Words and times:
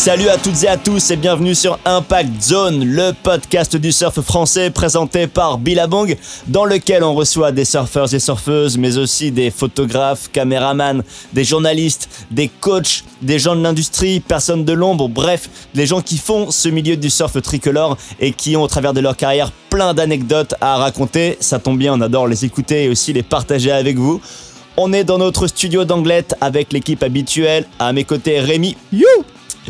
Salut 0.00 0.30
à 0.30 0.38
toutes 0.38 0.62
et 0.62 0.68
à 0.68 0.78
tous 0.78 1.10
et 1.10 1.16
bienvenue 1.16 1.54
sur 1.54 1.78
Impact 1.84 2.40
Zone, 2.40 2.86
le 2.86 3.12
podcast 3.12 3.76
du 3.76 3.92
surf 3.92 4.18
français 4.22 4.70
présenté 4.70 5.26
par 5.26 5.58
Billabong, 5.58 6.16
dans 6.46 6.64
lequel 6.64 7.04
on 7.04 7.12
reçoit 7.12 7.52
des 7.52 7.66
surfeurs 7.66 8.14
et 8.14 8.18
surfeuses, 8.18 8.78
mais 8.78 8.96
aussi 8.96 9.30
des 9.30 9.50
photographes, 9.50 10.30
caméramans, 10.32 11.02
des 11.34 11.44
journalistes, 11.44 12.08
des 12.30 12.48
coachs, 12.48 13.04
des 13.20 13.38
gens 13.38 13.54
de 13.54 13.60
l'industrie, 13.60 14.20
personnes 14.20 14.64
de 14.64 14.72
l'ombre, 14.72 15.06
bref, 15.06 15.50
les 15.74 15.84
gens 15.84 16.00
qui 16.00 16.16
font 16.16 16.50
ce 16.50 16.70
milieu 16.70 16.96
du 16.96 17.10
surf 17.10 17.38
tricolore 17.42 17.98
et 18.20 18.32
qui 18.32 18.56
ont 18.56 18.62
au 18.62 18.68
travers 18.68 18.94
de 18.94 19.00
leur 19.00 19.18
carrière 19.18 19.52
plein 19.68 19.92
d'anecdotes 19.92 20.54
à 20.62 20.78
raconter. 20.78 21.36
Ça 21.40 21.58
tombe 21.58 21.76
bien, 21.76 21.92
on 21.92 22.00
adore 22.00 22.26
les 22.26 22.46
écouter 22.46 22.84
et 22.84 22.88
aussi 22.88 23.12
les 23.12 23.22
partager 23.22 23.70
avec 23.70 23.98
vous. 23.98 24.18
On 24.82 24.94
est 24.94 25.04
dans 25.04 25.18
notre 25.18 25.46
studio 25.46 25.84
d'Anglette 25.84 26.34
avec 26.40 26.72
l'équipe 26.72 27.02
habituelle. 27.02 27.66
À 27.78 27.92
mes 27.92 28.04
côtés, 28.04 28.40
Rémi. 28.40 28.78
You 28.90 29.04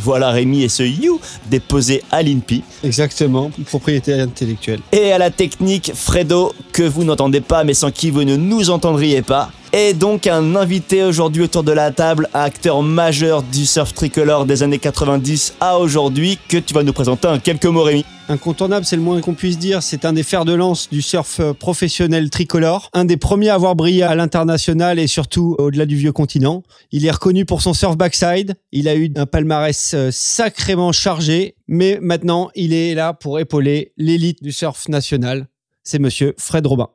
voilà 0.01 0.30
Rémi 0.30 0.62
et 0.62 0.68
ce 0.68 0.84
You 0.84 1.20
déposé 1.46 2.05
à 2.12 2.23
l'INPI. 2.23 2.62
Exactement, 2.84 3.51
propriété 3.66 4.15
intellectuelle. 4.15 4.78
Et 4.92 5.10
à 5.10 5.18
la 5.18 5.30
technique, 5.30 5.91
Fredo, 5.96 6.52
que 6.73 6.84
vous 6.84 7.02
n'entendez 7.02 7.41
pas 7.41 7.65
mais 7.65 7.74
sans 7.74 7.91
qui 7.91 8.10
vous 8.10 8.23
ne 8.23 8.37
nous 8.37 8.70
entendriez 8.70 9.23
pas. 9.23 9.51
Et 9.73 9.95
donc 9.95 10.27
un 10.27 10.56
invité 10.56 11.05
aujourd'hui 11.05 11.45
autour 11.45 11.62
de 11.62 11.70
la 11.70 11.92
table, 11.92 12.29
acteur 12.34 12.83
majeur 12.83 13.45
du 13.45 13.65
surf 13.65 13.95
tricolore 13.95 14.45
des 14.45 14.65
années 14.65 14.80
90 14.80 15.55
à 15.60 15.79
aujourd'hui, 15.79 16.38
que 16.48 16.56
tu 16.56 16.74
vas 16.74 16.83
nous 16.83 16.93
présenter 16.93 17.29
en 17.29 17.38
quelques 17.38 17.66
mots 17.66 17.84
Rémi. 17.84 18.05
Incontournable, 18.29 18.84
c'est 18.84 18.96
le 18.96 19.02
moins 19.02 19.20
qu'on 19.20 19.34
puisse 19.34 19.59
dire. 19.59 19.80
C'est 19.80 20.05
un 20.05 20.12
des 20.12 20.24
fers 20.24 20.45
de 20.45 20.55
lance 20.55 20.88
du 20.91 21.02
surf 21.02 21.41
professionnel 21.52 22.30
tricolore. 22.30 22.91
Un 22.95 23.05
des 23.05 23.16
premiers 23.16 23.51
à 23.51 23.55
avoir 23.55 23.76
brillé 23.76 24.02
à 24.02 24.16
l'international 24.16 24.98
et 24.98 25.07
surtout 25.07 25.54
au-delà 25.59 25.87
du 25.87 25.95
vieux 25.95 26.13
continent. 26.13 26.65
Il 26.91 27.07
est 27.07 27.10
reconnu 27.10 27.45
pour 27.45 27.63
son 27.63 27.73
surf 27.73 27.96
backside. 27.96 28.57
Il 28.73 28.88
a 28.88 28.96
eu 28.96 29.13
un 29.16 29.26
palmarès 29.26 29.95
euh, 29.95 30.10
sacrément 30.13 30.91
chargé. 30.91 31.54
Mais 31.68 31.98
maintenant, 32.02 32.51
il 32.57 32.73
est 32.73 32.95
là 32.95 33.13
pour 33.13 33.38
épauler 33.38 33.93
l'élite 33.96 34.43
du 34.43 34.51
surf 34.51 34.88
national. 34.88 35.46
C'est 35.85 36.01
monsieur 36.01 36.35
Fred 36.38 36.66
Robin. 36.66 36.88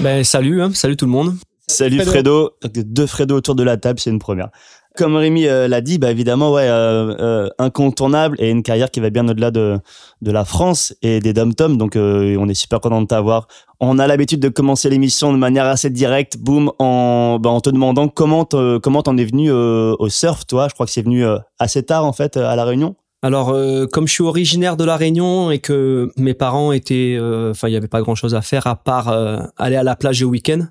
Ben, 0.00 0.24
salut, 0.24 0.62
hein. 0.62 0.70
salut 0.74 0.96
tout 0.96 1.06
le 1.06 1.12
monde. 1.12 1.34
Salut 1.66 2.00
Fredo. 2.00 2.50
Deux 2.74 3.06
Fredo 3.06 3.36
autour 3.36 3.54
de 3.54 3.62
la 3.62 3.76
table, 3.76 3.98
c'est 3.98 4.10
une 4.10 4.18
première. 4.18 4.50
Comme 4.96 5.16
Rémi 5.16 5.46
euh, 5.46 5.66
l'a 5.66 5.80
dit, 5.80 5.98
bah 5.98 6.10
évidemment, 6.10 6.52
ouais, 6.52 6.68
euh, 6.68 7.16
euh, 7.18 7.48
incontournable 7.58 8.36
et 8.38 8.50
une 8.50 8.62
carrière 8.62 8.90
qui 8.92 9.00
va 9.00 9.10
bien 9.10 9.26
au-delà 9.28 9.50
de, 9.50 9.78
de 10.22 10.30
la 10.30 10.44
France 10.44 10.94
et 11.02 11.18
des 11.18 11.32
dom-tom. 11.32 11.76
Donc, 11.78 11.94
on 11.96 12.48
est 12.48 12.54
super 12.54 12.80
content 12.80 13.02
de 13.02 13.06
t'avoir. 13.06 13.48
On 13.80 13.98
a 13.98 14.06
l'habitude 14.06 14.40
de 14.40 14.48
commencer 14.48 14.88
l'émission 14.90 15.32
de 15.32 15.38
manière 15.38 15.66
assez 15.66 15.90
directe, 15.90 16.38
boum, 16.38 16.70
en, 16.78 17.38
bah, 17.40 17.50
en 17.50 17.60
te 17.60 17.70
demandant 17.70 18.08
comment 18.08 18.44
comment 18.44 19.02
t'en 19.02 19.16
es 19.16 19.24
venu 19.24 19.50
au 19.50 20.08
surf, 20.08 20.46
toi. 20.46 20.68
Je 20.68 20.74
crois 20.74 20.86
que 20.86 20.92
c'est 20.92 21.02
venu 21.02 21.24
assez 21.58 21.82
tard 21.82 22.04
en 22.04 22.12
fait 22.12 22.36
à 22.36 22.54
la 22.54 22.64
Réunion. 22.64 22.94
Alors, 23.24 23.56
comme 23.90 24.06
je 24.06 24.12
suis 24.12 24.22
originaire 24.22 24.76
de 24.76 24.84
la 24.84 24.96
Réunion 24.96 25.50
et 25.50 25.58
que 25.58 26.10
mes 26.18 26.34
parents 26.34 26.72
étaient, 26.72 27.18
enfin, 27.50 27.68
il 27.68 27.72
y 27.72 27.76
avait 27.76 27.88
pas 27.88 28.02
grand-chose 28.02 28.34
à 28.34 28.42
faire 28.42 28.66
à 28.66 28.76
part 28.76 29.08
aller 29.56 29.76
à 29.76 29.82
la 29.82 29.96
plage 29.96 30.22
au 30.22 30.28
week-end. 30.28 30.66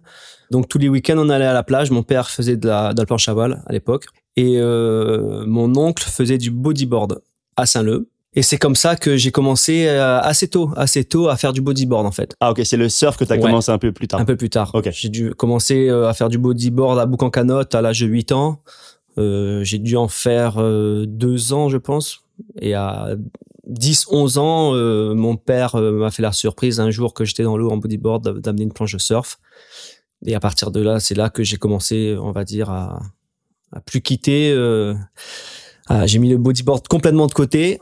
Donc 0.54 0.70
tous 0.70 0.78
les 0.78 0.88
week-ends, 0.88 1.18
on 1.18 1.30
allait 1.30 1.48
à 1.48 1.54
la 1.54 1.64
plage. 1.64 1.90
Mon 1.90 2.04
père 2.04 2.30
faisait 2.30 2.58
de 2.58 2.68
la, 2.68 2.94
de 2.94 3.02
la 3.02 3.08
planche 3.08 3.28
à 3.28 3.34
voile 3.34 3.64
à 3.66 3.74
l'époque. 3.74 4.06
Et 4.36 4.58
euh, 4.58 5.44
mon 5.48 5.76
oncle 5.78 6.04
faisait 6.04 6.38
du 6.38 6.52
bodyboard 6.52 7.22
à 7.56 7.66
Saint-Leu. 7.66 8.10
Et 8.36 8.42
c'est 8.42 8.58
comme 8.58 8.76
ça 8.76 8.96
que 8.96 9.18
j'ai 9.18 9.32
commencé 9.32 9.88
euh, 9.88 10.20
assez 10.20 10.48
tôt, 10.48 10.72
assez 10.76 11.06
tôt 11.06 11.28
à 11.30 11.38
faire 11.38 11.54
du 11.54 11.62
bodyboard 11.62 12.06
en 12.06 12.12
fait. 12.12 12.36
Ah 12.40 12.52
ok, 12.52 12.62
c'est 12.66 12.78
le 12.78 12.90
surf 12.90 13.18
que 13.18 13.26
tu 13.26 13.34
as 13.34 13.38
commencé 13.38 13.72
un 13.72 13.80
peu 13.80 13.92
plus 13.92 14.08
tard. 14.08 14.20
Un 14.20 14.26
peu 14.26 14.36
plus 14.36 14.50
tard. 14.50 14.72
Ok. 14.74 14.90
J'ai 14.92 15.10
dû 15.10 15.36
commencer 15.36 15.88
euh, 15.90 16.08
à 16.08 16.14
faire 16.14 16.30
du 16.30 16.38
bodyboard 16.38 17.00
à 17.00 17.06
Boucan-Canotte 17.08 17.74
à 17.74 17.82
l'âge 17.82 18.02
de 18.02 18.08
8 18.08 18.32
ans. 18.32 18.60
Euh, 19.18 19.64
j'ai 19.64 19.78
dû 19.78 19.96
en 19.96 20.08
faire 20.08 20.56
euh, 20.58 21.06
deux 21.08 21.54
ans, 21.54 21.70
je 21.70 21.78
pense. 21.78 22.24
Et 22.60 22.74
à 22.74 23.16
10, 23.68 24.08
11 24.10 24.38
ans, 24.38 24.76
euh, 24.76 25.14
mon 25.14 25.38
père 25.38 25.76
m'a 25.76 26.12
fait 26.12 26.22
la 26.22 26.32
surprise 26.32 26.80
un 26.80 26.92
jour 26.92 27.14
que 27.14 27.26
j'étais 27.26 27.44
dans 27.44 27.58
l'eau 27.58 27.72
en 27.72 27.78
bodyboard 27.78 28.40
d'amener 28.40 28.64
une 28.64 28.74
planche 28.74 28.94
de 28.94 29.00
surf. 29.00 29.40
Et 30.26 30.36
à 30.36 30.40
partir 30.40 30.72
de 30.72 30.82
là, 30.82 31.00
c'est 31.00 31.16
là 31.16 31.30
que 31.30 31.44
j'ai 31.44 31.58
commencé, 31.58 32.16
on 32.20 32.32
va 32.32 32.44
dire, 32.44 32.70
à, 32.70 33.02
à 33.74 33.82
plus 33.82 34.02
quitter. 34.02 34.52
Euh, 35.92 36.04
j'ai 36.06 36.20
mis 36.20 36.30
le 36.30 36.38
bodyboard 36.38 36.88
complètement 36.88 37.28
de 37.28 37.34
côté 37.34 37.80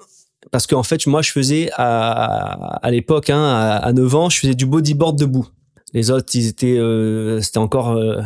parce 0.51 0.65
qu'en 0.67 0.83
fait, 0.83 1.05
moi, 1.05 1.21
je 1.21 1.31
faisais 1.31 1.69
à, 1.73 2.77
à 2.77 2.91
l'époque, 2.91 3.29
hein, 3.29 3.43
à, 3.81 3.93
9 3.93 4.15
ans, 4.15 4.29
je 4.29 4.39
faisais 4.39 4.55
du 4.55 4.65
bodyboard 4.65 5.17
debout. 5.17 5.47
Les 5.93 6.09
autres, 6.09 6.35
ils 6.35 6.47
étaient, 6.47 6.77
euh, 6.77 7.41
c'était 7.41 7.59
encore 7.59 7.89
euh, 7.89 8.21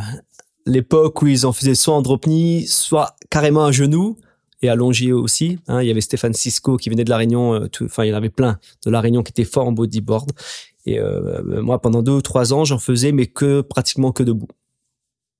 l'époque 0.65 1.21
où 1.21 1.27
ils 1.27 1.45
en 1.45 1.51
faisaient 1.51 1.75
soit 1.75 1.93
en 1.93 2.01
drop 2.01 2.25
knee, 2.25 2.65
soit 2.67 3.15
carrément 3.29 3.65
à 3.65 3.71
genoux 3.71 4.17
et 4.61 4.69
allongé 4.69 5.11
aussi. 5.11 5.59
Hein. 5.67 5.81
Il 5.81 5.87
y 5.87 5.91
avait 5.91 6.01
Stéphane 6.01 6.33
Cisco 6.33 6.77
qui 6.77 6.89
venait 6.89 7.03
de 7.03 7.09
la 7.09 7.17
Réunion, 7.17 7.53
euh, 7.53 7.67
enfin 7.83 8.03
il 8.03 8.09
y 8.09 8.13
en 8.13 8.17
avait 8.17 8.29
plein 8.29 8.59
de 8.85 8.91
la 8.91 9.01
Réunion 9.01 9.23
qui 9.23 9.31
étaient 9.31 9.43
forts 9.43 9.67
en 9.67 9.71
bodyboard. 9.71 10.31
Et 10.85 10.99
euh, 10.99 11.61
moi, 11.61 11.81
pendant 11.81 12.03
deux 12.03 12.13
ou 12.13 12.21
trois 12.21 12.53
ans, 12.53 12.63
j'en 12.63 12.77
faisais, 12.77 13.11
mais 13.11 13.25
que 13.25 13.61
pratiquement 13.61 14.11
que 14.11 14.23
debout. 14.23 14.47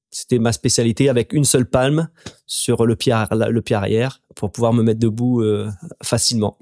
C'était 0.10 0.40
ma 0.40 0.54
spécialité 0.54 1.10
avec 1.10 1.34
une 1.34 1.44
seule 1.44 1.66
palme 1.66 2.10
sur 2.48 2.86
le 2.86 2.96
pied, 2.96 3.12
arrière 3.12 4.22
pour 4.36 4.52
pouvoir 4.52 4.74
me 4.74 4.82
mettre 4.82 5.00
debout 5.00 5.42
euh, 5.42 5.70
facilement. 6.02 6.58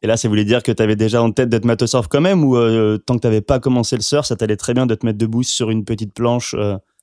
Et 0.00 0.06
là, 0.06 0.16
ça 0.16 0.28
voulait 0.28 0.44
dire 0.44 0.62
que 0.62 0.70
tu 0.70 0.82
avais 0.82 0.96
déjà 0.96 1.22
en 1.22 1.32
tête 1.32 1.64
mettre 1.64 1.84
au 1.84 1.86
surf 1.86 2.08
quand 2.08 2.20
même 2.20 2.44
ou 2.44 2.56
tant 2.98 3.16
que 3.16 3.20
tu 3.20 3.26
n'avais 3.26 3.40
pas 3.40 3.58
commencé 3.58 3.96
le 3.96 4.02
surf, 4.02 4.26
ça 4.26 4.36
t'allait 4.36 4.58
très 4.58 4.74
bien 4.74 4.84
de 4.84 4.94
te 4.94 5.06
mettre 5.06 5.18
debout 5.18 5.42
sur 5.42 5.70
une 5.70 5.84
petite 5.86 6.12
planche 6.12 6.54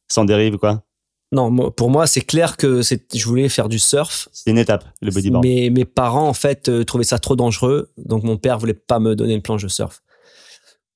sans 0.07 0.23
dérive, 0.23 0.57
quoi? 0.57 0.83
Non, 1.31 1.71
pour 1.71 1.89
moi, 1.89 2.07
c'est 2.07 2.21
clair 2.21 2.57
que 2.57 2.81
je 2.81 3.25
voulais 3.25 3.47
faire 3.47 3.69
du 3.69 3.79
surf. 3.79 4.27
C'est 4.33 4.51
une 4.51 4.57
étape, 4.57 4.83
le 5.01 5.11
bodyboard. 5.11 5.45
Mais 5.45 5.69
mes 5.69 5.85
parents, 5.85 6.27
en 6.27 6.33
fait, 6.33 6.85
trouvaient 6.85 7.05
ça 7.05 7.19
trop 7.19 7.37
dangereux. 7.37 7.89
Donc, 7.97 8.23
mon 8.23 8.37
père 8.37 8.59
voulait 8.59 8.73
pas 8.73 8.99
me 8.99 9.15
donner 9.15 9.35
une 9.35 9.41
planche 9.41 9.63
de 9.63 9.69
surf. 9.69 10.01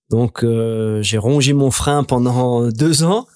Donc 0.10 0.44
euh, 0.44 1.02
j'ai 1.02 1.18
rongé 1.18 1.54
mon 1.54 1.72
frein 1.72 2.04
pendant 2.04 2.68
deux 2.72 3.04
ans. 3.04 3.28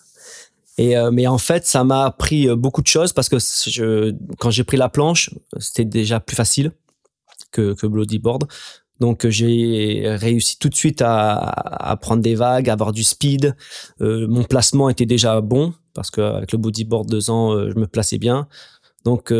Et 0.77 0.97
euh, 0.97 1.11
mais 1.11 1.27
en 1.27 1.37
fait, 1.37 1.65
ça 1.65 1.83
m'a 1.83 2.05
appris 2.05 2.47
euh, 2.47 2.55
beaucoup 2.55 2.81
de 2.81 2.87
choses 2.87 3.11
parce 3.11 3.27
que 3.27 3.37
je, 3.39 4.13
quand 4.37 4.49
j'ai 4.49 4.63
pris 4.63 4.77
la 4.77 4.89
planche, 4.89 5.29
c'était 5.57 5.85
déjà 5.85 6.19
plus 6.19 6.35
facile 6.35 6.71
que 7.51 7.73
que 7.73 7.87
bodyboard. 7.87 8.47
Donc 8.99 9.27
j'ai 9.27 10.03
réussi 10.05 10.57
tout 10.59 10.69
de 10.69 10.75
suite 10.75 11.01
à, 11.01 11.37
à, 11.37 11.95
prendre 11.97 12.21
des 12.21 12.35
vagues, 12.35 12.69
à 12.69 12.73
avoir 12.73 12.91
du 12.91 13.03
speed. 13.03 13.55
mon 13.99 14.43
placement 14.43 14.89
était 14.89 15.05
déjà 15.05 15.39
bon 15.41 15.73
parce 15.93 16.11
qu'avec 16.11 16.51
le 16.51 16.57
bodyboard 16.57 17.09
deux 17.09 17.29
ans, 17.29 17.57
je 17.69 17.75
me 17.79 17.87
plaçais 17.87 18.17
bien. 18.17 18.47
Donc 19.05 19.33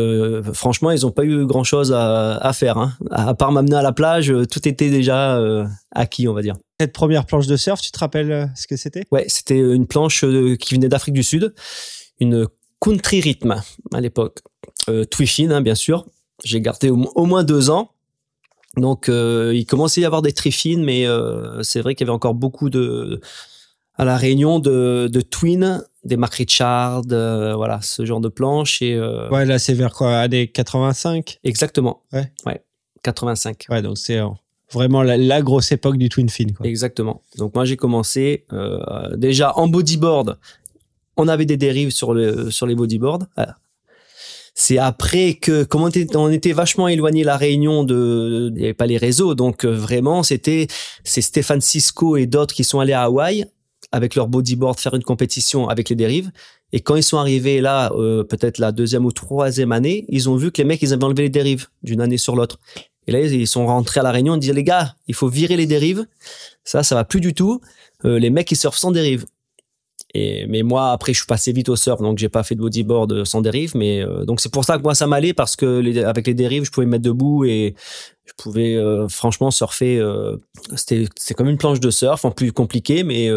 franchement, 0.54 0.90
ils 0.90 1.02
n'ont 1.02 1.10
pas 1.10 1.24
eu 1.24 1.44
grand-chose 1.46 1.92
à, 1.92 2.36
à, 2.36 2.52
faire. 2.52 2.78
Hein. 2.78 2.94
À 3.10 3.34
part 3.34 3.52
m'amener 3.52 3.76
à 3.76 3.82
la 3.82 3.92
plage, 3.92 4.32
tout 4.50 4.66
était 4.66 4.90
déjà 4.90 5.38
acquis, 5.92 6.26
on 6.26 6.32
va 6.32 6.42
dire. 6.42 6.56
Cette 6.80 6.94
première 6.94 7.26
planche 7.26 7.46
de 7.46 7.58
surf, 7.58 7.78
tu 7.82 7.90
te 7.90 7.98
rappelles 7.98 8.32
euh, 8.32 8.46
ce 8.56 8.66
que 8.66 8.74
c'était? 8.74 9.04
Ouais, 9.10 9.26
c'était 9.28 9.58
une 9.58 9.86
planche 9.86 10.24
euh, 10.24 10.56
qui 10.56 10.74
venait 10.74 10.88
d'Afrique 10.88 11.12
du 11.12 11.22
Sud, 11.22 11.54
une 12.20 12.46
country 12.80 13.20
rhythm 13.20 13.60
à 13.92 14.00
l'époque, 14.00 14.38
euh, 14.88 15.04
Twiffin 15.04 15.50
hein, 15.50 15.60
bien 15.60 15.74
sûr. 15.74 16.06
J'ai 16.42 16.62
gardé 16.62 16.88
au, 16.88 17.26
moins 17.26 17.44
deux 17.44 17.68
ans. 17.68 17.90
Donc 18.76 19.08
euh, 19.08 19.52
il 19.54 19.66
commençait 19.66 20.00
à 20.00 20.02
y 20.02 20.06
avoir 20.06 20.22
des 20.22 20.32
Twiffin, 20.32 20.78
mais 20.78 21.06
c'est 21.62 21.80
vrai 21.80 21.94
qu'il 21.94 22.06
y 22.06 22.08
avait 22.08 22.14
encore 22.14 22.34
beaucoup 22.34 22.70
de 22.70 23.20
à 23.96 24.04
la 24.04 24.16
Réunion 24.16 24.60
de, 24.60 25.10
de 25.12 25.20
Twin, 25.20 25.84
des 26.04 26.16
Mac 26.16 26.32
Richard, 26.34 27.02
voilà 27.06 27.80
ce 27.82 28.06
genre 28.06 28.20
de 28.20 28.28
planche 28.28 28.80
et 28.80 28.98
ouais 28.98 29.44
là 29.44 29.58
c'est 29.58 29.74
vers 29.74 29.92
quoi 29.92 30.16
années 30.20 30.48
85 30.48 31.38
exactement 31.44 32.02
ouais 32.12 32.32
ouais 32.46 32.64
85 33.02 33.66
ouais 33.68 33.82
donc 33.82 33.98
c'est 33.98 34.20
vraiment 34.72 35.02
la, 35.02 35.42
grosse 35.42 35.72
époque 35.72 35.96
du 35.96 36.08
twin 36.08 36.28
fin. 36.28 36.46
Quoi. 36.56 36.66
Exactement. 36.66 37.22
Donc 37.36 37.54
moi 37.54 37.64
j'ai 37.64 37.76
commencé 37.76 38.44
euh, 38.52 39.16
déjà 39.16 39.56
en 39.56 39.68
bodyboard. 39.68 40.38
On 41.16 41.28
avait 41.28 41.46
des 41.46 41.56
dérives 41.56 41.90
sur 41.90 42.14
le 42.14 42.50
sur 42.50 42.66
les 42.66 42.74
bodyboards. 42.74 43.26
C'est 44.54 44.78
après 44.78 45.34
que, 45.34 45.64
comme 45.64 45.82
on 45.82 45.88
était, 45.88 46.16
on 46.16 46.30
était 46.30 46.52
vachement 46.52 46.88
éloigné 46.88 47.24
la 47.24 47.36
Réunion 47.36 47.84
de, 47.84 48.50
il 48.54 48.58
n'y 48.58 48.64
avait 48.64 48.74
pas 48.74 48.86
les 48.86 48.98
réseaux, 48.98 49.34
donc 49.34 49.64
euh, 49.64 49.74
vraiment 49.74 50.22
c'était 50.22 50.66
c'est 51.04 51.22
Stéphane 51.22 51.60
Cisco 51.60 52.16
et 52.16 52.26
d'autres 52.26 52.54
qui 52.54 52.64
sont 52.64 52.80
allés 52.80 52.92
à 52.92 53.02
Hawaï 53.02 53.46
avec 53.92 54.14
leur 54.14 54.28
bodyboard 54.28 54.78
faire 54.78 54.94
une 54.94 55.02
compétition 55.02 55.68
avec 55.68 55.88
les 55.88 55.96
dérives. 55.96 56.30
Et 56.72 56.80
quand 56.80 56.94
ils 56.94 57.02
sont 57.02 57.18
arrivés 57.18 57.60
là, 57.60 57.90
euh, 57.94 58.22
peut-être 58.22 58.58
la 58.58 58.70
deuxième 58.70 59.04
ou 59.04 59.12
troisième 59.12 59.72
année, 59.72 60.04
ils 60.08 60.28
ont 60.28 60.36
vu 60.36 60.52
que 60.52 60.58
les 60.58 60.64
mecs 60.64 60.82
ils 60.82 60.92
avaient 60.92 61.04
enlevé 61.04 61.24
les 61.24 61.30
dérives 61.30 61.66
d'une 61.82 62.00
année 62.00 62.18
sur 62.18 62.36
l'autre. 62.36 62.58
Et 63.06 63.12
là, 63.12 63.20
ils 63.20 63.48
sont 63.48 63.66
rentrés 63.66 64.00
à 64.00 64.02
la 64.02 64.12
réunion, 64.12 64.36
ils 64.36 64.40
disaient, 64.40 64.52
les 64.52 64.62
gars, 64.62 64.94
il 65.08 65.14
faut 65.14 65.26
virer 65.26 65.56
les 65.56 65.66
dérives. 65.66 66.06
Ça, 66.64 66.82
ça 66.82 66.94
va 66.94 67.04
plus 67.04 67.20
du 67.20 67.34
tout. 67.34 67.60
Euh, 68.04 68.18
les 68.18 68.30
mecs, 68.30 68.50
ils 68.52 68.56
surfent 68.56 68.78
sans 68.78 68.92
dérive. 68.92 69.26
Et, 70.14 70.46
mais 70.48 70.62
moi, 70.62 70.90
après, 70.90 71.12
je 71.12 71.18
suis 71.18 71.26
passé 71.26 71.52
vite 71.52 71.68
au 71.68 71.76
surf, 71.76 72.00
donc 72.00 72.18
j'ai 72.18 72.28
pas 72.28 72.42
fait 72.42 72.54
de 72.54 72.60
bodyboard 72.60 73.24
sans 73.24 73.40
dérive. 73.40 73.76
Mais 73.76 74.02
euh, 74.02 74.24
donc 74.24 74.40
c'est 74.40 74.52
pour 74.52 74.64
ça 74.64 74.76
que 74.76 74.82
moi, 74.82 74.94
ça 74.94 75.06
m'allait 75.06 75.34
parce 75.34 75.56
que 75.56 75.78
les, 75.78 76.02
avec 76.02 76.26
les 76.26 76.34
dérives, 76.34 76.64
je 76.64 76.70
pouvais 76.70 76.86
me 76.86 76.92
mettre 76.92 77.04
debout 77.04 77.44
et 77.44 77.74
je 78.24 78.32
pouvais 78.36 78.74
euh, 78.76 79.08
franchement 79.08 79.50
surfer. 79.50 80.02
c'était 80.76 81.06
c'est 81.16 81.34
comme 81.34 81.48
une 81.48 81.58
planche 81.58 81.80
de 81.80 81.90
surf, 81.90 82.24
en 82.24 82.30
plus 82.30 82.52
compliqué, 82.52 83.04
mais 83.04 83.28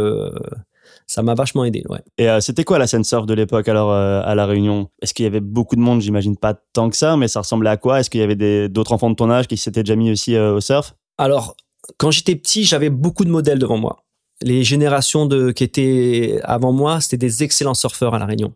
ça 1.07 1.21
m'a 1.21 1.33
vachement 1.33 1.63
aidé. 1.65 1.83
Ouais. 1.89 1.99
Et 2.17 2.29
euh, 2.29 2.39
c'était 2.39 2.63
quoi 2.63 2.79
la 2.79 2.87
scène 2.87 3.03
surf 3.03 3.25
de 3.25 3.33
l'époque 3.33 3.67
alors 3.67 3.91
euh, 3.91 4.21
à 4.23 4.35
la 4.35 4.45
Réunion? 4.45 4.89
Est-ce 5.01 5.13
qu'il 5.13 5.23
y 5.23 5.27
avait 5.27 5.39
beaucoup 5.39 5.75
de 5.75 5.81
monde? 5.81 6.01
J'imagine 6.01 6.37
pas 6.37 6.53
tant 6.73 6.89
que 6.89 6.97
ça, 6.97 7.17
mais 7.17 7.27
ça 7.27 7.41
ressemblait 7.41 7.69
à 7.69 7.77
quoi? 7.77 7.99
Est-ce 7.99 8.09
qu'il 8.09 8.21
y 8.21 8.23
avait 8.23 8.69
d'autres 8.69 8.93
enfants 8.93 9.09
de 9.09 9.15
ton 9.15 9.29
âge 9.29 9.47
qui 9.47 9.57
s'étaient 9.57 9.83
déjà 9.83 9.95
mis 9.95 10.11
aussi 10.11 10.37
au 10.37 10.59
surf? 10.61 10.95
Alors, 11.17 11.55
quand 11.97 12.11
j'étais 12.11 12.35
petit, 12.35 12.63
j'avais 12.63 12.89
beaucoup 12.89 13.25
de 13.25 13.29
modèles 13.29 13.59
devant 13.59 13.77
moi. 13.77 14.02
Les 14.43 14.63
générations 14.63 15.25
de 15.25 15.51
qui 15.51 15.63
étaient 15.63 16.39
avant 16.43 16.73
moi, 16.73 16.99
c'était 17.01 17.17
des 17.17 17.43
excellents 17.43 17.73
surfeurs 17.73 18.13
à 18.13 18.19
la 18.19 18.25
Réunion. 18.25 18.53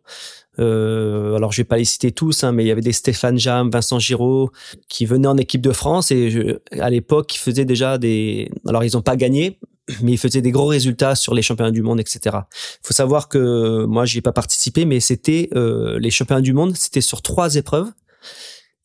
Euh, 0.59 1.35
alors 1.35 1.51
je 1.51 1.61
vais 1.61 1.65
pas 1.65 1.77
les 1.77 1.85
citer 1.85 2.11
tous, 2.11 2.43
hein, 2.43 2.51
mais 2.51 2.63
il 2.63 2.67
y 2.67 2.71
avait 2.71 2.81
des 2.81 2.91
Stéphane 2.91 3.37
Jam, 3.37 3.69
Vincent 3.69 3.99
Giraud 3.99 4.51
qui 4.89 5.05
venaient 5.05 5.27
en 5.27 5.37
équipe 5.37 5.61
de 5.61 5.71
France 5.71 6.11
et 6.11 6.29
je, 6.29 6.57
à 6.79 6.89
l'époque 6.89 7.35
ils 7.35 7.39
faisaient 7.39 7.65
déjà 7.65 7.97
des. 7.97 8.49
Alors 8.67 8.83
ils 8.83 8.97
ont 8.97 9.01
pas 9.01 9.15
gagné, 9.15 9.59
mais 10.01 10.13
ils 10.13 10.17
faisaient 10.17 10.41
des 10.41 10.51
gros 10.51 10.65
résultats 10.65 11.15
sur 11.15 11.33
les 11.33 11.41
championnats 11.41 11.71
du 11.71 11.81
monde, 11.81 11.99
etc. 11.99 12.19
Il 12.23 12.87
faut 12.87 12.93
savoir 12.93 13.29
que 13.29 13.85
moi 13.85 14.05
j'y 14.05 14.17
ai 14.17 14.21
pas 14.21 14.33
participé, 14.33 14.85
mais 14.85 14.99
c'était 14.99 15.49
euh, 15.55 15.99
les 15.99 16.11
championnats 16.11 16.41
du 16.41 16.53
monde, 16.53 16.75
c'était 16.75 17.01
sur 17.01 17.21
trois 17.21 17.55
épreuves. 17.55 17.91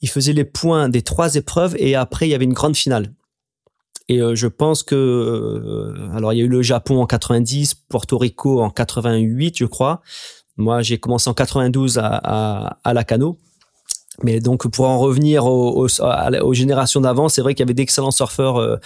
Ils 0.02 0.08
faisaient 0.08 0.32
les 0.32 0.44
points 0.44 0.88
des 0.88 1.02
trois 1.02 1.36
épreuves 1.36 1.74
et 1.78 1.94
après 1.94 2.28
il 2.28 2.30
y 2.30 2.34
avait 2.34 2.44
une 2.44 2.52
grande 2.52 2.76
finale. 2.76 3.12
Et 4.08 4.20
euh, 4.20 4.34
je 4.34 4.46
pense 4.46 4.82
que 4.82 4.94
euh, 4.94 6.16
alors 6.16 6.32
il 6.32 6.38
y 6.38 6.42
a 6.42 6.44
eu 6.44 6.48
le 6.48 6.62
Japon 6.62 7.00
en 7.00 7.06
90, 7.06 7.74
Porto 7.88 8.18
Rico 8.18 8.60
en 8.60 8.70
88, 8.70 9.58
je 9.58 9.64
crois. 9.64 10.02
Moi, 10.56 10.82
j'ai 10.82 10.98
commencé 10.98 11.30
en 11.30 11.34
92 11.34 11.98
à, 11.98 12.20
à, 12.22 12.78
à 12.84 12.94
la 12.94 13.04
cano. 13.04 13.38
Mais 14.22 14.40
donc, 14.40 14.68
pour 14.68 14.86
en 14.86 14.98
revenir 14.98 15.46
aux, 15.46 15.86
aux, 15.88 16.54
générations 16.54 17.00
d'avant, 17.00 17.28
c'est 17.28 17.40
vrai 17.40 17.54
qu'il 17.54 17.64
y 17.64 17.66
avait 17.66 17.74
d'excellents 17.74 18.10
surfeurs. 18.10 18.58
Euh, 18.58 18.76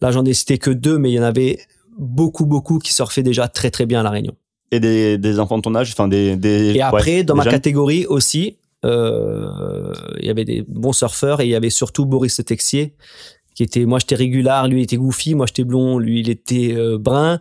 là, 0.00 0.12
j'en 0.12 0.24
ai 0.24 0.32
cité 0.32 0.58
que 0.58 0.70
deux, 0.70 0.98
mais 0.98 1.10
il 1.10 1.14
y 1.14 1.20
en 1.20 1.24
avait 1.24 1.58
beaucoup, 1.98 2.46
beaucoup 2.46 2.78
qui 2.78 2.92
surfaient 2.92 3.24
déjà 3.24 3.48
très, 3.48 3.70
très 3.70 3.86
bien 3.86 4.00
à 4.00 4.02
La 4.04 4.10
Réunion. 4.10 4.34
Et 4.70 4.80
des, 4.80 5.18
des 5.18 5.40
enfants 5.40 5.56
de 5.56 5.62
ton 5.62 5.74
âge, 5.74 5.90
enfin 5.92 6.06
des, 6.06 6.36
des 6.36 6.76
Et 6.76 6.82
après, 6.82 7.24
dans 7.24 7.34
ma 7.34 7.44
catégorie 7.44 8.06
aussi, 8.06 8.58
euh, 8.84 9.92
il 10.20 10.26
y 10.26 10.30
avait 10.30 10.44
des 10.44 10.64
bons 10.68 10.92
surfeurs 10.92 11.40
et 11.40 11.46
il 11.46 11.50
y 11.50 11.56
avait 11.56 11.70
surtout 11.70 12.06
Boris 12.06 12.40
Texier, 12.46 12.94
qui 13.58 13.64
était, 13.64 13.86
moi 13.86 13.98
j'étais 13.98 14.14
régulier, 14.14 14.62
lui 14.68 14.78
il 14.78 14.84
était 14.84 14.96
goofy, 14.96 15.34
moi 15.34 15.46
j'étais 15.46 15.64
blond, 15.64 15.98
lui 15.98 16.20
il 16.20 16.30
était 16.30 16.76
euh, 16.76 16.96
brun. 16.96 17.40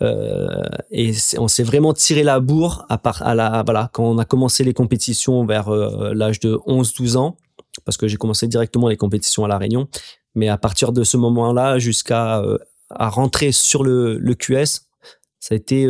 Euh, 0.00 0.64
et 0.90 1.12
on 1.36 1.46
s'est 1.46 1.62
vraiment 1.62 1.92
tiré 1.92 2.22
la 2.22 2.40
bourre 2.40 2.86
à, 2.88 2.96
part, 2.96 3.20
à 3.20 3.34
la, 3.34 3.62
voilà, 3.64 3.90
quand 3.92 4.04
on 4.04 4.16
a 4.16 4.24
commencé 4.24 4.64
les 4.64 4.72
compétitions 4.72 5.44
vers 5.44 5.68
euh, 5.68 6.14
l'âge 6.14 6.40
de 6.40 6.54
11-12 6.66 7.18
ans, 7.18 7.36
parce 7.84 7.98
que 7.98 8.08
j'ai 8.08 8.16
commencé 8.16 8.48
directement 8.48 8.88
les 8.88 8.96
compétitions 8.96 9.44
à 9.44 9.48
La 9.48 9.58
Réunion. 9.58 9.88
Mais 10.34 10.48
à 10.48 10.56
partir 10.56 10.90
de 10.90 11.04
ce 11.04 11.18
moment-là, 11.18 11.78
jusqu'à 11.78 12.42
à 12.88 13.08
rentrer 13.10 13.52
sur 13.52 13.84
le, 13.84 14.16
le 14.16 14.34
QS, 14.34 14.86
ça 15.38 15.52
a 15.52 15.54
été, 15.54 15.86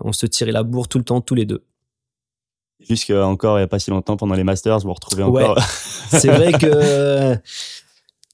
on 0.00 0.12
se 0.12 0.26
tirait 0.26 0.52
la 0.52 0.62
bourre 0.62 0.86
tout 0.86 0.98
le 0.98 1.04
temps, 1.04 1.20
tous 1.20 1.34
les 1.34 1.44
deux. 1.44 1.64
Jusqu'à 2.88 3.26
encore 3.26 3.56
il 3.58 3.62
n'y 3.62 3.64
a 3.64 3.68
pas 3.68 3.80
si 3.80 3.90
longtemps, 3.90 4.16
pendant 4.16 4.34
les 4.34 4.44
Masters, 4.44 4.78
vous 4.78 4.88
vous 4.88 4.94
retrouvez 4.94 5.24
encore. 5.24 5.56
Ouais. 5.56 5.62
c'est 6.20 6.28
vrai 6.28 6.52
que. 6.60 7.36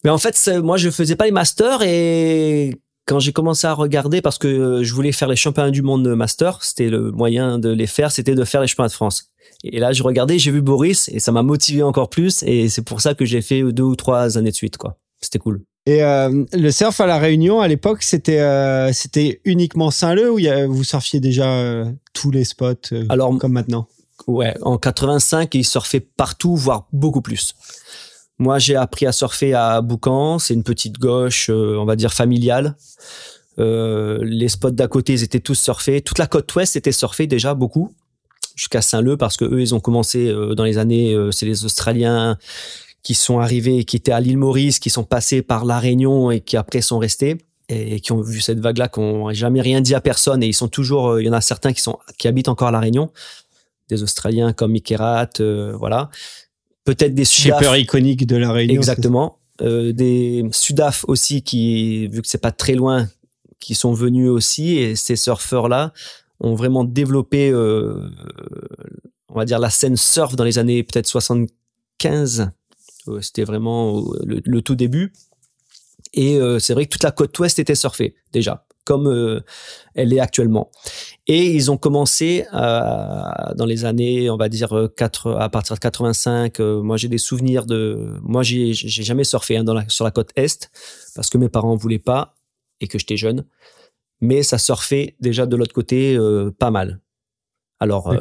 Mais 0.05 0.11
en 0.11 0.19
fait, 0.19 0.51
moi, 0.63 0.77
je 0.77 0.91
faisais 0.91 1.17
pas 1.17 1.25
les 1.25 1.33
Masters 1.33 1.83
et 1.83 2.79
quand 3.09 3.19
j'ai 3.21 3.33
commencé 3.33 3.67
à 3.67 3.73
regarder, 3.73 4.21
parce 4.21 4.37
que 4.37 4.47
euh, 4.47 4.85
je 4.85 4.95
voulais 4.95 5.13
faire 5.13 5.29
les 5.29 5.37
championnats 5.37 5.71
du 5.71 5.81
monde 5.81 6.07
master, 6.15 6.63
c'était 6.63 6.91
le 6.91 7.11
moyen 7.11 7.59
de 7.59 7.71
les 7.71 7.87
faire, 7.87 8.13
c'était 8.13 8.35
de 8.35 8.45
faire 8.45 8.61
les 8.61 8.67
championnats 8.67 8.89
de 8.89 8.93
France. 8.93 9.31
Et 9.65 9.81
là, 9.81 9.93
je 9.93 10.03
regardais, 10.03 10.39
j'ai 10.39 10.51
vu 10.51 10.61
Boris 10.61 11.09
et 11.09 11.19
ça 11.19 11.33
m'a 11.33 11.43
motivé 11.43 11.83
encore 11.83 12.11
plus. 12.11 12.43
Et 12.43 12.69
c'est 12.69 12.83
pour 12.83 13.01
ça 13.01 13.15
que 13.15 13.25
j'ai 13.25 13.41
fait 13.41 13.63
deux 13.73 13.83
ou 13.83 13.97
trois 13.97 14.37
années 14.37 14.51
de 14.51 14.55
suite, 14.55 14.77
quoi. 14.77 14.99
C'était 15.21 15.39
cool. 15.39 15.63
Et 15.87 16.05
euh, 16.05 16.45
le 16.53 16.71
surf 16.71 17.01
à 17.01 17.07
la 17.07 17.19
Réunion, 17.19 17.61
à 17.63 17.67
l'époque, 17.67 18.03
c'était 18.03 18.41
euh, 18.41 18.93
c'était 18.93 19.41
uniquement 19.47 19.91
Saint-Leu 19.91 20.31
ou 20.31 20.39
y 20.39 20.49
a, 20.49 20.67
vous 20.67 20.85
surfiez 20.85 21.19
déjà 21.19 21.85
tous 22.13 22.31
les 22.31 22.45
spots 22.45 22.95
Alors, 23.09 23.37
comme 23.39 23.53
maintenant? 23.53 23.89
Ouais, 24.27 24.55
en 24.61 24.77
85, 24.77 25.55
ils 25.55 25.65
surfaient 25.65 26.01
partout, 26.01 26.55
voire 26.55 26.87
beaucoup 26.93 27.23
plus. 27.23 27.55
Moi, 28.39 28.61
j'ai 28.61 28.77
appris 28.77 29.07
à 29.07 29.13
surfer 29.13 29.53
à 29.55 29.81
Boucan. 29.81 30.39
C'est 30.39 30.55
une 30.55 30.63
petite 30.63 30.99
gauche, 30.99 31.51
euh, 31.51 31.77
on 31.77 31.85
va 31.85 31.97
dire 31.97 32.13
familiale. 32.13 32.77
Euh, 33.59 34.19
les 34.23 34.49
spots 34.49 34.71
d'à 34.71 34.87
côté, 34.87 35.15
ils 35.15 35.25
étaient 35.25 35.41
tous 35.41 35.57
surfés. 35.57 36.01
Toute 36.03 36.19
la 36.19 36.29
côte 36.29 36.55
ouest 36.55 36.77
était 36.77 36.93
surfée 36.93 37.27
déjà 37.27 37.55
beaucoup 37.55 37.93
jusqu'à 38.55 38.83
Saint-Leu 38.83 39.17
parce 39.17 39.37
que 39.37 39.45
eux, 39.45 39.61
ils 39.61 39.75
ont 39.75 39.81
commencé 39.81 40.29
euh, 40.29 40.55
dans 40.55 40.65
les 40.65 40.79
années. 40.79 41.17
c'est 41.33 41.47
les 41.47 41.65
Australiens 41.65 42.39
qui 43.03 43.15
sont 43.15 43.41
arrivés, 43.41 43.85
qui 43.85 43.97
étaient 43.97 44.13
à 44.13 44.21
l'île 44.21 44.39
Maurice, 44.39 44.79
qui 44.79 44.91
sont 44.91 45.05
passés 45.05 45.43
par 45.43 45.65
la 45.65 45.81
Réunion 45.81 46.31
et 46.31 46.41
qui 46.41 46.57
après 46.57 46.81
sont 46.81 46.99
restés 46.99 47.39
et 47.69 48.01
qui 48.01 48.13
ont 48.13 48.21
vu 48.21 48.41
cette 48.41 48.61
vague-là, 48.61 48.89
qui 48.89 49.01
n'ont 49.01 49.33
jamais 49.33 49.61
rien 49.61 49.81
dit 49.81 49.95
à 49.95 50.01
personne 50.01 50.43
et 50.43 50.47
ils 50.47 50.55
sont 50.55 50.69
toujours. 50.69 51.21
Il 51.21 51.27
y 51.27 51.29
en 51.29 51.35
a 51.35 51.41
certains 51.41 51.73
qui 51.73 51.83
sont 51.83 51.99
qui 52.19 52.29
habitent 52.29 52.49
encore 52.49 52.69
à 52.69 52.73
la 52.73 52.81
Réunion, 52.81 53.11
des 53.89 54.03
Australiens 54.03 54.53
comme 54.53 54.73
Mikerat, 54.73 55.31
voilà 55.75 56.11
peut-être 56.89 57.15
des 57.15 57.27
Sudaf. 57.27 57.59
Super 57.59 57.77
iconique 57.77 58.27
de 58.27 58.37
la 58.37 58.51
Réunion. 58.51 58.75
Exactement. 58.75 59.41
Euh, 59.61 59.93
des 59.93 60.49
Sudaf 60.53 61.05
aussi 61.07 61.43
qui, 61.43 62.09
vu 62.09 62.23
que 62.23 62.29
c'est 62.29 62.39
pas 62.39 62.51
très 62.51 62.75
loin, 62.75 63.09
qui 63.61 63.75
sont 63.75 63.93
venus 63.93 64.31
aussi 64.31 64.79
et 64.79 64.97
ces 64.97 65.17
surfeurs-là 65.17 65.93
ont 66.41 66.55
vraiment 66.55 66.85
développé, 66.85 67.51
euh, 67.51 68.09
on 69.29 69.35
va 69.35 69.45
dire 69.45 69.59
la 69.59 69.69
scène 69.69 69.97
surf 69.97 70.35
dans 70.35 70.45
les 70.45 70.59
années 70.59 70.83
peut-être 70.83 71.07
75. 71.07 72.53
Euh, 73.09 73.21
c'était 73.21 73.45
vraiment 73.45 74.11
le, 74.25 74.63
tout 74.63 74.75
début. 74.75 75.13
Et 76.15 76.37
euh, 76.37 76.59
c'est 76.59 76.73
vrai 76.73 76.87
que 76.87 76.91
toute 76.91 77.05
la 77.05 77.11
côte 77.11 77.39
ouest 77.39 77.59
était 77.59 77.75
surfée 77.75 78.15
déjà 78.33 78.65
comme 78.89 79.07
euh, 79.07 79.41
elle 79.95 80.15
est 80.15 80.19
actuellement. 80.19 80.71
Et 81.27 81.45
ils 81.55 81.71
ont 81.71 81.77
commencé 81.77 82.47
euh, 82.55 83.21
dans 83.55 83.67
les 83.67 83.85
années, 83.85 84.31
on 84.31 84.39
va 84.39 84.49
dire 84.49 84.89
4, 84.97 85.27
euh, 85.27 85.37
à 85.37 85.51
partir 85.51 85.77
de 85.77 85.81
85. 85.81 86.59
moi, 86.61 86.97
j'ai 86.97 87.09
des 87.09 87.19
souvenirs 87.19 87.67
de. 87.67 88.17
Moi, 88.23 88.43
j'ai 88.43 88.73
jamais 88.73 89.25
surfé 89.25 89.59
hein, 89.59 89.65
dans 89.65 89.75
la, 89.75 89.87
sur 89.91 90.07
la 90.07 90.11
côte 90.11 90.31
est 90.37 90.71
parce 91.15 91.29
que 91.29 91.37
mes 91.37 91.51
parents 91.51 91.77
voulaient 91.77 91.99
pas 91.99 92.35
et 92.81 92.89
que 92.89 92.99
j'étais 92.99 93.19
jeune. 93.19 93.45
Mais 94.23 94.43
ça 94.43 94.57
surfait 94.57 95.17
déjà 95.21 95.45
de 95.45 95.55
l'autre 95.55 95.75
côté 95.75 96.19
pas 96.59 96.71
mal. 96.71 97.01
Alors, 97.81 98.13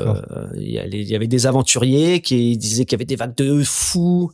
il 0.56 0.69
y, 0.69 1.15
avait 1.15 1.27
des 1.27 1.48
aventuriers 1.48 2.21
qui 2.21 2.57
disaient 2.57 2.86
qu'il 2.86 2.94
y 2.94 3.00
avait 3.00 3.06
des 3.06 3.15
vagues 3.15 3.36
de 3.36 3.63
fous. 3.63 4.31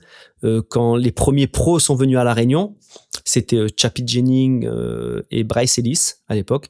quand 0.69 0.97
les 0.97 1.13
premiers 1.13 1.47
pros 1.47 1.79
sont 1.79 1.95
venus 1.95 2.17
à 2.17 2.25
La 2.25 2.33
Réunion, 2.33 2.75
c'était 3.23 3.57
euh, 3.57 3.67
Chappie 3.75 4.03
Jennings 4.05 4.65
euh, 4.65 5.21
et 5.31 5.43
Bryce 5.43 5.77
Ellis 5.77 6.13
à 6.27 6.35
l'époque. 6.35 6.69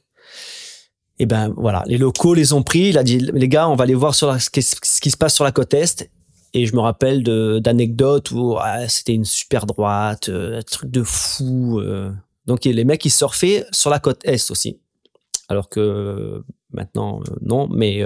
Et 1.18 1.26
ben 1.26 1.52
voilà, 1.56 1.84
les 1.86 1.98
locaux 1.98 2.34
les 2.34 2.52
ont 2.52 2.62
pris. 2.62 2.88
Il 2.88 2.98
a 2.98 3.04
dit 3.04 3.18
les 3.18 3.48
gars, 3.48 3.68
on 3.68 3.76
va 3.76 3.84
aller 3.84 3.94
voir 3.94 4.14
sur 4.14 4.34
ce 4.40 4.50
qui 4.50 4.62
se 5.10 5.16
passe 5.16 5.34
sur 5.34 5.44
la 5.44 5.52
côte 5.52 5.74
est. 5.74 6.10
Et 6.54 6.66
je 6.66 6.74
me 6.74 6.80
rappelle 6.80 7.22
d'anecdotes 7.60 8.30
où 8.30 8.56
ah, 8.58 8.88
c'était 8.88 9.14
une 9.14 9.24
super 9.24 9.66
droite, 9.66 10.28
euh, 10.28 10.58
un 10.58 10.62
truc 10.62 10.90
de 10.90 11.02
fou. 11.02 11.80
Donc 12.46 12.64
les 12.64 12.84
mecs 12.84 13.04
ils 13.04 13.10
surfaient 13.10 13.64
sur 13.70 13.90
la 13.90 14.00
côte 14.00 14.20
est 14.24 14.50
aussi. 14.50 14.80
Alors 15.48 15.68
que 15.68 16.42
maintenant 16.74 17.22
non, 17.40 17.68
mais 17.68 18.02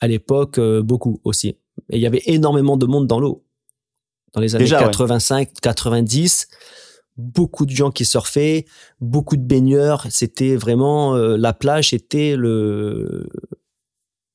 à 0.00 0.08
l'époque 0.08 0.60
beaucoup 0.80 1.20
aussi. 1.24 1.56
Et 1.90 1.96
il 1.96 2.00
y 2.00 2.06
avait 2.06 2.22
énormément 2.26 2.76
de 2.76 2.86
monde 2.86 3.06
dans 3.06 3.20
l'eau. 3.20 3.44
Dans 4.34 4.40
les 4.40 4.54
années 4.54 4.68
85, 4.68 5.50
90, 5.62 6.48
beaucoup 7.16 7.66
de 7.66 7.70
gens 7.70 7.90
qui 7.90 8.04
surfaient, 8.04 8.66
beaucoup 9.00 9.36
de 9.36 9.42
baigneurs. 9.42 10.06
C'était 10.10 10.56
vraiment 10.56 11.14
euh, 11.14 11.36
la 11.36 11.52
plage, 11.52 11.92
était 11.92 12.36
le 12.36 13.28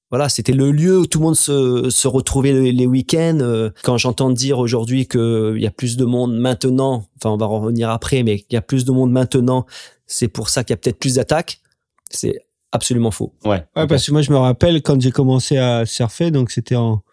voilà, 0.09 0.27
c'était 0.27 0.51
le 0.51 0.71
lieu 0.71 0.99
où 0.99 1.05
tout 1.05 1.19
le 1.19 1.25
monde 1.25 1.37
se, 1.37 1.89
se 1.89 2.07
retrouvait 2.07 2.51
les, 2.51 2.85
week-ends. 2.85 3.39
Euh, 3.39 3.69
quand 3.83 3.97
j'entends 3.97 4.29
dire 4.29 4.59
aujourd'hui 4.59 5.07
qu'il 5.07 5.57
y 5.57 5.67
a 5.67 5.71
plus 5.71 5.95
de 5.95 6.03
monde 6.03 6.37
maintenant, 6.37 7.05
enfin 7.15 7.29
on 7.29 7.37
va 7.37 7.45
revenir 7.45 7.89
après, 7.89 8.23
mais 8.23 8.43
il 8.49 8.53
y 8.53 8.57
a 8.57 8.61
plus 8.61 8.83
de 8.83 8.91
monde 8.91 9.11
maintenant, 9.11 9.65
c'est 10.07 10.27
pour 10.27 10.49
ça 10.49 10.65
qu'il 10.65 10.73
y 10.73 10.75
a 10.75 10.77
peut-être 10.77 10.99
plus 10.99 11.15
d'attaques. 11.15 11.61
C'est 12.09 12.41
absolument 12.71 13.11
faux. 13.11 13.33
Ouais. 13.43 13.63
ouais 13.75 13.87
parce 13.87 14.05
que 14.05 14.11
moi 14.11 14.21
je 14.21 14.31
me 14.31 14.37
rappelle 14.37 14.81
quand 14.81 14.99
j'ai 14.99 15.11
commencé 15.11 15.57
à 15.57 15.85
surfer, 15.85 16.31
donc 16.31 16.51
c'était 16.51 16.75
en 16.75 17.03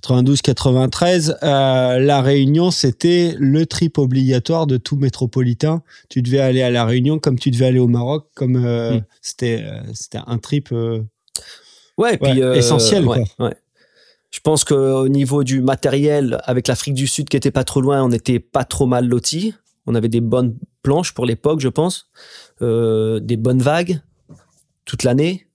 92-93, 0.00 1.36
euh, 1.42 1.98
la 1.98 2.22
Réunion, 2.22 2.70
c'était 2.70 3.34
le 3.38 3.66
trip 3.66 3.98
obligatoire 3.98 4.66
de 4.66 4.76
tout 4.78 4.96
métropolitain. 4.96 5.82
Tu 6.08 6.22
devais 6.22 6.40
aller 6.40 6.62
à 6.62 6.70
la 6.70 6.84
Réunion 6.84 7.18
comme 7.18 7.38
tu 7.38 7.50
devais 7.50 7.66
aller 7.66 7.78
au 7.78 7.88
Maroc, 7.88 8.28
comme 8.34 8.56
euh, 8.56 8.96
hmm. 8.96 9.04
c'était 9.20 9.62
euh, 9.62 9.80
c'était 9.92 10.20
un 10.26 10.38
trip 10.38 10.70
ouais, 11.98 12.16
puis, 12.16 12.40
essentiel. 12.40 13.06
Ouais, 13.06 13.24
Je 14.30 14.40
pense 14.40 14.64
qu'au 14.64 15.08
niveau 15.08 15.44
du 15.44 15.60
matériel, 15.60 16.40
avec 16.44 16.68
l'Afrique 16.68 16.94
du 16.94 17.06
Sud 17.06 17.28
qui 17.28 17.36
était 17.36 17.50
pas 17.50 17.64
trop 17.64 17.82
loin, 17.82 18.02
on 18.02 18.08
n'était 18.08 18.40
pas 18.40 18.64
trop 18.64 18.86
mal 18.86 19.06
lotis. 19.06 19.54
On 19.86 19.94
avait 19.94 20.08
des 20.08 20.20
bonnes 20.20 20.56
planches 20.82 21.12
pour 21.12 21.26
l'époque, 21.26 21.60
je 21.60 21.68
pense, 21.68 22.08
des 22.60 23.36
bonnes 23.36 23.62
vagues 23.62 24.00
toute 24.84 25.04
l'année. 25.04 25.48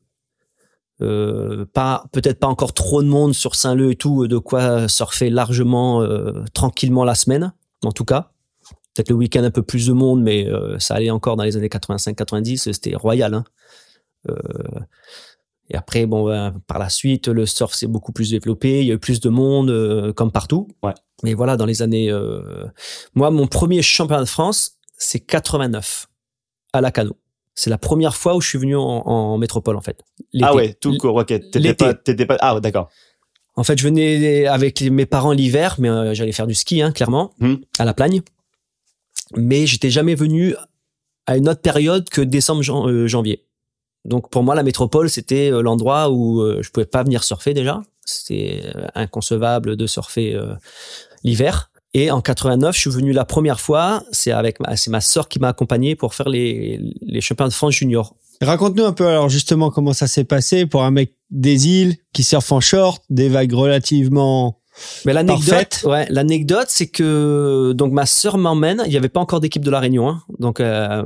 Euh, 1.02 1.66
pas 1.74 2.06
peut-être 2.12 2.40
pas 2.40 2.48
encore 2.48 2.74
trop 2.74 3.04
de 3.04 3.08
monde 3.08 3.34
sur 3.34 3.54
Saint-Leu 3.54 3.92
et 3.92 3.96
tout, 3.96 4.28
de 4.28 4.38
quoi 4.38 4.88
surfer 4.88 5.30
largement 5.30 6.02
euh, 6.02 6.44
tranquillement 6.54 7.04
la 7.04 7.16
semaine, 7.16 7.54
en 7.84 7.92
tout 7.92 8.06
cas. 8.06 8.32
Peut-être 8.96 9.10
le 9.10 9.16
week-end 9.16 9.44
un 9.44 9.52
peu 9.52 9.62
plus 9.62 9.88
de 9.88 9.94
monde, 9.94 10.24
mais 10.24 10.48
euh, 10.48 10.80
ça 10.80 10.96
allait 10.96 11.12
encore 11.12 11.36
dans 11.36 11.44
les 11.44 11.56
années 11.56 11.68
85-90, 11.68 12.72
c'était 12.74 12.96
royal. 12.96 13.36
Hein. 13.36 13.44
Et 15.70 15.76
après, 15.76 16.06
bon, 16.06 16.26
ben, 16.26 16.54
par 16.66 16.80
la 16.80 16.90
suite, 16.90 17.28
le 17.28 17.46
surf 17.46 17.74
s'est 17.74 17.88
beaucoup 17.88 18.14
plus 18.14 18.32
développé. 18.32 18.82
Il 18.82 18.88
y 18.88 18.92
a 18.92 18.96
eu 18.96 19.00
plus 19.00 19.20
de 19.20 19.30
monde, 19.30 19.70
euh, 19.70 20.14
comme 20.14 20.32
partout. 20.32 20.68
Ouais. 20.82 20.94
Mais 21.24 21.34
voilà, 21.34 21.58
dans 21.58 21.66
les 21.66 21.82
années, 21.82 22.10
euh, 22.10 22.66
moi, 23.16 23.32
mon 23.32 23.48
premier 23.48 23.82
championnat 23.82 24.24
de 24.24 24.30
France, 24.30 24.78
c'est 24.98 25.20
89 25.20 26.08
à 26.74 26.82
la 26.82 26.92
Cano. 26.92 27.18
C'est 27.60 27.72
la 27.72 27.80
première 27.80 28.16
fois 28.16 28.36
où 28.36 28.42
je 28.42 28.48
suis 28.48 28.60
venu 28.60 28.76
en, 28.76 28.82
en 28.84 29.38
métropole, 29.40 29.76
en 29.78 29.82
fait. 29.82 30.00
Ah 30.44 30.54
ouais, 30.56 30.74
tout 30.76 30.96
court, 30.98 31.16
ok. 31.16 31.26
T'étais 31.26 31.74
pas, 31.74 31.94
t'étais 31.96 32.26
pas, 32.28 32.38
ah 32.40 32.54
ouais, 32.54 32.62
d'accord. 32.62 32.90
En 33.56 33.64
fait, 33.64 33.80
je 33.80 33.84
venais 33.84 34.46
avec 34.46 34.80
mes 34.84 35.08
parents 35.08 35.32
l'hiver, 35.32 35.76
mais 35.80 35.90
euh, 35.90 36.14
j'allais 36.14 36.34
faire 36.34 36.46
du 36.46 36.54
ski, 36.54 36.84
hein, 36.84 36.92
clairement, 36.92 37.34
Mhm. 37.40 37.58
à 37.80 37.86
la 37.86 37.96
Plagne. 37.96 38.22
Mais 39.36 39.66
j'étais 39.66 39.90
jamais 39.90 40.14
venu 40.14 40.54
à 41.26 41.36
une 41.36 41.50
autre 41.50 41.62
période 41.62 42.08
que 42.10 42.22
décembre, 42.22 42.62
jan- 42.62 42.88
euh, 42.88 43.08
janvier. 43.08 43.44
Donc 44.06 44.30
pour 44.30 44.44
moi, 44.44 44.54
la 44.54 44.62
métropole, 44.64 45.10
c'était 45.10 45.52
euh, 45.52 45.62
l'endroit 45.64 46.12
où 46.12 46.44
je 46.62 46.70
pouvais 46.70 46.86
pas 46.86 47.04
venir 47.04 47.24
surfer 47.24 47.56
déjà. 47.56 47.82
C'était 48.06 48.62
inconcevable 48.94 49.76
de 49.76 49.88
surfer 49.88 50.36
euh, 50.36 50.54
l'hiver. 51.24 51.72
Et 51.98 52.12
en 52.12 52.22
89, 52.22 52.76
je 52.76 52.80
suis 52.80 52.90
venu 52.92 53.12
la 53.12 53.26
première 53.26 53.60
fois. 53.60 54.04
C'est 54.12 54.32
avec 54.32 54.60
ma, 54.60 54.78
c'est 54.78 54.92
ma 54.92 55.02
sœur 55.02 55.28
qui 55.28 55.40
m'a 55.40 55.48
accompagné 55.48 55.96
pour 55.96 56.14
faire 56.14 56.30
les, 56.30 56.80
les 57.02 57.22
championnats 57.22 57.50
de 57.50 57.56
France 57.56 57.74
junior. 57.74 58.16
Raconte-nous 58.40 58.86
un 58.86 58.94
peu 58.94 59.08
alors 59.08 59.30
justement 59.30 59.72
comment 59.72 59.94
ça 59.94 60.06
s'est 60.06 60.24
passé 60.24 60.68
pour 60.68 60.84
un 60.84 60.92
mec 60.92 61.16
des 61.32 61.68
îles 61.68 61.96
qui 62.14 62.22
surfe 62.22 62.52
en 62.52 62.60
short, 62.60 63.04
des 63.10 63.30
vagues 63.30 63.54
relativement. 63.54 64.60
Mais 65.06 65.14
l'anecdote, 65.14 65.86
ouais, 65.86 66.06
l'anecdote, 66.12 66.68
c'est 66.68 66.86
que 66.86 67.72
donc 67.74 67.94
ma 67.94 68.06
sœur 68.06 68.38
m'emmène. 68.38 68.84
Il 68.86 68.92
n'y 68.92 68.98
avait 68.98 69.10
pas 69.10 69.20
encore 69.20 69.40
d'équipe 69.40 69.66
de 69.66 69.72
la 69.72 69.80
Réunion, 69.80 70.08
hein. 70.08 70.22
donc 70.38 70.60
euh, 70.60 71.02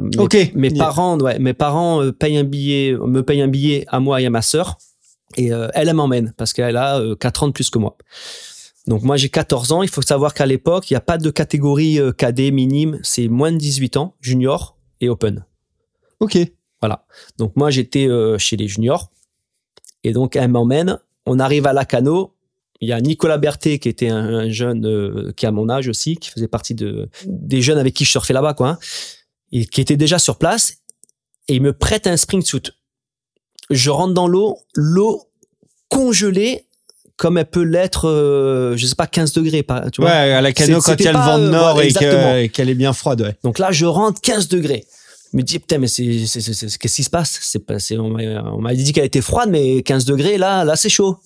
mes, 0.56 0.72
parents, 0.72 1.18
ouais, 1.20 1.40
mes 1.40 1.54
parents 1.54 2.04
euh, 2.04 2.12
payent 2.12 2.36
un 2.36 2.44
billet, 2.44 2.98
me 3.00 3.24
payent 3.24 3.42
un 3.42 3.48
billet 3.48 3.86
à 3.88 4.02
moi 4.02 4.20
et 4.20 4.26
à 4.26 4.30
ma 4.30 4.42
sœur, 4.42 4.78
et 5.38 5.52
euh, 5.52 5.68
elle, 5.74 5.90
elle 5.90 5.96
m'emmène 5.96 6.34
parce 6.38 6.54
qu'elle 6.54 6.78
a 6.78 7.00
euh, 7.00 7.16
4 7.16 7.44
ans 7.44 7.48
de 7.48 7.54
plus 7.54 7.70
que 7.70 7.80
moi. 7.80 7.98
Donc 8.88 9.04
moi 9.04 9.18
j'ai 9.18 9.30
14 9.30 9.72
ans. 9.72 9.84
Il 9.84 9.90
faut 9.90 10.02
savoir 10.02 10.34
qu'à 10.34 10.46
l'époque, 10.46 10.90
il 10.90 10.94
n'y 10.94 10.98
a 10.98 11.02
pas 11.02 11.18
de 11.18 11.30
catégorie 11.30 12.00
euh, 12.00 12.12
cadet 12.12 12.52
minime. 12.52 13.00
C'est 13.04 13.28
moins 13.28 13.52
de 13.52 13.58
18 13.58 13.98
ans, 13.98 14.16
junior 14.22 14.78
et 15.00 15.10
open. 15.10 15.46
Ok. 16.20 16.38
Donc 17.38 17.56
moi 17.56 17.70
j'étais 17.70 18.08
euh, 18.08 18.38
chez 18.38 18.58
les 18.58 18.68
juniors 18.68 19.12
et 20.04 20.14
donc 20.14 20.36
elle 20.36 20.50
m'emmène. 20.50 21.00
On 21.26 21.40
arrive 21.40 21.68
à 21.68 21.74
Lacano. 21.74 22.34
Il 22.80 22.90
y 22.90 22.94
a 22.94 23.00
Nicolas 23.00 23.38
Berthet 23.38 23.78
qui 23.78 23.90
était 23.90 24.10
un, 24.10 24.26
un 24.26 24.50
jeune 24.50 24.88
euh, 24.88 25.32
qui 25.34 25.46
a 25.46 25.52
mon 25.52 25.70
âge 25.70 25.88
aussi, 25.88 26.18
qui 26.18 26.32
faisait 26.32 26.48
partie 26.48 26.74
de 26.74 27.10
des 27.28 27.62
jeunes 27.62 27.78
avec 27.78 27.94
qui 27.94 28.06
je 28.06 28.10
surfais 28.10 28.34
là-bas 28.34 28.56
quoi, 28.56 28.70
hein, 28.70 28.80
et 29.52 29.68
qui 29.68 29.82
était 29.82 29.98
déjà 29.98 30.18
sur 30.18 30.38
place. 30.38 30.78
Et 31.48 31.56
il 31.56 31.62
me 31.62 31.74
prête 31.74 32.08
un 32.08 32.18
spring 32.18 32.42
suit. 32.42 32.72
Je 33.70 33.90
rentre 33.92 34.14
dans 34.14 34.28
l'eau, 34.28 34.58
l'eau 34.74 35.30
congelée 35.90 36.66
comme 37.22 37.38
elle 37.38 37.46
peut 37.46 37.62
l'être, 37.62 38.10
euh, 38.10 38.76
je 38.78 38.88
sais 38.88 38.96
pas 38.96 39.06
15 39.06 39.34
degrés, 39.34 39.62
par- 39.62 39.92
tu 39.92 40.02
Ouais, 40.02 40.08
vois. 40.08 40.16
à 40.38 40.42
la 40.42 40.52
cano 40.54 40.82
quand 40.82 40.96
il 41.00 41.06
y 41.06 41.08
a 41.08 41.12
le 41.12 41.20
vent 41.20 41.38
de 41.38 41.44
euh, 41.44 41.52
nord 41.52 41.80
et 41.80 42.50
qu'elle 42.50 42.68
est 42.68 42.74
bien 42.74 42.94
froide, 42.94 43.22
ouais. 43.22 43.36
Donc 43.44 43.60
là, 43.60 43.72
je 43.72 43.86
rentre 43.86 44.20
15 44.22 44.48
degrés. 44.48 44.86
Je 45.32 45.38
me 45.38 45.44
dis, 45.44 45.60
putain, 45.60 45.78
mais 45.78 45.86
c'est, 45.86 46.04
qu'est-ce 46.04 46.96
qui 46.96 47.04
se 47.04 47.12
passe? 47.12 47.38
C'est 47.44 47.64
pas, 47.64 47.78
c'est, 47.78 47.96
on 48.00 48.10
m'a, 48.10 48.24
on 48.56 48.60
m'a 48.60 48.74
dit 48.74 48.92
qu'elle 48.92 49.06
était 49.06 49.22
froide, 49.22 49.50
mais 49.52 49.84
15 49.84 50.06
degrés, 50.06 50.40
là, 50.40 50.64
là, 50.66 50.76
c'est 50.76 50.90
chaud. 50.90 51.18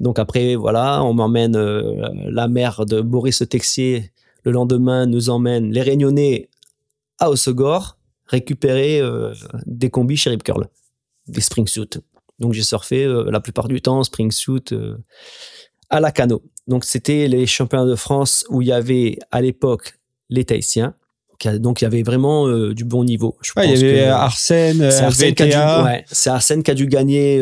Donc 0.00 0.18
après, 0.18 0.56
voilà, 0.56 1.04
on 1.04 1.14
m'emmène, 1.14 1.54
euh, 1.54 1.94
la 2.28 2.48
mère 2.48 2.84
de 2.84 3.00
Boris 3.00 3.40
Texier, 3.48 4.10
le 4.42 4.50
lendemain, 4.50 5.06
nous 5.06 5.30
emmène 5.30 5.70
les 5.70 5.82
Réunionnais 5.82 6.48
à 7.20 7.30
Osegor, 7.30 7.98
récupérer 8.26 9.00
euh, 9.00 9.32
des 9.64 9.90
combis 9.90 10.16
chez 10.16 10.30
Rip 10.30 10.42
Curl, 10.42 10.66
des 11.28 11.40
spring 11.40 11.68
suits. 11.68 11.88
Donc 12.44 12.52
j'ai 12.52 12.62
surfé 12.62 13.04
euh, 13.04 13.30
la 13.30 13.40
plupart 13.40 13.68
du 13.68 13.80
temps 13.80 14.02
spring 14.04 14.30
suit 14.30 14.60
euh, 14.72 14.98
à 15.88 15.98
la 15.98 16.12
cano. 16.12 16.42
Donc 16.66 16.84
c'était 16.84 17.26
les 17.26 17.46
championnats 17.46 17.86
de 17.86 17.94
France 17.94 18.44
où 18.50 18.60
il 18.60 18.68
y 18.68 18.72
avait 18.72 19.18
à 19.30 19.40
l'époque 19.40 19.98
les 20.28 20.44
Tahitiens. 20.44 20.94
Donc 21.58 21.80
il 21.80 21.84
y 21.84 21.86
avait 21.86 22.02
vraiment 22.02 22.46
euh, 22.46 22.74
du 22.74 22.84
bon 22.84 23.02
niveau. 23.02 23.38
Je 23.40 23.52
Ouais, 23.56 23.66
il 23.66 23.70
pense 23.72 23.80
y 23.80 23.84
avait 23.86 23.94
que- 24.04 24.08
Arsène, 24.10 24.90
c'est 24.90 25.04
Arsène, 25.04 25.34
qui 25.34 25.42
a 25.42 25.46
dû, 25.46 25.52
VTA. 25.52 25.84
ouais, 25.84 26.04
c'est 26.06 26.28
Arsène 26.30 26.62
qui 26.62 26.70
a 26.70 26.74
dû 26.74 26.86
gagner 26.86 27.38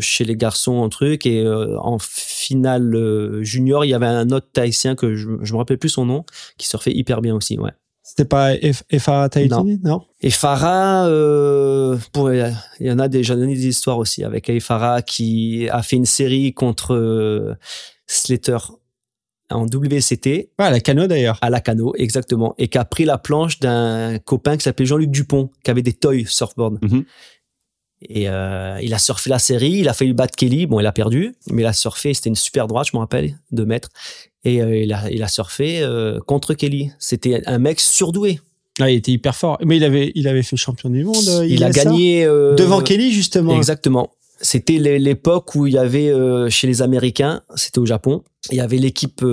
chez 0.00 0.24
les 0.24 0.34
garçons 0.36 0.82
un 0.82 0.88
truc 0.88 1.26
et 1.26 1.46
en 1.78 1.98
finale 1.98 3.38
junior 3.42 3.84
il 3.84 3.88
y 3.90 3.94
avait 3.94 4.06
un 4.06 4.30
autre 4.30 4.48
Tahitien 4.50 4.94
que 4.96 5.14
je, 5.14 5.28
je 5.42 5.52
me 5.52 5.58
rappelle 5.58 5.78
plus 5.78 5.90
son 5.90 6.06
nom 6.06 6.24
qui 6.56 6.66
surfait 6.68 6.92
hyper 6.92 7.20
bien 7.20 7.34
aussi 7.34 7.58
ouais 7.58 7.70
C'était 8.08 8.24
pas 8.24 8.54
Efara 8.54 9.28
Tahiti, 9.28 9.80
non, 9.82 10.04
et 10.20 10.30
Farah 10.30 11.08
euh, 11.08 11.98
pour 12.12 12.32
il 12.32 12.54
y 12.78 12.90
en 12.92 13.00
a 13.00 13.08
des 13.08 13.24
j'en 13.24 13.40
ai 13.40 13.46
des 13.48 13.66
histoires 13.66 13.98
aussi 13.98 14.22
avec 14.22 14.48
Farah 14.62 15.02
qui 15.02 15.68
a 15.70 15.82
fait 15.82 15.96
une 15.96 16.06
série 16.06 16.54
contre 16.54 16.94
euh, 16.94 17.56
Slater 18.06 18.58
en 19.50 19.66
WCT 19.66 20.50
Ouais, 20.58 20.66
à 20.66 20.70
la 20.70 20.78
cano 20.78 21.08
d'ailleurs. 21.08 21.36
à 21.40 21.50
la 21.50 21.60
cano, 21.60 21.94
exactement, 21.96 22.54
et 22.58 22.68
qui 22.68 22.78
a 22.78 22.84
pris 22.84 23.04
la 23.04 23.18
planche 23.18 23.58
d'un 23.58 24.18
copain 24.20 24.56
qui 24.56 24.62
s'appelait 24.62 24.86
Jean-Luc 24.86 25.10
Dupont, 25.10 25.50
qui 25.64 25.70
avait 25.72 25.82
des 25.82 25.92
toys 25.92 26.26
surfboard. 26.26 26.78
Mhm. 26.82 27.04
Et 28.02 28.28
euh, 28.28 28.78
il 28.82 28.92
a 28.94 28.98
surfé 28.98 29.30
la 29.30 29.38
série, 29.38 29.78
il 29.78 29.88
a 29.88 29.94
failli 29.94 30.12
battre 30.12 30.36
Kelly, 30.36 30.66
bon, 30.66 30.78
il 30.78 30.86
a 30.86 30.92
perdu, 30.92 31.34
mais 31.50 31.62
il 31.62 31.66
a 31.66 31.72
surfé, 31.72 32.12
c'était 32.14 32.28
une 32.28 32.36
super 32.36 32.66
droite, 32.68 32.86
je 32.92 32.96
me 32.96 33.00
rappelle, 33.00 33.38
de 33.50 33.64
mètres, 33.64 33.88
et 34.48 34.62
euh, 34.62 34.76
il, 34.76 34.92
a, 34.92 35.10
il 35.10 35.22
a 35.22 35.28
surfé 35.28 35.80
euh, 35.82 36.20
contre 36.20 36.54
Kelly. 36.54 36.90
C'était 36.98 37.42
un 37.46 37.58
mec 37.58 37.80
surdoué. 37.80 38.40
Ah, 38.78 38.90
il 38.90 38.96
était 38.96 39.12
hyper 39.12 39.34
fort. 39.34 39.58
Mais 39.64 39.76
il 39.78 39.84
avait, 39.84 40.12
il 40.14 40.28
avait 40.28 40.42
fait 40.42 40.56
champion 40.56 40.88
du 40.90 41.02
monde. 41.04 41.16
euh, 41.28 41.46
Il 41.46 41.64
a 41.64 41.70
gagné 41.70 42.24
devant 42.24 42.80
Kelly 42.80 43.12
justement. 43.12 43.56
Exactement. 43.56 44.10
C'était 44.40 44.78
l'é- 44.78 44.98
l'époque 44.98 45.54
où 45.54 45.66
il 45.66 45.72
y 45.74 45.78
avait 45.78 46.12
chez 46.50 46.66
les 46.66 46.82
Américains, 46.82 47.40
c'était 47.54 47.78
au 47.78 47.86
Japon, 47.86 48.22
il 48.50 48.56
y 48.56 48.60
avait 48.60 48.76
l'équipe 48.76 49.24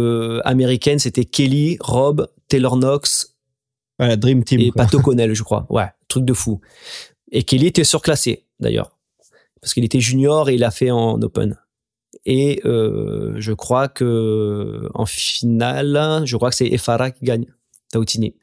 américaine, 0.46 0.98
c'était 0.98 1.26
Kelly, 1.26 1.78
Rob, 1.82 2.30
Taylor 2.48 2.78
Knox, 2.78 3.36
Voilà, 4.00 4.16
Dream 4.16 4.44
Team. 4.46 4.62
et 4.62 4.70
quoi. 4.72 4.84
Pat 4.86 4.94
O'Connell, 4.96 5.34
je 5.36 5.44
crois. 5.44 5.66
Ouais, 5.70 5.88
truc 6.08 6.24
de 6.24 6.34
fou. 6.34 6.62
Et 7.34 7.44
Kelly 7.44 7.68
était 7.68 7.84
surclassé, 7.84 8.46
d'ailleurs. 8.62 8.98
Parce 9.62 9.74
qu'il 9.74 9.84
était 9.84 10.00
junior 10.00 10.50
et 10.50 10.56
il 10.56 10.64
a 10.64 10.72
fait 10.72 10.92
en 10.92 11.22
open. 11.22 11.58
Et 12.26 12.62
euh, 12.66 13.34
je 13.38 13.52
crois 13.52 13.88
que 13.90 14.90
en 14.94 15.06
finale, 15.06 16.22
je 16.26 16.36
crois 16.38 16.50
que 16.50 16.56
c'est 16.56 16.68
Efara 16.68 17.12
qui 17.12 17.26
gagne, 17.26 17.46
Tautini, 17.92 18.36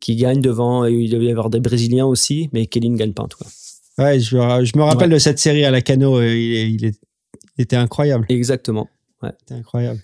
qui 0.00 0.16
gagne 0.16 0.40
devant. 0.40 0.84
Il 0.84 1.10
devait 1.10 1.26
y 1.26 1.30
avoir 1.30 1.48
des 1.50 1.60
Brésiliens 1.60 2.06
aussi, 2.06 2.48
mais 2.52 2.66
Kelly 2.66 2.90
ne 2.90 2.96
gagne 2.96 3.12
pas 3.12 3.22
en 3.22 3.28
tout 3.28 3.38
cas. 3.38 3.48
Ouais, 3.98 4.18
je, 4.18 4.36
me- 4.36 4.64
je 4.64 4.72
me 4.76 4.82
rappelle 4.82 5.10
de 5.10 5.18
cette 5.18 5.38
série 5.38 5.64
à 5.64 5.70
la 5.70 5.80
cano. 5.80 6.18
euh, 6.18 6.34
il 6.34 6.90
était 7.58 7.76
incroyable. 7.76 8.26
Exactement. 8.28 8.88
C'était 9.40 9.54
incroyable. 9.58 10.00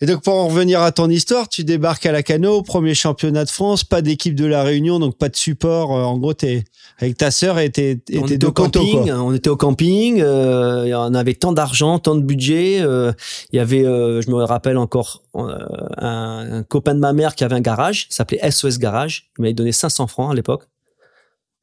Et 0.00 0.06
donc, 0.06 0.22
pour 0.22 0.34
en 0.34 0.48
revenir 0.48 0.82
à 0.82 0.92
ton 0.92 1.08
histoire, 1.08 1.48
tu 1.48 1.64
débarques 1.64 2.04
à 2.06 2.12
la 2.12 2.22
Cano, 2.22 2.62
premier 2.62 2.94
championnat 2.94 3.44
de 3.44 3.50
France, 3.50 3.84
pas 3.84 4.02
d'équipe 4.02 4.34
de 4.34 4.44
la 4.44 4.62
Réunion, 4.62 4.98
donc 4.98 5.16
pas 5.16 5.28
de 5.28 5.36
support. 5.36 5.96
Euh, 5.96 6.02
En 6.02 6.18
gros, 6.18 6.34
t'es 6.34 6.64
avec 6.98 7.16
ta 7.16 7.30
sœur 7.30 7.58
et 7.58 7.70
t'es 7.70 7.98
et 8.10 8.18
on 8.18 8.22
tes 8.22 8.34
était 8.34 8.38
deux 8.38 8.46
au 8.48 8.52
camping, 8.52 9.04
quoi. 9.06 9.14
on 9.20 9.32
était 9.34 9.48
au 9.48 9.56
camping, 9.56 10.20
euh, 10.20 10.92
on 10.98 11.14
avait 11.14 11.34
tant 11.34 11.52
d'argent, 11.52 11.98
tant 11.98 12.14
de 12.14 12.22
budget. 12.22 12.78
euh, 12.80 13.12
Il 13.52 13.56
y 13.56 13.60
avait, 13.60 13.84
euh, 13.86 14.20
je 14.20 14.30
me 14.30 14.42
rappelle 14.44 14.76
encore, 14.78 15.22
un, 15.34 16.58
un 16.58 16.62
copain 16.62 16.94
de 16.94 17.00
ma 17.00 17.12
mère 17.12 17.34
qui 17.34 17.44
avait 17.44 17.54
un 17.56 17.60
garage, 17.60 18.06
s'appelait 18.10 18.40
SOS 18.50 18.78
Garage. 18.78 19.30
Il 19.38 19.42
m'avait 19.42 19.54
donné 19.54 19.72
500 19.72 20.06
francs 20.06 20.30
à 20.32 20.34
l'époque. 20.34 20.64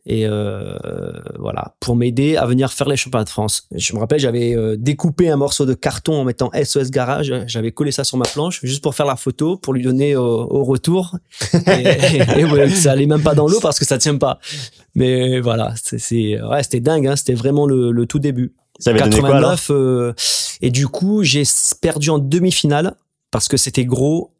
Et 0.06 0.28
euh, 0.28 0.78
voilà, 1.40 1.76
pour 1.80 1.96
m'aider 1.96 2.36
à 2.36 2.46
venir 2.46 2.74
faire 2.74 2.90
les 2.90 2.98
championnats 2.98 3.24
de 3.24 3.30
France. 3.30 3.68
Je 3.72 3.94
me 3.94 4.00
rappelle, 4.00 4.20
j'avais 4.20 4.54
euh, 4.54 4.76
découpé 4.78 5.30
un 5.30 5.38
morceau 5.38 5.66
de 5.66 5.74
carton 5.74 6.16
en 6.16 6.24
mettant 6.26 6.52
SOS 6.62 6.92
Garage. 6.92 7.34
J'avais 7.48 7.72
collé 7.72 7.92
ça 7.92 8.04
sur 8.04 8.18
ma 8.18 8.26
planche 8.26 8.60
juste 8.64 8.84
pour 8.84 8.96
faire 8.96 9.06
la 9.06 9.16
photo, 9.16 9.56
pour 9.56 9.74
lui 9.74 9.82
donner 9.82 10.18
au, 10.18 10.24
au 10.24 10.64
retour. 10.66 11.16
Et, 11.54 11.58
et 12.40 12.46
ouais, 12.46 12.70
ça 12.70 12.92
allait 12.92 13.06
même 13.06 13.24
pas 13.24 13.34
dans 13.34 13.48
l'eau 13.48 13.62
parce 13.62 13.80
que 13.80 13.86
ça 13.86 13.98
tient 13.98 14.18
pas. 14.18 14.40
Mais 14.94 15.40
voilà, 15.40 15.74
c'est, 15.82 16.42
ouais, 16.42 16.64
c'était 16.64 16.82
dingue. 16.82 17.08
Hein, 17.08 17.16
c'était 17.16 17.34
vraiment 17.34 17.66
le, 17.66 17.92
le 17.92 18.06
tout 18.06 18.20
début. 18.20 18.54
Ça 18.80 18.90
avait 18.90 19.00
donné 19.00 19.20
quoi 19.20 19.36
alors 19.36 19.52
89. 19.52 19.68
euh, 19.72 20.14
et 20.62 20.70
du 20.70 20.88
coup, 20.88 21.24
j'ai 21.24 21.44
perdu 21.82 22.10
en 22.10 22.20
demi-finale 22.20 22.96
parce 23.32 23.48
que 23.48 23.56
c'était 23.56 23.86
gros 23.86 24.32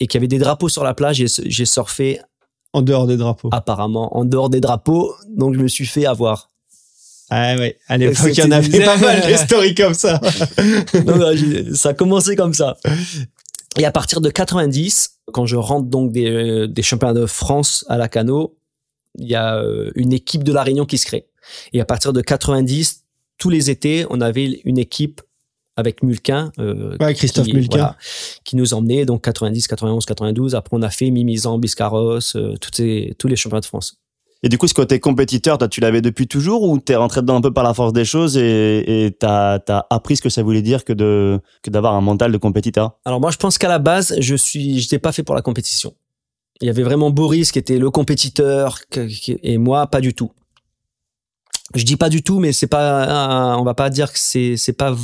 et 0.00 0.06
qu'il 0.06 0.18
y 0.18 0.20
avait 0.20 0.28
des 0.28 0.38
drapeaux 0.38 0.68
sur 0.68 0.82
la 0.84 0.94
plage. 0.94 1.22
J'ai 1.26 1.64
surfé 1.66 2.20
En 2.74 2.82
dehors 2.82 3.06
des 3.06 3.16
drapeaux. 3.16 3.48
apparemment 3.52 4.16
en 4.16 4.24
dehors 4.24 4.50
des 4.50 4.60
drapeaux, 4.60 5.14
donc 5.28 5.54
je 5.54 5.60
me 5.60 5.68
suis 5.68 5.86
fait 5.86 6.04
avoir. 6.04 6.50
Ah 7.30 7.56
ouais, 7.56 7.78
à 7.88 7.96
l'époque, 7.96 8.32
il 8.36 8.38
y 8.38 8.42
en 8.42 8.50
avait 8.50 8.84
pas 8.84 8.98
mal 8.98 9.22
des 9.26 9.36
stories 9.36 9.74
comme 9.74 9.94
ça. 9.94 10.20
Ça 11.74 11.88
a 11.90 11.94
commencé 11.94 12.36
comme 12.36 12.52
ça. 12.52 12.76
Et 13.78 13.84
à 13.86 13.90
partir 13.90 14.20
de 14.20 14.28
90, 14.28 15.20
quand 15.32 15.46
je 15.46 15.56
rentre 15.56 15.88
donc 15.88 16.12
des, 16.12 16.28
euh, 16.28 16.68
des 16.68 16.82
championnats 16.82 17.14
de 17.14 17.26
France 17.26 17.84
à 17.88 17.96
la 17.96 18.08
cano, 18.08 18.56
il 19.18 19.26
y 19.26 19.34
a 19.34 19.56
euh, 19.56 19.90
une 19.94 20.12
équipe 20.12 20.44
de 20.44 20.52
la 20.52 20.62
Réunion 20.62 20.84
qui 20.84 20.98
se 20.98 21.06
crée. 21.06 21.28
Et 21.72 21.80
à 21.80 21.84
partir 21.84 22.12
de 22.12 22.20
90, 22.20 23.04
tous 23.38 23.50
les 23.50 23.70
étés, 23.70 24.06
on 24.10 24.20
avait 24.20 24.60
une 24.64 24.78
équipe 24.78 25.22
avec 25.76 26.02
Mulquin. 26.02 26.52
euh, 26.58 26.96
Ouais, 27.00 27.14
Christophe 27.14 27.46
qui, 27.46 27.54
Mulquin. 27.54 27.78
voilà, 27.78 27.96
qui 28.44 28.56
nous 28.56 28.74
emmenait 28.74 29.04
donc 29.04 29.22
90, 29.22 29.66
91, 29.68 30.04
92. 30.06 30.54
Après, 30.54 30.76
on 30.76 30.82
a 30.82 30.90
fait 30.90 31.10
Mimizan, 31.10 31.58
Biscarros, 31.58 32.18
euh, 32.36 32.54
toutes 32.60 32.76
ces, 32.76 33.14
tous 33.18 33.28
les 33.28 33.36
championnats 33.36 33.60
de 33.60 33.66
France. 33.66 33.98
Et 34.42 34.48
du 34.50 34.58
coup, 34.58 34.68
ce 34.68 34.74
côté 34.74 35.00
compétiteur, 35.00 35.56
toi, 35.56 35.68
tu 35.68 35.80
l'avais 35.80 36.02
depuis 36.02 36.26
toujours 36.28 36.64
ou 36.64 36.78
t'es 36.78 36.96
rentré 36.96 37.22
dedans 37.22 37.36
un 37.36 37.40
peu 37.40 37.50
par 37.50 37.64
la 37.64 37.72
force 37.72 37.94
des 37.94 38.04
choses 38.04 38.36
et 38.36 39.16
t'as 39.18 39.58
as 39.68 39.86
appris 39.88 40.16
ce 40.16 40.22
que 40.22 40.28
ça 40.28 40.42
voulait 40.42 40.60
dire 40.60 40.84
que 40.84 40.92
de 40.92 41.40
que 41.62 41.70
d'avoir 41.70 41.94
un 41.94 42.02
mental 42.02 42.30
de 42.30 42.36
compétiteur? 42.36 42.98
Alors 43.06 43.20
moi, 43.22 43.30
je 43.30 43.38
pense 43.38 43.56
qu'à 43.56 43.68
la 43.68 43.78
base, 43.78 44.14
je 44.20 44.34
suis, 44.34 44.80
j'étais 44.80 44.98
pas 44.98 45.12
fait 45.12 45.22
pour 45.22 45.34
la 45.34 45.40
compétition. 45.40 45.94
Il 46.60 46.66
y 46.66 46.70
avait 46.70 46.82
vraiment 46.82 47.10
Boris 47.10 47.52
qui 47.52 47.58
était 47.58 47.78
le 47.78 47.90
compétiteur 47.90 48.80
et 49.42 49.56
moi, 49.56 49.86
pas 49.86 50.02
du 50.02 50.12
tout. 50.12 50.30
Je 51.74 51.84
dis 51.84 51.96
pas 51.96 52.10
du 52.10 52.22
tout, 52.22 52.38
mais 52.38 52.52
c'est 52.52 52.66
pas, 52.66 53.56
on 53.58 53.64
va 53.64 53.72
pas 53.74 53.88
dire 53.88 54.12
que 54.12 54.18
c'est 54.18 54.56
c'est 54.58 54.74
pas 54.74 54.94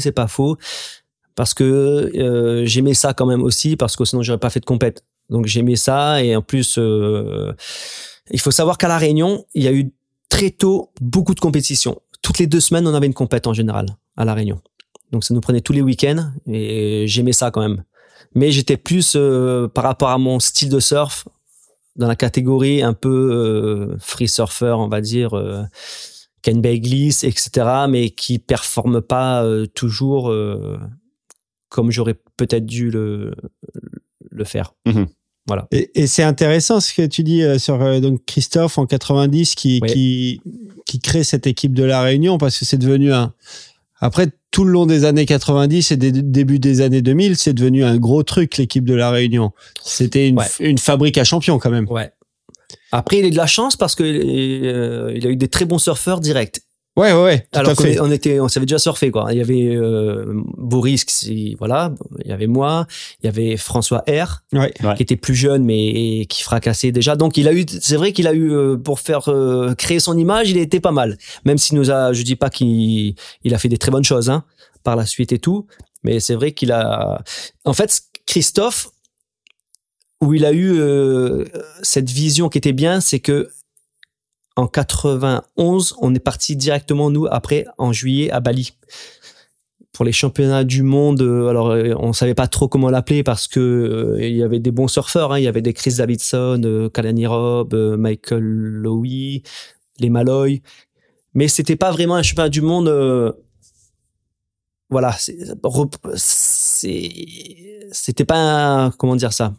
c'est 0.00 0.12
pas 0.12 0.28
faux, 0.28 0.56
parce 1.34 1.54
que 1.54 1.64
euh, 1.64 2.66
j'aimais 2.66 2.94
ça 2.94 3.14
quand 3.14 3.26
même 3.26 3.42
aussi, 3.42 3.76
parce 3.76 3.96
que 3.96 4.04
sinon 4.04 4.22
j'aurais 4.22 4.38
pas 4.38 4.50
fait 4.50 4.60
de 4.60 4.64
compète. 4.64 5.04
Donc 5.30 5.46
j'aimais 5.46 5.76
ça 5.76 6.22
et 6.22 6.36
en 6.36 6.42
plus, 6.42 6.76
euh, 6.78 7.52
il 8.30 8.40
faut 8.40 8.50
savoir 8.50 8.78
qu'à 8.78 8.88
la 8.88 8.98
Réunion, 8.98 9.46
il 9.54 9.62
y 9.62 9.68
a 9.68 9.72
eu 9.72 9.92
très 10.28 10.50
tôt 10.50 10.90
beaucoup 11.00 11.34
de 11.34 11.40
compétitions. 11.40 12.00
Toutes 12.20 12.38
les 12.38 12.46
deux 12.46 12.60
semaines, 12.60 12.86
on 12.86 12.94
avait 12.94 13.06
une 13.06 13.14
compète 13.14 13.46
en 13.46 13.54
général 13.54 13.86
à 14.16 14.24
la 14.24 14.34
Réunion. 14.34 14.60
Donc 15.10 15.24
ça 15.24 15.34
nous 15.34 15.40
prenait 15.40 15.60
tous 15.60 15.72
les 15.72 15.82
week-ends 15.82 16.30
et 16.46 17.04
j'aimais 17.06 17.32
ça 17.32 17.50
quand 17.50 17.60
même. 17.60 17.84
Mais 18.34 18.50
j'étais 18.50 18.76
plus 18.76 19.14
euh, 19.16 19.68
par 19.68 19.84
rapport 19.84 20.10
à 20.10 20.18
mon 20.18 20.40
style 20.40 20.70
de 20.70 20.80
surf 20.80 21.26
dans 21.96 22.08
la 22.08 22.16
catégorie 22.16 22.82
un 22.82 22.94
peu 22.94 23.96
free 24.00 24.28
surfer, 24.28 24.74
on 24.78 24.88
va 24.88 25.02
dire. 25.02 25.34
Ken 26.42 26.60
Bagliss, 26.60 27.24
etc., 27.24 27.50
mais 27.88 28.10
qui 28.10 28.38
performe 28.38 29.00
pas 29.00 29.44
euh, 29.44 29.66
toujours 29.66 30.30
euh, 30.30 30.78
comme 31.68 31.90
j'aurais 31.90 32.16
peut-être 32.36 32.66
dû 32.66 32.90
le, 32.90 33.32
le 34.30 34.44
faire. 34.44 34.74
Mhm. 34.86 35.06
Voilà. 35.46 35.66
Et, 35.72 35.90
et 36.02 36.06
c'est 36.06 36.22
intéressant 36.22 36.78
ce 36.80 36.92
que 36.94 37.04
tu 37.06 37.22
dis 37.24 37.42
euh, 37.42 37.58
sur 37.58 37.80
euh, 37.82 37.98
donc 38.00 38.24
Christophe 38.26 38.78
en 38.78 38.86
90 38.86 39.54
qui, 39.56 39.80
Oui. 39.82 39.92
qui, 39.92 40.40
qui 40.86 41.00
crée 41.00 41.24
cette 41.24 41.46
équipe 41.48 41.72
de 41.74 41.82
la 41.84 42.00
Réunion 42.02 42.38
parce 42.38 42.58
que 42.58 42.64
c'est 42.64 42.78
devenu 42.78 43.12
un. 43.12 43.32
Après, 44.00 44.28
tout 44.50 44.64
le 44.64 44.72
long 44.72 44.84
des 44.86 45.04
années 45.04 45.26
90 45.26 45.92
et 45.92 45.96
des 45.96 46.12
début 46.12 46.58
des 46.58 46.80
années 46.80 47.02
2000, 47.02 47.36
c'est 47.36 47.54
devenu 47.54 47.84
un 47.84 47.96
gros 47.98 48.22
truc, 48.22 48.56
l'équipe 48.56 48.84
de 48.84 48.94
la 48.94 49.10
Réunion. 49.10 49.52
C'était 49.82 50.28
une, 50.28 50.38
Ouais. 50.38 50.46
une 50.60 50.78
fabrique 50.78 51.18
à 51.18 51.24
champions 51.24 51.58
quand 51.58 51.70
même. 51.70 51.88
Ouais. 51.88 52.12
Après, 52.90 53.18
il 53.18 53.24
a 53.24 53.28
eu 53.28 53.30
de 53.30 53.36
la 53.36 53.46
chance 53.46 53.76
parce 53.76 53.94
que 53.94 54.02
euh, 54.04 55.12
il 55.14 55.26
a 55.26 55.30
eu 55.30 55.36
des 55.36 55.48
très 55.48 55.64
bons 55.64 55.78
surfeurs 55.78 56.20
directs. 56.20 56.60
Ouais, 56.94 57.10
ouais, 57.14 57.22
ouais, 57.24 57.38
tout 57.50 57.58
Alors 57.58 57.74
qu'on 57.74 57.86
on 58.00 58.10
était, 58.12 58.38
on 58.38 58.48
savait 58.48 58.66
déjà 58.66 58.78
surfer 58.78 59.10
quoi. 59.10 59.28
Il 59.32 59.38
y 59.38 59.40
avait 59.40 59.74
euh, 59.74 60.26
Boris, 60.58 61.04
qui- 61.06 61.54
voilà, 61.54 61.94
il 62.22 62.28
y 62.30 62.34
avait 62.34 62.46
moi, 62.46 62.86
il 63.22 63.26
y 63.26 63.28
avait 63.30 63.56
François 63.56 64.04
R, 64.06 64.42
Ouais. 64.52 64.74
Ouais. 64.84 64.94
qui 64.96 65.02
était 65.02 65.16
plus 65.16 65.34
jeune 65.34 65.64
mais 65.64 65.86
et 65.86 66.26
qui 66.26 66.42
fracassait 66.42 66.92
déjà. 66.92 67.16
Donc 67.16 67.38
il 67.38 67.48
a 67.48 67.54
eu, 67.54 67.64
c'est 67.80 67.96
vrai 67.96 68.12
qu'il 68.12 68.26
a 68.28 68.34
eu 68.34 68.52
euh, 68.52 68.76
pour 68.76 69.00
faire 69.00 69.30
euh, 69.30 69.72
créer 69.74 70.00
son 70.00 70.18
image, 70.18 70.50
il 70.50 70.58
était 70.58 70.80
pas 70.80 70.92
mal. 70.92 71.16
Même 71.46 71.56
s'il 71.56 71.78
nous 71.78 71.90
a, 71.90 72.12
je 72.12 72.22
dis 72.24 72.36
pas 72.36 72.50
qu'il, 72.50 73.14
il 73.42 73.54
a 73.54 73.58
fait 73.58 73.70
des 73.70 73.78
très 73.78 73.90
bonnes 73.90 74.04
choses 74.04 74.28
hein, 74.28 74.44
par 74.84 74.94
la 74.94 75.06
suite 75.06 75.32
et 75.32 75.38
tout, 75.38 75.66
mais 76.04 76.20
c'est 76.20 76.34
vrai 76.34 76.52
qu'il 76.52 76.72
a, 76.72 77.22
en 77.64 77.72
fait, 77.72 78.02
Christophe, 78.26 78.90
où 80.22 80.32
il 80.34 80.44
a 80.46 80.52
eu 80.52 80.72
euh, 80.78 81.44
cette 81.82 82.08
vision 82.10 82.48
qui 82.48 82.56
était 82.58 82.72
bien, 82.72 83.00
c'est 83.00 83.20
que 83.20 83.50
en 84.56 84.66
91, 84.66 85.94
on 86.00 86.14
est 86.14 86.18
parti 86.20 86.56
directement 86.56 87.10
nous 87.10 87.26
après 87.30 87.64
en 87.78 87.92
juillet 87.92 88.30
à 88.30 88.40
Bali 88.40 88.72
pour 89.92 90.04
les 90.04 90.12
championnats 90.12 90.64
du 90.64 90.82
monde. 90.82 91.20
euh, 91.22 91.48
Alors 91.48 91.70
euh, 91.70 91.94
on 91.98 92.12
savait 92.12 92.34
pas 92.34 92.46
trop 92.46 92.68
comment 92.68 92.88
l'appeler 92.88 93.22
parce 93.22 93.48
que 93.48 94.16
il 94.20 94.36
y 94.36 94.42
avait 94.42 94.60
des 94.60 94.70
bons 94.70 94.88
surfeurs. 94.88 95.32
hein. 95.32 95.38
Il 95.38 95.42
y 95.44 95.48
avait 95.48 95.60
des 95.62 95.72
Chris 95.72 95.94
Davidson, 95.98 96.88
Kalani 96.94 97.26
Robb, 97.26 97.74
Michael 97.74 98.42
Lowy, 98.42 99.42
les 99.98 100.08
Malloy, 100.10 100.62
mais 101.34 101.48
c'était 101.48 101.76
pas 101.76 101.90
vraiment 101.90 102.14
un 102.14 102.22
championnat 102.22 102.48
du 102.48 102.60
monde. 102.62 103.34
voilà, 104.90 105.12
c'est- 105.16 105.38
c'était 107.92 108.24
pas 108.26 108.36
un- 108.84 108.90
comment 108.90 109.16
dire 109.16 109.32
ça? 109.32 109.54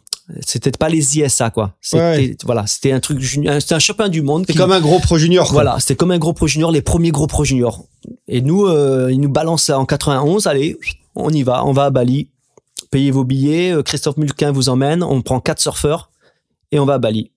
C'était 0.46 0.70
pas 0.70 0.88
les 0.88 1.18
ISA 1.18 1.50
quoi. 1.50 1.74
C'était 1.82 2.02
Ouais. 2.02 2.36
voilà, 2.44 2.66
c'était 2.66 2.92
un 2.92 3.00
truc 3.00 3.22
c'était 3.22 3.74
un 3.74 3.78
championnat 3.78 4.08
du 4.08 4.22
monde. 4.22 4.44
C'est 4.46 4.56
comme 4.56 4.72
un 4.72 4.80
gros 4.80 4.98
pro 4.98 5.18
junior. 5.18 5.44
quoi. 5.46 5.52
voilà, 5.52 5.78
c'était 5.80 5.96
comme 5.96 6.12
un 6.12 6.18
gros 6.18 6.32
pro 6.32 6.46
junior, 6.46 6.70
les 6.70 6.80
premiers 6.80 7.10
gros 7.10 7.26
pro 7.26 7.44
juniors. 7.44 7.84
Et 8.26 8.40
nous, 8.40 8.64
euh, 8.66 9.10
ils 9.12 9.20
nous 9.20 9.28
balancent 9.28 9.68
en 9.70 9.84
91, 9.84 10.46
allez, 10.46 10.78
on 11.14 11.28
y 11.30 11.42
va, 11.42 11.64
on 11.66 11.72
va 11.72 11.84
à 11.84 11.90
Bali, 11.90 12.28
payez 12.90 13.10
vos 13.10 13.24
billets, 13.24 13.72
euh, 13.74 13.82
Christophe 13.82 14.16
Mulquin 14.16 14.50
vous 14.50 14.70
emmène, 14.70 15.02
on 15.02 15.20
prend 15.20 15.40
quatre 15.40 15.60
surfeurs 15.60 16.10
et 16.72 16.78
on 16.78 16.86
va 16.86 16.94
à 16.94 16.98
Bali. 16.98 17.30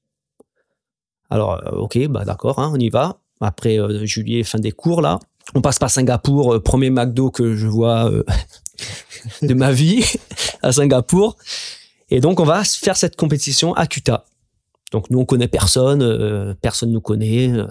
Alors, 1.29 1.55
euh, 1.65 1.71
ok, 1.79 2.07
bah 2.07 2.23
d'accord, 2.23 2.59
hein, 2.59 2.71
on 2.73 2.79
y 2.79 2.89
va. 2.89 3.17
Après 3.41 3.77
euh, 3.79 4.05
juillet, 4.05 4.43
fin 4.43 4.59
des 4.59 4.71
cours 4.71 5.01
là, 5.01 5.19
on 5.55 5.61
passe 5.61 5.77
par 5.77 5.89
Singapour, 5.91 6.53
euh, 6.55 6.59
premier 6.61 6.89
McDo 6.89 7.31
que 7.31 7.53
je 7.55 7.67
vois 7.67 8.09
de 9.41 9.53
ma 9.53 9.73
vie 9.73 10.05
à 10.61 10.71
Singapour. 10.71 11.35
Et 12.09 12.19
donc 12.21 12.39
on 12.39 12.45
va 12.45 12.63
faire 12.63 12.95
cette 12.97 13.15
compétition 13.15 13.73
à 13.73 13.87
Kuta. 13.87 14.25
Donc 14.91 15.09
nous 15.09 15.19
on 15.19 15.25
connaît 15.25 15.47
personne, 15.47 16.01
euh, 16.01 16.53
personne 16.61 16.91
nous 16.91 17.01
connaît. 17.01 17.49
euh, 17.51 17.65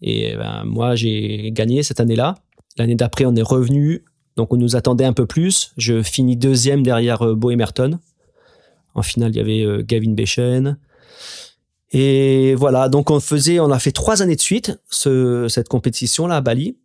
et 0.00 0.36
ben, 0.36 0.62
moi, 0.64 0.94
j'ai 0.94 1.50
gagné 1.52 1.82
cette 1.82 1.98
année-là. 1.98 2.36
L'année 2.76 2.94
d'après, 2.94 3.24
on 3.24 3.34
est 3.34 3.42
revenu. 3.42 4.04
Donc, 4.36 4.52
on 4.52 4.56
nous 4.56 4.76
attendait 4.76 5.04
un 5.04 5.12
peu 5.12 5.26
plus. 5.26 5.72
Je 5.76 6.04
finis 6.04 6.36
deuxième 6.36 6.84
derrière 6.84 7.22
euh, 7.26 7.34
Bo 7.34 7.50
Emerton. 7.50 7.98
En 8.94 9.02
finale, 9.02 9.32
il 9.32 9.38
y 9.38 9.40
avait 9.40 9.62
euh, 9.64 9.82
Gavin 9.84 10.12
Bechen. 10.12 10.78
Et 11.90 12.54
voilà. 12.54 12.88
Donc, 12.88 13.10
on 13.10 13.18
faisait, 13.18 13.58
on 13.58 13.72
a 13.72 13.78
fait 13.80 13.90
trois 13.90 14.22
années 14.22 14.36
de 14.36 14.40
suite 14.40 14.78
ce, 14.88 15.48
cette 15.48 15.68
compétition-là 15.68 16.36
à 16.36 16.40
Bali. 16.40 16.76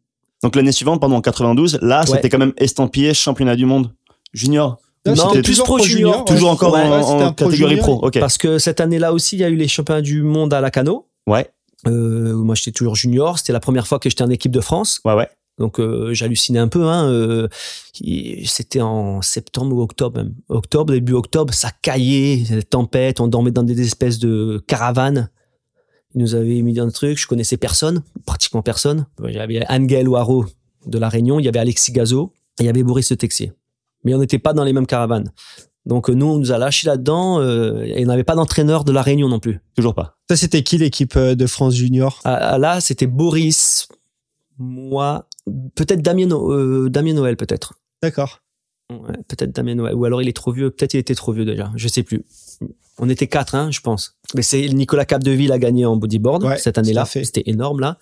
Donc 0.42 0.56
l'année 0.56 0.72
suivante, 0.72 1.00
pendant 1.00 1.22
92, 1.22 1.78
là, 1.84 2.00
Ouais. 2.02 2.06
c'était 2.08 2.30
quand 2.30 2.40
même 2.40 2.54
estampillé 2.58 3.14
championnat 3.14 3.56
du 3.56 3.68
monde 3.68 3.94
junior. 4.34 4.80
Non, 5.06 5.16
Non, 5.16 5.30
c'était 5.30 5.42
plus 5.42 5.52
toujours 5.52 5.66
pro 5.66 5.80
junior, 5.80 6.12
junior. 6.14 6.26
Toujours 6.26 6.48
ouais. 6.50 6.54
encore 6.54 6.74
Ouais, 6.74 6.82
en, 6.82 6.90
ouais, 6.92 7.04
en 7.04 7.34
pro 7.34 7.46
catégorie 7.50 7.76
junior. 7.78 8.00
pro. 8.00 8.12
Parce 8.20 8.38
que 8.38 8.58
cette 8.58 8.80
année-là 8.80 9.12
aussi, 9.14 9.36
il 9.36 9.40
y 9.40 9.44
a 9.44 9.50
eu 9.50 9.56
les 9.56 9.68
championnats 9.68 10.02
du 10.02 10.22
monde 10.24 10.54
à 10.54 10.62
la 10.62 10.72
cano. 10.72 11.08
Ouais, 11.28 11.50
Euh, 11.88 12.34
moi, 12.36 12.56
j'étais 12.56 12.72
toujours 12.72 12.96
junior. 12.96 13.38
C'était 13.38 13.52
la 13.54 13.60
première 13.60 13.86
fois 13.88 14.00
que 14.00 14.10
j'étais 14.10 14.24
en 14.24 14.30
équipe 14.30 14.52
de 14.54 14.62
France. 14.62 15.02
ouais, 15.06 15.14
ouais. 15.14 15.28
Donc 15.60 15.80
euh, 15.80 16.14
j'hallucinais 16.16 16.58
un 16.58 16.68
peu. 16.68 16.86
Hein, 16.88 17.10
euh, 17.12 17.48
c'était 18.46 18.82
en 18.82 19.22
septembre 19.22 19.76
ou 19.76 19.82
octobre 19.82 20.18
même. 20.18 20.34
Octobre, 20.50 20.92
début 20.94 21.14
octobre, 21.14 21.54
ça 21.54 21.70
caillait, 21.84 22.38
des 22.50 22.64
tempêtes, 22.64 23.20
on 23.20 23.28
dormait 23.28 23.52
dans 23.52 23.62
des 23.62 23.80
espèces 23.82 24.18
de 24.18 24.64
caravanes. 24.68 25.30
Ils 26.16 26.22
nous 26.22 26.34
avaient 26.34 26.60
mis 26.64 26.74
dans 26.74 26.86
le 26.86 26.92
truc, 26.92 27.20
je 27.20 27.28
connaissais 27.28 27.58
personne, 27.58 28.02
pratiquement 28.26 28.64
personne. 28.64 29.06
Il 29.28 29.32
y 29.36 29.38
avait 29.40 29.64
Angel 29.70 30.08
Waro 30.10 30.46
de 30.88 30.98
La 30.98 31.08
Réunion, 31.10 31.40
il 31.40 31.46
y 31.46 31.48
avait 31.48 31.60
Alexis 31.60 31.92
Gazo, 31.92 32.34
et 32.60 32.64
il 32.64 32.66
y 32.66 32.70
avait 32.70 32.82
Boris 32.84 33.12
Le 33.12 33.18
Texier. 33.18 33.52
Mais 34.04 34.14
on 34.14 34.20
n'était 34.20 34.40
pas 34.40 34.54
dans 34.54 34.64
les 34.64 34.74
mêmes 34.74 34.88
caravanes. 34.88 35.32
Donc 35.86 36.10
euh, 36.10 36.14
nous, 36.14 36.26
on 36.28 36.38
nous 36.38 36.52
a 36.52 36.58
lâchés 36.58 36.88
là-dedans, 36.88 37.40
euh, 37.42 37.84
et 37.84 38.04
on 38.04 38.08
n'avait 38.08 38.24
pas 38.24 38.36
d'entraîneur 38.36 38.84
de 38.86 38.92
La 38.92 39.02
Réunion 39.02 39.28
non 39.28 39.40
plus. 39.40 39.60
Toujours 39.76 39.96
pas. 39.96 40.18
Ça, 40.30 40.36
c'était 40.38 40.64
qui 40.64 40.78
l'équipe 40.78 41.16
euh, 41.18 41.36
de 41.36 41.46
France 41.46 41.76
junior? 41.76 42.22
Ah, 42.24 42.36
ah, 42.36 42.58
là, 42.58 42.80
c'était 42.80 43.08
Boris, 43.08 43.88
moi, 44.58 45.28
peut-être 45.76 46.02
Damien, 46.02 46.28
No- 46.28 46.52
euh, 46.54 46.90
Damien 46.90 47.14
Noël 47.14 47.36
peut-être. 47.36 47.74
D'accord. 48.02 48.40
Ouais, 48.92 49.18
peut-être 49.28 49.52
Damien 49.52 49.76
Noël. 49.76 49.96
Ou 49.96 50.06
alors 50.06 50.22
il 50.22 50.30
est 50.30 50.36
trop 50.36 50.52
vieux. 50.52 50.70
Peut-être 50.70 50.94
il 50.94 50.98
était 51.00 51.16
trop 51.16 51.32
vieux 51.32 51.46
déjà. 51.46 51.72
Je 51.76 51.88
sais 51.88 52.04
plus. 52.04 52.24
On 53.00 53.10
était 53.10 53.28
quatre, 53.28 53.56
hein, 53.56 53.72
je 53.72 53.80
pense. 53.80 54.18
Mais 54.36 54.42
c'est 54.44 54.68
Nicolas 54.70 55.06
Capdeville 55.06 55.52
a 55.52 55.58
gagné 55.58 55.86
en 55.86 55.96
bodyboard 55.96 56.44
Ouais, 56.44 56.58
cette 56.58 56.78
année-là. 56.78 57.06
C'était 57.06 57.44
énorme 57.48 57.80
là. 57.80 57.98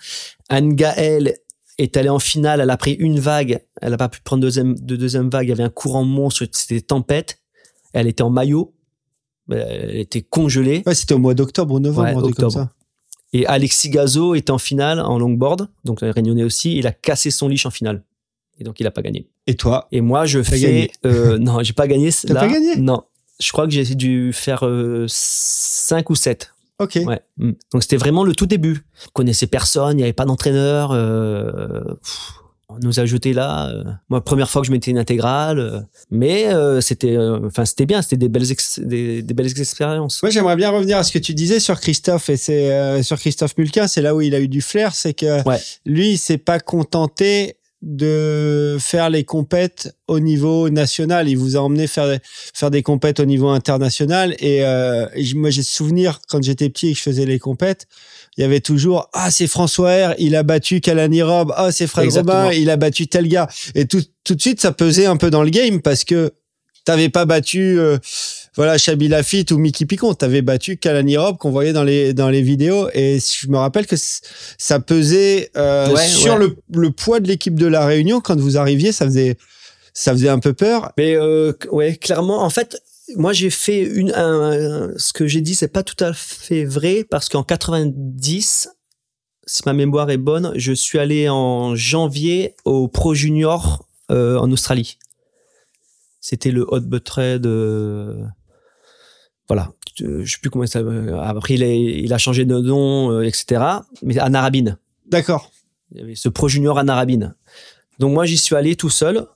Anne 0.50 0.74
Gaël 0.76 1.36
est 1.84 1.98
allée 1.98 2.10
en 2.10 2.20
finale. 2.20 2.62
Elle 2.62 2.70
a 2.70 2.78
pris 2.78 2.94
une 2.94 3.20
vague. 3.20 3.64
Elle 3.82 3.92
n'a 3.92 3.98
pas 3.98 4.10
pu 4.10 4.22
prendre 4.22 4.42
deuxième, 4.42 4.76
de 4.80 4.96
deuxième 4.96 5.30
vague. 5.30 5.48
Il 5.48 5.50
y 5.50 5.54
avait 5.54 5.64
un 5.64 5.70
courant 5.70 6.04
monstre. 6.04 6.46
C'était 6.52 6.76
des 6.76 6.82
tempêtes. 6.82 7.40
Elle 7.94 8.08
était 8.08 8.24
en 8.24 8.30
maillot. 8.30 8.74
Elle 9.50 9.98
était 9.98 10.22
congelée. 10.22 10.84
Ouais, 10.86 10.96
c'était 10.96 11.14
au 11.14 11.20
mois 11.20 11.34
d'octobre 11.34 11.74
ou 11.74 11.80
novembre, 11.80 12.26
Ouais, 12.26 12.32
comme 12.34 12.50
ça. 12.50 12.70
Et 13.34 13.46
Alexis 13.46 13.90
Gazo 13.90 14.36
est 14.36 14.50
en 14.50 14.58
finale 14.58 15.00
en 15.00 15.18
longboard. 15.18 15.68
Donc 15.86 16.00
réunionnais 16.02 16.44
aussi. 16.44 16.78
Il 16.78 16.88
a 16.88 16.92
cassé 16.92 17.32
son 17.32 17.48
leash 17.48 17.66
en 17.66 17.72
finale. 17.72 18.04
Et 18.60 18.64
donc 18.64 18.80
il 18.80 18.88
a 18.88 18.92
pas 18.92 19.02
gagné. 19.02 19.28
Et 19.48 19.56
toi? 19.56 19.88
Et 19.92 20.02
moi, 20.02 20.26
je 20.26 20.44
fais. 20.44 20.60
gagné. 20.60 20.92
euh, 21.06 21.38
non, 21.38 21.64
j'ai 21.64 21.74
pas 21.74 21.88
gagné. 21.88 22.12
T'as 22.28 22.36
pas 22.36 22.48
gagné? 22.48 22.76
Non. 22.78 23.04
Je 23.40 23.52
crois 23.52 23.66
que 23.66 23.74
j'ai 23.74 23.96
dû 23.96 24.32
faire 24.34 24.64
5 25.08 26.10
ou 26.10 26.16
7. 26.16 26.54
Ok. 26.82 27.00
Ouais. 27.06 27.22
Mm. 27.38 27.52
Donc 27.72 27.84
c'était 27.84 27.98
vraiment 27.98 28.24
le 28.24 28.34
tout 28.36 28.46
début. 28.46 28.84
Je 29.04 29.10
connaissais 29.14 29.48
personne, 29.48 29.94
il 29.94 29.98
n'y 29.98 30.04
avait 30.04 30.14
pas 30.14 30.26
d'entraîneur. 30.26 30.92
euh, 30.92 31.82
on 32.74 32.80
nous 32.82 33.02
a 33.02 33.06
jeté 33.06 33.34
là. 33.34 33.68
euh. 33.70 33.84
Moi, 34.10 34.24
première 34.24 34.50
fois 34.50 34.62
que 34.62 34.68
je 34.68 34.72
mettais 34.72 34.92
une 34.92 34.98
intégrale. 34.98 35.60
euh, 35.60 35.80
mais 36.10 36.54
euh, 36.54 36.80
c'était 36.80 37.18
euh, 37.18 37.40
enfin 37.46 37.66
c'était 37.66 37.86
bien, 37.86 38.02
c'était 38.02 38.16
des 38.16 38.30
belles, 38.30 38.50
ex- 38.50 38.80
des, 38.80 39.22
des 39.22 39.34
belles 39.34 39.60
expériences. 39.60 40.24
Moi, 40.24 40.30
j'aimerais 40.30 40.56
bien 40.56 40.70
revenir 40.70 40.98
à 40.98 41.04
ce 41.04 41.12
que 41.12 41.20
tu 41.20 41.34
disais 41.34 41.60
sur 41.60 41.80
Christophe 41.82 42.30
et 42.30 42.38
c'est 42.38 42.72
euh, 42.72 43.04
sur 43.04 43.18
Christophe 43.20 43.58
Mulquin. 43.58 43.88
C'est 43.88 44.02
là 44.02 44.16
où 44.16 44.22
il 44.22 44.34
a 44.36 44.40
eu 44.40 44.48
du 44.48 44.62
flair, 44.62 44.96
c'est 44.96 45.14
que 45.14 45.46
Ouais. 45.48 45.60
lui, 45.86 46.12
il 46.12 46.18
s'est 46.18 46.38
pas 46.38 46.60
contenté 46.62 47.58
de 47.82 48.78
faire 48.80 49.10
les 49.10 49.24
compètes 49.24 49.96
au 50.08 50.20
niveau 50.20 50.70
national. 50.70 51.28
Il 51.28 51.38
vous 51.38 51.58
a 51.58 51.62
emmené 51.62 51.88
faire 51.88 52.20
faire 52.54 52.70
des 52.70 52.84
compètes 52.84 53.20
au 53.20 53.26
niveau 53.26 53.50
international. 53.50 54.36
Et, 54.40 54.64
euh, 54.64 55.08
moi, 55.36 55.50
j'ai 55.50 55.64
souvenir 55.64 56.20
quand 56.30 56.44
j'étais 56.44 56.70
petit 56.70 56.90
et 56.90 56.92
que 56.94 56.98
je 57.00 57.04
faisais 57.04 57.26
les 57.26 57.40
compètes, 57.40 57.88
il 58.38 58.42
y 58.42 58.44
avait 58.44 58.60
toujours 58.60 59.10
ah 59.14 59.32
c'est 59.32 59.48
François 59.48 60.10
R, 60.10 60.14
il 60.20 60.36
a 60.36 60.44
battu 60.44 60.80
Kalani 60.80 61.22
Rob, 61.22 61.54
ah 61.56 61.72
c'est 61.72 61.88
Fred 61.88 62.12
Robin, 62.14 62.52
il 62.52 62.70
a 62.70 62.78
battu 62.78 63.08
tel 63.08 63.28
gars. 63.28 63.48
Et 63.76 63.86
tout 63.86 64.04
tout 64.24 64.36
de 64.36 64.42
suite, 64.42 64.62
ça 64.62 64.72
pesait 64.72 65.08
un 65.08 65.18
peu 65.18 65.32
dans 65.32 65.44
le 65.44 65.50
game 65.50 65.82
parce 65.82 66.04
que 66.04 66.32
t'avais 66.86 67.10
pas 67.10 67.26
battu. 67.26 67.80
Euh, 67.80 67.98
voilà 68.56 68.78
Chabi 68.78 69.08
Lafitte 69.08 69.52
ou 69.52 69.58
Mickey 69.58 69.86
Picon. 69.86 70.14
T'avais 70.14 70.42
battu 70.42 70.78
Kalani 70.78 71.18
Rob 71.18 71.38
qu'on 71.38 71.52
voyait 71.52 71.74
dans 71.74 71.84
les 71.84 72.14
dans 72.14 72.30
les 72.30 72.42
vidéos 72.42 72.90
et 72.94 73.20
je 73.20 73.48
me 73.48 73.58
rappelle 73.58 73.88
que 73.88 73.96
ça 73.98 74.80
pesait 74.80 75.52
euh, 75.56 75.96
sur 75.96 76.38
Le, 76.38 76.58
le 76.74 76.92
poids 76.92 77.20
de 77.20 77.28
l'équipe 77.28 77.56
de 77.56 77.68
la 77.68 77.86
Réunion 77.86 78.20
quand 78.20 78.38
vous 78.40 78.58
arriviez. 78.58 78.92
Ça 78.92 79.06
faisait 79.06 79.38
ça 79.94 80.12
faisait 80.12 80.30
un 80.30 80.40
peu 80.40 80.54
peur. 80.54 80.92
Mais 80.98 81.16
euh, 81.16 81.54
ouais, 81.72 81.96
clairement, 81.96 82.44
en 82.44 82.50
fait, 82.50 82.82
moi 83.16 83.32
j'ai 83.32 83.50
fait 83.50 83.84
une 83.84 84.12
un, 84.12 84.92
ce 84.98 85.14
que 85.14 85.28
j'ai 85.28 85.42
dit, 85.42 85.56
c'est 85.56 85.70
pas 85.70 85.84
tout 85.84 86.02
à 86.04 86.12
fait 86.14 86.66
vrai 86.66 87.06
parce 87.10 87.30
qu'en 87.30 87.44
90 87.44 88.70
si 89.48 89.62
ma 89.66 89.74
mémoire 89.74 90.10
est 90.12 90.18
bonne, 90.18 90.54
je 90.56 90.72
suis 90.72 91.00
allé 91.00 91.28
en 91.28 91.76
janvier 91.76 92.56
au 92.64 92.88
Pro 92.88 93.14
Junior 93.14 93.86
euh, 94.12 94.38
en 94.38 94.52
Australie. 94.52 94.98
C'était 96.22 96.52
le 96.52 96.66
Hot 96.72 96.82
Butt 96.82 97.04
Trade 97.04 97.46
voilà. 99.52 99.74
Je 100.00 100.32
sais 100.32 100.38
plus 100.42 100.50
comment 100.50 100.66
ça. 100.66 100.80
Après, 101.24 101.56
il 101.56 101.64
a, 101.64 101.68
il 101.68 102.14
a 102.14 102.18
changé 102.18 102.46
de 102.46 102.58
nom, 102.58 103.12
euh, 103.12 103.24
etc. 103.24 103.62
Mais 104.02 104.18
à 104.18 104.30
Narabine. 104.30 104.78
D'accord. 105.10 105.52
Il 105.92 106.00
y 106.00 106.02
avait 106.02 106.16
ce 106.16 106.30
Pro 106.30 106.48
Junior 106.48 106.80
à 106.80 106.86
Narabine. 106.86 107.36
Donc 108.00 108.14
moi, 108.14 108.26
j'y 108.26 108.38
suis 108.38 108.56
allé 108.56 108.78
tout 108.78 108.90
seul. 108.90 109.28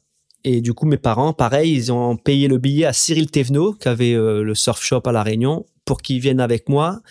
Et 0.45 0.61
du 0.61 0.73
coup, 0.73 0.85
mes 0.85 0.95
parents, 0.95 1.33
pareil, 1.33 1.73
ils 1.73 1.91
ont 1.91 2.15
payé 2.15 2.47
le 2.47 2.59
billet 2.59 2.85
à 2.85 2.93
Cyril 2.93 3.29
Thévenot, 3.29 3.73
qui 3.73 3.89
avait 3.89 4.13
euh, 4.13 4.41
le 4.41 4.55
surf 4.55 4.81
shop 4.81 5.01
à 5.03 5.11
La 5.11 5.21
Réunion, 5.21 5.65
pour 5.83 6.01
qu'il 6.01 6.21
vienne 6.21 6.39
avec 6.39 6.69
moi. 6.69 7.01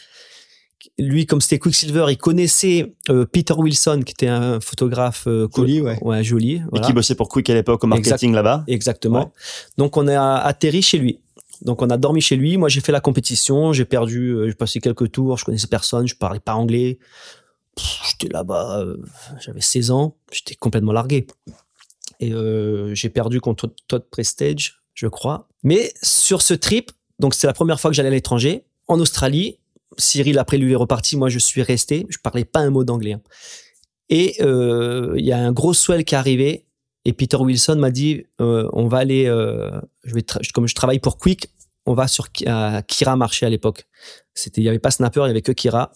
Lui, 0.98 1.26
comme 1.26 1.42
c'était 1.42 1.58
Quicksilver, 1.58 2.06
il 2.08 2.16
connaissait 2.16 2.94
euh, 3.10 3.26
Peter 3.26 3.52
Wilson, 3.54 4.00
qui 4.06 4.12
était 4.12 4.28
un 4.28 4.60
photographe 4.60 5.28
joli, 5.54 5.82
ouais. 5.82 5.98
ouais. 6.00 6.24
joli. 6.24 6.62
Et 6.74 6.80
qui 6.80 6.94
bossait 6.94 7.16
pour 7.16 7.28
Quick 7.28 7.50
à 7.50 7.54
l'époque 7.54 7.84
au 7.84 7.86
marketing 7.86 8.32
là-bas. 8.32 8.64
Exactement. 8.66 9.30
Donc, 9.76 9.98
on 9.98 10.08
a 10.08 10.36
atterri 10.36 10.80
chez 10.80 10.96
lui. 10.96 11.20
Donc 11.64 11.80
on 11.80 11.88
a 11.90 11.96
dormi 11.96 12.20
chez 12.20 12.36
lui. 12.36 12.56
Moi 12.56 12.68
j'ai 12.68 12.80
fait 12.80 12.92
la 12.92 13.00
compétition, 13.00 13.72
j'ai 13.72 13.84
perdu, 13.84 14.30
euh, 14.30 14.48
j'ai 14.48 14.54
passé 14.54 14.80
quelques 14.80 15.10
tours, 15.10 15.38
je 15.38 15.44
connaissais 15.44 15.66
personne, 15.66 16.06
je 16.06 16.14
parlais 16.14 16.40
pas 16.40 16.54
anglais. 16.54 16.98
J'étais 17.76 18.32
là-bas, 18.32 18.80
euh, 18.80 18.96
j'avais 19.40 19.60
16 19.60 19.90
ans, 19.90 20.16
j'étais 20.30 20.54
complètement 20.54 20.92
largué. 20.92 21.26
Et 22.20 22.32
euh, 22.32 22.94
j'ai 22.94 23.08
perdu 23.08 23.40
contre 23.40 23.74
Todd 23.88 24.04
Prestige, 24.10 24.82
je 24.92 25.08
crois. 25.08 25.48
Mais 25.62 25.92
sur 26.02 26.42
ce 26.42 26.54
trip, 26.54 26.92
donc 27.18 27.34
c'est 27.34 27.46
la 27.46 27.52
première 27.52 27.80
fois 27.80 27.90
que 27.90 27.96
j'allais 27.96 28.08
à 28.08 28.12
l'étranger, 28.12 28.64
en 28.86 29.00
Australie. 29.00 29.58
Cyril 29.96 30.38
après 30.38 30.58
lui 30.58 30.72
est 30.72 30.76
reparti, 30.76 31.16
moi 31.16 31.28
je 31.28 31.38
suis 31.38 31.62
resté. 31.62 32.06
Je 32.10 32.18
parlais 32.18 32.44
pas 32.44 32.60
un 32.60 32.70
mot 32.70 32.84
d'anglais. 32.84 33.14
Hein. 33.14 33.22
Et 34.10 34.36
il 34.40 35.24
y 35.24 35.32
a 35.32 35.38
un 35.38 35.52
gros 35.52 35.72
swell 35.72 36.04
qui 36.04 36.14
est 36.14 36.18
arrivé 36.18 36.66
et 37.04 37.12
Peter 37.12 37.36
Wilson 37.36 37.76
m'a 37.76 37.90
dit, 37.90 38.24
on 38.38 38.86
va 38.86 38.98
aller, 38.98 39.24
je 40.04 40.14
vais 40.14 40.24
comme 40.52 40.66
je 40.66 40.74
travaille 40.74 40.98
pour 40.98 41.18
Quick, 41.18 41.48
on 41.86 41.94
va 41.94 42.08
sur 42.08 42.32
Kira 42.32 43.16
Marché 43.16 43.46
à 43.46 43.50
l'époque. 43.50 43.86
C'était, 44.34 44.60
il 44.60 44.64
y 44.64 44.68
avait 44.68 44.78
pas 44.78 44.90
Snapper, 44.90 45.22
il 45.24 45.28
y 45.28 45.30
avait 45.30 45.42
que 45.42 45.52
Kira. 45.52 45.92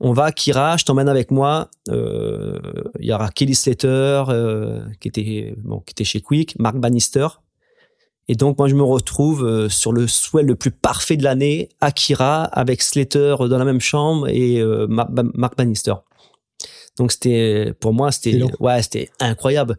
On 0.00 0.12
va 0.12 0.24
à 0.24 0.32
Kira, 0.32 0.76
je 0.76 0.84
t'emmène 0.84 1.08
avec 1.08 1.30
moi. 1.30 1.70
Euh, 1.88 2.58
il 3.00 3.06
y 3.06 3.12
aura 3.12 3.30
Kelly 3.30 3.54
Slater 3.54 4.24
qui 5.00 5.08
était 5.08 5.54
bon, 5.58 5.80
qui 5.80 5.92
était 5.92 6.04
chez 6.04 6.20
Quick, 6.20 6.58
Mark 6.58 6.76
Bannister. 6.76 7.26
Et 8.28 8.34
donc 8.34 8.58
moi 8.58 8.68
je 8.68 8.74
me 8.74 8.82
retrouve 8.82 9.68
sur 9.68 9.92
le 9.92 10.06
swell 10.06 10.46
le 10.46 10.54
plus 10.54 10.70
parfait 10.70 11.16
de 11.16 11.24
l'année, 11.24 11.70
à 11.80 11.92
Kira, 11.92 12.44
avec 12.44 12.82
Slater 12.82 13.36
dans 13.48 13.58
la 13.58 13.64
même 13.64 13.80
chambre 13.80 14.28
et 14.28 14.62
Mark 14.88 15.56
Bannister. 15.56 15.94
Donc 16.98 17.12
c'était 17.12 17.72
pour 17.80 17.94
moi 17.94 18.12
c'était 18.12 18.40
ouais 18.60 18.82
c'était 18.82 19.10
incroyable. 19.18 19.78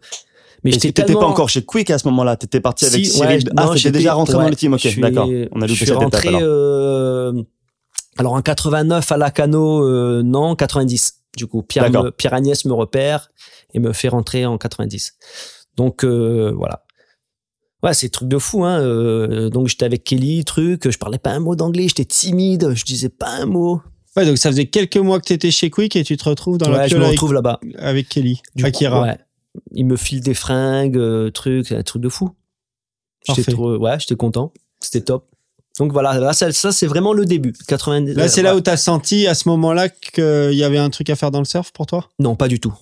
Mais 0.63 0.71
j'étais 0.71 0.91
tellement... 0.91 1.21
pas 1.21 1.25
encore 1.27 1.49
chez 1.49 1.63
Quick 1.63 1.89
à 1.89 1.97
ce 1.97 2.07
moment-là. 2.07 2.35
T'étais 2.35 2.59
parti 2.59 2.85
avec 2.85 3.05
Cyril. 3.05 3.45
Ouais, 3.45 3.53
ah, 3.57 3.71
j'étais 3.75 3.91
déjà 3.91 4.13
rentré 4.13 4.33
dans 4.33 4.49
le 4.49 4.55
team. 4.55 4.73
Ok, 4.73 4.99
d'accord. 4.99 5.29
On 5.51 5.61
a 5.61 5.67
loupé 5.67 5.85
cette 5.85 5.95
rentré, 5.95 6.29
étape. 6.29 6.41
Alors. 6.41 6.49
Euh... 6.49 7.43
alors 8.17 8.33
en 8.33 8.41
89 8.41 9.11
à 9.11 9.17
Lacano, 9.17 9.85
euh, 9.85 10.21
non, 10.23 10.55
90. 10.55 11.15
Du 11.37 11.47
coup, 11.47 11.61
Pierre, 11.61 11.89
me, 11.91 12.09
Pierre 12.11 12.33
Agnès 12.33 12.65
me 12.65 12.73
repère 12.73 13.31
et 13.73 13.79
me 13.79 13.93
fait 13.93 14.09
rentrer 14.09 14.45
en 14.45 14.57
90. 14.57 15.15
Donc 15.77 16.03
euh, 16.03 16.51
voilà. 16.55 16.83
Ouais, 17.81 17.93
c'est 17.93 18.09
truc 18.09 18.27
de 18.27 18.37
fou, 18.37 18.65
hein. 18.65 18.81
Euh, 18.81 19.49
donc 19.49 19.69
j'étais 19.69 19.85
avec 19.85 20.03
Kelly, 20.03 20.43
truc. 20.43 20.89
Je 20.89 20.97
parlais 20.97 21.19
pas 21.19 21.31
un 21.31 21.39
mot 21.39 21.55
d'anglais, 21.55 21.87
j'étais 21.87 22.03
timide, 22.03 22.73
je 22.75 22.83
disais 22.83 23.07
pas 23.07 23.29
un 23.29 23.45
mot. 23.45 23.81
Ouais, 24.17 24.25
donc 24.25 24.37
ça 24.37 24.49
faisait 24.49 24.65
quelques 24.65 24.97
mois 24.97 25.21
que 25.21 25.25
tu 25.27 25.33
étais 25.33 25.51
chez 25.51 25.69
Quick 25.69 25.95
et 25.95 26.03
tu 26.03 26.17
te 26.17 26.27
retrouves 26.27 26.57
dans 26.57 26.69
ouais, 26.71 26.77
la 26.77 26.87
je 26.87 26.97
me 26.97 27.05
retrouve 27.05 27.31
là-bas 27.31 27.61
avec 27.77 28.09
Kelly, 28.09 28.41
du 28.55 28.65
Akira. 28.65 29.01
ouais 29.01 29.17
il 29.71 29.85
me 29.85 29.95
file 29.95 30.21
des 30.21 30.33
fringues, 30.33 30.97
euh, 30.97 31.31
trucs, 31.31 31.71
un 31.71 31.83
truc 31.83 32.01
de 32.01 32.09
fou. 32.09 32.31
J'étais 33.27 33.51
trop, 33.51 33.77
ouais, 33.77 33.99
j'étais 33.99 34.15
content. 34.15 34.53
C'était 34.79 35.01
top. 35.01 35.25
Donc 35.77 35.93
voilà, 35.93 36.33
ça, 36.33 36.51
c'est 36.51 36.87
vraiment 36.87 37.13
le 37.13 37.25
début. 37.25 37.53
90, 37.67 38.13
là, 38.13 38.27
c'est 38.27 38.41
là 38.41 38.55
où 38.55 38.61
tu 38.61 38.69
as 38.69 38.77
senti 38.77 39.27
à 39.27 39.33
ce 39.33 39.47
moment-là 39.49 39.87
qu'il 39.89 40.53
y 40.53 40.63
avait 40.63 40.77
un 40.77 40.89
truc 40.89 41.09
à 41.09 41.15
faire 41.15 41.31
dans 41.31 41.39
le 41.39 41.45
surf 41.45 41.71
pour 41.71 41.85
toi? 41.85 42.09
Non, 42.19 42.35
pas 42.35 42.47
du 42.47 42.59
tout. 42.59 42.73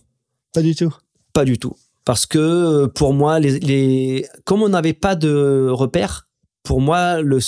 Pas 0.54 0.62
du 0.62 0.76
tout 0.76 0.96
Pas 1.34 1.46
du 1.46 1.60
tout. 1.60 1.76
Parce 2.06 2.26
que 2.26 2.40
euh, 2.40 2.88
pour 2.88 3.14
moi, 3.14 3.40
les, 3.40 3.60
les... 3.60 4.26
comme 4.46 4.64
on 4.64 4.70
n'avait 4.70 4.94
pas 4.94 5.16
de 5.16 5.68
repères, 5.70 6.28
pour 6.64 6.82
moi, 6.82 7.22
le, 7.22 7.40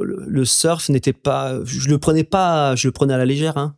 le 0.00 0.44
surf 0.44 0.88
n'était 0.88 1.12
pas. 1.12 1.58
Je 1.64 1.88
le 1.88 1.98
prenais 1.98 2.24
pas, 2.24 2.74
je 2.74 2.88
le 2.88 2.92
prenais 2.92 3.14
à 3.14 3.18
la 3.18 3.26
légère. 3.26 3.58
Hein. 3.58 3.76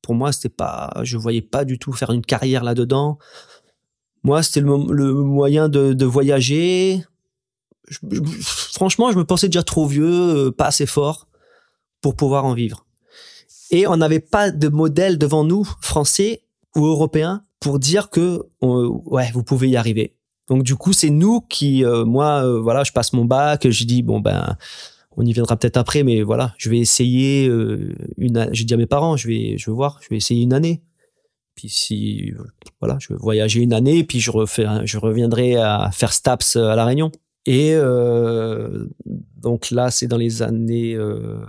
Pour 0.00 0.14
moi, 0.14 0.32
c'était 0.32 0.48
pas. 0.48 0.92
Je 1.02 1.16
voyais 1.16 1.42
pas 1.42 1.64
du 1.64 1.78
tout 1.78 1.92
faire 1.92 2.12
une 2.12 2.24
carrière 2.24 2.62
là-dedans. 2.62 3.18
Moi, 4.26 4.42
c'était 4.42 4.58
le, 4.60 5.12
moyen 5.12 5.68
de, 5.68 6.04
voyager. 6.04 7.00
franchement, 8.42 9.12
je 9.12 9.18
me 9.18 9.24
pensais 9.24 9.46
déjà 9.46 9.62
trop 9.62 9.86
vieux, 9.86 10.48
euh, 10.48 10.50
pas 10.50 10.66
assez 10.66 10.84
fort 10.84 11.28
pour 12.00 12.16
pouvoir 12.16 12.44
en 12.44 12.52
vivre. 12.52 12.86
Et 13.70 13.86
on 13.86 13.96
n'avait 13.96 14.18
pas 14.18 14.50
de 14.50 14.66
modèle 14.66 15.16
devant 15.16 15.44
nous, 15.44 15.62
français 15.80 16.42
ou 16.74 16.86
européens, 16.86 17.44
pour 17.60 17.78
dire 17.78 18.10
que 18.10 18.42
ouais, 18.62 19.30
vous 19.32 19.44
pouvez 19.44 19.68
y 19.68 19.76
arriver. 19.76 20.16
Donc 20.48 20.64
du 20.64 20.74
coup, 20.74 20.92
c'est 20.92 21.10
nous 21.10 21.40
qui, 21.40 21.84
euh, 21.84 22.04
moi, 22.04 22.44
euh, 22.44 22.60
voilà, 22.60 22.82
je 22.82 22.90
passe 22.90 23.12
mon 23.12 23.26
bac, 23.26 23.70
je 23.70 23.84
dis 23.84 24.02
bon 24.02 24.18
ben, 24.18 24.56
on 25.16 25.24
y 25.24 25.32
viendra 25.32 25.56
peut-être 25.56 25.76
après, 25.76 26.02
mais 26.02 26.22
voilà, 26.22 26.52
je 26.58 26.68
vais 26.68 26.78
essayer 26.78 27.46
une. 28.16 28.48
J'ai 28.50 28.64
dit 28.64 28.74
à 28.74 28.76
mes 28.76 28.86
parents, 28.86 29.16
je 29.16 29.28
vais, 29.28 29.56
je 29.56 29.70
vais 29.70 29.74
voir, 29.74 30.00
je 30.02 30.08
vais 30.08 30.16
essayer 30.16 30.42
une 30.42 30.52
année. 30.52 30.82
Puis 31.56 31.68
si 31.68 32.32
voilà, 32.80 32.96
je 33.00 33.08
vais 33.12 33.18
voyager 33.18 33.60
une 33.60 33.72
année, 33.72 34.04
puis 34.04 34.20
je 34.20 34.30
refais, 34.30 34.66
je 34.84 34.98
reviendrai 34.98 35.56
à 35.56 35.90
faire 35.92 36.12
Staps 36.12 36.56
à 36.56 36.76
la 36.76 36.84
Réunion. 36.84 37.10
Et 37.46 37.72
euh, 37.74 38.86
donc 39.36 39.70
là, 39.70 39.90
c'est 39.90 40.06
dans 40.06 40.16
les 40.16 40.42
années 40.42 40.94
euh, 40.94 41.40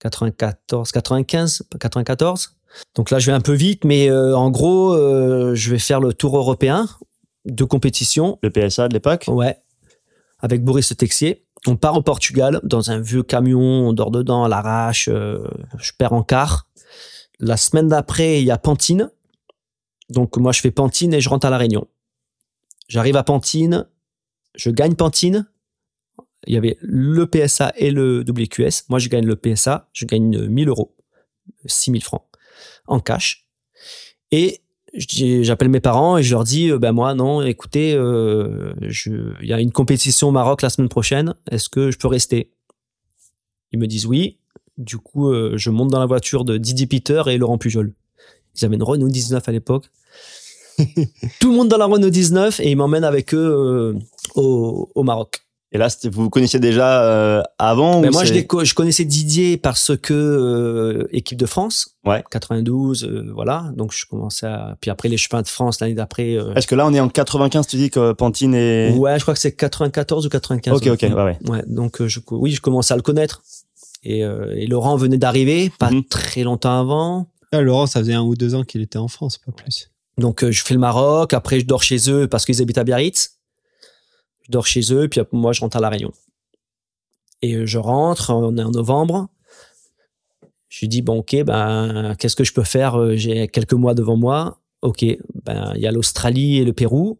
94, 0.00 0.92
95, 0.92 1.62
94. 1.80 2.56
Donc 2.94 3.10
là, 3.10 3.18
je 3.18 3.26
vais 3.26 3.32
un 3.32 3.40
peu 3.40 3.54
vite, 3.54 3.84
mais 3.84 4.10
euh, 4.10 4.36
en 4.36 4.50
gros, 4.50 4.92
euh, 4.92 5.54
je 5.54 5.70
vais 5.70 5.78
faire 5.78 6.00
le 6.00 6.12
Tour 6.12 6.36
européen 6.36 6.86
de 7.44 7.64
compétition. 7.64 8.38
Le 8.42 8.50
PSA 8.50 8.88
de 8.88 8.94
l'époque. 8.94 9.26
Ouais, 9.28 9.56
avec 10.40 10.64
Boris 10.64 10.94
Texier. 10.96 11.44
On 11.66 11.76
part 11.76 11.96
au 11.96 12.02
Portugal 12.02 12.60
dans 12.62 12.90
un 12.90 13.00
vieux 13.00 13.22
camion, 13.22 13.88
on 13.88 13.92
dort 13.94 14.10
dedans 14.10 14.44
à 14.44 14.48
l'arrache. 14.48 15.08
Euh, 15.10 15.46
je 15.78 15.92
perds 15.96 16.12
en 16.12 16.22
quart. 16.22 16.66
La 17.40 17.56
semaine 17.56 17.88
d'après, 17.88 18.40
il 18.40 18.44
y 18.44 18.50
a 18.50 18.58
Pantine. 18.58 19.10
Donc 20.10 20.36
moi, 20.36 20.52
je 20.52 20.60
fais 20.60 20.70
Pantine 20.70 21.12
et 21.14 21.20
je 21.20 21.28
rentre 21.28 21.46
à 21.46 21.50
La 21.50 21.58
Réunion. 21.58 21.86
J'arrive 22.88 23.16
à 23.16 23.24
Pantine, 23.24 23.86
je 24.54 24.70
gagne 24.70 24.94
Pantine. 24.94 25.46
Il 26.46 26.52
y 26.52 26.58
avait 26.58 26.76
le 26.80 27.26
PSA 27.26 27.72
et 27.76 27.90
le 27.90 28.20
WQS. 28.20 28.84
Moi, 28.90 28.98
je 28.98 29.08
gagne 29.08 29.24
le 29.24 29.36
PSA, 29.36 29.88
je 29.92 30.04
gagne 30.04 30.46
1000 30.46 30.68
euros, 30.68 30.94
6000 31.64 32.02
francs 32.04 32.24
en 32.86 33.00
cash. 33.00 33.46
Et 34.30 34.60
j'appelle 34.94 35.70
mes 35.70 35.80
parents 35.80 36.18
et 36.18 36.22
je 36.22 36.34
leur 36.34 36.44
dis, 36.44 36.70
euh, 36.70 36.78
ben 36.78 36.92
moi, 36.92 37.14
non, 37.14 37.42
écoutez, 37.42 37.94
euh, 37.94 38.74
il 38.80 39.48
y 39.48 39.52
a 39.52 39.60
une 39.60 39.72
compétition 39.72 40.28
au 40.28 40.32
Maroc 40.32 40.62
la 40.62 40.70
semaine 40.70 40.88
prochaine. 40.88 41.34
Est-ce 41.50 41.68
que 41.68 41.90
je 41.90 41.98
peux 41.98 42.08
rester? 42.08 42.52
Ils 43.72 43.78
me 43.78 43.86
disent 43.86 44.06
oui. 44.06 44.38
Du 44.78 44.98
coup, 44.98 45.30
euh, 45.30 45.52
je 45.56 45.70
monte 45.70 45.90
dans 45.90 46.00
la 46.00 46.06
voiture 46.06 46.44
de 46.44 46.56
Didier 46.56 46.86
Peter 46.86 47.22
et 47.28 47.38
Laurent 47.38 47.58
Pujol. 47.58 47.92
Ils 48.56 48.64
avaient 48.64 48.76
une 48.76 48.82
Renault 48.82 49.08
19 49.08 49.48
à 49.48 49.52
l'époque. 49.52 49.90
Tout 51.40 51.50
le 51.50 51.56
monde 51.56 51.68
dans 51.68 51.78
la 51.78 51.86
Renault 51.86 52.10
19 52.10 52.60
et 52.60 52.70
ils 52.70 52.76
m'emmènent 52.76 53.04
avec 53.04 53.34
eux 53.34 53.94
euh, 54.36 54.40
au, 54.40 55.02
Maroc. 55.04 55.42
Et 55.70 55.78
là, 55.78 55.88
vous 56.10 56.30
connaissiez 56.30 56.60
déjà 56.60 57.02
euh, 57.02 57.42
avant 57.58 58.00
Mais 58.00 58.08
ou 58.08 58.12
moi, 58.12 58.24
je, 58.24 58.74
connaissais 58.74 59.04
Didier 59.04 59.56
parce 59.56 59.96
que 59.96 61.08
équipe 61.12 61.38
de 61.38 61.46
France, 61.46 61.96
Ouais. 62.04 62.22
92, 62.30 63.04
euh, 63.04 63.32
voilà. 63.34 63.70
Donc 63.74 63.92
je 63.92 64.04
commençais 64.06 64.46
à. 64.46 64.76
Puis 64.80 64.90
après 64.90 65.08
les 65.08 65.16
chemins 65.16 65.42
de 65.42 65.48
France 65.48 65.80
l'année 65.80 65.94
d'après. 65.94 66.32
Est-ce 66.54 66.66
que 66.66 66.74
là, 66.74 66.86
on 66.86 66.92
est 66.92 67.00
en 67.00 67.08
95, 67.08 67.66
tu 67.66 67.76
dis 67.76 67.90
que 67.90 68.12
Pantine 68.12 68.54
est... 68.54 68.92
Ouais, 68.96 69.18
je 69.18 69.22
crois 69.24 69.34
que 69.34 69.40
c'est 69.40 69.52
94 69.52 70.26
ou 70.26 70.28
95. 70.28 70.76
Ok, 70.76 70.86
ok, 70.86 71.02
ouais, 71.02 71.14
ouais. 71.14 71.38
Ouais, 71.48 71.64
donc 71.66 72.04
je, 72.04 72.20
oui, 72.30 72.52
je 72.52 72.60
commençais 72.60 72.92
à 72.92 72.96
le 72.96 73.02
connaître. 73.02 73.42
Et, 74.04 74.22
euh, 74.24 74.54
et 74.56 74.66
Laurent 74.66 74.96
venait 74.96 75.16
d'arriver, 75.18 75.70
pas 75.78 75.90
Mhm. 75.90 76.04
très 76.04 76.42
longtemps 76.44 76.78
avant. 76.80 77.30
Ah, 77.52 77.60
Laurent, 77.62 77.86
ça 77.86 78.00
faisait 78.00 78.14
un 78.14 78.22
ou 78.22 78.34
deux 78.34 78.54
ans 78.54 78.62
qu'il 78.62 78.82
était 78.82 78.98
en 78.98 79.08
France, 79.08 79.38
pas 79.38 79.52
plus. 79.52 79.90
Donc 80.18 80.44
euh, 80.44 80.52
je 80.52 80.62
fais 80.62 80.74
le 80.74 80.80
Maroc, 80.80 81.32
après 81.32 81.58
je 81.60 81.66
dors 81.66 81.82
chez 81.82 82.10
eux 82.10 82.28
parce 82.28 82.44
qu'ils 82.44 82.60
habitent 82.62 82.78
à 82.78 82.84
Biarritz. 82.84 83.38
Je 84.42 84.50
dors 84.52 84.66
chez 84.66 84.92
eux, 84.92 85.08
puis 85.08 85.20
moi 85.32 85.52
je 85.52 85.60
rentre 85.60 85.76
à 85.76 85.80
La 85.80 85.88
Réunion. 85.88 86.12
Et 87.42 87.54
euh, 87.54 87.66
je 87.66 87.78
rentre, 87.78 88.30
on 88.32 88.56
est 88.56 88.62
en 88.62 88.70
novembre. 88.70 89.28
Je 90.68 90.80
lui 90.80 90.88
dis 90.88 91.02
bon 91.02 91.18
ok, 91.18 91.42
ben 91.44 92.14
qu'est-ce 92.18 92.36
que 92.36 92.44
je 92.44 92.52
peux 92.52 92.64
faire? 92.64 93.16
J'ai 93.16 93.48
quelques 93.48 93.72
mois 93.74 93.94
devant 93.94 94.16
moi. 94.16 94.60
Ok, 94.82 95.04
ben 95.44 95.72
il 95.76 95.80
y 95.80 95.86
a 95.86 95.92
l'Australie 95.92 96.58
et 96.58 96.64
le 96.64 96.72
Pérou. 96.72 97.18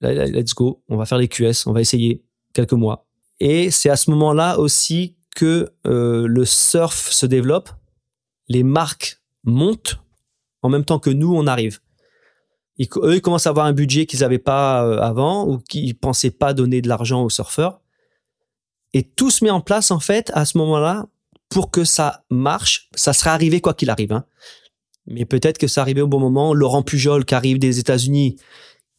Là, 0.00 0.26
Let's 0.26 0.54
go, 0.54 0.82
on 0.88 0.96
va 0.96 1.04
faire 1.06 1.18
les 1.18 1.28
QS, 1.28 1.66
on 1.66 1.72
va 1.72 1.80
essayer 1.80 2.22
quelques 2.52 2.72
mois. 2.72 3.06
Et 3.40 3.70
c'est 3.70 3.90
à 3.90 3.96
ce 3.96 4.10
moment-là 4.10 4.58
aussi 4.58 5.16
que 5.34 5.72
euh, 5.86 6.26
le 6.26 6.44
surf 6.44 7.10
se 7.10 7.26
développe, 7.26 7.70
les 8.48 8.62
marques 8.62 9.20
montent 9.44 9.98
en 10.62 10.68
même 10.68 10.84
temps 10.84 10.98
que 10.98 11.10
nous 11.10 11.34
on 11.34 11.46
arrive. 11.46 11.80
Ils, 12.78 12.88
eux, 12.96 13.16
ils 13.16 13.20
commencent 13.20 13.46
à 13.46 13.50
avoir 13.50 13.66
un 13.66 13.72
budget 13.72 14.06
qu'ils 14.06 14.20
n'avaient 14.20 14.38
pas 14.38 14.84
euh, 14.84 14.98
avant 15.00 15.46
ou 15.46 15.58
qu'ils 15.58 15.96
pensaient 15.96 16.30
pas 16.30 16.54
donner 16.54 16.80
de 16.80 16.88
l'argent 16.88 17.22
aux 17.22 17.30
surfeurs. 17.30 17.80
Et 18.92 19.02
tout 19.02 19.30
se 19.30 19.44
met 19.44 19.50
en 19.50 19.60
place, 19.60 19.90
en 19.90 20.00
fait, 20.00 20.30
à 20.34 20.44
ce 20.44 20.56
moment-là, 20.58 21.06
pour 21.48 21.70
que 21.70 21.84
ça 21.84 22.24
marche. 22.30 22.88
Ça 22.94 23.12
serait 23.12 23.30
arrivé 23.30 23.60
quoi 23.60 23.74
qu'il 23.74 23.90
arrive. 23.90 24.12
hein. 24.12 24.24
Mais 25.06 25.24
peut-être 25.24 25.58
que 25.58 25.66
ça 25.66 25.82
arrivait 25.82 26.00
au 26.00 26.06
bon 26.08 26.20
moment. 26.20 26.54
Laurent 26.54 26.82
Pujol, 26.82 27.24
qui 27.24 27.34
arrive 27.34 27.58
des 27.58 27.78
États-Unis, 27.78 28.36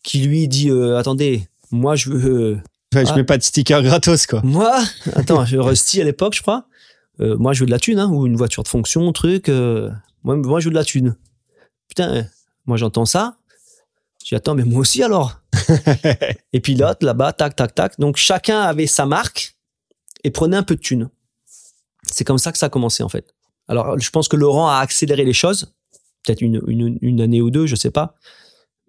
qui 0.03 0.19
lui 0.19 0.47
dit 0.47 0.69
euh, 0.69 0.97
Attendez, 0.97 1.47
moi, 1.71 1.95
je 1.95 2.09
veux. 2.11 2.59
Enfin, 2.95 3.03
je 3.05 3.11
Ah. 3.11 3.15
mets 3.17 3.23
pas 3.25 3.37
de 3.37 3.43
sticker 3.43 3.83
gratos, 3.83 4.25
quoi. 4.25 4.41
moi, 4.43 4.73
attends, 5.15 5.43
je 5.45 5.57
Rusty 5.57 5.99
à 6.01 6.05
l'époque, 6.05 6.33
je 6.35 6.41
crois. 6.41 6.65
Euh, 7.19 7.35
moi, 7.37 7.51
je 7.53 7.59
veux 7.61 7.65
de 7.65 7.71
la 7.71 7.79
thune, 7.79 7.99
hein, 7.99 8.09
ou 8.09 8.25
une 8.25 8.37
voiture 8.37 8.63
de 8.63 8.67
fonction, 8.69 9.11
truc. 9.11 9.49
euh, 9.49 9.89
moi, 10.23 10.35
moi, 10.37 10.59
je 10.61 10.65
veux 10.65 10.71
de 10.71 10.75
la 10.75 10.85
thune. 10.85 11.15
Putain, 11.89 12.09
euh, 12.15 12.23
moi, 12.65 12.77
j'entends 12.77 13.05
ça. 13.05 13.35
Je 14.23 14.29
dis, 14.29 14.35
attends, 14.35 14.55
mais 14.55 14.63
moi 14.63 14.79
aussi 14.79 15.03
alors. 15.03 15.39
et 16.53 16.59
pilote 16.61 17.03
là-bas, 17.03 17.33
tac, 17.33 17.55
tac, 17.55 17.75
tac. 17.75 17.99
Donc, 17.99 18.15
chacun 18.17 18.61
avait 18.61 18.87
sa 18.87 19.05
marque 19.05 19.55
et 20.23 20.31
prenait 20.31 20.57
un 20.57 20.63
peu 20.63 20.75
de 20.75 20.81
thune. 20.81 21.09
C'est 22.03 22.23
comme 22.23 22.37
ça 22.37 22.51
que 22.53 22.57
ça 22.57 22.67
a 22.67 22.69
commencé, 22.69 23.03
en 23.03 23.09
fait. 23.09 23.27
Alors, 23.67 23.99
je 23.99 24.09
pense 24.09 24.27
que 24.29 24.35
Laurent 24.37 24.69
a 24.69 24.77
accéléré 24.77 25.25
les 25.25 25.33
choses. 25.33 25.73
Peut-être 26.23 26.41
une, 26.41 26.61
une, 26.67 26.97
une 27.01 27.21
année 27.21 27.41
ou 27.41 27.51
deux, 27.51 27.65
je 27.67 27.75
sais 27.75 27.91
pas. 27.91 28.15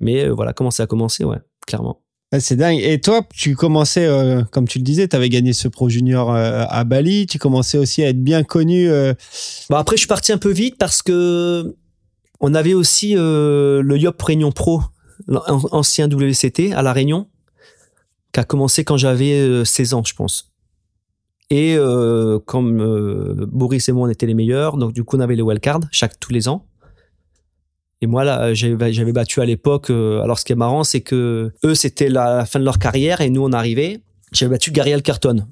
Mais 0.01 0.25
euh, 0.27 0.33
voilà 0.33 0.53
comment 0.53 0.71
ça 0.71 0.85
a 0.85 0.87
commencé, 0.87 1.25
ouais, 1.25 1.38
clairement. 1.66 2.01
Ouais, 2.33 2.41
c'est 2.41 2.57
dingue. 2.57 2.81
Et 2.83 3.01
toi, 3.01 3.23
tu 3.33 3.55
commençais, 3.55 4.05
euh, 4.07 4.43
comme 4.51 4.67
tu 4.67 4.79
le 4.79 4.85
disais, 4.85 5.07
tu 5.07 5.15
avais 5.15 5.29
gagné 5.29 5.53
ce 5.53 5.69
Pro 5.69 5.89
Junior 5.89 6.35
euh, 6.35 6.65
à 6.69 6.83
Bali. 6.85 7.27
Tu 7.27 7.39
commençais 7.39 7.79
aussi 7.79 8.03
à 8.03 8.09
être 8.09 8.23
bien 8.23 8.43
connu. 8.43 8.89
euh, 8.89 9.15
Bon, 9.71 9.77
après, 9.77 9.97
je 9.97 10.01
suis 10.01 10.09
parti 10.09 10.33
un 10.33 10.39
peu 10.39 10.51
vite 10.51 10.77
parce 10.77 11.03
que 11.03 11.77
on 12.41 12.55
avait 12.55 12.75
aussi 12.75 13.15
le 13.15 13.95
Yop 13.97 14.21
Réunion 14.21 14.51
Pro, 14.53 14.83
ancien 15.73 16.09
WCT 16.09 16.73
à 16.75 16.83
La 16.83 16.93
Réunion, 16.93 17.29
qui 18.33 18.41
a 18.41 18.45
commencé 18.45 18.85
quand 18.85 18.97
j'avais 18.99 19.33
euh, 19.41 19.65
16 19.65 19.95
ans, 19.95 20.03
je 20.05 20.15
pense. 20.15 20.53
Et 21.49 21.77
comme 22.45 23.47
Boris 23.53 23.89
et 23.89 23.93
moi, 23.93 24.09
on 24.09 24.11
était 24.11 24.27
les 24.27 24.35
meilleurs, 24.35 24.77
donc 24.79 24.93
du 24.93 25.05
coup, 25.05 25.17
on 25.17 25.21
avait 25.21 25.37
les 25.37 25.43
wildcards 25.43 25.79
chaque 25.93 26.19
tous 26.19 26.33
les 26.33 26.49
ans. 26.49 26.65
Et 28.02 28.06
moi, 28.06 28.24
là, 28.24 28.52
j'avais 28.54 28.92
j'avais 28.92 29.12
battu 29.12 29.40
à 29.40 29.44
l'époque. 29.46 29.90
euh, 29.90 30.20
alors, 30.22 30.38
ce 30.38 30.44
qui 30.44 30.52
est 30.52 30.56
marrant, 30.56 30.85
c'est 30.85 31.00
que 31.00 31.52
eux, 31.64 31.74
c'était 31.74 32.09
la 32.09 32.44
fin 32.44 32.59
de 32.61 32.64
leur 32.64 32.78
carrière 32.78 33.20
et 33.20 33.30
nous, 33.30 33.42
on 33.42 33.52
arrivait. 33.52 34.00
J'avais 34.32 34.50
battu 34.50 34.70
Gary 34.70 35.00
Carton, 35.02 35.46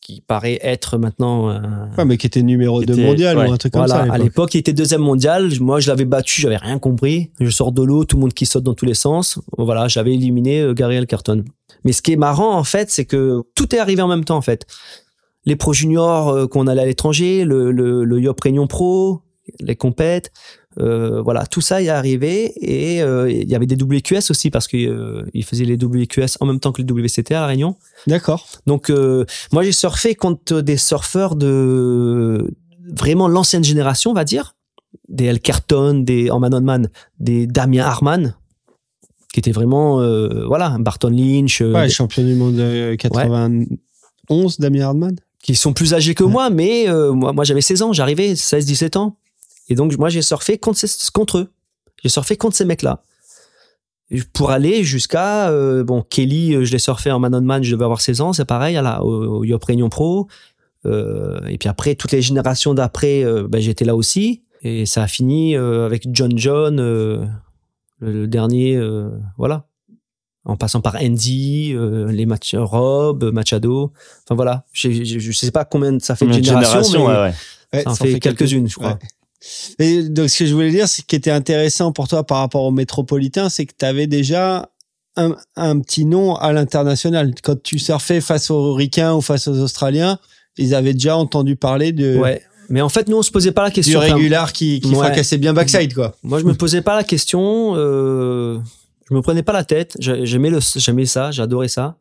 qui 0.00 0.22
paraît 0.22 0.58
être 0.62 0.96
maintenant 0.96 1.48
un, 1.50 1.90
ouais, 1.98 2.04
mais 2.06 2.16
qui 2.16 2.26
était 2.26 2.40
numéro 2.42 2.80
Qui 2.80 2.86
2 2.86 2.92
était- 2.94 3.02
mondial 3.02 3.36
ouais. 3.38 3.48
ou 3.48 3.52
un 3.52 3.56
truc 3.58 3.72
comme 3.74 3.86
ça. 3.86 3.96
à 3.96 4.00
à 4.00 4.04
l'époque. 4.04 4.22
l'époque, 4.24 4.54
il 4.54 4.58
était 4.58 4.72
deuxième 4.72 5.02
mondial. 5.02 5.50
Moi, 5.60 5.80
je 5.80 5.88
l'avais 5.88 6.06
battu, 6.06 6.40
j'avais 6.40 6.56
rien 6.56 6.78
compris. 6.78 7.32
Je 7.40 7.50
sors 7.50 7.72
de 7.72 7.82
l'eau, 7.82 8.04
tout 8.04 8.16
le 8.16 8.22
monde 8.22 8.32
qui 8.32 8.46
saute 8.46 8.62
dans 8.64 8.74
tous 8.74 8.86
les 8.86 8.94
sens. 8.94 9.38
Voilà, 9.58 9.88
j'avais 9.88 10.14
éliminé 10.14 10.60
euh, 10.62 10.72
Gary 10.72 11.04
Carton. 11.06 11.44
Mais 11.84 11.92
ce 11.92 12.00
qui 12.00 12.12
est 12.12 12.16
marrant, 12.16 12.54
en 12.56 12.64
fait, 12.64 12.90
c'est 12.90 13.04
que 13.04 13.42
tout 13.54 13.74
est 13.74 13.78
arrivé 13.78 14.00
en 14.00 14.08
même 14.08 14.24
temps, 14.24 14.36
en 14.38 14.42
fait. 14.42 14.64
Les 15.44 15.56
pro 15.56 15.72
juniors 15.74 16.28
euh, 16.30 16.46
qu'on 16.46 16.66
allait 16.66 16.82
à 16.82 16.86
l'étranger, 16.86 17.44
le, 17.44 17.70
le, 17.72 18.04
le 18.04 18.20
Yop 18.20 18.40
Réunion 18.40 18.66
Pro, 18.66 19.20
les 19.60 19.76
compètes, 19.76 20.30
euh, 20.80 21.20
voilà, 21.22 21.46
tout 21.46 21.60
ça 21.60 21.82
est 21.82 21.88
arrivé. 21.88 22.52
Et 22.60 23.02
euh, 23.02 23.30
il 23.30 23.48
y 23.48 23.54
avait 23.54 23.66
des 23.66 23.76
WQS 23.82 24.30
aussi 24.30 24.50
parce 24.50 24.66
qu'ils 24.68 25.44
faisaient 25.44 25.64
les 25.64 25.74
WQS 25.76 26.36
en 26.40 26.46
même 26.46 26.60
temps 26.60 26.72
que 26.72 26.82
les 26.82 26.90
WCT 26.92 27.32
à 27.34 27.40
La 27.40 27.46
Réunion. 27.46 27.76
D'accord. 28.06 28.46
Donc 28.66 28.90
euh, 28.90 29.24
moi 29.52 29.62
j'ai 29.62 29.72
surfé 29.72 30.14
contre 30.14 30.60
des 30.60 30.76
surfeurs 30.76 31.34
de 31.36 32.48
vraiment 32.96 33.28
l'ancienne 33.28 33.64
génération, 33.64 34.10
on 34.12 34.14
va 34.14 34.24
dire, 34.24 34.54
des 35.08 35.24
El 35.24 35.40
Carton, 35.40 35.94
des 35.94 36.30
Onman, 36.30 36.88
des 37.20 37.46
Damien 37.46 37.84
Harman, 37.84 38.34
qui 39.32 39.40
étaient 39.40 39.52
vraiment 39.52 40.00
euh, 40.00 40.46
voilà, 40.46 40.76
Barton 40.78 41.10
Lynch, 41.10 41.60
euh, 41.60 41.72
Ouais, 41.74 41.86
des- 41.86 41.92
champion 41.92 42.22
du 42.24 42.34
monde 42.34 42.58
euh, 42.58 42.96
91, 42.96 44.58
Damien 44.58 44.82
Hardman. 44.86 45.16
qui 45.42 45.54
sont 45.54 45.72
plus 45.72 45.94
âgés 45.94 46.14
que 46.14 46.24
moi, 46.24 46.50
mais 46.50 46.88
euh, 46.88 47.12
moi, 47.12 47.32
moi 47.32 47.44
j'avais 47.44 47.60
16 47.60 47.82
ans, 47.82 47.92
j'arrivais 47.92 48.36
16 48.36 48.64
17 48.66 48.96
ans. 48.96 49.16
Et 49.68 49.74
donc 49.74 49.96
moi 49.98 50.08
j'ai 50.08 50.22
surfé 50.22 50.58
contre 50.58 50.78
ces- 50.78 51.10
contre 51.12 51.38
eux. 51.38 51.48
J'ai 52.02 52.08
surfé 52.08 52.36
contre 52.36 52.56
ces 52.56 52.64
mecs-là. 52.64 53.02
Pour 54.32 54.50
aller 54.50 54.84
jusqu'à 54.84 55.50
euh, 55.50 55.84
bon 55.84 56.00
Kelly, 56.02 56.54
euh, 56.54 56.64
je 56.64 56.72
l'ai 56.72 56.78
surfé 56.78 57.10
en 57.10 57.18
man 57.18 57.34
on 57.34 57.42
man, 57.42 57.62
je 57.62 57.72
devais 57.74 57.84
avoir 57.84 58.00
16 58.00 58.20
ans, 58.22 58.32
c'est 58.32 58.46
pareil 58.46 58.76
à 58.78 58.82
la 58.82 59.02
au, 59.04 59.40
au 59.40 59.44
Yop 59.44 59.62
Réunion 59.64 59.90
Pro. 59.90 60.28
Euh, 60.86 61.38
et 61.46 61.58
puis 61.58 61.68
après 61.68 61.94
toutes 61.94 62.12
les 62.12 62.22
générations 62.22 62.72
d'après, 62.72 63.22
euh, 63.22 63.46
ben, 63.48 63.60
j'étais 63.60 63.84
là 63.84 63.94
aussi. 63.94 64.42
Et 64.62 64.86
ça 64.86 65.02
a 65.02 65.08
fini 65.08 65.56
euh, 65.56 65.84
avec 65.84 66.06
John 66.10 66.32
John, 66.38 66.80
euh, 66.80 67.26
le, 68.00 68.12
le 68.22 68.26
dernier, 68.26 68.76
euh, 68.76 69.10
voilà, 69.36 69.66
en 70.46 70.56
passant 70.56 70.80
par 70.80 70.96
Andy, 70.96 71.74
euh, 71.74 72.10
les 72.10 72.24
matchs 72.24 72.54
Rob, 72.56 73.24
Machado. 73.30 73.92
Enfin 74.24 74.34
voilà, 74.36 74.64
je 74.72 75.30
sais 75.32 75.50
pas 75.50 75.66
combien 75.66 75.98
ça 75.98 76.16
fait 76.16 76.24
de 76.26 76.32
générations, 76.32 76.82
générations, 76.82 77.08
mais 77.08 77.76
ouais, 77.78 77.82
ça 77.84 77.90
en 77.90 77.94
ça 77.94 78.04
fait 78.06 78.20
quelques-unes, 78.20 78.68
je 78.68 78.74
crois. 78.76 78.92
Ouais. 78.92 78.98
Et 79.78 80.02
donc, 80.02 80.28
ce 80.28 80.38
que 80.40 80.46
je 80.46 80.54
voulais 80.54 80.70
dire, 80.70 80.88
ce 80.88 81.02
qui 81.02 81.14
était 81.16 81.30
intéressant 81.30 81.92
pour 81.92 82.08
toi 82.08 82.24
par 82.24 82.38
rapport 82.38 82.64
au 82.64 82.70
métropolitain, 82.70 83.48
c'est 83.48 83.66
que 83.66 83.72
tu 83.78 83.84
avais 83.84 84.06
déjà 84.06 84.68
un, 85.16 85.36
un 85.56 85.78
petit 85.80 86.04
nom 86.04 86.34
à 86.36 86.52
l'international. 86.52 87.32
Quand 87.42 87.60
tu 87.62 87.78
surfais 87.78 88.20
face 88.20 88.50
aux 88.50 88.74
Ricains 88.74 89.14
ou 89.14 89.20
face 89.20 89.46
aux 89.48 89.58
Australiens, 89.60 90.18
ils 90.56 90.74
avaient 90.74 90.92
déjà 90.94 91.16
entendu 91.16 91.56
parler 91.56 91.92
de, 91.92 92.16
Ouais. 92.16 92.42
Mais 92.70 92.82
en 92.82 92.88
fait, 92.90 93.08
nous, 93.08 93.16
on 93.16 93.22
se 93.22 93.30
posait 93.30 93.52
pas 93.52 93.62
la 93.62 93.70
du 93.70 93.76
question. 93.76 94.00
Enfin, 94.00 94.14
régular 94.16 94.52
qui, 94.52 94.80
qui 94.80 94.88
Ouais. 94.90 94.96
fracassait 94.96 95.38
bien 95.38 95.54
backside, 95.54 95.94
quoi. 95.94 96.14
moi, 96.22 96.38
je 96.38 96.44
me 96.44 96.52
posais 96.54 96.82
pas 96.82 96.96
la 96.96 97.04
question. 97.04 97.72
Euh, 97.76 98.58
je 99.08 99.14
me 99.14 99.22
prenais 99.22 99.42
pas 99.42 99.54
la 99.54 99.64
tête. 99.64 99.96
J'ai- 100.00 100.26
J'aimais 100.26 100.50
le, 100.50 100.58
j'aimais 100.76 101.06
ça. 101.06 101.30
J'adorais 101.30 101.68
ça. 101.68 101.96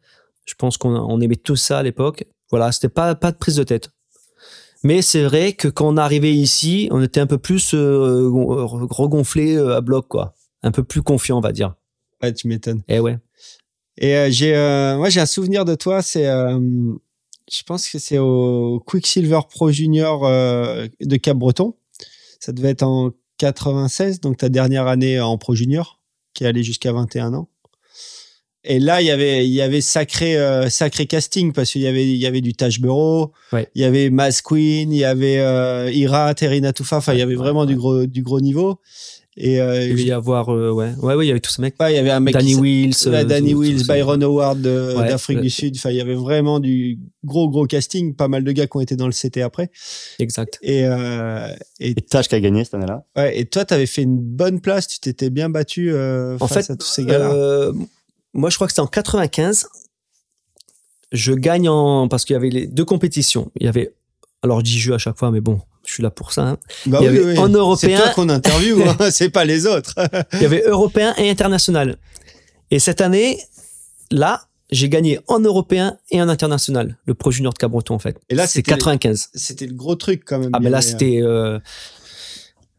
Je 0.45 0.55
pense 0.55 0.75
qu'on 0.77 0.93
on 0.93 1.21
aimait 1.21 1.37
tous 1.37 1.55
ça 1.55 1.79
à 1.79 1.83
l'époque. 1.83 2.25
Voilà, 2.49 2.71
c'était 2.73 2.89
pas 2.89 3.15
pas 3.15 3.31
de 3.31 3.37
prise 3.37 3.55
de 3.55 3.63
tête. 3.63 3.89
Mais 4.83 5.01
c'est 5.01 5.23
vrai 5.23 5.53
que 5.53 5.67
quand 5.67 5.87
on 5.93 5.97
arrivait 5.97 6.33
ici, 6.33 6.87
on 6.91 7.01
était 7.01 7.19
un 7.19 7.27
peu 7.27 7.37
plus 7.37 7.73
euh, 7.73 8.29
gon- 8.29 8.67
regonflé 8.67 9.55
euh, 9.55 9.75
à 9.75 9.81
bloc, 9.81 10.07
quoi. 10.07 10.35
Un 10.63 10.71
peu 10.71 10.83
plus 10.83 11.01
confiant, 11.01 11.37
on 11.37 11.41
va 11.41 11.51
dire. 11.51 11.75
Ouais, 12.21 12.33
tu 12.33 12.47
m'étonnes. 12.47 12.83
Eh 12.87 12.99
ouais. 12.99 13.17
Et 13.97 14.15
euh, 14.15 14.27
j'ai, 14.29 14.55
euh, 14.55 14.97
moi, 14.97 15.09
j'ai 15.09 15.19
un 15.19 15.25
souvenir 15.25 15.65
de 15.65 15.75
toi. 15.75 16.01
C'est, 16.01 16.27
euh, 16.27 16.59
je 17.51 17.63
pense 17.63 17.89
que 17.89 17.97
c'est 17.99 18.17
au 18.19 18.83
Quicksilver 18.85 19.39
Pro 19.49 19.71
Junior 19.71 20.25
euh, 20.25 20.87
de 21.01 21.15
Cap-Breton. 21.17 21.75
Ça 22.39 22.51
devait 22.51 22.69
être 22.69 22.83
en 22.83 23.11
96, 23.37 24.19
donc 24.21 24.37
ta 24.37 24.49
dernière 24.49 24.87
année 24.87 25.19
en 25.19 25.37
Pro 25.37 25.55
Junior, 25.55 25.99
qui 26.33 26.43
est 26.43 26.47
allée 26.47 26.63
jusqu'à 26.63 26.91
21 26.93 27.33
ans. 27.33 27.49
Et 28.63 28.79
là, 28.79 29.01
il 29.01 29.05
y 29.07 29.11
avait, 29.11 29.45
il 29.47 29.53
y 29.53 29.61
avait 29.61 29.79
sacré, 29.81 30.35
euh, 30.37 30.69
sacré 30.69 31.05
casting 31.05 31.53
parce 31.53 31.71
qu'il 31.71 31.81
y 31.81 31.87
avait, 31.87 32.05
il 32.05 32.17
y 32.17 32.25
avait 32.25 32.41
du 32.41 32.53
Taj 32.53 32.79
Bureau, 32.81 33.31
Ouais. 33.53 33.69
il 33.75 33.81
y 33.81 33.85
avait 33.85 34.09
Maz 34.09 34.41
Queen, 34.41 34.91
il 34.91 34.97
y 34.97 35.05
avait 35.05 35.39
euh, 35.39 35.89
Ira, 35.91 36.33
Terina 36.33 36.73
Toufa. 36.73 36.97
Enfin, 36.97 37.13
il 37.13 37.19
y 37.19 37.21
avait 37.21 37.35
vraiment 37.35 37.61
ouais. 37.61 37.67
du 37.67 37.75
gros, 37.75 38.05
du 38.05 38.23
gros 38.23 38.41
niveau. 38.41 38.79
Et 39.39 39.61
euh, 39.61 39.83
Il 39.85 39.91
devait 39.91 40.03
y 40.05 40.11
avoir, 40.11 40.49
euh, 40.51 40.71
ouais, 40.71 40.93
ouais, 40.99 41.13
ouais, 41.13 41.25
il 41.25 41.27
y 41.27 41.31
avait 41.31 41.39
tous 41.39 41.51
ces 41.51 41.61
mecs. 41.61 41.75
ouais, 41.79 41.93
il 41.93 41.95
y 41.95 41.99
avait 41.99 42.09
un 42.09 42.19
mec 42.19 42.33
Danny 42.33 42.55
qui 42.55 42.59
Wills. 42.59 42.95
Ouais, 43.05 43.23
Danny 43.23 43.51
tout- 43.51 43.59
Wills, 43.59 43.81
tout. 43.83 43.87
Byron 43.87 44.23
Howard 44.23 44.61
d'Afrique 44.61 45.37
ouais. 45.37 45.43
du 45.43 45.49
Sud. 45.51 45.75
Enfin, 45.77 45.91
il 45.91 45.95
y 45.97 46.01
avait 46.01 46.15
vraiment 46.15 46.59
du 46.59 46.97
gros, 47.23 47.47
gros 47.47 47.67
casting. 47.67 48.15
Pas 48.15 48.27
mal 48.27 48.43
de 48.43 48.51
gars 48.51 48.65
qui 48.65 48.75
ont 48.77 48.81
été 48.81 48.95
dans 48.95 49.05
le 49.05 49.13
CT 49.13 49.43
après. 49.43 49.69
Exact. 50.17 50.57
Et, 50.63 50.85
euh, 50.85 51.49
et, 51.79 51.91
Et 51.91 51.95
Taj 51.95 52.27
qui 52.27 52.33
a 52.35 52.39
gagné 52.39 52.63
cette 52.63 52.73
année-là. 52.73 53.05
ouais, 53.15 53.39
et 53.39 53.45
toi, 53.45 53.63
tu 53.63 53.75
avais 53.75 53.85
fait 53.85 54.01
une 54.01 54.17
bonne 54.17 54.59
place. 54.59 54.87
Tu 54.87 54.99
t'étais 54.99 55.29
bien 55.29 55.49
battu 55.49 55.91
euh, 55.93 56.35
En 56.39 56.47
face 56.47 56.65
fait, 56.67 56.73
à 56.73 56.75
tous 56.75 56.87
ces 56.87 57.05
gars-là. 57.05 57.71
Moi, 58.33 58.49
je 58.49 58.55
crois 58.55 58.67
que 58.67 58.71
c'était 58.73 58.81
en 58.81 58.87
95. 58.87 59.67
je 61.11 61.33
gagne 61.33 61.69
en 61.69 62.07
parce 62.07 62.25
qu'il 62.25 62.33
y 62.33 62.37
avait 62.37 62.49
les 62.49 62.67
deux 62.67 62.85
compétitions. 62.85 63.51
Il 63.59 63.65
y 63.65 63.69
avait 63.69 63.93
alors 64.43 64.59
je 64.59 64.65
dis 64.65 64.79
jeu 64.79 64.93
à 64.93 64.97
chaque 64.97 65.17
fois, 65.17 65.31
mais 65.31 65.41
bon, 65.41 65.61
je 65.85 65.93
suis 65.93 66.03
là 66.03 66.11
pour 66.11 66.31
ça. 66.33 66.43
hein. 66.43 66.57
Bah 66.85 66.99
Il 67.01 67.05
y 67.05 67.09
oui, 67.09 67.17
avait 67.17 67.25
oui. 67.33 67.37
en 67.39 67.49
européen- 67.49 67.97
C'est 67.97 68.03
toi 68.03 68.13
qu'on 68.13 68.29
interviewe, 68.29 68.83
hein, 68.87 68.97
c'est 69.11 69.29
pas 69.29 69.45
les 69.45 69.65
autres. 69.65 69.95
Il 70.33 70.41
y 70.41 70.45
avait 70.45 70.63
européen 70.67 71.13
et 71.17 71.29
international. 71.29 71.97
Et 72.69 72.79
cette 72.79 73.01
année, 73.01 73.39
là, 74.11 74.43
j'ai 74.69 74.89
gagné 74.89 75.19
en 75.27 75.39
européen 75.39 75.97
et 76.11 76.21
en 76.21 76.27
international, 76.29 76.97
le 77.05 77.13
Pro 77.13 77.31
Junior 77.31 77.53
de 77.53 77.57
Cabreton 77.57 77.95
en 77.95 77.99
fait. 77.99 78.19
Et 78.29 78.35
là, 78.35 78.45
c'est 78.45 78.55
c'était 78.59 78.71
95. 78.73 79.29
C'était 79.33 79.65
le 79.65 79.73
gros 79.73 79.95
truc 79.95 80.23
quand 80.25 80.39
même. 80.39 80.49
Ah 80.53 80.59
mais 80.59 80.69
là 80.69 80.81
c'était 80.81 81.19
euh, 81.23 81.57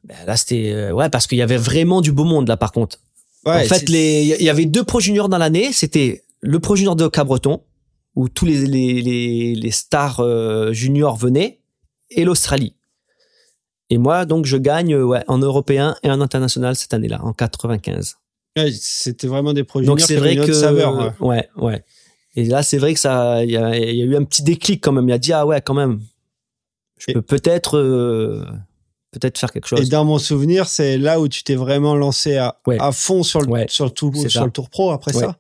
ben, 0.05 0.17
là 0.27 0.37
c'était 0.37 0.71
euh, 0.75 0.93
ouais 0.93 1.09
parce 1.09 1.27
qu'il 1.27 1.39
y 1.39 1.43
avait 1.43 1.57
vraiment 1.57 2.03
du 2.03 2.13
beau 2.13 2.25
monde 2.25 2.47
là 2.47 2.57
par 2.59 2.73
contre. 2.73 3.01
Ouais, 3.47 3.63
en 3.65 3.65
fait 3.65 3.85
il 3.89 4.43
y 4.43 4.49
avait 4.51 4.65
deux 4.67 4.85
Pro 4.85 5.01
Juniors 5.01 5.29
dans 5.29 5.39
l'année, 5.39 5.73
c'était 5.73 6.25
le 6.41 6.59
Pro 6.61 6.77
Junior 6.77 6.97
de 6.97 7.07
Cabreton 7.09 7.63
où 8.15 8.29
tous 8.29 8.45
les 8.47 8.67
les 8.67 9.01
les, 9.03 9.55
les 9.55 9.71
stars 9.71 10.21
euh, 10.21 10.73
juniors 10.73 11.17
venaient 11.17 11.61
et 12.11 12.25
l'Australie. 12.25 12.75
Et 13.91 13.99
moi 13.99 14.25
donc 14.27 14.45
je 14.45 14.57
gagne 14.57 14.95
euh, 14.95 15.05
ouais 15.05 15.25
en 15.29 15.39
européen 15.39 15.97
et 16.03 16.11
en 16.11 16.21
international 16.21 16.77
cette 16.77 16.95
année-là 16.95 17.21
en 17.25 17.33
95. 17.33 18.17
ouais, 18.57 18.71
c'était 18.73 19.27
vraiment 19.29 19.53
des 19.53 19.65
projets. 19.65 19.87
Donc 19.87 20.01
c'est 20.01 20.17
vrai 20.17 20.35
une 20.35 20.41
autre 20.41 20.49
que 20.49 20.55
saveur. 20.55 21.15
ouais. 21.21 21.49
ouais. 21.57 21.85
Et 22.35 22.45
là 22.45 22.63
c'est 22.63 22.79
vrai 22.79 22.93
que 22.95 23.01
ça 23.01 23.45
il 23.45 23.51
y 23.51 23.57
a, 23.57 23.77
il 23.77 23.97
y 23.97 24.03
a 24.03 24.05
eu 24.05 24.17
un 24.17 24.25
petit 24.25 24.43
déclic 24.43 24.83
quand 24.83 24.93
même. 24.93 25.09
Il 25.09 25.13
a 25.13 25.19
dit 25.19 25.33
ah 25.33 25.47
ouais 25.47 25.61
quand 25.61 25.75
même. 25.75 26.01
Je 26.99 27.11
Et- 27.11 27.15
peux 27.15 27.23
peut-être 27.23 27.79
euh, 27.79 28.45
peut-être 29.11 29.39
faire 29.39 29.53
quelque 29.53 29.67
chose. 29.67 29.81
Et 29.81 29.87
dans 29.87 30.05
mon 30.05 30.19
souvenir, 30.19 30.69
c'est 30.69 30.99
là 30.99 31.21
où 31.21 31.29
tu 31.29 31.43
t'es 31.45 31.55
vraiment 31.55 31.95
lancé 31.95 32.37
à, 32.37 32.57
Ouais. 32.67 32.77
à 32.81 32.93
fond 32.93 33.23
sur 33.23 33.41
le, 33.41 33.49
Ouais. 33.49 33.67
sur, 33.69 33.85
le 33.87 33.91
tour, 33.91 34.13
C'est 34.15 34.29
sur 34.29 34.41
ça. 34.41 34.45
le 34.47 34.51
tour 34.53 34.69
pro 34.71 34.91
après 34.91 35.15
Ouais. 35.15 35.23
ça. 35.23 35.39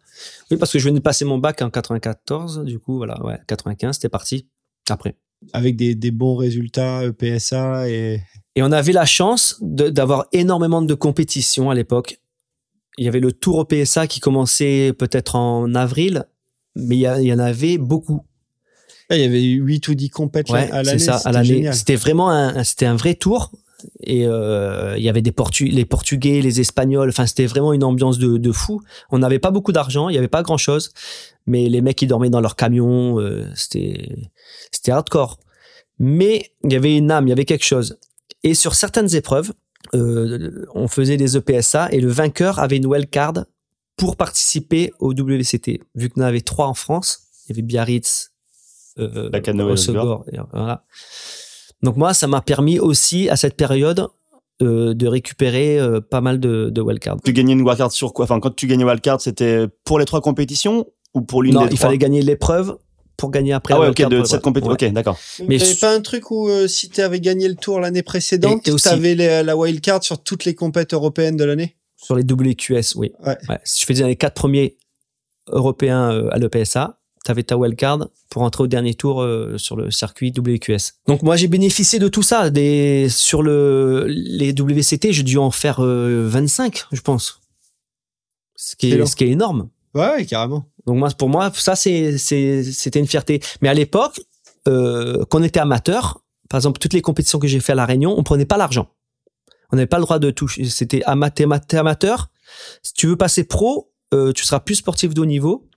Oui 0.50 0.56
parce 0.56 0.72
que 0.72 0.78
je 0.78 0.84
venais 0.84 0.98
de 0.98 1.02
passer 1.04 1.24
mon 1.24 1.38
bac 1.38 1.62
en 1.62 1.70
94 1.70 2.64
du 2.64 2.78
coup 2.80 2.96
voilà 2.96 3.22
ouais 3.24 3.38
95 3.46 3.94
c'était 3.96 4.08
parti 4.08 4.48
après. 4.90 5.14
Avec 5.52 5.76
des, 5.76 5.94
des 5.94 6.10
bons 6.10 6.34
résultats 6.34 7.04
EPSA 7.04 7.88
et. 7.88 8.20
Et 8.56 8.62
on 8.64 8.72
avait 8.72 8.92
la 8.92 9.06
chance 9.06 9.56
d'avoir 9.60 10.26
énormément 10.32 10.82
de 10.82 10.94
compétitions 10.94 11.70
à 11.70 11.74
l'époque. 11.76 12.18
Il 12.96 13.04
y 13.04 13.08
avait 13.08 13.20
le 13.20 13.30
Tour 13.30 13.58
au 13.58 13.64
PSA 13.64 14.08
qui 14.08 14.18
commençait 14.18 14.92
peut-être 14.98 15.36
en 15.36 15.72
avril, 15.76 16.24
mais 16.74 16.96
il 16.96 17.00
y, 17.00 17.06
a- 17.06 17.20
il 17.20 17.28
y 17.28 17.32
en 17.32 17.38
avait 17.38 17.78
beaucoup. 17.78 18.22
Là, 19.10 19.16
il 19.16 19.22
y 19.22 19.24
avait 19.24 19.40
8 19.42 19.88
ou 19.88 19.94
10 19.94 20.10
compètes 20.10 20.50
Ouais, 20.50 20.70
à 20.70 20.78
c'est 20.78 20.90
l'année. 20.90 20.98
ça, 20.98 21.14
à 21.14 21.18
c'était 21.18 21.32
l'année. 21.32 21.46
génial. 21.48 21.74
C'était 21.74 21.96
vraiment 21.96 22.30
un, 22.30 22.62
c'était 22.64 22.86
un 22.86 22.96
vrai 22.96 23.14
tour. 23.14 23.52
Et 24.02 24.26
euh, 24.26 24.96
il 24.98 25.04
y 25.04 25.08
avait 25.08 25.22
des 25.22 25.30
Portu 25.30 25.66
les 25.66 25.84
Portugais, 25.84 26.40
les 26.42 26.60
Espagnols. 26.60 27.08
Enfin, 27.08 27.26
c'était 27.26 27.46
vraiment 27.46 27.72
une 27.72 27.84
ambiance 27.84 28.18
de, 28.18 28.36
de 28.36 28.52
fou. 28.52 28.80
On 29.10 29.18
n'avait 29.18 29.38
pas 29.38 29.50
beaucoup 29.52 29.70
d'argent, 29.72 30.08
il 30.08 30.16
y 30.16 30.18
avait 30.18 30.26
pas 30.26 30.42
grand 30.42 30.56
chose, 30.56 30.92
mais 31.46 31.68
les 31.68 31.80
mecs 31.80 32.02
ils 32.02 32.08
dormaient 32.08 32.28
dans 32.30 32.40
leur 32.40 32.56
camion. 32.56 33.20
euh, 33.20 33.46
c'était 33.54 34.16
c'était 34.72 34.90
hardcore. 34.90 35.38
Mais 36.00 36.50
il 36.64 36.72
y 36.72 36.76
avait 36.76 36.96
une 36.96 37.10
âme, 37.12 37.26
il 37.26 37.30
y 37.30 37.32
avait 37.32 37.44
quelque 37.44 37.64
chose. 37.64 37.98
Et 38.42 38.54
sur 38.54 38.74
certaines 38.74 39.14
épreuves, 39.14 39.52
euh, 39.94 40.66
on 40.74 40.88
faisait 40.88 41.16
des 41.16 41.36
EPSA 41.36 41.88
et 41.92 42.00
le 42.00 42.08
vainqueur 42.08 42.58
avait 42.58 42.76
une 42.78 42.86
wildcard 42.86 43.44
pour 43.96 44.16
participer 44.16 44.92
au 44.98 45.12
WCT. 45.12 45.80
Vu 45.94 46.08
qu'on 46.08 46.20
en 46.22 46.24
avait 46.24 46.40
trois 46.40 46.66
en 46.66 46.74
France, 46.74 47.20
il 47.46 47.50
y 47.50 47.52
avait 47.54 47.62
Biarritz, 47.62 48.32
euh, 48.98 49.30
voilà. 50.52 50.84
Donc 51.82 51.96
moi, 51.96 52.14
ça 52.14 52.26
m'a 52.26 52.40
permis 52.40 52.78
aussi 52.78 53.28
à 53.28 53.36
cette 53.36 53.56
période 53.56 54.08
euh, 54.62 54.94
de 54.94 55.06
récupérer 55.06 55.78
euh, 55.78 56.00
pas 56.00 56.20
mal 56.20 56.40
de, 56.40 56.70
de 56.70 56.80
wildcards. 56.80 57.18
Tu 57.24 57.32
gagnais 57.32 57.52
une 57.52 57.62
wildcard 57.62 57.92
sur 57.92 58.12
quoi? 58.12 58.24
Enfin, 58.24 58.40
quand 58.40 58.54
tu 58.54 58.66
gagnais 58.66 58.84
wildcard, 58.84 59.20
c'était 59.20 59.66
pour 59.84 59.98
les 59.98 60.04
trois 60.04 60.20
compétitions 60.20 60.86
ou 61.14 61.22
pour 61.22 61.42
l'une 61.42 61.54
des 61.54 61.60
il 61.60 61.68
trois? 61.68 61.86
fallait 61.86 61.98
gagner 61.98 62.22
l'épreuve 62.22 62.76
pour 63.16 63.30
gagner 63.30 63.52
après. 63.52 63.74
Ah 63.74 63.80
ouais, 63.80 63.88
ok, 63.88 64.08
de 64.08 64.24
cette 64.24 64.42
compétition. 64.42 64.72
Ouais. 64.72 64.86
Ok, 64.88 64.92
d'accord. 64.92 65.18
Mais 65.48 65.58
t'avais 65.58 65.74
pas 65.74 65.94
un 65.94 66.00
truc 66.00 66.30
où 66.30 66.48
euh, 66.48 66.66
si 66.66 66.88
tu 66.88 67.00
avais 67.00 67.20
gagné 67.20 67.48
le 67.48 67.54
tour 67.54 67.80
l'année 67.80 68.02
précédente, 68.02 68.62
tu 68.64 68.88
avais 68.88 69.14
la 69.14 69.56
wildcard 69.56 70.02
sur 70.02 70.22
toutes 70.22 70.44
les 70.44 70.54
compètes 70.54 70.94
européennes 70.94 71.36
de 71.36 71.44
l'année? 71.44 71.76
Sur 71.96 72.14
les 72.14 72.22
WQS, 72.22 72.94
oui. 72.96 73.12
Ouais. 73.26 73.36
Si 73.64 73.80
je 73.82 73.86
faisais 73.86 74.06
les 74.06 74.14
quatre 74.14 74.34
premiers 74.34 74.76
européens 75.48 76.12
euh, 76.12 76.28
à 76.30 76.38
l'EPSA, 76.38 76.97
tu 77.28 77.32
avais 77.32 77.42
ta 77.42 77.58
wildcard 77.58 78.08
pour 78.30 78.40
entrer 78.40 78.64
au 78.64 78.66
dernier 78.66 78.94
tour 78.94 79.20
euh, 79.20 79.58
sur 79.58 79.76
le 79.76 79.90
circuit 79.90 80.32
WQS. 80.34 80.94
Donc 81.06 81.22
moi 81.22 81.36
j'ai 81.36 81.46
bénéficié 81.46 81.98
de 81.98 82.08
tout 82.08 82.22
ça. 82.22 82.48
Des, 82.48 83.08
sur 83.10 83.42
le, 83.42 84.06
les 84.08 84.52
WCT, 84.58 85.12
j'ai 85.12 85.22
dû 85.22 85.36
en 85.36 85.50
faire 85.50 85.84
euh, 85.84 86.26
25, 86.26 86.84
je 86.90 87.00
pense. 87.02 87.40
Ce 88.56 88.76
qui, 88.76 88.90
est, 88.90 89.06
ce 89.06 89.14
qui 89.14 89.24
est 89.24 89.28
énorme. 89.28 89.68
Ouais, 89.94 90.24
carrément. 90.24 90.64
Donc 90.86 90.96
moi, 90.96 91.10
pour 91.10 91.28
moi, 91.28 91.52
ça 91.54 91.76
c'était 91.76 92.98
une 92.98 93.06
fierté. 93.06 93.40
Mais 93.60 93.68
à 93.68 93.74
l'époque, 93.74 94.20
euh, 94.66 95.22
quand 95.28 95.40
on 95.40 95.44
était 95.44 95.60
amateur, 95.60 96.22
par 96.48 96.58
exemple 96.58 96.78
toutes 96.78 96.94
les 96.94 97.02
compétitions 97.02 97.38
que 97.38 97.46
j'ai 97.46 97.60
fait 97.60 97.72
à 97.72 97.76
la 97.76 97.84
Réunion, 97.84 98.14
on 98.16 98.22
prenait 98.22 98.46
pas 98.46 98.56
l'argent. 98.56 98.88
On 99.70 99.76
n'avait 99.76 99.86
pas 99.86 99.98
le 99.98 100.04
droit 100.04 100.18
de 100.18 100.30
toucher. 100.30 100.64
C'était 100.64 101.02
amateur. 101.04 102.30
Si 102.82 102.94
tu 102.94 103.06
veux 103.06 103.16
passer 103.16 103.44
pro, 103.44 103.92
euh, 104.14 104.32
tu 104.32 104.44
seras 104.46 104.60
plus 104.60 104.76
sportif 104.76 105.12
de 105.12 105.20
haut 105.20 105.26
niveau. 105.26 105.67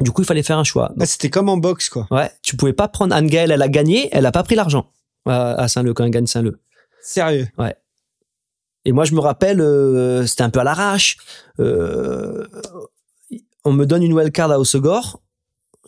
Du 0.00 0.12
coup, 0.12 0.22
il 0.22 0.24
fallait 0.24 0.42
faire 0.42 0.58
un 0.58 0.64
choix. 0.64 0.92
Ah, 0.98 1.06
C'était 1.06 1.30
comme 1.30 1.48
en 1.48 1.56
boxe, 1.56 1.88
quoi. 1.88 2.06
Ouais, 2.10 2.30
tu 2.42 2.56
pouvais 2.56 2.72
pas 2.72 2.88
prendre 2.88 3.14
Anne 3.14 3.26
Gaëlle, 3.26 3.50
elle 3.50 3.62
a 3.62 3.68
gagné, 3.68 4.08
elle 4.12 4.26
a 4.26 4.32
pas 4.32 4.42
pris 4.42 4.54
l'argent 4.54 4.90
à, 5.26 5.68
Saint-Leu 5.68 5.94
quand 5.94 6.04
elle 6.04 6.10
gagne 6.10 6.26
Saint-Leu. 6.26 6.60
Sérieux. 7.02 7.48
Et 8.84 8.92
moi, 8.92 9.04
je 9.04 9.14
me 9.14 9.20
rappelle, 9.20 9.60
euh, 9.60 10.24
c'était 10.26 10.42
un 10.42 10.50
peu 10.50 10.60
à 10.60 10.64
l'arrache. 10.64 11.18
Euh, 11.60 12.46
on 13.64 13.72
me 13.72 13.84
donne 13.84 14.02
une 14.02 14.12
wildcard 14.12 14.50
à 14.50 14.58
Hossegor. 14.58 15.20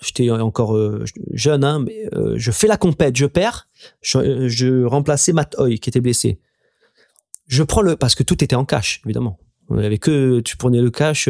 J'étais 0.02 0.30
encore 0.30 0.76
euh, 0.76 1.04
jeune, 1.32 1.62
hein, 1.62 1.80
mais 1.80 2.08
je 2.36 2.50
fais 2.50 2.66
la 2.66 2.76
compète, 2.76 3.16
je 3.16 3.26
perds. 3.26 3.68
Je, 4.00 4.48
je 4.48 4.84
remplaçais 4.84 5.32
Matt 5.32 5.54
Hoy 5.58 5.78
qui 5.78 5.90
était 5.90 6.00
blessé. 6.00 6.40
Je 7.46 7.62
prends 7.62 7.82
le 7.82 7.96
parce 7.96 8.14
que 8.14 8.22
tout 8.22 8.42
était 8.42 8.56
en 8.56 8.64
cash, 8.64 9.02
évidemment. 9.04 9.38
On 9.68 9.78
avait 9.78 9.98
que 9.98 10.40
tu 10.40 10.56
prenais 10.56 10.80
le 10.80 10.90
cash 10.90 11.28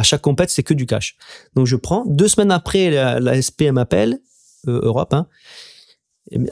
à 0.00 0.02
chaque 0.02 0.22
compète, 0.22 0.50
c'est 0.50 0.62
que 0.62 0.74
du 0.74 0.86
cash. 0.86 1.16
Donc 1.54 1.66
je 1.66 1.76
prends. 1.76 2.04
Deux 2.06 2.28
semaines 2.28 2.50
après, 2.50 2.90
la, 2.90 3.20
la 3.20 3.40
SP 3.40 3.68
elle 3.68 3.72
m'appelle 3.72 4.18
euh, 4.66 4.80
Europe. 4.82 5.12
Hein, 5.12 5.26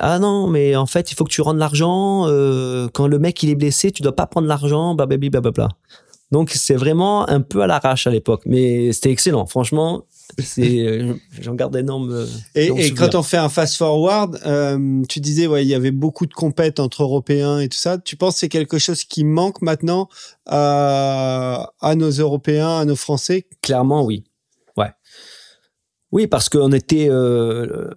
ah 0.00 0.18
non, 0.18 0.48
mais 0.48 0.76
en 0.76 0.86
fait, 0.86 1.10
il 1.10 1.14
faut 1.14 1.24
que 1.24 1.30
tu 1.30 1.40
rendes 1.40 1.58
l'argent. 1.58 2.26
euh, 2.28 2.88
quand 2.92 3.06
le 3.06 3.18
mec 3.18 3.42
il 3.42 3.50
est 3.50 3.54
blessé, 3.54 3.90
tu 3.90 4.02
dois 4.02 4.14
pas 4.14 4.26
prendre 4.26 4.46
l'argent, 4.46 4.94
blablabla. 4.94 5.68
Donc 6.30 6.50
c'est 6.50 6.74
vraiment 6.74 7.28
un 7.28 7.40
peu 7.40 7.62
à 7.62 7.66
l'arrache 7.66 8.06
à 8.06 8.10
l'époque, 8.10 8.42
mais 8.44 8.92
c'était 8.92 9.10
excellent. 9.10 9.46
Franchement, 9.46 10.04
c'est 10.38 10.80
euh, 10.86 11.14
j'en 11.40 11.54
garde 11.54 11.72
d'énormes. 11.72 12.12
euh, 12.12 12.26
Et, 12.54 12.94
quand 12.94 13.14
on 13.14 13.22
fait 13.22 13.36
un 13.36 13.48
fast 13.48 13.76
forward, 13.76 14.38
euh, 14.46 15.02
tu 15.08 15.20
disais, 15.20 15.46
ouais, 15.46 15.64
il 15.64 15.68
y 15.68 15.74
avait 15.74 15.90
beaucoup 15.90 16.26
de 16.26 16.34
compètes 16.34 16.80
entre 16.80 17.02
Européens 17.02 17.60
et 17.60 17.68
tout 17.68 17.78
ça. 17.78 17.98
Tu 17.98 18.16
penses 18.16 18.34
que 18.34 18.40
c'est 18.40 18.48
quelque 18.48 18.78
chose 18.78 19.04
qui 19.04 19.24
manque 19.24 19.62
maintenant 19.62 20.08
à, 20.46 21.72
à 21.80 21.94
nos 21.94 22.10
Européens, 22.10 22.78
à 22.78 22.84
nos 22.84 22.96
Français? 22.96 23.46
Clairement, 23.62 24.04
oui. 24.04 24.24
Ouais. 24.76 24.90
Oui, 26.12 26.26
parce 26.26 26.48
qu'on 26.48 26.72
était, 26.72 27.08
euh, 27.10 27.90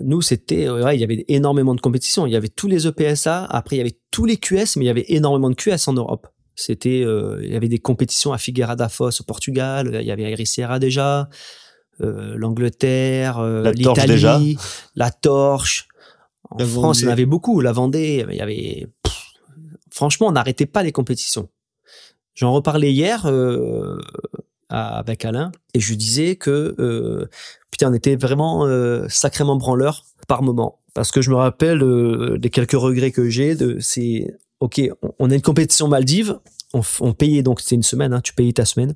nous, 0.00 0.22
c'était, 0.22 0.70
ouais, 0.70 0.96
il 0.96 1.00
y 1.00 1.04
avait 1.04 1.24
énormément 1.28 1.74
de 1.74 1.80
compétitions. 1.80 2.26
Il 2.26 2.32
y 2.32 2.36
avait 2.36 2.48
tous 2.48 2.66
les 2.68 2.86
EPSA, 2.86 3.44
après 3.44 3.76
il 3.76 3.78
y 3.78 3.82
avait 3.82 3.98
tous 4.10 4.24
les 4.24 4.36
QS, 4.38 4.76
mais 4.76 4.84
il 4.84 4.86
y 4.86 4.90
avait 4.90 5.04
énormément 5.08 5.50
de 5.50 5.54
QS 5.54 5.88
en 5.88 5.92
Europe. 5.92 6.28
C'était, 6.54 7.02
euh, 7.04 7.40
il 7.42 7.52
y 7.52 7.56
avait 7.56 7.68
des 7.68 7.78
compétitions 7.78 8.32
à 8.32 8.38
Figueira 8.38 8.76
da 8.76 8.88
Foz 8.88 9.20
au 9.20 9.24
Portugal, 9.24 9.98
il 10.00 10.06
y 10.06 10.10
avait 10.10 10.30
Ericeira 10.30 10.78
déjà, 10.78 11.28
l'Angleterre, 12.36 13.38
euh, 13.38 13.62
La 13.62 13.72
Torche 13.74 14.06
déjà. 14.06 14.38
l'Italie, 14.38 14.58
la 14.96 15.10
Torche. 15.10 15.88
En 16.50 16.58
La 16.58 16.66
France, 16.66 16.98
il 17.00 17.02
y 17.02 17.06
en 17.06 17.08
Vendée. 17.10 17.12
avait 17.22 17.26
beaucoup. 17.26 17.60
La 17.60 17.72
Vendée, 17.72 18.26
il 18.28 18.36
y 18.36 18.40
avait. 18.40 18.86
pff, 19.02 19.22
franchement, 19.90 20.26
on 20.28 20.32
n'arrêtait 20.32 20.66
pas 20.66 20.82
les 20.82 20.92
compétitions. 20.92 21.48
J'en 22.34 22.52
reparlais 22.52 22.92
hier 22.92 23.26
euh, 23.26 23.98
à- 24.68 24.98
avec 24.98 25.24
Alain 25.24 25.52
et 25.74 25.80
je 25.80 25.88
lui 25.90 25.96
disais 25.96 26.36
que 26.36 26.74
euh, 26.78 27.28
putain, 27.70 27.90
on 27.90 27.94
était 27.94 28.16
vraiment 28.16 28.66
euh, 28.66 29.06
sacrément 29.08 29.56
branleurs 29.56 30.04
par 30.28 30.42
moment. 30.42 30.80
Parce 30.94 31.10
que 31.10 31.22
je 31.22 31.30
me 31.30 31.36
rappelle 31.36 31.82
euh, 31.82 32.36
des 32.38 32.50
quelques 32.50 32.72
regrets 32.72 33.12
que 33.12 33.28
j'ai. 33.30 33.54
de 33.54 33.78
C'est 33.80 34.34
ok, 34.60 34.80
on, 35.02 35.10
on 35.18 35.30
a 35.30 35.34
une 35.34 35.42
compétition 35.42 35.88
Maldives, 35.88 36.38
on 37.00 37.12
payait 37.14 37.42
donc 37.42 37.60
c'était 37.60 37.74
une 37.76 37.82
semaine, 37.82 38.12
hein, 38.14 38.20
tu 38.22 38.32
payais 38.34 38.52
ta 38.52 38.64
semaine. 38.66 38.94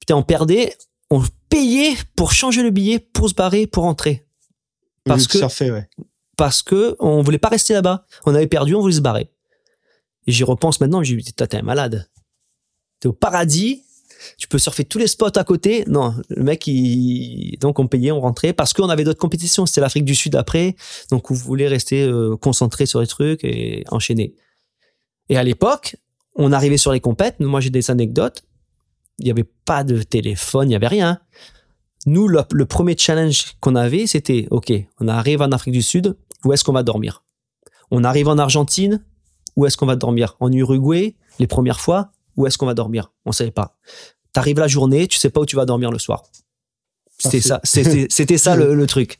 Putain, 0.00 0.16
on 0.16 0.22
perdait, 0.22 0.76
on 1.10 1.22
payait 1.48 1.94
pour 2.16 2.32
changer 2.32 2.62
le 2.62 2.70
billet, 2.70 2.98
pour 2.98 3.28
se 3.28 3.34
barrer, 3.34 3.66
pour 3.66 3.84
rentrer 3.84 4.26
Parce 5.04 5.26
que- 5.26 5.38
surfer, 5.38 5.70
ouais. 5.70 5.88
parce 6.36 6.62
que 6.62 6.96
on 6.98 7.22
voulait 7.22 7.38
pas 7.38 7.48
rester 7.48 7.74
là-bas. 7.74 8.04
On 8.24 8.34
avait 8.34 8.46
perdu, 8.48 8.74
on 8.74 8.80
voulait 8.80 8.94
se 8.94 9.00
barrer. 9.00 9.30
Et 10.26 10.32
j'y 10.32 10.42
repense 10.44 10.80
maintenant, 10.80 11.02
je 11.02 11.14
me 11.14 11.20
dis, 11.20 11.26
putain, 11.26 11.46
t'es 11.46 11.56
un 11.58 11.62
malade. 11.62 12.08
T'es 12.98 13.06
au 13.08 13.12
paradis, 13.12 13.84
tu 14.38 14.48
peux 14.48 14.58
surfer 14.58 14.84
tous 14.84 14.98
les 14.98 15.06
spots 15.06 15.36
à 15.38 15.44
côté. 15.44 15.84
Non, 15.86 16.14
le 16.30 16.42
mec, 16.42 16.66
il... 16.66 17.56
donc 17.60 17.78
on 17.78 17.86
payait, 17.86 18.10
on 18.10 18.20
rentrait, 18.20 18.52
parce 18.52 18.72
qu'on 18.72 18.88
avait 18.88 19.04
d'autres 19.04 19.20
compétitions. 19.20 19.66
C'était 19.66 19.80
l'Afrique 19.82 20.04
du 20.04 20.14
Sud 20.16 20.34
après, 20.34 20.74
donc 21.10 21.30
on 21.30 21.34
voulait 21.34 21.68
rester 21.68 22.02
euh, 22.02 22.36
concentré 22.36 22.86
sur 22.86 23.00
les 23.00 23.06
trucs 23.06 23.44
et 23.44 23.84
enchaîner. 23.90 24.34
Et 25.28 25.36
à 25.36 25.44
l'époque, 25.44 25.96
on 26.34 26.52
arrivait 26.52 26.76
sur 26.76 26.92
les 26.92 27.00
compètes, 27.00 27.38
moi 27.40 27.60
j'ai 27.60 27.70
des 27.70 27.90
anecdotes, 27.90 28.42
il 29.18 29.24
n'y 29.24 29.30
avait 29.30 29.48
pas 29.64 29.84
de 29.84 30.02
téléphone, 30.02 30.66
il 30.66 30.70
n'y 30.70 30.76
avait 30.76 30.88
rien. 30.88 31.20
Nous, 32.06 32.28
le, 32.28 32.40
le 32.52 32.66
premier 32.66 32.96
challenge 32.96 33.56
qu'on 33.60 33.74
avait, 33.74 34.06
c'était, 34.06 34.46
OK, 34.50 34.72
on 35.00 35.08
arrive 35.08 35.42
en 35.42 35.50
Afrique 35.50 35.74
du 35.74 35.82
Sud, 35.82 36.16
où 36.44 36.52
est-ce 36.52 36.62
qu'on 36.62 36.72
va 36.72 36.82
dormir? 36.82 37.24
On 37.90 38.04
arrive 38.04 38.28
en 38.28 38.38
Argentine, 38.38 39.04
où 39.56 39.66
est-ce 39.66 39.76
qu'on 39.76 39.86
va 39.86 39.96
dormir? 39.96 40.36
En 40.40 40.52
Uruguay, 40.52 41.16
les 41.38 41.46
premières 41.46 41.80
fois, 41.80 42.12
où 42.36 42.46
est-ce 42.46 42.58
qu'on 42.58 42.66
va 42.66 42.74
dormir? 42.74 43.12
On 43.24 43.32
savait 43.32 43.50
pas. 43.50 43.76
T'arrives 44.32 44.58
la 44.58 44.68
journée, 44.68 45.08
tu 45.08 45.18
sais 45.18 45.30
pas 45.30 45.40
où 45.40 45.46
tu 45.46 45.56
vas 45.56 45.64
dormir 45.64 45.90
le 45.90 45.98
soir. 45.98 46.24
C'était 47.18 47.40
ça, 47.40 47.58
Parfait. 47.58 47.84
c'était 47.84 48.06
c'était 48.10 48.38
ça 48.38 48.54
le, 48.54 48.74
le 48.74 48.86
truc. 48.86 49.18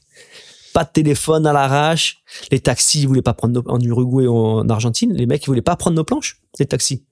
Pas 0.75 0.85
de 0.85 0.91
téléphone 0.91 1.47
à 1.47 1.55
l'arrache. 1.55 2.23
Les 2.51 2.61
taxis, 2.61 3.01
ils 3.01 3.09
voulaient 3.09 3.23
pas 3.23 3.33
prendre 3.33 3.63
nos, 3.63 3.71
en 3.71 3.81
Uruguay 3.81 4.27
ou 4.27 4.37
en 4.37 4.69
Argentine. 4.69 5.15
Les 5.15 5.25
mecs, 5.25 5.43
ils 5.45 5.47
voulaient 5.47 5.63
pas 5.63 5.77
prendre 5.77 5.97
nos 5.97 6.05
planches, 6.05 6.43
les 6.59 6.67
taxis. 6.67 7.07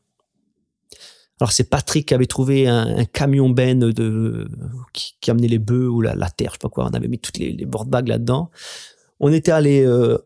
Alors 1.44 1.52
c'est 1.52 1.68
Patrick 1.68 2.08
qui 2.08 2.14
avait 2.14 2.24
trouvé 2.24 2.68
un, 2.68 2.96
un 2.96 3.04
camion 3.04 3.50
ben 3.50 3.78
de 3.78 4.48
qui, 4.94 5.14
qui 5.20 5.30
amenait 5.30 5.46
les 5.46 5.58
bœufs 5.58 5.90
ou 5.90 6.00
la, 6.00 6.14
la 6.14 6.30
terre, 6.30 6.52
je 6.52 6.54
sais 6.54 6.58
pas 6.58 6.70
quoi. 6.70 6.88
On 6.90 6.94
avait 6.94 7.06
mis 7.06 7.18
toutes 7.18 7.36
les, 7.36 7.52
les 7.52 7.66
board 7.66 7.86
bags 7.86 8.08
là-dedans. 8.08 8.50
On 9.20 9.30
était 9.30 9.52
allé 9.52 9.84
euh, 9.84 10.16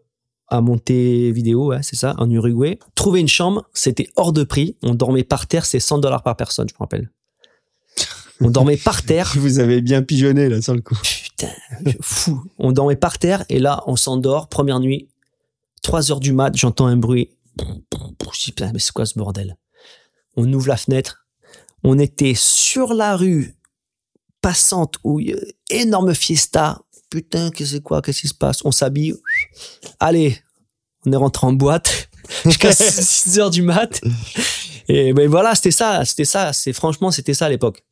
à 0.47 0.61
Montevideo, 0.61 1.71
ouais, 1.71 1.83
c'est 1.83 1.97
ça, 1.97 2.15
en 2.19 2.31
Uruguay. 2.31 2.79
Trouver 2.95 3.19
une 3.19 3.27
chambre, 3.27 3.69
c'était 3.75 4.07
hors 4.15 4.33
de 4.33 4.45
prix. 4.45 4.77
On 4.85 4.95
dormait 4.95 5.25
par 5.25 5.49
terre, 5.49 5.67
c'est 5.67 5.81
100 5.81 5.99
dollars 5.99 6.23
par 6.23 6.37
personne, 6.37 6.69
je 6.69 6.75
me 6.75 6.79
rappelle. 6.79 7.11
On 8.41 8.49
dormait 8.49 8.77
par 8.77 9.03
terre. 9.05 9.33
Vous 9.35 9.59
avez 9.59 9.81
bien 9.81 10.03
pigeonné 10.05 10.49
là 10.49 10.63
sur 10.63 10.77
le 10.77 10.83
coup. 10.83 10.97
Putain, 11.03 11.51
fou. 12.01 12.45
On 12.61 12.71
dormait 12.71 12.95
par 12.95 13.19
terre 13.19 13.45
et 13.49 13.59
là, 13.59 13.83
on 13.89 13.97
s'endort. 13.97 14.49
Première 14.49 14.79
nuit, 14.79 15.09
3 15.83 16.13
heures 16.13 16.21
du 16.21 16.33
mat, 16.33 16.57
j'entends 16.57 16.87
un 16.87 16.97
bruit. 16.97 17.31
Je 17.59 17.65
dis, 18.39 18.53
putain, 18.53 18.71
mais 18.73 18.79
c'est 18.79 18.93
quoi 18.93 19.05
ce 19.05 19.19
bordel? 19.19 19.57
On 20.39 20.53
ouvre 20.53 20.69
la 20.69 20.77
fenêtre. 20.77 21.27
On 21.83 21.99
était 21.99 22.35
sur 22.37 22.95
la 22.95 23.17
rue 23.17 23.57
passante 24.41 24.95
où 25.03 25.19
il 25.19 25.31
y 25.31 25.35
a 25.35 25.37
énorme 25.71 26.15
fiesta. 26.15 26.81
Putain, 27.11 27.51
qu'est-ce 27.51 27.71
que 27.71 27.77
c'est 27.77 27.83
quoi? 27.83 28.03
Qu'est-ce 28.03 28.21
qui 28.21 28.29
se 28.29 28.35
passe? 28.35 28.65
On 28.65 28.71
s'habille. 28.71 29.15
Allez, 29.99 30.41
on 31.05 31.13
est 31.13 31.17
rentré 31.17 31.45
en 31.47 31.53
boîte 31.53 32.09
jusqu'à 32.45 32.73
6 32.73 33.41
heures 33.41 33.51
du 33.51 33.63
mat. 33.63 34.01
Et 34.89 35.13
ben 35.13 35.29
voilà, 35.29 35.57
c'était 35.57 35.73
ça, 35.73 36.05
c'était 36.05 36.25
ça. 36.25 36.53
C'est 36.53 36.73
franchement, 36.73 37.11
c'était 37.11 37.35
ça 37.35 37.47
à 37.47 37.49
l'époque. 37.49 37.85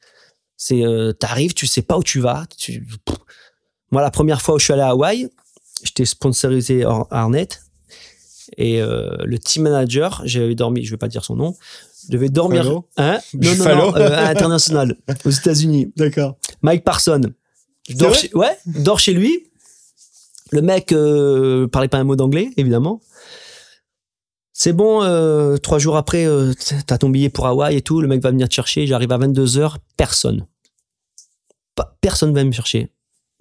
C'est 0.56 0.84
euh, 0.84 1.12
t'arrives, 1.12 1.52
tu 1.52 1.66
sais 1.66 1.82
pas 1.82 1.98
où 1.98 2.02
tu 2.04 2.20
vas. 2.20 2.46
Tu... 2.56 2.86
Moi, 3.90 4.02
la 4.02 4.10
première 4.12 4.40
fois 4.40 4.54
où 4.54 4.58
je 4.60 4.64
suis 4.64 4.72
allé 4.72 4.82
à 4.82 4.90
Hawaï, 4.90 5.28
j'étais 5.82 6.04
sponsorisé 6.06 6.84
Ar- 6.84 7.08
Arnett 7.10 7.60
et 8.56 8.80
euh, 8.80 9.16
le 9.24 9.38
team 9.38 9.64
manager, 9.64 10.22
j'avais 10.24 10.54
dormi, 10.54 10.84
je 10.84 10.90
vais 10.90 10.96
pas 10.96 11.08
dire 11.08 11.24
son 11.24 11.36
nom, 11.36 11.54
je 12.06 12.12
devais 12.12 12.28
dormir. 12.28 12.66
Hein? 12.96 13.18
Non, 13.34 13.40
non, 13.40 13.40
Buffalo 13.40 13.90
non, 13.90 13.96
euh, 13.96 14.26
international 14.26 14.96
aux 15.24 15.30
États-Unis. 15.30 15.92
D'accord. 15.96 16.36
Mike 16.62 16.84
Parson. 16.84 17.20
Je 17.88 17.96
dors 17.96 18.14
chez, 18.14 18.30
ouais, 18.34 18.56
dors 18.66 18.98
chez 18.98 19.12
lui. 19.12 19.44
Le 20.52 20.62
mec 20.62 20.92
euh, 20.92 21.66
parlait 21.66 21.88
pas 21.88 21.98
un 21.98 22.04
mot 22.04 22.16
d'anglais, 22.16 22.50
évidemment. 22.56 23.00
C'est 24.52 24.72
bon, 24.72 25.02
euh, 25.02 25.56
trois 25.56 25.78
jours 25.78 25.96
après, 25.96 26.26
t'as 26.86 26.98
ton 26.98 27.10
billet 27.10 27.28
pour 27.28 27.46
Hawaï 27.46 27.76
et 27.76 27.82
tout. 27.82 28.00
Le 28.00 28.08
mec 28.08 28.22
va 28.22 28.30
venir 28.30 28.48
te 28.48 28.54
chercher. 28.54 28.86
J'arrive 28.86 29.12
à 29.12 29.18
22h, 29.18 29.76
personne. 29.96 30.46
Pas, 31.74 31.96
personne 32.00 32.32
va 32.32 32.42
me 32.42 32.52
chercher. 32.52 32.90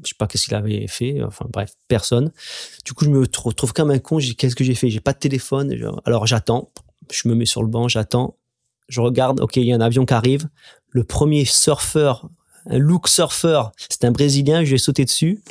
Je 0.03 0.09
sais 0.09 0.15
pas 0.17 0.27
qu'est-ce 0.27 0.45
qu'il 0.45 0.55
avait 0.55 0.87
fait. 0.87 1.23
Enfin 1.23 1.45
bref, 1.51 1.73
personne. 1.87 2.31
Du 2.85 2.93
coup, 2.93 3.05
je 3.05 3.09
me 3.09 3.27
trou- 3.27 3.53
trouve 3.53 3.73
comme 3.73 3.91
un 3.91 3.99
con. 3.99 4.17
Qu'est-ce 4.37 4.55
que 4.55 4.63
j'ai 4.63 4.75
fait? 4.75 4.89
J'ai 4.89 4.99
pas 4.99 5.13
de 5.13 5.19
téléphone. 5.19 5.73
Alors 6.05 6.27
j'attends. 6.27 6.71
Je 7.11 7.27
me 7.27 7.35
mets 7.35 7.45
sur 7.45 7.61
le 7.63 7.69
banc, 7.69 7.87
j'attends. 7.87 8.37
Je 8.89 8.99
regarde. 9.01 9.39
Ok, 9.39 9.55
il 9.57 9.63
y 9.65 9.71
a 9.71 9.75
un 9.75 9.81
avion 9.81 10.05
qui 10.05 10.13
arrive. 10.13 10.47
Le 10.89 11.03
premier 11.03 11.45
surfeur 11.45 12.29
un 12.67 12.79
look 12.79 13.07
surfeur. 13.07 13.71
C'était 13.77 14.07
un 14.07 14.11
Brésilien, 14.11 14.63
je 14.63 14.73
ai 14.73 14.77
sauté 14.79 15.05
dessus. 15.05 15.43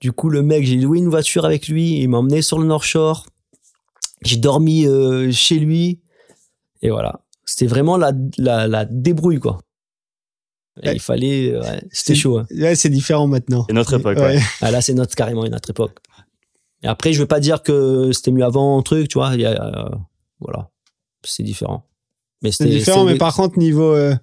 Du 0.00 0.10
coup, 0.12 0.30
le 0.30 0.42
mec, 0.42 0.64
j'ai 0.64 0.76
loué 0.76 0.98
une 0.98 1.08
voiture 1.10 1.44
avec 1.44 1.68
lui, 1.68 1.98
il 1.98 2.08
m'a 2.08 2.16
emmené 2.16 2.40
sur 2.40 2.58
le 2.58 2.64
North 2.66 2.84
Shore. 2.84 3.26
J'ai 4.22 4.38
dormi 4.38 4.86
euh, 4.86 5.30
chez 5.32 5.58
lui. 5.58 6.00
Et 6.80 6.88
voilà. 6.88 7.20
C'était 7.44 7.66
vraiment 7.66 7.98
la, 7.98 8.12
la, 8.38 8.66
la 8.66 8.86
débrouille, 8.86 9.38
quoi. 9.38 9.58
Et 10.82 10.88
Ouais. 10.88 10.94
il 10.94 11.00
fallait. 11.00 11.56
ouais, 11.58 11.82
C'était 11.90 12.14
chaud. 12.14 12.38
hein. 12.38 12.46
Ouais, 12.56 12.74
c'est 12.74 12.88
différent 12.88 13.26
maintenant. 13.26 13.64
C'est 13.68 13.74
notre 13.74 13.94
époque, 13.94 14.18
ouais. 14.18 14.40
Ah, 14.60 14.70
là, 14.70 14.80
c'est 14.80 14.94
notre, 14.94 15.14
carrément 15.14 15.44
une 15.44 15.54
autre 15.54 15.70
époque. 15.70 15.98
Et 16.82 16.86
après, 16.86 17.12
je 17.12 17.18
veux 17.18 17.26
pas 17.26 17.40
dire 17.40 17.62
que 17.62 18.10
c'était 18.12 18.30
mieux 18.30 18.44
avant, 18.44 18.80
truc, 18.82 19.08
tu 19.08 19.18
vois. 19.18 19.32
il 19.34 19.40
y 19.42 19.44
a, 19.46 19.50
euh, 19.62 19.96
voilà. 20.40 20.70
C'est 21.24 21.42
différent. 21.42 21.84
Mais 22.42 22.52
C'est 22.52 22.66
différent, 22.66 23.04
mais 23.04 23.16
par 23.18 23.34
contre, 23.34 23.58
niveau, 23.58 23.92
euh, 23.94 24.14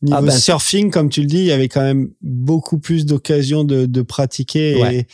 niveau 0.00 0.16
Ah 0.18 0.22
ben- 0.22 0.32
surfing, 0.32 0.90
comme 0.90 1.08
tu 1.10 1.20
le 1.20 1.28
dis, 1.28 1.38
il 1.38 1.44
y 1.44 1.52
avait 1.52 1.68
quand 1.68 1.82
même 1.82 2.10
beaucoup 2.20 2.78
plus 2.78 3.06
d'occasions 3.06 3.62
de, 3.62 3.86
de 3.86 4.02
pratiquer 4.02 4.72
et, 4.72 4.82
Ouais, 4.82 5.06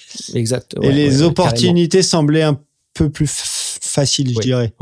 ouais, 0.79 0.93
les 0.93 1.09
ouais, 1.09 1.17
ouais, 1.19 1.23
opportunités 1.25 2.01
semblaient 2.03 2.43
un 2.43 2.59
peu 2.95 3.11
plus 3.11 3.29
faciles, 3.31 4.31
je 4.31 4.37
Oui. 4.39 4.45
dirais. 4.45 4.73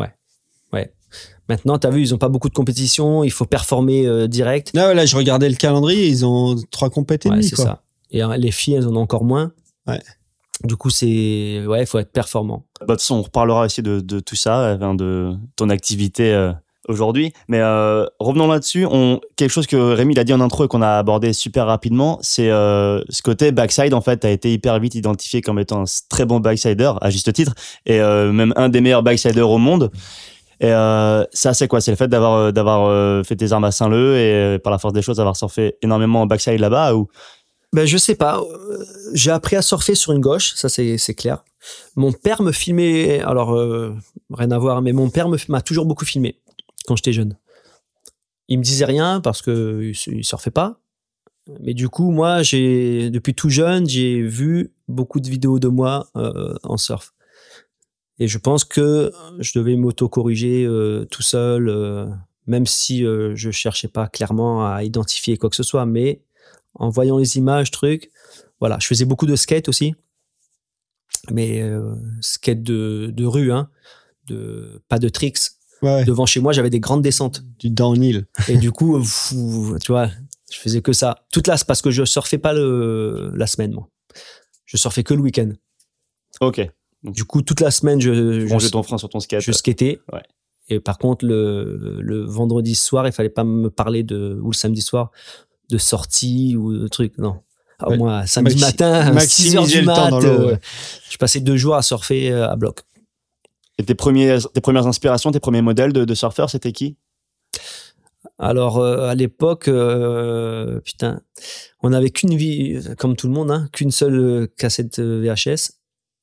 Maintenant, 1.48 1.78
tu 1.78 1.86
as 1.86 1.90
vu, 1.90 2.00
ils 2.00 2.14
ont 2.14 2.18
pas 2.18 2.28
beaucoup 2.28 2.48
de 2.48 2.54
compétition, 2.54 3.22
il 3.24 3.30
faut 3.30 3.44
performer 3.44 4.06
euh, 4.06 4.26
direct. 4.26 4.72
Là, 4.74 4.94
là, 4.94 5.06
je 5.06 5.16
regardais 5.16 5.48
le 5.48 5.54
calendrier, 5.54 6.06
ils 6.08 6.26
ont 6.26 6.56
trois 6.70 6.90
compétitions. 6.90 7.36
Ouais, 7.36 7.42
c'est 7.42 7.56
ça. 7.56 7.82
Et 8.10 8.22
euh, 8.22 8.36
les 8.36 8.50
filles, 8.50 8.74
elles 8.74 8.86
en 8.86 8.96
ont 8.96 9.00
encore 9.00 9.24
moins. 9.24 9.52
Ouais. 9.86 10.00
Du 10.64 10.76
coup, 10.76 10.90
c'est 10.90 11.64
ouais, 11.66 11.82
il 11.82 11.86
faut 11.86 11.98
être 11.98 12.12
performant. 12.12 12.64
Bah, 12.80 12.86
de 12.86 12.92
toute 12.92 13.00
façon, 13.00 13.16
on 13.16 13.22
reparlera 13.22 13.66
aussi 13.66 13.82
de, 13.82 14.00
de 14.00 14.20
tout 14.20 14.36
ça, 14.36 14.74
enfin, 14.74 14.94
de 14.94 15.34
ton 15.54 15.68
activité 15.68 16.32
euh, 16.32 16.52
aujourd'hui. 16.88 17.32
Mais 17.48 17.60
euh, 17.60 18.06
revenons 18.18 18.46
là-dessus. 18.46 18.86
On, 18.90 19.20
quelque 19.36 19.50
chose 19.50 19.66
que 19.66 19.76
Rémi 19.76 20.14
l'a 20.14 20.24
dit 20.24 20.32
en 20.32 20.40
intro 20.40 20.64
et 20.64 20.68
qu'on 20.68 20.82
a 20.82 20.98
abordé 20.98 21.32
super 21.32 21.66
rapidement, 21.66 22.18
c'est 22.22 22.50
euh, 22.50 23.02
ce 23.08 23.22
côté 23.22 23.52
backside. 23.52 23.94
En 23.94 24.00
fait, 24.00 24.24
a 24.24 24.30
été 24.30 24.52
hyper 24.52 24.78
vite 24.80 24.94
identifié 24.94 25.42
comme 25.42 25.58
étant 25.58 25.82
un 25.82 25.84
très 26.08 26.24
bon 26.24 26.40
backsider, 26.40 26.90
à 27.00 27.10
juste 27.10 27.32
titre, 27.32 27.54
et 27.84 28.00
euh, 28.00 28.32
même 28.32 28.52
un 28.56 28.68
des 28.68 28.80
meilleurs 28.80 29.02
backsiders 29.02 29.50
au 29.50 29.58
monde. 29.58 29.90
Et 30.60 30.72
euh, 30.72 31.24
ça, 31.32 31.52
c'est 31.52 31.68
quoi? 31.68 31.80
C'est 31.80 31.90
le 31.90 31.96
fait 31.96 32.08
d'avoir 32.08 32.38
euh, 32.38 33.20
euh, 33.20 33.24
fait 33.24 33.36
tes 33.36 33.52
armes 33.52 33.64
à 33.64 33.70
Saint-Leu 33.70 34.16
et 34.16 34.32
euh, 34.32 34.58
par 34.58 34.70
la 34.70 34.78
force 34.78 34.94
des 34.94 35.02
choses 35.02 35.18
d'avoir 35.18 35.36
surfé 35.36 35.76
énormément 35.82 36.22
en 36.22 36.26
backside 36.26 36.60
là-bas 36.60 36.94
ou? 36.94 37.08
Ben, 37.72 37.84
je 37.84 37.98
sais 37.98 38.14
pas. 38.14 38.42
J'ai 39.12 39.30
appris 39.30 39.56
à 39.56 39.62
surfer 39.62 39.94
sur 39.94 40.12
une 40.12 40.20
gauche, 40.20 40.54
ça 40.54 40.68
c'est 40.68 41.14
clair. 41.14 41.44
Mon 41.94 42.12
père 42.12 42.40
me 42.40 42.52
filmait, 42.52 43.20
alors 43.20 43.50
rien 44.32 44.50
à 44.50 44.58
voir, 44.58 44.80
mais 44.80 44.92
mon 44.92 45.10
père 45.10 45.28
m'a 45.48 45.60
toujours 45.60 45.84
beaucoup 45.84 46.06
filmé 46.06 46.38
quand 46.86 46.96
j'étais 46.96 47.12
jeune. 47.12 47.36
Il 48.48 48.58
me 48.58 48.62
disait 48.62 48.84
rien 48.84 49.20
parce 49.20 49.42
que 49.42 49.92
il 50.06 50.24
surfait 50.24 50.52
pas. 50.52 50.78
Mais 51.60 51.74
du 51.74 51.88
coup, 51.88 52.12
moi, 52.12 52.42
j'ai 52.42 53.10
depuis 53.10 53.34
tout 53.34 53.50
jeune, 53.50 53.86
j'ai 53.86 54.22
vu 54.22 54.72
beaucoup 54.88 55.20
de 55.20 55.28
vidéos 55.28 55.58
de 55.58 55.68
moi 55.68 56.06
en 56.14 56.76
surf. 56.78 57.12
Et 58.18 58.28
je 58.28 58.38
pense 58.38 58.64
que 58.64 59.12
je 59.38 59.58
devais 59.58 59.76
m'auto-corriger 59.76 60.64
euh, 60.64 61.04
tout 61.10 61.22
seul, 61.22 61.68
euh, 61.68 62.06
même 62.46 62.66
si 62.66 63.04
euh, 63.04 63.32
je 63.34 63.50
cherchais 63.50 63.88
pas 63.88 64.08
clairement 64.08 64.66
à 64.66 64.84
identifier 64.84 65.36
quoi 65.36 65.50
que 65.50 65.56
ce 65.56 65.62
soit. 65.62 65.84
Mais 65.86 66.22
en 66.74 66.88
voyant 66.88 67.18
les 67.18 67.36
images, 67.36 67.70
trucs, 67.70 68.10
voilà. 68.60 68.78
Je 68.80 68.86
faisais 68.86 69.04
beaucoup 69.04 69.26
de 69.26 69.36
skate 69.36 69.68
aussi, 69.68 69.94
mais 71.30 71.60
euh, 71.62 71.94
skate 72.20 72.62
de, 72.62 73.10
de 73.14 73.24
rue, 73.26 73.52
hein, 73.52 73.68
de 74.28 74.82
pas 74.88 74.98
de 74.98 75.08
tricks. 75.08 75.38
Ouais, 75.82 76.04
Devant 76.06 76.24
chez 76.24 76.40
moi, 76.40 76.54
j'avais 76.54 76.70
des 76.70 76.80
grandes 76.80 77.02
descentes. 77.02 77.42
du 77.58 77.68
downhill. 77.68 78.26
Et 78.48 78.56
du 78.56 78.72
coup, 78.72 79.02
fou, 79.04 79.76
tu 79.84 79.92
vois, 79.92 80.08
je 80.50 80.58
faisais 80.58 80.80
que 80.80 80.94
ça. 80.94 81.26
Toute 81.30 81.46
la, 81.48 81.56
parce 81.66 81.82
que 81.82 81.90
je 81.90 82.02
surfais 82.06 82.38
pas 82.38 82.54
le, 82.54 83.30
la 83.34 83.46
semaine, 83.46 83.72
moi. 83.74 83.90
Je 84.64 84.78
surfais 84.78 85.02
que 85.04 85.12
le 85.12 85.20
week-end. 85.20 85.52
Ok. 86.40 86.66
Du 87.06 87.24
coup, 87.24 87.42
toute 87.42 87.60
la 87.60 87.70
semaine, 87.70 88.00
je, 88.00 88.46
je, 88.46 88.68
ton 88.68 88.82
frein 88.82 88.98
sur 88.98 89.08
ton 89.08 89.20
skate. 89.20 89.40
je 89.40 89.52
skatais. 89.52 90.00
Ouais. 90.12 90.22
Et 90.68 90.80
par 90.80 90.98
contre, 90.98 91.24
le, 91.24 91.98
le 92.00 92.24
vendredi 92.24 92.74
soir, 92.74 93.06
il 93.06 93.12
fallait 93.12 93.28
pas 93.28 93.44
me 93.44 93.70
parler 93.70 94.02
de, 94.02 94.38
ou 94.42 94.50
le 94.50 94.56
samedi 94.56 94.80
soir, 94.80 95.12
de 95.70 95.78
sortie 95.78 96.56
ou 96.56 96.72
de 96.76 96.88
trucs. 96.88 97.16
Non. 97.18 97.40
Ah, 97.78 97.90
Ouais. 97.90 97.98
moi, 97.98 98.26
samedi 98.26 98.56
Maxi- 98.56 98.60
matin, 98.60 98.92
à 99.16 99.20
6 99.20 99.56
heures 99.56 99.66
du 99.66 99.82
mat, 99.82 100.12
euh, 100.12 100.52
ouais. 100.52 100.58
je 101.10 101.16
passais 101.18 101.40
deux 101.40 101.56
jours 101.56 101.74
à 101.76 101.82
surfer 101.82 102.32
euh, 102.32 102.48
à 102.48 102.56
bloc. 102.56 102.80
Et 103.78 103.84
tes, 103.84 103.94
premières 103.94 104.86
inspirations, 104.86 105.30
tes 105.30 105.40
premiers 105.40 105.60
modèles 105.62 105.92
de, 105.92 106.04
de 106.06 106.14
surfeurs, 106.14 106.48
c'était 106.48 106.72
qui? 106.72 106.96
Alors 108.38 108.78
euh, 108.78 109.08
à 109.08 109.14
l'époque, 109.14 109.68
euh, 109.68 110.80
putain, 110.80 111.20
on 111.82 111.90
n'avait 111.90 112.10
qu'une 112.10 112.34
vie, 112.34 112.80
comme 112.98 113.14
tout 113.16 113.28
le 113.28 113.34
monde, 113.34 113.50
hein, 113.50 113.68
qu'une 113.72 113.90
seule 113.90 114.48
cassette 114.58 114.98
VHS, 114.98 115.72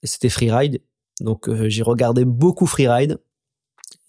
c'était 0.04 0.30
Freeride. 0.30 0.82
Donc 1.22 1.47
euh, 1.47 1.70
j'ai 1.70 1.84
regardé 1.84 2.26
beaucoup 2.26 2.66
Freeride. 2.66 3.18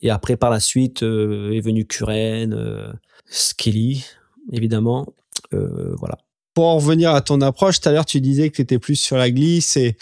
Et 0.02 0.10
après, 0.10 0.36
par 0.36 0.50
la 0.50 0.60
suite, 0.60 1.02
euh, 1.02 1.52
est 1.52 1.60
venu 1.60 1.86
Kuren, 1.86 2.52
euh, 2.52 2.92
Skelly, 3.26 4.04
évidemment. 4.52 5.06
Voilà. 5.52 6.18
Pour 6.52 6.64
en 6.64 6.76
revenir 6.78 7.14
à 7.14 7.20
ton 7.20 7.40
approche, 7.40 7.80
tout 7.80 7.88
à 7.88 7.92
l'heure, 7.92 8.04
tu 8.04 8.20
disais 8.20 8.50
que 8.50 8.56
tu 8.56 8.62
étais 8.62 8.80
plus 8.80 8.96
sur 8.96 9.16
la 9.16 9.30
glisse 9.30 9.76
et, 9.76 9.96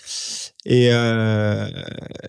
et, 0.64 0.86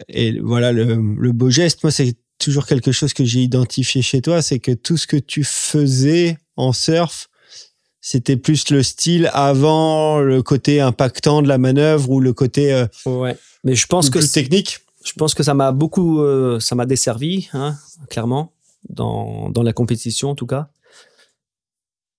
et 0.10 0.40
voilà, 0.42 0.74
le 0.74 1.32
beau 1.32 1.50
geste, 1.50 1.84
moi, 1.84 1.92
c'est 1.92 2.18
toujours 2.40 2.66
quelque 2.66 2.92
chose 2.92 3.14
que 3.14 3.24
j'ai 3.24 3.40
identifié 3.40 4.02
chez 4.02 4.22
toi, 4.22 4.42
c'est 4.42 4.60
que 4.60 4.74
tout 4.74 4.98
ce 4.98 5.08
que 5.08 5.16
tu 5.16 5.46
faisais 5.46 6.38
en 6.58 6.74
surf, 6.74 7.30
C'était 8.06 8.36
plus 8.36 8.70
le 8.70 8.84
style 8.84 9.32
avant 9.34 10.20
le 10.20 10.44
côté 10.44 10.82
impactant 10.82 11.42
de 11.42 11.48
la 11.48 11.58
manœuvre 11.58 12.10
ou 12.10 12.20
le 12.20 12.34
côté 12.34 12.74
euh, 12.74 12.86
Ouais. 13.06 13.38
Mais 13.64 13.76
je 13.76 13.88
pense 13.88 14.10
que 14.10 14.20
plus 14.20 14.30
technique? 14.30 14.82
je 15.06 15.14
pense 15.14 15.34
que 15.34 15.42
ça 15.42 15.54
m'a 15.54 15.72
beaucoup, 15.72 16.20
euh, 16.20 16.60
ça 16.60 16.76
m'a 16.76 16.86
desservi, 16.86 17.50
hein, 17.54 17.76
clairement, 18.10 18.52
dans, 18.90 19.50
dans 19.50 19.64
la 19.64 19.72
compétition 19.72 20.32
en 20.32 20.36
tout 20.36 20.46
cas. 20.46 20.68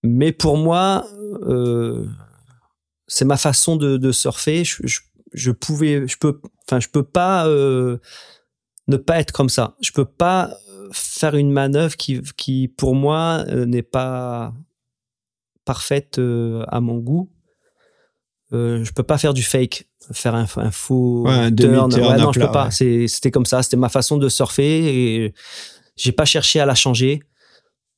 Mais 0.02 0.32
pour 0.32 0.56
moi, 0.56 1.06
euh, 1.42 2.06
c'est 3.06 3.26
ma 3.26 3.36
façon 3.36 3.76
de, 3.76 3.98
de 3.98 4.10
surfer. 4.10 4.64
Je, 4.64 4.86
je, 4.86 5.00
je 5.34 5.50
pouvais, 5.50 6.08
je 6.08 6.16
peux, 6.16 6.40
enfin, 6.66 6.80
je 6.80 6.88
peux 6.88 7.02
pas 7.02 7.46
euh, 7.46 7.98
ne 8.88 8.96
pas 8.96 9.20
être 9.20 9.32
comme 9.32 9.50
ça. 9.50 9.76
Je 9.82 9.92
peux 9.92 10.06
pas 10.06 10.56
faire 10.92 11.34
une 11.36 11.52
manœuvre 11.52 11.96
qui, 11.96 12.22
qui 12.36 12.68
pour 12.68 12.94
moi, 12.94 13.44
euh, 13.48 13.66
n'est 13.66 13.82
pas 13.82 14.54
parfaite 15.64 16.18
euh, 16.18 16.64
à 16.68 16.80
mon 16.80 16.98
goût. 16.98 17.30
Euh, 18.52 18.84
je 18.84 18.92
peux 18.92 19.02
pas 19.02 19.18
faire 19.18 19.34
du 19.34 19.42
fake, 19.42 19.86
faire 20.12 20.34
un, 20.34 20.46
un 20.56 20.70
faux 20.70 21.24
Ouais, 21.26 21.32
un 21.32 21.50
turn. 21.52 21.88
demi-turn 21.88 22.12
Ouais, 22.12 22.18
non, 22.18 22.32
je 22.32 22.38
plat, 22.38 22.46
peux 22.46 22.52
pas. 22.52 22.68
ouais. 22.80 23.08
C'était 23.08 23.30
comme 23.30 23.46
ça. 23.46 23.62
C'était 23.62 23.76
ma 23.76 23.88
façon 23.88 24.16
de 24.16 24.28
surfer 24.28 25.24
et 25.24 25.34
j'ai 25.96 26.12
pas 26.12 26.24
cherché 26.24 26.60
à 26.60 26.66
la 26.66 26.74
changer. 26.74 27.20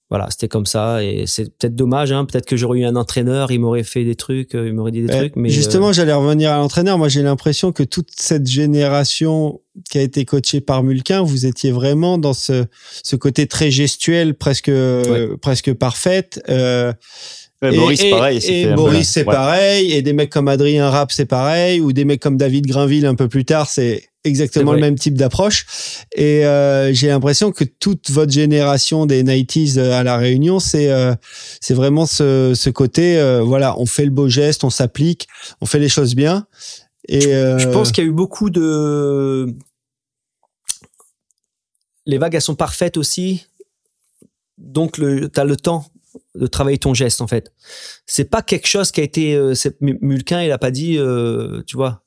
Voilà, 0.08 0.28
c'était 0.30 0.46
comme 0.46 0.66
ça 0.66 1.02
et 1.02 1.24
c'est 1.26 1.46
peut-être 1.58 1.74
dommage. 1.74 2.12
Hein, 2.12 2.24
peut-être 2.26 2.46
que 2.46 2.56
j'aurais 2.56 2.78
eu 2.78 2.84
un 2.84 2.94
entraîneur, 2.94 3.50
il 3.50 3.58
m'aurait 3.58 3.82
fait 3.82 4.04
des 4.04 4.14
trucs, 4.14 4.54
euh, 4.54 4.68
il 4.68 4.72
m'aurait 4.72 4.92
dit 4.92 5.02
des 5.02 5.12
Eh, 5.12 5.16
trucs. 5.18 5.34
Mais 5.36 5.48
Justement, 5.48 5.88
euh, 5.88 5.92
j'allais 5.92 6.12
revenir 6.12 6.52
à 6.52 6.58
l'entraîneur. 6.58 6.96
Moi, 6.96 7.08
j'ai 7.08 7.22
l'impression 7.22 7.72
que 7.72 7.82
toute 7.82 8.10
cette 8.16 8.46
génération 8.46 9.60
qui 9.90 9.98
a 9.98 10.02
été 10.02 10.24
coachée 10.24 10.60
par 10.60 10.84
Mulquin, 10.84 11.22
vous 11.22 11.44
étiez 11.44 11.72
vraiment 11.72 12.18
dans 12.18 12.34
ce, 12.34 12.66
ce 13.02 13.16
côté 13.16 13.48
très 13.48 13.72
gestuel, 13.72 14.34
presque, 14.36 14.70
presque 15.42 15.74
parfaite. 15.74 16.40
Euh, 16.48 16.92
Ouais, 17.62 17.74
et- 17.74 17.76
Boris, 17.78 18.04
pareil. 18.10 18.36
Et, 18.38 18.40
c'est 19.04 19.20
Ouais. 19.20 19.24
pareil. 19.24 19.92
Et 19.92 20.02
des 20.02 20.12
mecs 20.12 20.30
comme 20.30 20.48
Adrien 20.48 20.90
Rapp, 20.90 21.10
c'est 21.12 21.24
pareil. 21.26 21.80
Ou 21.80 21.92
des 21.92 22.04
mecs 22.04 22.20
comme 22.20 22.36
David 22.36 22.66
Grinville 22.66 23.06
un 23.06 23.14
peu 23.14 23.28
plus 23.28 23.44
tard, 23.46 23.68
c'est 23.70 24.08
exactement 24.24 24.72
le 24.72 24.80
même 24.80 24.96
type 24.98 25.14
d'approche. 25.14 25.66
Et 26.14 26.44
euh, 26.44 26.92
j'ai 26.92 27.08
l'impression 27.08 27.52
que 27.52 27.64
toute 27.64 28.10
votre 28.10 28.32
génération 28.32 29.06
des 29.06 29.22
90s 29.22 29.78
à 29.78 30.02
la 30.02 30.16
Réunion, 30.18 30.58
c'est 30.60 30.90
euh, 30.90 31.14
c'est 31.60 31.74
vraiment 31.74 32.04
ce, 32.06 32.52
ce 32.54 32.68
côté, 32.68 33.16
euh, 33.18 33.40
voilà, 33.42 33.78
on 33.78 33.86
fait 33.86 34.04
le 34.04 34.10
beau 34.10 34.28
geste, 34.28 34.64
on 34.64 34.70
s'applique, 34.70 35.26
on 35.60 35.66
fait 35.66 35.78
les 35.78 35.88
choses 35.88 36.14
bien. 36.14 36.46
Et 37.08 37.28
euh, 37.34 37.58
Je 37.58 37.68
pense 37.68 37.92
qu'il 37.92 38.02
y 38.04 38.06
a 38.06 38.10
eu 38.10 38.12
beaucoup 38.12 38.50
de. 38.50 39.46
Les 42.04 42.18
vagues, 42.18 42.34
elles 42.34 42.42
sont 42.42 42.54
parfaites 42.54 42.96
aussi. 42.96 43.46
Donc, 44.58 44.96
tu 44.96 45.28
as 45.40 45.44
le 45.44 45.56
temps 45.56 45.86
de 46.34 46.46
travailler 46.46 46.78
ton 46.78 46.94
geste, 46.94 47.20
en 47.20 47.26
fait. 47.26 47.52
C'est 48.06 48.24
pas 48.30 48.42
quelque 48.42 48.66
chose 48.68 48.90
qui 48.92 49.00
a 49.00 49.04
été. 49.04 49.34
euh, 49.34 49.54
Mulquin, 49.80 50.42
il 50.42 50.50
a 50.52 50.58
pas 50.58 50.70
dit, 50.70 50.98
euh, 50.98 51.62
tu 51.66 51.76
vois. 51.76 52.02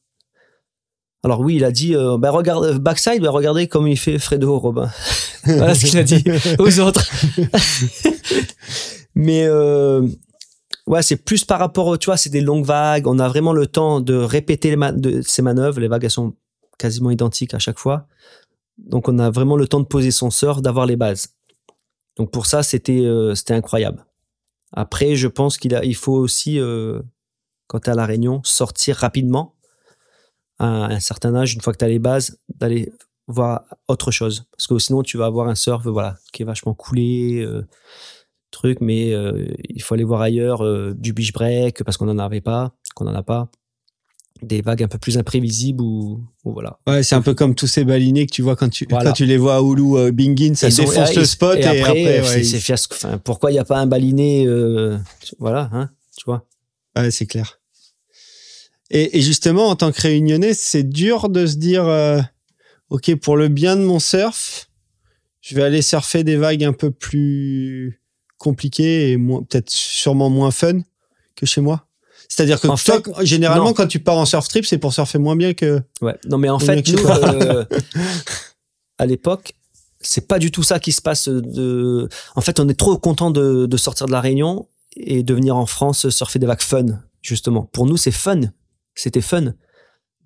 Alors, 1.23 1.41
oui, 1.41 1.55
il 1.55 1.63
a 1.65 1.71
dit, 1.71 1.95
euh, 1.95 2.17
bah, 2.17 2.31
regarde, 2.31 2.63
euh, 2.65 2.79
backside, 2.79 3.21
bah, 3.21 3.29
regardez 3.31 3.67
comme 3.67 3.87
il 3.87 3.97
fait 3.97 4.17
Fredo, 4.19 4.57
Robin. 4.57 4.89
voilà 5.43 5.75
ce 5.75 5.85
qu'il 5.85 5.97
a 5.99 6.03
dit 6.03 6.23
aux 6.59 6.79
autres. 6.79 7.05
Mais, 9.15 9.43
euh, 9.45 10.07
ouais, 10.87 11.01
c'est 11.03 11.17
plus 11.17 11.43
par 11.43 11.59
rapport, 11.59 11.87
au- 11.87 11.97
tu 11.97 12.05
vois, 12.05 12.17
c'est 12.17 12.29
des 12.29 12.41
longues 12.41 12.65
vagues. 12.65 13.07
On 13.07 13.19
a 13.19 13.27
vraiment 13.27 13.53
le 13.53 13.67
temps 13.67 13.99
de 14.01 14.13
répéter 14.15 14.75
les 14.75 14.91
de, 14.93 15.21
ces 15.21 15.41
manœuvres. 15.41 15.79
Les 15.79 15.87
vagues, 15.87 16.05
elles 16.05 16.11
sont 16.11 16.35
quasiment 16.77 17.11
identiques 17.11 17.53
à 17.53 17.59
chaque 17.59 17.79
fois. 17.79 18.07
Donc, 18.77 19.09
on 19.09 19.19
a 19.19 19.29
vraiment 19.29 19.57
le 19.57 19.67
temps 19.67 19.81
de 19.81 19.85
poser 19.85 20.11
son 20.11 20.29
surf, 20.29 20.61
d'avoir 20.61 20.85
les 20.85 20.95
bases. 20.95 21.27
Donc, 22.19 22.31
pour 22.31 22.45
ça, 22.45 22.63
c'était 22.63 23.05
euh, 23.05 23.33
c'était 23.33 23.53
incroyable. 23.53 24.05
Après, 24.73 25.15
je 25.15 25.29
pense 25.29 25.57
qu'il 25.57 25.73
a, 25.73 25.85
il 25.85 25.95
faut 25.95 26.13
aussi, 26.13 26.59
euh, 26.59 27.01
quand 27.67 27.79
tu 27.79 27.89
à 27.89 27.95
La 27.95 28.05
Réunion, 28.05 28.41
sortir 28.43 28.97
rapidement 28.97 29.55
à 30.59 30.87
un 30.87 30.99
certain 30.99 31.33
âge, 31.33 31.53
une 31.53 31.61
fois 31.61 31.71
que 31.71 31.77
tu 31.77 31.85
as 31.85 31.87
les 31.87 31.97
bases, 31.97 32.37
d'aller 32.49 32.91
voir 33.27 33.63
autre 33.87 34.11
chose. 34.11 34.47
Parce 34.51 34.67
que 34.67 34.77
sinon, 34.79 35.01
tu 35.01 35.17
vas 35.17 35.27
avoir 35.27 35.47
un 35.47 35.55
surf 35.55 35.87
voilà, 35.87 36.17
qui 36.33 36.41
est 36.43 36.45
vachement 36.45 36.73
coulé, 36.73 37.41
euh, 37.41 37.65
truc, 38.51 38.81
mais 38.81 39.11
il 39.69 39.81
faut 39.81 39.93
aller 39.93 40.03
voir 40.03 40.21
ailleurs 40.21 40.63
du 40.95 41.13
beach 41.13 41.31
break 41.31 41.83
parce 41.83 41.97
qu'on 41.97 42.07
n'en 42.07 42.17
avait 42.17 42.41
pas, 42.41 42.73
qu'on 42.95 43.05
n'en 43.05 43.13
a 43.13 43.23
pas. 43.23 43.49
Des 44.41 44.61
vagues 44.61 44.83
un 44.83 44.87
peu 44.87 44.97
plus 44.97 45.17
imprévisibles 45.17 45.81
ou, 45.81 46.23
ou 46.45 46.53
voilà. 46.53 46.79
ouais, 46.87 47.03
c'est 47.03 47.15
un 47.15 47.21
peu 47.21 47.33
comme 47.33 47.55
tous 47.55 47.67
ces 47.67 47.83
balinés 47.83 48.25
que 48.25 48.31
tu 48.31 48.41
vois 48.41 48.55
quand 48.55 48.69
tu 48.69 48.85
Voilà. 48.89 49.09
quand 49.09 49.13
tu 49.13 49.25
les 49.25 49.35
vois 49.37 49.55
à 49.55 49.61
Oulu, 49.61 49.97
euh, 49.97 50.11
Bingin, 50.11 50.55
ça 50.55 50.69
défonce 50.69 51.13
le 51.15 51.25
spot 51.25 51.57
et, 51.57 51.61
et 51.61 51.65
après, 51.65 52.17
après, 52.17 52.21
ouais, 52.21 52.43
c'est 52.43 52.59
fiasco. 52.59 52.95
Enfin, 52.95 53.17
pourquoi 53.17 53.51
il 53.51 53.55
n'y 53.55 53.59
a 53.59 53.65
pas 53.65 53.77
un 53.77 53.85
baliné 53.85 54.45
euh, 54.47 54.97
Voilà, 55.39 55.69
hein, 55.73 55.89
tu 56.15 56.23
vois. 56.25 56.45
Ouais, 56.95 57.11
c'est 57.11 57.25
clair. 57.25 57.59
Et, 58.91 59.17
et 59.17 59.21
justement, 59.21 59.67
en 59.67 59.75
tant 59.75 59.91
que 59.91 60.01
réunionnais, 60.01 60.53
c'est 60.53 60.83
dur 60.83 61.29
de 61.29 61.45
se 61.45 61.57
dire, 61.57 61.85
euh, 61.85 62.21
OK, 62.89 63.13
pour 63.15 63.35
le 63.37 63.49
bien 63.49 63.75
de 63.75 63.81
mon 63.81 63.99
surf, 63.99 64.69
je 65.41 65.53
vais 65.55 65.63
aller 65.63 65.81
surfer 65.81 66.23
des 66.23 66.37
vagues 66.37 66.63
un 66.63 66.73
peu 66.73 66.91
plus 66.91 68.01
compliquées 68.37 69.11
et 69.11 69.17
peut-être 69.17 69.69
sûrement 69.69 70.29
moins 70.29 70.51
fun 70.51 70.79
que 71.35 71.45
chez 71.45 71.61
moi. 71.61 71.88
C'est-à-dire 72.31 72.61
que 72.61 72.67
En 72.67 72.75
toi, 72.77 73.01
fait, 73.03 73.25
généralement, 73.25 73.65
non. 73.65 73.73
quand 73.73 73.87
tu 73.87 73.99
pars 73.99 74.17
en 74.17 74.25
surf 74.25 74.47
trip, 74.47 74.65
c'est 74.65 74.77
pour 74.77 74.93
surfer 74.93 75.17
moins 75.17 75.35
bien 75.35 75.53
que. 75.53 75.81
Ouais. 76.01 76.15
Non, 76.29 76.37
mais 76.37 76.47
en 76.49 76.59
fait, 76.59 76.87
nous, 76.87 76.99
euh, 77.05 77.65
à 78.99 79.05
l'époque, 79.07 79.53
c'est 79.99 80.27
pas 80.27 80.37
du 80.39 80.51
tout 80.51 80.63
ça 80.63 80.79
qui 80.79 80.91
se 80.91 81.01
passe. 81.01 81.27
De... 81.27 82.07
En 82.35 82.41
fait, 82.41 82.59
on 82.59 82.69
est 82.69 82.77
trop 82.79 82.97
content 82.97 83.31
de, 83.31 83.65
de 83.65 83.77
sortir 83.77 84.05
de 84.05 84.11
la 84.11 84.21
Réunion 84.21 84.67
et 84.95 85.23
de 85.23 85.33
venir 85.33 85.55
en 85.57 85.65
France 85.65 86.07
surfer 86.09 86.37
des 86.39 86.45
vagues 86.45 86.61
fun, 86.61 86.85
justement. 87.21 87.63
Pour 87.63 87.85
nous, 87.87 87.97
c'est 87.97 88.11
fun. 88.11 88.39
C'était 88.95 89.21
fun. 89.21 89.53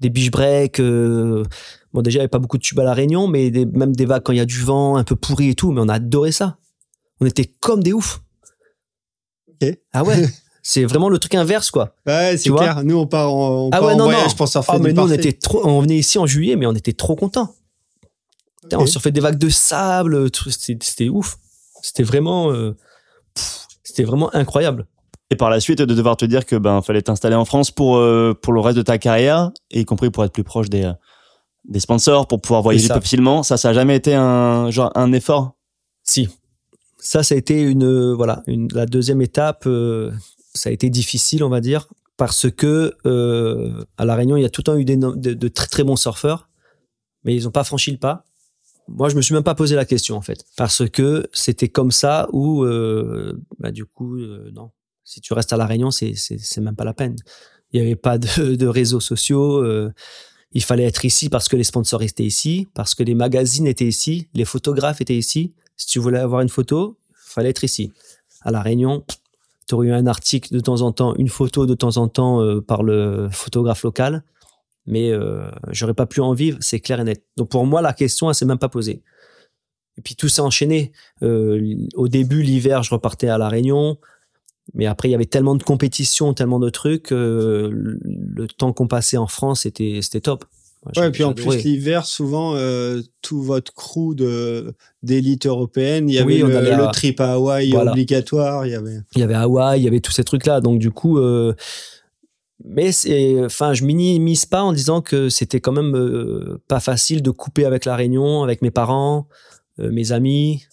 Des 0.01 0.09
beach 0.09 0.29
breaks. 0.29 0.79
euh, 0.81 1.43
Bon, 1.93 2.01
déjà, 2.01 2.17
il 2.17 2.19
n'y 2.19 2.23
avait 2.23 2.27
pas 2.27 2.39
beaucoup 2.39 2.57
de 2.57 2.63
tubes 2.63 2.79
à 2.79 2.83
la 2.83 2.93
Réunion, 2.93 3.27
mais 3.27 3.49
des- 3.51 3.65
même 3.65 3.95
des 3.95 4.05
vagues 4.05 4.23
quand 4.23 4.33
il 4.33 4.37
y 4.39 4.41
a 4.41 4.45
du 4.45 4.61
vent, 4.61 4.97
un 4.97 5.03
peu 5.05 5.15
pourri 5.15 5.49
et 5.49 5.55
tout. 5.55 5.71
Mais 5.71 5.79
on 5.79 5.87
a 5.87 5.93
adoré 5.95 6.31
ça. 6.33 6.57
On 7.21 7.25
était 7.25 7.45
comme 7.45 7.81
des 7.81 7.93
oufs. 7.93 8.21
Ok. 9.47 9.77
Ah 9.93 10.03
ouais. 10.03 10.27
c'est 10.65 10.85
vraiment 10.85 11.09
le 11.09 11.19
truc 11.19 11.35
inverse, 11.35 11.69
quoi. 11.69 11.93
Ouais, 12.07 12.37
c'est 12.37 12.43
Tu 12.43 12.49
vois 12.51 12.61
clair. 12.61 12.83
Nous, 12.83 12.97
on 12.97 13.05
part 13.05 13.31
en, 13.33 13.65
on 13.65 13.69
Ah 13.71 13.79
part 13.79 13.87
ouais, 13.89 13.93
en 13.93 13.97
non, 13.97 14.03
voyage 14.05 14.29
non. 14.29 14.35
pour 14.37 14.47
surfer 14.47 14.71
Ah, 14.73 14.79
mais 14.79 14.93
nous, 14.93 15.03
on 15.03 15.11
était 15.11 15.33
trop, 15.33 15.61
on 15.67 15.81
venait 15.81 15.97
ici 15.97 16.17
en 16.17 16.25
juillet, 16.25 16.55
mais 16.55 16.65
on 16.65 16.73
était 16.73 16.93
trop 16.93 17.15
contents. 17.15 17.53
Putain, 18.61 18.77
Ok. 18.77 18.83
On 18.83 18.87
surfait 18.87 19.11
des 19.11 19.19
vagues 19.19 19.37
de 19.37 19.49
sable, 19.49 20.29
c'était 20.49 21.09
ouf. 21.09 21.37
C'était 21.81 22.03
vraiment, 22.03 22.49
euh, 22.51 22.77
c'était 23.83 24.05
vraiment 24.05 24.33
incroyable. 24.33 24.87
Et 25.29 25.35
par 25.35 25.49
la 25.49 25.59
suite, 25.59 25.79
de 25.79 25.93
devoir 25.93 26.15
te 26.15 26.23
dire 26.23 26.45
que 26.45 26.55
ben 26.55 26.81
fallait 26.81 27.01
t'installer 27.01 27.35
en 27.35 27.43
France 27.43 27.69
pour 27.71 27.97
euh, 27.97 28.33
pour 28.39 28.53
le 28.53 28.61
reste 28.61 28.77
de 28.77 28.83
ta 28.83 28.97
carrière, 28.97 29.51
et 29.69 29.81
y 29.81 29.85
compris 29.85 30.11
pour 30.11 30.23
être 30.23 30.31
plus 30.31 30.43
proche 30.45 30.69
des 30.69 30.83
euh, 30.85 30.93
des 31.67 31.81
sponsors, 31.81 32.27
pour 32.27 32.39
pouvoir 32.39 32.61
voyager 32.61 32.87
plus 32.87 32.93
facilement. 33.01 33.43
Ça, 33.43 33.57
ça 33.57 33.69
a 33.69 33.73
jamais 33.73 33.97
été 33.97 34.15
un 34.15 34.69
genre 34.71 34.91
un 34.95 35.11
effort? 35.11 35.55
Si. 36.03 36.29
Ça, 36.99 37.21
ça 37.21 37.35
a 37.35 37.37
été 37.37 37.61
une, 37.61 38.13
voilà, 38.13 38.43
une, 38.47 38.69
la 38.73 38.85
deuxième 38.85 39.21
étape. 39.21 39.67
Ça 40.53 40.69
a 40.69 40.71
été 40.71 40.89
difficile, 40.89 41.43
on 41.43 41.49
va 41.49 41.61
dire, 41.61 41.87
parce 42.17 42.49
que 42.49 42.95
euh, 43.05 43.85
à 43.97 44.05
la 44.05 44.15
Réunion, 44.15 44.37
il 44.37 44.41
y 44.43 44.45
a 44.45 44.49
tout 44.49 44.61
le 44.61 44.65
temps 44.65 44.77
eu 44.77 44.85
des, 44.85 44.97
de, 44.97 45.11
de 45.13 45.47
très 45.47 45.67
très 45.67 45.83
bons 45.83 45.95
surfeurs, 45.95 46.49
mais 47.23 47.35
ils 47.35 47.43
n'ont 47.43 47.51
pas 47.51 47.63
franchi 47.63 47.91
le 47.91 47.97
pas. 47.97 48.23
Moi, 48.87 49.09
je 49.09 49.15
me 49.15 49.21
suis 49.21 49.33
même 49.33 49.43
pas 49.43 49.55
posé 49.55 49.75
la 49.75 49.85
question 49.85 50.15
en 50.17 50.21
fait, 50.21 50.45
parce 50.57 50.87
que 50.89 51.27
c'était 51.33 51.69
comme 51.69 51.91
ça 51.91 52.27
où, 52.33 52.63
euh, 52.63 53.41
bah, 53.59 53.71
du 53.71 53.85
coup, 53.85 54.17
euh, 54.17 54.51
non. 54.53 54.71
Si 55.05 55.19
tu 55.19 55.33
restes 55.33 55.51
à 55.51 55.57
la 55.57 55.65
Réunion, 55.65 55.91
c'est 55.91 56.13
c'est 56.15 56.37
c'est 56.39 56.61
même 56.61 56.75
pas 56.75 56.85
la 56.85 56.93
peine. 56.93 57.15
Il 57.71 57.81
n'y 57.81 57.85
avait 57.87 57.95
pas 57.95 58.17
de, 58.17 58.55
de 58.55 58.67
réseaux 58.67 58.99
sociaux. 58.99 59.57
euh, 59.63 59.91
il 60.53 60.63
fallait 60.63 60.83
être 60.83 61.03
ici 61.03 61.29
parce 61.29 61.47
que 61.49 61.55
les 61.55 61.63
sponsors 61.63 62.03
étaient 62.03 62.23
ici, 62.23 62.67
parce 62.75 62.93
que 62.93 63.03
les 63.03 63.15
magazines 63.15 63.65
étaient 63.65 63.87
ici, 63.87 64.29
les 64.35 64.45
photographes 64.45 65.01
étaient 65.01 65.17
ici. 65.17 65.53
Si 65.77 65.87
tu 65.87 65.99
voulais 65.99 66.19
avoir 66.19 66.41
une 66.41 66.49
photo, 66.49 66.99
il 67.09 67.15
fallait 67.17 67.49
être 67.49 67.63
ici. 67.63 67.91
À 68.41 68.51
La 68.51 68.61
Réunion, 68.61 69.03
tu 69.67 69.75
aurais 69.75 69.87
eu 69.87 69.91
un 69.91 70.07
article 70.07 70.53
de 70.53 70.59
temps 70.59 70.81
en 70.81 70.91
temps, 70.91 71.15
une 71.15 71.29
photo 71.29 71.65
de 71.65 71.73
temps 71.73 71.97
en 71.97 72.07
temps 72.07 72.41
euh, 72.41 72.61
par 72.61 72.83
le 72.83 73.29
photographe 73.31 73.83
local, 73.83 74.23
mais 74.85 75.11
euh, 75.11 75.49
j'aurais 75.71 75.93
pas 75.93 76.05
pu 76.05 76.19
en 76.21 76.33
vivre, 76.33 76.57
c'est 76.61 76.79
clair 76.79 76.99
et 76.99 77.03
net. 77.03 77.23
Donc 77.37 77.49
pour 77.49 77.65
moi, 77.65 77.81
la 77.81 77.93
question, 77.93 78.29
elle 78.29 78.35
s'est 78.35 78.45
même 78.45 78.57
pas 78.59 78.69
posée. 78.69 79.01
Et 79.97 80.01
puis 80.01 80.15
tout 80.15 80.27
s'est 80.27 80.41
enchaîné. 80.41 80.91
Euh, 81.21 81.75
au 81.95 82.07
début, 82.07 82.41
l'hiver, 82.41 82.83
je 82.83 82.91
repartais 82.93 83.27
à 83.27 83.37
La 83.37 83.47
Réunion. 83.47 83.97
Mais 84.73 84.85
après, 84.85 85.09
il 85.09 85.11
y 85.11 85.15
avait 85.15 85.25
tellement 85.25 85.55
de 85.55 85.63
compétitions, 85.63 86.33
tellement 86.33 86.59
de 86.59 86.69
trucs. 86.69 87.11
le- 87.11 87.99
temps 88.57 88.73
qu'on 88.73 88.87
passait 88.87 89.17
en 89.17 89.27
France, 89.27 89.61
c'était 89.61 90.01
top. 90.21 90.45
Ouais, 90.97 91.07
et 91.07 91.11
puis 91.11 91.23
en 91.23 91.33
plus, 91.33 91.63
l'hiver, 91.63 92.05
souvent, 92.05 92.55
euh, 92.55 93.01
tout 93.21 93.41
votre 93.41 93.73
crew 93.73 94.13
de, 94.15 94.73
d'élite 95.01 95.45
européenne, 95.45 96.09
il 96.09 96.15
y 96.15 96.19
avait 96.19 96.43
Oui, 96.43 96.49
le, 96.49 96.57
allait 96.57 96.71
à- 96.71 96.77
le 96.87 96.91
trip 96.91 97.19
à 97.21 97.33
Hawaï 97.33 97.71
Voilà. 97.71 97.91
obligatoire, 97.91 98.65
il 98.65 98.71
y 98.71 98.75
avait. 98.75 98.97
il 99.15 99.19
y 99.19 99.23
avait 99.23 99.33
Hawaï, 99.35 99.79
il 99.79 99.83
y 99.83 99.87
avait 99.87 100.01
tous 100.01 100.11
ces 100.11 100.23
trucs-là. 100.25 100.59
Donc 100.59 100.79
du 100.79 100.91
coup, 100.91 101.19
euh, 101.19 101.53
mais 102.65 102.91
enfin, 103.45 103.73
je 103.73 103.83
minimise 103.83 104.45
pas 104.45 104.63
en 104.63 104.73
disant 104.73 105.01
que 105.01 105.29
c'était 105.29 105.59
quand 105.59 105.71
même 105.71 105.95
euh, 105.95 106.61
pas 106.67 106.79
facile 106.79 107.21
de 107.21 107.31
couper 107.31 107.65
avec 107.65 107.85
la 107.85 107.95
Réunion, 107.95 108.43
avec 108.43 108.61
mes 108.61 108.71
parents, 108.71 109.27
euh, 109.79 109.91
mes 109.91 110.11
amis. 110.11 110.63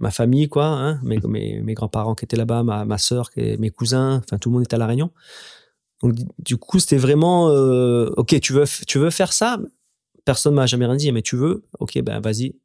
ma 0.00 0.10
famille, 0.10 0.48
quoi, 0.48 0.66
hein, 0.66 1.00
mes, 1.02 1.18
mes, 1.28 1.60
mes 1.62 1.72
grands-parents 1.74 2.14
qui 2.14 2.24
étaient 2.24 2.36
là-bas, 2.36 2.62
ma, 2.62 2.84
ma 2.84 2.98
soeur, 2.98 3.30
mes 3.36 3.70
cousins, 3.70 4.20
enfin 4.24 4.38
tout 4.38 4.48
le 4.50 4.54
monde 4.54 4.64
était 4.64 4.74
à 4.74 4.78
La 4.78 4.86
Réunion. 4.86 5.10
Donc 6.02 6.14
du 6.38 6.56
coup, 6.56 6.78
c'était 6.80 6.96
vraiment, 6.96 7.48
euh, 7.50 8.10
ok, 8.16 8.38
tu 8.40 8.52
veux, 8.52 8.64
tu 8.86 8.98
veux 8.98 9.10
faire 9.10 9.32
ça? 9.32 9.58
Personne 10.24 10.54
m'a 10.54 10.66
jamais 10.66 10.86
rien 10.86 10.96
dit, 10.96 11.12
mais 11.12 11.22
tu 11.22 11.36
veux? 11.36 11.64
Ok, 11.78 11.98
ben 12.00 12.20
vas-y, 12.20 12.56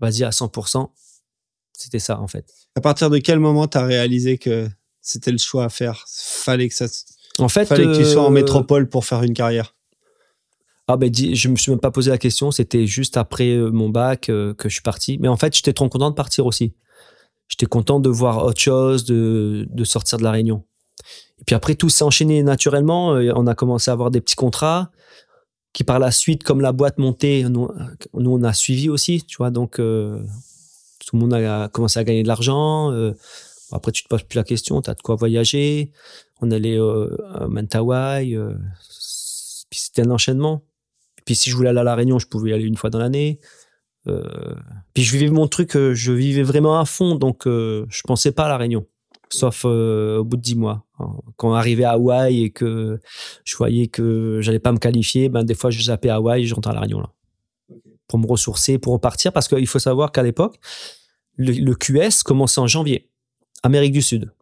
vas-y 0.00 0.24
à 0.24 0.30
100%. 0.30 0.90
C'était 1.72 1.98
ça 1.98 2.20
en 2.20 2.28
fait. 2.28 2.46
À 2.76 2.80
partir 2.80 3.10
de 3.10 3.18
quel 3.18 3.38
moment 3.38 3.66
tu 3.66 3.78
as 3.78 3.84
réalisé 3.84 4.38
que 4.38 4.68
c'était 5.00 5.32
le 5.32 5.38
choix 5.38 5.64
à 5.64 5.68
faire? 5.68 6.04
Fallait 6.08 6.68
que 6.68 6.74
ça. 6.74 6.86
En 7.38 7.48
fait, 7.48 7.66
fallait 7.66 7.84
que 7.84 7.96
tu 7.96 8.04
sois 8.04 8.22
en 8.22 8.26
euh, 8.26 8.30
métropole 8.30 8.88
pour 8.88 9.04
faire 9.04 9.22
une 9.22 9.34
carrière. 9.34 9.74
Ah 10.88 10.96
ben 10.96 11.10
je 11.14 11.48
me 11.48 11.56
suis 11.56 11.70
même 11.70 11.80
pas 11.80 11.90
posé 11.90 12.10
la 12.10 12.18
question, 12.18 12.50
c'était 12.50 12.86
juste 12.86 13.16
après 13.16 13.50
euh, 13.50 13.70
mon 13.70 13.88
bac 13.88 14.22
que 14.22 14.54
je 14.64 14.68
suis 14.68 14.82
parti. 14.82 15.16
Mais 15.18 15.28
en 15.28 15.36
fait, 15.36 15.54
j'étais 15.54 15.72
trop 15.72 15.88
content 15.88 16.10
de 16.10 16.14
partir 16.14 16.44
aussi. 16.46 16.74
J'étais 17.48 17.66
content 17.66 18.00
de 18.00 18.08
voir 18.08 18.44
autre 18.44 18.60
chose, 18.60 19.04
de, 19.04 19.66
de 19.68 19.84
sortir 19.84 20.18
de 20.18 20.24
la 20.24 20.30
Réunion. 20.30 20.64
Et 21.40 21.44
puis 21.44 21.54
après, 21.54 21.74
tout 21.74 21.88
s'est 21.88 22.04
enchaîné 22.04 22.42
naturellement. 22.42 23.14
Euh, 23.14 23.32
On 23.34 23.46
a 23.46 23.54
commencé 23.54 23.90
à 23.90 23.94
avoir 23.94 24.10
des 24.10 24.20
petits 24.20 24.36
contrats 24.36 24.90
qui 25.72 25.84
par 25.84 25.98
la 25.98 26.10
suite, 26.10 26.42
comme 26.42 26.60
la 26.60 26.72
boîte 26.72 26.98
montait, 26.98 27.44
nous, 27.48 27.68
nous, 28.14 28.30
on 28.30 28.42
a 28.42 28.52
suivi 28.52 28.90
aussi, 28.90 29.24
tu 29.24 29.38
vois. 29.38 29.50
Donc 29.50 29.78
euh, 29.78 30.22
tout 31.06 31.16
le 31.16 31.20
monde 31.20 31.34
a 31.34 31.68
commencé 31.68 31.98
à 31.98 32.04
gagner 32.04 32.22
de 32.22 32.28
l'argent. 32.28 32.92
Euh, 32.92 33.12
après, 33.72 33.90
tu 33.90 34.02
te 34.02 34.08
poses 34.08 34.22
plus 34.22 34.36
la 34.36 34.44
question, 34.44 34.82
tu 34.82 34.90
as 34.90 34.94
de 34.94 35.00
quoi 35.00 35.14
voyager. 35.14 35.90
On 36.42 36.50
allait 36.50 36.78
euh, 36.78 37.16
à 37.34 37.48
Mentawai. 37.48 38.34
Euh, 38.34 38.54
puis 39.70 39.80
c'était 39.80 40.02
un 40.02 40.10
enchaînement. 40.10 40.62
Puis 41.24 41.34
si 41.34 41.48
je 41.48 41.56
voulais 41.56 41.70
aller 41.70 41.80
à 41.80 41.84
La 41.84 41.94
Réunion, 41.94 42.18
je 42.18 42.26
pouvais 42.26 42.50
y 42.50 42.52
aller 42.52 42.64
une 42.64 42.76
fois 42.76 42.90
dans 42.90 42.98
l'année. 42.98 43.40
Euh, 44.08 44.54
puis 44.94 45.04
je 45.04 45.16
vivais 45.16 45.30
mon 45.30 45.46
truc, 45.46 45.76
euh, 45.76 45.94
je 45.94 46.12
vivais 46.12 46.42
vraiment 46.42 46.80
à 46.80 46.84
fond, 46.84 47.14
donc 47.14 47.46
euh, 47.46 47.86
je 47.88 48.02
pensais 48.02 48.32
pas 48.32 48.46
à 48.46 48.48
La 48.48 48.56
Réunion, 48.56 48.84
sauf 49.32 49.62
euh, 49.64 50.18
au 50.18 50.24
bout 50.24 50.36
de 50.36 50.42
dix 50.42 50.54
mois. 50.56 50.84
Quand 51.36 51.50
on 51.50 51.54
arrivait 51.54 51.84
à 51.84 51.92
Hawaï 51.92 52.42
et 52.44 52.50
que 52.50 53.00
je 53.44 53.56
voyais 53.56 53.88
que 53.88 54.38
j'allais 54.40 54.58
pas 54.60 54.72
me 54.72 54.78
qualifier, 54.78 55.28
ben 55.28 55.42
des 55.44 55.54
fois 55.54 55.70
je 55.70 55.82
zappais 55.82 56.08
à 56.10 56.16
Hawaï 56.16 56.42
et 56.42 56.46
je 56.46 56.54
rentrais 56.54 56.70
à 56.70 56.74
La 56.74 56.80
Réunion 56.80 57.00
là, 57.00 57.10
pour 58.08 58.18
me 58.18 58.26
ressourcer, 58.26 58.78
pour 58.78 58.92
repartir, 58.92 59.32
parce 59.32 59.48
qu'il 59.48 59.66
faut 59.66 59.78
savoir 59.78 60.12
qu'à 60.12 60.22
l'époque, 60.22 60.56
le, 61.36 61.52
le 61.52 61.74
QS 61.74 62.22
commençait 62.24 62.60
en 62.60 62.66
janvier, 62.66 63.08
Amérique 63.62 63.92
du 63.92 64.02
Sud. 64.02 64.32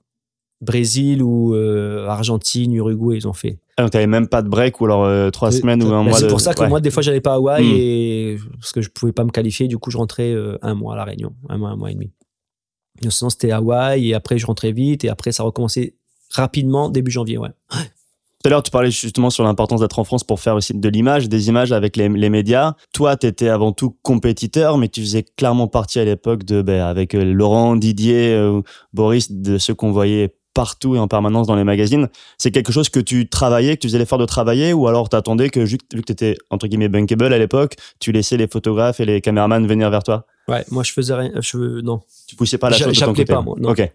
Brésil 0.62 1.22
ou 1.22 1.55
euh, 1.55 2.07
Argentine, 2.07 2.74
Uruguay, 2.74 3.16
ils 3.16 3.26
ont 3.26 3.32
fait. 3.32 3.59
Ah, 3.78 3.82
donc 3.82 3.93
t'avais 3.93 4.07
même 4.07 4.28
pas 4.28 4.43
de 4.43 4.49
break 4.51 4.78
ou 4.82 4.84
alors 4.84 5.05
euh, 5.07 5.30
trois 5.30 5.51
semaines 5.53 5.82
ou 5.82 5.86
un 5.86 6.03
Ben, 6.05 6.11
mois 6.11 6.18
c'est 6.18 6.26
de. 6.26 6.30
pour 6.30 6.43
ça 6.43 6.53
que 6.53 6.61
ouais. 6.61 6.68
moi, 6.68 6.80
des 6.82 6.91
fois, 6.91 7.03
j'allais 7.03 7.22
pas 7.22 7.32
à 7.32 7.36
Hawaï 7.36 7.64
Hmm. 7.64 7.76
et 7.78 8.36
parce 8.61 8.72
que 8.72 8.82
je 8.82 8.91
pouvais 8.91 9.12
pas 9.12 9.24
me 9.24 9.30
qualifier. 9.30 9.68
Du 9.68 9.78
coup, 9.78 9.91
je 9.91 9.97
rentrais 9.97 10.30
euh, 10.34 10.59
un 10.61 10.74
mois 10.74 10.93
à 10.93 10.97
la 10.99 11.05
Réunion, 11.05 11.32
un 11.49 11.57
mois, 11.57 11.70
un 11.70 11.76
mois 11.76 11.91
et 11.91 11.95
demi. 11.95 12.12
Sinon, 13.09 13.30
c'était 13.30 13.53
Hawaï 13.53 14.09
et 14.09 14.14
après, 14.14 14.38
je 14.38 14.46
rentrais 14.46 14.72
vite 14.72 15.05
et 15.05 15.09
après, 15.09 15.32
ça 15.32 15.42
recommençait 15.42 15.94
rapidement 16.30 16.88
début 16.88 17.11
janvier. 17.11 17.38
Ouais. 17.38 17.51
Tout 18.42 18.48
à 18.48 18.51
l'heure, 18.51 18.62
tu 18.62 18.70
parlais 18.70 18.90
justement 18.90 19.28
sur 19.28 19.44
l'importance 19.44 19.80
d'être 19.80 19.98
en 19.98 20.05
France 20.05 20.24
pour 20.24 20.40
faire 20.40 20.55
aussi 20.55 20.72
de 20.72 20.88
l'image, 20.88 21.28
des 21.28 21.48
images 21.48 21.72
avec 21.72 21.96
les, 21.98 22.09
les 22.09 22.30
médias. 22.30 22.74
Toi, 22.94 23.16
tu 23.18 23.26
étais 23.26 23.48
avant 23.48 23.72
tout 23.72 23.96
compétiteur, 24.03 24.78
mais 24.78 24.88
tu 24.88 25.03
faisais 25.03 25.22
clairement 25.22 25.68
partie 25.68 25.98
à 25.98 26.07
l'époque 26.07 26.44
de, 26.44 26.62
ben, 26.62 26.80
avec 26.80 27.14
euh, 27.14 27.22
Laurent, 27.22 27.76
Didier, 27.76 28.32
euh, 28.32 28.62
Boris, 28.94 29.30
de 29.30 29.59
ceux 29.59 29.74
qu'on 29.74 29.92
voyait 29.92 30.34
partout 30.61 30.94
et 30.94 30.98
en 30.98 31.08
permanence 31.08 31.46
dans 31.46 31.56
les 31.56 31.64
magazines. 31.64 32.11
C'est 32.36 32.50
quelque 32.50 32.70
chose 32.70 32.90
que 32.90 33.00
tu 33.00 33.26
travaillais, 33.30 33.76
que 33.76 33.80
tu 33.80 33.88
faisais 33.88 33.98
l'effort 33.98 34.18
de 34.18 34.26
travailler, 34.26 34.74
ou 34.74 34.88
alors 34.88 35.08
t'attendais 35.08 35.48
que, 35.48 35.61
vu 35.61 35.78
que 35.78 36.00
tu 36.02 36.12
étais, 36.12 36.36
entre 36.50 36.66
guillemets, 36.66 36.90
bankable 36.90 37.32
à 37.32 37.38
l'époque, 37.38 37.76
tu 37.98 38.12
laissais 38.12 38.36
les 38.36 38.46
photographes 38.46 39.00
et 39.00 39.06
les 39.06 39.22
caméramans 39.22 39.66
venir 39.66 39.88
vers 39.88 40.02
toi? 40.02 40.26
Ouais, 40.48 40.62
moi, 40.70 40.82
je 40.82 40.92
faisais 40.92 41.14
rien. 41.14 41.32
Je, 41.40 41.80
non, 41.80 42.00
Tu 42.26 42.36
poussais 42.36 42.58
pas 42.58 42.68
la 42.68 42.76
chose 42.76 42.94
de 42.94 43.00
ton 43.06 43.06
côté? 43.14 43.24
pas, 43.24 43.40
moi, 43.40 43.56
non. 43.58 43.70
Ok. 43.70 43.90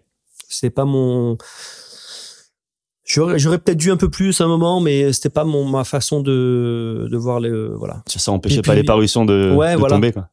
c'est 0.48 0.70
pas 0.70 0.84
mon. 0.84 1.38
J'aurais, 3.04 3.38
j'aurais 3.38 3.58
peut-être 3.58 3.78
dû 3.78 3.92
un 3.92 3.96
peu 3.96 4.10
plus 4.10 4.40
à 4.40 4.44
un 4.44 4.48
moment, 4.48 4.80
mais 4.80 5.12
c'était 5.12 5.28
pas 5.30 5.44
mon, 5.44 5.64
ma 5.64 5.84
façon 5.84 6.20
de, 6.20 7.06
de 7.08 7.16
voir 7.16 7.38
le. 7.38 7.74
Voilà. 7.76 8.02
Ça, 8.08 8.18
ça 8.18 8.32
empêchait 8.32 8.62
pas 8.62 8.74
les 8.74 8.82
parutions 8.82 9.24
de, 9.24 9.54
Ouais, 9.54 9.74
de 9.74 9.78
voilà. 9.78 9.94
tomber, 9.94 10.10
quoi. 10.12 10.28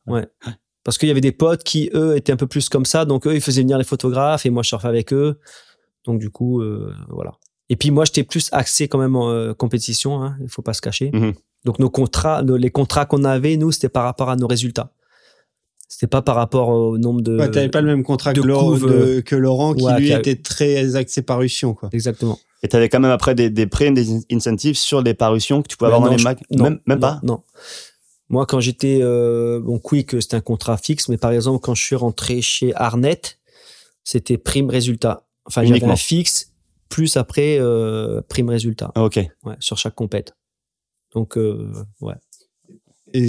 Parce 0.83 0.97
qu'il 0.97 1.07
y 1.07 1.11
avait 1.11 1.21
des 1.21 1.31
potes 1.31 1.63
qui, 1.63 1.91
eux, 1.93 2.17
étaient 2.17 2.33
un 2.33 2.37
peu 2.37 2.47
plus 2.47 2.67
comme 2.69 2.85
ça. 2.85 3.05
Donc, 3.05 3.27
eux, 3.27 3.35
ils 3.35 3.41
faisaient 3.41 3.61
venir 3.61 3.77
les 3.77 3.83
photographes 3.85 4.45
et 4.47 4.49
moi, 4.49 4.63
je 4.63 4.69
surfais 4.69 4.87
avec 4.87 5.13
eux. 5.13 5.39
Donc, 6.05 6.19
du 6.19 6.29
coup, 6.29 6.61
euh, 6.61 6.93
voilà. 7.09 7.33
Et 7.69 7.75
puis, 7.75 7.91
moi, 7.91 8.05
j'étais 8.05 8.23
plus 8.23 8.49
axé 8.51 8.87
quand 8.87 8.97
même 8.99 9.15
en 9.15 9.29
euh, 9.31 9.53
compétition. 9.53 10.21
Hein, 10.21 10.35
il 10.41 10.49
faut 10.49 10.61
pas 10.61 10.73
se 10.73 10.81
cacher. 10.81 11.11
Mhm. 11.13 11.33
Donc, 11.65 11.79
nos 11.79 11.89
contrats, 11.89 12.43
nos- 12.43 12.57
les 12.57 12.69
contrats 12.71 13.05
qu'on 13.05 13.23
avait, 13.23 13.55
nous, 13.57 13.71
c'était 13.71 13.89
par 13.89 14.03
rapport 14.03 14.29
à 14.29 14.35
nos 14.35 14.47
résultats. 14.47 14.91
C'était 15.87 16.07
pas 16.07 16.21
par 16.21 16.35
rapport 16.35 16.69
au 16.69 16.97
nombre 16.97 17.21
de. 17.21 17.37
Ouais, 17.37 17.49
t'avais 17.51 17.69
pas 17.69 17.81
le 17.81 17.87
même 17.87 18.03
contrat 18.03 18.33
de 18.33 18.41
que, 18.41 18.47
Laurent, 18.47 18.65
couve, 18.71 18.91
de- 18.91 19.21
que 19.21 19.35
Laurent, 19.35 19.73
qui 19.75 19.83
ouais, 19.83 19.99
lui 19.99 20.07
qui 20.07 20.13
a- 20.13 20.19
était 20.19 20.35
très 20.35 20.95
axé 20.95 21.21
parution, 21.21 21.73
quoi. 21.75 21.89
Exactement. 21.93 22.39
Et 22.63 22.67
tu 22.67 22.75
avais 22.75 22.89
quand 22.89 22.99
même 22.99 23.11
après 23.11 23.35
des, 23.35 23.49
des 23.49 23.67
prêts, 23.67 23.91
des 23.91 24.25
incentives 24.31 24.75
sur 24.77 25.01
les 25.01 25.13
parutions 25.13 25.61
que 25.61 25.67
tu 25.67 25.77
pouvais 25.77 25.89
Ouais, 25.91 25.95
avoir 25.95 26.09
dans 26.09 26.15
les 26.15 26.19
je- 26.19 26.23
mags 26.23 26.39
non, 26.51 26.63
Même, 26.63 26.79
même 26.87 26.97
non, 26.97 27.01
pas? 27.01 27.19
Non. 27.23 27.41
Moi, 28.29 28.45
quand 28.47 28.59
j'étais 28.59 28.99
euh, 29.01 29.59
bon 29.59 29.77
Quick, 29.79 30.19
c'était 30.21 30.35
un 30.37 30.41
contrat 30.41 30.77
fixe, 30.77 31.09
mais 31.09 31.17
par 31.17 31.31
exemple, 31.31 31.59
quand 31.61 31.75
je 31.75 31.83
suis 31.83 31.95
rentré 31.95 32.41
chez 32.41 32.73
Arnet, 32.75 33.21
c'était 34.03 34.37
prime 34.37 34.69
résultat. 34.69 35.27
Enfin, 35.45 35.61
j'avais 35.63 35.77
Uniquement. 35.77 35.93
un 35.93 35.97
fixe 35.97 36.51
plus 36.89 37.17
après 37.17 37.57
euh, 37.59 38.21
prime 38.29 38.49
résultat. 38.49 38.91
Ah, 38.95 39.03
Ok. 39.03 39.19
Ouais, 39.43 39.55
sur 39.59 39.77
chaque 39.77 39.95
compète. 39.95 40.35
Donc, 41.13 41.37
euh, 41.37 41.71
ouais. 42.01 42.15
Et 43.15 43.27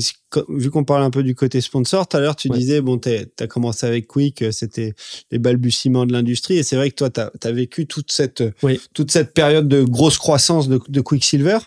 vu 0.48 0.70
qu'on 0.70 0.84
parle 0.84 1.02
un 1.02 1.10
peu 1.10 1.22
du 1.22 1.34
côté 1.34 1.60
sponsor, 1.60 2.06
tout 2.08 2.16
à 2.16 2.20
l'heure, 2.20 2.36
tu 2.36 2.48
Ouais. 2.50 2.56
disais, 2.56 2.80
bon, 2.80 2.98
tu 2.98 3.10
as 3.10 3.46
commencé 3.46 3.86
avec 3.86 4.06
Quick, 4.06 4.40
euh, 4.40 4.50
c'était 4.52 4.94
les 5.30 5.38
balbutiements 5.38 6.06
de 6.06 6.12
l'industrie. 6.12 6.56
Et 6.56 6.62
c'est 6.62 6.76
vrai 6.76 6.90
que 6.90 6.94
toi, 6.94 7.10
tu 7.10 7.20
as, 7.20 7.52
vécu 7.52 7.86
toute 7.86 8.10
cette, 8.10 8.42
Oui. 8.62 8.80
toute 8.94 9.10
cette 9.10 9.34
période 9.34 9.68
de 9.68 9.82
grosse 9.82 10.16
croissance 10.16 10.68
de, 10.68 10.80
de 10.88 11.00
Quicksilver. 11.02 11.58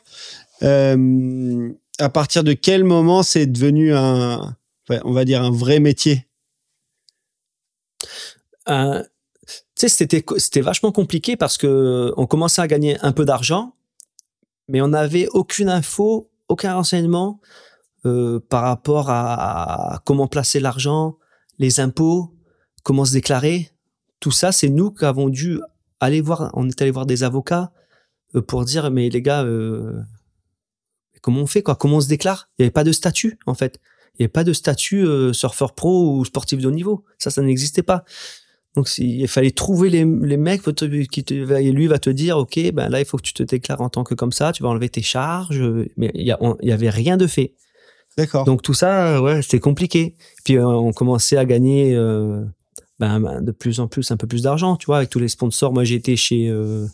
Euh, 0.63 1.69
à 1.99 2.09
partir 2.09 2.43
de 2.43 2.53
quel 2.53 2.83
moment 2.83 3.21
c'est 3.21 3.45
devenu 3.45 3.93
un, 3.93 4.55
ouais, 4.89 4.99
on 5.03 5.11
va 5.11 5.23
dire, 5.25 5.43
un 5.43 5.51
vrai 5.51 5.79
métier? 5.79 6.25
Euh, 8.69 9.03
c'était 9.77 10.61
vachement 10.61 10.91
compliqué 10.91 11.37
parce 11.37 11.57
que 11.57 12.13
on 12.17 12.25
commençait 12.25 12.61
à 12.61 12.67
gagner 12.67 12.97
un 13.01 13.11
peu 13.11 13.25
d'argent, 13.25 13.75
mais 14.67 14.81
on 14.81 14.89
n'avait 14.89 15.27
aucune 15.29 15.69
info, 15.69 16.29
aucun 16.47 16.73
renseignement 16.73 17.39
euh, 18.05 18.39
par 18.39 18.63
rapport 18.63 19.09
à, 19.09 20.01
comment 20.05 20.27
placer 20.27 20.59
l'argent, 20.59 21.17
les 21.59 21.79
impôts, 21.79 22.33
comment 22.83 23.05
se 23.05 23.13
déclarer. 23.13 23.71
Tout 24.19 24.31
ça, 24.31 24.51
c'est 24.51 24.69
nous 24.69 24.91
qui 24.91 25.05
avons 25.05 25.29
dû 25.29 25.59
aller 25.99 26.21
voir. 26.21 26.51
On 26.53 26.67
est 26.67 26.81
allé 26.81 26.91
voir 26.91 27.05
des 27.05 27.23
avocats 27.23 27.71
euh, 28.35 28.41
pour 28.41 28.65
dire 28.65 28.89
mais 28.91 29.09
les 29.09 29.21
gars, 29.21 29.43
euh, 29.43 29.99
comment 31.21 31.41
on 31.41 31.47
fait 31.47 31.61
quoi? 31.61 31.75
Comment 31.75 31.97
on 31.97 32.01
se 32.01 32.07
déclare? 32.07 32.49
Il 32.57 32.63
n'y 32.63 32.65
avait 32.65 32.71
pas 32.71 32.83
de 32.83 32.91
statut 32.91 33.37
en 33.45 33.53
fait. 33.53 33.79
Il 34.15 34.21
n'y 34.21 34.25
avait 34.25 34.31
pas 34.31 34.43
de 34.43 34.53
statut 34.53 35.05
euh, 35.05 35.33
surfeur 35.33 35.75
pro 35.75 36.17
ou 36.17 36.25
sportif 36.25 36.59
de 36.59 36.67
haut 36.67 36.71
niveau. 36.71 37.05
Ça, 37.19 37.29
ça 37.29 37.41
n'existait 37.43 37.83
pas. 37.83 38.03
Donc, 38.77 38.87
il 38.99 39.27
fallait 39.27 39.49
trouver 39.51 39.89
les, 39.89 40.05
les 40.05 40.37
mecs 40.37 40.61
qui 40.61 40.73
te- 40.73 40.85
qui 41.07 41.23
te, 41.23 41.33
et 41.33 41.71
lui 41.71 41.87
va 41.87 41.97
te 41.97 42.11
dire, 42.11 42.37
OK, 42.37 42.59
ben 42.73 42.89
là, 42.89 42.99
il 42.99 43.05
faut 43.05 43.17
que 43.17 43.23
tu 43.23 43.33
te 43.33 43.41
déclares 43.41 43.81
en 43.81 43.89
tant 43.89 44.03
que 44.03 44.13
comme 44.13 44.31
ça, 44.31 44.51
tu 44.51 44.61
vas 44.61 44.69
enlever 44.69 44.87
tes 44.87 45.01
charges. 45.01 45.61
Mais 45.97 46.11
il 46.13 46.21
y, 46.27 46.31
a- 46.31 46.39
il 46.61 46.69
y 46.69 46.71
avait 46.71 46.91
rien 46.91 47.17
de 47.17 47.25
fait. 47.25 47.55
D'accord. 48.19 48.45
Donc, 48.45 48.61
tout 48.61 48.75
ça, 48.75 49.19
ouais, 49.21 49.41
c'était 49.41 49.59
compliqué. 49.59 50.15
Puis, 50.45 50.57
euh, 50.57 50.65
on 50.67 50.93
commençait 50.93 51.37
à 51.37 51.45
gagner 51.45 51.95
euh, 51.95 52.43
ben, 52.99 53.19
ben, 53.19 53.41
de 53.41 53.51
plus 53.51 53.79
en 53.79 53.87
plus, 53.87 54.11
un 54.11 54.17
peu 54.17 54.27
plus 54.27 54.43
d'argent, 54.43 54.75
tu 54.75 54.85
vois, 54.85 54.97
avec 54.97 55.09
tous 55.09 55.19
les 55.19 55.27
sponsors. 55.27 55.73
Moi, 55.73 55.83
été 55.89 56.15
chez 56.15 56.47
euh, 56.47 56.85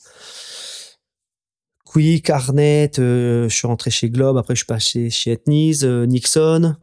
Quick, 1.86 2.30
Arnett, 2.30 2.98
euh, 3.00 3.48
je 3.50 3.56
suis 3.56 3.68
rentré 3.68 3.92
chez 3.92 4.10
Globe, 4.10 4.38
après, 4.38 4.56
je 4.56 4.60
suis 4.60 4.66
passé 4.66 5.10
chez 5.10 5.32
Etnies, 5.32 5.80
euh, 5.84 6.06
Nixon. 6.06 6.76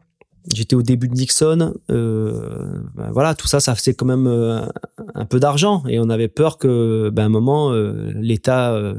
J'étais 0.55 0.75
au 0.75 0.83
début 0.83 1.09
de 1.09 1.15
Nixon. 1.15 1.75
Euh, 1.91 2.83
ben 2.95 3.11
voilà, 3.13 3.35
tout 3.35 3.47
ça, 3.47 3.61
ça 3.61 3.75
faisait 3.75 3.95
quand 3.95 4.07
même 4.07 4.27
euh, 4.27 4.65
un, 5.15 5.25
peu 5.27 5.39
d'argent. 5.39 5.83
Et 5.89 5.99
on 5.99 6.09
avait 6.09 6.29
peur 6.29 6.59
que, 6.59 7.11
ben, 7.13 7.25
à 7.25 7.27
un 7.27 7.31
moment, 7.31 7.73
euh, 7.73 8.11
l'État 8.17 8.73
euh, 8.73 8.95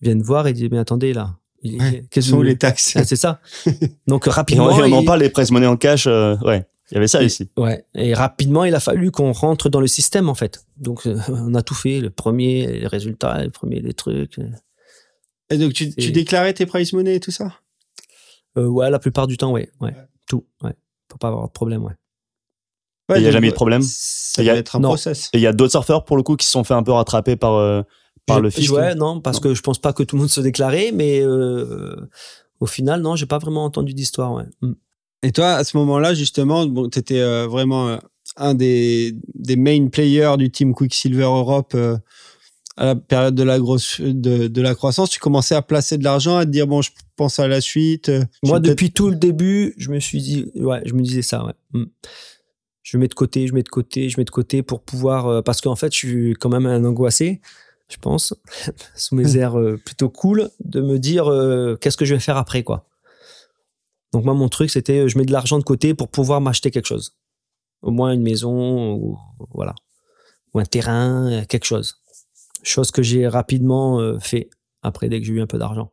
vienne 0.00 0.22
voir 0.22 0.46
et 0.46 0.52
dise, 0.52 0.68
mais 0.70 0.78
attendez, 0.78 1.12
là. 1.12 1.36
Ouais, 1.64 2.04
qu'est-ce 2.10 2.30
sont 2.30 2.42
les 2.42 2.58
taxes 2.58 2.94
Ah, 2.96 3.04
C'est 3.04 3.16
ça. 3.16 3.40
Donc, 4.08 4.26
on, 4.26 4.30
rapidement. 4.30 4.70
et 4.70 4.82
on 4.92 4.96
en 4.96 5.00
il- 5.00 5.04
parle, 5.04 5.20
les 5.20 5.30
prises 5.30 5.52
monnaie 5.52 5.66
en 5.68 5.76
cash, 5.76 6.06
euh, 6.08 6.36
ouais. 6.44 6.66
Il 6.90 6.94
y 6.94 6.98
avait 6.98 7.06
ça 7.08 7.22
Et- 7.22 7.26
ici. 7.26 7.48
Ouais. 7.56 7.86
Et 7.94 8.12
rapidement, 8.12 8.64
il 8.64 8.74
a 8.74 8.80
fallu 8.80 9.10
qu'on 9.12 9.30
rentre 9.32 9.68
dans 9.70 9.80
le 9.80 9.86
système, 9.86 10.28
en 10.28 10.34
fait. 10.34 10.66
Donc, 10.76 11.06
euh, 11.06 11.16
on 11.28 11.54
a 11.54 11.62
tout 11.62 11.74
fait. 11.74 12.00
Le 12.00 12.10
premier, 12.10 12.66
les 12.66 12.86
résultats, 12.88 13.44
le 13.44 13.50
premier, 13.50 13.80
les 13.80 13.94
trucs. 13.94 14.38
Et 15.50 15.56
donc, 15.58 15.72
tu, 15.72 15.94
tu 15.94 16.10
déclarais 16.10 16.52
tes 16.52 16.66
price 16.66 16.92
money 16.92 17.14
et 17.14 17.20
tout 17.20 17.30
ça? 17.30 17.52
Euh, 18.58 18.66
ouais, 18.66 18.90
la 18.90 18.98
plupart 18.98 19.26
du 19.26 19.36
temps, 19.36 19.52
ouais. 19.52 19.70
ouais. 19.80 19.94
Tout, 20.26 20.44
ouais. 20.62 20.74
Pour 21.08 21.18
pas 21.18 21.28
avoir 21.28 21.46
de 21.46 21.52
problème, 21.52 21.84
ouais. 21.84 21.92
Il 23.10 23.16
y 23.16 23.18
a 23.18 23.22
donc, 23.24 23.32
jamais 23.32 23.48
eu 23.48 23.50
de 23.50 23.54
problème 23.54 23.82
Ça 23.82 24.42
Il 24.42 24.46
y 24.46 24.48
a- 24.48 24.52
doit 24.54 24.60
être 24.60 24.76
un 24.76 24.80
non. 24.80 24.88
process. 24.90 25.28
Et 25.34 25.38
il 25.38 25.42
y 25.42 25.46
a 25.46 25.52
d'autres 25.52 25.72
surfeurs, 25.72 26.04
pour 26.04 26.16
le 26.16 26.22
coup, 26.22 26.36
qui 26.36 26.46
se 26.46 26.52
sont 26.52 26.64
fait 26.64 26.72
un 26.74 26.82
peu 26.82 26.92
rattraper 26.92 27.36
par, 27.36 27.54
euh, 27.54 27.82
par 28.26 28.38
Je- 28.38 28.42
le 28.42 28.50
fisc. 28.50 28.72
Ouais, 28.72 28.94
non, 28.94 29.20
parce 29.20 29.36
Non. 29.38 29.42
que 29.50 29.54
je 29.54 29.60
pense 29.60 29.78
pas 29.78 29.92
que 29.92 30.02
tout 30.02 30.16
le 30.16 30.20
monde 30.20 30.30
se 30.30 30.40
déclarait, 30.40 30.92
mais 30.92 31.20
euh, 31.20 31.96
au 32.60 32.66
final, 32.66 33.02
non, 33.02 33.16
j'ai 33.16 33.26
pas 33.26 33.38
vraiment 33.38 33.64
entendu 33.64 33.92
d'histoire, 33.92 34.32
ouais. 34.32 34.44
Mm. 34.62 34.72
Et 35.24 35.32
toi, 35.32 35.52
à 35.54 35.64
ce 35.64 35.76
moment-là, 35.76 36.14
justement, 36.14 36.64
bon, 36.66 36.88
tu 36.88 36.98
étais 37.00 37.20
vraiment 37.46 37.88
euh, 37.88 37.96
un 38.36 38.54
des, 38.54 39.14
des 39.34 39.56
main 39.56 39.88
players 39.88 40.36
du 40.38 40.50
team 40.50 40.72
Quicksilver 40.74 41.22
Europe 41.24 41.72
euh, 41.74 41.98
à 42.76 42.86
la 42.86 42.94
période 42.94 43.34
de 43.34 43.42
la 43.42 43.58
grosse 43.58 44.00
de, 44.00 44.46
de, 44.48 44.62
la 44.62 44.74
croissance, 44.74 45.10
tu 45.10 45.20
commençais 45.20 45.54
à 45.54 45.62
placer 45.62 45.98
de 45.98 46.04
l'argent, 46.04 46.36
à 46.36 46.46
te 46.46 46.50
dire 46.50 46.66
bon, 46.66 46.80
je 46.82 46.90
pense 47.16 47.38
à 47.38 47.48
la 47.48 47.60
suite. 47.60 48.08
Euh, 48.08 48.24
Moi, 48.42 48.60
depuis 48.60 48.92
tout 48.92 49.10
le 49.10 49.16
début, 49.16 49.74
je 49.76 49.90
me 49.90 50.00
suis 50.00 50.20
dit, 50.20 50.50
ouais, 50.54 50.82
je 50.86 50.94
me 50.94 51.02
disais 51.02 51.22
ça, 51.22 51.44
ouais. 51.44 51.52
Hmm. 51.72 51.84
Je 52.82 52.98
mets 52.98 53.08
de 53.08 53.14
côté, 53.14 53.46
je 53.46 53.54
mets 53.54 53.62
de 53.62 53.68
côté, 53.68 54.08
je 54.08 54.18
mets 54.18 54.24
de 54.24 54.30
côté 54.30 54.62
pour 54.62 54.82
pouvoir, 54.82 55.26
euh, 55.26 55.42
parce 55.42 55.60
qu'en 55.60 55.76
fait, 55.76 55.92
je 55.92 55.98
suis 55.98 56.32
quand 56.34 56.48
même 56.48 56.66
un 56.66 56.84
angoissé, 56.84 57.40
je 57.88 57.96
pense, 57.98 58.34
sous 58.96 59.14
mes 59.14 59.36
airs 59.36 59.56
plutôt 59.84 60.08
cool, 60.08 60.50
de 60.64 60.80
me 60.80 60.98
dire 60.98 61.30
qu'est-ce 61.80 61.96
que 61.96 62.04
je 62.04 62.14
vais 62.14 62.20
faire 62.20 62.36
après, 62.36 62.62
quoi. 62.62 62.88
Donc 64.12 64.24
moi, 64.24 64.34
mon 64.34 64.48
truc, 64.48 64.70
c'était, 64.70 65.08
je 65.08 65.16
mets 65.18 65.24
de 65.24 65.32
l'argent 65.32 65.58
de 65.58 65.64
côté 65.64 65.94
pour 65.94 66.08
pouvoir 66.08 66.40
m'acheter 66.40 66.70
quelque 66.70 66.86
chose 66.86 67.14
au 67.82 67.90
moins 67.90 68.12
une 68.12 68.22
maison 68.22 68.94
ou 68.94 69.18
voilà 69.52 69.74
ou 70.54 70.60
un 70.60 70.64
terrain 70.64 71.44
quelque 71.48 71.64
chose 71.64 72.01
chose 72.62 72.90
que 72.90 73.02
j'ai 73.02 73.26
rapidement 73.26 74.00
euh, 74.00 74.18
fait 74.18 74.50
après 74.82 75.08
dès 75.08 75.20
que 75.20 75.26
j'ai 75.26 75.32
eu 75.32 75.40
un 75.40 75.46
peu 75.46 75.58
d'argent. 75.58 75.92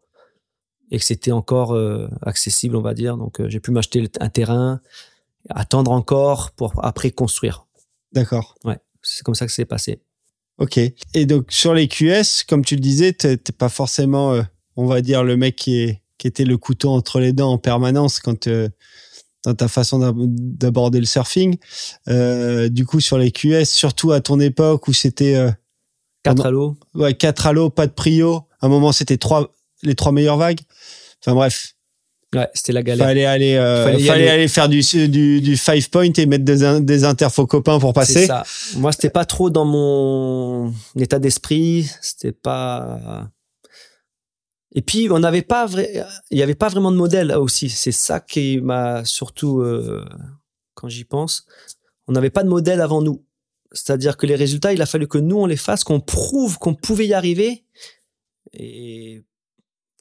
Et 0.92 0.98
que 0.98 1.06
c'était 1.06 1.32
encore 1.32 1.74
euh, 1.74 2.08
accessible 2.22 2.76
on 2.76 2.82
va 2.82 2.94
dire. 2.94 3.18
Donc 3.18 3.40
euh, 3.40 3.50
j'ai 3.50 3.60
pu 3.60 3.72
m'acheter 3.72 4.10
un 4.20 4.30
terrain 4.30 4.82
attendre 5.50 5.92
encore 5.92 6.52
pour 6.52 6.84
après 6.84 7.12
construire. 7.12 7.66
D'accord. 8.12 8.56
Ouais 8.64 8.78
c'est 9.02 9.24
comme 9.24 9.36
ça 9.36 9.46
que 9.46 9.52
c'est 9.52 9.66
passé. 9.66 10.02
Ok. 10.58 10.78
Et 10.78 11.26
donc 11.26 11.52
sur 11.52 11.74
les 11.74 11.88
QS 11.88 12.44
comme 12.48 12.66
tu 12.66 12.76
le 12.76 12.82
disais 12.82 13.14
t'es 13.14 13.38
pas 13.58 13.70
forcément 13.70 14.42
on 14.76 14.86
va 14.86 15.02
dire 15.02 15.24
le 15.24 15.38
mec 15.38 15.56
qui 15.56 15.80
est 15.80 16.02
qui 16.18 16.28
était 16.28 16.44
le 16.44 16.58
couteau 16.58 16.90
entre 16.90 17.20
les 17.20 17.32
dents 17.32 17.54
en 17.54 17.58
permanence 17.58 18.20
quand 18.20 18.50
dans 19.46 19.54
ta 19.54 19.68
façon 19.68 20.00
d'aborder 20.00 21.00
le 21.00 21.06
surfing. 21.06 21.58
Euh, 22.08 22.70
du 22.70 22.86
coup, 22.86 23.00
sur 23.00 23.18
les 23.18 23.32
QS, 23.32 23.66
surtout 23.66 24.12
à 24.12 24.22
ton 24.22 24.40
époque 24.40 24.88
où 24.88 24.94
c'était... 24.94 25.52
Euh, 26.28 26.34
4 26.34 26.46
à 26.46 26.52
l'eau. 26.52 26.78
Ouais, 26.96 27.14
4 27.14 27.48
à 27.48 27.54
l'eau, 27.54 27.70
pas 27.70 27.88
de 27.88 27.92
prio. 27.92 28.44
À 28.62 28.66
un 28.66 28.70
moment, 28.70 28.92
c'était 28.92 29.18
trois, 29.18 29.54
les 29.84 29.96
trois 29.96 30.12
meilleures 30.12 30.38
vagues. 30.38 30.60
Enfin 31.22 31.34
bref. 31.34 31.76
Ouais, 32.36 32.48
c'était 32.54 32.74
la 32.74 32.84
galère. 32.84 33.08
Fallait 33.08 33.26
aller, 33.26 33.56
euh, 33.56 33.84
fallait, 33.86 34.10
aller. 34.10 34.28
aller. 34.28 34.48
faire 34.48 34.70
du, 34.70 34.82
du, 35.08 35.42
du 35.42 35.58
five 35.58 35.90
point 35.90 36.12
et 36.16 36.26
mettre 36.28 36.46
des, 36.46 36.80
des 36.82 37.04
interfos 37.04 37.48
copains 37.48 37.80
pour 37.80 37.94
passer. 37.94 38.28
Ça. 38.28 38.44
Moi, 38.76 38.92
c'était 38.92 39.10
pas 39.10 39.26
trop 39.26 39.50
dans 39.50 39.66
mon 39.66 40.72
état 40.96 41.18
d'esprit. 41.18 41.90
C'était 42.02 42.32
pas 42.32 43.32
et 44.76 44.82
puis, 44.82 45.10
on 45.10 45.20
n'avait 45.20 45.42
pas 45.42 45.66
vrai, 45.66 46.06
il 46.30 46.38
n'y 46.38 46.44
avait 46.44 46.56
pas 46.56 46.70
vraiment 46.70 46.92
de 46.92 46.98
modèle 46.98 47.32
aussi. 47.32 47.70
C'est 47.70 47.92
ça 47.92 48.20
qui 48.20 48.60
m'a 48.62 49.04
surtout, 49.04 49.62
euh, 49.62 50.06
quand 50.76 50.90
j'y 50.90 51.06
pense, 51.06 51.46
on 52.08 52.12
n'avait 52.12 52.30
pas 52.30 52.44
de 52.44 52.50
modèle 52.50 52.82
avant 52.82 53.02
nous. 53.02 53.24
C'est-à-dire 53.72 54.18
que 54.18 54.26
les 54.26 54.36
résultats, 54.36 54.74
il 54.74 54.82
a 54.82 54.86
fallu 54.86 55.08
que 55.08 55.18
nous, 55.18 55.38
on 55.38 55.46
les 55.46 55.58
fasse, 55.58 55.84
qu'on 55.84 56.00
prouve 56.00 56.58
qu'on 56.58 56.76
pouvait 56.76 57.08
y 57.08 57.14
arriver. 57.14 57.66
Et 58.54 59.24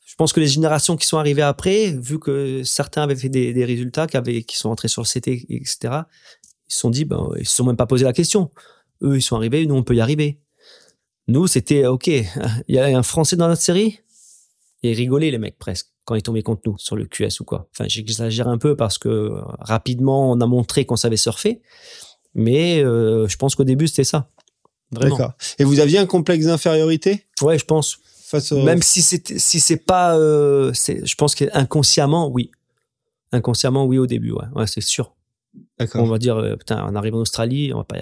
je 0.04 0.14
pense 0.14 0.32
que 0.32 0.40
les 0.40 0.46
générations 0.46 0.96
qui 0.96 1.06
sont 1.06 1.18
arrivées 1.18 1.42
après, 1.42 1.92
vu 1.92 2.18
que 2.18 2.62
certains 2.64 3.02
avaient 3.02 3.16
fait 3.16 3.28
des, 3.28 3.64
résultats, 3.64 4.06
qui, 4.06 4.16
avaient, 4.16 4.42
qui 4.42 4.56
sont 4.56 4.70
entrés 4.70 4.88
sur 4.88 5.02
le 5.02 5.06
CT, 5.06 5.46
etc., 5.50 5.78
ils 6.68 6.72
se 6.72 6.80
sont 6.80 6.90
dit, 6.90 7.04
ben, 7.04 7.28
ils 7.38 7.46
se 7.46 7.56
sont 7.56 7.64
même 7.64 7.76
pas 7.76 7.86
posé 7.86 8.04
la 8.04 8.12
question. 8.12 8.50
Eux, 9.02 9.16
ils 9.16 9.22
sont 9.22 9.36
arrivés, 9.36 9.66
nous, 9.66 9.74
on 9.74 9.82
peut 9.82 9.94
y 9.94 10.00
arriver. 10.00 10.40
Nous, 11.28 11.46
c'était, 11.46 11.86
OK, 11.86 12.06
il 12.06 12.26
y 12.68 12.78
a 12.78 12.86
un 12.86 13.02
Français 13.02 13.36
dans 13.36 13.48
notre 13.48 13.62
série 13.62 14.00
et 14.82 14.92
rigoler 14.92 15.30
les 15.30 15.38
mecs 15.38 15.58
presque 15.58 15.88
quand 16.08 16.14
ils 16.14 16.22
tombaient 16.22 16.42
contre 16.42 16.62
nous 16.64 16.78
sur 16.78 16.96
le 16.96 17.04
QS 17.04 17.40
ou 17.40 17.44
quoi. 17.44 17.68
Enfin, 17.72 17.84
j'exagère 17.86 18.48
un 18.48 18.56
peu 18.56 18.76
parce 18.76 18.96
que 18.96 19.30
rapidement 19.58 20.30
on 20.30 20.40
a 20.40 20.46
montré 20.46 20.86
qu'on 20.86 20.96
savait 20.96 21.18
surfer, 21.18 21.60
mais 22.38 22.82
euh, 22.82 23.28
je 23.28 23.36
pense 23.36 23.54
qu'au 23.54 23.64
début 23.64 23.88
c'était 23.88 24.04
ça. 24.04 24.30
D'accord. 24.92 25.32
Et 25.58 25.64
vous 25.64 25.80
aviez 25.80 25.98
un 25.98 26.06
complexe 26.06 26.46
d'infériorité? 26.46 27.26
Ouais, 27.42 27.58
je 27.58 27.66
pense. 27.66 27.98
Face 28.24 28.52
Même 28.52 28.82
si 28.82 29.02
c'est 29.02 29.38
si 29.38 29.60
c'est 29.60 29.76
pas, 29.76 30.16
euh, 30.16 30.72
je 30.72 31.14
pense 31.14 31.34
qu'inconsciemment 31.34 32.28
oui, 32.28 32.50
inconsciemment 33.32 33.84
oui 33.84 33.98
au 33.98 34.06
début, 34.06 34.32
ouais, 34.32 34.46
ouais 34.54 34.66
c'est 34.66 34.80
sûr. 34.80 35.14
D'accord. 35.78 36.02
On 36.02 36.06
va 36.06 36.18
dire 36.18 36.56
putain, 36.58 36.86
on 36.88 36.94
arrive 36.94 37.14
en 37.14 37.18
Australie, 37.18 37.72
on 37.74 37.78
va 37.78 37.84
pas, 37.84 37.96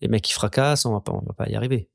les 0.00 0.08
mecs 0.08 0.22
qui 0.22 0.32
fracassent, 0.32 0.86
on 0.86 0.92
va 0.92 1.00
pas, 1.00 1.12
on 1.12 1.24
va 1.24 1.32
pas 1.32 1.48
y 1.48 1.54
arriver. 1.54 1.88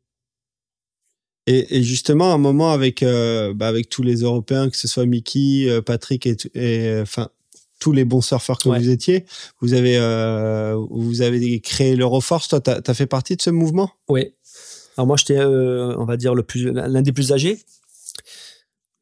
Et, 1.48 1.82
justement, 1.82 2.32
à 2.32 2.36
un 2.36 2.38
moment 2.38 2.72
avec 2.72 3.02
euh, 3.02 3.54
bah 3.54 3.68
avec 3.68 3.90
tous 3.90 4.04
les 4.04 4.22
Européens, 4.22 4.70
que 4.70 4.78
ce 4.78 4.88
soit 4.88 5.06
Mickey, 5.06 5.66
euh, 5.68 5.82
Patrick 5.82 6.28
et, 6.28 7.00
enfin 7.02 7.30
tous 7.82 7.92
les 7.92 8.06
bons 8.06 8.22
surfeurs 8.22 8.58
que 8.58 8.70
vous 8.70 8.90
étiez, 8.90 9.26
vous 9.60 9.74
avez 9.74 9.98
euh, 9.98 10.78
vous 10.90 11.22
avez 11.22 11.60
créé 11.60 11.98
l'Euroforce. 11.98 12.48
Toi, 12.48 12.62
tu 12.62 12.72
as, 12.72 12.94
fait 12.94 13.08
partie 13.08 13.36
de 13.36 13.42
ce 13.42 13.50
mouvement? 13.50 13.92
Oui. 14.08 14.34
Alors 14.96 15.08
moi, 15.08 15.18
j'étais, 15.18 15.44
on 15.44 16.06
va 16.06 16.16
dire 16.16 16.34
l'un 16.34 17.02
des 17.02 17.12
plus 17.12 17.34
âgés. 17.34 17.60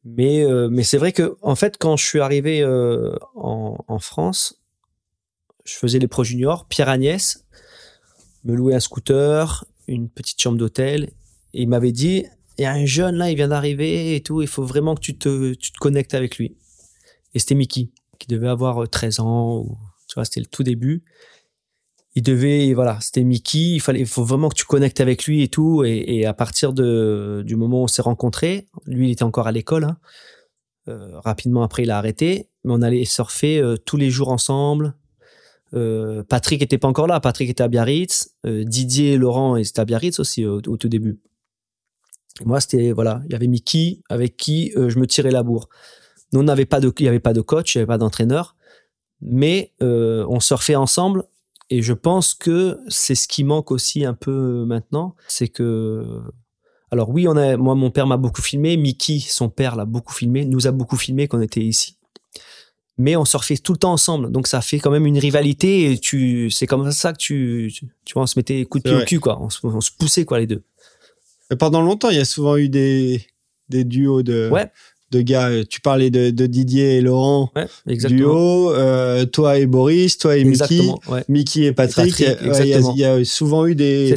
Mais 0.04 0.44
mais 0.68 0.82
c'est 0.82 0.98
vrai 0.98 1.12
que 1.12 1.36
en 1.42 1.54
fait, 1.54 1.76
quand 1.78 1.96
je 1.96 2.04
suis 2.04 2.20
arrivé 2.20 2.64
en, 2.64 3.76
en 3.86 3.98
France, 4.00 4.60
je 5.64 5.74
faisais 5.74 6.00
les 6.00 6.08
Pro 6.08 6.24
Juniors. 6.24 6.66
Pierre 6.66 6.88
Agnès 6.88 7.44
me 8.44 8.56
louait 8.56 8.74
un 8.74 8.80
scooter, 8.80 9.64
une 9.86 10.08
petite 10.08 10.40
chambre 10.40 10.56
d'hôtel 10.56 11.10
il 11.52 11.68
m'avait 11.68 11.92
dit, 11.92 12.24
il 12.58 12.62
y 12.62 12.64
a 12.64 12.72
un 12.72 12.86
jeune 12.86 13.16
là, 13.16 13.30
il 13.30 13.36
vient 13.36 13.48
d'arriver 13.48 14.14
et 14.14 14.22
tout, 14.22 14.42
il 14.42 14.48
faut 14.48 14.64
vraiment 14.64 14.94
que 14.94 15.00
tu 15.00 15.16
te, 15.16 15.54
tu 15.54 15.72
te 15.72 15.78
connectes 15.78 16.14
avec 16.14 16.38
lui. 16.38 16.56
Et 17.34 17.38
c'était 17.38 17.54
Mickey, 17.54 17.88
qui 18.20 18.28
devait 18.28 18.48
avoir 18.48 18.88
13 18.88 19.18
euh, 19.18 19.22
ans, 19.22 19.58
ou, 19.58 19.78
tu 20.06 20.14
vois, 20.14 20.24
c'était 20.24 20.40
le 20.40 20.46
tout 20.46 20.62
début. 20.62 21.02
Il 22.14 22.22
devait, 22.22 22.72
voilà, 22.74 22.98
c'était 23.00 23.24
Mickey, 23.24 23.74
il 23.74 23.80
fallait, 23.80 24.04
faut 24.04 24.24
vraiment 24.24 24.48
que 24.48 24.54
tu 24.54 24.64
connectes 24.64 25.00
avec 25.00 25.24
lui 25.24 25.42
et 25.42 25.48
tout. 25.48 25.84
Et, 25.84 26.26
à 26.26 26.34
partir 26.34 26.72
de, 26.72 27.42
du 27.46 27.56
moment 27.56 27.80
où 27.80 27.84
on 27.84 27.88
s'est 27.88 28.02
rencontrés, 28.02 28.66
lui, 28.86 29.08
il 29.08 29.12
était 29.12 29.22
encore 29.22 29.46
à 29.46 29.52
l'école, 29.52 29.84
hein. 29.84 29.96
euh, 30.88 31.18
rapidement 31.20 31.62
après, 31.62 31.84
il 31.84 31.90
a 31.90 31.98
arrêté, 31.98 32.48
mais 32.64 32.72
on 32.74 32.82
allait 32.82 33.04
surfer 33.04 33.60
euh, 33.60 33.76
tous 33.76 33.96
les 33.96 34.10
jours 34.10 34.28
ensemble. 34.28 34.94
Patrick 36.28 36.62
était 36.62 36.78
pas 36.78 36.88
encore 36.88 37.06
là, 37.06 37.20
Patrick 37.20 37.48
était 37.48 37.62
à 37.62 37.68
Biarritz, 37.68 38.34
Didier 38.44 39.16
Laurent 39.16 39.54
étaient 39.54 39.78
à 39.78 39.84
Biarritz 39.84 40.18
aussi 40.18 40.44
au 40.44 40.60
tout 40.60 40.88
début 40.88 41.20
moi, 42.44 42.60
c'était 42.60 42.92
voilà, 42.92 43.22
il 43.26 43.32
y 43.32 43.34
avait 43.34 43.46
Mickey 43.46 44.00
avec 44.08 44.36
qui 44.36 44.72
je 44.74 44.98
me 44.98 45.06
tirais 45.06 45.30
la 45.30 45.42
bourre. 45.42 45.68
Nous, 46.32 46.40
on 46.40 46.44
n'avait 46.44 46.66
pas 46.66 46.80
de, 46.80 46.92
il 46.98 47.04
y 47.04 47.08
avait 47.08 47.20
pas 47.20 47.32
de 47.32 47.40
coach, 47.40 47.74
il 47.74 47.78
n'y 47.78 47.82
avait 47.82 47.88
pas 47.88 47.98
d'entraîneur, 47.98 48.56
mais 49.20 49.72
euh, 49.82 50.24
on 50.28 50.40
surfait 50.40 50.76
ensemble. 50.76 51.24
Et 51.70 51.82
je 51.82 51.92
pense 51.92 52.34
que 52.34 52.78
c'est 52.88 53.14
ce 53.14 53.28
qui 53.28 53.44
manque 53.44 53.70
aussi 53.70 54.04
un 54.04 54.14
peu 54.14 54.64
maintenant, 54.64 55.14
c'est 55.28 55.48
que 55.48 56.22
alors 56.90 57.10
oui, 57.10 57.28
on 57.28 57.36
a, 57.36 57.56
moi, 57.56 57.76
mon 57.76 57.92
père 57.92 58.08
m'a 58.08 58.16
beaucoup 58.16 58.42
filmé, 58.42 58.76
Mickey, 58.76 59.20
son 59.20 59.48
père 59.48 59.76
l'a 59.76 59.84
beaucoup 59.84 60.12
filmé, 60.12 60.44
nous 60.44 60.66
a 60.66 60.72
beaucoup 60.72 60.96
filmé 60.96 61.28
quand 61.28 61.38
on 61.38 61.42
était 61.42 61.60
ici. 61.60 61.96
Mais 62.98 63.14
on 63.14 63.24
surfait 63.24 63.56
tout 63.56 63.72
le 63.72 63.78
temps 63.78 63.92
ensemble, 63.92 64.32
donc 64.32 64.48
ça 64.48 64.60
fait 64.60 64.80
quand 64.80 64.90
même 64.90 65.06
une 65.06 65.18
rivalité. 65.18 65.92
Et 65.92 65.98
tu, 65.98 66.50
c'est 66.50 66.66
comme 66.66 66.90
ça 66.90 67.12
que 67.12 67.18
tu, 67.18 67.72
tu, 68.04 68.12
vois, 68.12 68.24
on 68.24 68.26
se 68.26 68.38
mettait 68.38 68.64
coup 68.64 68.78
de 68.78 68.82
pied 68.82 68.94
au 68.94 69.04
cul, 69.04 69.20
quoi. 69.20 69.40
On 69.40 69.48
se, 69.48 69.60
on 69.64 69.80
se 69.80 69.90
poussait, 69.96 70.24
quoi, 70.24 70.40
les 70.40 70.46
deux 70.46 70.64
pendant 71.56 71.82
longtemps, 71.82 72.10
il 72.10 72.16
y 72.16 72.20
a 72.20 72.24
souvent 72.24 72.56
eu 72.56 72.68
des, 72.68 73.26
des 73.68 73.84
duos 73.84 74.22
de, 74.22 74.48
de 75.10 75.20
gars. 75.20 75.64
Tu 75.68 75.80
parlais 75.80 76.10
de, 76.10 76.46
Didier 76.46 76.96
et 76.96 77.00
Laurent. 77.00 77.50
Ouais, 77.56 77.96
duo. 77.96 78.72
Euh, 78.72 79.26
toi 79.26 79.58
et 79.58 79.66
Boris, 79.66 80.18
toi 80.18 80.36
et 80.36 80.44
Mickey. 80.44 80.80
Mickey 81.28 81.62
et 81.62 81.72
Patrick. 81.72 82.18
il, 82.18 82.98
y 82.98 83.04
a, 83.04 83.24
souvent 83.24 83.66
eu 83.66 83.74
des, 83.74 84.14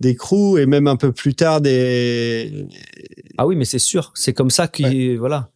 des 0.00 0.14
crews 0.14 0.58
et 0.58 0.66
même 0.66 0.86
un 0.86 0.96
peu 0.96 1.12
plus 1.12 1.34
tard 1.34 1.60
des. 1.60 2.66
Ah 3.38 3.46
oui, 3.46 3.56
mais 3.56 3.64
c'est 3.64 3.78
sûr. 3.78 4.12
C'est 4.14 4.32
comme 4.32 4.50
ça 4.50 4.68
qu'on 4.68 5.16
voilà, 5.18 5.50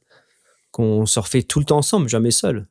qu'on 0.71 1.07
surfait 1.07 1.43
tout 1.43 1.59
le 1.59 1.65
temps 1.65 1.79
ensemble, 1.79 2.09
jamais 2.09 2.31
seul. 2.31 2.67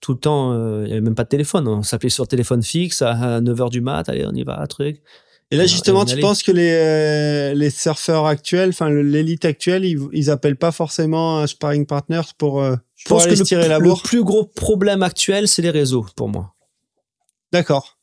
Tout 0.00 0.12
le 0.12 0.18
temps, 0.18 0.52
euh, 0.54 0.82
il 0.84 0.86
n'y 0.86 0.92
avait 0.92 1.02
même 1.02 1.14
pas 1.14 1.24
de 1.24 1.28
téléphone. 1.28 1.68
On 1.68 1.82
s'appelait 1.82 2.08
sur 2.08 2.26
téléphone 2.26 2.62
fixe 2.62 3.02
à 3.02 3.40
9h 3.42 3.70
du 3.70 3.82
mat. 3.82 4.08
Allez, 4.08 4.24
on 4.26 4.32
y 4.32 4.44
va, 4.44 4.66
truc. 4.66 5.02
Et 5.52 5.56
là, 5.56 5.66
justement, 5.66 6.04
tu 6.04 6.18
penses 6.20 6.44
que 6.44 6.52
les, 6.52 6.70
euh, 6.70 7.54
les 7.54 7.70
surfeurs 7.70 8.26
actuels, 8.26 8.68
enfin 8.68 8.88
l'élite 8.88 9.44
actuelle, 9.44 9.84
ils, 9.84 9.98
ils 10.12 10.30
appellent 10.30 10.56
pas 10.56 10.70
forcément 10.70 11.38
un 11.38 11.46
sparring 11.48 11.86
partner 11.86 12.20
pour, 12.38 12.62
euh, 12.62 12.76
pour 13.06 13.20
aller 13.20 13.36
tirer 13.40 13.66
la 13.66 13.80
bourre? 13.80 14.00
Le 14.04 14.08
plus 14.08 14.22
gros 14.22 14.44
problème 14.44 15.02
actuel, 15.02 15.48
c'est 15.48 15.62
les 15.62 15.70
réseaux, 15.70 16.06
pour 16.14 16.28
moi. 16.28 16.54
D'accord. 17.52 17.98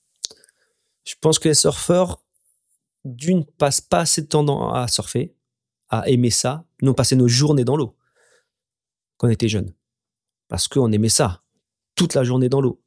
Je 1.06 1.16
pense 1.22 1.40
que 1.40 1.48
les 1.48 1.54
surfeurs, 1.54 2.22
d'une, 3.06 3.46
passent 3.46 3.80
pas 3.80 4.02
assez 4.02 4.22
de 4.22 4.28
temps 4.28 4.74
à 4.74 4.90
surfer, 4.90 5.34
à 5.88 6.10
aimer 6.10 6.32
ça. 6.32 6.66
Nous, 6.82 6.92
on 6.92 6.94
passait 6.94 7.16
nos 7.16 7.30
journées 7.30 7.64
dans 7.64 7.78
l'eau 7.78 7.96
quand 9.16 9.28
on 9.28 9.32
était 9.32 9.48
jeunes. 9.48 9.74
Parce 10.50 10.68
qu'on 10.68 10.92
aimait 10.92 11.08
ça. 11.08 11.44
Toute 11.96 12.14
la 12.14 12.26
journée 12.26 12.50
dans 12.50 12.60
l'eau. 12.60 12.82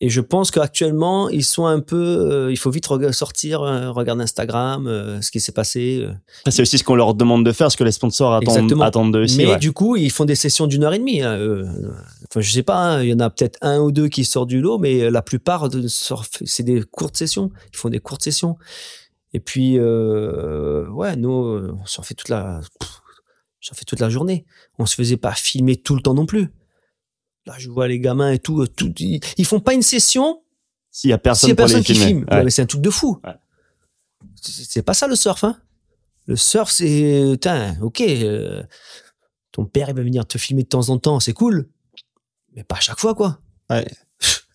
Et 0.00 0.10
je 0.10 0.20
pense 0.20 0.52
qu'actuellement, 0.52 1.28
ils 1.28 1.44
sont 1.44 1.66
un 1.66 1.80
peu. 1.80 1.96
euh, 1.96 2.52
il 2.52 2.56
faut 2.56 2.70
vite 2.70 2.86
sortir, 3.12 3.62
euh, 3.62 3.90
regarder 3.90 4.22
Instagram, 4.22 4.86
euh, 4.86 5.20
ce 5.20 5.32
qui 5.32 5.40
s'est 5.40 5.50
passé. 5.50 6.02
euh. 6.02 6.12
C'est 6.48 6.62
aussi 6.62 6.78
ce 6.78 6.84
qu'on 6.84 6.94
leur 6.94 7.14
demande 7.14 7.44
de 7.44 7.50
faire, 7.50 7.72
ce 7.72 7.76
que 7.76 7.82
les 7.82 7.90
sponsors 7.90 8.34
attendent, 8.34 8.80
attendent 8.80 9.12
d'eux 9.12 9.24
aussi. 9.24 9.38
Mais 9.38 9.46
ouais. 9.46 9.58
du 9.58 9.72
coup, 9.72 9.96
ils 9.96 10.12
font 10.12 10.24
des 10.24 10.36
sessions 10.36 10.68
d'une 10.68 10.84
heure 10.84 10.94
et 10.94 11.00
demie. 11.00 11.22
hein. 11.22 11.36
Enfin, 12.30 12.40
je 12.40 12.50
sais 12.50 12.62
pas, 12.62 12.76
hein, 12.76 13.02
il 13.02 13.08
y 13.08 13.14
en 13.14 13.18
a 13.18 13.28
peut-être 13.28 13.58
un 13.60 13.80
ou 13.80 13.90
deux 13.90 14.06
qui 14.06 14.24
sortent 14.24 14.48
du 14.48 14.60
lot, 14.60 14.78
mais 14.78 15.10
la 15.10 15.22
plupart 15.22 15.68
de 15.68 15.86
c'est 15.88 16.62
des 16.62 16.82
courtes 16.82 17.16
sessions. 17.16 17.50
Ils 17.72 17.76
font 17.76 17.88
des 17.88 17.98
courtes 17.98 18.22
sessions. 18.22 18.56
Et 19.34 19.40
puis, 19.40 19.78
euh, 19.78 20.88
ouais, 20.90 21.16
nous, 21.16 21.30
on 21.32 21.86
s'en 21.86 22.02
fait 22.02 22.14
toute 22.14 22.28
la, 22.28 22.60
pff, 22.78 23.00
j'en 23.60 23.74
fais 23.74 23.84
toute 23.84 24.00
la 24.00 24.10
journée. 24.10 24.44
On 24.78 24.86
se 24.86 24.94
faisait 24.94 25.16
pas 25.16 25.32
filmer 25.32 25.76
tout 25.76 25.96
le 25.96 26.02
temps 26.02 26.14
non 26.14 26.24
plus. 26.24 26.50
Là, 27.46 27.54
je 27.58 27.68
vois 27.70 27.88
les 27.88 27.98
gamins 27.98 28.32
et 28.32 28.38
tout, 28.38 28.60
euh, 28.62 28.66
tout 28.66 28.92
ils, 28.98 29.20
ils 29.38 29.44
font 29.46 29.60
pas 29.60 29.72
une 29.74 29.82
session 29.82 30.42
S'il 30.90 31.10
y 31.10 31.12
a 31.12 31.18
personne 31.18 31.48
y 31.48 31.52
a 31.52 31.56
personne 31.56 31.82
qui 31.82 31.94
filmer. 31.94 32.06
filme. 32.06 32.26
Ouais. 32.30 32.50
C'est 32.50 32.62
un 32.62 32.66
truc 32.66 32.82
de 32.82 32.90
fou. 32.90 33.20
Ouais. 33.24 33.32
C'est 34.40 34.82
pas 34.82 34.94
ça 34.94 35.06
le 35.08 35.16
surf, 35.16 35.44
hein. 35.44 35.56
Le 36.26 36.36
surf, 36.36 36.70
c'est, 36.70 37.38
ok, 37.80 38.00
euh, 38.02 38.62
ton 39.50 39.64
père 39.64 39.88
il 39.88 39.94
va 39.96 40.02
venir 40.02 40.26
te 40.26 40.36
filmer 40.36 40.62
de 40.64 40.68
temps 40.68 40.90
en 40.90 40.98
temps, 40.98 41.20
c'est 41.20 41.32
cool, 41.32 41.68
mais 42.54 42.64
pas 42.64 42.76
à 42.76 42.80
chaque 42.80 42.98
fois, 42.98 43.14
quoi. 43.14 43.40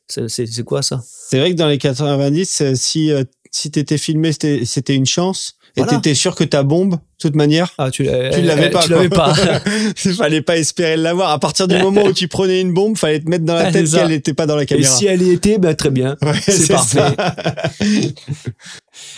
C'est 0.07 0.63
quoi 0.63 0.83
ça? 0.83 1.01
C'est 1.03 1.39
vrai 1.39 1.51
que 1.51 1.55
dans 1.55 1.67
les 1.67 1.79
90, 1.79 2.61
euh, 2.61 2.75
si, 2.75 3.11
euh, 3.11 3.23
si 3.51 3.71
t'étais 3.71 3.97
filmé, 3.97 4.31
c'était 4.33 4.95
une 4.95 5.05
chance. 5.07 5.55
Et 5.75 5.81
Voilà. 5.81 5.97
t'étais 5.97 6.13
sûr 6.13 6.35
que 6.35 6.43
ta 6.43 6.61
bombe, 6.61 6.99
toute 7.23 7.35
manière, 7.35 7.71
Ah, 7.77 7.89
tu, 7.91 8.03
l'as- 8.03 8.29
tu 8.29 8.41
l'avais 8.41 8.69
pas. 8.69 8.83
Tu 8.83 8.91
l'avais 8.91 9.09
pas. 9.09 9.33
Il 10.05 10.13
fallait 10.13 10.41
pas 10.41 10.57
espérer 10.57 10.95
l'avoir. 10.97 11.31
À 11.31 11.39
partir 11.39 11.67
du 11.67 11.77
moment 11.81 12.03
où 12.03 12.13
tu 12.13 12.27
prenais 12.27 12.61
une 12.61 12.73
bombe, 12.73 12.97
fallait 12.97 13.19
te 13.19 13.29
mettre 13.29 13.45
dans 13.45 13.55
la 13.55 13.71
tête 13.71 13.89
qu'elle 13.91 14.09
n'était 14.09 14.33
pas 14.33 14.45
dans 14.45 14.55
la 14.55 14.63
Et 14.63 14.65
caméra. 14.67 14.89
si 14.95 15.05
elle 15.07 15.21
y 15.21 15.31
était, 15.31 15.57
ben 15.57 15.73
très 15.75 15.89
bien. 15.89 16.15
Ouais, 16.21 16.33
c'est 16.41 16.71
parfait. 16.71 17.01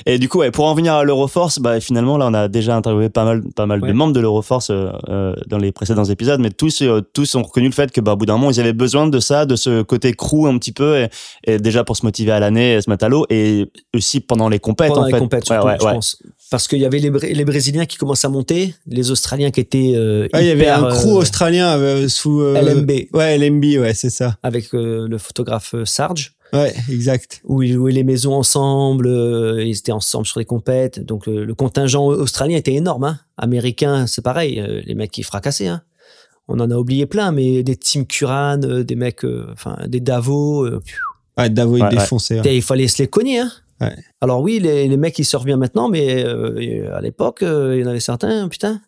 Et 0.06 0.18
du 0.20 0.30
coup, 0.30 0.40
ouais, 0.40 0.52
pour 0.52 0.66
en 0.66 0.74
venir 0.74 0.94
à 0.94 1.04
l'Euroforce, 1.04 1.60
bah, 1.60 1.80
finalement, 1.82 2.18
là, 2.18 2.28
on 2.30 2.34
a 2.34 2.48
déjà 2.48 2.76
interviewé 2.76 3.10
pas 3.10 3.26
mal, 3.26 3.42
pas 3.56 3.66
mal 3.66 3.82
Ouais. 3.82 3.90
de 3.90 3.94
membres 3.94 4.14
de 4.14 4.20
l'Euroforce 4.22 4.70
euh, 4.70 4.90
euh, 5.10 5.34
dans 5.48 5.58
les 5.58 5.72
précédents 5.74 6.06
épisodes, 6.06 6.40
mais 6.40 6.50
tous, 6.50 6.82
euh, 6.82 7.02
tous 7.14 7.36
ont 7.36 7.44
reconnu 7.44 7.68
le 7.68 7.74
fait 7.74 7.92
que, 7.92 8.00
bah, 8.00 8.14
au 8.14 8.16
bout 8.16 8.26
d'un 8.26 8.34
moment, 8.38 8.52
ils 8.52 8.60
avaient 8.60 8.74
besoin 8.74 9.08
de 9.08 9.20
ça, 9.20 9.46
de 9.46 9.56
ce 9.56 9.82
côté 9.82 10.14
crew 10.14 10.48
un 10.48 10.58
petit 10.58 10.72
peu, 10.72 11.00
et, 11.00 11.08
et 11.46 11.58
déjà 11.60 11.84
pour 11.84 11.98
se 11.98 12.06
motiver 12.06 12.32
à 12.32 12.40
l'année, 12.40 12.76
et 12.76 12.82
se 12.82 12.90
mettre 12.90 13.04
à 13.06 13.10
l'eau, 13.10 13.26
et 13.30 13.66
aussi 13.94 14.22
pendant 14.22 14.48
les 14.48 14.60
compètes, 14.60 14.90
Pendant 14.90 15.02
en 15.04 15.06
les 15.08 15.12
fait. 15.14 15.20
compètes, 15.20 15.50
Ouais, 15.50 15.56
surtout, 15.56 15.68
ouais, 15.68 15.78
je 15.82 15.86
ouais. 15.86 15.94
pense. 15.94 16.18
Parce 16.52 16.68
qu'il 16.68 16.80
y 16.80 16.86
avait 16.86 17.00
les 17.00 17.46
Brésiliens 17.46 17.86
qui 17.86 17.95
commençaient 17.98 18.28
à 18.28 18.30
monter, 18.30 18.76
les 18.88 19.12
Australiens 19.12 19.52
qui 19.52 19.60
étaient 19.60 19.94
euh, 19.96 20.28
Ouais, 20.34 20.44
il 20.44 20.48
y 20.48 20.52
avait 20.52 20.68
un 20.68 20.88
crew 20.90 21.08
euh, 21.10 21.14
australien 21.20 21.78
euh, 21.78 22.08
sous 22.08 22.42
euh, 22.42 22.60
LMB 22.62 22.92
Ouais, 23.14 23.38
LMB, 23.38 23.64
ouais, 23.82 23.94
c'est 23.94 24.10
ça. 24.10 24.38
avec 24.44 24.74
euh, 24.74 25.08
le 25.08 25.18
photographe 25.18 25.76
Sarge. 25.86 26.34
Ouais, 26.54 26.74
exact. 26.90 27.42
où 27.44 27.64
ils 27.64 27.74
louaient 27.74 27.92
les 27.92 28.04
maisons 28.04 28.34
ensemble, 28.34 29.08
euh, 29.08 29.64
ils 29.64 29.78
étaient 29.78 29.92
ensemble 29.92 30.26
sur 30.26 30.40
les 30.40 30.46
compètes. 30.46 31.00
Donc 31.04 31.28
euh, 31.28 31.44
le 31.44 31.56
contingent 31.56 32.06
australien 32.06 32.56
était 32.58 32.74
énorme. 32.76 33.04
Hein. 33.04 33.20
Américain, 33.38 34.08
c'est 34.08 34.22
pareil, 34.24 34.60
euh, 34.60 34.82
les 34.86 34.94
mecs 34.96 35.12
qui 35.12 35.24
fracassaient. 35.24 35.68
Hein. 35.68 35.82
On 36.48 36.60
en 36.60 36.70
a 36.70 36.76
oublié 36.76 37.08
plein, 37.08 37.32
mais 37.32 37.64
des 37.64 37.76
Tim 37.76 38.04
Curran, 38.04 38.60
euh, 38.64 38.84
des 38.84 38.96
mecs, 38.96 39.26
euh, 39.26 39.48
enfin 39.52 39.78
des 39.88 40.00
Davo, 40.00 40.66
euh, 40.66 40.80
Ouais, 41.38 41.50
Davo, 41.50 41.76
il 41.76 41.82
Ouais, 41.84 41.90
ouais. 41.90 41.96
défonçait. 41.96 42.40
ouais. 42.40 42.56
il 42.56 42.62
fallait 42.62 42.88
se 42.88 43.02
les 43.02 43.08
cogner. 43.10 43.40
Hein. 43.40 43.52
Ouais. 43.82 43.96
Alors 44.22 44.42
oui, 44.42 44.60
les, 44.60 44.88
les 44.88 44.98
mecs 44.98 45.18
ils 45.20 45.26
sortent 45.26 45.46
bien 45.46 45.58
maintenant, 45.58 45.90
mais 45.90 46.24
euh, 46.24 46.96
à 46.96 47.02
l'époque, 47.02 47.44
euh, 47.44 47.76
il 47.76 47.82
y 47.82 47.86
en 47.86 47.90
avait 47.90 48.00
certains, 48.00 48.48
putain. 48.48 48.82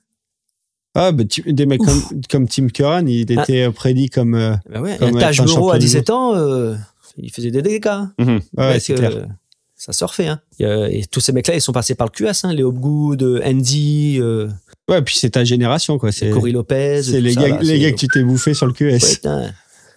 Ah, 0.96 1.12
bah, 1.12 1.26
tu- 1.26 1.42
des 1.54 1.66
mecs 1.66 1.82
comme, 1.82 2.02
comme 2.30 2.48
Tim 2.48 2.68
Curran, 2.70 3.06
il 3.06 3.26
Ah. 3.38 3.44
était 3.44 3.64
euh, 3.68 3.72
prédit 3.72 4.10
comme. 4.10 4.34
euh, 4.34 4.56
Ben 4.70 4.82
ouais, 4.82 4.98
Comme 4.98 5.20
Taj 5.20 5.42
Bureau 5.44 5.72
à 5.72 5.78
du 5.78 5.86
17 5.86 6.10
ans, 6.10 6.36
euh, 6.36 6.76
il 7.18 7.32
faisait 7.32 7.52
des 7.52 7.62
dégâts. 7.62 7.88
hein. 7.88 8.14
Ouais, 8.58 8.78
euh, 8.90 8.96
clair. 8.96 9.28
ça 9.76 9.94
surfait. 9.94 10.28
Hein. 10.28 10.40
Et, 10.60 10.66
euh, 10.66 10.88
et 10.90 11.04
tous 11.06 11.20
ces 11.20 11.34
mecs-là, 11.34 11.54
ils 11.56 11.62
sont 11.62 11.74
passés 11.74 11.94
par 11.94 12.08
le 12.08 12.12
QS. 12.12 12.46
Hein. 12.46 12.54
Les 12.54 12.64
Hopgood, 12.64 13.42
Andy, 13.46 14.18
euh, 14.20 14.48
Ouais, 14.90 15.02
puis 15.02 15.18
c'est 15.18 15.32
ta 15.32 15.44
génération, 15.44 16.00
quoi. 16.00 16.12
C'est 16.14 16.30
Cory 16.30 16.54
Lopez. 16.54 17.04
c'est 17.04 17.20
les, 17.22 17.34
ça, 17.34 17.42
gars, 17.42 17.48
là, 17.50 17.58
les 17.62 17.66
c'est- 17.68 17.80
gars 17.80 17.92
que 17.92 17.98
tu 17.98 18.08
t'es 18.08 18.24
bouffé 18.24 18.54
sur 18.54 18.66
le 18.66 18.72
QS. 18.74 18.94
Ouais, 18.94 19.00
putain. 19.00 19.52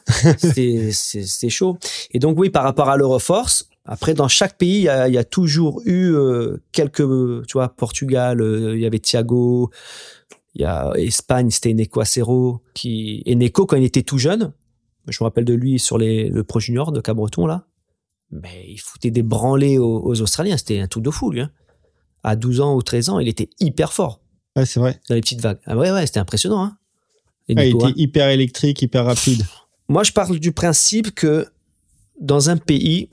C'était- 0.39 1.49
chaud. 1.49 1.79
Et 2.11 2.19
donc, 2.19 2.39
oui, 2.39 2.51
par 2.51 2.65
rapport 2.65 2.89
à 2.89 2.97
l'Euroforce, 2.97 3.70
après, 3.85 4.15
dans 4.15 4.29
chaque 4.29 4.59
pays, 4.59 4.77
il 4.77 4.83
y 4.83 4.89
a, 4.89 5.09
il 5.09 5.15
y 5.15 5.19
a 5.19 5.25
toujours 5.25 5.81
eu 5.85 6.15
euh, 6.15 6.59
quelques, 6.73 7.03
tu 7.47 7.53
vois, 7.55 7.71
Portugal, 7.71 8.41
euh, 8.41 8.77
il 8.77 8.81
y 8.83 8.87
avait 8.87 8.99
Thiago, 8.99 9.71
il 10.55 10.63
y 10.63 10.65
a 10.65 10.93
Espagne, 10.97 11.51
c'était 11.51 11.71
Eneco 11.71 12.01
Acero, 12.01 12.63
qui, 12.75 13.23
Eneco, 13.27 13.67
quand 13.67 13.77
il 13.77 13.85
était 13.85 14.03
tout 14.03 14.19
jeune, 14.19 14.53
je 15.09 15.17
me 15.23 15.27
rappelle 15.27 15.45
de 15.45 15.55
lui 15.55 15.79
sur 15.79 15.99
les, 15.99 16.29
le 16.29 16.45
Pro 16.45 16.61
Junior 16.61 16.93
de 16.93 17.01
Cabreton, 17.01 17.47
là, 17.47 17.67
mais 18.31 18.67
il 18.69 18.79
foutait 18.79 19.11
des 19.11 19.23
branlés 19.23 19.79
aux, 19.79 20.03
aux 20.05 20.21
Australiens, 20.21 20.57
c'était 20.57 20.81
un 20.81 20.87
truc 20.87 21.03
de 21.03 21.11
fou, 21.11 21.31
lui. 21.31 21.41
Hein. 21.41 21.51
À 22.23 22.37
12 22.37 22.61
ans 22.61 22.75
ou 22.77 22.83
13 22.83 23.09
ans, 23.09 23.19
il 23.19 23.29
était 23.29 23.49
hyper 23.61 23.93
fort 23.93 24.21
Ouais, 24.57 24.67
c'est 24.67 24.79
vrai. 24.79 25.01
dans 25.09 25.15
les 25.15 25.21
petites 25.21 25.41
vagues. 25.41 25.59
Ah 25.65 25.77
ouais, 25.77 25.91
ouais, 25.91 26.07
c'était 26.07 26.21
impressionnant. 26.21 26.63
Hein. 26.63 26.77
Ouais, 27.49 27.55
il 27.55 27.75
Eneco, 27.75 27.87
hein. 27.87 27.89
était 27.89 28.01
hyper 28.01 28.29
électrique, 28.29 28.83
hyper 28.83 29.07
rapide. 29.07 29.43
Moi, 29.89 30.05
je 30.05 30.13
parle 30.13 30.39
du 30.39 30.53
principe 30.53 31.13
que 31.15 31.47
dans 32.21 32.51
un 32.51 32.57
pays, 32.59 33.09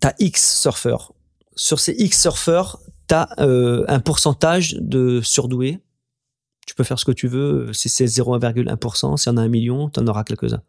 tu 0.00 0.08
as 0.08 0.14
X 0.18 0.60
surfeurs. 0.60 1.12
Sur 1.56 1.80
ces 1.80 1.92
X 1.92 2.20
surfeurs, 2.20 2.80
tu 3.08 3.14
as 3.14 3.28
un 3.38 4.00
pourcentage 4.00 4.76
de 4.80 5.20
surdoués. 5.22 5.78
Tu 6.66 6.74
peux 6.74 6.84
faire 6.84 6.98
ce 6.98 7.04
que 7.04 7.12
tu 7.12 7.26
veux. 7.26 7.72
Si 7.72 7.88
c'est 7.88 8.04
0,1%, 8.04 9.16
si 9.16 9.28
en 9.28 9.36
a 9.36 9.42
un 9.42 9.48
million, 9.48 9.90
tu 9.90 10.00
en 10.00 10.06
auras 10.06 10.24
quelques-uns. 10.24 10.62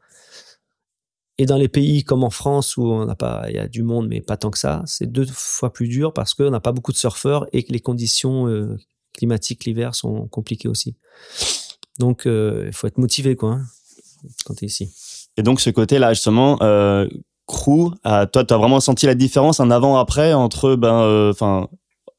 Et 1.37 1.45
dans 1.45 1.57
les 1.57 1.69
pays 1.69 2.03
comme 2.03 2.23
en 2.23 2.29
France, 2.29 2.77
où 2.77 2.83
on 2.83 3.05
n'a 3.05 3.15
pas, 3.15 3.45
il 3.49 3.55
y 3.55 3.59
a 3.59 3.67
du 3.67 3.81
monde, 3.81 4.07
mais 4.07 4.21
pas 4.21 4.37
tant 4.37 4.51
que 4.51 4.59
ça, 4.59 4.83
c'est 4.85 5.11
deux 5.11 5.25
fois 5.25 5.73
plus 5.73 5.87
dur 5.87 6.13
parce 6.13 6.33
qu'on 6.35 6.51
n'a 6.51 6.59
pas 6.59 6.71
beaucoup 6.71 6.91
de 6.91 6.97
surfeurs 6.97 7.47
et 7.51 7.63
que 7.63 7.73
les 7.73 7.79
conditions 7.79 8.47
euh, 8.47 8.77
climatiques 9.13 9.65
l'hiver 9.65 9.95
sont 9.95 10.27
compliquées 10.27 10.67
aussi. 10.67 10.95
Donc, 11.97 12.27
euh, 12.27 12.65
il 12.67 12.73
faut 12.73 12.85
être 12.85 12.99
motivé, 12.99 13.35
quoi, 13.35 13.53
hein, 13.53 13.65
quand 14.45 14.53
tu 14.53 14.65
es 14.65 14.67
ici. 14.67 14.93
Et 15.37 15.43
donc, 15.43 15.61
ce 15.61 15.69
côté-là, 15.69 16.13
justement, 16.13 16.61
euh, 16.61 17.07
crew, 17.51 17.91
euh, 18.05 18.25
toi, 18.25 18.43
tu 18.43 18.53
as 18.53 18.57
vraiment 18.57 18.79
senti 18.79 19.05
la 19.05 19.15
différence, 19.15 19.59
un 19.59 19.69
avant-après, 19.71 20.33
entre, 20.33 20.75
ben, 20.75 21.01
euh, 21.01 21.31
enfin, 21.31 21.67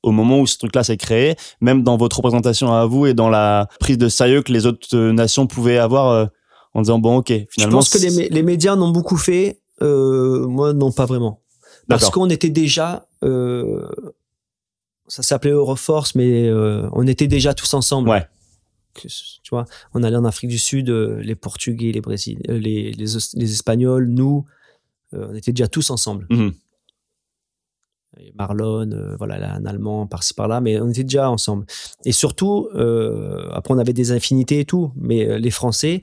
au 0.03 0.11
moment 0.12 0.39
où 0.41 0.47
ce 0.47 0.59
truc-là 0.59 0.85
s'est 0.85 0.97
créé, 0.97 1.37
même 1.61 1.83
dans 1.83 1.97
votre 1.97 2.16
représentation 2.16 2.72
à 2.72 2.85
vous 2.87 3.07
et 3.07 3.14
dans 3.14 3.28
la 3.28 3.68
prise 3.80 3.99
de 3.99 4.09
sérieux 4.09 4.43
que 4.43 4.53
les 4.53 4.66
autres 4.66 4.89
euh, 4.95 5.12
nations 5.12 5.47
pouvaient 5.47 5.78
avoir 5.78 6.28
en 6.74 6.83
disant, 6.83 6.99
bon, 6.99 7.16
ok, 7.18 7.28
Je 7.30 7.45
finalement. 7.51 7.78
pense 7.78 7.89
que 7.91 7.99
les, 7.99 8.11
mé- 8.11 8.28
les 8.30 8.43
médias 8.43 8.74
en 8.74 8.83
ont 8.83 8.91
beaucoup 8.91 9.16
fait. 9.18 9.61
moi, 9.80 10.72
non, 10.72 10.91
pas 10.93 11.07
vraiment. 11.07 11.41
Parce 11.89 12.11
qu'on 12.11 12.30
était 12.30 12.49
déjà. 12.51 13.07
ça 15.09 15.22
s'appelait 15.22 15.51
Euroforce, 15.51 16.14
mais 16.14 16.49
euh, 16.49 16.89
on 16.93 17.07
était 17.07 17.26
déjà 17.26 17.55
tous 17.55 17.74
ensemble. 17.74 18.09
Ouais. 18.09 18.26
Que 18.95 19.09
tu 19.09 19.51
vois, 19.51 19.64
on 19.95 20.03
allait 20.03 20.16
en 20.16 20.24
Afrique 20.24 20.51
du 20.51 20.59
Sud, 20.59 20.91
euh, 20.91 21.18
les 21.22 21.35
Portugais, 21.35 21.93
les 21.93 22.01
Brésiliens, 22.01 22.41
les, 22.49 22.93
les, 22.93 23.16
Os- 23.16 23.35
les 23.35 23.53
Espagnols, 23.53 24.07
nous, 24.09 24.45
on 25.13 25.35
était 25.35 25.53
déjà 25.53 25.69
tous 25.69 25.91
ensemble. 25.91 26.27
Et 28.19 28.33
Marlon, 28.35 28.91
euh, 28.93 29.17
voilà, 29.17 29.39
là, 29.39 29.55
un 29.55 29.65
Allemand 29.65 30.07
par-ci 30.07 30.35
par-là, 30.35 30.61
mais 30.61 30.79
on 30.81 30.91
était 30.91 31.03
déjà 31.05 31.31
ensemble. 31.31 31.65
Et 32.05 32.13
surtout, 32.13 32.69
euh, 32.75 33.49
après 33.53 33.73
on 33.73 33.79
avait 33.79 33.95
des 33.95 34.13
infinités 34.13 34.61
et 34.61 34.65
tout, 34.67 34.93
mais 34.97 35.27
euh, 35.27 35.39
les 35.39 35.51
Français, 35.51 36.03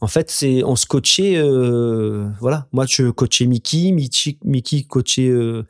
en 0.00 0.06
fait, 0.06 0.30
c'est 0.30 0.62
on 0.64 0.76
se 0.76 0.86
coachait, 0.86 1.36
euh, 1.36 2.28
voilà. 2.40 2.68
Moi, 2.72 2.86
je 2.86 3.10
coachais 3.10 3.46
Mickey, 3.46 3.90
Mickey, 3.92 4.38
Mickey 4.44 4.84
coachait, 4.84 5.28
euh, 5.28 5.64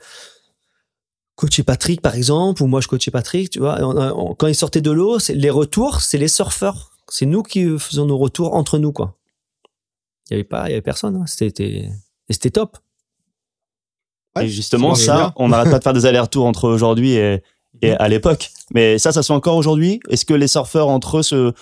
coachait 1.36 1.62
Patrick 1.62 2.00
par 2.02 2.14
exemple, 2.14 2.62
ou 2.62 2.66
moi 2.66 2.80
je 2.82 2.88
coachais 2.88 3.10
Patrick, 3.10 3.48
tu 3.50 3.58
vois. 3.58 3.80
Et 3.80 3.82
on- 3.82 3.96
on- 4.30 4.34
quand 4.34 4.46
ils 4.48 4.54
sortaient 4.54 4.80
de 4.82 4.90
l'eau, 4.90 5.18
les 5.34 5.50
retours, 5.50 6.02
c'est 6.02 6.18
les 6.18 6.28
surfeurs, 6.28 6.92
c'est 7.08 7.26
nous 7.26 7.42
qui 7.42 7.78
faisons 7.78 8.04
nos 8.06 8.18
retours 8.18 8.54
entre 8.54 8.78
nous, 8.78 8.92
quoi. 8.92 9.16
Il 10.30 10.32
y 10.32 10.34
avait 10.34 10.44
pas, 10.44 10.68
il 10.68 10.70
y 10.70 10.74
avait 10.74 10.82
personne. 10.82 11.16
hein. 11.16 11.24
C'était- 11.26 11.90
et 12.28 12.32
c'était 12.32 12.50
top. 12.50 12.78
Ouais, 14.36 14.46
et 14.46 14.48
justement, 14.48 14.94
ça, 14.94 15.32
on 15.36 15.48
n'arrête 15.48 15.70
pas 15.70 15.78
de 15.78 15.82
faire 15.84 15.92
des 15.92 16.06
allers-retours 16.06 16.46
entre 16.46 16.68
aujourd'hui 16.68 17.12
et, 17.12 17.42
et 17.82 17.92
à 17.92 18.08
l'époque. 18.08 18.50
Mais 18.72 18.98
ça, 18.98 19.12
ça 19.12 19.22
se 19.22 19.26
fait 19.26 19.32
encore 19.34 19.56
aujourd'hui? 19.56 20.00
Est-ce 20.08 20.24
que 20.24 20.34
les 20.34 20.48
surfeurs 20.48 20.88
entre 20.88 21.18
eux 21.18 21.22
se, 21.22 21.52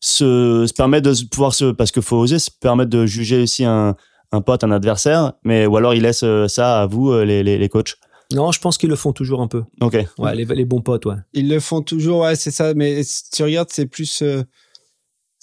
se, 0.00 0.66
se 0.66 0.72
permettent 0.72 1.04
de 1.04 1.14
se- 1.14 1.24
pouvoir 1.24 1.54
se, 1.54 1.70
parce 1.70 1.92
qu'il 1.92 2.02
faut 2.02 2.16
oser 2.16 2.38
se 2.40 2.50
permettre 2.50 2.90
de 2.90 3.06
juger 3.06 3.42
aussi 3.42 3.64
un, 3.64 3.94
un 4.32 4.40
pote, 4.40 4.64
un 4.64 4.72
adversaire, 4.72 5.34
mais 5.44 5.66
ou 5.66 5.76
alors 5.76 5.94
ils 5.94 6.02
laissent 6.02 6.24
euh, 6.24 6.48
ça 6.48 6.80
à 6.82 6.86
vous, 6.86 7.10
euh, 7.12 7.24
les, 7.24 7.44
les, 7.44 7.56
les 7.56 7.68
coachs? 7.68 7.94
Non, 8.32 8.50
je 8.52 8.60
pense 8.60 8.76
qu'ils 8.76 8.90
le 8.90 8.96
font 8.96 9.12
toujours 9.12 9.40
un 9.40 9.46
peu. 9.46 9.62
Ok. 9.80 9.96
Ouais, 10.18 10.34
les, 10.34 10.44
les 10.44 10.64
bons 10.64 10.82
potes, 10.82 11.06
ouais. 11.06 11.14
Ils 11.32 11.48
le 11.48 11.60
font 11.60 11.82
toujours, 11.82 12.22
ouais, 12.22 12.34
c'est 12.36 12.50
ça. 12.50 12.74
Mais 12.74 13.02
si 13.02 13.30
tu 13.30 13.42
regardes, 13.42 13.70
c'est 13.70 13.86
plus. 13.86 14.22
euh, 14.22 14.42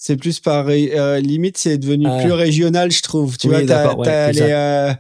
c'est 0.06 0.18
plus 0.18 0.40
par. 0.40 0.70
euh, 0.70 1.20
limite, 1.20 1.58
c'est 1.58 1.80
devenu 1.80 2.06
Ah. 2.08 2.20
plus 2.22 2.32
régional, 2.32 2.92
je 2.92 3.02
trouve. 3.02 3.40
Tu 3.40 3.48
Oui, 3.48 3.54
vois, 3.56 3.66
t'as 3.66 3.96
ouais, 3.96 4.06
les. 4.34 4.94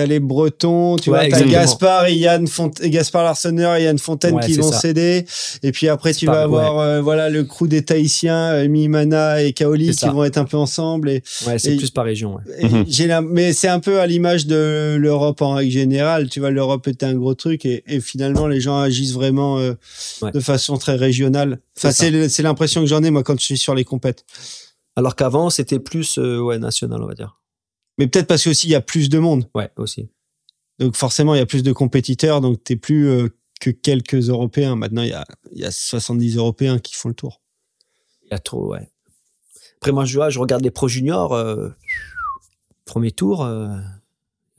T'as 0.00 0.06
les 0.06 0.18
Bretons, 0.18 0.96
tu 0.96 1.10
Ouais, 1.10 1.28
vois, 1.28 1.38
t'as. 1.38 1.44
Gaspard 1.44 2.06
et 2.06 2.14
Yann 2.14 2.46
Font 2.46 2.70
et 2.80 2.88
Gaspard 2.88 3.22
Larsonneur 3.22 3.76
et 3.76 3.84
Yann 3.84 3.98
Fontaine 3.98 4.36
Ouais, 4.36 4.46
qui 4.46 4.54
vont 4.54 4.72
céder. 4.72 5.26
Et 5.62 5.72
puis 5.72 5.88
après, 5.88 6.14
tu 6.14 6.24
pas- 6.24 6.32
vas 6.32 6.42
avoir 6.44 6.78
euh, 6.78 7.00
voilà 7.02 7.28
le 7.28 7.44
crew 7.44 7.66
des 7.68 7.84
Tahitiens, 7.84 8.52
euh, 8.52 8.66
Mimana 8.68 9.42
et 9.42 9.52
Kaoli 9.52 9.88
qui 9.88 9.94
ça. 9.94 10.10
vont 10.10 10.24
être 10.24 10.38
un 10.38 10.44
peu 10.46 10.56
ensemble. 10.56 11.10
Et, 11.10 11.22
Ouais, 11.46 11.58
c'est 11.58 11.76
plus 11.76 11.90
par 11.90 12.06
région. 12.06 12.38
et 12.58 12.64
Mhm. 12.66 12.84
j'ai 12.88 13.06
la- 13.06 13.20
mais 13.20 13.52
c'est 13.52 13.68
un 13.68 13.78
peu 13.80 14.00
à 14.00 14.06
l'image 14.06 14.46
de 14.46 14.96
l'Europe 14.98 15.42
en 15.42 15.52
règle 15.52 15.70
générale. 15.72 16.30
Tu 16.30 16.40
vois, 16.40 16.50
l'Europe 16.50 16.88
était 16.88 17.04
un 17.04 17.14
gros 17.14 17.34
truc 17.34 17.66
et, 17.66 17.84
et 17.86 18.00
finalement 18.00 18.46
les 18.46 18.60
gens 18.60 18.78
agissent 18.78 19.12
vraiment 19.12 19.58
euh, 19.58 19.74
Ouais. 20.22 20.30
de 20.32 20.40
façon 20.40 20.78
très 20.78 20.94
régionale. 20.96 21.60
Enfin, 21.76 21.90
C'est 21.92 22.42
l'impression 22.42 22.80
que 22.80 22.86
j'en 22.86 23.02
ai 23.02 23.10
moi 23.10 23.22
quand 23.22 23.38
je 23.38 23.44
suis 23.44 23.58
sur 23.58 23.74
les 23.74 23.84
compètes. 23.84 24.24
Alors 24.96 25.14
qu'avant, 25.14 25.50
c'était 25.50 25.78
plus 25.78 26.18
euh, 26.18 26.40
ouais, 26.40 26.58
national, 26.58 27.02
on 27.02 27.06
va 27.06 27.14
dire. 27.14 27.39
Mais 28.00 28.06
peut-être 28.08 28.26
parce 28.26 28.42
qu'aussi 28.44 28.66
il 28.66 28.70
y 28.70 28.74
a 28.74 28.80
plus 28.80 29.08
de 29.08 29.18
monde. 29.18 29.48
Ouais, 29.54 29.70
aussi. 29.76 30.08
Donc 30.78 30.96
forcément, 30.96 31.34
il 31.34 31.38
y 31.38 31.42
a 31.42 31.46
plus 31.46 31.62
de 31.62 31.72
compétiteurs, 31.72 32.40
donc 32.40 32.64
t'es 32.64 32.74
plus 32.76 33.06
euh, 33.08 33.28
que 33.60 33.68
quelques 33.70 34.30
Européens. 34.30 34.74
Maintenant, 34.74 35.02
il 35.02 35.10
y 35.10 35.12
a, 35.12 35.26
il 35.52 35.58
y 35.60 35.64
a 35.64 35.70
70 35.70 36.36
Européens 36.38 36.78
qui 36.78 36.94
font 36.94 37.08
le 37.10 37.14
tour. 37.14 37.42
Il 38.24 38.28
y 38.30 38.34
a 38.34 38.38
trop, 38.38 38.72
ouais. 38.72 38.88
Après, 39.76 39.92
moi, 39.92 40.04
je, 40.06 40.16
vois, 40.16 40.30
je 40.30 40.38
regarde 40.38 40.62
les 40.62 40.70
pro 40.70 40.88
juniors. 40.88 41.34
euh, 41.34 41.68
premier 42.86 43.10
tour, 43.12 43.44
euh, 43.44 43.68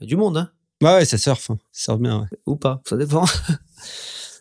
il 0.00 0.04
y 0.04 0.04
a 0.04 0.06
du 0.06 0.16
monde, 0.16 0.36
hein, 0.36 0.50
Ouais, 0.80 0.94
ouais, 0.94 1.04
ça 1.04 1.18
surfe, 1.18 1.50
hein. 1.50 1.58
ça 1.72 1.84
surfe 1.92 2.00
bien. 2.00 2.20
ouais. 2.20 2.38
ou 2.46 2.56
pas. 2.56 2.80
Ça 2.88 2.96
dépend. 2.96 3.24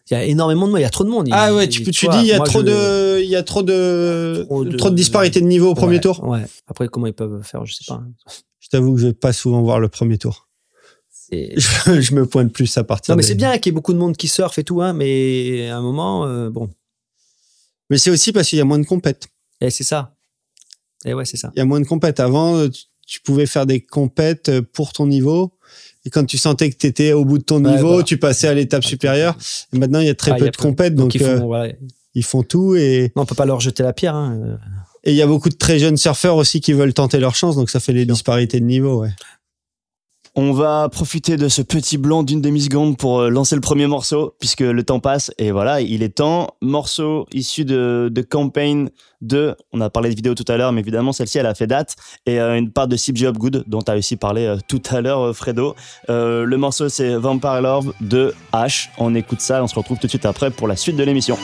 il 0.10 0.14
y 0.14 0.18
a 0.18 0.24
énormément 0.26 0.66
de 0.68 0.72
monde. 0.72 0.80
Il 0.80 0.84
y 0.84 0.86
a 0.86 0.90
trop 0.90 1.04
de 1.04 1.10
monde. 1.10 1.28
Il- 1.28 1.34
Ah 1.34 1.54
ouais, 1.54 1.68
tu, 1.68 1.84
tu 1.92 2.06
vois, 2.06 2.16
dis 2.18 2.22
il 2.22 2.28
y 2.28 2.34
a 2.34 2.40
trop 2.40 2.62
de, 2.64 3.20
il 3.24 3.30
y 3.30 3.36
a 3.36 3.44
trop 3.44 3.64
de, 3.64 4.44
Trop 4.48 4.64
trop 4.66 4.90
de- 4.90 4.92
de, 4.92 4.96
disparité 4.96 5.42
de 5.42 5.46
niveau 5.48 5.70
au 5.70 5.76
premier 5.76 5.96
Ouais, 5.96 6.02
tour. 6.02 6.24
Ouais. 6.28 6.46
Après, 6.68 6.88
comment 6.88 7.08
ils 7.08 7.14
peuvent 7.14 7.42
faire, 7.44 7.66
je 7.66 7.74
sais 7.74 7.86
pas. 7.88 8.02
T'avoue 8.72 8.96
que 8.96 9.02
je 9.02 9.08
vais 9.08 9.14
pas 9.14 9.34
souvent 9.34 9.62
voir 9.62 9.80
le 9.80 9.90
premier 9.90 10.18
tour. 10.18 10.48
Je, 11.32 12.02
je 12.02 12.14
me 12.14 12.26
pointe 12.26 12.52
plus 12.52 12.78
à 12.78 12.84
partir. 12.84 13.14
Non, 13.14 13.18
mais 13.18 13.22
des- 13.24 13.28
c'est 13.30 13.36
bien 13.36 13.54
qu'il 13.58 13.68
y 13.68 13.70
ait 13.70 13.76
beaucoup 13.76 13.94
de 13.94 13.98
monde 13.98 14.18
qui 14.18 14.28
surfe 14.28 14.58
et 14.60 14.66
tout, 14.66 14.82
hein, 14.82 14.92
mais 14.92 15.70
à 15.70 15.78
un 15.78 15.82
moment, 15.82 16.26
euh, 16.26 16.50
bon. 16.50 16.70
Mais 17.90 17.98
c'est 17.98 18.10
aussi 18.10 18.34
parce 18.34 18.50
qu'il 18.50 18.58
y 18.58 18.62
a 18.62 18.66
moins 18.66 18.80
de 18.80 18.86
compètes. 18.86 19.30
Et 19.62 19.70
c'est 19.70 19.86
ça. 19.86 20.14
Et 21.06 21.14
ouais, 21.14 21.24
c'est 21.24 21.38
ça. 21.38 21.52
Il 21.56 21.60
y 21.60 21.62
a 21.62 21.66
moins 21.66 21.80
de 21.80 21.86
compètes. 21.86 22.20
Avant, 22.20 22.58
euh, 22.58 22.68
tu, 23.08 23.22
pouvais 23.22 23.46
faire 23.46 23.66
des 23.66 23.80
compètes 23.82 24.50
euh, 24.50 24.62
pour 24.62 24.92
ton 24.92 25.08
niveau. 25.08 25.54
Et 26.04 26.10
quand 26.10 26.26
tu 26.26 26.38
sentais 26.38 26.70
que 26.70 26.76
tu 26.76 26.88
étais 26.88 27.14
au 27.14 27.24
bout 27.24 27.38
de 27.38 27.44
ton 27.44 27.64
Ouais, 27.64 27.72
niveau, 27.72 27.88
voilà. 27.90 28.04
tu 28.04 28.18
passais 28.18 28.50
à 28.50 28.54
l'étape 28.54 28.84
supérieure. 28.84 29.38
Et 29.74 29.78
maintenant, 29.78 30.00
il 30.02 30.08
y 30.08 30.10
a 30.10 30.16
très 30.16 30.32
Ah, 30.32 30.36
peu 30.36 30.48
a 30.48 30.50
de 30.50 30.58
compètes, 30.58 30.96
donc, 30.96 31.12
Donc, 31.12 31.16
ils, 31.16 31.24
euh, 31.24 31.40
font, 31.40 31.46
voilà. 31.48 31.74
ils 32.14 32.26
font 32.26 32.44
tout. 32.44 32.76
Et 32.76 33.14
Non, 33.16 33.22
on 33.22 33.26
peut 33.26 33.36
pas 33.36 33.46
leur 33.46 33.62
jeter 33.62 33.84
la 33.84 33.94
pierre. 33.94 34.16
Hein. 34.16 34.58
Et 35.04 35.12
il 35.12 35.16
y 35.16 35.22
a 35.22 35.28
beaucoup 35.28 35.50
de 35.50 35.56
très 35.56 35.80
jeunes 35.80 35.98
surfeurs 35.98 36.36
aussi 36.36 36.62
qui 36.62 36.74
veulent 36.74 36.94
tenter 36.94 37.20
leur 37.20 37.36
chance, 37.36 37.56
donc 37.56 37.70
ça 37.70 37.80
fait 37.80 37.94
les 37.94 38.06
disparités 38.06 38.60
de 38.60 38.66
niveau. 38.66 39.02
Ouais. 39.02 39.10
On 40.34 40.54
va 40.54 40.88
profiter 40.88 41.36
de 41.36 41.50
ce 41.50 41.62
petit 41.62 41.98
blanc 41.98 42.24
d'une 42.24 42.40
demi-seconde 42.40 42.96
pour 42.96 43.20
euh, 43.20 43.30
lancer 43.30 43.54
le 43.56 43.60
premier 43.60 43.88
morceau, 43.88 44.34
puisque 44.40 44.62
le 44.62 44.82
temps 44.84 45.02
passe, 45.02 45.30
et 45.38 45.52
voilà, 45.52 45.82
il 45.82 46.04
est 46.04 46.16
temps. 46.16 46.56
Morceau 46.62 47.28
issu 47.34 47.66
de, 47.66 48.10
de 48.10 48.22
Campaign 48.22 48.90
2, 49.20 49.56
on 49.74 49.82
a 49.82 49.90
parlé 49.90 50.10
de 50.10 50.16
vidéo 50.16 50.34
tout 50.34 50.46
à 50.48 50.56
l'heure, 50.56 50.72
mais 50.72 50.80
évidemment, 50.80 51.12
celle-ci, 51.12 51.38
elle 51.38 51.48
a 51.48 51.54
fait 51.54 51.68
date, 51.68 51.98
et 52.26 52.40
euh, 52.40 52.58
une 52.58 52.72
part 52.72 52.88
de 52.88 52.96
CJ 52.96 53.34
Good 53.34 53.66
dont 53.68 53.82
tu 53.82 53.92
as 53.92 53.96
aussi 53.98 54.16
parlé 54.16 54.46
euh, 54.46 54.58
tout 54.70 54.82
à 54.92 55.02
l'heure, 55.02 55.20
euh, 55.22 55.34
Fredo. 55.34 55.76
Le 56.08 56.56
morceau, 56.56 56.88
c'est 56.88 57.14
Vampire 57.16 57.62
Love 57.62 57.94
de 58.00 58.34
H. 58.54 58.88
On 59.00 59.14
écoute 59.16 59.42
ça, 59.42 59.62
on 59.62 59.68
se 59.68 59.76
retrouve 59.76 60.00
tout 60.00 60.08
de 60.08 60.12
suite 60.12 60.26
après 60.26 60.50
pour 60.50 60.70
la 60.70 60.78
suite 60.78 60.96
de 60.96 61.04
l'émission. 61.04 61.38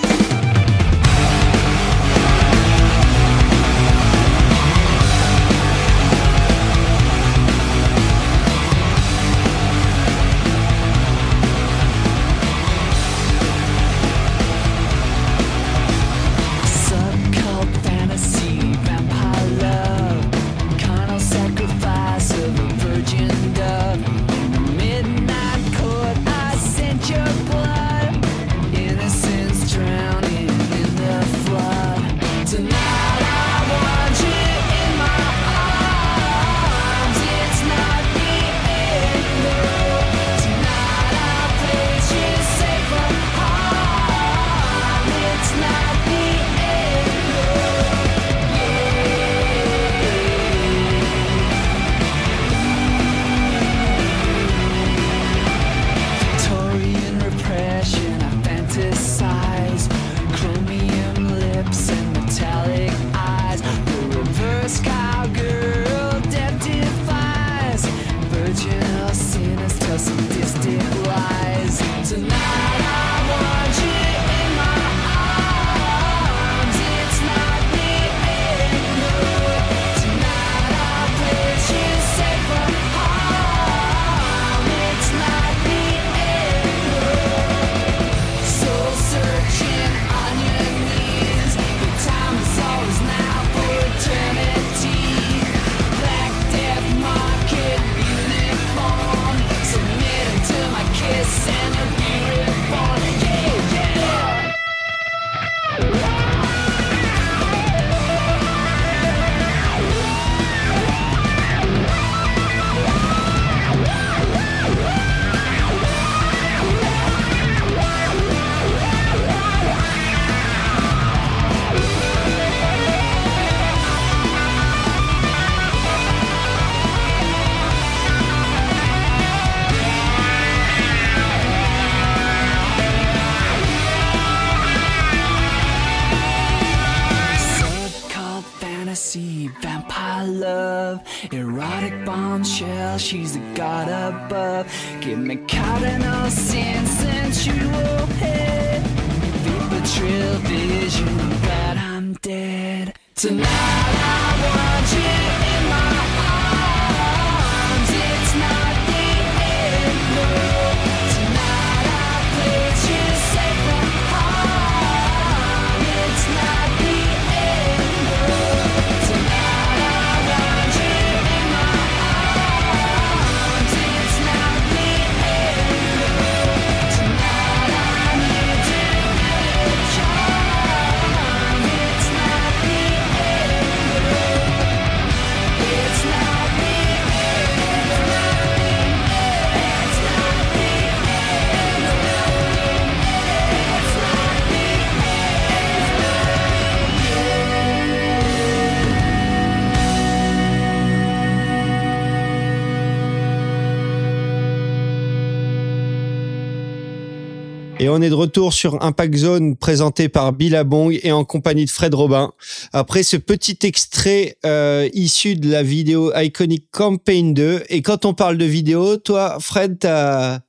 On 207.97 208.01
est 208.03 208.09
de 208.09 208.15
retour 208.15 208.53
sur 208.53 208.83
Impact 208.83 209.15
Zone 209.15 209.55
présenté 209.55 210.07
par 210.07 210.31
Billabong 210.31 210.99
et 211.01 211.11
en 211.11 211.25
compagnie 211.25 211.65
de 211.65 211.69
Fred 211.71 211.95
Robin. 211.95 212.31
Après 212.71 213.01
ce 213.01 213.17
petit 213.17 213.57
extrait 213.63 214.37
euh, 214.45 214.87
issu 214.93 215.33
de 215.33 215.49
la 215.49 215.63
vidéo 215.63 216.11
Iconic 216.15 216.69
Campaign 216.69 217.33
2. 217.33 217.63
Et 217.69 217.81
quand 217.81 218.05
on 218.05 218.13
parle 218.13 218.37
de 218.37 218.45
vidéo, 218.45 218.97
toi, 218.97 219.37
Fred, 219.39 219.79
t'as 219.79 220.41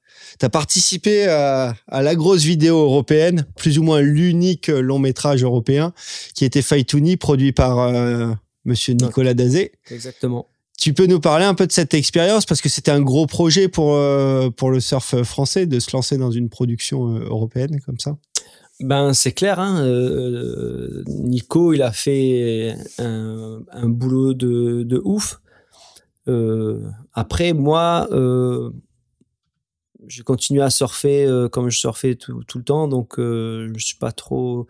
as 0.43 0.49
participé 0.51 1.27
à, 1.27 1.75
à 1.89 2.03
la 2.03 2.15
grosse 2.15 2.43
vidéo 2.43 2.77
européenne, 2.85 3.47
plus 3.57 3.79
ou 3.79 3.83
moins 3.83 4.03
l'unique 4.03 4.69
long 4.69 4.99
métrage 4.99 5.43
européen, 5.43 5.95
qui 6.35 6.45
était 6.45 6.63
Faitouni, 6.63 7.17
produit 7.17 7.53
par 7.53 7.79
euh, 7.79 8.31
Monsieur 8.67 8.93
Nicolas 8.93 9.33
Dazé. 9.33 9.73
Exactement. 9.91 10.47
Tu 10.79 10.95
peux 10.95 11.07
nous 11.07 11.19
parler 11.19 11.45
un 11.45 11.55
peu 11.55 11.67
de 11.67 11.73
cette 11.73 11.93
expérience 11.93 12.47
parce 12.47 12.61
que 12.61 12.69
c'était 12.69 12.93
un 12.93 13.01
gros 13.01 13.27
projet 13.27 13.67
pour 13.67 13.97
euh, 13.97 14.49
pour 14.49 14.71
le 14.71 14.79
surf 14.79 15.23
français 15.23 15.67
de 15.67 15.81
se 15.81 15.91
lancer 15.95 16.17
dans 16.19 16.31
une 16.31 16.49
production 16.49 17.17
euh, 17.17 17.25
européenne 17.25 17.81
comme 17.81 17.99
ça? 17.99 18.17
Ben 18.79 19.13
c'est 19.13 19.33
clair, 19.33 19.59
hein, 19.59 19.85
euh, 19.85 21.03
Nico 21.09 21.73
il 21.73 21.83
a 21.83 21.91
fait 21.91 22.77
un, 22.99 23.89
boulot 23.89 24.35
de, 24.35 24.85
de 24.85 25.03
ouf. 25.05 25.41
Après 27.13 27.55
moi, 27.55 28.07
euh, 28.13 28.71
j'ai 30.07 30.23
continué 30.23 30.63
à 30.63 30.71
surfer 30.71 31.27
comme 31.51 31.71
je 31.71 31.79
surfais 31.79 32.15
tout, 32.15 32.45
tout 32.45 32.59
le 32.59 32.65
temps, 32.65 32.87
donc 32.87 33.15
je 33.19 33.73
suis 33.79 33.99
pas 33.99 34.13
trop. 34.13 34.69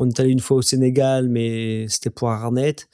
On 0.00 0.08
est 0.08 0.18
allé 0.18 0.30
une 0.30 0.40
fois 0.40 0.56
au 0.56 0.62
Sénégal, 0.62 1.28
mais 1.28 1.86
c'était 1.88 2.10
pour 2.10 2.28
Arnett. 2.30 2.88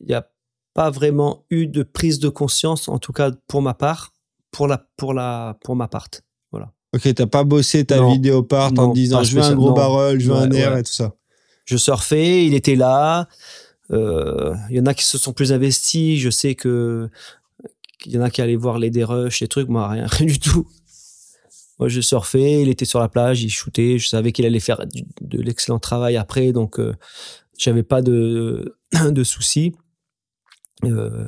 Il 0.00 0.10
y 0.10 0.14
a 0.14 0.28
pas 0.74 0.90
vraiment 0.90 1.44
eu 1.50 1.66
de 1.66 1.82
prise 1.82 2.18
de 2.18 2.28
conscience, 2.28 2.88
en 2.88 2.98
tout 2.98 3.12
cas 3.12 3.30
pour 3.46 3.62
ma 3.62 3.74
part, 3.74 4.12
pour 4.50 4.66
la 4.68 4.86
pour 4.96 5.14
la 5.14 5.56
pour 5.64 5.76
ma 5.76 5.88
part. 5.88 6.08
Voilà. 6.50 6.72
Ok, 6.94 7.12
t'as 7.14 7.26
pas 7.26 7.44
bossé 7.44 7.84
ta 7.84 7.96
Non. 7.96 8.12
vidéo 8.12 8.42
part 8.42 8.70
en 8.72 8.88
Non, 8.88 8.92
disant 8.92 9.22
je 9.22 9.34
veux 9.36 9.42
un 9.42 9.54
gros 9.54 9.68
non. 9.68 9.74
barrel, 9.74 10.20
je 10.20 10.30
veux 10.30 10.36
un 10.36 10.50
air 10.50 10.72
ouais. 10.74 10.80
et 10.80 10.82
tout 10.84 10.92
ça. 10.92 11.14
je 11.64 11.76
surfais, 11.76 12.44
il 12.46 12.54
était 12.54 12.76
là. 12.76 13.28
Euh, 13.90 14.54
Il 14.70 14.76
y 14.76 14.80
en 14.80 14.86
a 14.86 14.94
qui 14.94 15.04
se 15.04 15.18
sont 15.18 15.32
plus 15.32 15.52
investis. 15.52 16.18
Je 16.20 16.30
sais 16.30 16.54
que 16.54 17.08
il 18.06 18.12
y 18.12 18.18
en 18.18 18.22
a 18.22 18.30
qui 18.30 18.42
allaient 18.42 18.56
voir 18.56 18.78
les 18.78 18.90
dérushs, 18.90 19.40
les 19.40 19.48
trucs. 19.48 19.68
Moi, 19.68 19.88
rien, 19.88 20.06
rien 20.10 20.26
du 20.26 20.38
tout. 20.38 20.66
Moi, 21.80 21.88
je 21.88 22.00
surfais, 22.00 22.62
il 22.62 22.68
était 22.68 22.84
sur 22.84 23.00
la 23.00 23.08
plage, 23.08 23.42
il 23.42 23.50
shootait. 23.50 23.98
Je 23.98 24.08
savais 24.08 24.30
qu'il 24.32 24.46
allait 24.46 24.60
faire 24.60 24.84
de 25.20 25.40
l'excellent 25.40 25.78
travail 25.80 26.16
après, 26.16 26.52
donc 26.52 26.78
euh, 26.78 26.94
j'avais 27.58 27.82
pas 27.82 28.00
de, 28.02 28.76
de 29.10 29.24
soucis. 29.24 29.72
Euh, 30.84 31.26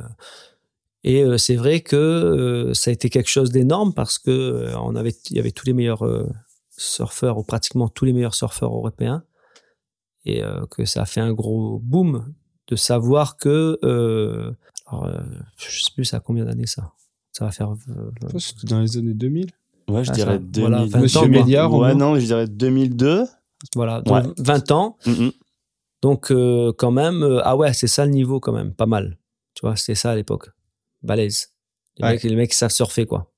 et 1.05 1.23
euh, 1.23 1.39
c'est 1.39 1.55
vrai 1.55 1.81
que 1.81 1.95
euh, 1.97 2.75
ça 2.75 2.91
a 2.91 2.93
été 2.93 3.09
quelque 3.11 3.29
chose 3.31 3.51
d'énorme 3.51 3.95
parce 3.95 4.19
que 4.19 4.31
euh, 4.31 4.79
on 4.81 4.97
avait, 4.97 5.15
il 5.31 5.37
y 5.37 5.39
avait 5.39 5.53
tous 5.53 5.67
les 5.67 5.73
meilleurs 5.73 6.05
euh, 6.05 6.29
surfeurs 6.77 7.39
ou 7.39 7.45
pratiquement 7.45 7.89
tous 7.89 8.05
les 8.05 8.13
meilleurs 8.13 8.35
surfeurs 8.35 8.75
européens 8.75 9.23
et 10.25 10.43
euh, 10.43 10.67
que 10.67 10.85
ça 10.85 11.03
a 11.03 11.07
fait 11.07 11.21
un 11.21 11.33
gros 11.33 11.79
boom 11.79 12.35
de 12.67 12.77
savoir 12.77 13.37
que 13.37 13.79
euh, 13.85 14.51
alors, 14.89 15.05
euh, 15.07 15.19
je 15.59 15.83
sais 15.85 15.91
plus 15.95 16.05
ça 16.05 16.17
a 16.17 16.21
combien 16.21 16.45
d'années 16.45 16.67
ça? 16.67 16.93
Ça 17.33 17.45
va 17.45 17.51
faire 17.53 17.71
euh, 17.71 18.11
C'était 18.39 18.67
dans 18.67 18.81
les 18.81 18.97
années 18.97 19.15
2000. 19.15 19.51
Ouais, 19.89 20.03
je 20.05 20.11
Ah, 20.11 20.15
dirais 20.15 20.33
ça- 20.35 20.39
2000. 20.39 20.61
voilà, 20.61 20.85
20 20.87 21.01
Monsieur 21.01 21.21
ans. 21.21 21.29
Média, 21.29 21.69
Ouais, 21.69 21.95
non, 21.95 22.17
je 22.19 22.25
dirais 22.25 22.49
2002. 22.49 23.25
voilà 23.77 24.01
donc 24.03 24.25
Ouais. 24.25 24.33
20 24.39 24.71
ans 24.73 24.97
donc 26.03 26.31
euh, 26.31 26.73
quand 26.77 26.91
même 26.91 27.23
euh, 27.23 27.41
ah 27.45 27.57
ouais 27.57 27.73
c'est 27.73 27.87
ça 27.87 28.05
le 28.05 28.11
niveau 28.13 28.39
quand 28.41 28.53
même 28.53 28.73
pas 28.75 28.87
mal 28.87 29.19
tu 29.57 29.63
vois 29.67 29.75
c'était 29.75 29.97
ça 29.97 30.13
à 30.13 30.15
l'époque 30.15 30.51
balèze 31.03 31.49
les, 31.99 32.05
Ouais. 32.05 32.13
mecs, 32.13 32.23
les 32.23 32.37
mecs 32.37 32.51
qui 32.51 32.57
savent 32.57 32.71
surfer 32.71 33.07
quoi 33.07 33.33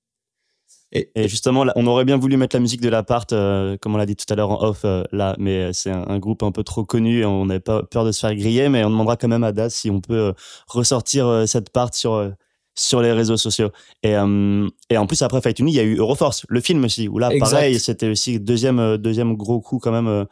Et 0.90 1.10
justement, 1.28 1.64
on 1.76 1.86
aurait 1.86 2.04
bien 2.06 2.16
voulu 2.16 2.36
mettre 2.38 2.56
la 2.56 2.60
musique 2.60 2.80
de 2.80 2.88
l'appart, 2.88 3.30
euh, 3.32 3.76
comme 3.78 3.94
on 3.94 3.98
l'a 3.98 4.06
dit 4.06 4.16
tout 4.16 4.24
à 4.32 4.34
l'heure 4.36 4.50
en 4.50 4.62
off, 4.64 4.80
euh, 4.84 5.04
là, 5.12 5.36
mais 5.38 5.64
euh, 5.68 5.72
c'est 5.74 5.90
un, 5.90 6.04
un 6.08 6.18
groupe 6.18 6.42
un 6.42 6.50
peu 6.50 6.64
trop 6.64 6.82
connu 6.84 7.20
et 7.20 7.24
on 7.26 7.44
n'avait 7.46 7.60
pas 7.60 7.82
peur 7.82 8.04
de 8.06 8.10
se 8.10 8.20
faire 8.20 8.34
griller, 8.34 8.68
mais 8.70 8.84
on 8.84 8.90
demandera 8.90 9.16
quand 9.18 9.28
même 9.28 9.44
à 9.44 9.52
Das 9.52 9.68
si 9.70 9.90
on 9.90 10.00
peut 10.00 10.14
euh, 10.18 10.32
ressortir 10.66 11.44
cette 11.46 11.68
part 11.70 11.94
sur, 11.94 12.32
sur 12.74 13.02
les 13.02 13.12
réseaux 13.12 13.36
sociaux. 13.36 13.70
Et, 14.02 14.12
et 14.90 14.96
en 14.96 15.06
plus, 15.06 15.20
après 15.22 15.40
Fight 15.42 15.58
Uni, 15.58 15.72
il 15.72 15.76
y 15.76 15.80
a 15.80 15.84
eu 15.84 15.96
Euroforce, 15.98 16.46
le 16.48 16.60
film 16.60 16.82
aussi, 16.84 17.06
où 17.06 17.18
là, 17.18 17.30
Exact. 17.32 17.50
pareil, 17.50 17.78
c'était 17.78 18.08
aussi 18.08 18.40
deuxième, 18.40 18.96
deuxième 18.96 19.36
gros 19.36 19.60
coup 19.60 19.78
quand 19.78 19.92
même 19.92 20.26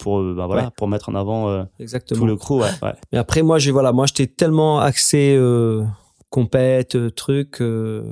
pour, 0.00 0.20
euh, 0.20 0.34
bah, 0.36 0.46
voilà, 0.46 0.64
Ouais. 0.64 0.68
pour 0.76 0.88
mettre 0.88 1.08
en 1.08 1.14
avant 1.14 1.48
euh, 1.48 1.64
exactement 1.78 2.18
tout 2.20 2.26
le 2.26 2.36
crew. 2.36 2.52
Ouais, 2.60 2.68
ouais. 2.82 2.92
Mais 3.12 3.18
après, 3.18 3.42
moi, 3.42 3.58
j'ai 3.58 3.70
voilà, 3.70 3.92
moi, 3.92 4.06
j'étais 4.06 4.26
tellement 4.26 4.80
axé 4.80 5.34
euh, 5.36 5.84
compète, 6.30 7.14
truc. 7.14 7.60
euh, 7.60 8.02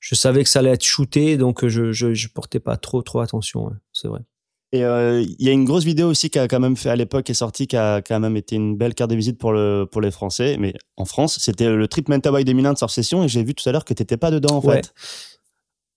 je 0.00 0.14
savais 0.14 0.42
que 0.44 0.48
ça 0.48 0.60
allait 0.60 0.70
être 0.70 0.84
shooté, 0.84 1.36
donc 1.36 1.66
je, 1.66 1.92
je, 1.92 2.14
je 2.14 2.28
portais 2.28 2.60
pas 2.60 2.76
trop, 2.76 3.02
trop 3.02 3.20
attention. 3.20 3.66
ouais, 3.66 3.72
c'est 3.92 4.08
vrai. 4.08 4.20
Et 4.72 4.84
euh, 4.84 5.20
il 5.22 5.44
y 5.46 5.48
a 5.48 5.52
une 5.52 5.64
grosse 5.64 5.84
vidéo 5.84 6.08
aussi 6.08 6.28
qui 6.28 6.38
a 6.40 6.48
quand 6.48 6.58
même 6.60 6.76
fait 6.76 6.90
à 6.90 6.96
l'époque, 6.96 7.30
est 7.30 7.34
sortie, 7.34 7.66
qui 7.68 7.76
a 7.76 8.02
quand 8.02 8.18
même 8.18 8.36
été 8.36 8.56
une 8.56 8.76
belle 8.76 8.94
carte 8.94 9.10
de 9.10 9.16
visite 9.16 9.38
pour, 9.38 9.52
le, 9.52 9.86
pour 9.90 10.00
les 10.00 10.10
Français. 10.10 10.56
Mais 10.58 10.74
en 10.96 11.04
France, 11.04 11.38
c'était 11.40 11.70
le 11.74 11.86
trip 11.88 12.08
Mentawai 12.08 12.44
2001 12.44 12.72
de 12.74 12.78
Session 12.88 13.22
et 13.22 13.28
j'ai 13.28 13.44
vu 13.44 13.54
tout 13.54 13.66
à 13.68 13.72
l'heure 13.72 13.84
que 13.84 13.94
t'étais 13.94 14.16
pas 14.16 14.30
dedans 14.30 14.56
en 14.56 14.60
Ouais. 14.66 14.76
fait. 14.82 14.92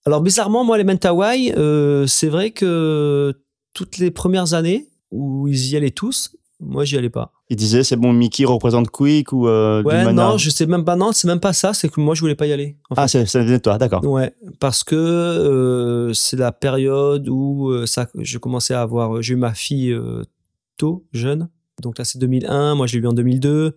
Alors 0.06 0.22
bizarrement, 0.22 0.64
moi, 0.64 0.78
les 0.78 0.84
Mentawai, 0.84 1.54
euh, 1.58 2.06
c'est 2.08 2.30
vrai 2.30 2.52
que 2.52 3.34
toutes 3.74 3.98
les 3.98 4.12
premières 4.12 4.54
années 4.54 4.88
où 5.12 5.48
ils 5.48 5.70
y 5.72 5.76
allaient 5.78 5.92
tous, 5.92 6.36
moi, 6.62 6.84
j'y 6.84 6.98
allais 6.98 7.10
pas. 7.10 7.32
Il 7.50 7.56
disait 7.56 7.84
c'est 7.84 7.96
bon, 7.96 8.12
Mickey 8.12 8.44
représente 8.46 8.90
Quick 8.90 9.32
ou 9.32 9.48
euh, 9.48 9.82
Ouais, 9.84 10.12
non, 10.12 10.38
je 10.38 10.50
sais 10.50 10.66
même 10.66 10.84
pas. 10.84 10.96
Non, 10.98 11.12
c'est 11.14 11.28
même 11.28 11.40
pas 11.40 11.54
ça. 11.54 11.74
C'est 11.74 11.88
que 11.90 12.02
moi, 12.02 12.16
je 12.16 12.20
voulais 12.22 12.36
pas 12.36 12.48
y 12.48 12.52
aller. 12.52 12.76
en 12.90 12.96
fait. 12.96 13.02
Ah, 13.02 13.08
c'est- 13.08 13.26
ça 13.26 13.40
venait 13.40 13.58
de 13.58 13.64
toi, 13.64 13.78
d'accord. 13.78 14.04
Ouais, 14.06 14.34
parce 14.60 14.84
que 14.84 14.96
euh, 14.96 16.14
c'est 16.14 16.36
la 16.38 16.52
période 16.52 17.28
où 17.30 17.70
euh, 17.70 17.86
ça, 17.86 18.08
je 18.16 18.38
commençais 18.38 18.74
à 18.74 18.82
avoir, 18.82 19.22
j'ai 19.22 19.34
eu 19.34 19.38
ma 19.38 19.54
fille 19.54 19.92
euh, 19.92 20.24
tôt, 20.78 21.06
jeune. 21.14 21.50
Donc 21.82 21.98
là, 21.98 22.04
c'est 22.06 22.20
2001. 22.20 22.76
Moi, 22.76 22.88
je 22.88 22.98
l'ai 22.98 23.04
eu 23.04 23.08
en 23.08 23.14
2002. 23.14 23.76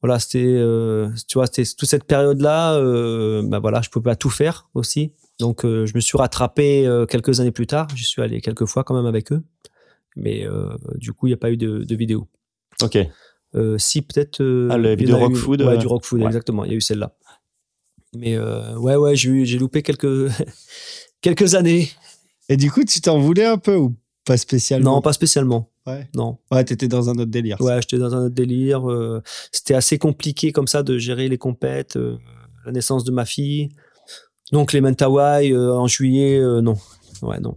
Voilà, 0.00 0.18
c'était, 0.18 0.42
euh, 0.44 1.10
tu 1.28 1.34
vois, 1.38 1.46
c'était 1.46 1.64
toute 1.78 1.88
cette 1.88 2.04
période-là. 2.04 2.74
Euh, 2.76 3.42
bah 3.44 3.58
voilà, 3.60 3.82
je 3.82 3.90
pouvais 3.90 4.04
pas 4.04 4.16
tout 4.16 4.30
faire 4.30 4.68
aussi. 4.74 5.12
Donc, 5.38 5.64
euh, 5.64 5.86
je 5.86 5.92
me 5.94 6.00
suis 6.00 6.16
rattrapé 6.18 6.86
euh, 6.86 7.06
quelques 7.06 7.40
années 7.40 7.52
plus 7.52 7.66
tard. 7.66 7.86
Je 7.94 8.04
suis 8.04 8.20
allé 8.22 8.40
quelques 8.40 8.64
fois 8.66 8.82
quand 8.84 8.94
même 8.96 9.06
avec 9.06 9.30
eux, 9.32 9.42
mais 10.16 10.46
euh, 10.46 10.68
du 10.96 11.12
coup, 11.12 11.26
il 11.26 11.30
n'y 11.30 11.34
a 11.34 11.38
pas 11.38 11.50
eu 11.50 11.56
de, 11.56 11.84
de 11.84 11.94
vidéo. 11.96 12.28
Ok. 12.82 12.98
Euh, 13.54 13.76
si 13.78 14.02
peut-être. 14.02 14.40
euh, 14.42 14.68
Ah, 14.70 14.78
y 14.78 14.96
vidéo 14.96 15.18
Rock 15.18 15.32
eu- 15.32 15.36
Food, 15.36 15.62
Ouais, 15.62 15.76
du 15.78 15.86
Rock 15.86 16.04
Food, 16.04 16.20
ouais. 16.20 16.26
exactement. 16.26 16.64
Il 16.64 16.70
y 16.70 16.74
a 16.74 16.76
eu 16.76 16.80
celle-là. 16.80 17.14
Mais 18.14 18.36
euh, 18.36 18.76
ouais, 18.78 18.96
ouais, 18.96 19.16
j'ai 19.16 19.58
loupé 19.58 19.82
quelques 19.82 20.28
quelques 21.20 21.54
années. 21.54 21.88
Et 22.48 22.56
du 22.56 22.70
coup, 22.70 22.84
tu 22.84 23.00
t'en 23.00 23.18
voulais 23.18 23.44
un 23.46 23.58
peu 23.58 23.76
ou 23.76 23.94
pas 24.24 24.36
spécialement? 24.36 24.96
Non, 24.96 25.00
pas 25.02 25.12
spécialement. 25.12 25.70
Ouais. 25.86 26.08
Non. 26.14 26.38
Ouais, 26.50 26.64
t'étais 26.64 26.88
dans 26.88 27.08
un 27.10 27.14
autre 27.14 27.30
délire. 27.30 27.60
Ouais, 27.60 27.80
j'étais 27.80 27.98
dans 27.98 28.14
un 28.14 28.26
autre 28.26 28.34
délire. 28.34 28.88
euh, 28.90 29.22
C'était 29.50 29.74
assez 29.74 29.98
compliqué 29.98 30.52
comme 30.52 30.68
ça 30.68 30.82
de 30.82 30.96
gérer 30.98 31.28
les 31.28 31.38
compètes, 31.38 31.96
euh, 31.96 32.16
la 32.64 32.72
naissance 32.72 33.04
de 33.04 33.10
ma 33.12 33.24
fille. 33.24 33.70
Donc 34.52 34.72
les 34.72 34.80
Mentawai 34.80 35.50
euh, 35.52 35.72
en 35.74 35.86
juillet, 35.86 36.38
euh, 36.38 36.60
non. 36.60 36.76
Ouais, 37.22 37.40
non. 37.40 37.56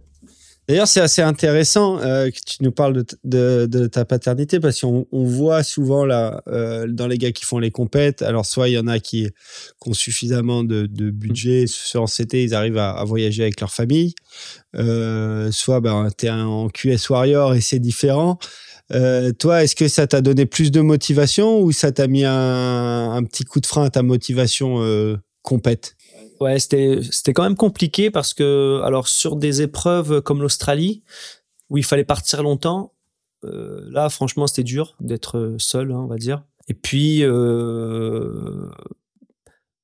D'ailleurs, 0.68 0.88
c'est 0.88 1.00
assez 1.00 1.22
intéressant 1.22 2.00
euh, 2.00 2.28
que 2.28 2.38
tu 2.44 2.56
nous 2.60 2.72
parles 2.72 2.92
de, 2.94 3.02
t- 3.02 3.16
de, 3.22 3.66
de 3.70 3.86
ta 3.86 4.04
paternité 4.04 4.58
parce 4.58 4.80
qu'on 4.80 5.06
on 5.12 5.24
voit 5.24 5.62
souvent 5.62 6.04
là, 6.04 6.42
euh, 6.48 6.86
dans 6.88 7.06
les 7.06 7.18
gars 7.18 7.30
qui 7.30 7.44
font 7.44 7.60
les 7.60 7.70
compètes, 7.70 8.22
alors 8.22 8.44
soit 8.46 8.68
il 8.68 8.72
y 8.72 8.78
en 8.78 8.88
a 8.88 8.98
qui, 8.98 9.28
qui 9.80 9.88
ont 9.88 9.94
suffisamment 9.94 10.64
de, 10.64 10.86
de 10.86 11.10
budget, 11.10 11.66
soit 11.68 12.00
en 12.00 12.06
CT, 12.06 12.42
ils 12.42 12.54
arrivent 12.54 12.78
à, 12.78 12.90
à 12.90 13.04
voyager 13.04 13.42
avec 13.44 13.60
leur 13.60 13.72
famille, 13.72 14.14
euh, 14.74 15.52
soit 15.52 15.80
ben, 15.80 16.08
tu 16.18 16.26
es 16.26 16.30
en 16.30 16.68
QS 16.68 17.10
Warrior 17.10 17.54
et 17.54 17.60
c'est 17.60 17.78
différent. 17.78 18.38
Toi, 19.38 19.64
est-ce 19.64 19.74
que 19.74 19.88
ça 19.88 20.06
t'a 20.06 20.20
donné 20.20 20.46
plus 20.46 20.70
de 20.70 20.80
motivation 20.80 21.60
ou 21.60 21.72
ça 21.72 21.90
t'a 21.92 22.06
mis 22.06 22.24
un, 22.24 23.12
un 23.12 23.22
petit 23.24 23.44
coup 23.44 23.60
de 23.60 23.66
frein 23.66 23.84
à 23.84 23.90
ta 23.90 24.02
motivation 24.02 24.80
compète? 25.42 25.95
Ouais, 26.40 26.58
c'était 26.58 27.32
quand 27.32 27.42
même 27.44 27.56
compliqué 27.56 28.10
parce 28.10 28.34
que 28.34 28.80
alors 28.84 29.08
sur 29.08 29.36
des 29.36 29.62
épreuves 29.62 30.20
comme 30.20 30.42
l'Australie 30.42 31.02
où 31.70 31.78
il 31.78 31.84
fallait 31.84 32.04
partir 32.04 32.42
longtemps, 32.42 32.92
euh, 33.44 33.86
là 33.90 34.08
franchement 34.08 34.46
c'était 34.46 34.62
dur 34.64 34.96
d'être 35.00 35.54
seul, 35.58 35.92
hein, 35.92 35.98
on 36.00 36.06
va 36.06 36.16
dire. 36.16 36.42
Et 36.68 36.74
puis 36.74 37.22
euh, 37.22 38.68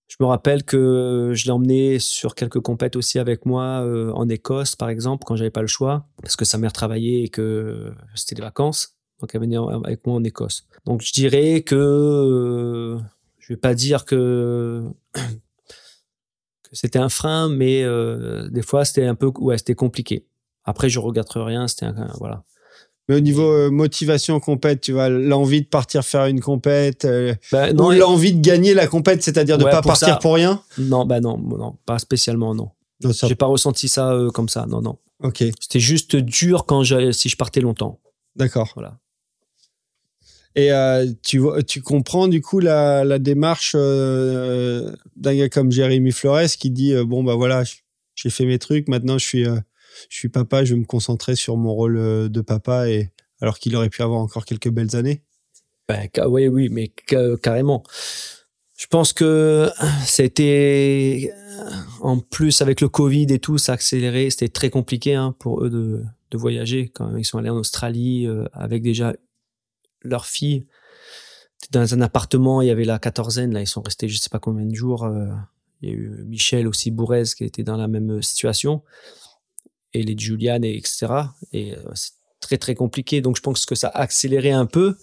je 0.09 0.17
me 0.21 0.27
rappelle 0.27 0.63
que 0.65 1.33
je 1.35 1.45
l'ai 1.47 1.51
emmené 1.53 1.99
sur 1.99 2.35
quelques 2.35 2.61
compètes 2.61 2.97
aussi 2.97 3.19
avec 3.19 3.47
moi 3.47 3.83
euh, 3.83 4.13
en 4.13 4.29
Écosse 4.29 4.77
par 4.77 4.91
exemple 4.91 5.25
quand 5.25 5.37
j'avais 5.37 5.51
pas 5.51 5.63
le 5.63 5.69
choix 5.69 6.07
parce 6.21 6.37
que 6.37 6.45
sa 6.45 6.59
mère 6.59 6.73
travaillait 6.73 7.23
et 7.23 7.29
que 7.29 7.93
c'était 8.15 8.35
des 8.35 8.43
vacances. 8.43 8.97
Donc 9.21 9.35
elle 9.35 9.41
venait 9.41 9.57
en- 9.57 9.83
avec 9.83 10.07
moi 10.07 10.17
en 10.17 10.25
Écosse. 10.25 10.67
Donc 10.85 11.01
je 11.03 11.13
dirais 11.13 11.63
que 11.63 11.77
euh, 11.77 12.99
je 13.39 13.53
vais 13.55 13.57
pas 13.57 13.75
dire 13.75 14.05
que 14.05 14.83
c'était 16.73 16.99
un 16.99 17.09
frein, 17.09 17.49
mais 17.49 17.83
euh, 17.83 18.49
des 18.51 18.63
fois 18.63 18.85
c'était 18.85 19.05
un 19.05 19.15
peu, 19.15 19.31
ouais, 19.39 19.59
c'était 19.59 19.75
compliqué. 19.75 20.27
Après, 20.65 20.89
je 20.89 20.99
regrette 20.99 21.29
rien, 21.35 21.67
c'était 21.69 21.87
voilà. 22.19 22.45
Mais 23.09 23.17
au 23.17 23.21
niveau 23.21 23.51
euh, 23.51 23.69
motivation 23.71 24.39
compète, 24.39 24.81
tu 24.81 24.93
vois, 24.93 25.09
l'envie 25.09 25.63
de 25.63 25.67
partir 25.67 26.05
faire 26.05 26.27
une 26.27 26.41
compète, 26.41 27.05
euh, 27.05 27.35
ou 27.53 27.73
non, 27.75 27.91
l'envie 27.91 28.33
de 28.33 28.41
gagner 28.41 28.75
la 28.75 28.87
compète, 28.87 29.23
c'est-à-dire 29.25 29.59
de 29.59 29.65
Ouais, 29.65 29.71
pas 29.73 29.83
pour 29.83 29.89
partir 29.91 30.09
ça. 30.09 30.17
pour 30.17 30.35
rien? 30.35 30.63
Non, 30.79 31.05
bah 31.05 31.21
non, 31.21 31.37
non, 31.37 31.77
pas 31.85 31.99
spécialement, 31.99 32.55
non. 32.55 32.71
Non, 33.03 33.13
ça- 33.13 33.27
J'ai 33.27 33.35
pas 33.35 33.47
ressenti 33.47 33.89
ça 33.89 34.17
comme 34.33 34.49
ça, 34.49 34.67
non, 34.67 34.81
non. 34.81 34.99
Ok, 35.25 35.39
C'était 35.61 35.81
juste 35.81 36.15
dur 36.17 36.65
quand 36.65 36.85
je, 36.85 37.11
si 37.13 37.29
je 37.29 37.37
partais 37.37 37.61
longtemps. 37.61 38.01
d'accord. 38.37 38.71
Voilà. 38.75 38.99
Et 40.55 40.73
euh, 40.73 41.07
tu, 41.23 41.39
vois, 41.39 41.63
tu 41.63 41.81
comprends 41.81 42.29
du 42.29 42.43
coup 42.43 42.59
la, 42.61 43.05
la 43.05 43.19
démarche 43.19 43.75
euh, 43.75 44.93
d'un 45.17 45.35
gars 45.35 45.49
comme 45.49 45.73
Jérémy 45.73 46.13
Flores 46.13 46.49
qui 46.59 46.71
dit 46.71 46.93
euh, 46.93 47.05
bon 47.05 47.25
bah 47.25 47.37
voilà 47.37 47.65
j'ai 48.15 48.29
fait 48.31 48.45
mes 48.45 48.59
trucs 48.59 48.89
maintenant 48.89 49.17
je 49.17 49.25
suis 49.25 49.45
je 49.45 50.17
suis 50.17 50.29
papa 50.29 50.65
je 50.65 50.75
vais 50.75 50.81
me 50.81 50.85
concentrer 50.85 51.37
sur 51.37 51.57
mon 51.57 51.73
rôle 51.73 52.29
de 52.29 52.41
papa 52.43 52.91
et 52.91 53.11
alors 53.41 53.59
qu'il 53.59 53.75
aurait 53.77 53.89
pu 53.89 54.03
avoir 54.03 54.21
encore 54.21 54.45
quelques 54.45 54.69
belles 54.71 54.95
années. 54.95 55.23
Ben, 55.89 56.09
oui, 56.27 56.49
oui, 56.49 56.69
mais 56.71 56.93
ca- 57.09 57.37
carrément. 57.43 57.83
Je 58.79 58.87
pense 58.87 59.13
que 59.13 59.69
euh, 59.71 61.29
en 62.01 62.19
plus 62.19 62.63
avec 62.63 62.81
le 62.81 62.89
Covid 62.89 63.27
et 63.31 63.39
tout, 63.39 63.59
ça 63.59 63.73
accéléré. 63.73 64.31
C'était 64.31 64.49
très 64.49 64.71
compliqué 64.71 65.15
hein, 65.15 65.35
pour 65.39 65.65
eux 65.65 65.71
de, 65.71 66.03
de 66.31 66.39
voyager 66.39 66.91
quand 66.95 67.17
ils 67.17 67.25
sont 67.25 67.39
allés 67.39 67.51
en 67.51 67.57
Australie 67.57 68.29
avec 68.53 68.83
déjà 68.83 69.15
leur 70.05 70.27
fille. 70.27 70.67
Dans 71.71 71.95
un 71.95 72.01
appartement, 72.01 72.61
il 72.61 72.69
y 72.69 72.71
avait 72.71 72.85
la 72.85 72.99
quatorzaine, 72.99 73.53
là, 73.55 73.61
ils 73.61 73.67
sont 73.67 73.83
restés 73.83 74.09
je 74.09 74.19
sais 74.19 74.29
pas 74.31 74.39
combien 74.41 74.67
de 74.67 74.75
jours. 74.75 75.05
euh, 75.05 75.27
il 75.81 75.89
y 75.89 75.93
a 75.93 75.95
eu 75.97 76.25
Michel 76.27 76.69
aussi 76.69 76.91
Bourrez 76.91 77.25
qui 77.37 77.45
était 77.45 77.65
dans 77.65 77.77
la 77.77 77.89
même 77.89 78.23
situation. 78.23 78.83
Et 79.95 80.03
les 80.03 80.17
Julian, 80.17 80.63
et 80.63 80.77
etc. 80.77 81.07
Et 81.53 81.75
euh, 81.75 81.83
c'est 81.95 82.13
très 82.41 82.57
très 82.59 82.75
compliqué. 82.75 83.21
Donc 83.21 83.37
je 83.37 83.43
pense 83.43 83.67
que 83.67 83.75
ça 83.75 83.89
a 83.89 84.01
accéléré 84.03 84.51
un 84.53 84.67
peu 84.67 84.97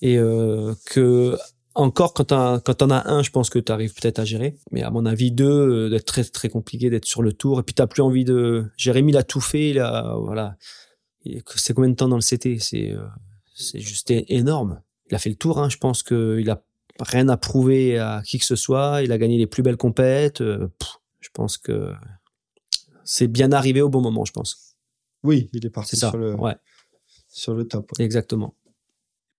et 0.00 0.16
euh, 0.16 0.74
que 0.86 1.36
encore 1.74 2.14
quand 2.14 2.24
t'as- 2.24 2.60
quand 2.64 2.74
t'en 2.74 2.90
as 2.90 3.08
un, 3.10 3.22
je 3.22 3.30
pense 3.30 3.50
que 3.50 3.58
tu 3.58 3.70
arrives 3.72 3.92
peut-être 3.94 4.18
à 4.18 4.24
gérer. 4.24 4.56
Mais 4.70 4.82
à 4.82 4.90
mon 4.90 5.06
avis, 5.06 5.32
deux, 5.32 5.46
euh, 5.86 5.88
d'être 5.90 6.06
très 6.06 6.24
très 6.24 6.48
compliqué 6.48 6.88
d'être 6.90 7.04
sur 7.04 7.22
le 7.22 7.32
tour. 7.32 7.60
Et 7.60 7.62
puis 7.62 7.74
t'as 7.74 7.86
plus 7.86 8.02
envie 8.02 8.24
de. 8.24 8.66
Jérémy 8.76 9.12
l'a 9.12 9.22
tout 9.22 9.40
fait, 9.40 9.78
a 9.78 10.14
voilà. 10.20 10.56
C'est 11.56 11.74
combien 11.74 11.90
de 11.90 11.94
temps 11.96 12.08
dans 12.08 12.16
le 12.16 12.22
CT 12.22 12.58
C'est 12.60 12.92
euh, 12.92 13.04
c'est 13.62 13.80
juste 13.80 14.10
énorme. 14.10 14.80
Il 15.10 15.14
a 15.14 15.18
fait 15.18 15.30
le 15.30 15.36
tour. 15.36 15.58
Hein. 15.58 15.68
Je 15.68 15.76
pense 15.78 16.02
que 16.02 16.38
il 16.40 16.50
a 16.50 16.62
rien 17.00 17.28
à 17.28 17.36
prouver 17.36 17.98
à 17.98 18.22
qui 18.24 18.38
que 18.38 18.44
ce 18.44 18.56
soit. 18.56 19.02
Il 19.02 19.12
a 19.12 19.18
gagné 19.18 19.38
les 19.38 19.46
plus 19.46 19.62
belles 19.62 19.76
compètes. 19.76 20.40
Euh, 20.40 20.68
pff, 20.78 20.98
je 21.20 21.28
pense 21.32 21.58
que 21.58 21.92
c'est 23.04 23.26
bien 23.28 23.52
arrivé 23.52 23.82
au 23.82 23.88
bon 23.88 24.00
moment. 24.00 24.24
Je 24.24 24.32
pense. 24.32 24.76
Oui, 25.22 25.50
il 25.52 25.64
est 25.66 25.70
parti 25.70 25.96
ça. 25.96 26.10
sur 26.10 26.18
le 26.18 26.34
Ouais, 26.34 26.56
sur 27.28 27.54
le 27.54 27.66
top. 27.66 27.90
ouais. 27.98 28.04
exactement. 28.04 28.54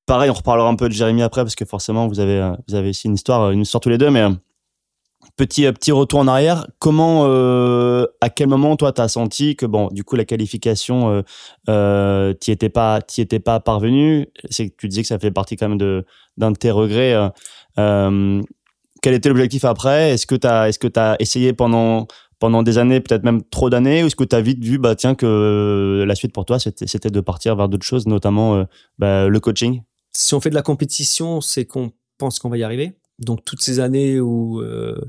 Pareil, 0.06 0.30
on 0.30 0.34
reparlera 0.34 0.68
un 0.68 0.76
peu 0.76 0.89
de 0.89 0.93
Jérémy 0.93 1.22
après 1.22 1.43
parce 1.43 1.56
que 1.56 1.64
forcément 1.65 2.07
vous 2.07 2.19
avez 2.19 2.39
euh, 2.39 2.53
vous 2.68 2.76
avez 2.76 2.89
ici 2.89 3.07
une 3.07 3.14
histoire 3.14 3.52
une 3.52 3.61
histoire 3.61 3.80
tous 3.81 3.89
les 3.89 3.98
deux 3.98 4.10
mais 4.10 4.22
euh, 4.22 4.31
petit 5.36 5.66
euh, 5.66 5.72
petit 5.72 5.91
retour 5.91 6.20
en 6.20 6.28
arrière, 6.28 6.68
comment 6.80 7.26
euh, 7.26 8.06
à 8.22 8.30
quel 8.30 8.48
moment 8.48 8.76
toi 8.76 8.91
tu 8.91 9.02
as 9.02 9.08
senti 9.08 9.56
que 9.56 9.66
bon 9.66 9.90
du 9.91 10.03
coup 10.03 10.16
la 10.16 10.26
qualification 10.26 11.10
euh, 11.10 11.22
euh, 11.70 12.34
t'y 12.34 12.52
étais 12.52 12.70
pas 12.70 13.02
t'y 13.02 13.22
étais 13.22 13.40
pas 13.40 13.60
parvenu, 13.60 14.28
c'est 14.49 14.70
que 14.70 14.76
tu 14.78 14.88
disais 14.88 15.02
que 15.02 15.08
ça 15.08 15.20
fait 15.20 15.32
partie 15.32 15.56
quand 15.56 15.70
même 15.70 15.78
de 15.78 16.06
d'un 16.38 16.52
de 16.52 16.58
tes 16.58 16.72
regrets 16.72 17.14
euh, 17.80 18.41
quel 19.02 19.14
était 19.16 19.30
l'objectif 19.30 19.66
après? 19.66 20.12
Est-ce 20.12 20.28
que 20.28 20.36
tu 20.36 20.48
as 20.48 20.70
est-ce 20.70 20.80
que 20.80 21.22
essayé 21.22 21.53
pendant 21.53 22.08
pendant 22.40 22.64
des 22.64 22.78
années, 22.80 22.99
peut-être 23.02 23.24
même 23.24 23.44
trop 23.44 23.70
d'années, 23.70 24.03
ou 24.03 24.08
est-ce 24.08 24.16
que 24.16 24.24
tu 24.24 24.36
as 24.36 24.41
vite 24.41 24.64
vu 24.64 24.80
bah 24.80 24.95
tiens 24.95 25.16
que 25.16 26.03
la 26.08 26.16
suite 26.16 26.34
pour 26.34 26.45
toi 26.45 26.60
c'était 26.60 27.10
de 27.10 27.22
partir 27.22 27.56
vers 27.56 27.70
d'autres 27.70 27.86
choses 27.86 28.08
notamment 28.08 28.66
bah, 28.98 29.28
le 29.28 29.40
coaching? 29.40 29.82
Si 30.14 30.34
on 30.34 30.41
fait 30.41 30.49
de 30.49 30.56
la 30.56 30.62
compétition, 30.62 31.40
c'est 31.40 31.66
qu'on 31.66 31.91
pense 32.18 32.40
qu'on 32.40 32.49
va 32.49 32.58
y 32.58 32.64
arriver. 32.64 32.94
Donc 33.22 33.45
toutes 33.45 33.61
ces 33.61 33.80
années 33.80 34.19
où 34.19 34.61
euh, 34.61 34.99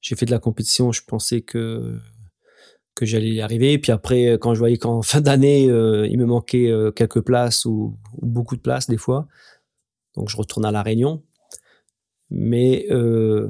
j'ai 0.00 0.16
fait 0.16 0.26
de 0.26 0.30
la 0.30 0.38
compétition, 0.38 0.92
je 0.92 1.02
pensais 1.06 1.42
que 1.42 1.98
que 2.94 3.06
j'allais 3.06 3.30
y 3.30 3.40
arriver. 3.40 3.78
Puis 3.78 3.92
après, 3.92 4.38
quand 4.40 4.54
je 4.54 4.58
voyais 4.58 4.76
qu'en 4.76 5.02
fin 5.10 5.20
d'année, 5.20 5.70
euh, 5.70 6.06
il 6.08 6.18
me 6.18 6.26
manquait 6.26 6.70
euh, 6.70 6.90
quelques 6.90 7.20
places 7.22 7.64
ou, 7.64 7.96
ou 8.20 8.26
beaucoup 8.26 8.56
de 8.56 8.60
places 8.60 8.88
des 8.88 8.96
fois, 8.96 9.28
donc 10.16 10.28
je 10.28 10.36
retourne 10.36 10.64
à 10.64 10.72
la 10.72 10.82
Réunion. 10.82 11.22
Mais 12.30 12.86
euh, 12.90 13.48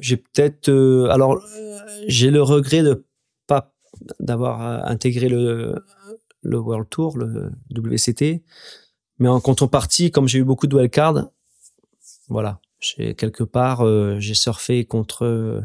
j'ai 0.00 0.16
peut-être, 0.16 0.68
euh, 0.68 1.08
alors 1.10 1.36
euh, 1.36 1.78
j'ai 2.08 2.30
le 2.30 2.42
regret 2.42 2.82
de 2.82 3.04
pas 3.46 3.72
d'avoir 4.20 4.62
euh, 4.62 4.80
intégré 4.90 5.28
le 5.28 5.74
le 6.42 6.58
World 6.58 6.88
Tour, 6.90 7.16
le 7.16 7.52
WCT. 7.70 8.42
Mais 9.18 9.28
en 9.28 9.40
contrepartie, 9.40 10.10
comme 10.10 10.28
j'ai 10.28 10.40
eu 10.40 10.44
beaucoup 10.44 10.66
de 10.66 10.76
wildcards, 10.76 11.30
voilà, 12.28 12.60
j'ai 12.80 13.14
quelque 13.14 13.44
part, 13.44 13.82
euh, 13.82 14.18
j'ai 14.18 14.34
surfé 14.34 14.84
contre, 14.84 15.24
euh, 15.24 15.60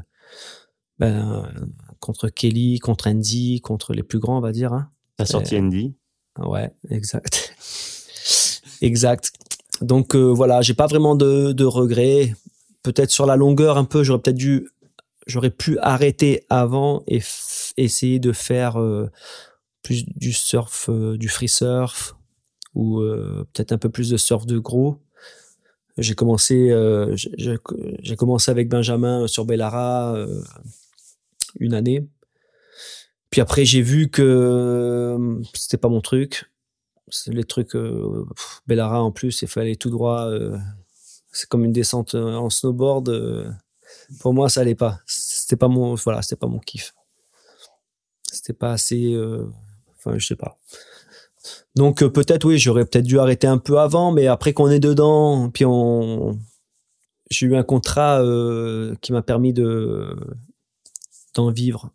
ben, 0.98 1.52
contre 1.99 2.30
Kelly, 2.30 2.80
contre 2.80 3.10
Andy, 3.10 3.61
contre 3.61 3.94
les 3.94 4.03
plus 4.03 4.19
grands, 4.19 4.38
on 4.38 4.41
va 4.41 4.52
dire. 4.52 4.73
Hein. 4.73 4.90
T'as 5.18 5.26
sorti 5.26 5.57
Andy? 5.57 5.95
Ouais, 6.38 6.72
exact. 6.90 7.53
exact. 8.81 9.31
Donc 9.81 10.15
euh, 10.15 10.31
voilà, 10.31 10.61
j'ai 10.61 10.73
pas 10.73 10.88
vraiment 10.88 11.15
de, 11.15 11.52
de 11.52 11.65
regrets. 11.65 12.34
Peut-être 12.84 13.11
sur 13.11 13.26
la 13.26 13.36
longueur 13.36 13.77
un 13.77 13.86
peu, 13.86 14.03
j'aurais 14.03 14.22
peut-être 14.22 14.38
dû, 14.38 14.69
j'aurais 15.27 15.49
pu 15.49 15.77
arrêter 15.80 16.45
avant 16.49 17.03
et 17.07 17.22
essayer 17.77 18.19
de 18.19 18.31
faire 18.31 18.80
euh, 18.80 19.10
plus 19.84 20.06
du 20.06 20.34
surf, 20.34 20.90
euh, 20.90 21.18
du 21.18 21.30
free 21.30 21.48
surf 21.48 22.15
ou 22.76 22.99
euh, 22.99 23.48
peut-être 23.53 23.72
un 23.72 23.77
peu 23.77 23.90
plus 23.90 24.10
de 24.10 24.18
surf 24.18 24.45
de 24.45 24.60
gros. 24.60 25.02
J'ai 25.99 26.15
commencé, 26.15 26.71
euh, 26.71 27.15
j'ai- 27.15 28.15
commencé 28.15 28.51
avec 28.51 28.69
Benjamin 28.69 29.27
sur 29.27 29.45
Bellara 29.45 30.15
euh, 30.15 30.41
une 31.59 31.73
année. 31.73 32.07
Puis 33.30 33.41
après, 33.41 33.65
j'ai 33.65 33.81
vu 33.81 34.09
que 34.09 34.21
euh, 34.21 35.41
c'était 35.53 35.77
pas 35.77 35.89
mon 35.89 36.01
truc. 36.01 36.51
Les 37.27 37.43
trucs 37.43 37.76
euh, 37.76 38.26
Bellara 38.67 39.01
en 39.01 39.11
plus, 39.11 39.41
il 39.41 39.47
fallait 39.47 39.76
tout 39.76 39.89
droit. 39.89 40.26
euh, 40.27 40.57
c'est 41.31 41.47
comme 41.47 41.65
une 41.65 41.73
descente 41.73 42.15
euh, 42.15 42.35
en 42.35 42.49
snowboard. 42.49 43.09
euh, 43.09 43.49
pour 44.19 44.34
moi, 44.34 44.49
ça 44.49 44.61
allait 44.61 44.76
pas. 44.76 44.99
C'était 45.05 45.55
pas 45.55 45.67
mon, 45.67 45.95
voilà, 45.95 46.21
c'était 46.21 46.35
pas 46.35 46.47
mon 46.47 46.59
kiff. 46.59 46.93
C'était 48.31 48.53
pas 48.53 48.71
assez. 48.73 49.13
euh, 49.13 49.45
enfin, 49.97 50.17
je 50.17 50.26
sais 50.26 50.35
pas. 50.35 50.57
Donc 51.75 52.01
euh, 52.01 52.09
peut-être 52.09 52.45
oui, 52.45 52.57
j'aurais 52.57 52.85
peut-être 52.85 53.05
dû 53.05 53.19
arrêter 53.19 53.47
un 53.47 53.57
peu 53.57 53.79
avant, 53.79 54.11
mais 54.11 54.27
après 54.27 54.53
qu'on 54.53 54.69
est 54.69 54.79
dedans, 54.79 55.49
puis 55.49 55.65
on, 55.65 56.39
j'ai 57.29 57.45
eu 57.45 57.55
un 57.55 57.63
contrat 57.63 58.21
euh, 58.21 58.95
qui 59.01 59.11
m'a 59.11 59.21
permis 59.21 59.53
de 59.53 60.15
d'en 61.35 61.51
vivre 61.51 61.91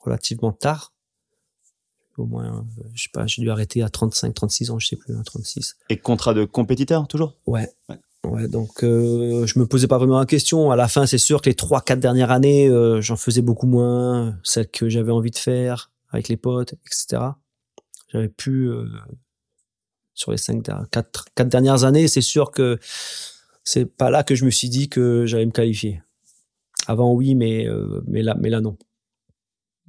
relativement 0.00 0.52
tard. 0.52 0.92
Au 2.16 2.26
moins, 2.26 2.58
euh, 2.78 2.82
je 2.94 3.04
sais 3.04 3.08
pas, 3.12 3.26
j'ai 3.26 3.42
dû 3.42 3.50
arrêter 3.50 3.82
à 3.82 3.88
35, 3.88 4.34
36 4.34 4.70
ans, 4.70 4.78
je 4.78 4.88
sais 4.88 4.96
plus, 4.96 5.14
hein, 5.14 5.22
36. 5.24 5.76
Et 5.90 5.96
contrat 5.96 6.34
de 6.34 6.44
compétiteur, 6.44 7.08
toujours? 7.08 7.34
Ouais. 7.46 7.68
Ouais. 7.88 7.98
Ouais, 8.24 8.48
donc 8.48 8.82
euh, 8.82 9.46
je 9.46 9.58
me 9.58 9.66
posais 9.66 9.86
pas 9.86 9.98
vraiment 9.98 10.18
la 10.18 10.26
question. 10.26 10.70
À 10.70 10.76
la 10.76 10.88
fin, 10.88 11.06
c'est 11.06 11.18
sûr 11.18 11.42
que 11.42 11.50
les 11.50 11.54
trois, 11.54 11.80
quatre 11.82 12.00
dernières 12.00 12.30
années, 12.30 12.68
euh, 12.68 13.00
j'en 13.00 13.16
faisais 13.16 13.42
beaucoup 13.42 13.66
moins, 13.66 14.36
celles 14.42 14.68
que 14.68 14.88
j'avais 14.88 15.12
envie 15.12 15.30
de 15.30 15.36
faire 15.36 15.90
avec 16.10 16.28
les 16.28 16.36
potes, 16.36 16.74
etc. 16.86 17.22
J'avais 18.14 18.28
pu 18.28 18.68
euh, 18.68 18.86
sur 20.14 20.30
les 20.30 20.36
cinq, 20.38 20.62
der- 20.62 20.84
quatre, 20.92 21.24
quatre 21.34 21.48
dernières 21.48 21.82
années, 21.82 22.06
c'est 22.06 22.20
sûr 22.20 22.52
que 22.52 22.78
c'est 23.64 23.86
pas 23.86 24.08
là 24.08 24.22
que 24.22 24.36
je 24.36 24.44
me 24.44 24.50
suis 24.50 24.68
dit 24.68 24.88
que 24.88 25.26
j'allais 25.26 25.46
me 25.46 25.50
qualifier. 25.50 26.00
Avant, 26.86 27.12
oui, 27.12 27.34
mais 27.34 27.66
euh, 27.66 28.02
mais 28.06 28.22
là, 28.22 28.36
mais 28.38 28.50
là, 28.50 28.60
non. 28.60 28.76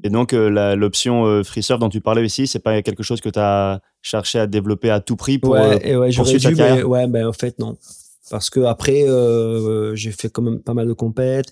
Et 0.03 0.09
donc, 0.09 0.33
euh, 0.33 0.75
l'option 0.75 1.43
free 1.43 1.61
surf 1.61 1.79
dont 1.79 1.89
tu 1.89 2.01
parlais 2.01 2.23
aussi, 2.23 2.47
c'est 2.47 2.59
pas 2.59 2.81
quelque 2.81 3.03
chose 3.03 3.21
que 3.21 3.29
tu 3.29 3.37
as 3.37 3.79
cherché 4.01 4.39
à 4.39 4.47
développer 4.47 4.89
à 4.89 5.01
tout 5.01 5.15
prix 5.15 5.37
pour. 5.37 5.51
ouais, 5.51 5.79
et 5.87 5.95
ouais, 5.95 6.11
poursuivre 6.11 6.41
ta 6.41 6.49
dû, 6.49 6.55
mais 6.55 6.81
ouais, 6.81 7.07
ben 7.07 7.27
en 7.27 7.33
fait 7.33 7.59
non, 7.59 7.77
parce 8.31 8.49
que 8.49 8.61
après 8.61 9.05
j'ai 9.95 10.11
fait 10.11 10.29
quand 10.29 10.41
même 10.41 10.61
pas 10.61 10.73
mal 10.73 10.87
de 10.87 10.93
compètes. 10.93 11.51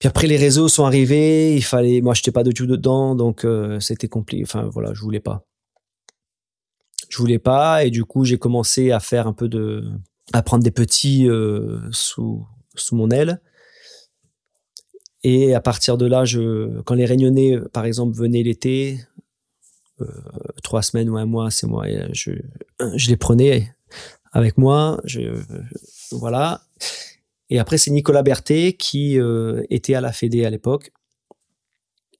Puis 0.00 0.08
après 0.08 0.26
les 0.26 0.38
réseaux 0.38 0.68
sont 0.68 0.86
arrivés, 0.86 1.54
il 1.54 1.62
fallait, 1.62 2.00
moi 2.00 2.14
j'étais 2.14 2.32
pas 2.32 2.42
du 2.42 2.54
tout 2.54 2.66
dedans, 2.66 3.14
donc 3.14 3.44
euh, 3.44 3.78
c'était 3.80 4.08
compliqué. 4.08 4.42
Enfin 4.44 4.62
voilà, 4.72 4.94
je 4.94 5.02
voulais 5.02 5.20
pas, 5.20 5.44
je 7.10 7.18
voulais 7.18 7.38
pas, 7.38 7.84
et 7.84 7.90
du 7.90 8.04
coup 8.06 8.24
j'ai 8.24 8.38
commencé 8.38 8.90
à 8.90 9.00
faire 9.00 9.26
un 9.26 9.34
peu 9.34 9.48
de, 9.48 9.84
à 10.32 10.42
prendre 10.42 10.64
des 10.64 10.70
petits 10.70 11.28
euh, 11.28 11.78
sous 11.90 12.46
sous 12.74 12.96
mon 12.96 13.10
aile. 13.10 13.40
Et 15.22 15.54
à 15.54 15.60
partir 15.60 15.98
de 15.98 16.06
là, 16.06 16.24
je, 16.24 16.80
quand 16.82 16.94
les 16.94 17.04
Réunionnais, 17.04 17.58
par 17.74 17.84
exemple, 17.84 18.16
venaient 18.16 18.42
l'été, 18.42 19.00
euh, 20.00 20.06
trois 20.62 20.80
semaines 20.80 21.10
ou 21.10 21.18
un 21.18 21.26
mois, 21.26 21.50
c'est 21.50 21.66
moi, 21.66 21.90
et 21.90 22.08
je, 22.14 22.30
je 22.94 23.08
les 23.10 23.18
prenais 23.18 23.74
avec 24.32 24.56
moi. 24.56 24.98
Je, 25.04 25.42
voilà. 26.10 26.62
Et 27.50 27.58
après, 27.58 27.78
c'est 27.78 27.90
Nicolas 27.90 28.22
Berthet 28.22 28.74
qui 28.74 29.18
euh, 29.18 29.62
était 29.70 29.94
à 29.94 30.00
la 30.00 30.12
Fédé 30.12 30.44
à 30.44 30.50
l'époque 30.50 30.92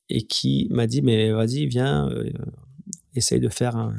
et 0.09 0.23
qui 0.23 0.67
m'a 0.71 0.87
dit 0.87 1.03
Mais 1.03 1.31
vas-y, 1.31 1.67
viens, 1.67 2.11
euh, 2.11 2.31
essaye 3.15 3.41
de 3.41 3.49
faire 3.49 3.77
un, 3.77 3.95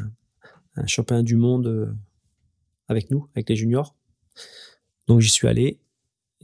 un 0.75 0.87
championnat 0.87 1.23
du 1.23 1.35
monde 1.35 1.67
euh, 1.67 1.93
avec 2.87 3.11
nous, 3.11 3.27
avec 3.35 3.49
les 3.49 3.55
juniors. 3.55 3.95
Donc 5.07 5.19
j'y 5.19 5.29
suis 5.29 5.47
allé. 5.47 5.79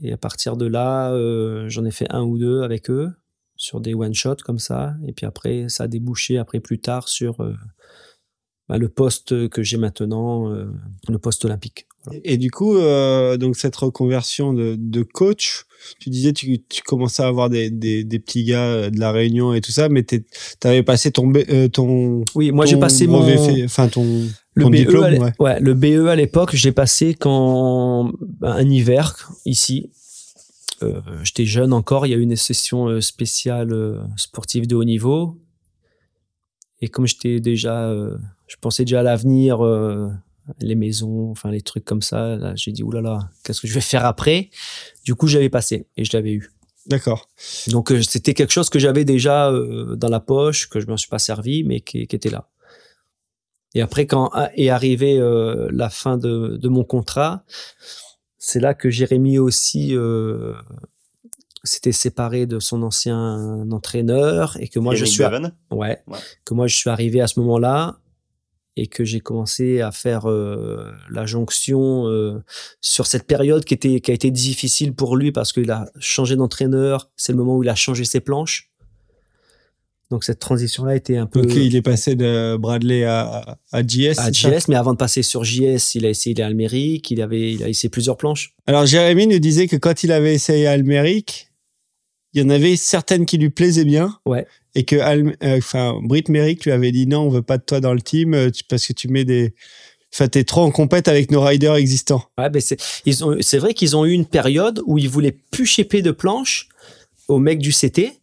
Et 0.00 0.12
à 0.12 0.16
partir 0.16 0.56
de 0.56 0.66
là, 0.66 1.12
euh, 1.12 1.68
j'en 1.68 1.84
ai 1.84 1.90
fait 1.90 2.06
un 2.10 2.22
ou 2.22 2.38
deux 2.38 2.62
avec 2.62 2.90
eux. 2.90 3.12
sur 3.56 3.80
des 3.80 3.94
one 3.94 4.14
shot 4.14 4.36
comme 4.44 4.60
ça. 4.60 4.94
Et 5.06 5.12
puis 5.12 5.26
après, 5.26 5.68
ça 5.68 5.84
a 5.84 5.88
débouché 5.88 6.38
après 6.38 6.60
plus 6.60 6.78
tard 6.78 7.08
sur 7.08 7.40
euh, 7.40 7.54
bah, 8.68 8.78
le 8.78 8.88
poste 8.88 9.48
que 9.48 9.62
j'ai 9.64 9.78
maintenant, 9.78 10.48
le 10.48 11.18
poste 11.18 11.44
olympique. 11.44 11.88
Et 12.22 12.36
du 12.36 12.50
coup, 12.50 12.78
donc 13.38 13.56
cette 13.56 13.74
reconversion 13.74 14.52
de 14.52 15.02
coach, 15.02 15.66
tu 16.00 16.10
disais 16.10 16.32
tu, 16.32 16.62
tu 16.68 16.82
commençais 16.82 17.22
à 17.22 17.26
avoir 17.28 17.48
des, 17.50 17.70
des, 17.70 18.04
des 18.04 18.18
petits 18.18 18.44
gars 18.44 18.64
euh, 18.66 18.90
de 18.90 18.98
la 18.98 19.12
Réunion 19.12 19.54
et 19.54 19.60
tout 19.60 19.70
ça, 19.72 19.88
mais 19.88 20.02
tu 20.04 20.24
avais 20.64 20.82
passé 20.82 21.10
ton 21.12 21.32
euh, 21.34 21.68
ton 21.68 22.24
Oui, 22.34 22.50
moi 22.52 22.66
j'ai 22.66 22.76
passé 22.78 23.06
mon 23.06 23.24
enfin 23.64 23.88
ton 23.88 24.04
le 24.54 24.64
ton 24.64 24.70
BE, 24.70 24.76
diplôme, 24.76 25.04
à 25.04 25.10
l'é- 25.10 25.18
ouais. 25.20 25.32
ouais, 25.38 25.60
le 25.60 25.74
BE 25.74 26.08
à 26.08 26.16
l'époque, 26.16 26.54
je 26.56 26.64
l'ai 26.64 26.72
passé 26.72 27.14
quand 27.14 28.10
bah, 28.40 28.54
un 28.54 28.68
hiver 28.68 29.30
ici. 29.44 29.90
Euh, 30.82 31.00
J'étais 31.24 31.44
jeune 31.44 31.72
encore, 31.72 32.06
il 32.06 32.10
y 32.10 32.14
a 32.14 32.16
eu 32.16 32.22
une 32.22 32.36
session 32.36 32.86
euh, 32.88 33.00
spéciale 33.00 33.72
sportive 34.16 34.66
de 34.66 34.74
haut 34.76 34.84
niveau. 34.84 35.36
Et 36.80 36.88
comme 36.88 37.06
j'étais 37.06 37.40
déjà, 37.40 37.88
euh, 37.88 38.16
je 38.46 38.54
pensais 38.60 38.84
déjà 38.84 39.00
à 39.00 39.02
l'avenir, 39.02 39.64
euh, 39.64 40.08
les 40.60 40.74
maisons, 40.74 41.30
enfin 41.30 41.50
les 41.50 41.60
trucs 41.62 41.84
comme 41.84 42.02
ça, 42.02 42.36
là, 42.36 42.52
j'ai 42.56 42.72
dit 42.72 42.82
oulala, 42.82 43.30
qu'est-ce 43.44 43.60
que 43.60 43.66
je 43.68 43.74
vais 43.74 43.80
faire 43.80 44.04
après? 44.04 44.50
Du 45.04 45.14
coup, 45.14 45.26
j'avais 45.26 45.48
passé 45.50 45.86
et 45.96 46.04
je 46.04 46.16
l'avais 46.16 46.32
eu. 46.32 46.50
D'accord. 46.86 47.28
Donc 47.68 47.92
euh, 47.92 48.00
c'était 48.02 48.32
quelque 48.34 48.52
chose 48.52 48.70
que 48.70 48.78
j'avais 48.78 49.04
déjà 49.04 49.50
euh, 49.50 49.94
dans 49.96 50.08
la 50.08 50.20
poche, 50.20 50.68
que 50.68 50.80
je 50.80 50.86
ne 50.86 50.92
m'en 50.92 50.96
suis 50.96 51.08
pas 51.10 51.18
servi, 51.18 51.62
mais 51.64 51.80
qui, 51.80 52.06
qui 52.06 52.16
était 52.16 52.30
là. 52.30 52.48
Et 53.74 53.82
après, 53.82 54.06
quand 54.06 54.30
est 54.56 54.70
arrivée 54.70 55.18
euh, 55.18 55.68
la 55.70 55.90
fin 55.90 56.16
de, 56.16 56.56
de 56.56 56.68
mon 56.68 56.84
contrat, 56.84 57.44
c'est 58.38 58.60
là 58.60 58.72
que 58.72 58.88
Jérémy 58.88 59.38
aussi 59.38 59.94
euh, 59.94 60.54
s'était 61.64 61.92
séparé 61.92 62.46
de 62.46 62.60
son 62.60 62.82
ancien 62.82 63.66
entraîneur 63.70 64.56
et 64.58 64.68
que 64.68 64.78
moi 64.78 64.94
je 64.94 65.04
suis, 65.04 65.22
Ouais. 65.70 66.02
que 66.46 66.54
moi 66.54 66.66
je 66.66 66.76
suis 66.76 66.88
arrivé 66.88 67.20
à 67.20 67.26
ce 67.26 67.38
moment-là 67.40 67.98
et 68.78 68.86
que 68.86 69.04
j'ai 69.04 69.18
commencé 69.18 69.80
à 69.80 69.90
faire 69.90 70.30
euh, 70.30 70.92
la 71.10 71.26
jonction 71.26 72.06
euh, 72.06 72.44
sur 72.80 73.06
cette 73.06 73.24
période 73.24 73.64
qui 73.64 73.74
était 73.74 74.00
qui 74.00 74.12
a 74.12 74.14
été 74.14 74.30
difficile 74.30 74.94
pour 74.94 75.16
lui 75.16 75.32
parce 75.32 75.52
qu'il 75.52 75.70
a 75.72 75.90
changé 75.98 76.36
d'entraîneur. 76.36 77.10
C'est 77.16 77.32
le 77.32 77.38
moment 77.38 77.56
où 77.56 77.64
il 77.64 77.68
a 77.68 77.74
changé 77.74 78.04
ses 78.04 78.20
planches. 78.20 78.70
Donc 80.10 80.22
cette 80.22 80.38
transition-là 80.38 80.94
était 80.94 81.16
un 81.16 81.26
peu 81.26 81.42
Donc 81.42 81.54
il 81.54 81.74
est 81.74 81.82
passé 81.82 82.14
de 82.14 82.56
Bradley 82.56 83.04
à, 83.04 83.58
à 83.72 83.82
JS. 83.82 84.18
à 84.18 84.30
JS, 84.30 84.68
mais 84.68 84.76
avant 84.76 84.92
de 84.92 84.96
passer 84.96 85.22
sur 85.22 85.44
JS, 85.44 85.96
il 85.96 86.06
a 86.06 86.08
essayé 86.08 86.34
les 86.34 86.42
Almérique, 86.42 87.10
il 87.10 87.20
avait 87.20 87.52
il 87.52 87.62
a 87.64 87.68
essayé 87.68 87.90
plusieurs 87.90 88.16
planches. 88.16 88.54
Alors 88.66 88.86
Jérémy 88.86 89.26
nous 89.26 89.40
disait 89.40 89.66
que 89.66 89.76
quand 89.76 90.04
il 90.04 90.12
avait 90.12 90.34
essayé 90.34 90.68
Almeric, 90.68 91.47
il 92.34 92.42
y 92.42 92.44
en 92.44 92.50
avait 92.50 92.76
certaines 92.76 93.26
qui 93.26 93.38
lui 93.38 93.50
plaisaient 93.50 93.84
bien. 93.84 94.18
Ouais. 94.26 94.46
Et 94.74 94.84
que 94.84 94.96
euh, 94.96 96.00
Britt 96.02 96.28
Merrick 96.28 96.64
lui 96.64 96.72
avait 96.72 96.92
dit 96.92 97.06
non, 97.06 97.22
on 97.22 97.30
veut 97.30 97.42
pas 97.42 97.58
de 97.58 97.64
toi 97.64 97.80
dans 97.80 97.94
le 97.94 98.00
team 98.00 98.34
euh, 98.34 98.50
parce 98.68 98.86
que 98.86 98.92
tu 98.92 99.08
mets 99.08 99.24
des 99.24 99.54
Enfin, 100.14 100.26
t'es 100.28 100.44
trop 100.44 100.62
en 100.62 100.70
compète 100.70 101.06
avec 101.06 101.30
nos 101.30 101.42
riders 101.42 101.74
existants. 101.74 102.24
Ouais, 102.38 102.48
c'est 102.60 102.80
ils 103.04 103.24
ont 103.24 103.36
c'est 103.40 103.58
vrai 103.58 103.74
qu'ils 103.74 103.94
ont 103.94 104.06
eu 104.06 104.12
une 104.12 104.24
période 104.24 104.82
où 104.86 104.96
ils 104.96 105.08
voulaient 105.08 105.36
plus 105.50 105.66
shaper 105.66 106.00
de 106.00 106.12
planches 106.12 106.68
aux 107.28 107.38
mecs 107.38 107.58
du 107.58 107.72
CT 107.72 108.18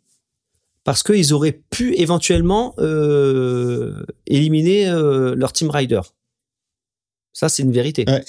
parce 0.83 1.03
qu'ils 1.03 1.33
auraient 1.33 1.59
pu 1.69 1.93
éventuellement 1.95 2.73
euh, 2.79 4.05
éliminer 4.27 4.87
euh, 4.87 5.35
leur 5.35 5.51
team 5.51 5.69
rider. 5.69 6.01
Ça, 7.33 7.49
c'est 7.49 7.63
une 7.63 7.71
vérité. 7.71 8.05
Ouais. 8.07 8.23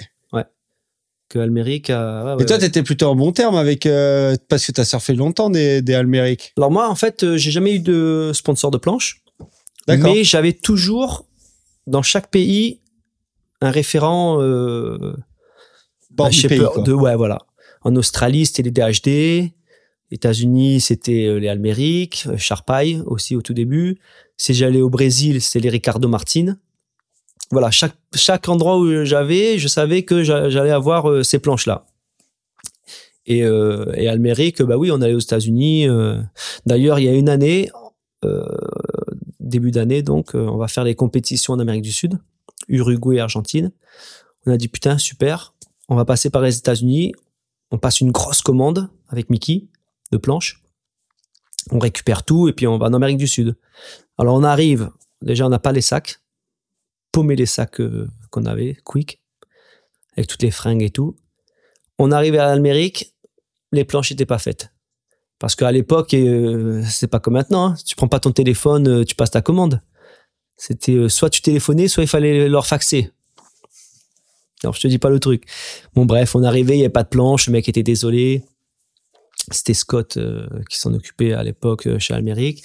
Que 1.28 1.38
Almeric 1.38 1.90
a. 1.90 2.36
ouais, 2.36 2.42
Et 2.42 2.46
toi, 2.46 2.56
ouais. 2.56 2.62
t'étais 2.62 2.82
plutôt 2.82 3.06
en 3.06 3.16
bon 3.16 3.32
terme 3.32 3.56
avec 3.56 3.84
euh, 3.86 4.36
parce 4.48 4.64
que 4.66 4.72
t'as 4.72 4.84
surfé 4.84 5.12
longtemps 5.14 5.50
des, 5.50 5.82
des 5.82 5.94
Almeric. 5.94 6.52
Alors 6.56 6.70
moi, 6.70 6.88
en 6.88 6.94
fait, 6.94 7.24
euh, 7.24 7.36
j'ai 7.36 7.50
jamais 7.50 7.74
eu 7.74 7.80
de 7.80 8.30
sponsor 8.32 8.70
de 8.70 8.78
planche, 8.78 9.22
D'accord. 9.88 10.12
mais 10.14 10.22
j'avais 10.24 10.52
toujours 10.52 11.26
dans 11.86 12.02
chaque 12.02 12.30
pays 12.30 12.80
un 13.60 13.70
référent 13.70 14.40
euh, 14.40 15.16
bah, 16.10 16.28
du 16.28 16.46
pays, 16.46 16.58
quoi. 16.58 16.82
de 16.82 16.92
ouais 16.92 17.16
voilà. 17.16 17.38
En 17.82 17.94
Australie, 17.96 18.46
c'était 18.46 18.62
les 18.62 18.70
DHD. 18.70 19.52
États-Unis, 20.10 20.80
c'était 20.80 21.26
euh, 21.26 21.38
les 21.38 21.48
Almeric, 21.48 22.26
euh, 22.26 22.36
Sharpeye 22.36 23.00
aussi 23.06 23.34
au 23.34 23.42
tout 23.42 23.54
début. 23.54 23.98
Si 24.36 24.54
j'allais 24.54 24.80
au 24.80 24.90
Brésil, 24.90 25.40
c'était 25.40 25.60
les 25.60 25.70
Ricardo 25.70 26.08
Martin. 26.08 26.56
Voilà, 27.52 27.70
chaque 27.70 27.96
chaque 28.14 28.48
endroit 28.48 28.78
où 28.78 29.04
j'avais, 29.04 29.58
je 29.58 29.68
savais 29.68 30.02
que 30.04 30.22
j'a- 30.24 30.48
j'allais 30.50 30.70
avoir 30.72 31.08
euh, 31.10 31.22
ces 31.22 31.38
planches 31.38 31.66
là. 31.66 31.86
Et, 33.26 33.42
euh, 33.44 33.92
et 33.94 34.08
Almeric, 34.08 34.62
bah 34.62 34.76
oui, 34.76 34.90
on 34.92 35.00
allait 35.00 35.14
aux 35.14 35.18
États-Unis. 35.18 35.88
euh. 35.88 36.20
D'ailleurs, 36.64 36.98
il 37.00 37.04
y 37.04 37.08
a 37.08 37.12
une 37.12 37.28
année, 37.28 37.70
euh, 38.24 38.44
début 39.40 39.70
d'année, 39.72 40.02
donc, 40.02 40.30
on 40.34 40.56
va 40.56 40.68
faire 40.68 40.84
les 40.84 40.94
compétitions 40.94 41.54
en 41.54 41.58
Amérique 41.58 41.82
du 41.82 41.92
Sud, 41.92 42.18
Uruguay, 42.68 43.18
Argentine. 43.20 43.72
On 44.46 44.52
a 44.52 44.56
dit 44.56 44.68
putain, 44.68 44.96
super, 44.98 45.54
on 45.88 45.96
va 45.96 46.04
passer 46.04 46.30
par 46.30 46.42
les 46.42 46.56
États-Unis. 46.56 47.12
On 47.72 47.78
passe 47.78 48.00
une 48.00 48.12
grosse 48.12 48.42
commande 48.42 48.88
avec 49.08 49.28
Mickey 49.28 49.66
de 50.12 50.18
planches. 50.18 50.62
On 51.72 51.80
récupère 51.80 52.22
tout 52.24 52.48
et 52.48 52.52
puis 52.52 52.68
on 52.68 52.78
va 52.78 52.86
en 52.86 52.92
Amérique 52.94 53.18
du 53.18 53.26
Sud. 53.26 53.56
Alors 54.18 54.36
on 54.36 54.44
arrive, 54.44 54.90
déjà 55.20 55.46
on 55.46 55.48
n'a 55.48 55.58
pas 55.58 55.72
les 55.72 55.80
sacs, 55.80 56.20
paumer 57.16 57.34
les 57.34 57.46
sacs 57.46 57.80
euh, 57.80 58.06
qu'on 58.28 58.44
avait, 58.44 58.76
quick, 58.84 59.22
avec 60.18 60.28
toutes 60.28 60.42
les 60.42 60.50
fringues 60.50 60.82
et 60.82 60.90
tout. 60.90 61.16
On 61.98 62.12
arrive 62.12 62.34
à 62.38 62.54
l'Amérique, 62.54 63.14
les 63.72 63.86
planches 63.86 64.10
n'étaient 64.10 64.26
pas 64.26 64.36
faites. 64.36 64.70
Parce 65.38 65.54
qu'à 65.54 65.72
l'époque, 65.72 66.12
euh, 66.12 66.82
c'est 66.86 67.06
pas 67.06 67.18
comme 67.18 67.32
maintenant. 67.32 67.68
hein. 67.68 67.76
Tu 67.86 67.96
prends 67.96 68.06
pas 68.06 68.20
ton 68.20 68.32
téléphone, 68.32 68.86
euh, 68.86 69.04
tu 69.06 69.14
passes 69.14 69.30
ta 69.30 69.40
commande. 69.40 69.80
C'était 70.58 70.92
euh, 70.92 71.08
soit 71.08 71.30
tu 71.30 71.40
téléphonais, 71.40 71.88
soit 71.88 72.02
il 72.02 72.06
fallait 72.06 72.50
leur 72.50 72.66
faxer. 72.66 73.10
Alors 74.62 74.74
je 74.74 74.80
te 74.82 74.88
dis 74.88 74.98
pas 74.98 75.08
le 75.08 75.18
truc. 75.18 75.44
Bon 75.94 76.04
bref, 76.04 76.36
on 76.36 76.42
arrivé, 76.42 76.74
il 76.74 76.78
n'y 76.78 76.84
avait 76.84 76.92
pas 76.92 77.02
de 77.02 77.08
planche, 77.08 77.46
le 77.46 77.52
mec 77.54 77.66
était 77.66 77.82
désolé. 77.82 78.44
C'était 79.50 79.74
Scott 79.74 80.18
qui 80.68 80.78
s'en 80.78 80.92
occupait 80.92 81.32
à 81.32 81.42
l'époque 81.44 81.98
chez 81.98 82.12
Almeric. 82.14 82.62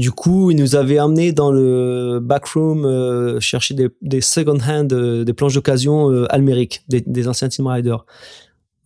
Du 0.00 0.12
coup, 0.12 0.50
il 0.50 0.56
nous 0.56 0.76
avait 0.76 0.98
emmené 0.98 1.32
dans 1.32 1.52
le 1.52 2.20
backroom 2.22 2.86
euh, 2.86 3.38
chercher 3.38 3.74
des, 3.74 3.88
des 4.00 4.22
second 4.22 4.58
hand, 4.58 4.90
euh, 4.94 5.24
des 5.24 5.34
planches 5.34 5.52
d'occasion 5.52 6.10
euh, 6.10 6.24
Almeric, 6.32 6.82
des, 6.88 7.02
des 7.02 7.28
anciens 7.28 7.50
team 7.50 7.66
riders. 7.66 8.06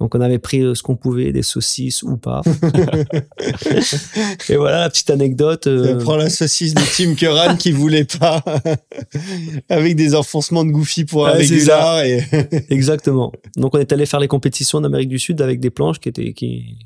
Donc 0.01 0.17
on 0.17 0.21
avait 0.21 0.41
pris 0.41 0.61
euh, 0.61 0.75
ce 0.75 0.83
qu'on 0.83 0.97
pouvait, 0.97 1.31
des 1.31 1.45
saucisses 1.45 2.03
ou 2.03 2.17
pas. 2.17 2.43
Et 4.49 4.57
voilà 4.57 4.81
la 4.81 4.91
petite 4.91 5.11
anecdote. 5.11 5.69
euh, 5.69 6.01
Prends 6.03 6.17
la 6.17 6.31
saucisse 6.31 6.75
de 6.75 6.83
Tim 6.97 7.15
Curran 7.15 7.55
qui 7.57 7.71
voulait 7.71 8.07
pas, 8.07 8.43
avec 9.69 9.95
des 9.95 10.17
enfoncements 10.17 10.65
de 10.65 10.73
Goofy 10.73 11.05
pour 11.05 11.29
un 11.29 11.33
régular 11.33 12.03
et 12.03 12.25
Exactement. 12.71 13.31
Donc 13.57 13.77
on 13.77 13.79
est 13.79 13.93
allé 13.93 14.05
faire 14.07 14.19
les 14.19 14.27
compétitions 14.27 14.79
en 14.79 14.85
Amérique 14.85 15.11
du 15.11 15.21
Sud 15.21 15.41
avec 15.41 15.61
des 15.61 15.71
planches 15.71 16.01
qui 16.01 16.09
étaient 16.09 16.33
qui, 16.33 16.77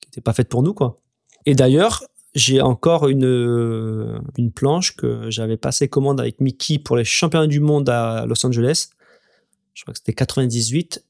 qui 0.00 0.08
étaient 0.12 0.20
pas 0.20 0.32
faites 0.32 0.48
pour 0.48 0.62
nous 0.62 0.72
quoi. 0.72 1.00
Et 1.46 1.56
d'ailleurs, 1.56 2.04
j'ai 2.34 2.60
encore 2.60 3.08
une 3.08 4.20
une 4.38 4.52
planche 4.52 4.96
que 4.96 5.30
j'avais 5.30 5.56
passé 5.56 5.88
commande 5.88 6.20
avec 6.20 6.40
Mickey 6.40 6.78
pour 6.78 6.96
les 6.96 7.04
championnats 7.04 7.46
du 7.46 7.60
monde 7.60 7.88
à 7.88 8.24
Los 8.26 8.44
Angeles. 8.46 8.88
Je 9.74 9.82
crois 9.82 9.92
que 9.92 9.98
c'était 9.98 10.12
98. 10.14 11.04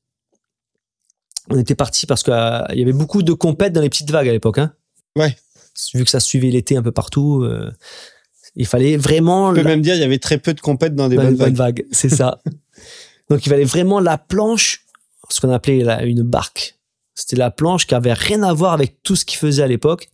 On 1.51 1.59
était 1.59 1.75
parti 1.75 2.07
parce 2.07 2.23
qu'il 2.23 2.33
y 2.33 2.83
avait 2.83 2.93
beaucoup 2.93 3.23
de 3.23 3.33
compètes 3.33 3.73
dans 3.73 3.81
les 3.81 3.89
petites 3.91 4.11
vagues 4.11 4.29
à 4.29 4.33
l'époque 4.33 4.59
hein. 4.59 4.73
Ouais. 5.17 5.37
Vu 5.95 6.05
que 6.05 6.11
ça 6.11 6.21
suivait 6.21 6.51
l'été 6.51 6.77
un 6.77 6.83
peu 6.83 6.93
partout, 6.93 7.43
euh, 7.43 7.71
il 8.55 8.67
fallait 8.67 8.97
vraiment 8.97 9.49
on 9.49 9.55
peut 9.55 9.63
la- 9.63 9.71
même 9.71 9.83
dire 9.83 9.95
il 9.95 10.01
y 10.01 10.05
avait 10.05 10.19
très 10.19 10.39
peu 10.39 10.55
de 10.55 10.61
compètes 10.61 10.95
dans 10.95 11.09
des 11.09 11.17
dans 11.17 11.23
bonnes 11.23 11.33
une 11.33 11.39
bonne 11.39 11.55
vagues. 11.55 11.79
vague, 11.81 11.87
c'est 11.93 12.09
ça. 12.09 12.41
Donc 13.31 13.45
il 13.45 13.49
fallait 13.49 13.65
vraiment 13.65 13.99
la 14.01 14.19
planche, 14.19 14.85
ce 15.31 15.41
qu'on 15.41 15.51
appelait 15.51 15.83
la- 15.83 16.03
une 16.05 16.23
barque. 16.23 16.79
C'était 17.15 17.37
la 17.37 17.51
planche 17.51 17.87
qui 17.87 17.95
avait 17.95 18.13
rien 18.13 18.43
à 18.43 18.53
voir 18.53 18.73
avec 18.73 19.03
tout 19.03 19.17
ce 19.17 19.25
qu'il 19.25 19.39
faisait 19.39 19.63
à 19.63 19.67
l'époque. 19.67 20.11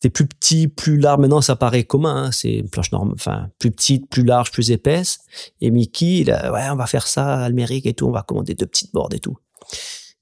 C'était 0.00 0.12
plus 0.12 0.28
petit, 0.28 0.68
plus 0.68 0.96
large. 0.96 1.18
Maintenant, 1.20 1.40
ça 1.40 1.56
paraît 1.56 1.82
commun. 1.82 2.26
hein. 2.26 2.32
C'est 2.32 2.52
une 2.52 2.70
planche 2.70 2.92
normale, 2.92 3.14
enfin 3.14 3.50
plus 3.58 3.72
petite, 3.72 4.08
plus 4.08 4.22
large, 4.22 4.52
plus 4.52 4.70
épaisse. 4.70 5.18
Et 5.60 5.72
Mickey, 5.72 6.24
ouais, 6.24 6.68
on 6.70 6.76
va 6.76 6.86
faire 6.86 7.08
ça, 7.08 7.38
Almérique 7.38 7.84
et 7.84 7.94
tout. 7.94 8.06
On 8.06 8.12
va 8.12 8.22
commander 8.22 8.54
deux 8.54 8.66
petites 8.66 8.92
boards 8.92 9.12
et 9.12 9.18
tout. 9.18 9.36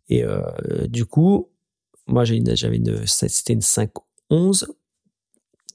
Et 0.08 0.24
euh, 0.24 0.40
du 0.88 1.04
coup, 1.04 1.50
moi, 2.06 2.24
j'avais 2.24 2.76
une, 2.76 3.06
c'était 3.06 3.52
une 3.52 3.60
5-11. 3.60 4.66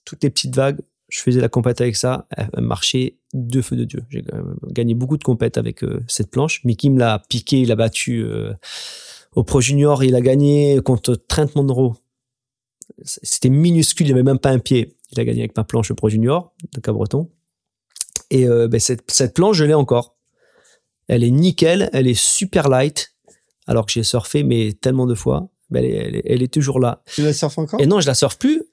Toutes 0.03 0.23
les 0.23 0.31
petites 0.31 0.55
vagues, 0.55 0.79
je 1.09 1.21
faisais 1.21 1.39
la 1.39 1.49
compète 1.49 1.79
avec 1.81 1.95
ça. 1.95 2.27
Elle 2.31 2.63
marchait 2.63 3.17
de 3.35 3.61
feu 3.61 3.75
de 3.75 3.83
Dieu. 3.83 4.03
J'ai 4.09 4.23
euh, 4.33 4.41
gagné 4.71 4.95
beaucoup 4.95 5.17
de 5.17 5.23
compètes 5.23 5.59
avec 5.59 5.83
euh, 5.83 6.03
cette 6.07 6.31
planche. 6.31 6.63
Mickey 6.63 6.89
me 6.89 6.97
l'a 6.97 7.19
piqué, 7.29 7.61
il 7.61 7.71
a 7.71 7.75
battu 7.75 8.25
au 9.35 9.43
Pro 9.43 9.61
Junior. 9.61 10.03
Il 10.03 10.15
a 10.15 10.21
gagné 10.21 10.79
contre 10.83 11.13
Trent 11.15 11.49
Monroe. 11.55 11.93
C'était 13.03 13.49
minuscule, 13.49 14.05
il 14.07 14.09
n'y 14.09 14.13
avait 14.13 14.23
même 14.23 14.39
pas 14.39 14.49
un 14.51 14.59
pied. 14.59 14.95
Il 15.11 15.19
a 15.19 15.25
gagné 15.25 15.41
avec 15.41 15.55
ma 15.57 15.63
planche 15.63 15.91
Pro 15.93 16.09
Junior 16.09 16.53
de 16.73 16.79
Cabreton. 16.79 17.29
Et 18.29 18.47
euh, 18.47 18.67
ben, 18.67 18.79
cette, 18.79 19.09
cette 19.11 19.33
planche, 19.33 19.57
je 19.57 19.63
l'ai 19.65 19.73
encore. 19.73 20.15
Elle 21.07 21.23
est 21.23 21.31
nickel, 21.31 21.89
elle 21.93 22.07
est 22.07 22.19
super 22.19 22.69
light, 22.69 23.13
alors 23.67 23.85
que 23.85 23.91
j'ai 23.91 24.03
surfé 24.03 24.43
mais 24.43 24.71
tellement 24.73 25.05
de 25.05 25.15
fois. 25.15 25.49
Ben, 25.69 25.83
elle, 25.83 25.91
est, 25.91 25.95
elle 25.97 26.15
est- 26.15 26.23
elle 26.25 26.43
est 26.43 26.53
toujours 26.53 26.79
là. 26.79 27.01
Tu 27.13 27.21
la 27.23 27.33
surfes 27.33 27.57
encore? 27.57 27.81
Et 27.81 27.87
non, 27.87 27.99
je 27.99 28.07
la 28.07 28.13
surfe 28.13 28.37
plus 28.37 28.63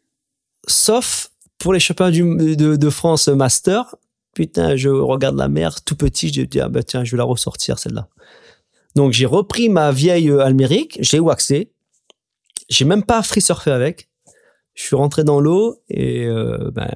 sauf 0.67 1.31
pour 1.59 1.73
les 1.73 1.81
championnats 1.81 2.11
de, 2.13 2.77
de 2.77 2.91
France 2.91 3.29
Master. 3.29 3.95
Putain, 4.35 4.77
je 4.77 4.89
regarde 4.89 5.37
la 5.37 5.49
mer 5.49 5.83
tout 5.83 5.97
petit, 5.97 6.33
je 6.33 6.43
dis, 6.43 6.61
ah 6.61 6.69
bah 6.69 6.83
tiens, 6.85 7.03
je 7.03 7.11
vais 7.13 7.17
la 7.19 7.25
ressortir 7.25 7.79
celle-là. 7.79 8.09
Donc 8.95 9.13
j'ai 9.13 9.27
repris 9.27 9.69
ma 9.69 9.91
vieille 9.91 10.31
euh, 10.31 10.41
Almérique, 10.45 10.99
j'ai 11.01 11.19
waxé, 11.19 11.73
j'ai 12.69 12.85
même 12.85 13.03
pas 13.03 13.23
free 13.23 13.41
surfé 13.41 13.71
avec. 13.73 14.08
Je 14.79 14.85
suis 14.85 14.95
rentré 14.97 15.25
dans 15.25 15.41
l'eau 15.41 15.83
et 15.91 16.25
euh, 16.27 16.71
ben, 16.73 16.89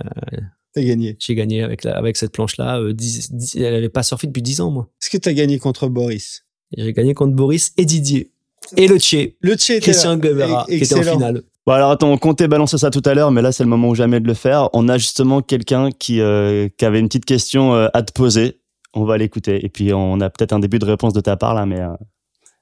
T'as 0.73 0.83
gagné. 0.83 1.17
j'ai 1.19 1.35
gagné 1.35 1.65
avec, 1.65 1.83
la, 1.83 1.97
avec 1.97 2.17
cette 2.17 2.31
planche-là. 2.31 2.79
Euh, 2.79 2.93
dix- 2.93 3.33
dix- 3.33 3.57
elle 3.57 3.75
avait 3.75 3.89
pas 3.89 4.05
surfé 4.05 4.29
depuis 4.29 4.41
10 4.41 4.61
ans, 4.61 4.71
moi. 4.71 4.89
Est-ce 5.03 5.11
que 5.11 5.17
t'as 5.19 5.33
gagné 5.33 5.59
contre 5.59 5.89
Boris? 5.89 6.45
J'ai 6.77 6.93
gagné 6.93 7.13
contre 7.13 7.35
Boris 7.35 7.73
et 7.77 7.85
Didier. 7.85 8.31
Et 8.77 8.87
le 8.87 8.99
Tché, 9.01 9.37
Le 9.41 9.57
Tché 9.57 9.75
était 9.79 9.91
Christian. 9.91 10.17
Guevara, 10.17 10.65
qui 10.69 10.77
était 10.77 10.95
en 10.95 11.03
finale. 11.03 11.43
Bon 11.67 11.73
alors 11.73 11.91
attends, 11.91 12.11
on 12.13 12.19
comptait 12.19 12.47
balancer 12.47 12.79
ça 12.79 12.91
tout 12.91 13.03
à 13.05 13.15
l'heure, 13.15 13.33
mais 13.33 13.43
là 13.43 13.51
c'est 13.53 13.65
le 13.65 13.69
moment 13.69 13.89
ou 13.89 13.95
jamais 13.97 14.21
de 14.21 14.27
le 14.29 14.35
faire. 14.35 14.69
On 14.75 14.89
a 14.89 14.97
justement 14.97 15.43
quelqu'un 15.43 15.91
qui, 15.91 16.21
euh, 16.21 16.69
qui 16.79 16.85
avait 16.85 17.01
une 17.01 17.09
petite 17.09 17.25
question 17.25 17.75
euh, 17.75 17.89
à 17.95 18.03
te 18.03 18.13
poser. 18.13 18.61
On 18.95 19.05
va 19.05 19.19
l'écouter. 19.19 19.65
Et 19.65 19.69
puis 19.69 19.93
on 19.93 20.21
a 20.21 20.31
peut-être 20.31 20.53
un 20.53 20.61
début 20.61 20.79
de 20.79 20.85
réponse 20.85 21.13
de 21.13 21.21
ta 21.21 21.37
part 21.37 21.55
là, 21.55 21.67
mais 21.67 21.81
euh, 21.81 21.89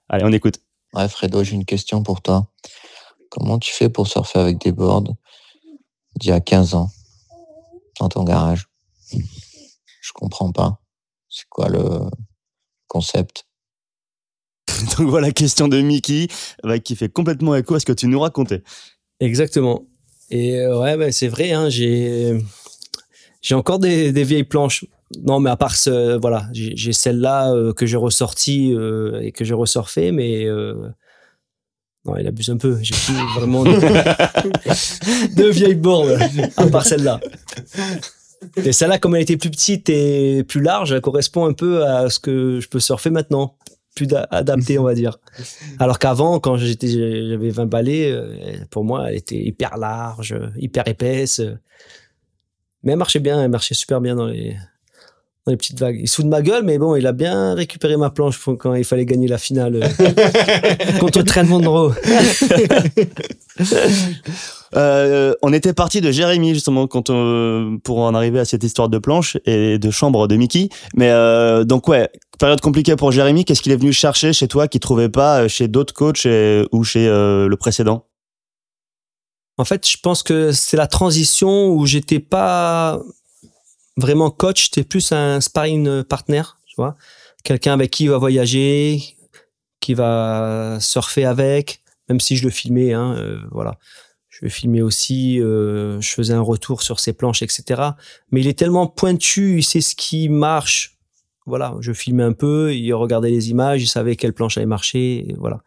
allez, 0.08 0.24
on 0.24 0.32
écoute. 0.32 0.56
Ouais, 0.94 1.08
Fredo, 1.08 1.44
j'ai 1.44 1.54
une 1.54 1.64
question 1.66 2.02
pour 2.02 2.20
toi. 2.22 2.48
Comment 3.30 3.58
tu 3.58 3.72
fais 3.72 3.88
pour 3.88 4.06
surfer 4.06 4.38
avec 4.38 4.58
des 4.58 4.72
boards 4.72 5.04
d'il 6.16 6.30
y 6.30 6.32
a 6.32 6.40
15 6.40 6.74
ans 6.74 6.90
dans 7.98 8.08
ton 8.08 8.24
garage? 8.24 8.68
Je 9.12 10.12
comprends 10.12 10.52
pas. 10.52 10.80
C'est 11.28 11.48
quoi 11.48 11.68
le 11.68 11.80
concept? 12.88 13.46
Donc 14.98 15.08
voilà, 15.08 15.30
question 15.30 15.68
de 15.68 15.80
Mickey, 15.80 16.28
bah, 16.64 16.78
qui 16.78 16.96
fait 16.96 17.08
complètement 17.08 17.54
écho 17.54 17.74
à 17.74 17.80
ce 17.80 17.86
que 17.86 17.92
tu 17.92 18.08
nous 18.08 18.20
racontais. 18.20 18.62
Exactement. 19.20 19.84
Et 20.30 20.58
euh, 20.58 20.80
ouais, 20.80 20.96
bah, 20.96 21.12
c'est 21.12 21.28
vrai, 21.28 21.52
hein, 21.52 21.68
j'ai 21.68 22.38
j'ai 23.42 23.54
encore 23.54 23.78
des, 23.78 24.12
des 24.12 24.24
vieilles 24.24 24.44
planches. 24.44 24.84
Non, 25.24 25.40
mais 25.40 25.50
à 25.50 25.56
part 25.56 25.74
ce, 25.74 26.18
voilà, 26.20 26.46
j'ai 26.52 26.76
j'ai 26.76 26.92
celle-là 26.92 27.52
euh, 27.52 27.72
que 27.72 27.84
j'ai 27.84 27.96
ressortie 27.96 28.72
euh, 28.74 29.20
et 29.22 29.32
que 29.32 29.44
j'ai 29.44 29.54
ressurfée, 29.54 30.12
mais 30.12 30.44
euh, 30.44 30.88
non, 32.04 32.16
il 32.16 32.26
abuse 32.26 32.48
un 32.50 32.56
peu. 32.56 32.78
J'ai 32.82 32.94
plus 32.94 33.14
vraiment 33.36 33.62
de, 33.64 33.70
de 35.36 35.44
vieilles 35.50 35.74
boards 35.74 36.18
à 36.56 36.66
part 36.66 36.86
celle-là. 36.86 37.20
Et 38.56 38.72
celle-là, 38.72 38.98
comme 38.98 39.14
elle 39.16 39.22
était 39.22 39.36
plus 39.36 39.50
petite 39.50 39.90
et 39.90 40.44
plus 40.44 40.62
large, 40.62 40.92
elle 40.92 41.02
correspond 41.02 41.44
un 41.46 41.52
peu 41.52 41.84
à 41.84 42.08
ce 42.08 42.18
que 42.18 42.58
je 42.60 42.68
peux 42.68 42.80
surfer 42.80 43.10
maintenant, 43.10 43.56
plus 43.94 44.06
da- 44.06 44.26
adapté, 44.30 44.78
on 44.78 44.84
va 44.84 44.94
dire. 44.94 45.18
Alors 45.78 45.98
qu'avant, 45.98 46.40
quand 46.40 46.56
j'étais, 46.56 46.88
j'avais 47.28 47.50
20 47.50 47.66
balais, 47.66 48.10
euh, 48.10 48.56
pour 48.70 48.82
moi, 48.84 49.10
elle 49.10 49.16
était 49.16 49.36
hyper 49.36 49.76
large, 49.76 50.34
hyper 50.56 50.88
épaisse. 50.88 51.42
Mais 52.82 52.92
elle 52.92 52.98
marchait 52.98 53.18
bien, 53.20 53.42
elle 53.42 53.50
marchait 53.50 53.74
super 53.74 54.00
bien 54.00 54.14
dans 54.14 54.26
les, 54.26 54.56
dans 55.50 55.54
les 55.54 55.56
petites 55.58 55.80
vagues. 55.80 55.98
Il 56.00 56.08
se 56.08 56.22
de 56.22 56.28
ma 56.28 56.42
gueule, 56.42 56.62
mais 56.64 56.78
bon, 56.78 56.94
il 56.94 57.06
a 57.06 57.12
bien 57.12 57.54
récupéré 57.54 57.96
ma 57.96 58.10
planche 58.10 58.38
pour 58.38 58.56
quand 58.56 58.74
il 58.74 58.84
fallait 58.84 59.04
gagner 59.04 59.26
la 59.26 59.38
finale 59.38 59.80
euh, 59.82 60.98
contre 61.00 61.22
Trent 61.22 61.44
Monroe. 61.44 61.92
Euh, 64.76 65.34
on 65.42 65.52
était 65.52 65.72
parti 65.72 66.00
de 66.00 66.12
Jérémy 66.12 66.54
justement 66.54 66.86
quand 66.86 67.10
on- 67.10 67.78
pour 67.82 67.98
en 67.98 68.14
arriver 68.14 68.38
à 68.38 68.44
cette 68.44 68.62
histoire 68.62 68.88
de 68.88 68.98
planche 68.98 69.36
et 69.44 69.80
de 69.80 69.90
chambre 69.90 70.28
de 70.28 70.36
Mickey. 70.36 70.68
Mais 70.94 71.10
euh, 71.10 71.64
donc 71.64 71.88
ouais, 71.88 72.08
période 72.38 72.60
compliquée 72.60 72.94
pour 72.94 73.10
Jérémy. 73.10 73.44
Qu'est-ce 73.44 73.62
qu'il 73.62 73.72
est 73.72 73.76
venu 73.76 73.92
chercher 73.92 74.32
chez 74.32 74.46
toi 74.46 74.68
qu'il 74.68 74.80
trouvait 74.80 75.08
pas 75.08 75.42
euh, 75.42 75.48
chez 75.48 75.66
d'autres 75.66 75.92
coachs 75.92 76.24
et- 76.24 76.64
ou 76.70 76.84
chez 76.84 77.08
euh, 77.08 77.48
le 77.48 77.56
précédent? 77.56 78.06
En 79.58 79.64
fait, 79.64 79.88
je 79.88 79.96
pense 80.00 80.22
que 80.22 80.52
c'est 80.52 80.76
la 80.76 80.86
transition 80.86 81.70
où 81.70 81.84
j'étais 81.84 82.20
pas 82.20 83.00
vraiment 84.00 84.30
coach, 84.30 84.64
j'étais 84.64 84.84
plus 84.84 85.12
un 85.12 85.40
sparring 85.40 86.02
partner, 86.04 86.42
tu 86.66 86.74
vois. 86.76 86.96
Quelqu'un 87.44 87.72
avec 87.72 87.90
qui 87.90 88.04
il 88.04 88.10
va 88.10 88.18
voyager, 88.18 89.16
qui 89.80 89.94
va 89.94 90.78
surfer 90.80 91.24
avec, 91.24 91.82
même 92.08 92.20
si 92.20 92.36
je 92.36 92.44
le 92.44 92.50
filmais, 92.50 92.92
hein, 92.92 93.16
euh, 93.16 93.38
voilà. 93.50 93.78
Je 94.28 94.40
le 94.42 94.48
filmais 94.48 94.80
aussi, 94.80 95.40
euh, 95.40 96.00
je 96.00 96.10
faisais 96.10 96.34
un 96.34 96.40
retour 96.40 96.82
sur 96.82 97.00
ses 97.00 97.12
planches, 97.12 97.42
etc. 97.42 97.82
Mais 98.30 98.40
il 98.40 98.48
est 98.48 98.58
tellement 98.58 98.86
pointu, 98.86 99.58
il 99.58 99.62
sait 99.62 99.80
ce 99.80 99.94
qui 99.94 100.28
marche. 100.28 100.98
Voilà, 101.46 101.76
je 101.80 101.92
filmais 101.92 102.22
un 102.22 102.32
peu, 102.32 102.74
il 102.74 102.92
regardait 102.92 103.30
les 103.30 103.50
images, 103.50 103.82
il 103.82 103.86
savait 103.86 104.16
quelle 104.16 104.32
planche 104.32 104.56
allait 104.56 104.66
marcher, 104.66 105.34
voilà. 105.38 105.62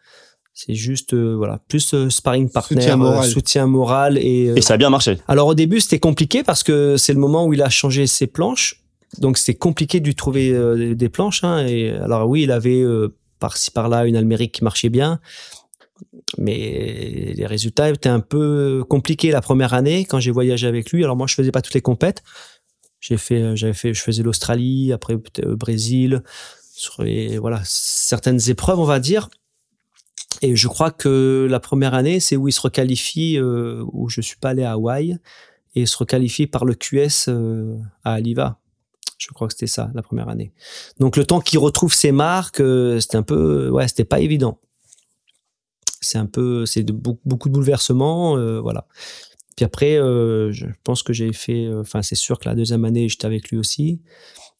C'est 0.56 0.74
juste, 0.74 1.14
euh, 1.14 1.34
voilà, 1.36 1.60
plus 1.66 1.94
euh, 1.94 2.08
sparring 2.10 2.48
partner, 2.48 2.80
Soutien 2.80 2.94
euh, 2.94 2.96
moral. 2.96 3.28
soutien 3.28 3.66
moral 3.66 4.18
et, 4.18 4.50
euh, 4.50 4.54
Et 4.56 4.60
ça 4.60 4.74
a 4.74 4.76
bien 4.76 4.88
marché. 4.88 5.18
alors 5.26 5.48
au 5.48 5.54
début 5.54 5.80
c'était 5.80 5.98
compliqué 5.98 6.44
parce 6.44 6.62
que 6.62 6.96
c'est 6.96 7.12
le 7.12 7.18
moment 7.18 7.44
où 7.46 7.52
il 7.54 7.60
a 7.62 7.68
changé 7.70 8.06
ses 8.06 8.28
planches, 8.28 8.80
donc 9.18 9.36
c'était 9.36 9.58
compliqué 9.58 9.98
de 9.98 10.06
lui 10.06 10.14
trouver 10.14 10.52
euh, 10.52 10.94
des- 10.94 11.08
planches. 11.08 11.42
Hein, 11.42 11.66
et 11.66 11.90
alors 11.90 12.28
oui, 12.28 12.42
il 12.44 12.52
avait 12.52 12.80
euh, 12.80 13.16
par-ci 13.40 13.72
par-là 13.72 14.06
une 14.06 14.14
almérique 14.14 14.52
qui 14.52 14.62
marchait 14.64 14.90
bien, 14.90 15.18
mais 16.38 17.32
les 17.36 17.46
résultats 17.46 17.90
étaient 17.90 18.08
un 18.08 18.20
peu 18.20 18.84
compliqués 18.88 19.30
la 19.32 19.40
première 19.40 19.74
année 19.74 20.04
quand 20.04 20.20
j'ai 20.20 20.30
voyagé 20.30 20.66
avec 20.66 20.90
lui. 20.92 21.02
Alors 21.04 21.16
moi 21.16 21.26
je 21.26 21.34
faisais 21.34 21.50
pas 21.52 21.62
toutes 21.62 21.74
les 21.74 21.82
compètes, 21.82 22.22
j'ai 23.00 23.16
fait, 23.16 23.56
j'avais 23.56 23.72
fait, 23.74 23.92
je 23.92 24.00
faisais 24.02 24.22
l'Australie, 24.22 24.92
après 24.92 25.14
euh, 25.44 25.56
Brésil, 25.56 26.22
sur 26.74 27.02
les 27.02 27.38
voilà 27.38 27.60
certaines 27.64 28.40
épreuves 28.48 28.78
on 28.78 28.84
va 28.84 29.00
dire. 29.00 29.28
Et 30.44 30.56
je 30.56 30.68
crois 30.68 30.90
que 30.90 31.46
la 31.48 31.58
première 31.58 31.94
année, 31.94 32.20
c'est 32.20 32.36
où 32.36 32.48
il 32.48 32.52
se 32.52 32.60
requalifie, 32.60 33.38
euh, 33.38 33.82
où 33.92 34.10
je 34.10 34.20
suis 34.20 34.36
pas 34.36 34.50
allé 34.50 34.62
à 34.62 34.72
Hawaï, 34.72 35.12
et 35.74 35.80
il 35.80 35.88
se 35.88 35.96
requalifie 35.96 36.46
par 36.46 36.66
le 36.66 36.74
QS 36.74 37.28
euh, 37.28 37.78
à 38.04 38.12
Aliva. 38.12 38.60
Je 39.16 39.28
crois 39.28 39.46
que 39.46 39.54
c'était 39.54 39.66
ça, 39.66 39.90
la 39.94 40.02
première 40.02 40.28
année. 40.28 40.52
Donc 41.00 41.16
le 41.16 41.24
temps 41.24 41.40
qu'il 41.40 41.58
retrouve 41.60 41.94
ses 41.94 42.12
marques, 42.12 42.60
euh, 42.60 43.00
c'était 43.00 43.16
un 43.16 43.22
peu, 43.22 43.70
ouais, 43.70 43.88
c'était 43.88 44.04
pas 44.04 44.20
évident. 44.20 44.60
C'est 46.02 46.18
un 46.18 46.26
peu, 46.26 46.66
c'est 46.66 46.82
beaucoup, 46.82 47.48
de 47.48 47.54
bouleversements, 47.54 48.36
euh, 48.36 48.60
voilà. 48.60 48.86
Puis 49.56 49.64
après, 49.64 49.96
euh, 49.96 50.52
je 50.52 50.66
pense 50.82 51.02
que 51.02 51.14
j'ai 51.14 51.32
fait, 51.32 51.64
euh, 51.64 51.80
enfin 51.80 52.02
c'est 52.02 52.16
sûr 52.16 52.38
que 52.38 52.46
la 52.50 52.54
deuxième 52.54 52.84
année, 52.84 53.08
j'étais 53.08 53.24
avec 53.24 53.48
lui 53.48 53.56
aussi. 53.56 54.02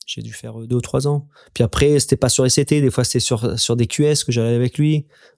J'ai 0.07 0.23
dû 0.23 0.33
faire 0.33 0.61
euh, 0.61 0.67
deux 0.67 0.77
ou 0.77 0.81
trois 0.81 1.09
ans. 1.09 1.29
Puis 1.53 1.65
après, 1.65 1.99
c'était 1.99 2.17
pas 2.17 2.29
sur 2.29 2.51
SCT, 2.51 2.81
des 2.81 2.91
fois 2.91 3.05
c'était 3.05 3.21
sur, 3.21 3.59
sur 3.59 3.77
des 3.77 3.87
QS 3.87 4.25
que 4.25 4.33
j'allais 4.33 4.55
avec 4.55 4.79
lui 4.79 5.07
euh, 5.07 5.34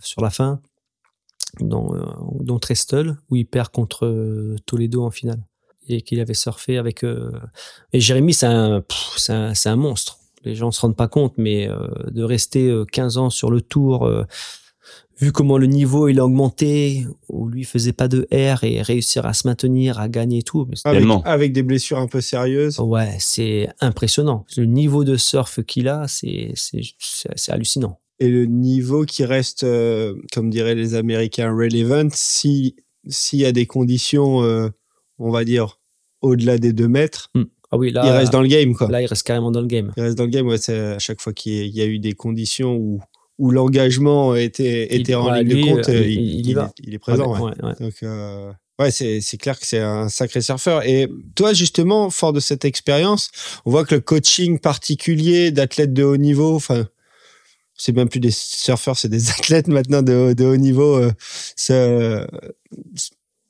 sur 0.00 0.22
la 0.22 0.30
fin, 0.30 0.60
dont, 1.60 1.94
euh, 1.94 2.02
dont 2.40 2.58
Trestle, 2.58 3.16
où 3.30 3.36
il 3.36 3.46
perd 3.46 3.68
contre 3.70 4.06
euh, 4.06 4.56
Toledo 4.66 5.04
en 5.04 5.10
finale. 5.10 5.42
Et 5.90 6.02
qu'il 6.02 6.20
avait 6.20 6.34
surfé 6.34 6.76
avec. 6.76 7.02
euh, 7.02 7.30
Et 7.94 8.00
Jérémy, 8.00 8.34
c'est 8.34 8.46
un, 8.46 8.82
pff, 8.82 9.14
c'est 9.16 9.32
un, 9.32 9.54
c'est 9.54 9.70
un 9.70 9.76
monstre. 9.76 10.18
Les 10.44 10.54
gens 10.54 10.70
se 10.70 10.80
rendent 10.82 10.96
pas 10.96 11.08
compte, 11.08 11.34
mais 11.38 11.68
euh, 11.68 11.88
de 12.10 12.22
rester 12.22 12.68
euh, 12.68 12.84
15 12.84 13.16
ans 13.16 13.30
sur 13.30 13.50
le 13.50 13.60
tour, 13.62 14.06
euh, 14.06 14.24
vu 15.18 15.32
comment 15.32 15.56
le 15.58 15.66
niveau 15.66 16.06
il 16.08 16.20
a 16.20 16.24
augmenté, 16.26 17.06
où 17.30 17.48
lui 17.48 17.64
faisait 17.64 17.92
pas 17.94 18.06
de 18.06 18.28
R 18.30 18.62
et 18.64 18.82
réussir 18.82 19.24
à 19.26 19.32
se 19.32 19.48
maintenir, 19.48 19.98
à 19.98 20.08
gagner 20.10 20.38
et 20.38 20.42
tout. 20.42 20.66
mais 20.68 20.76
Avec, 20.84 21.00
avec 21.24 21.52
des 21.54 21.62
blessures 21.62 21.98
un 21.98 22.06
peu 22.06 22.20
sérieuses. 22.20 22.78
Ouais, 22.78 23.16
c'est 23.18 23.68
impressionnant. 23.80 24.44
Le 24.58 24.66
niveau 24.66 25.04
de 25.04 25.16
surf 25.16 25.60
qu'il 25.64 25.88
a, 25.88 26.06
c'est 26.06 26.52
c'est- 26.54 26.82
c'est- 26.98 27.30
c'est 27.34 27.50
hallucinant. 27.50 27.98
Et 28.20 28.28
le 28.28 28.46
niveau 28.46 29.04
qui 29.04 29.24
reste, 29.24 29.62
euh, 29.64 30.14
comme 30.32 30.50
diraient 30.50 30.74
les 30.74 30.94
Américains, 30.94 31.50
relevant, 31.54 32.08
si- 32.12 32.74
s'il 33.06 33.38
y 33.40 33.44
a 33.44 33.52
des 33.52 33.66
conditions, 33.66 34.42
euh, 34.42 34.68
on 35.18 35.30
va 35.30 35.44
dire, 35.44 35.78
au-delà 36.20 36.58
des 36.58 36.72
deux 36.72 36.88
mètres, 36.88 37.30
Ah 37.70 37.76
oui, 37.78 37.92
là, 37.92 38.02
il 38.04 38.10
reste 38.10 38.32
dans 38.32 38.42
le 38.42 38.48
game, 38.48 38.74
quoi. 38.74 38.88
là, 38.90 39.00
il 39.02 39.06
reste 39.06 39.22
carrément 39.24 39.50
dans 39.52 39.60
le 39.60 39.66
game. 39.68 39.92
Il 39.96 40.02
reste 40.02 40.18
dans 40.18 40.24
le 40.24 40.30
game, 40.30 40.46
ouais, 40.48 40.58
c'est 40.58 40.78
à 40.78 40.98
chaque 40.98 41.20
fois 41.20 41.32
qu'il 41.32 41.68
y 41.68 41.80
a- 41.80 41.86
eu 41.86 41.98
des 42.00 42.14
conditions 42.14 42.74
où, 42.74 43.00
où 43.38 43.50
l'engagement 43.52 44.34
était, 44.34 44.92
était 44.96 45.12
Il- 45.12 45.14
en 45.14 45.30
ouais, 45.30 45.44
ligne 45.44 45.54
lui, 45.54 45.62
de 45.64 45.74
compte, 45.76 45.88
euh, 45.88 46.04
il- 46.08 46.44
y 46.46 46.54
va. 46.54 46.72
est, 46.76 46.82
il 46.88 46.94
est 46.94 46.98
présent. 46.98 47.32
ouais. 47.40 47.52
Ouais. 47.62 47.74
Donc, 47.78 47.94
ouais, 48.80 48.90
c'est, 48.90 49.20
c'est 49.20 49.36
clair 49.36 49.58
que 49.60 49.66
c'est 49.66 49.78
un 49.78 50.08
sacré 50.08 50.40
surfeur. 50.40 50.84
Et 50.84 51.08
toi, 51.36 51.52
justement, 51.52 52.10
fort 52.10 52.32
de 52.32 52.40
cette 52.40 52.64
expérience, 52.64 53.30
on 53.64 53.70
voit 53.70 53.84
que 53.84 53.94
le 53.94 54.00
coaching 54.00 54.58
particulier 54.58 55.52
d'athlètes 55.52 55.92
de 55.92 56.02
haut 56.02 56.16
niveau, 56.16 56.56
enfin, 56.56 56.88
c'est 57.78 57.92
même 57.92 58.08
plus 58.08 58.20
des 58.20 58.30
surfeurs, 58.32 58.98
c'est 58.98 59.08
des 59.08 59.30
athlètes 59.38 59.68
maintenant 59.68 60.02
de, 60.02 60.34
haut- 60.44 60.56
niveau, 60.56 60.96
euh, 60.96 61.12
se, 61.56 62.26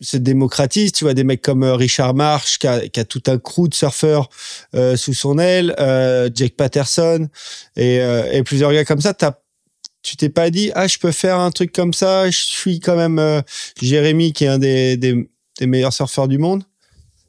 se 0.00 0.16
démocratise. 0.16 0.92
Tu 0.92 1.04
vois, 1.04 1.14
des 1.14 1.24
mecs 1.24 1.42
comme 1.42 1.64
euh, 1.64 1.74
Richard 1.74 2.14
Marsh, 2.14 2.58
qui 2.58 2.66
a, 2.66 2.86
qui 2.88 3.00
a 3.00 3.04
tout 3.04 3.22
un 3.26 3.38
crew 3.38 3.68
de 3.68 3.74
surfeurs 3.74 4.28
euh, 4.74 4.96
sous 4.96 5.14
son 5.14 5.38
aile, 5.38 5.74
euh, 5.80 6.30
Jake 6.32 6.56
Patterson, 6.56 7.28
et, 7.76 8.00
euh, 8.00 8.30
et 8.30 8.42
plusieurs 8.44 8.72
gars 8.72 8.84
comme 8.84 9.00
ça. 9.00 9.14
T'as 9.14 9.32
tu 10.00 10.16
t'es 10.16 10.28
pas 10.28 10.48
dit 10.50 10.70
ah 10.76 10.86
je 10.86 10.96
peux 10.98 11.10
faire 11.10 11.40
un 11.40 11.50
truc 11.50 11.72
comme 11.72 11.92
ça 11.92 12.30
je 12.30 12.38
suis 12.38 12.78
quand 12.78 12.94
même 12.94 13.18
euh, 13.18 13.42
Jérémy 13.82 14.32
qui 14.32 14.44
est 14.44 14.48
un 14.48 14.58
des, 14.58 14.96
des, 14.96 15.28
des 15.58 15.66
meilleurs 15.66 15.92
surfeurs 15.92 16.28
du 16.28 16.38
monde 16.38 16.62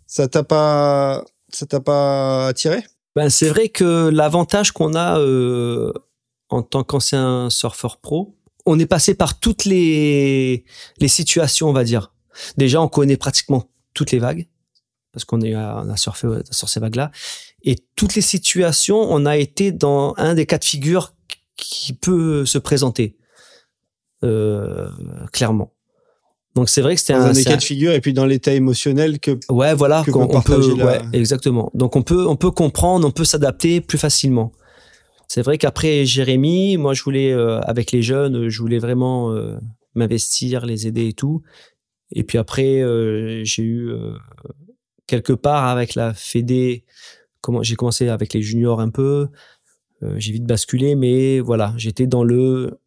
ça 0.05 0.27
t'a 0.27 0.43
pas 0.43 1.25
ça 1.51 1.65
t'a 1.65 1.79
pas 1.79 2.47
attiré? 2.47 2.83
Ben, 3.15 3.29
c'est 3.29 3.49
vrai 3.49 3.69
que 3.69 4.09
l'avantage 4.09 4.71
qu'on 4.71 4.93
a 4.93 5.19
euh, 5.19 5.91
en 6.49 6.61
tant 6.63 6.83
qu'ancien 6.83 7.49
surfeur 7.49 7.97
pro, 7.97 8.35
on 8.65 8.77
est 8.79 8.85
passé 8.85 9.13
par 9.13 9.39
toutes 9.39 9.65
les, 9.65 10.65
les 10.99 11.07
situations, 11.07 11.69
on 11.69 11.73
va 11.73 11.83
dire. 11.83 12.13
Déjà, 12.57 12.81
on 12.81 12.87
connaît 12.87 13.17
pratiquement 13.17 13.69
toutes 13.93 14.11
les 14.11 14.19
vagues 14.19 14.47
parce 15.11 15.25
qu'on 15.25 15.41
est 15.41 15.55
on 15.55 15.89
a 15.89 15.97
surfé 15.97 16.27
sur 16.51 16.69
ces 16.69 16.79
vagues-là. 16.79 17.11
Et 17.63 17.75
toutes 17.95 18.15
les 18.15 18.21
situations, 18.21 18.97
on 18.99 19.25
a 19.25 19.37
été 19.37 19.71
dans 19.71 20.13
un 20.17 20.35
des 20.35 20.45
cas 20.45 20.57
de 20.59 20.63
figure 20.65 21.13
qui 21.57 21.93
peut 21.93 22.45
se 22.45 22.57
présenter 22.57 23.17
euh, 24.23 24.87
clairement. 25.31 25.73
Donc 26.55 26.69
c'est 26.69 26.81
vrai 26.81 26.95
que 26.95 27.01
c'était 27.01 27.13
un, 27.13 27.31
des 27.31 27.43
cas 27.43 27.57
de 27.57 27.63
figure 27.63 27.91
et 27.93 28.01
puis 28.01 28.11
dans 28.13 28.25
l'état 28.25 28.53
émotionnel 28.53 29.19
que 29.19 29.39
Ouais, 29.49 29.73
voilà, 29.75 30.03
qu'on- 30.11 30.27
peut 30.27 30.35
on 30.37 30.41
peut, 30.41 30.77
la- 30.77 30.85
ouais, 30.85 31.01
exactement. 31.13 31.71
Donc 31.73 31.95
on 31.95 32.01
peut, 32.01 32.27
on 32.27 32.35
peut 32.35 32.51
comprendre, 32.51 33.07
on 33.07 33.11
peut 33.11 33.23
s'adapter 33.25 33.81
plus 33.81 33.97
facilement. 33.97 34.51
C'est 35.29 35.43
vrai 35.43 35.59
qu'après 35.59 36.05
Jérémy, 36.05 36.77
moi 36.77 36.95
je 36.95 37.03
voulais 37.03 37.31
euh, 37.31 37.59
avec 37.61 37.91
les 37.91 38.01
jeunes, 38.01 38.49
je 38.49 38.59
voulais 38.59 38.79
vraiment 38.79 39.31
euh, 39.31 39.57
m'investir, 39.93 40.65
les 40.65 40.87
aider 40.87 41.07
et 41.07 41.13
tout. 41.13 41.43
Et 42.11 42.23
puis 42.23 42.39
après, 42.39 42.81
euh, 42.81 43.43
j'ai 43.45 43.61
eu 43.61 43.91
quelque 45.05 45.33
part 45.33 45.65
avec 45.65 45.93
la 45.93 46.15
Fédé, 46.15 46.83
comment 47.41 47.61
j'ai 47.61 47.75
commencé 47.75 48.09
avec 48.09 48.33
les 48.33 48.41
juniors 48.41 48.81
un 48.81 48.89
peu. 48.89 49.27
J'ai 50.15 50.31
vite 50.31 50.45
basculé, 50.45 50.95
mais 50.95 51.39
voilà, 51.41 51.73
j'étais 51.77 52.07
dans 52.07 52.23
le. 52.23 52.79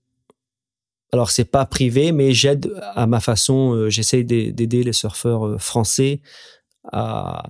Alors 1.13 1.31
c'est 1.31 1.45
pas 1.45 1.65
privé, 1.67 2.11
mais 2.11 2.33
j'aide 2.33 2.73
à 2.95 3.07
ma 3.07 3.21
façon. 3.21 3.89
J'essaye 3.89 4.25
d'ai- 4.25 4.51
d'aider 4.51 4.83
les 4.83 4.95
surfeurs 4.95 5.61
français 5.63 6.23
à, 6.91 7.45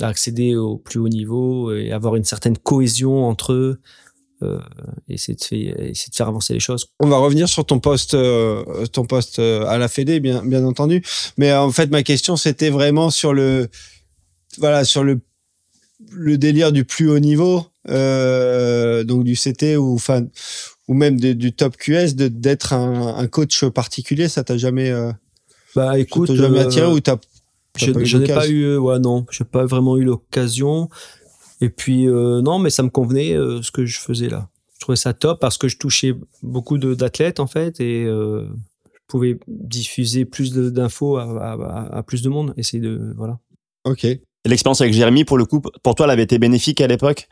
à 0.00 0.08
accéder 0.08 0.54
au 0.56 0.76
plus 0.76 0.98
haut 1.00 1.08
niveau 1.08 1.72
et 1.74 1.92
avoir 1.92 2.16
une 2.16 2.24
certaine 2.24 2.56
cohésion 2.58 3.24
entre 3.26 3.52
eux. 3.52 3.80
Euh, 4.42 4.58
et 5.08 5.14
essayer 5.14 5.34
de, 5.36 5.42
faire, 5.44 5.58
essayer 5.80 6.10
de 6.10 6.14
faire 6.14 6.28
avancer 6.28 6.54
les 6.54 6.60
choses. 6.60 6.86
On 6.98 7.08
va 7.08 7.18
revenir 7.18 7.46
sur 7.46 7.66
ton 7.66 7.78
poste, 7.78 8.14
euh, 8.14 8.86
ton 8.86 9.04
poste 9.04 9.38
euh, 9.38 9.66
à 9.66 9.76
la 9.76 9.86
Fédé, 9.86 10.18
bien, 10.18 10.42
bien 10.42 10.64
entendu. 10.64 11.02
Mais 11.36 11.50
euh, 11.50 11.60
en 11.60 11.70
fait, 11.72 11.90
ma 11.90 12.02
question, 12.02 12.36
c'était 12.36 12.70
vraiment 12.70 13.10
sur 13.10 13.34
le, 13.34 13.68
voilà, 14.56 14.84
sur 14.84 15.04
le, 15.04 15.20
le 16.10 16.38
délire 16.38 16.72
du 16.72 16.86
plus 16.86 17.10
haut 17.10 17.18
niveau, 17.18 17.66
euh, 17.90 19.04
donc 19.04 19.24
du 19.24 19.34
CT 19.36 19.76
ou, 19.76 19.94
enfin, 19.94 20.22
ou 20.88 20.94
même 20.94 21.20
de- 21.20 21.34
du 21.34 21.52
top 21.52 21.76
QS, 21.76 22.14
d'être 22.14 22.72
un, 22.72 23.16
un 23.18 23.26
coach 23.26 23.66
particulier. 23.66 24.28
Ça 24.30 24.42
t'a 24.42 24.56
jamais, 24.56 24.90
Bah 25.76 25.98
écoute, 25.98 26.32
jamais 26.34 26.60
attiré 26.60 26.86
ou 26.86 27.00
t'as 27.00 27.18
Je, 27.76 28.16
n'ai 28.18 28.26
pas 28.26 28.48
eu, 28.48 28.62
euh, 28.64 28.78
ouais, 28.78 28.98
non, 28.98 29.26
j'ai 29.30 29.44
pas 29.44 29.64
vraiment 29.64 29.96
eu 29.96 30.04
l'occasion. 30.04 30.88
Et 31.60 31.68
puis, 31.70 32.08
euh, 32.08 32.40
non, 32.42 32.58
mais 32.58 32.70
ça 32.70 32.82
me 32.82 32.88
convenait 32.90 33.32
euh, 33.34 33.62
ce 33.62 33.70
que 33.70 33.84
je 33.86 33.98
faisais 34.00 34.28
là. 34.28 34.48
Je 34.74 34.80
trouvais 34.80 34.96
ça 34.96 35.12
top 35.12 35.40
parce 35.40 35.58
que 35.58 35.68
je 35.68 35.76
touchais 35.76 36.14
beaucoup 36.42 36.78
de- 36.78 36.94
d'athlètes 36.94 37.38
en 37.38 37.46
fait 37.46 37.80
et 37.80 38.04
euh, 38.04 38.46
je 38.92 38.98
pouvais 39.08 39.38
diffuser 39.46 40.24
plus 40.24 40.52
d'infos 40.52 41.18
à, 41.18 41.24
à- 41.24 41.98
à 41.98 42.02
plus 42.02 42.22
de 42.22 42.28
monde. 42.30 42.54
Essayer 42.56 42.80
de, 42.82 43.12
voilà. 43.16 43.38
Ok. 43.84 44.06
L'expérience 44.46 44.80
avec 44.80 44.94
Jérémy, 44.94 45.24
pour 45.24 45.36
le 45.36 45.44
coup, 45.44 45.60
pour 45.60 45.94
toi, 45.94 46.06
elle 46.06 46.12
avait 46.12 46.22
été 46.22 46.38
bénéfique 46.38 46.80
à 46.80 46.86
l'époque? 46.86 47.28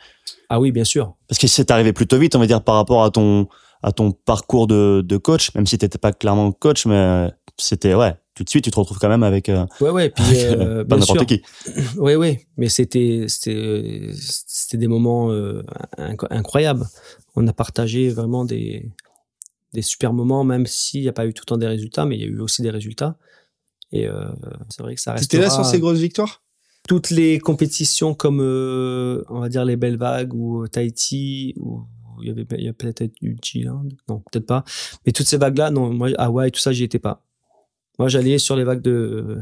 Ah 0.51 0.61
oui, 0.61 0.73
bien 0.73 0.85
sûr. 0.85 1.15
Parce 1.27 1.39
que 1.39 1.47
c'est 1.47 1.71
arrivé 1.71 1.95
plutôt 1.95 2.19
vite, 2.19 2.37
on 2.37 2.39
va 2.39 2.47
dire, 2.47 2.63
par 2.63 2.75
rapport 2.75 3.03
à 3.03 3.11
ton, 3.11 3.49
à 3.83 3.93
ton 3.93 4.13
parcours 4.13 4.67
de, 4.67 5.01
de 5.03 5.17
coach, 5.17 5.55
même 5.55 5.67
si 5.67 5.79
t'étais 5.79 5.97
pas 5.99 6.13
clairement 6.13 6.53
coach, 6.53 6.85
mais 6.85 7.31
c'était, 7.59 7.95
ouais, 7.95 8.15
tout 8.35 8.45
de 8.45 8.49
suite, 8.49 8.65
tu 8.65 8.71
te 8.71 8.79
retrouves 8.79 8.99
quand 8.99 9.09
même 9.09 9.23
avec, 9.23 9.49
euh, 9.49 9.67
Ouais, 9.81 9.91
ouais. 9.91 10.11
Puis, 10.11 10.25
avec, 10.25 10.61
euh, 10.61 10.85
pas 10.85 10.97
bien 10.97 11.05
sûr. 11.05 11.15
n'importe 11.17 11.29
qui. 11.29 11.43
Oui, 11.99 12.15
oui, 12.15 12.39
mais 12.57 12.69
c'était 12.69 13.25
c'était 13.29 14.11
c'était 14.15 14.77
des 14.79 14.87
moments 14.87 15.31
euh, 15.33 15.63
inc- 15.99 16.27
incroyables. 16.31 16.87
On 17.37 17.47
a 17.47 17.53
partagé 17.53 18.09
vraiment 18.11 18.45
des 18.45 18.91
des 19.75 19.83
super 19.83 20.13
moments, 20.13 20.45
même 20.45 20.67
s'il 20.67 21.03
n'y 21.03 21.09
a 21.09 21.13
pas 21.13 21.27
eu 21.27 21.35
tout 21.35 21.43
le 21.43 21.47
temps 21.47 21.57
des 21.59 21.67
résultats, 21.67 22.05
mais 22.07 22.17
il 22.17 22.21
y 22.23 22.25
a 22.25 22.29
eu 22.29 22.41
aussi 22.41 22.63
des 22.63 22.71
résultats. 22.71 23.17
Et 23.93 24.07
euh, 24.09 24.29
c'est 24.71 24.83
vrai 24.83 24.95
que 24.95 25.01
ça 25.01 25.13
reste. 25.13 25.31
T'étais 25.31 25.43
là 25.43 25.51
sur 25.51 25.65
ces 25.65 25.81
grosses 25.81 25.99
victoires? 25.99 26.43
Toutes 26.89 27.11
les 27.11 27.39
compétitions 27.39 28.15
comme 28.15 28.41
euh, 28.41 29.23
on 29.29 29.41
va 29.41 29.49
dire 29.51 29.65
les 29.65 29.77
belles 29.77 29.99
vagues 29.99 30.33
ou 30.33 30.67
Tahiti 30.69 31.55
ou 31.59 31.83
il 32.23 32.29
y 32.29 32.31
avait 32.31 32.47
il 32.57 32.65
y 32.65 32.69
a 32.69 32.73
peut-être 32.73 33.13
eu 33.21 33.37
G-Land, 33.43 33.89
non 34.09 34.23
peut-être 34.31 34.47
pas. 34.47 34.65
Mais 35.05 35.13
toutes 35.13 35.27
ces 35.27 35.37
vagues 35.37 35.59
là, 35.59 35.71
non, 35.71 35.93
moi 35.93 36.09
Hawaï 36.19 36.51
tout 36.51 36.61
ça 36.61 36.73
j'y 36.73 36.85
étais 36.85 36.99
pas. 36.99 37.23
Moi 37.99 38.09
j'allais 38.09 38.39
sur 38.39 38.57
les 38.57 38.65
vagues 38.65 38.83
de 38.83 39.39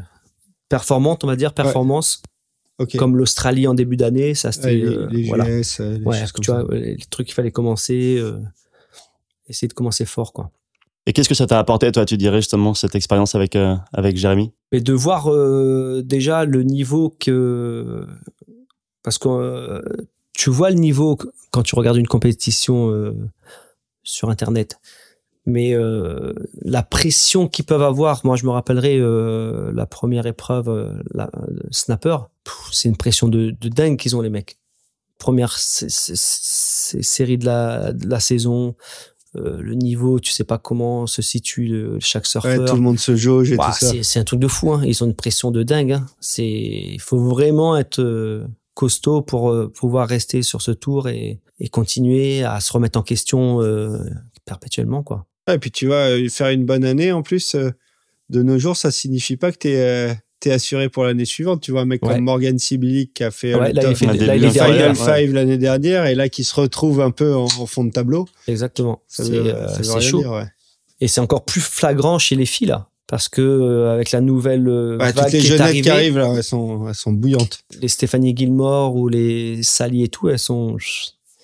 performantes, 0.68 1.24
on 1.24 1.26
va 1.26 1.36
dire 1.36 1.52
performance 1.54 2.22
comme 2.98 3.16
l'Australie 3.16 3.66
en 3.66 3.74
début 3.74 3.96
d'année, 3.96 4.34
ça 4.34 4.52
c'était 4.52 4.74
les, 4.74 4.84
euh, 4.84 5.06
les 5.10 5.26
voilà. 5.28 5.44
GS, 5.44 5.80
euh, 5.80 5.98
les 5.98 6.04
Ouais, 6.04 6.18
choses 6.20 6.32
comme 6.32 6.44
tu 6.44 6.50
ça. 6.50 6.62
vois, 6.62 6.74
les 6.74 6.96
trucs 7.10 7.26
qu'il 7.26 7.34
fallait 7.34 7.50
commencer, 7.50 8.16
euh, 8.18 8.38
essayer 9.48 9.68
de 9.68 9.72
commencer 9.72 10.04
fort 10.04 10.32
quoi. 10.34 10.50
Et 11.06 11.12
qu'est-ce 11.12 11.28
que 11.28 11.34
ça 11.36 11.46
t'a 11.46 11.58
apporté, 11.60 11.92
toi, 11.92 12.04
tu 12.04 12.16
dirais, 12.16 12.38
justement, 12.38 12.74
cette 12.74 12.96
expérience 12.96 13.36
avec, 13.36 13.54
euh, 13.54 13.76
avec 13.92 14.16
Jérémy? 14.16 14.52
Mais 14.72 14.80
de 14.80 14.92
voir 14.92 15.32
euh, 15.32 16.02
déjà 16.04 16.44
le 16.44 16.64
niveau 16.64 17.14
que 17.20 18.04
parce 19.04 19.16
que 19.18 19.28
euh, 19.28 19.80
tu 20.32 20.50
vois 20.50 20.70
le 20.70 20.76
niveau 20.76 21.16
quand 21.52 21.62
tu 21.62 21.76
regardes 21.76 21.96
une 21.96 22.08
compétition 22.08 22.90
euh, 22.90 23.14
sur 24.02 24.30
internet. 24.30 24.80
Mais 25.48 25.74
euh, 25.74 26.32
la 26.62 26.82
pression 26.82 27.46
qu'ils 27.48 27.64
peuvent 27.64 27.82
avoir, 27.82 28.20
moi 28.24 28.34
je 28.36 28.44
me 28.44 28.50
rappellerai 28.50 28.98
euh, 28.98 29.70
la 29.72 29.86
première 29.86 30.26
épreuve, 30.26 30.68
euh, 30.68 30.90
la, 31.14 31.30
le 31.48 31.62
snapper, 31.70 32.16
c'est 32.72 32.88
une 32.88 32.96
pression 32.96 33.28
de, 33.28 33.54
de 33.60 33.68
dingue 33.68 33.96
qu'ils 33.96 34.16
ont 34.16 34.20
les 34.22 34.30
mecs. 34.30 34.58
Première 35.18 35.56
sé- 35.56 35.88
sé- 35.88 36.14
sé- 36.16 37.02
série 37.02 37.38
de 37.38 37.46
la, 37.46 37.92
de 37.92 38.08
la 38.08 38.18
saison, 38.20 38.74
euh, 39.36 39.60
le 39.62 39.74
niveau, 39.74 40.18
tu 40.18 40.32
sais 40.32 40.44
pas 40.44 40.58
comment 40.58 41.06
se 41.06 41.22
situe 41.22 41.68
le- 41.68 41.98
chaque 42.00 42.24
Ouais, 42.24 42.28
surfeur. 42.28 42.64
tout 42.68 42.74
le 42.74 42.80
monde 42.82 42.98
se 42.98 43.14
jauge 43.14 43.52
et 43.52 43.56
tout 43.56 43.62
ça. 43.72 43.92
c'est, 44.02 44.18
un 44.18 44.24
truc 44.24 44.40
de 44.40 44.48
fou. 44.48 44.72
Hein. 44.72 44.82
Ils 44.84 45.02
ont 45.04 45.06
une 45.06 45.14
pression 45.14 45.50
de 45.52 45.62
dingue. 45.62 45.92
Hein. 45.92 46.06
C'est, 46.20 46.44
il 46.46 47.00
faut 47.00 47.18
vraiment 47.18 47.76
être 47.76 48.00
euh, 48.00 48.44
costaud 48.74 49.22
pour 49.22 49.50
euh, 49.50 49.68
pouvoir 49.72 50.08
rester 50.08 50.42
sur 50.42 50.60
ce 50.60 50.72
tour 50.72 51.08
et, 51.08 51.40
et 51.60 51.68
continuer 51.68 52.42
à 52.44 52.58
se 52.60 52.72
remettre 52.72 52.98
en 52.98 53.02
question 53.02 53.62
euh, 53.62 53.96
perpétuellement, 54.44 55.02
quoi. 55.04 55.24
Ouais, 55.48 55.54
et 55.54 55.58
puis 55.58 55.70
tu 55.70 55.86
vois, 55.86 56.10
euh, 56.10 56.28
faire 56.28 56.48
une 56.48 56.64
bonne 56.64 56.84
année 56.84 57.12
en 57.12 57.22
plus, 57.22 57.54
euh, 57.54 57.70
de 58.30 58.42
nos 58.42 58.58
jours, 58.58 58.76
ça 58.76 58.90
signifie 58.90 59.36
pas 59.36 59.52
que 59.52 59.58
tu 59.58 59.68
es, 59.68 60.16
assuré 60.50 60.88
pour 60.88 61.02
l'année 61.02 61.24
suivante. 61.24 61.60
Tu 61.60 61.72
vois, 61.72 61.80
un 61.80 61.86
mec 61.86 62.04
Ouais. 62.04 62.14
comme 62.14 62.24
Morgan 62.24 62.56
Sibilic 62.56 63.14
qui 63.14 63.24
a 63.24 63.32
fait 63.32 63.52
euh, 63.54 63.58
Ouais, 63.58 63.72
le 63.72 63.82
là, 63.82 63.90
il 63.90 63.96
fait, 63.96 64.06
là, 64.06 64.36
il 64.36 64.48
Final 64.50 64.92
ouais. 64.92 64.94
Five 64.94 65.34
l'année 65.34 65.58
dernière 65.58 66.06
et 66.06 66.14
là 66.14 66.28
qui 66.28 66.44
se 66.44 66.54
retrouve 66.54 67.00
un 67.00 67.10
peu 67.10 67.34
en, 67.34 67.46
en 67.46 67.66
fond 67.66 67.82
de 67.82 67.90
tableau. 67.90 68.28
Exactement. 68.46 69.02
C'est, 69.08 69.28
euh, 69.32 70.00
chaud. 70.00 70.20
dire. 70.20 70.48
Et 71.00 71.08
c'est 71.08 71.20
encore 71.20 71.44
plus 71.44 71.60
flagrant 71.60 72.18
chez 72.20 72.36
les 72.36 72.46
filles 72.46 72.68
là, 72.68 72.88
parce 73.08 73.28
que 73.28 73.42
euh, 73.42 73.92
avec 73.92 74.12
la 74.12 74.20
nouvelle 74.20 74.68
euh, 74.68 74.96
vague 74.98 75.16
toutes 75.16 75.32
les 75.32 75.40
qui 75.40 75.46
est 75.52 75.60
arrivée, 75.60 75.80
qui 75.82 75.90
arrivent 75.90 76.18
là, 76.18 76.32
elles 76.36 76.44
sont, 76.44 76.86
elles 76.88 76.94
sont 76.94 77.12
bouillantes. 77.12 77.58
les 77.80 77.88
Stéphanie 77.88 78.34
Gilmore 78.36 78.94
ou 78.94 79.08
les 79.08 79.64
Sally 79.64 80.04
et 80.04 80.08
tout, 80.08 80.28
elles 80.28 80.38
sont 80.38 80.76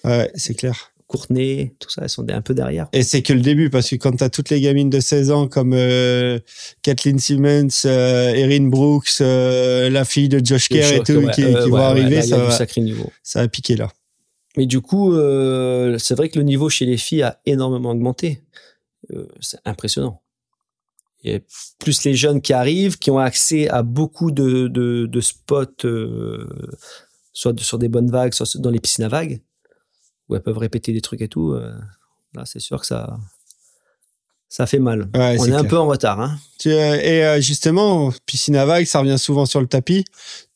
Ouais, 0.04 0.30
c'est 0.36 0.54
clair. 0.54 0.91
Courtenay, 1.12 1.74
tout 1.78 1.90
ça, 1.90 2.02
elles 2.02 2.08
sont 2.08 2.26
un 2.30 2.40
peu 2.40 2.54
derrière. 2.54 2.88
Et 2.94 3.02
c'est 3.02 3.20
que 3.22 3.34
le 3.34 3.40
début, 3.42 3.68
parce 3.68 3.90
que 3.90 3.96
quand 3.96 4.12
tu 4.16 4.24
as 4.24 4.30
toutes 4.30 4.48
les 4.48 4.60
gamines 4.62 4.88
de 4.88 4.98
16 4.98 5.30
ans 5.30 5.46
comme 5.46 5.74
euh, 5.74 6.38
Kathleen 6.80 7.18
Simmons, 7.18 7.68
euh, 7.84 8.32
Erin 8.34 8.68
Brooks, 8.68 9.20
euh, 9.20 9.90
la 9.90 10.04
fille 10.06 10.28
de 10.30 10.44
Josh 10.44 10.68
Kerr 10.68 10.92
et 10.94 11.02
tout, 11.02 11.12
Ouais, 11.12 11.32
qui, 11.34 11.42
qui 11.42 11.46
ouais, 11.46 11.60
vont 11.68 11.76
ouais, 11.76 11.80
arriver, 11.82 12.16
là, 12.16 12.22
ça, 12.22 12.38
va, 12.38 12.50
sacré 12.50 12.80
niveau. 12.80 13.10
ça 13.22 13.42
va 13.42 13.48
piquer 13.48 13.76
là. 13.76 13.92
Mais 14.56 14.64
du 14.66 14.80
coup, 14.80 15.12
c'est 15.98 16.14
vrai 16.14 16.28
que 16.30 16.38
le 16.38 16.44
niveau 16.44 16.68
chez 16.70 16.86
les 16.86 16.96
filles 16.96 17.22
a 17.22 17.40
énormément 17.46 17.90
augmenté. 17.90 18.40
C'est 19.40 19.58
impressionnant. 19.64 20.20
Il 21.24 21.32
y 21.32 21.34
a 21.36 21.40
plus 21.78 22.02
les 22.04 22.14
jeunes 22.14 22.40
qui 22.40 22.52
arrivent, 22.52 22.98
qui 22.98 23.10
ont 23.10 23.18
accès 23.18 23.68
à 23.68 23.82
beaucoup 23.82 24.30
de, 24.32 24.66
de, 24.68 25.06
de 25.06 25.20
spots, 25.20 25.86
soit 27.32 27.52
de- 27.52 27.60
sur 27.62 27.78
des 27.78 27.88
bonnes 27.88 28.10
vagues, 28.10 28.34
soit 28.34 28.56
dans 28.58 28.70
les 28.70 28.80
piscines 28.80 29.04
à 29.04 29.08
vagues, 29.08 29.40
où 30.32 30.36
elles 30.36 30.42
peuvent 30.42 30.58
répéter 30.58 30.92
des 30.92 31.00
trucs 31.00 31.20
et 31.20 31.28
tout. 31.28 31.52
euh, 31.52 31.72
là, 32.34 32.44
c'est 32.46 32.58
sûr 32.58 32.80
que 32.80 32.86
ça, 32.86 33.18
ça 34.48 34.66
fait 34.66 34.78
mal. 34.78 35.10
Ouais, 35.14 35.36
On 35.38 35.46
est 35.46 35.52
un 35.52 35.64
peu 35.64 35.78
en 35.78 35.86
retard. 35.86 36.20
Hein. 36.20 36.38
Euh, 36.66 36.94
et 36.94 37.24
euh, 37.24 37.40
justement, 37.40 38.12
piscine 38.26 38.56
à 38.56 38.64
vagues, 38.64 38.86
ça 38.86 39.00
revient 39.00 39.18
souvent 39.18 39.46
sur 39.46 39.60
le 39.60 39.66
tapis. 39.66 40.04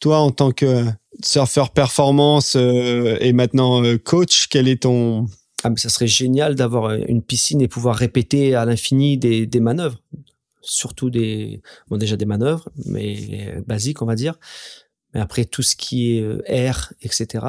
Toi, 0.01 0.19
en 0.19 0.31
tant 0.31 0.51
que 0.51 0.85
surfeur 1.23 1.71
performance 1.71 2.57
et 2.57 3.33
maintenant 3.33 3.83
coach, 4.05 4.49
quel 4.49 4.69
est 4.69 4.83
ton... 4.83 5.27
Ah, 5.65 5.71
mais 5.71 5.79
ça 5.79 5.89
serait 5.89 6.07
génial 6.07 6.55
d'avoir 6.55 6.93
une 6.93 7.23
piscine 7.23 7.61
et 7.63 7.69
pouvoir 7.69 7.97
répéter 7.97 8.55
à 8.55 8.65
l'infini 8.65 9.19
des, 9.19 9.47
des 9.47 9.61
manœuvres. 9.61 10.03
Surtout 10.61 11.11
des, 11.11 11.63
bon, 11.89 11.97
déjà 11.97 12.17
des 12.17 12.27
manœuvres, 12.27 12.69
mais 12.85 13.63
basiques, 13.67 14.03
on 14.03 14.07
va 14.07 14.15
dire. 14.15 14.39
Mais 15.15 15.21
après, 15.21 15.45
tout 15.45 15.63
ce 15.63 15.75
qui 15.75 16.19
est 16.19 16.25
air, 16.45 16.93
etc. 17.03 17.47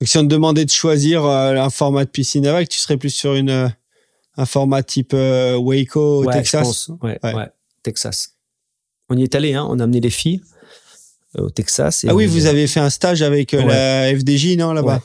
c'est- 0.00 0.06
Si 0.06 0.18
on 0.18 0.22
te 0.22 0.26
demandait 0.28 0.64
de 0.64 0.70
choisir 0.70 1.24
euh, 1.24 1.56
un 1.56 1.70
format 1.70 2.04
de 2.04 2.10
piscine 2.10 2.46
à 2.46 2.52
vagues, 2.52 2.68
tu 2.68 2.78
serais 2.78 2.96
plus 2.96 3.10
sur 3.10 3.34
une, 3.34 3.50
euh, 3.50 3.68
un 4.36 4.46
format 4.46 4.82
type 4.82 5.12
euh, 5.14 5.56
Waco 5.56 6.24
Ouais, 6.24 6.32
je 6.32 6.38
Texas? 6.38 6.62
pense. 6.62 6.90
Ouais, 7.02 7.18
Ouais. 7.22 7.48
Texas. 7.82 8.36
On 9.08 9.16
y 9.16 9.22
est 9.24 9.34
allé, 9.34 9.54
hein. 9.54 9.66
On 9.68 9.78
a 9.80 9.84
amené 9.84 10.00
les 10.00 10.10
filles 10.10 10.40
au 11.36 11.50
Texas. 11.50 12.04
et 12.04 12.08
Ah 12.08 12.14
oui, 12.14 12.26
vous 12.26 12.46
avez 12.46 12.66
fait 12.66 12.80
un 12.80 12.90
stage 12.90 13.22
avec 13.22 13.52
la 13.52 14.12
FDJ, 14.16 14.56
non, 14.56 14.72
là-bas? 14.72 15.00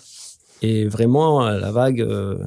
Et 0.62 0.86
vraiment, 0.86 1.42
la 1.50 1.72
vague, 1.72 2.02
euh, 2.02 2.38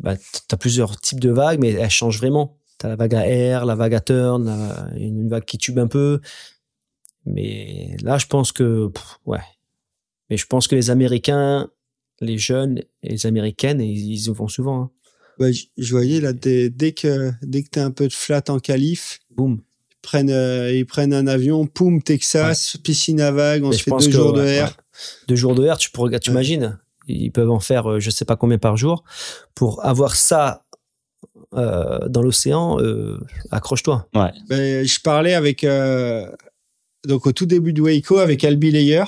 bah, 0.00 0.16
t- 0.16 0.22
t'as 0.48 0.56
plusieurs 0.56 0.98
types 1.00 1.20
de 1.20 1.30
vagues, 1.30 1.58
mais 1.60 1.70
elles 1.72 1.90
changent 1.90 2.18
vraiment. 2.18 2.56
T'as 2.78 2.88
la 2.88 2.96
vague 2.96 3.14
à 3.14 3.26
air, 3.28 3.66
la 3.66 3.74
vague 3.74 3.94
à 3.94 4.00
turn, 4.00 4.44
la- 4.46 4.88
une 4.96 5.28
vague 5.28 5.44
qui 5.44 5.58
tube 5.58 5.78
un 5.78 5.86
peu. 5.88 6.20
Mais 7.26 7.96
là, 8.02 8.18
je 8.18 8.26
pense 8.26 8.52
que, 8.52 8.88
pff, 8.88 9.18
ouais. 9.26 9.40
Mais 10.30 10.36
je 10.36 10.46
pense 10.46 10.66
que 10.68 10.74
les 10.74 10.90
Américains, 10.90 11.68
les 12.20 12.38
jeunes 12.38 12.78
et 13.02 13.08
les 13.10 13.26
Américaines, 13.26 13.80
ils, 13.80 14.12
ils 14.12 14.26
y 14.28 14.30
vont 14.32 14.48
souvent. 14.48 14.82
hein. 14.82 14.90
Ouais, 15.38 15.52
je- 15.52 15.66
je 15.76 15.90
voyais 15.92 16.20
là, 16.20 16.32
dès, 16.32 16.68
dès 16.68 16.92
que 16.92 17.30
dès 17.42 17.62
que 17.62 17.68
t'as 17.70 17.84
un 17.84 17.92
peu 17.92 18.08
de 18.08 18.12
flat 18.12 18.42
en 18.48 18.58
qualif, 18.58 19.20
Boum. 19.30 19.60
ils 19.60 19.96
prennent, 20.02 20.30
euh, 20.30 20.72
ils 20.74 20.84
prennent 20.86 21.14
un 21.14 21.26
avion, 21.28 21.66
poum, 21.66 22.02
Texas, 22.02 22.76
piscine 22.82 23.20
à 23.20 23.30
vagues, 23.30 23.62
on 23.64 23.68
Mais 23.68 23.74
se 23.74 23.78
je 23.78 23.84
fait 23.84 23.90
pense 23.90 24.04
deux 24.06 24.10
que, 24.10 24.16
jours 24.16 24.32
de 24.32 24.40
ouais, 24.42 24.54
air. 24.56 24.66
ouais. 24.66 25.04
Deux 25.28 25.36
jours 25.36 25.54
de 25.54 25.64
air, 25.64 25.78
tu 25.78 25.90
pourrais, 25.90 26.18
tu 26.18 26.30
Ouais. 26.30 26.34
imagines 26.34 26.78
Ils 27.06 27.30
peuvent 27.30 27.50
en 27.50 27.60
faire, 27.60 27.88
euh, 27.88 28.00
je 28.00 28.10
sais 28.10 28.24
pas 28.24 28.34
combien 28.36 28.58
par 28.58 28.76
jour. 28.76 29.04
Pour 29.54 29.84
avoir 29.86 30.16
ça 30.16 30.64
euh, 31.54 32.06
dans 32.08 32.20
l'océan, 32.22 32.78
euh, 32.80 33.18
accroche-toi. 33.50 34.08
Ben, 34.12 34.84
je 34.84 35.00
parlais 35.00 35.34
avec 35.34 35.64
euh, 35.64 36.30
donc 37.06 37.26
au 37.26 37.32
tout 37.32 37.46
début 37.46 37.72
de 37.72 37.80
Waco 37.80 38.18
avec 38.18 38.44
Albi 38.44 38.70
Layer 38.70 39.04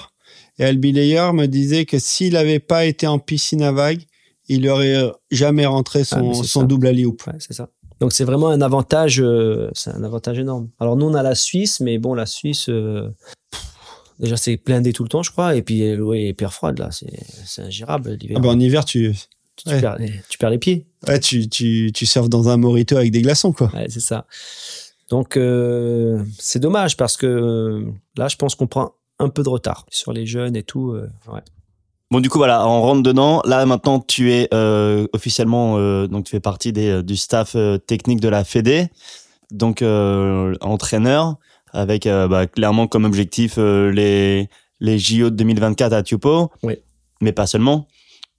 et 0.61 0.65
Albi 0.65 0.93
Layer 0.93 1.33
me 1.35 1.47
disait 1.47 1.85
que 1.87 1.99
s'il 1.99 2.35
n'avait 2.35 2.61
pas 2.61 2.85
été 2.85 3.07
en 3.09 3.19
piscine 3.19 3.63
à 3.63 3.73
vagues, 3.73 4.03
il 4.49 4.69
aurait 4.69 5.11
jamais 5.33 5.67
rentré 5.67 6.01
Ah, 6.03 6.05
son, 6.05 6.35
ça. 6.45 6.63
double 6.65 6.87
alley 6.89 7.05
hoop. 7.05 7.27
Ouais, 7.27 7.33
c'est 7.39 7.53
ça. 7.55 7.69
Donc 7.99 8.13
c'est 8.13 8.25
vraiment 8.25 8.49
un 8.49 8.61
avantage, 8.63 9.21
euh, 9.21 9.69
c'est 9.75 9.91
un 9.91 10.03
avantage 10.05 10.39
énorme. 10.39 10.69
Alors 10.79 10.97
nous 10.97 11.07
on 11.07 11.15
a 11.15 11.23
la 11.23 11.35
Suisse, 11.35 11.81
mais 11.81 11.99
bon 11.99 12.15
la 12.15 12.25
Suisse, 12.27 12.69
euh, 12.71 13.09
pff, 13.51 13.63
déjà 14.19 14.37
c'est 14.39 14.57
blindé 14.65 14.93
tout 14.95 15.03
le 15.03 15.09
temps 15.11 15.23
je 15.23 15.31
crois, 15.31 15.55
et 15.55 15.61
puis 15.63 15.95
l'eau 15.97 16.15
est 16.15 16.29
hyper 16.29 16.53
froide 16.55 16.79
là, 16.79 16.89
c'est 16.93 17.63
ingérable 17.63 18.13
l'hiver. 18.21 18.37
Ah 18.39 18.41
ben, 18.41 18.49
en 18.51 18.59
hiver, 18.59 18.85
tu, 18.87 19.15
tu, 19.57 19.69
ouais. 19.69 19.81
perds, 19.83 19.97
les- 19.99 20.15
tu 20.31 20.39
perds 20.39 20.49
les 20.51 20.59
pieds. 20.59 20.87
ouais, 21.07 21.21
tu, 21.21 21.47
tu, 21.51 21.91
tu 21.95 22.07
surfes 22.07 22.31
dans 22.31 22.49
un 22.49 22.57
morito 22.57 22.97
avec 22.97 23.11
des 23.13 23.21
glaçons 23.23 23.53
quoi. 23.53 23.71
Ouais, 23.75 23.87
c'est 23.91 24.01
ça. 24.01 24.25
Donc 25.11 25.37
euh, 25.37 26.25
c'est 26.39 26.59
dommage 26.61 26.97
parce 26.97 27.17
que 27.19 27.85
là 28.17 28.29
je 28.29 28.37
pense 28.37 28.55
qu'on 28.55 28.67
prend 28.67 28.93
un 29.21 29.29
peu 29.29 29.43
de 29.43 29.49
retard 29.49 29.87
sur 29.91 30.13
les 30.13 30.27
jeunes 30.27 30.57
et 30.57 30.63
tout. 30.63 30.91
euh, 30.93 31.09
ouais. 31.33 31.41
Bon, 32.11 32.19
du 32.19 32.29
coup, 32.29 32.39
voilà, 32.39 32.67
on 32.67 32.83
rentre 32.83 33.03
dedans. 33.05 33.41
Là, 33.45 33.65
maintenant, 33.67 34.01
tu 34.01 34.33
es 34.33 34.49
euh, 34.53 35.07
officiellement, 35.13 35.77
euh, 35.79 36.09
donc 36.09 36.25
tu 36.25 36.31
fais 36.33 36.41
partie 36.41 36.73
des, 36.73 37.05
du 37.05 37.17
staff 37.17 37.53
euh, 37.55 37.79
technique 37.79 38.21
de 38.21 38.29
la 38.29 38.43
Fédé, 38.43 38.89
donc 39.53 39.81
euh, 39.83 40.57
entraîneur, 40.61 41.37
avec 41.73 42.07
bah, 42.09 42.49
clairement 42.49 42.89
comme 42.89 43.05
objectif 43.05 43.59
les, 43.59 44.49
les 44.81 44.99
JO 44.99 45.31
de 45.31 45.37
2024 45.37 45.93
à 45.93 46.03
Tupou. 46.03 46.49
Oui. 46.65 46.79
Mais 47.21 47.31
pas 47.33 47.47
seulement. 47.47 47.87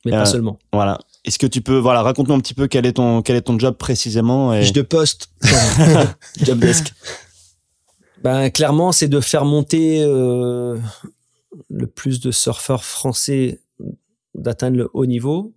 Mais 0.03 0.11
pas 0.11 0.25
seulement. 0.25 0.57
Voilà. 0.73 0.99
Est-ce 1.23 1.37
que 1.39 1.47
tu 1.47 1.61
peux, 1.61 1.77
voilà, 1.77 2.01
raconte-nous 2.01 2.33
un 2.33 2.39
petit 2.39 2.55
peu 2.55 2.67
quel 2.67 2.85
est 2.85 2.93
ton, 2.93 3.21
quel 3.21 3.35
est 3.37 3.41
ton 3.43 3.57
job 3.57 3.75
précisément 3.77 4.53
et 4.53 4.63
Fiche 4.63 4.73
de 4.73 4.81
poste. 4.81 5.29
job 6.43 6.59
desk. 6.59 6.93
Ben, 8.23 8.51
clairement, 8.51 8.91
c'est 8.91 9.07
de 9.07 9.19
faire 9.19 9.45
monter 9.45 10.03
euh, 10.03 10.77
le 11.69 11.87
plus 11.87 12.19
de 12.19 12.29
surfeurs 12.31 12.83
français 12.83 13.61
d'atteindre 14.35 14.77
le 14.77 14.89
haut 14.93 15.07
niveau. 15.07 15.53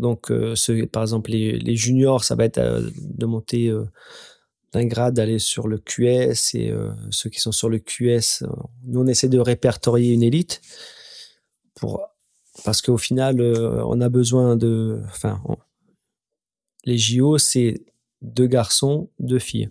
Donc, 0.00 0.32
euh, 0.32 0.54
par 0.90 1.02
exemple, 1.02 1.30
les, 1.30 1.76
juniors, 1.76 2.24
ça 2.24 2.34
va 2.34 2.44
être 2.44 2.58
euh, 2.58 2.90
de 2.96 3.26
monter 3.26 3.72
d'un 4.72 4.86
grade, 4.86 5.14
d'aller 5.14 5.38
sur 5.38 5.68
le 5.68 5.78
QS. 5.78 6.54
Et 6.54 6.74
ceux 7.10 7.30
qui 7.30 7.38
sont 7.38 7.52
sur 7.52 7.68
le 7.68 7.78
QS, 7.78 8.44
nous, 8.84 9.00
on 9.00 9.06
essaie 9.06 9.28
de 9.28 9.38
répertorier 9.38 10.12
une 10.12 10.24
élite. 10.24 10.60
Pour, 11.74 12.02
parce 12.64 12.82
qu'au 12.82 12.98
final, 12.98 13.40
on 13.40 14.00
a 14.00 14.08
besoin 14.08 14.56
de... 14.56 15.00
Enfin, 15.08 15.40
les 16.84 16.98
JO, 16.98 17.38
c'est 17.38 17.84
deux 18.22 18.46
garçons, 18.46 19.08
deux 19.20 19.38
filles. 19.38 19.70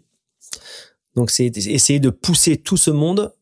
Donc, 1.20 1.32
c'est 1.32 1.48
essayer 1.58 2.00
de 2.00 2.12
pousser 2.12 2.56
tout 2.56 2.78
ce 2.78 2.92
monde, 2.92 3.36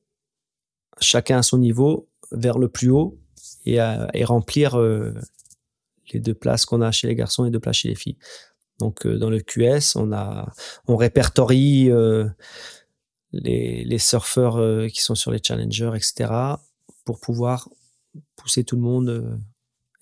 chacun 0.99 1.38
à 1.38 1.44
son 1.44 1.60
niveau, 1.60 2.10
vers 2.32 2.58
le 2.58 2.70
plus 2.70 2.90
haut 2.90 3.20
et, 3.68 3.80
à- 3.80 4.10
remplir 4.24 4.80
euh, 4.80 5.14
les 6.12 6.20
deux 6.20 6.34
places 6.34 6.66
qu'on 6.66 6.82
a 6.82 6.91
chez 6.91 7.06
les 7.06 7.14
garçons 7.14 7.45
et 7.45 7.52
deux 7.52 7.60
places 7.60 7.76
chez 7.76 7.90
les 7.90 7.95
filles. 7.95 8.18
Donc, 8.80 9.06
euh, 9.06 9.20
dans 9.20 9.30
le 9.30 9.41
QS, 9.41 9.95
on, 9.95 10.95
répertorie 10.95 11.91
euh, 11.91 12.28
les, 13.32 13.99
surfeurs 13.99 14.88
qui 14.88 15.04
sont 15.04 15.14
sur 15.14 15.30
les 15.30 15.40
challengers, 15.44 15.91
etc., 15.94 16.34
pour 17.06 17.20
pouvoir 17.20 17.70
pousser 18.38 18.64
tout 18.64 18.76
le 18.76 18.82
monde 18.82 19.40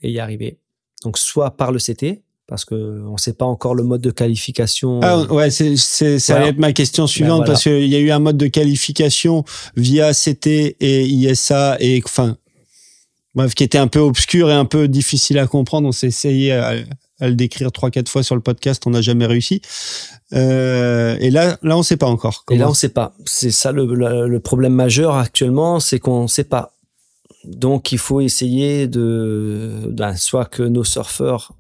et 0.02 0.12
y 0.12 0.20
arriver. 0.22 0.62
Donc, 1.04 1.18
soit 1.18 1.58
par 1.58 1.74
le 1.74 1.80
CT, 1.80 2.24
parce 2.48 2.64
qu'on 2.66 2.76
ne 3.14 3.18
sait 3.18 3.34
pas 3.34 3.46
encore 3.46 3.74
le 3.76 3.84
mode 3.84 4.02
de 4.02 4.12
qualification. 4.12 5.00
Ah, 5.04 5.24
ouais, 5.34 5.50
c'est, 5.50 5.76
c'est, 5.78 6.20
ça 6.20 6.34
Voilà. 6.34 6.44
allait 6.46 6.54
être 6.54 6.60
ma 6.60 6.74
question 6.74 7.08
suivante 7.08 7.38
voilà. 7.40 7.52
parce 7.54 7.64
qu'il 7.64 7.88
y 7.88 7.96
a 7.96 8.00
eu 8.00 8.12
un 8.12 8.20
mode 8.20 8.38
de 8.38 8.48
qualification 8.48 9.44
via 9.76 10.14
CT 10.14 10.76
et 10.80 11.06
ISA 11.06 11.78
et 11.80 12.02
enfin, 12.06 12.38
bref, 13.34 13.56
qui 13.56 13.64
était 13.64 13.78
un 13.80 13.88
peu 13.88 14.00
obscur 14.00 14.50
et 14.50 14.54
un 14.54 14.66
peu 14.66 14.88
difficile 14.88 15.40
à 15.40 15.48
comprendre. 15.48 15.88
On 15.88 15.92
s'est 15.92 16.08
essayé 16.08 16.52
à, 16.54 16.74
à 17.20 17.28
le 17.28 17.34
décrire 17.36 17.72
trois, 17.72 17.90
quatre 17.90 18.10
fois 18.10 18.22
sur 18.22 18.36
le 18.36 18.42
podcast, 18.42 18.84
on 18.86 18.92
n'a 18.92 19.02
jamais 19.02 19.26
réussi. 19.26 19.62
Euh, 20.34 21.18
et 21.20 21.32
là, 21.32 21.58
là, 21.64 21.78
on 21.78 21.84
sait 21.84 21.98
pas 21.98 22.08
encore. 22.08 22.46
Et 22.52 22.58
là, 22.58 22.70
on 22.70 22.74
sait 22.74 22.90
pas. 22.90 23.16
C'est 23.26 23.52
ça 23.52 23.72
le, 23.72 23.86
le- 23.86 24.28
le 24.28 24.40
problème 24.40 24.74
majeur 24.74 25.16
actuellement, 25.16 25.80
c'est 25.80 26.00
qu'on 26.00 26.24
ne 26.24 26.28
sait 26.28 26.44
pas. 26.44 26.74
Donc, 27.44 27.92
il 27.92 28.00
faut 28.00 28.22
essayer 28.22 28.88
de, 28.88 29.72
ben, 29.90 30.16
soit 30.16 30.46
que 30.46 30.64
nos 30.64 30.84
surfeurs, 30.84 31.54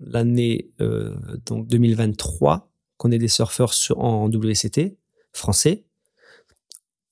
l'année 0.00 0.70
euh, 0.80 1.14
donc 1.46 1.66
2023, 1.68 2.70
qu'on 2.96 3.10
ait 3.12 3.18
des 3.18 3.28
surfeurs 3.28 3.72
sur, 3.74 3.98
en 4.00 4.28
WCT 4.28 4.96
français, 5.32 5.84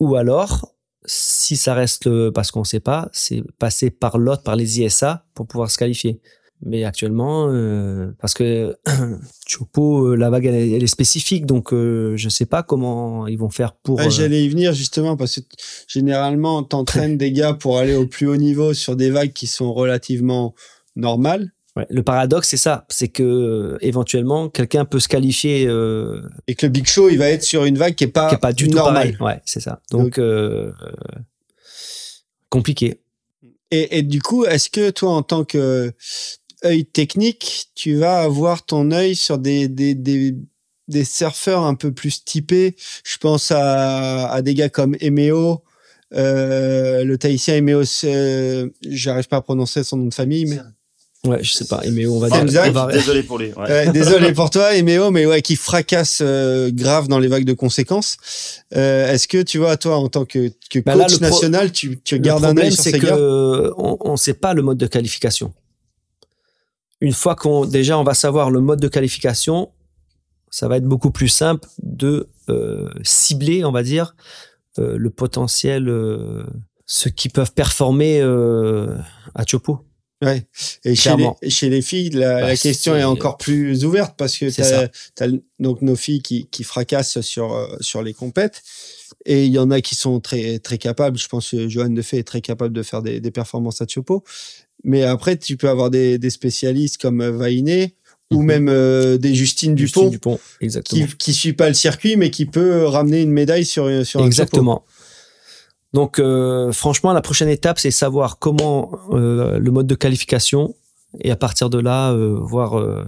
ou 0.01 0.15
alors, 0.17 0.75
si 1.05 1.57
ça 1.57 1.75
reste 1.75 2.07
le- 2.07 2.31
parce 2.31 2.51
qu'on 2.51 2.61
ne 2.61 2.65
sait 2.65 2.81
pas, 2.81 3.09
c'est 3.13 3.43
passer 3.59 3.91
par 3.91 4.19
l'autre, 4.19 4.43
par 4.43 4.57
les 4.57 4.81
ISA, 4.81 5.25
pour 5.35 5.47
pouvoir 5.47 5.71
se 5.71 5.79
qualifier. 5.79 6.21
Mais 6.61 6.83
actuellement, 6.85 7.49
euh, 7.51 8.11
parce 8.19 8.35
que 8.35 8.77
Chopo, 9.47 10.07
euh, 10.09 10.15
la 10.17 10.29
vague, 10.29 10.47
elle, 10.47 10.55
est- 10.57 10.71
elle 10.73 10.83
est 10.83 10.87
spécifique, 10.89 11.47
donc 11.47 11.73
euh, 11.73 12.17
je 12.17 12.25
ne 12.27 12.31
sais 12.31 12.47
pas 12.47 12.63
comment 12.65 13.27
ils 13.29 13.39
vont 13.39 13.49
faire 13.51 13.75
pour. 13.75 14.01
Ah, 14.01 14.07
euh, 14.07 14.11
J'allais 14.11 14.45
y 14.45 14.49
venir 14.49 14.73
justement 14.73 15.17
parce 15.17 15.37
que 15.37 15.41
généralement, 15.87 16.63
t'entraînes 16.65 17.17
des 17.17 17.31
gars 17.33 17.55
pour 17.55 17.79
aller 17.79 17.95
au 17.95 18.07
plus 18.07 18.27
haut 18.27 18.37
niveau 18.37 18.75
sur 18.75 18.97
des 18.97 19.11
vagues 19.11 19.33
qui 19.33 19.47
sont 19.47 19.73
relativement 19.73 20.55
normales 20.97 21.53
ouais. 21.79 21.87
Le 21.89 22.03
paradoxe, 22.03 22.49
c'est 22.49 22.59
ça, 22.59 22.85
c'est 22.91 23.09
que 23.09 23.23
euh, 23.23 23.79
éventuellement, 23.81 24.51
quelqu'un 24.51 24.85
peut 24.85 25.01
se 25.01 25.09
qualifier 25.09 25.67
euh, 25.67 26.21
et 26.47 26.55
que 26.55 26.67
le 26.67 26.73
Big 26.73 26.87
Show, 26.87 27.09
il 27.09 27.17
va 27.17 27.31
être 27.31 27.43
sur 27.43 27.65
une 27.65 27.79
vague 27.79 27.95
qui 27.95 28.05
est 28.05 28.09
pas, 28.09 28.29
qui 28.29 28.35
n'est 28.35 28.41
pas 28.41 28.53
du 28.53 28.69
tout 28.69 28.77
normale. 28.77 29.17
Ouais, 29.21 29.41
c'est 29.47 29.61
ça. 29.61 29.81
Donc, 29.91 30.19
euh, 30.19 30.73
euh, 30.83 30.93
compliqué. 32.51 33.01
Et, 33.71 33.99
et 33.99 34.03
du 34.03 34.21
coup, 34.21 34.45
est-ce 34.45 34.69
que 34.71 34.91
toi, 34.91 35.13
en 35.13 35.23
tant 35.23 35.45
que 35.45 35.93
œil 36.65 36.85
technique, 36.85 37.69
tu 37.75 37.95
vas 37.97 38.21
avoir 38.21 38.65
ton 38.65 38.91
œil 38.91 39.15
sur 39.15 39.39
des, 39.39 39.69
des, 39.69 39.95
des, 39.95 40.35
des 40.89 41.05
surfeurs 41.05 41.65
un 41.65 41.75
peu 41.75 41.93
plus 41.93 42.25
typés? 42.25 42.77
Je 43.05 43.19
pense 43.19 43.51
à, 43.51 44.29
à 44.31 44.43
des 44.43 44.55
gars 44.55 44.71
comme 44.71 44.97
Emeo, 45.01 45.63
euh, 46.15 47.05
le 47.05 47.19
Tahitien 47.19 47.57
Emeo, 47.57 47.83
euh, 48.05 48.71
j'arrive 48.89 49.29
pas 49.29 49.37
à 49.37 49.43
prononcer 49.43 49.85
son 49.85 49.99
nom 49.99 50.07
de 50.07 50.15
famille, 50.15 50.47
mais 50.47 50.59
Ouais, 51.27 51.43
je 51.43 51.53
sais 51.53 51.65
pas. 51.67 51.83
Mais 51.93 52.07
on 52.07 52.21
va 52.21 52.29
dire. 52.31 52.39
Hamza, 52.43 52.65
on 52.69 52.71
va- 52.71 52.87
Désolé 52.93 53.23
pour 53.25 53.39
lui. 53.39 53.53
ouais. 53.53 53.91
Désolé 53.91 54.33
pour 54.33 54.51
toi, 54.51 54.75
Emeo, 54.77 55.11
mais 55.11 55.27
ouais, 55.27 55.43
qui 55.43 55.57
fracasse 55.57 56.21
euh, 56.23 56.71
grave 56.73 57.09
dans 57.09 57.19
les 57.19 57.27
vagues 57.29 57.45
de 57.45 57.53
conséquences. 57.55 58.17
Euh, 58.77 59.13
Est-ce 59.13 59.27
que 59.27 59.43
tu 59.43 59.59
vois, 59.59 59.77
toi, 59.77 59.97
en 59.99 60.09
tant 60.09 60.25
que, 60.25 60.51
que 60.71 60.79
Bah 60.79 60.93
coach 60.93 61.01
là, 61.03 61.07
le 61.11 61.17
pro- 61.19 61.29
national, 61.37 61.73
tu, 61.73 62.01
tu 62.03 62.15
Le 62.17 62.21
gardes 62.21 62.45
un 62.45 62.49
œil 62.51 62.55
problème, 62.55 62.71
sur 62.71 62.83
c'est 62.85 62.91
ces 62.93 62.99
que 63.01 63.07
gars 63.07 63.17
euh, 63.17 63.73
on 63.77 64.13
ne 64.13 64.17
sait 64.17 64.35
pas 64.35 64.55
le 64.55 64.63
mode 64.63 64.79
de 64.79 64.87
qualification. 64.87 65.53
Une 67.01 67.13
fois 67.13 67.35
qu'on 67.37 67.65
déjà 67.65 67.99
on 67.99 68.05
va 68.05 68.15
savoir 68.15 68.51
le 68.51 68.61
mode 68.61 68.81
de 68.81 68.89
qualification, 68.89 69.71
ça 70.51 70.67
va 70.69 70.77
être 70.79 70.85
beaucoup 70.87 71.11
plus 71.11 71.29
simple 71.29 71.69
de 71.83 72.29
euh, 72.49 72.89
cibler, 73.03 73.65
on 73.65 73.73
va 73.73 73.83
dire, 73.83 74.15
euh, 74.79 74.97
le 74.97 75.11
potentiel, 75.11 75.89
euh, 75.89 76.45
ceux 76.87 77.11
qui 77.11 77.29
peuvent 77.29 77.53
performer 77.53 78.21
euh, 78.21 78.97
à 79.35 79.45
Chopo. 79.47 79.85
Ouais. 80.25 80.47
Et 80.85 80.95
chez 80.97 81.11
les, 81.17 81.51
chez 81.51 81.71
les 81.71 81.81
filles, 81.83 82.11
la, 82.11 82.41
Bah, 82.41 82.47
la 82.49 82.57
question 82.57 82.97
est 82.97 83.05
encore 83.05 83.37
plus 83.39 83.85
ouverte 83.85 84.15
parce 84.17 84.37
que 84.37 84.51
ça. 84.51 84.89
t'as 85.15 85.29
donc 85.61 85.81
nos 85.81 85.95
filles 85.97 86.23
qui, 86.23 86.49
qui 86.51 86.65
fracassent 86.65 87.21
sur, 87.21 87.53
euh, 87.55 87.69
sur 87.81 88.03
les 88.03 88.15
compètes. 88.15 88.63
Et 89.27 89.47
il 89.47 89.53
y 89.53 89.59
en 89.59 89.71
a 89.71 89.81
qui 89.81 89.95
sont 89.95 90.19
très, 90.21 90.59
très 90.59 90.77
capables. 90.79 91.19
Je 91.19 91.29
pense 91.29 91.51
que 91.51 91.69
Johan 91.69 91.91
Defay 91.91 92.19
est 92.19 92.25
très 92.27 92.41
capable 92.41 92.75
de 92.75 92.83
faire 92.83 93.03
des, 93.03 93.21
des 93.21 93.31
performances 93.31 93.81
à 93.81 93.87
Tiopo. 93.87 94.25
Mais 94.85 95.03
après, 95.05 95.37
tu 95.37 95.57
peux 95.57 95.69
avoir 95.69 95.91
des, 95.91 96.19
des 96.19 96.31
spécialistes 96.31 97.01
comme 97.01 97.21
euh, 97.21 97.31
Vainé 97.31 97.95
ou 98.31 98.41
Mhm. 98.41 98.47
même 98.47 98.69
euh, 98.69 99.17
des 99.19 99.35
Justine 99.35 99.77
Justine 99.79 100.11
Dupont, 100.11 100.35
Dupont, 100.35 100.41
exactement. 100.61 101.07
qui, 101.07 101.17
qui 101.17 101.33
suit 101.33 101.55
pas 101.55 101.69
le 101.69 101.75
circuit, 101.75 102.17
mais 102.17 102.31
qui 102.31 102.45
peut 102.45 102.85
ramener 102.85 103.23
une 103.23 103.31
médaille 103.33 103.65
sur, 103.65 104.05
sur 104.05 104.21
un. 104.23 104.27
Exactement. 104.27 104.85
Donc, 105.95 106.19
euh, 106.19 106.71
franchement, 106.73 107.13
la 107.13 107.23
prochaine 107.23 107.49
étape, 107.49 107.79
c'est 107.79 107.91
savoir 107.91 108.39
comment 108.39 108.91
euh, 109.13 109.59
le 109.59 109.71
mode 109.71 109.87
de 109.87 109.95
qualification 109.95 110.75
et 111.21 111.31
à 111.31 111.37
partir 111.37 111.71
de 111.71 111.79
là, 111.79 112.13
euh, 112.13 112.39
voir 112.41 112.79
euh, 112.79 113.05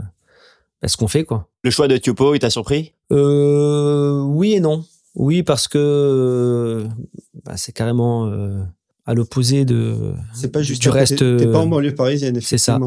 bah, 0.81 0.89
ce 0.89 0.97
qu'on 0.97 1.09
fait 1.09 1.25
quoi. 1.25 1.49
Le 1.63 1.71
choix 1.71 1.89
de 1.89 1.97
Tiopo, 1.99 2.35
il 2.35 2.39
t'a 2.39 2.49
surpris? 2.49 2.95
Euh, 3.13 4.23
oui 4.23 4.55
et 4.55 4.61
non. 4.61 4.85
Oui 5.15 5.43
parce 5.43 5.69
que 5.69 5.77
euh, 5.79 6.89
bah, 7.45 7.57
c'est 7.57 7.73
carrément 7.73 8.27
euh, 8.29 8.63
à 9.05 9.13
l'opposé 9.13 9.65
de. 9.67 10.15
C'est 10.33 10.51
pas 10.51 10.63
juste 10.63 10.81
du 10.81 10.89
à 10.89 10.93
côté- 10.93 11.01
reste. 11.01 11.19
T'es 11.37 11.47
pas 11.47 11.59
en 11.59 11.67
banlieue 11.67 11.95
parisienne, 11.95 12.41
c'est 12.41 12.59
ça. 12.59 12.79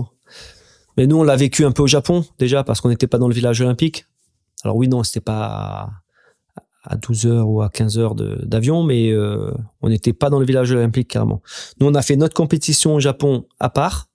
Mais 0.98 1.06
nous, 1.08 1.18
on 1.18 1.24
l'a 1.24 1.36
vécu 1.36 1.66
un 1.66 1.72
peu 1.72 1.84
au 1.84 1.88
Japon, 1.88 2.24
déjà, 2.40 2.64
parce 2.64 2.80
qu'on 2.82 2.90
n'était 2.90 3.08
pas 3.08 3.18
dans 3.18 3.28
le 3.28 3.34
village 3.34 3.62
olympique. 3.62 4.06
Alors 4.64 4.76
oui, 4.78 4.88
non, 4.88 5.04
c'était 5.04 5.22
pas 5.22 5.90
à, 6.84 6.94
à 6.94 6.98
12 6.98 7.26
heures 7.28 7.50
ou 7.50 7.62
à 7.62 7.70
15 7.70 7.98
heures 7.98 8.16
d'avion, 8.16 8.84
mais 8.84 9.12
euh, 9.12 9.52
on 9.82 9.90
n'était 9.90 10.14
pas 10.14 10.30
dans 10.30 10.40
le 10.40 10.46
village 10.46 10.72
olympique, 10.72 11.08
carrément. 11.10 11.42
Nous, 11.80 11.88
on 11.88 11.96
a 11.96 12.02
fait 12.02 12.16
notre 12.16 12.34
compétition 12.36 12.96
au 12.96 13.00
Japon 13.00 13.46
à 13.60 13.70
part. 13.70 14.10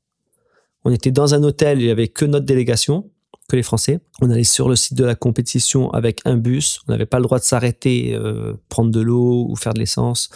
On 0.85 0.93
était 0.93 1.11
dans 1.11 1.35
un 1.35 1.43
hôtel, 1.43 1.81
il 1.81 1.87
y 1.87 1.91
avait 1.91 2.09
que 2.09 2.25
notre 2.25 2.47
délégation, 2.47 3.11
que 3.49 3.57
les 3.57 3.63
Français. 3.63 4.01
On 4.21 4.31
allait 4.31 4.45
sur 4.45 4.69
le 4.69 4.77
site 4.77 4.95
de 4.97 5.05
la 5.05 5.15
compétition 5.15 5.91
avec 5.91 6.21
un 6.25 6.37
bus. 6.37 6.81
On 6.87 6.93
n'avait 6.93 7.07
pas 7.07 7.19
le 7.19 7.25
droit 7.25 7.39
de 7.39 7.45
s'arrêter, 7.45 8.15
euh, 8.15 8.55
prendre 8.69 8.91
de 8.91 9.01
l'eau 9.01 9.47
ou 9.49 9.57
faire 9.57 9.75
de 9.75 9.79
l'essence 9.81 10.29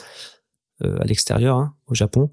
euh, 0.83 0.97
à 0.99 1.05
l'extérieur, 1.05 1.57
hein, 1.59 1.75
au 1.87 1.95
Japon. 1.95 2.31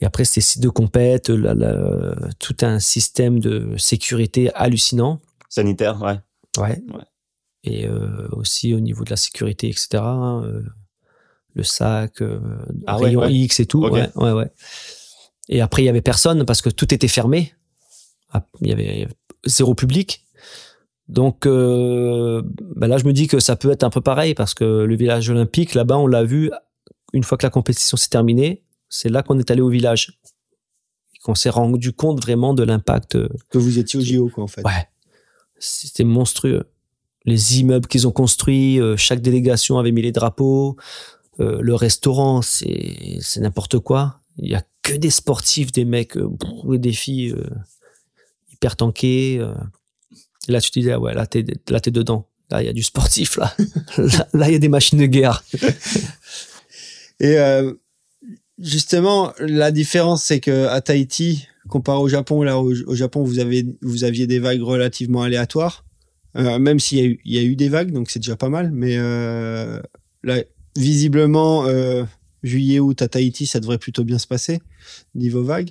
Et 0.00 0.06
après, 0.06 0.24
c'était 0.24 0.40
site 0.40 0.62
de 0.62 0.68
compète, 0.68 1.28
la- 1.28 1.54
la- 1.54 2.14
tout 2.38 2.56
un 2.62 2.78
système 2.78 3.40
de 3.40 3.74
sécurité 3.76 4.50
hallucinant. 4.54 5.20
Sanitaire, 5.48 6.00
ouais. 6.02 6.18
Ouais. 6.58 6.82
Ouais. 6.92 7.04
Et 7.68 7.86
euh, 7.86 8.26
aussi 8.32 8.72
au 8.72 8.80
niveau 8.80 9.04
de 9.04 9.10
la 9.10 9.16
sécurité, 9.16 9.68
etc. 9.68 9.88
hein, 9.96 10.42
euh, 10.44 10.62
le 11.54 11.62
sac, 11.62 12.22
euh, 12.22 12.40
Ah 12.86 12.96
rayon 12.96 13.20
ouais. 13.20 13.32
X 13.32 13.60
et 13.60 13.66
tout. 13.66 13.82
Ouais, 13.86 14.08
ouais, 14.14 14.32
ouais. 14.32 14.50
Et 15.50 15.60
après, 15.60 15.82
il 15.82 15.86
y 15.86 15.88
avait 15.90 16.00
personne 16.00 16.46
parce 16.46 16.62
que 16.62 16.70
tout 16.70 16.94
était 16.94 17.08
fermé. 17.08 17.54
Ah, 18.32 18.46
Il 18.62 18.68
y 18.68 18.72
avait 18.72 19.08
zéro 19.44 19.74
public. 19.74 20.24
Donc 21.08 21.46
euh, 21.46 22.42
bah 22.76 22.86
là, 22.86 22.96
je 22.96 23.04
me 23.04 23.12
dis 23.12 23.26
que 23.26 23.40
ça 23.40 23.56
peut 23.56 23.70
être 23.70 23.82
un 23.82 23.90
peu 23.90 24.00
pareil 24.00 24.34
parce 24.34 24.54
que 24.54 24.64
le 24.64 24.96
village 24.96 25.28
olympique, 25.28 25.74
là-bas, 25.74 25.98
on 25.98 26.06
l'a 26.06 26.24
vu 26.24 26.50
une 27.12 27.24
fois 27.24 27.36
que 27.36 27.46
la 27.46 27.50
compétition 27.50 27.96
s'est 27.96 28.08
terminée. 28.08 28.62
C'est 28.88 29.08
là 29.10 29.22
qu'on 29.22 29.38
est 29.38 29.50
allé 29.50 29.60
au 29.60 29.68
village. 29.68 30.18
Qu'on 31.22 31.34
s'est 31.34 31.50
rendu 31.50 31.92
compte 31.92 32.22
vraiment 32.22 32.54
de 32.54 32.62
l'impact 32.62 33.18
Que 33.50 33.58
vous 33.58 33.78
étiez 33.78 33.98
au 33.98 34.02
JO, 34.02 34.30
quoi, 34.32 34.44
en 34.44 34.46
fait. 34.46 34.62
Ouais. 34.62 34.88
C'était 35.58 36.04
monstrueux. 36.04 36.64
Les 37.24 37.60
immeubles 37.60 37.86
qu'ils 37.86 38.06
ont 38.06 38.12
construits, 38.12 38.80
euh, 38.80 38.96
chaque 38.96 39.20
délégation 39.20 39.78
avait 39.78 39.92
mis 39.92 40.02
les 40.02 40.12
drapeaux. 40.12 40.76
Euh, 41.40 41.58
le 41.60 41.74
restaurant, 41.74 42.42
c'est 42.42 43.20
n'importe 43.36 43.78
quoi. 43.78 44.20
Il 44.38 44.50
y 44.50 44.54
a 44.54 44.62
que 44.82 44.94
des 44.94 45.10
sportifs, 45.10 45.72
des 45.72 45.84
mecs 45.84 46.16
euh, 46.16 46.28
des 46.78 46.92
filles 46.92 47.34
hyper 48.52 48.76
tankés. 48.76 49.34
Et 50.48 50.52
là, 50.52 50.60
tu 50.60 50.70
te 50.70 50.78
disais, 50.78 50.92
ah 50.92 51.00
ouais, 51.00 51.14
là, 51.14 51.26
t'es 51.26 51.42
dedans. 51.42 52.28
Là, 52.50 52.62
il 52.62 52.66
y 52.66 52.68
a 52.68 52.72
du 52.72 52.82
sportif, 52.82 53.36
là. 53.36 53.54
là, 54.32 54.48
il 54.48 54.52
y 54.52 54.56
a 54.56 54.58
des 54.58 54.68
machines 54.68 54.98
de 54.98 55.06
guerre. 55.06 55.44
Et 57.20 57.36
justement, 58.58 59.32
la 59.40 59.70
différence, 59.70 60.24
c'est 60.24 60.40
que 60.40 60.66
à 60.68 60.80
Tahiti, 60.80 61.46
comparé 61.68 61.98
au 61.98 62.08
Japon, 62.08 62.42
là, 62.42 62.58
au, 62.58 62.72
au 62.86 62.94
Japon, 62.94 63.22
vous, 63.22 63.38
avez, 63.38 63.66
vous 63.82 64.04
aviez 64.04 64.26
des 64.26 64.38
vagues 64.38 64.62
relativement 64.62 65.22
aléatoires, 65.22 65.84
même 66.34 66.78
s'il 66.80 66.98
y, 66.98 67.00
a 67.02 67.04
eu- 67.04 67.20
il 67.24 67.34
y 67.34 67.38
a 67.38 67.42
eu 67.42 67.56
des 67.56 67.68
vagues, 67.68 67.92
donc 67.92 68.10
c'est 68.10 68.18
déjà 68.20 68.36
pas 68.36 68.48
mal. 68.48 68.70
Mais 68.72 68.96
euh, 68.98 69.80
là, 70.22 70.42
visiblement, 70.76 71.66
euh, 71.66 72.04
juillet, 72.42 72.78
août 72.80 73.02
à 73.02 73.08
Tahiti, 73.08 73.46
ça 73.46 73.58
devrait 73.60 73.78
plutôt 73.78 74.04
bien 74.04 74.18
se 74.18 74.26
passer, 74.26 74.60
niveau 75.14 75.42
vagues. 75.42 75.70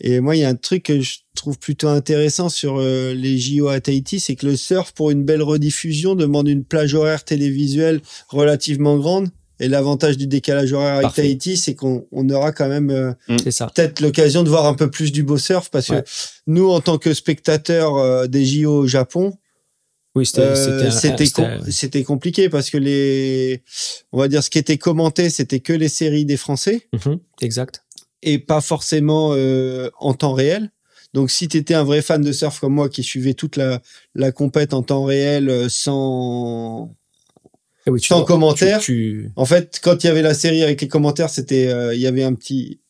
Et 0.00 0.20
moi, 0.20 0.36
il 0.36 0.40
y 0.40 0.44
a 0.44 0.48
un 0.48 0.54
truc 0.54 0.82
que 0.84 1.00
je 1.00 1.18
trouve 1.34 1.58
plutôt 1.58 1.88
intéressant 1.88 2.48
sur 2.50 2.76
euh, 2.78 3.14
les 3.14 3.38
JO 3.38 3.68
à 3.68 3.80
Tahiti, 3.80 4.20
c'est 4.20 4.36
que 4.36 4.46
le 4.46 4.56
surf, 4.56 4.92
pour 4.92 5.10
une 5.10 5.24
belle 5.24 5.42
rediffusion, 5.42 6.14
demande 6.14 6.48
une 6.48 6.64
plage 6.64 6.94
horaire 6.94 7.24
télévisuelle 7.24 8.00
relativement 8.28 8.98
grande. 8.98 9.28
Et 9.60 9.68
l'avantage 9.68 10.16
du 10.18 10.26
décalage 10.26 10.72
horaire 10.72 10.94
avec 10.94 11.02
Parfait. 11.02 11.22
Tahiti, 11.22 11.56
c'est 11.56 11.76
qu'on 11.76 12.06
on 12.10 12.28
aura 12.28 12.50
quand 12.50 12.68
même 12.68 12.90
euh, 12.90 13.12
ça. 13.50 13.70
peut-être 13.72 14.00
l'occasion 14.00 14.42
de 14.42 14.48
voir 14.50 14.66
un 14.66 14.74
peu 14.74 14.90
plus 14.90 15.12
du 15.12 15.22
beau 15.22 15.38
surf 15.38 15.70
parce 15.70 15.88
Ouais. 15.90 16.02
que 16.02 16.08
nous, 16.48 16.68
en 16.68 16.80
tant 16.80 16.98
que 16.98 17.14
spectateurs 17.14 17.96
euh, 17.96 18.26
des 18.26 18.44
JO 18.44 18.80
au 18.80 18.86
Japon, 18.88 19.32
Oui, 20.16 20.26
c'était 20.26 20.42
euh, 20.42 20.90
c'était 21.70 22.02
com- 22.02 22.14
compliqué 22.14 22.48
parce 22.48 22.70
que 22.70 22.78
les, 22.78 23.62
on 24.12 24.18
va 24.18 24.28
dire, 24.28 24.44
ce 24.44 24.50
qui 24.50 24.58
était 24.58 24.78
commenté, 24.78 25.28
c'était 25.30 25.60
que 25.60 25.72
les 25.72 25.88
séries 25.88 26.24
des 26.24 26.36
Français 26.36 26.86
Mhm, 26.92 27.18
exact. 27.42 27.82
et 28.22 28.38
pas 28.38 28.60
forcément 28.60 29.30
euh, 29.32 29.90
en 29.98 30.14
temps 30.14 30.32
réel. 30.34 30.70
Donc, 31.14 31.30
si 31.30 31.46
tu 31.48 31.56
étais 31.58 31.74
un 31.74 31.84
vrai 31.84 32.00
fan 32.02 32.22
de 32.22 32.32
surf 32.32 32.58
comme 32.60 32.74
moi 32.74 32.88
qui 32.88 33.02
suivait 33.02 33.34
toute 33.34 33.56
la, 33.56 33.80
la 34.14 34.32
compète 34.32 34.72
en 34.74 34.82
temps 34.82 35.04
réel 35.04 35.48
euh, 35.48 35.68
sans, 35.68 36.94
oui, 37.86 38.00
tu 38.00 38.08
sans 38.08 38.18
dois- 38.18 38.26
commentaire, 38.26 38.78
tu- 38.80 39.26
tu- 39.26 39.30
en 39.36 39.44
fait, 39.44 39.80
quand 39.82 40.02
il 40.02 40.06
y 40.06 40.10
avait 40.10 40.22
la 40.22 40.34
série 40.34 40.62
avec 40.62 40.80
les 40.80 40.88
commentaires, 40.88 41.30
c'était, 41.30 41.68
euh, 41.68 41.94
il 41.94 42.00
y 42.00 42.06
avait 42.06 42.24
un 42.24 42.34
petit, 42.34 42.80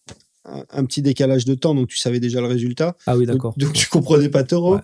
un, 0.46 0.64
un 0.70 0.84
petit 0.84 1.02
décalage 1.02 1.44
de 1.46 1.55
temps, 1.55 1.74
donc 1.74 1.88
tu 1.88 1.96
savais 1.98 2.20
déjà 2.20 2.40
le 2.40 2.46
résultat. 2.46 2.96
Ah 3.06 3.16
oui, 3.16 3.26
Donc, 3.26 3.36
d'accord. 3.36 3.55
donc 3.56 3.72
tu 3.72 3.88
comprenais 3.88 4.28
pas. 4.28 4.42
Ouais. 4.42 4.78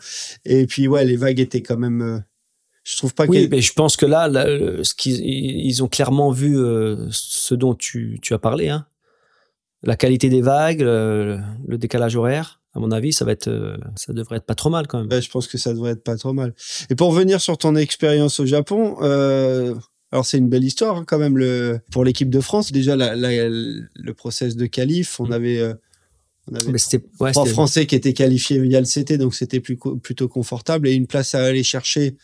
Et 0.44 0.66
puis 0.66 0.88
ouais, 0.88 1.04
les 1.04 1.16
vagues 1.16 1.40
étaient 1.40 1.62
quand 1.62 1.76
même. 1.78 2.00
euh, 2.02 2.18
je 2.85 2.97
trouve 2.97 3.15
pas 3.15 3.27
Oui, 3.27 3.48
mais 3.51 3.61
je 3.61 3.73
pense 3.73 3.97
que 3.97 4.07
là, 4.07 4.27
là, 4.28 4.47
le- 4.47 4.82
ce 4.85 4.94
qu'ils 4.94 5.20
ils 5.24 5.82
ont 5.82 5.89
clairement 5.89 6.31
vu 6.31 6.59
euh, 6.59 7.07
ce 7.11 7.55
dont 7.55 7.74
tu, 7.74 8.19
tu 8.23 8.32
as 8.35 8.39
parlé, 8.39 8.69
hein. 8.69 8.86
la 9.82 9.97
qualité 9.97 10.28
des 10.28 10.43
vagues, 10.43 10.81
le, 10.81 11.39
le 11.66 11.78
décalage 11.78 12.16
horaire. 12.16 12.61
À 12.74 12.78
mon 12.78 12.93
avis, 12.93 13.12
ça 13.12 13.24
va 13.24 13.32
être, 13.32 13.48
euh, 13.48 13.77
ça 13.97 14.12
devrait 14.12 14.36
être 14.36 14.47
pas 14.47 14.55
trop 14.55 14.70
mal 14.70 14.86
quand 14.86 15.01
même. 15.01 15.11
Ouais, 15.11 15.20
je 15.20 15.28
pense 15.28 15.48
que 15.48 15.59
ça 15.59 15.73
devrait 15.73 15.90
être 15.93 16.05
pas 16.05 16.16
trop 16.16 16.32
mal. 16.32 16.55
Et 16.89 16.94
pour 16.94 17.09
revenir 17.12 17.40
sur 17.40 17.59
ton 17.59 17.74
expérience 17.74 18.39
au 18.39 18.47
Japon, 18.47 18.97
euh, 19.02 19.74
alors 20.12 20.24
c'est 20.24 20.39
une 20.39 20.48
belle 20.48 20.62
histoire 20.65 20.97
hein, 20.97 21.05
quand 21.07 21.19
même 21.19 21.36
le, 21.36 21.81
pour 21.90 22.05
l'équipe 22.05 22.31
de 22.31 22.40
France. 22.40 22.70
Déjà 22.70 22.94
la, 22.94 23.16
la- 23.16 23.48
le 23.48 24.12
process 24.15 24.55
de 24.55 24.66
qualif, 24.66 25.19
on 25.19 25.32
avait, 25.32 25.59
euh, 25.59 25.74
on 26.51 26.55
avait 26.55 26.70
ouais, 27.19 27.32
trois 27.32 27.44
Français 27.52 27.86
qui 27.86 27.97
étaient 27.97 28.12
qualifiés 28.15 28.61
via 28.61 28.81
le 28.81 28.86
CT, 28.86 29.19
donc 29.19 29.35
c'était 29.35 29.59
plus, 29.61 29.77
plutôt 30.02 30.28
confortable 30.28 30.86
et 30.89 30.93
une 30.93 31.09
place 31.09 31.35
à 31.35 31.44
aller 31.44 31.65
chercher. 31.65 32.16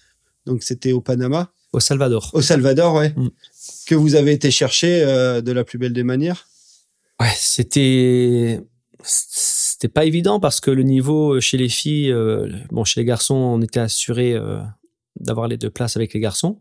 Donc 0.46 0.62
c'était 0.62 0.92
au 0.92 1.00
Panama, 1.00 1.50
au 1.72 1.80
Salvador. 1.80 2.30
au 2.32 2.40
Salvador, 2.42 2.94
ouais, 2.94 3.12
Mm. 3.16 3.28
que 3.86 3.94
vous 3.94 4.14
avez 4.14 4.32
été 4.32 4.50
chercher 4.50 5.02
euh, 5.02 5.40
de 5.40 5.52
la 5.52 5.64
plus 5.64 5.78
belle 5.78 5.92
des 5.92 6.02
manières. 6.04 6.46
Ouais, 7.20 7.32
c'était, 7.36 8.60
c'était 9.02 9.88
pas 9.88 10.04
évident 10.04 10.38
parce 10.40 10.60
que 10.60 10.70
le 10.70 10.82
niveau 10.82 11.40
chez 11.40 11.56
les 11.56 11.68
filles, 11.68 12.12
euh, 12.12 12.48
bon, 12.70 12.84
chez 12.84 13.00
les 13.00 13.04
garçons, 13.04 13.34
on 13.34 13.60
était 13.62 13.80
assuré 13.80 14.34
euh, 14.34 14.60
d'avoir 15.18 15.48
les 15.48 15.56
deux 15.56 15.70
places 15.70 15.96
avec 15.96 16.12
les 16.14 16.20
garçons. 16.20 16.60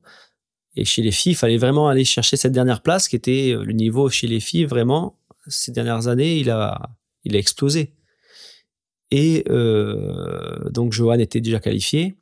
Et 0.77 0.83
chez 0.85 1.01
les 1.01 1.11
filles, 1.11 1.33
il 1.33 1.35
fallait 1.35 1.57
vraiment 1.57 1.87
aller 1.87 2.03
chercher 2.05 2.35
cette 2.37 2.51
dernière 2.51 2.81
place 2.81 3.07
qui 3.07 3.15
était 3.15 3.51
euh, 3.53 3.63
le 3.63 3.73
niveau 3.73 4.09
chez 4.09 4.27
les 4.27 4.39
filles, 4.39 4.65
vraiment, 4.65 5.17
ces 5.47 5.71
dernières 5.71 6.07
années, 6.07 6.37
il 6.37 6.49
a, 6.49 6.89
il 7.23 7.35
a 7.35 7.39
explosé. 7.39 7.93
Et 9.11 9.43
euh, 9.49 10.69
donc, 10.71 10.91
Johan 10.91 11.19
était 11.19 11.39
déjà 11.41 11.59
qualifié. 11.59 12.15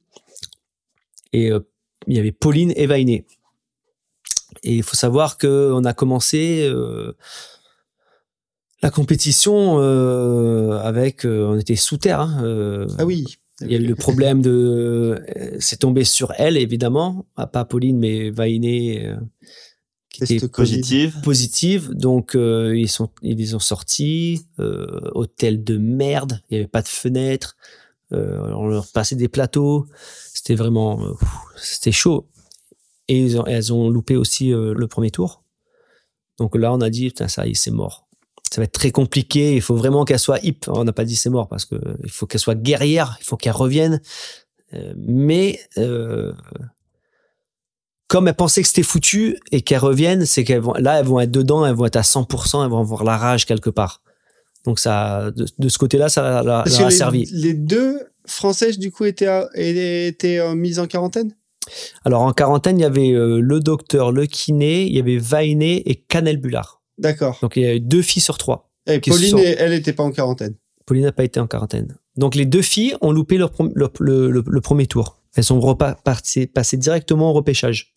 Et 1.33 1.51
euh, 1.51 1.59
il 2.07 2.15
y 2.15 2.19
avait 2.19 2.31
Pauline 2.31 2.71
et 2.75 2.85
Vainé. 2.87 3.25
Et 4.63 4.75
il 4.75 4.83
faut 4.83 4.95
savoir 4.95 5.37
qu'on 5.37 5.83
a 5.83 5.93
commencé 5.93 6.61
euh, 6.63 7.13
la 8.81 8.91
compétition 8.91 9.79
euh, 9.79 10.77
avec. 10.79 11.25
on 11.25 11.57
était 11.57 11.75
sous 11.75 11.97
terre. 11.97 12.19
hein, 12.19 12.85
Ah 12.99 13.05
oui. 13.05 13.25
il 13.61 13.71
y 13.71 13.75
a 13.75 13.79
eu 13.79 13.85
le 13.85 13.95
problème 13.95 14.41
de. 14.41 15.23
C'est 15.59 15.79
tombé 15.79 16.03
sur 16.03 16.33
elle, 16.37 16.57
évidemment. 16.57 17.25
Pas 17.51 17.65
Pauline, 17.65 17.97
mais 17.97 18.29
Vainé, 18.29 19.07
euh, 19.07 19.15
qui 20.09 20.23
était. 20.35 20.47
Positive. 20.47 21.15
positive. 21.23 21.89
Donc, 21.93 22.35
euh, 22.35 22.77
ils, 22.77 22.89
sont, 22.89 23.09
ils 23.21 23.37
les 23.37 23.55
ont 23.55 23.59
sortis. 23.59 24.45
Euh, 24.59 25.09
hôtel 25.13 25.63
de 25.63 25.77
merde. 25.77 26.41
Il 26.49 26.53
n'y 26.53 26.59
avait 26.59 26.67
pas 26.69 26.81
de 26.83 26.87
fenêtre. 26.87 27.55
Euh, 28.11 28.51
on 28.53 28.67
leur 28.67 28.85
passait 28.91 29.15
des 29.15 29.27
plateaux. 29.29 29.87
C'était 30.33 30.55
vraiment. 30.55 31.01
euh, 31.03 31.13
C'était 31.57 31.91
chaud. 31.91 32.27
Et 33.07 33.19
ils 33.19 33.39
ont- 33.39 33.45
elles 33.45 33.73
ont 33.73 33.89
loupé 33.89 34.15
aussi 34.15 34.53
euh, 34.53 34.73
le 34.75 34.87
premier 34.87 35.09
tour. 35.11 35.43
Donc 36.37 36.55
là, 36.55 36.73
on 36.73 36.81
a 36.81 36.89
dit, 36.89 37.07
putain, 37.07 37.27
ça 37.27 37.45
y 37.47 37.51
est, 37.51 37.53
c'est 37.53 37.71
mort. 37.71 38.07
Ça 38.51 38.61
va 38.61 38.65
être 38.65 38.71
très 38.73 38.91
compliqué. 38.91 39.55
Il 39.55 39.61
faut 39.61 39.75
vraiment 39.75 40.05
qu'elle 40.05 40.19
soit 40.19 40.39
hip. 40.45 40.65
On 40.67 40.83
n'a 40.83 40.93
pas 40.93 41.05
dit 41.05 41.15
c'est 41.15 41.29
mort 41.29 41.47
parce 41.47 41.65
que 41.65 41.75
il 42.03 42.11
faut 42.11 42.27
qu'elle 42.27 42.39
soit 42.41 42.55
guerrière. 42.55 43.17
Il 43.19 43.25
faut 43.25 43.37
qu'elle 43.37 43.53
revienne. 43.53 43.99
Mais 44.95 45.59
comme 48.07 48.27
elles 48.27 48.35
pensaient 48.35 48.61
que 48.61 48.67
c'était 48.67 48.83
foutu 48.83 49.39
et 49.51 49.61
qu'elles 49.61 49.79
reviennent, 49.79 50.25
c'est 50.27 50.43
qu'elles 50.43 50.59
vont 50.61 50.73
là, 50.73 50.99
elles 50.99 51.05
vont 51.05 51.19
être 51.19 51.31
dedans, 51.31 51.65
elles 51.65 51.73
vont 51.73 51.85
être 51.85 51.95
à 51.95 52.03
100%, 52.03 52.63
elles 52.63 52.69
vont 52.69 52.79
avoir 52.79 53.03
la 53.03 53.17
rage 53.17 53.45
quelque 53.47 53.71
part. 53.71 54.02
Donc 54.65 54.79
ça, 54.79 55.31
de, 55.35 55.45
de 55.57 55.69
ce 55.69 55.77
côté-là, 55.77 56.09
ça 56.09 56.41
leur 56.43 56.65
a- 56.67 56.91
servi. 56.91 57.25
les 57.33 57.53
deux 57.53 57.99
Françaises, 58.25 58.79
du 58.79 58.91
coup, 58.91 59.03
étaient, 59.05 59.27
à- 59.27 59.49
étaient 59.55 60.39
euh, 60.39 60.55
mises 60.55 60.79
en 60.79 60.87
quarantaine? 60.87 61.35
Alors 62.05 62.21
en 62.21 62.31
quarantaine, 62.33 62.77
il 62.79 62.81
y 62.81 62.85
avait 62.85 63.11
euh, 63.11 63.39
le 63.41 63.59
docteur, 63.59 64.11
le 64.11 64.25
kiné, 64.25 64.83
il 64.85 64.93
y 64.95 64.99
avait 64.99 65.17
Vainé 65.17 65.89
et 65.89 65.95
Canel 65.95 66.37
Bullard. 66.37 66.81
D'accord. 66.97 67.37
Donc 67.41 67.55
il 67.57 67.63
y 67.63 67.65
a 67.65 67.75
eu 67.75 67.79
deux 67.79 68.01
filles 68.01 68.21
sur 68.21 68.37
trois. 68.37 68.69
Et 68.87 68.95
se 68.95 69.09
Pauline, 69.09 69.29
sont- 69.31 69.37
elle 69.37 69.71
n'était 69.71 69.93
pas 69.93 70.03
en 70.03 70.11
quarantaine. 70.11 70.55
Pauline 70.85 71.03
n'a 71.03 71.11
pas 71.13 71.23
été 71.23 71.39
en 71.39 71.47
quarantaine. 71.47 71.95
Donc 72.17 72.35
les 72.35 72.45
deux 72.45 72.61
filles 72.61 72.95
ont 73.01 73.11
loupé 73.11 73.37
leur 73.37 73.51
le, 73.75 73.89
le- 73.99 74.29
le- 74.31 74.43
le 74.45 74.61
premier 74.61 74.87
tour. 74.87 75.21
Elles 75.35 75.43
sont 75.45 75.59
repa- 75.59 75.95
parti- 76.03 76.47
passées 76.47 76.77
directement 76.77 77.31
au 77.31 77.33
repêchage. 77.33 77.93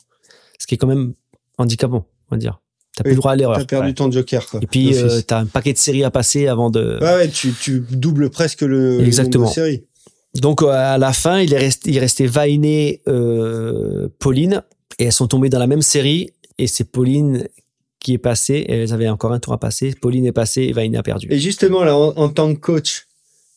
Ce 0.59 0.67
qui 0.67 0.75
est 0.77 0.79
quand 0.79 0.87
même 0.87 1.15
handicapant, 1.59 2.07
on 2.31 2.35
va 2.35 2.39
dire. 2.39 2.61
T'as 2.97 3.05
plus 3.05 3.11
le 3.13 3.17
droit 3.17 3.33
à 3.33 3.37
l'erreur. 3.37 3.59
T'as 3.59 3.65
perdu 3.67 3.89
Ouais. 3.89 3.95
ton 3.95 4.11
joker, 4.11 4.45
quoi. 4.49 4.59
Et 4.63 4.67
puis, 4.67 4.87
d'office. 4.87 5.03
euh, 5.03 5.21
t'as 5.21 5.39
un 5.41 5.47
paquet 5.47 5.73
de 5.73 5.79
séries 5.79 6.03
à 6.03 6.11
passer 6.11 6.49
avant 6.49 6.71
de. 6.71 6.99
ouais, 7.01 7.15
ouais, 7.15 7.29
tu, 7.29 7.53
tu 7.53 7.85
doubles 7.91 8.31
presque 8.31 8.63
le, 8.63 8.99
le 8.99 9.05
Exactement. 9.05 9.45
nombre 9.45 9.55
de 9.55 9.55
séries. 9.55 9.85
Donc 10.35 10.63
euh, 10.63 10.67
à 10.69 10.99
la 10.99 11.13
fin, 11.13 11.41
il 11.41 11.53
est 11.55 11.59
resté, 11.59 11.91
il 11.93 11.99
restait 11.99 12.27
Vainé, 12.27 13.01
euh, 13.09 14.09
Pauline, 14.19 14.63
et 14.99 15.05
elles 15.05 15.13
sont 15.13 15.29
tombées 15.29 15.49
dans 15.51 15.59
la 15.59 15.67
même 15.67 15.83
série. 15.83 16.31
Et 16.59 16.67
c'est 16.67 16.85
Pauline 16.85 17.47
qui 18.01 18.15
est 18.15 18.19
passée. 18.19 18.65
Et 18.67 18.73
elles 18.83 18.93
avaient 18.93 19.09
encore 19.09 19.33
un 19.33 19.39
tour 19.41 19.53
à 19.53 19.59
passer. 19.61 19.95
Pauline 20.01 20.25
est 20.27 20.33
passée 20.33 20.63
et 20.63 20.73
Vainé 20.73 20.97
a 20.99 21.03
perdu. 21.03 21.27
Et 21.31 21.39
justement, 21.39 21.85
là, 21.85 21.97
en, 21.97 22.15
en 22.17 22.29
tant 22.31 22.55
que 22.55 22.59
coach, 22.61 23.07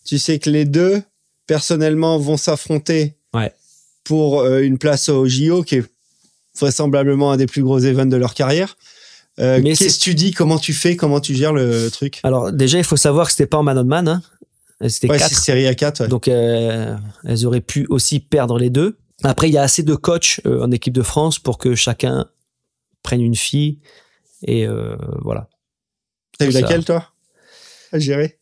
tu 0.06 0.18
sais 0.20 0.38
que 0.40 0.49
les 0.49 0.66
deux, 0.66 1.02
personnellement, 1.48 2.18
vont 2.20 2.38
s'affronter 2.38 3.16
Ouais. 3.34 3.52
pour 4.03 4.41
euh, 4.41 4.60
une 4.61 4.78
place 4.78 5.07
au 5.10 5.28
JO, 5.28 5.64
qui 5.64 5.76
est 5.76 5.84
vraisemblablement 6.60 7.32
un 7.32 7.38
des 7.38 7.45
plus 7.45 7.61
gros 7.64 7.80
events 7.80 8.06
de 8.07 8.18
leur 8.18 8.34
carrière. 8.34 8.78
Euh, 9.40 9.60
Mais 9.64 9.74
Qu'est-ce 9.76 9.99
que 9.99 10.03
tu 10.03 10.16
dis? 10.16 10.32
Comment 10.32 10.57
tu 10.60 10.74
fais? 10.74 10.95
Comment 10.95 11.20
tu 11.22 11.34
gères 11.36 11.53
le 11.53 11.90
truc? 11.90 12.20
Alors 12.24 12.52
déjà, 12.52 12.78
il 12.78 12.84
faut 12.84 12.98
savoir 12.98 13.26
que 13.28 13.32
c'était 13.32 13.45
pas 13.48 13.57
en 13.57 13.64
man 13.64 13.78
on 13.78 13.84
man. 13.86 14.07
Hein. 14.07 14.22
C'était 14.88 15.10
Ouais, 15.10 15.18
quatre. 15.18 15.34
série 15.38 15.68
à 15.68 15.76
4. 15.76 16.07
Donc 16.07 16.28
euh, 16.28 16.95
elles 17.26 17.45
auraient 17.45 17.61
pu 17.61 17.86
aussi 17.90 18.20
perdre 18.20 18.57
les 18.57 18.70
deux. 18.70 18.98
Après, 19.24 19.49
il 19.49 19.53
y 19.53 19.57
a 19.57 19.61
assez 19.64 19.84
de 19.84 19.95
coachs 19.95 20.40
euh, 20.45 20.61
en 20.64 20.72
équipe 20.72 20.94
de 20.94 21.02
France 21.02 21.40
pour 21.40 21.57
que 21.57 21.76
chacun 21.76 22.26
prenne 23.03 23.22
une 23.22 23.36
fille. 23.36 23.80
Et 24.48 24.66
voilà. 25.22 25.49
T'as 26.38 26.48
eu 26.48 26.52
laquelle, 26.52 26.86
toi? 26.86 27.06
À 27.91 27.99
gérer? 27.99 28.40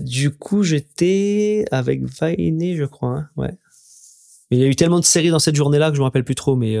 Du 0.00 0.30
coup, 0.30 0.62
j'étais 0.64 1.64
avec 1.70 2.02
Vainé, 2.02 2.76
je 2.76 2.84
crois. 2.84 3.10
hein, 3.10 3.28
Ouais. 3.36 3.52
Mais 4.50 4.56
il 4.58 4.60
y 4.60 4.64
a 4.64 4.66
eu 4.66 4.76
tellement 4.76 5.00
de 5.00 5.04
séries 5.04 5.30
dans 5.30 5.38
cette 5.38 5.54
journée-là 5.56 5.90
que 5.90 5.94
je 5.96 6.00
me 6.00 6.04
rappelle 6.04 6.24
plus 6.24 6.34
trop. 6.34 6.56
Mais 6.56 6.76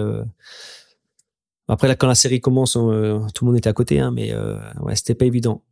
après, 1.68 1.88
là, 1.88 1.96
quand 1.96 2.06
la 2.06 2.14
série 2.14 2.40
commence, 2.40 2.76
on, 2.76 2.90
euh, 2.90 3.18
tout 3.34 3.44
le 3.44 3.50
monde 3.50 3.58
était 3.58 3.68
à 3.68 3.72
côté. 3.72 3.98
Hein, 4.00 4.10
mais 4.10 4.32
euh, 4.32 4.56
ouais, 4.80 4.96
c'était 4.96 5.14
pas 5.14 5.24
évident. 5.24 5.62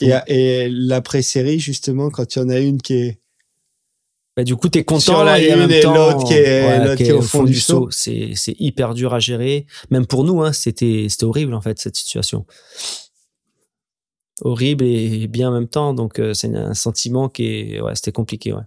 Et, 0.00 0.12
et 0.28 0.68
l'après-série, 0.70 1.60
justement, 1.60 2.10
quand 2.10 2.34
il 2.34 2.38
y 2.38 2.42
en 2.42 2.48
a 2.48 2.58
une 2.58 2.80
qui 2.80 2.94
est. 2.94 3.20
Bah, 4.36 4.44
du 4.44 4.56
coup, 4.56 4.68
t'es 4.68 4.84
content 4.84 5.00
Sur 5.00 5.24
la 5.24 5.40
et 5.40 5.50
en 5.52 5.54
une 5.54 5.60
même 5.66 5.70
et 5.72 5.82
l'autre 5.82 6.24
qui 6.26 6.32
est- 6.34 6.78
l'autre 6.78 6.94
qui 6.94 7.02
est 7.04 7.12
au 7.12 7.20
fond 7.20 7.42
du 7.44 7.60
seau. 7.60 7.90
C'est 7.90 8.30
c'est 8.34 8.54
hyper 8.58 8.94
dur 8.94 9.12
à 9.12 9.18
gérer. 9.20 9.66
Même 9.90 10.06
pour 10.06 10.24
nous, 10.24 10.42
hein, 10.42 10.52
c'était 10.52 11.06
c'était 11.10 11.24
horrible 11.24 11.52
en 11.52 11.60
fait 11.60 11.78
cette 11.78 11.96
situation. 11.96 12.46
Horrible 14.42 14.84
et 14.84 15.26
bien 15.26 15.50
en 15.50 15.52
même 15.52 15.68
temps. 15.68 15.92
Donc 15.92 16.18
euh, 16.18 16.32
c'est 16.32 16.54
un 16.54 16.74
sentiment 16.74 17.28
qui 17.28 17.44
est 17.46 17.80
ouais, 17.80 17.94
c'était 17.94 18.12
compliqué. 18.12 18.52
Ouais. 18.54 18.62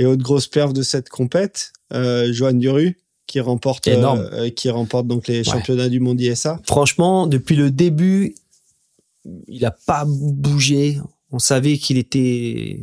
Et 0.00 0.06
autre 0.06 0.22
grosse 0.22 0.48
perf 0.48 0.72
de 0.72 0.82
cette 0.82 1.10
compète, 1.10 1.72
euh, 1.92 2.32
Joanne 2.32 2.58
Duru, 2.58 2.96
qui 3.30 3.40
remporte, 3.40 3.86
euh, 3.88 4.50
qui 4.50 4.70
remporte 4.70 5.06
donc 5.06 5.28
les 5.28 5.44
championnats 5.44 5.88
du 5.88 6.00
monde 6.00 6.20
ISA. 6.20 6.60
Franchement, 6.66 7.26
depuis 7.26 7.56
le 7.56 7.70
début, 7.70 8.34
il 9.46 9.64
a 9.64 9.70
pas 9.70 10.04
bougé. 10.06 10.98
On 11.30 11.38
savait 11.38 11.78
qu'il 11.78 11.96
était 11.98 12.80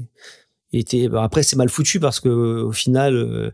il 0.72 0.80
était. 0.80 1.10
bon, 1.10 1.20
après, 1.22 1.44
c'est 1.44 1.56
mal 1.56 1.70
foutu 1.70 2.00
parce 2.00 2.20
que 2.20 2.30
au 2.30 2.72
final. 2.72 3.16
euh, 3.16 3.52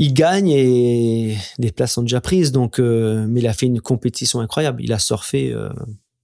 il 0.00 0.14
gagne 0.14 0.48
et 0.50 1.36
les 1.58 1.72
places 1.72 1.94
sont 1.94 2.02
déjà 2.02 2.20
prises. 2.20 2.52
Donc, 2.52 2.78
euh, 2.78 3.26
mais 3.28 3.40
il 3.40 3.48
a 3.48 3.52
fait 3.52 3.66
une 3.66 3.80
compétition 3.80 4.38
incroyable. 4.38 4.80
Il 4.82 4.92
a 4.92 5.00
surfé. 5.00 5.52
euh, 5.52 5.70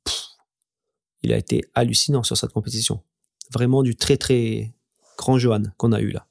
pff, 0.04 0.22
il 1.24 1.32
a 1.32 1.36
été 1.36 1.64
hallucinant 1.74 2.22
sur 2.22 2.36
cette 2.36 2.52
compétition. 2.52 3.00
Vraiment 3.52 3.82
du 3.82 3.96
très 3.96 4.16
très 4.16 4.72
grand 5.18 5.38
Johan 5.38 5.64
qu'on 5.76 5.90
a 5.90 6.00
eu 6.00 6.12
là. 6.12 6.26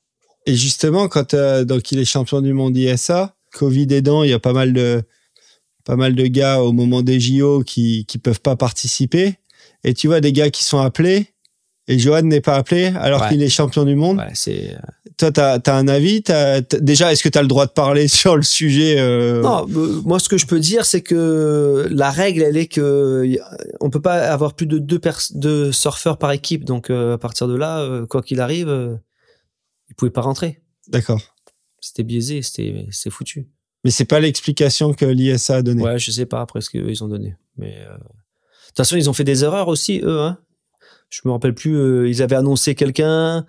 Et 0.46 0.56
justement, 0.56 1.10
quand 1.10 1.34
euh, 1.34 1.66
donc 1.66 1.92
il 1.92 2.00
est 2.00 2.06
champion 2.06 2.40
du 2.42 2.54
monde 2.54 2.78
ISA, 2.78 3.36
Covid 3.54 3.88
aidant, 3.92 4.24
il 4.24 4.30
y 4.32 4.34
a 4.34 4.40
pas 4.40 4.54
mal 4.54 4.74
de 4.74 5.04
pas 5.86 5.96
mal 5.96 6.16
de 6.16 6.26
gars 6.28 6.62
au 6.62 6.72
moment 6.72 7.02
des 7.02 7.20
JO 7.20 7.62
qui 7.64 8.06
qui 8.06 8.18
peuvent 8.18 8.42
pas 8.42 8.56
participer. 8.56 9.36
Et 9.84 9.94
tu 9.94 10.08
vois 10.08 10.22
des 10.22 10.32
gars 10.34 10.50
qui 10.50 10.64
sont 10.64 10.80
appelés 10.80 11.28
et 11.90 12.00
Johan 12.00 12.22
n'est 12.22 12.40
pas 12.40 12.56
appelé 12.56 12.86
alors 12.98 13.22
Ouais. 13.24 13.28
qu'il 13.30 13.44
est 13.44 13.50
champion 13.50 13.84
du 13.84 13.96
monde. 13.96 14.18
Ouais, 14.20 14.32
c'est 14.34 14.78
Toi, 15.18 15.32
t'as 15.34 15.60
as 15.66 15.74
un 15.76 15.88
avis? 15.90 16.24
T'as- 16.24 16.62
t'as- 16.62 16.80
Déjà, 16.80 17.12
est-ce 17.12 17.22
que 17.22 17.28
tu 17.30 17.38
as 17.38 17.42
le 17.42 17.48
droit 17.50 17.66
de 17.66 17.72
parler 17.74 18.08
sur 18.22 18.38
le 18.38 18.42
sujet 18.44 18.96
euh, 19.00 19.42
Non, 19.42 19.68
euh, 19.70 20.02
moi 20.06 20.20
ce 20.20 20.30
que 20.30 20.38
je 20.38 20.46
peux 20.48 20.60
dire 20.62 20.86
c'est 20.86 21.02
que 21.02 21.88
la 21.92 22.10
règle 22.12 22.42
elle 22.44 22.56
est 22.58 22.68
que 22.68 23.26
on 23.82 23.90
peut 23.90 24.02
pas 24.02 24.16
avoir 24.32 24.54
plus 24.56 24.66
de 24.68 24.78
deux, 24.80 25.00
pers- 25.00 25.32
deux 25.36 25.72
surfeurs 25.74 26.18
par 26.18 26.32
équipe 26.32 26.64
donc 26.64 26.90
euh, 26.90 27.16
à 27.16 27.18
partir 27.18 27.48
de 27.50 27.56
là 27.56 27.82
euh, 27.82 28.06
quoi 28.06 28.22
qu'il 28.22 28.40
arrive 28.40 28.70
euh, 28.70 28.96
ils 29.90 29.96
pouvaient 29.96 30.12
pas 30.12 30.22
rentrer. 30.22 30.62
D'accord. 30.88 31.20
C'était 31.86 32.04
biaisé, 32.04 32.42
c'était 32.42 32.88
c'est 32.92 33.10
foutu. 33.10 33.48
Mais 33.84 33.92
c'est 33.92 34.06
pas 34.06 34.22
l'explication 34.22 34.94
que 34.94 35.04
l'ISA 35.06 35.58
a 35.58 35.62
donnée. 35.62 35.84
Ouais, 35.84 36.00
je 36.00 36.10
sais 36.12 36.26
pas 36.26 36.40
après 36.42 36.62
ce 36.62 36.70
qu'ils 36.70 37.04
ont 37.04 37.08
donné 37.10 37.36
mais 37.58 37.76
euh, 37.88 37.94
de 37.98 38.04
toute 38.68 38.78
façon 38.78 38.96
ils 38.96 39.10
ont 39.10 39.14
fait 39.14 39.24
des 39.24 39.44
erreurs 39.44 39.68
aussi 39.68 40.00
eux 40.04 40.22
hein. 40.22 40.40
Je 41.10 41.22
me 41.26 41.32
rappelle 41.32 41.54
plus 41.54 41.76
euh, 41.76 42.10
ils 42.10 42.22
avaient 42.24 42.36
annoncé 42.38 42.74
quelqu'un 42.74 43.46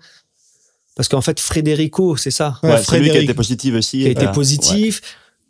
parce 0.95 1.09
qu'en 1.09 1.21
fait 1.21 1.39
Federico, 1.39 2.15
c'est 2.15 2.31
ça. 2.31 2.59
Ouais, 2.63 2.73
Ouais, 2.73 2.81
qui 2.81 3.09
a 3.11 3.19
été 3.19 3.33
positif 3.33 3.73
aussi. 3.75 3.99
qui 3.99 4.05
a 4.07 4.09
été 4.11 4.19
Voilà. 4.19 4.31
positif. 4.31 5.01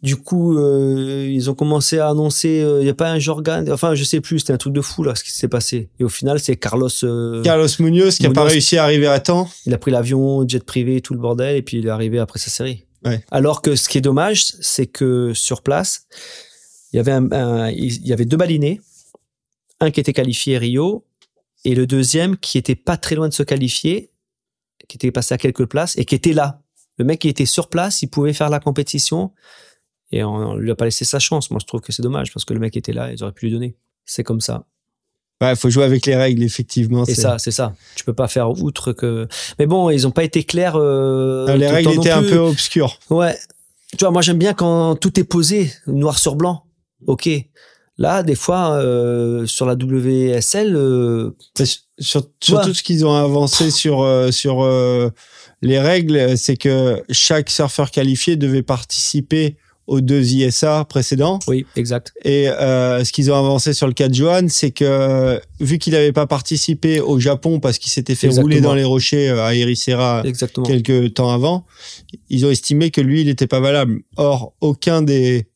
Du 0.05 0.15
coup, 0.15 0.57
euh, 0.57 1.27
ils 1.29 1.49
ont 1.49 1.55
commencé 1.55 1.97
à 1.99 2.09
annoncer, 2.09 2.63
il 2.79 2.83
n'y 2.83 2.89
a 2.89 2.93
pas 2.93 3.09
un 3.11 3.19
Jorgan, 3.19 3.69
enfin, 3.71 3.95
je 3.95 4.03
sais 4.03 4.21
plus, 4.21 4.39
c'était 4.39 4.53
un 4.53 4.57
truc 4.57 4.71
de 4.73 4.81
fou, 4.81 5.03
là, 5.03 5.15
ce 5.15 5.23
qui 5.23 5.31
s'est 5.31 5.47
passé. 5.47 5.89
Et 5.99 6.03
au 6.03 6.09
final, 6.09 6.39
c'est 6.39 6.55
Carlos, 6.55 6.89
euh, 7.03 7.41
Carlos 7.43 7.67
Munoz 7.79 8.17
qui 8.17 8.25
a 8.27 8.31
pas 8.31 8.43
réussi 8.43 8.77
à 8.77 8.83
arriver 8.83 9.07
à 9.07 9.19
temps. 9.19 9.49
il 9.65 9.73
a 9.73 9.77
pris 9.77 9.91
l'avion, 9.91 10.47
jet 10.47 10.63
privé, 10.63 11.01
tout 11.01 11.13
le 11.13 11.19
bordel, 11.19 11.55
et 11.57 11.61
puis 11.61 11.77
il 11.79 11.87
est 11.87 11.89
arrivé 11.89 12.19
après 12.19 12.39
sa 12.39 12.49
série. 12.51 12.85
Ouais. 13.03 13.23
Alors 13.31 13.61
que 13.61 13.75
ce 13.75 13.89
qui 13.89 13.97
est 13.97 14.01
dommage, 14.01 14.45
c'est 14.61 14.87
que 14.87 15.33
sur 15.33 15.61
place, 15.61 16.07
il 16.93 16.97
y 16.97 16.99
avait 16.99 17.11
un, 17.11 17.31
un- 17.31 17.69
il 17.69 18.05
y 18.07 18.13
avait 18.13 18.25
deux 18.25 18.37
balinés, 18.37 18.81
un 19.79 19.91
qui 19.91 19.99
était 19.99 20.13
qualifié 20.13 20.57
Rio, 20.57 21.03
et 21.65 21.73
le 21.75 21.87
deuxième 21.87 22.37
qui 22.37 22.57
était 22.57 22.75
pas 22.75 22.95
très 22.97 23.15
loin 23.15 23.27
de 23.27 23.33
se 23.33 23.43
qualifier, 23.43 24.11
qui 24.87 24.97
était 24.97 25.11
passé 25.11 25.33
à 25.33 25.37
quelques 25.37 25.65
places, 25.65 25.97
et 25.97 26.05
qui 26.05 26.15
était 26.15 26.33
là. 26.33 26.61
Le 26.97 27.05
mec 27.05 27.19
qui 27.19 27.27
était 27.27 27.45
sur 27.45 27.67
place, 27.69 28.01
il 28.03 28.07
pouvait 28.07 28.33
faire 28.33 28.49
la 28.49 28.59
compétition, 28.59 29.31
et 30.11 30.23
on, 30.23 30.33
on 30.33 30.55
lui 30.55 30.71
a 30.71 30.75
pas 30.75 30.85
laissé 30.85 31.05
sa 31.05 31.19
chance. 31.19 31.51
Moi, 31.51 31.59
je 31.61 31.65
trouve 31.67 31.81
que 31.81 31.91
c'est 31.91 32.03
dommage, 32.03 32.31
parce 32.33 32.45
que 32.45 32.53
le 32.53 32.59
mec 32.59 32.75
était 32.77 32.93
là, 32.93 33.11
ils 33.11 33.23
auraient 33.23 33.31
pu 33.33 33.45
lui 33.47 33.53
donner. 33.53 33.75
C'est 34.05 34.23
comme 34.23 34.41
ça. 34.41 34.65
Ouais, 35.41 35.55
faut 35.55 35.69
jouer 35.69 35.83
avec 35.83 36.05
les 36.05 36.15
règles, 36.15 36.43
effectivement. 36.43 37.03
Et 37.03 37.13
c'est- 37.13 37.21
ça, 37.21 37.37
c'est 37.39 37.51
ça. 37.51 37.73
Tu 37.95 38.05
peux 38.05 38.13
pas 38.13 38.27
faire 38.29 38.49
outre 38.51 38.93
que. 38.93 39.27
Mais 39.59 39.65
bon, 39.65 39.89
ils 39.89 40.07
ont 40.07 40.11
pas 40.11 40.23
été 40.23 40.43
clairs. 40.43 40.75
euh, 40.77 41.45
Ah, 41.49 41.57
les 41.57 41.67
règles 41.67 41.91
étaient 41.93 42.09
un 42.11 42.23
peu 42.23 42.37
obscures. 42.37 42.97
Ouais. 43.09 43.37
Tu 43.97 44.03
vois, 44.05 44.11
moi 44.11 44.21
j'aime 44.21 44.37
bien 44.39 44.53
quand 44.53 44.95
tout 44.95 45.19
est 45.19 45.23
posé, 45.25 45.71
noir 45.87 46.17
sur 46.19 46.35
blanc. 46.35 46.63
Ok. 47.07 47.29
Là, 47.97 48.23
des 48.23 48.35
fois, 48.35 48.73
euh, 48.73 49.45
sur 49.45 49.65
la 49.65 49.75
WSL, 49.75 50.75
euh, 50.75 51.31
Sur, 51.57 51.65
sur- 51.99 52.23
surtout 52.41 52.73
ce 52.73 52.83
qu'ils 52.83 53.05
ont 53.05 53.13
avancé 53.15 53.71
sur, 53.71 54.05
sur 54.31 54.65
les 55.61 55.79
règles, 55.79 56.37
c'est 56.37 56.57
que 56.57 57.01
chaque 57.09 57.49
surfeur 57.49 57.91
qualifié 57.91 58.35
devait 58.35 58.63
participer 58.63 59.57
aux 59.87 60.01
deux 60.01 60.23
ISA 60.33 60.83
précédents. 60.85 61.37
oui, 61.47 61.65
exact. 61.75 62.11
Et 62.23 62.49
euh, 62.49 63.03
ce 63.03 63.11
qu'ils 63.11 63.31
ont 63.31 63.35
avancé 63.35 63.73
sur 63.73 63.85
le 63.87 63.93
cas 63.93 64.07
de 64.07 64.13
Johan, 64.15 64.47
c'est 64.49 64.71
que 64.71 65.39
vu 65.59 65.77
qu'il 65.77 65.93
n'avait 65.93 66.11
pas 66.11 66.25
participé 66.27 66.99
au 66.99 67.19
Japon 67.19 67.59
parce 67.59 67.77
qu'il 67.77 67.91
s'était 67.91 68.15
fait 68.15 68.27
Exactement. 68.27 68.43
rouler 68.47 68.61
dans 68.61 68.73
les 68.73 68.83
rochers 68.83 69.29
euh, 69.29 69.43
à 69.45 69.53
Ericeira 69.53 70.23
Exactement. 70.25 70.65
quelques 70.65 71.13
temps 71.13 71.29
avant, 71.31 71.65
ils 72.29 72.45
ont 72.45 72.49
estimé 72.49 72.89
que 72.89 73.01
lui, 73.01 73.21
il 73.21 73.27
n'était 73.27 73.45
pas 73.47 73.59
valable. 73.59 74.01
Or, 74.17 74.53
aucun 74.61 75.01
des 75.03 75.47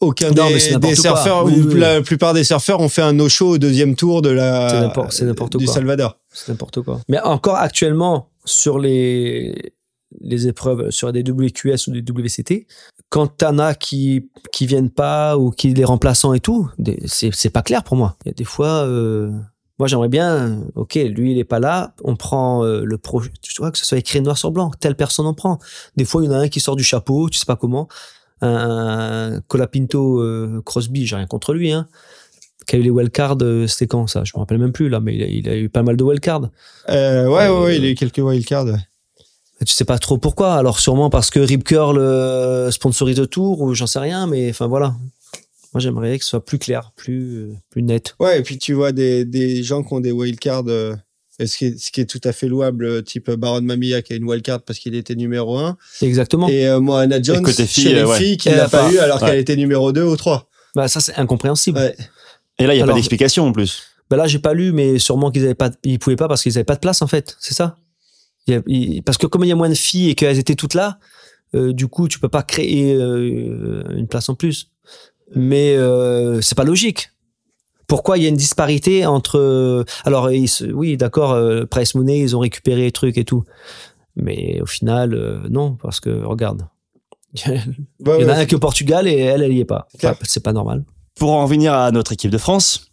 aucun 0.00 0.30
Non, 0.32 0.50
des, 0.50 0.94
surfeurs, 0.94 1.46
Oui, 1.46 1.54
ou 1.60 1.68
oui, 1.72 1.80
la 1.80 2.02
plupart 2.02 2.34
des 2.34 2.44
surfeurs 2.44 2.80
ont 2.80 2.90
fait 2.90 3.00
un 3.00 3.14
no-show 3.14 3.50
au 3.50 3.58
deuxième 3.58 3.94
tour 3.94 4.20
de 4.20 4.30
C'est 4.30 4.34
la 4.34 4.80
n'importe- 4.82 5.12
c'est 5.12 5.24
n'importe 5.24 5.56
du 5.56 5.64
quoi. 5.64 5.74
Salvador. 5.74 6.18
C'est 6.30 6.50
n'importe 6.50 6.82
quoi. 6.82 7.00
Mais 7.08 7.20
encore 7.20 7.56
actuellement, 7.56 8.28
sur 8.44 8.78
les, 8.78 9.72
les 10.20 10.48
épreuves, 10.48 10.90
sur 10.90 11.12
des 11.12 11.22
WQS 11.22 11.88
ou 11.88 11.92
des 11.92 12.02
WCT, 12.02 12.66
quand 13.08 13.26
t'en 13.26 13.58
as 13.58 13.74
qui, 13.74 14.30
qui 14.52 14.66
viennent 14.66 14.90
pas 14.90 15.36
ou 15.38 15.50
qui 15.50 15.72
les 15.74 15.84
remplaçants 15.84 16.34
et 16.34 16.40
tout, 16.40 16.68
c'est 17.06 17.50
pas 17.50 17.62
clair 17.62 17.84
pour 17.84 17.96
moi. 17.96 18.16
Il 18.24 18.28
y 18.28 18.30
a 18.30 18.34
des 18.34 18.44
fois, 18.44 18.86
euh, 18.86 19.30
moi 19.78 19.88
j'aimerais 19.88 20.08
bien, 20.08 20.60
ok, 20.74 20.94
lui 20.94 21.32
il 21.32 21.38
est 21.38 21.44
pas 21.44 21.60
là, 21.60 21.94
on 22.02 22.16
prend 22.16 22.64
euh, 22.64 22.84
le 22.84 22.98
pro, 22.98 23.22
tu 23.42 23.52
vois, 23.58 23.70
que 23.70 23.78
ce 23.78 23.86
soit 23.86 23.98
écrit 23.98 24.20
noir 24.20 24.38
sur 24.38 24.50
blanc, 24.50 24.70
telle 24.80 24.96
personne 24.96 25.26
en 25.26 25.34
prend. 25.34 25.58
Des 25.96 26.04
fois, 26.04 26.22
il 26.22 26.26
y 26.26 26.28
en 26.28 26.32
a 26.32 26.38
un 26.38 26.48
qui 26.48 26.60
sort 26.60 26.76
du 26.76 26.84
chapeau, 26.84 27.28
tu 27.28 27.38
sais 27.38 27.46
pas 27.46 27.56
comment. 27.56 27.88
Un, 28.40 29.34
un 29.36 29.40
Colapinto 29.42 30.20
euh, 30.20 30.60
Crosby, 30.64 31.06
j'ai 31.06 31.16
rien 31.16 31.26
contre 31.26 31.54
lui, 31.54 31.72
hein. 31.72 31.86
Qui 32.66 32.76
a 32.76 32.78
eu 32.78 32.82
les 32.82 32.90
wildcards, 32.90 33.36
c'était 33.68 33.86
quand 33.86 34.06
ça? 34.06 34.24
Je 34.24 34.32
me 34.34 34.38
rappelle 34.40 34.58
même 34.58 34.72
plus 34.72 34.88
là, 34.88 34.98
mais 34.98 35.14
il 35.14 35.22
a, 35.22 35.26
il 35.26 35.48
a 35.50 35.56
eu 35.56 35.68
pas 35.68 35.82
mal 35.82 35.98
de 35.98 36.02
wildcards. 36.04 36.48
Euh, 36.88 37.26
ouais, 37.26 37.32
ouais, 37.32 37.46
Euh, 37.48 37.64
ouais, 37.64 37.76
il 37.76 37.84
a 37.84 37.90
eu 37.90 37.94
quelques 37.94 38.18
wildcards. 38.18 38.78
Tu 39.64 39.72
sais 39.72 39.84
pas 39.84 39.98
trop 39.98 40.18
pourquoi. 40.18 40.54
Alors 40.54 40.78
sûrement 40.80 41.10
parce 41.10 41.30
que 41.30 41.38
Rip 41.40 41.64
Curl 41.64 41.98
euh, 41.98 42.70
sponsorise 42.70 43.18
le 43.18 43.26
tour 43.26 43.60
ou 43.60 43.74
j'en 43.74 43.86
sais 43.86 43.98
rien, 43.98 44.26
mais 44.26 44.50
enfin 44.50 44.66
voilà. 44.66 44.94
Moi 45.72 45.80
j'aimerais 45.80 46.18
que 46.18 46.24
ce 46.24 46.30
soit 46.30 46.44
plus 46.44 46.58
clair, 46.58 46.92
plus 46.96 47.36
euh, 47.36 47.52
plus 47.70 47.82
net. 47.82 48.14
Ouais, 48.20 48.38
et 48.38 48.42
puis 48.42 48.58
tu 48.58 48.72
vois 48.74 48.92
des, 48.92 49.24
des 49.24 49.62
gens 49.62 49.82
qui 49.82 49.92
ont 49.94 50.00
des 50.00 50.12
wildcards 50.12 50.64
euh, 50.68 50.94
ce 51.44 51.56
qui 51.56 51.64
est, 51.66 51.78
ce 51.80 51.90
qui 51.90 52.00
est 52.00 52.04
tout 52.04 52.20
à 52.24 52.32
fait 52.32 52.46
louable, 52.46 53.02
type 53.02 53.30
Baron 53.30 53.62
Mamia 53.62 54.02
qui 54.02 54.12
a 54.12 54.16
une 54.16 54.24
wildcard 54.24 54.62
parce 54.62 54.78
qu'il 54.78 54.94
était 54.94 55.16
numéro 55.16 55.58
1. 55.58 55.76
Exactement. 56.02 56.48
Et 56.48 56.68
euh, 56.68 56.78
Moana 56.80 57.20
Jones, 57.20 57.42
côté 57.42 57.66
fille, 57.66 57.84
chez 57.84 57.94
les 57.94 58.04
ouais. 58.04 58.18
filles, 58.18 58.36
qui 58.36 58.50
l'a 58.50 58.64
a 58.64 58.68
pas 58.68 58.84
pas- 58.84 58.92
eu 58.92 58.98
alors 58.98 59.20
ouais. 59.22 59.30
qu'elle 59.30 59.38
était 59.40 59.56
numéro 59.56 59.90
2 59.92 60.04
ou 60.04 60.16
3. 60.16 60.48
Bah, 60.76 60.86
ça, 60.86 61.00
c'est 61.00 61.14
incompréhensible. 61.16 61.78
Ouais. 61.78 61.96
Et 62.60 62.66
là, 62.66 62.74
il 62.74 62.76
n'y 62.76 62.82
a 62.82 62.86
pas 62.86 62.92
d'explication 62.92 63.46
en 63.48 63.52
plus. 63.52 63.82
Bah 64.10 64.16
là, 64.16 64.26
j'ai 64.28 64.38
pas 64.38 64.54
lu, 64.54 64.70
mais 64.70 64.98
sûrement 65.00 65.30
qu'ils 65.32 65.42
avaient 65.44 65.54
pas, 65.54 65.70
ils 65.82 65.98
pouvaient 65.98 66.14
pas 66.14 66.28
parce 66.28 66.42
qu'ils 66.42 66.56
avaient 66.56 66.62
pas 66.64 66.74
de 66.76 66.80
place 66.80 67.02
en 67.02 67.06
fait. 67.08 67.36
C'est 67.40 67.54
ça? 67.54 67.78
Il 68.46 68.54
y 68.54 68.56
a- 68.56 68.62
il- 68.66 69.02
parce 69.02 69.18
que 69.18 69.26
comme 69.26 69.44
il 69.44 69.48
y 69.48 69.52
a 69.52 69.56
moins 69.56 69.68
de 69.70 69.74
filles 69.74 70.10
et 70.10 70.14
qu'elles 70.14 70.38
étaient 70.38 70.54
toutes 70.54 70.74
là, 70.74 70.98
euh, 71.54 71.72
du 71.72 71.86
coup, 71.88 72.08
tu 72.08 72.18
peux 72.18 72.28
pas 72.28 72.42
créer 72.42 72.94
euh, 72.94 73.84
une 73.96 74.06
place 74.08 74.28
en 74.28 74.34
plus. 74.34 74.70
Mais 75.34 75.74
euh, 75.76 76.40
c'est 76.40 76.54
pas 76.56 76.64
logique. 76.64 77.10
Pourquoi 77.86 78.16
il 78.18 78.22
y 78.22 78.26
a 78.26 78.28
une 78.30 78.36
disparité 78.36 79.04
entre 79.06 79.84
alors 80.04 80.30
ils 80.32 80.48
se- 80.48 80.64
oui 80.64 80.96
d'accord 80.96 81.32
euh, 81.32 81.64
Price 81.66 81.94
Money 81.94 82.20
ils 82.20 82.34
ont 82.34 82.40
récupéré 82.40 82.82
les 82.82 82.92
trucs 82.92 83.18
et 83.18 83.24
tout. 83.24 83.44
Mais 84.16 84.60
au 84.62 84.66
final 84.66 85.14
euh, 85.14 85.40
non 85.50 85.74
parce 85.82 86.00
que 86.00 86.10
regarde. 86.24 86.66
Il 87.46 87.50
y 87.50 87.50
en 88.08 88.10
a 88.10 88.18
ouais, 88.18 88.30
un 88.30 88.44
qui 88.46 88.52
est 88.52 88.54
au 88.54 88.60
Portugal 88.60 89.06
et 89.08 89.18
elle 89.18 89.42
elle 89.42 89.52
y 89.52 89.60
est 89.60 89.64
pas. 89.64 89.86
c'est 90.22 90.42
pas 90.42 90.52
normal. 90.52 90.84
Pour 91.16 91.32
en 91.32 91.42
revenir 91.44 91.72
à 91.74 91.90
notre 91.90 92.12
équipe 92.12 92.30
de 92.30 92.38
France 92.38 92.92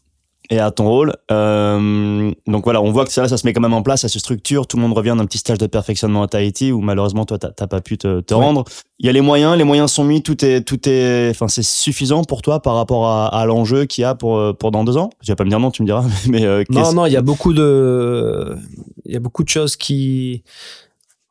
et 0.52 0.60
à 0.60 0.70
ton 0.70 0.88
rôle, 0.88 1.14
euh, 1.32 2.32
donc 2.46 2.66
voilà, 2.66 2.82
on 2.82 2.92
voit 2.92 3.06
que 3.06 3.12
ça, 3.12 3.28
ça 3.28 3.38
se 3.38 3.48
met 3.48 3.54
quand 3.54 3.62
même 3.62 3.74
en 3.74 3.82
place, 3.82 4.02
ça 4.02 4.10
se 4.10 4.20
structure, 4.20 4.68
tout 4.68 4.76
le 4.78 4.84
monde 4.84 4.94
revient 4.94 5.16
d'un 5.18 5.26
petit 5.26 5.38
stage 5.40 5.58
de 5.58 5.66
perfectionnement 5.66 6.22
à 6.24 6.28
Tahiti 6.28 6.72
où 6.74 6.82
malheureusement 6.82 7.26
toi 7.26 7.40
t'as 7.40 7.68
pas 7.68 7.80
pu 7.82 7.98
te, 7.98 8.20
te 8.20 8.34
Ouais. 8.34 8.44
rendre. 8.44 8.66
Il 9.00 9.06
y 9.06 9.10
a 9.10 9.14
les 9.14 9.22
moyens, 9.22 9.58
les 9.58 9.64
moyens 9.64 9.92
sont 9.92 10.04
mis, 10.04 10.22
tout 10.22 10.44
est, 10.46 10.62
tout 10.62 10.88
est, 10.88 11.30
enfin 11.32 11.48
c'est 11.48 11.64
suffisant 11.64 12.24
pour 12.26 12.42
toi 12.44 12.62
par 12.62 12.76
rapport 12.76 13.08
à, 13.08 13.28
à 13.28 13.46
l'enjeu 13.46 13.86
qu'il 13.86 14.02
y 14.04 14.06
a 14.06 14.14
pour, 14.14 14.38
euh, 14.38 14.54
pour 14.54 14.72
dans 14.72 14.84
deux 14.84 14.98
ans? 14.98 15.10
Tu 15.24 15.32
vas 15.32 15.36
pas 15.38 15.46
me 15.46 15.50
dire 15.50 15.60
non, 15.60 15.72
tu 15.72 15.82
me 15.84 15.88
diras, 15.88 16.04
mais 16.30 16.46
euh, 16.46 16.64
Non, 16.70 16.92
non, 16.94 17.06
il 17.06 17.14
y 17.14 17.18
a 17.18 17.22
beaucoup 17.22 17.54
de, 17.54 18.58
il 19.06 19.14
y 19.14 19.16
a 19.16 19.20
beaucoup 19.20 19.44
de 19.44 19.50
choses 19.50 19.76
qui, 19.78 20.44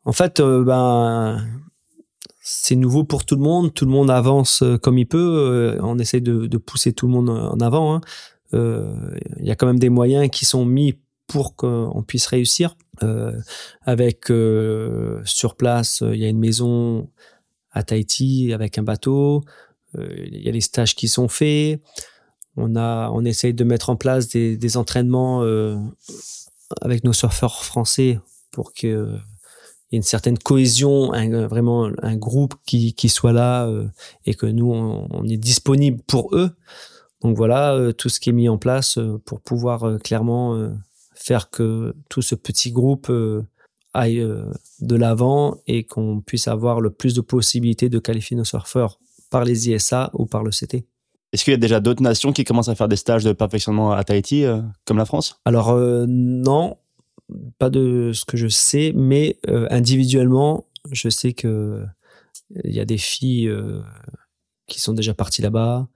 en 0.07 0.13
fait, 0.13 0.41
euh, 0.41 0.65
ben, 0.65 1.45
c'est 2.43 2.75
nouveau 2.75 3.05
pour 3.05 3.25
tout 3.25 3.37
le 3.37 3.43
monde. 3.43 3.73
Tout 3.75 3.85
le 3.85 3.91
monde 3.93 4.11
avance 4.11 4.65
comme 4.83 4.99
il 4.99 5.07
peut. 5.07 5.79
on 5.83 5.99
essaie 5.99 6.21
de, 6.21 6.47
de 6.47 6.59
pousser 6.59 6.93
tout 6.93 7.07
le 7.07 7.13
monde 7.13 7.29
en 7.31 7.61
avant. 7.61 7.95
hein. 7.95 8.01
Euh, 8.55 8.95
Il 9.39 9.47
y 9.47 9.51
a 9.51 9.57
quand 9.57 9.67
même 9.67 9.79
des 9.79 9.89
moyens 9.89 10.29
qui 10.31 10.45
sont 10.45 10.65
mis 10.65 10.99
pour 11.27 11.55
qu'on 11.57 12.05
puisse 12.07 12.27
réussir. 12.27 12.77
Euh, 13.03 13.41
avec 13.83 14.31
euh, 14.31 15.23
sur 15.25 15.57
place, 15.57 16.03
il 16.03 16.19
y 16.19 16.25
a 16.25 16.29
une 16.29 16.39
maison 16.39 17.09
à 17.73 17.83
Tahiti 17.83 18.53
avec 18.53 18.79
un 18.79 18.83
bateau. 18.83 19.43
Il 19.97 20.41
y 20.41 20.49
a 20.49 20.53
les 20.53 20.61
stages 20.61 20.95
qui 20.95 21.09
sont 21.09 21.29
faits. 21.29 21.81
On 22.57 22.77
a, 22.77 23.11
on 23.11 23.25
essaye 23.25 23.55
de 23.55 23.65
mettre 23.65 23.91
en 23.91 23.97
place 23.97 24.29
des, 24.29 24.77
entraînements 24.77 25.43
avec 26.81 27.05
nos 27.05 27.13
surfeurs 27.13 27.65
français 27.65 28.19
pour 28.51 28.73
que 28.73 28.87
euh, 28.87 29.17
il 29.91 29.95
y 29.95 29.97
ait 29.97 29.99
une 29.99 30.03
certaine 30.03 30.39
cohésion, 30.39 31.11
vraiment 31.49 31.91
un 32.03 32.17
groupe 32.17 32.55
qui, 32.65 32.95
soit 33.09 33.33
là 33.33 33.69
et 34.25 34.35
que 34.35 34.47
nous 34.47 34.73
on, 34.73 35.09
on 35.11 35.27
est 35.27 35.37
disponible 35.37 36.01
pour 36.07 36.37
eux. 36.37 36.53
Donc 37.23 37.37
voilà 37.37 37.75
euh, 37.75 37.93
tout 37.93 38.09
ce 38.09 38.21
qui 38.21 38.31
est 38.31 38.35
mis 38.35 38.49
en 38.49 38.59
place 38.59 38.99
euh, 38.99 39.21
pour 39.25 39.41
pouvoir 39.41 39.85
euh, 39.85 39.99
clairement 39.99 40.71
faire 41.15 41.51
que 41.51 41.95
tout 42.09 42.23
ce 42.23 42.35
petit 42.35 42.73
groupe 42.73 43.13
aille 43.93 44.27
de 44.81 44.97
l'avant 44.97 45.59
et 45.67 45.85
qu'on 45.85 46.23
puisse 46.23 46.49
avoir 46.49 46.81
le 46.81 46.91
plus 46.91 47.15
de 47.15 47.21
possibilités 47.21 47.91
de 47.91 47.99
qualifier 47.99 48.37
nos 48.37 48.45
surfeurs 48.45 48.99
par 49.31 49.45
les 49.45 49.69
ISA 49.69 50.11
ou 50.15 50.25
par 50.25 50.43
le 50.43 50.51
CT. 50.51 50.87
Est-ce 51.33 51.45
qu'il 51.45 51.53
y 51.53 51.55
a 51.55 51.59
déjà 51.59 51.79
d'autres 51.79 52.03
nations 52.03 52.33
qui 52.33 52.45
commencent 52.45 52.71
à 52.71 52.75
faire 52.75 52.89
des 52.89 52.97
stages 52.97 53.23
de 53.23 53.33
perfectionnement 53.33 53.93
à 53.93 54.03
Tahiti, 54.03 54.45
comme 54.87 54.97
la 54.97 55.05
France? 55.05 55.41
Alors 55.45 55.77
non, 55.77 56.79
pas 57.59 57.69
de 57.69 58.13
ce 58.15 58.25
que 58.25 58.39
je 58.39 58.49
sais, 58.49 58.93
mais 58.97 59.39
individuellement, 59.47 60.65
je 60.91 61.11
sais 61.11 61.35
que 61.35 61.85
il 62.65 62.73
y 62.73 62.81
a 62.81 62.87
des 62.87 62.99
filles 62.99 63.53
qui 64.67 64.81
sont 64.81 64.95
déjà 64.95 65.13
parties 65.13 65.43
là-bas. 65.43 65.87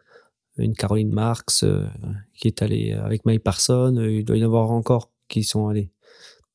Une 0.57 0.75
Caroline 0.75 1.13
Marx 1.13 1.65
euh, 1.65 1.85
qui 2.35 2.47
est 2.49 2.63
allée 2.63 2.93
avec 2.93 3.25
May 3.27 3.39
Parson. 3.39 3.97
euh, 3.99 4.11
Il 4.11 4.25
doit 4.25 4.37
y 4.37 4.43
en 4.43 4.47
avoir 4.47 4.71
encore 4.71 5.11
qui 5.29 5.43
sont 5.43 5.67
allés. 5.69 5.91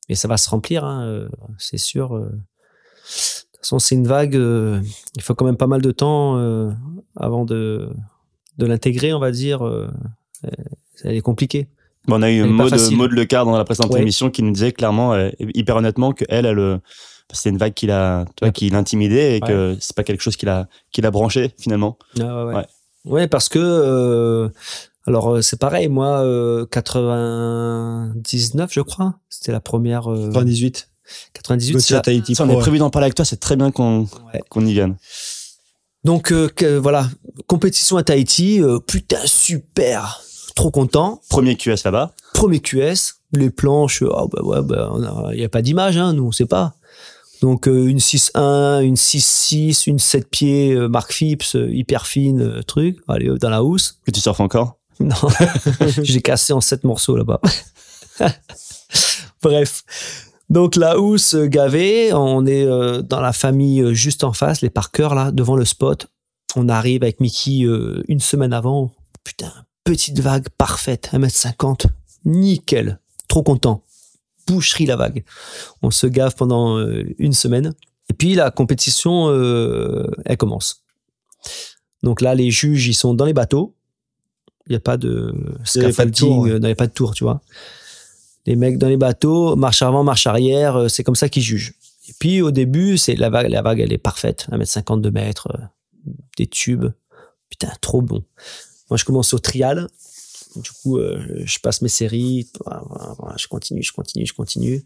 Et 0.07 0.15
ça 0.15 0.27
va 0.27 0.37
se 0.37 0.49
remplir, 0.49 0.85
hein, 0.85 1.05
euh, 1.05 1.29
c'est 1.57 1.77
sûr. 1.77 2.17
De 2.17 2.29
toute 2.29 3.57
façon, 3.61 3.79
c'est 3.79 3.95
une 3.95 4.07
vague. 4.07 4.35
il 4.35 5.21
faut 5.21 5.35
quand 5.35 5.45
même 5.45 5.57
pas 5.57 5.67
mal 5.67 5.81
de 5.81 5.91
temps 5.91 6.37
avant 7.15 7.45
de, 7.45 7.89
de 8.57 8.65
l'intégrer, 8.65 9.13
on 9.13 9.19
va 9.19 9.31
dire. 9.31 9.61
elle 11.03 11.15
est 11.15 11.21
compliquée. 11.21 11.67
On 12.07 12.21
a 12.23 12.31
eu 12.31 12.43
Maud, 12.45 13.11
Lecard 13.11 13.45
dans 13.45 13.57
la 13.57 13.65
précédente 13.65 13.91
Ouais. 13.93 14.01
émission 14.01 14.31
qui 14.31 14.41
nous 14.41 14.51
disait 14.51 14.71
clairement, 14.71 15.13
hyper 15.39 15.75
honnêtement, 15.75 16.11
que 16.13 16.23
elle, 16.29 16.45
elle, 16.45 16.79
c'était 17.31 17.49
une 17.49 17.57
vague 17.57 17.73
qui 17.73 17.85
l'a, 17.87 18.25
Ouais. 18.41 18.51
qui 18.51 18.69
l'intimidait 18.69 19.37
et 19.37 19.41
que 19.41 19.75
c'est 19.79 19.95
pas 19.95 20.03
quelque 20.03 20.21
chose 20.21 20.37
qui 20.37 20.45
l'a, 20.45 20.67
qui 20.91 21.01
l'a 21.01 21.11
branché 21.11 21.51
finalement. 21.59 21.99
Ah 22.19 22.45
ouais, 22.45 22.53
ouais. 22.55 22.65
Ouais. 23.05 23.27
Parce 23.27 23.49
que 23.49 23.59
euh, 23.59 24.49
alors 25.07 25.35
euh, 25.35 25.41
c'est 25.41 25.59
pareil, 25.59 25.87
moi 25.89 26.19
euh, 26.23 26.65
99 26.67 28.69
je 28.71 28.81
crois, 28.81 29.15
c'était 29.29 29.51
la 29.51 29.59
première 29.59 30.11
euh, 30.11 30.27
98. 30.31 30.89
98 31.33 31.67
c'est 31.67 31.73
Gauthier 31.73 31.95
la- 31.95 32.01
Tahiti 32.01 32.35
Ça, 32.35 32.45
on 32.45 32.49
est 32.49 32.55
ouais. 32.55 32.59
prévu 32.61 32.77
d'en 32.77 32.89
parler 32.89 33.05
avec 33.05 33.15
toi, 33.15 33.25
c'est 33.25 33.39
très 33.39 33.55
bien 33.55 33.71
qu'on, 33.71 34.01
Ouais. 34.33 34.41
qu'on 34.49 34.65
y 34.65 34.73
vienne. 34.73 34.97
Donc 36.03 36.31
euh, 36.31 36.47
que- 36.49 36.77
voilà, 36.77 37.07
compétition 37.47 37.97
à 37.97 38.03
Tahiti, 38.03 38.61
euh, 38.61 38.79
putain 38.79 39.19
super, 39.25 40.21
trop 40.55 40.71
content. 40.71 41.21
Premier 41.29 41.55
QS 41.55 41.83
là-bas. 41.85 42.13
Premier 42.33 42.59
QS, 42.59 43.15
les 43.33 43.49
planches, 43.49 44.03
ah 44.13 44.25
bah 44.31 44.41
ouais, 44.43 44.61
bah 44.61 44.91
il 45.33 45.39
y 45.39 45.43
a 45.43 45.49
pas 45.49 45.61
d'image 45.61 45.97
hein, 45.97 46.13
nous 46.13 46.25
on 46.27 46.31
sait 46.31 46.45
pas. 46.45 46.73
Donc 47.41 47.67
euh, 47.67 47.87
une 47.87 47.99
6-1, 47.99 48.83
une 48.83 48.95
6-6, 48.95 49.89
une 49.89 49.99
7 49.99 50.29
pieds 50.29 50.73
euh, 50.73 50.89
Mark 50.89 51.13
Phipps, 51.13 51.55
euh, 51.55 51.69
hyper 51.71 52.05
fine, 52.05 52.63
truc, 52.63 52.97
allez 53.07 53.29
dans 53.39 53.49
la 53.49 53.63
housse. 53.63 53.99
Que 54.05 54.11
tu 54.11 54.19
surfes 54.19 54.41
encore? 54.41 54.77
Non, 54.99 55.15
j'ai 56.03 56.21
cassé 56.21 56.51
en 56.51 56.59
sept 56.59 56.83
morceaux 56.83 57.15
là-bas. 57.15 57.39
Bref. 59.41 59.83
Donc 60.49 60.75
la 60.75 60.99
housse 60.99 61.35
gavée, 61.35 62.11
on 62.11 62.45
est 62.45 62.65
dans 63.03 63.21
la 63.21 63.31
famille 63.31 63.95
juste 63.95 64.25
en 64.25 64.33
face, 64.33 64.61
les 64.61 64.69
parkers 64.69 65.15
là, 65.15 65.31
devant 65.31 65.55
le 65.55 65.63
spot. 65.63 66.07
On 66.55 66.67
arrive 66.67 67.03
avec 67.03 67.21
Mickey 67.21 67.65
une 68.07 68.19
semaine 68.19 68.51
avant. 68.51 68.91
Putain, 69.23 69.53
petite 69.85 70.19
vague 70.19 70.49
parfaite, 70.57 71.11
1m50. 71.13 71.85
Nickel. 72.25 72.99
Trop 73.29 73.43
content. 73.43 73.83
Boucherie 74.53 74.85
la 74.85 74.95
vague. 74.95 75.23
On 75.81 75.91
se 75.91 76.07
gave 76.07 76.35
pendant 76.35 76.77
euh, 76.77 77.03
une 77.17 77.33
semaine. 77.33 77.73
Et 78.09 78.13
puis 78.13 78.35
la 78.35 78.51
compétition, 78.51 79.29
euh, 79.29 80.09
elle 80.25 80.37
commence. 80.37 80.83
Donc 82.03 82.21
là, 82.21 82.33
les 82.35 82.49
juges, 82.49 82.87
ils 82.87 82.93
sont 82.93 83.13
dans 83.13 83.25
les 83.25 83.33
bateaux. 83.33 83.75
Il 84.67 84.71
n'y 84.71 84.77
a 84.77 84.79
pas 84.79 84.97
de 84.97 85.33
scaffolding, 85.63 86.47
euh, 86.47 86.55
il 86.55 86.59
n'y 86.59 86.65
avait 86.65 86.75
pas 86.75 86.87
de 86.87 86.93
tour, 86.93 87.13
tu 87.13 87.23
vois. 87.23 87.41
Les 88.45 88.55
mecs 88.55 88.77
dans 88.77 88.87
les 88.87 88.97
bateaux, 88.97 89.55
marche 89.55 89.81
avant, 89.81 90.03
marche 90.03 90.27
arrière, 90.27 90.89
c'est 90.89 91.03
comme 91.03 91.15
ça 91.15 91.29
qu'ils 91.29 91.43
jugent. 91.43 91.73
Et 92.07 92.13
puis 92.19 92.41
au 92.41 92.51
début, 92.51 92.97
c'est 92.97 93.15
la 93.15 93.29
vague, 93.29 93.49
la 93.49 93.61
vague, 93.61 93.79
elle 93.79 93.93
est 93.93 93.97
parfaite, 93.99 94.47
1m50 94.51 95.01
de 95.01 95.09
mètres, 95.09 95.49
des 96.37 96.47
tubes. 96.47 96.87
Putain, 97.49 97.71
trop 97.81 98.01
bon. 98.01 98.23
Moi, 98.89 98.97
je 98.97 99.05
commence 99.05 99.33
au 99.33 99.39
trial. 99.39 99.87
Du 100.55 100.71
coup, 100.71 100.97
euh, 100.97 101.19
je 101.45 101.59
passe 101.59 101.81
mes 101.81 101.89
séries, 101.89 102.49
je 103.37 103.47
continue, 103.47 103.83
je 103.83 103.93
continue, 103.93 104.25
je 104.25 104.33
continue. 104.33 104.83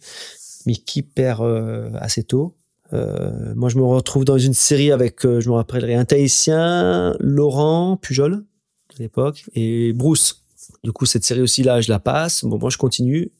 Mickey 0.66 1.02
perd 1.02 1.42
euh, 1.42 1.92
assez 2.00 2.24
tôt. 2.24 2.56
Euh, 2.92 3.54
moi, 3.56 3.70
je 3.70 3.78
me 3.78 3.84
retrouve 3.84 4.26
dans 4.26 4.38
une 4.38 4.54
série 4.54 4.92
avec, 4.92 5.22
je 5.24 5.50
me 5.50 5.56
rappellerai, 5.56 5.96
un 5.96 6.06
Tahitien, 6.06 7.16
Laurent 7.20 7.98
Pujol, 7.98 8.46
à 8.94 9.00
l'époque, 9.00 9.46
et 9.56 9.94
Bruce. 9.94 10.42
Du 10.84 10.92
coup, 10.92 11.06
cette 11.06 11.24
série 11.24 11.42
aussi, 11.42 11.64
là, 11.64 11.82
je 11.82 11.90
la 11.90 12.00
passe. 12.00 12.44
Bon, 12.44 12.58
moi, 12.60 12.70
je 12.70 12.78
continue. 12.78 13.32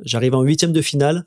J'arrive 0.00 0.34
en 0.34 0.42
huitième 0.42 0.72
de 0.72 0.82
finale. 0.82 1.26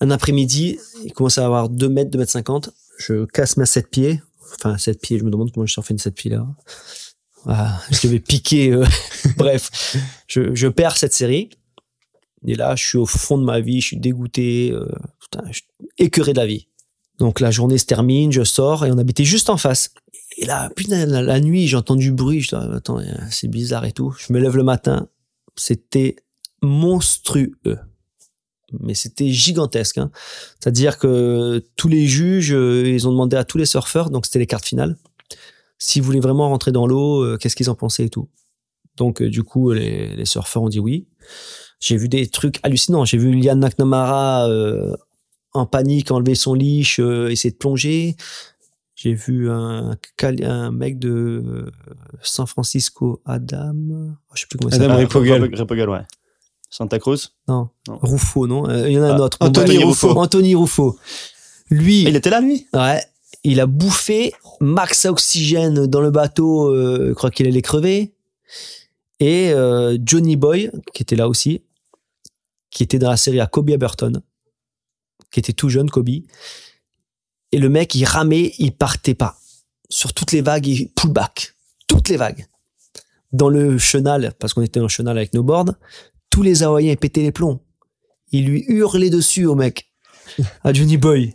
Un 0.00 0.10
après-midi, 0.10 0.78
il 1.04 1.12
commence 1.12 1.38
à 1.38 1.44
avoir 1.44 1.68
2 1.68 1.88
mètres, 1.88 2.10
2 2.10 2.18
mètres 2.18 2.32
50. 2.32 2.70
Je 2.98 3.24
casse 3.24 3.56
ma 3.56 3.66
7 3.66 3.88
pieds. 3.88 4.22
Enfin, 4.54 4.78
7 4.78 5.00
pieds, 5.00 5.18
je 5.18 5.24
me 5.24 5.30
demande 5.30 5.52
comment 5.52 5.66
je 5.66 5.72
surfais 5.72 5.92
une 5.92 5.98
7 5.98 6.14
pieds 6.14 6.30
là. 6.30 6.46
Ah, 7.48 7.80
je 7.90 8.06
devais 8.06 8.20
piquer. 8.20 8.72
euh, 8.72 8.84
Bref, 9.36 9.96
je, 10.28 10.68
perds 10.68 10.96
cette 10.96 11.14
série. 11.14 11.50
Et 12.46 12.54
là, 12.54 12.76
je 12.76 12.86
suis 12.86 12.98
au 12.98 13.06
fond 13.06 13.38
de 13.38 13.44
ma 13.44 13.60
vie, 13.60 13.80
je 13.80 13.86
suis 13.88 13.96
dégoûté, 13.96 14.70
euh, 14.70 14.86
putain, 15.20 15.42
écœuré 15.96 16.32
de 16.34 16.38
la 16.38 16.46
vie. 16.46 16.68
Donc 17.18 17.40
la 17.40 17.50
journée 17.50 17.78
se 17.78 17.86
termine, 17.86 18.30
je 18.30 18.44
sors 18.44 18.86
et 18.86 18.92
on 18.92 18.98
habitait 18.98 19.24
juste 19.24 19.50
en 19.50 19.56
face. 19.56 19.90
Et 20.36 20.46
là, 20.46 20.70
putain, 20.76 21.04
la, 21.06 21.20
la 21.20 21.40
nuit, 21.40 21.66
j'ai 21.66 21.76
entendu 21.76 22.06
du 22.06 22.12
bruit. 22.12 22.40
Je 22.40 22.48
dis, 22.50 22.54
attends, 22.54 23.00
c'est 23.30 23.48
bizarre 23.48 23.86
et 23.86 23.92
tout. 23.92 24.14
Je 24.18 24.32
me 24.32 24.38
lève 24.38 24.56
le 24.56 24.62
matin, 24.62 25.08
c'était 25.56 26.14
monstrueux. 26.62 27.56
Mais 28.80 28.94
c'était 28.94 29.30
gigantesque. 29.30 29.98
Hein. 29.98 30.10
C'est-à-dire 30.60 30.98
que 30.98 31.64
tous 31.76 31.88
les 31.88 32.06
juges, 32.06 32.52
euh, 32.52 32.86
ils 32.86 33.08
ont 33.08 33.12
demandé 33.12 33.36
à 33.36 33.44
tous 33.44 33.58
les 33.58 33.64
surfeurs, 33.64 34.10
donc 34.10 34.26
c'était 34.26 34.38
les 34.38 34.46
cartes 34.46 34.66
finales, 34.66 34.96
s'ils 35.78 36.02
voulaient 36.02 36.20
vraiment 36.20 36.48
rentrer 36.48 36.72
dans 36.72 36.86
l'eau, 36.86 37.22
euh, 37.22 37.36
qu'est-ce 37.36 37.56
qu'ils 37.56 37.70
en 37.70 37.74
pensaient 37.74 38.04
et 38.06 38.10
tout. 38.10 38.28
Donc 38.96 39.22
euh, 39.22 39.30
du 39.30 39.42
coup, 39.44 39.72
les, 39.72 40.14
les 40.16 40.24
surfeurs 40.24 40.62
ont 40.62 40.68
dit 40.68 40.80
oui. 40.80 41.06
J'ai 41.80 41.96
vu 41.96 42.08
des 42.08 42.26
trucs 42.26 42.58
hallucinants. 42.64 43.04
J'ai 43.04 43.18
vu 43.18 43.32
Liane 43.32 43.60
McNamara 43.60 44.48
euh, 44.48 44.94
en 45.52 45.64
panique 45.66 46.10
enlever 46.10 46.34
son 46.34 46.54
leash, 46.54 46.98
euh, 46.98 47.28
essayer 47.30 47.52
de 47.52 47.56
plonger. 47.56 48.16
J'ai 48.96 49.14
vu 49.14 49.48
un, 49.48 49.96
un 50.42 50.70
mec 50.72 50.98
de 50.98 51.08
euh, 51.46 51.70
San 52.20 52.48
Francisco, 52.48 53.22
Adam. 53.24 53.72
oh, 53.90 54.32
je 54.34 54.40
sais 54.40 54.46
plus 54.48 54.58
comment 54.58 54.74
Adam. 54.74 54.96
Rip- 54.96 55.12
Ripogal, 55.54 55.88
ouais. 55.88 56.00
Santa 56.68 56.98
Cruz? 56.98 57.28
Non, 57.46 57.68
Non. 57.86 57.98
Ruffo, 58.02 58.46
non 58.48 58.68
Euh, 58.68 58.88
Il 58.88 58.94
y 58.94 58.98
en 58.98 59.02
a 59.04 59.12
un 59.12 59.16
Ah, 59.16 59.20
autre. 59.22 59.38
Anthony. 59.40 59.78
Ruffo. 59.84 60.10
Anthony 60.18 60.54
Ruffo. 60.56 60.98
Lui, 61.70 62.02
Il 62.02 62.16
était 62.16 62.28
là, 62.30 62.40
lui? 62.40 62.66
Ouais, 62.74 63.00
il 63.44 63.60
a 63.60 63.66
bouffé 63.66 64.32
max 64.60 65.04
oxygène 65.06 65.86
dans 65.86 66.00
le 66.00 66.10
bateau, 66.10 66.74
euh, 66.74 67.08
je 67.08 67.12
crois 67.14 67.30
qu'il 67.30 67.46
allait 67.46 67.62
crever. 67.62 68.14
Et 69.20 69.50
euh, 69.50 69.98
Johnny 70.04 70.36
Boy, 70.36 70.70
qui 70.94 71.02
était 71.02 71.16
là 71.16 71.28
aussi, 71.28 71.62
qui 72.70 72.82
était 72.82 72.98
dans 72.98 73.10
la 73.10 73.16
série 73.16 73.40
à 73.40 73.46
Kobe 73.46 73.70
Aberton, 73.70 74.22
qui 75.30 75.40
était 75.40 75.52
tout 75.52 75.68
jeune, 75.68 75.90
Kobe. 75.90 76.08
Et 76.08 77.58
le 77.58 77.68
mec, 77.68 77.94
il 77.94 78.04
ramait, 78.04 78.52
il 78.58 78.72
partait 78.72 79.14
pas. 79.14 79.38
Sur 79.88 80.12
toutes 80.12 80.32
les 80.32 80.42
vagues, 80.42 80.66
il 80.66 80.90
pull 80.90 81.12
back. 81.12 81.54
Toutes 81.86 82.08
les 82.08 82.16
vagues. 82.16 82.46
Dans 83.32 83.48
le 83.48 83.78
chenal, 83.78 84.34
parce 84.38 84.54
qu'on 84.54 84.62
était 84.62 84.80
en 84.80 84.88
chenal 84.88 85.16
avec 85.16 85.34
nos 85.34 85.42
boards, 85.42 85.74
tous 86.30 86.42
les 86.42 86.62
Hawaïens 86.62 86.92
ils 86.92 86.98
pétaient 86.98 87.22
les 87.22 87.32
plombs. 87.32 87.60
Il 88.30 88.46
lui 88.46 88.64
hurlait 88.68 89.10
dessus 89.10 89.46
au 89.46 89.54
mec, 89.54 89.90
à 90.64 90.72
Johnny 90.72 90.96
Boy. 90.96 91.34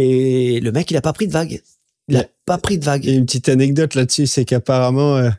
Et 0.00 0.60
le 0.60 0.70
mec, 0.72 0.90
il 0.90 0.96
a 0.96 1.00
pas 1.00 1.12
pris 1.12 1.26
de 1.26 1.32
vague. 1.32 1.60
Il 2.08 2.16
a 2.16 2.24
pas 2.46 2.58
pris 2.58 2.78
de 2.78 2.84
Il 2.84 2.86
y 2.86 2.88
a 2.88 2.92
vague. 2.92 3.04
une 3.06 3.26
petite 3.26 3.48
anecdote 3.48 3.94
là-dessus, 3.94 4.26
c'est 4.28 4.44
qu'apparemment, 4.44 5.16
euh, 5.16 5.30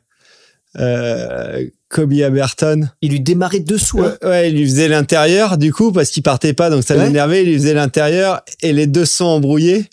euh, 0.80 1.66
Kobe 1.88 2.14
Aberton, 2.22 2.90
Il 3.02 3.12
lui 3.12 3.22
démarrait 3.22 3.62
dessous. 3.62 4.02
hein. 4.02 4.16
ouais, 4.22 4.28
ouais, 4.30 4.50
il 4.52 4.58
lui 4.58 4.66
faisait 4.66 4.88
l'intérieur, 4.88 5.58
du 5.58 5.74
coup, 5.74 5.92
parce 5.92 6.10
qu'il 6.10 6.22
partait 6.24 6.54
pas, 6.54 6.70
donc 6.70 6.84
ça 6.84 6.96
Ouais. 6.96 7.06
l'énervait, 7.06 7.44
il 7.44 7.50
lui 7.50 7.58
faisait 7.58 7.74
l'intérieur, 7.74 8.42
et 8.62 8.74
les 8.74 8.86
deux 8.86 9.06
sont 9.06 9.26
embrouillés. 9.26 9.86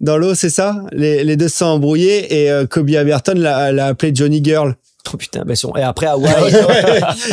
Dans 0.00 0.16
l'eau, 0.16 0.34
c'est 0.34 0.50
ça? 0.50 0.82
Les, 0.92 1.24
les 1.24 1.36
deux 1.36 1.48
sont 1.48 1.64
embrouillés, 1.66 2.42
et 2.42 2.50
euh, 2.50 2.66
Kobe 2.66 2.90
Aberton 2.94 3.34
l'a 3.36 3.86
appelé 3.86 4.12
Johnny 4.14 4.42
Girl. 4.42 4.76
Oh 5.12 5.16
putain, 5.16 5.44
ben, 5.44 5.54
son- 5.54 5.74
et 5.76 5.82
après 5.82 6.06
Hawaï. 6.06 6.32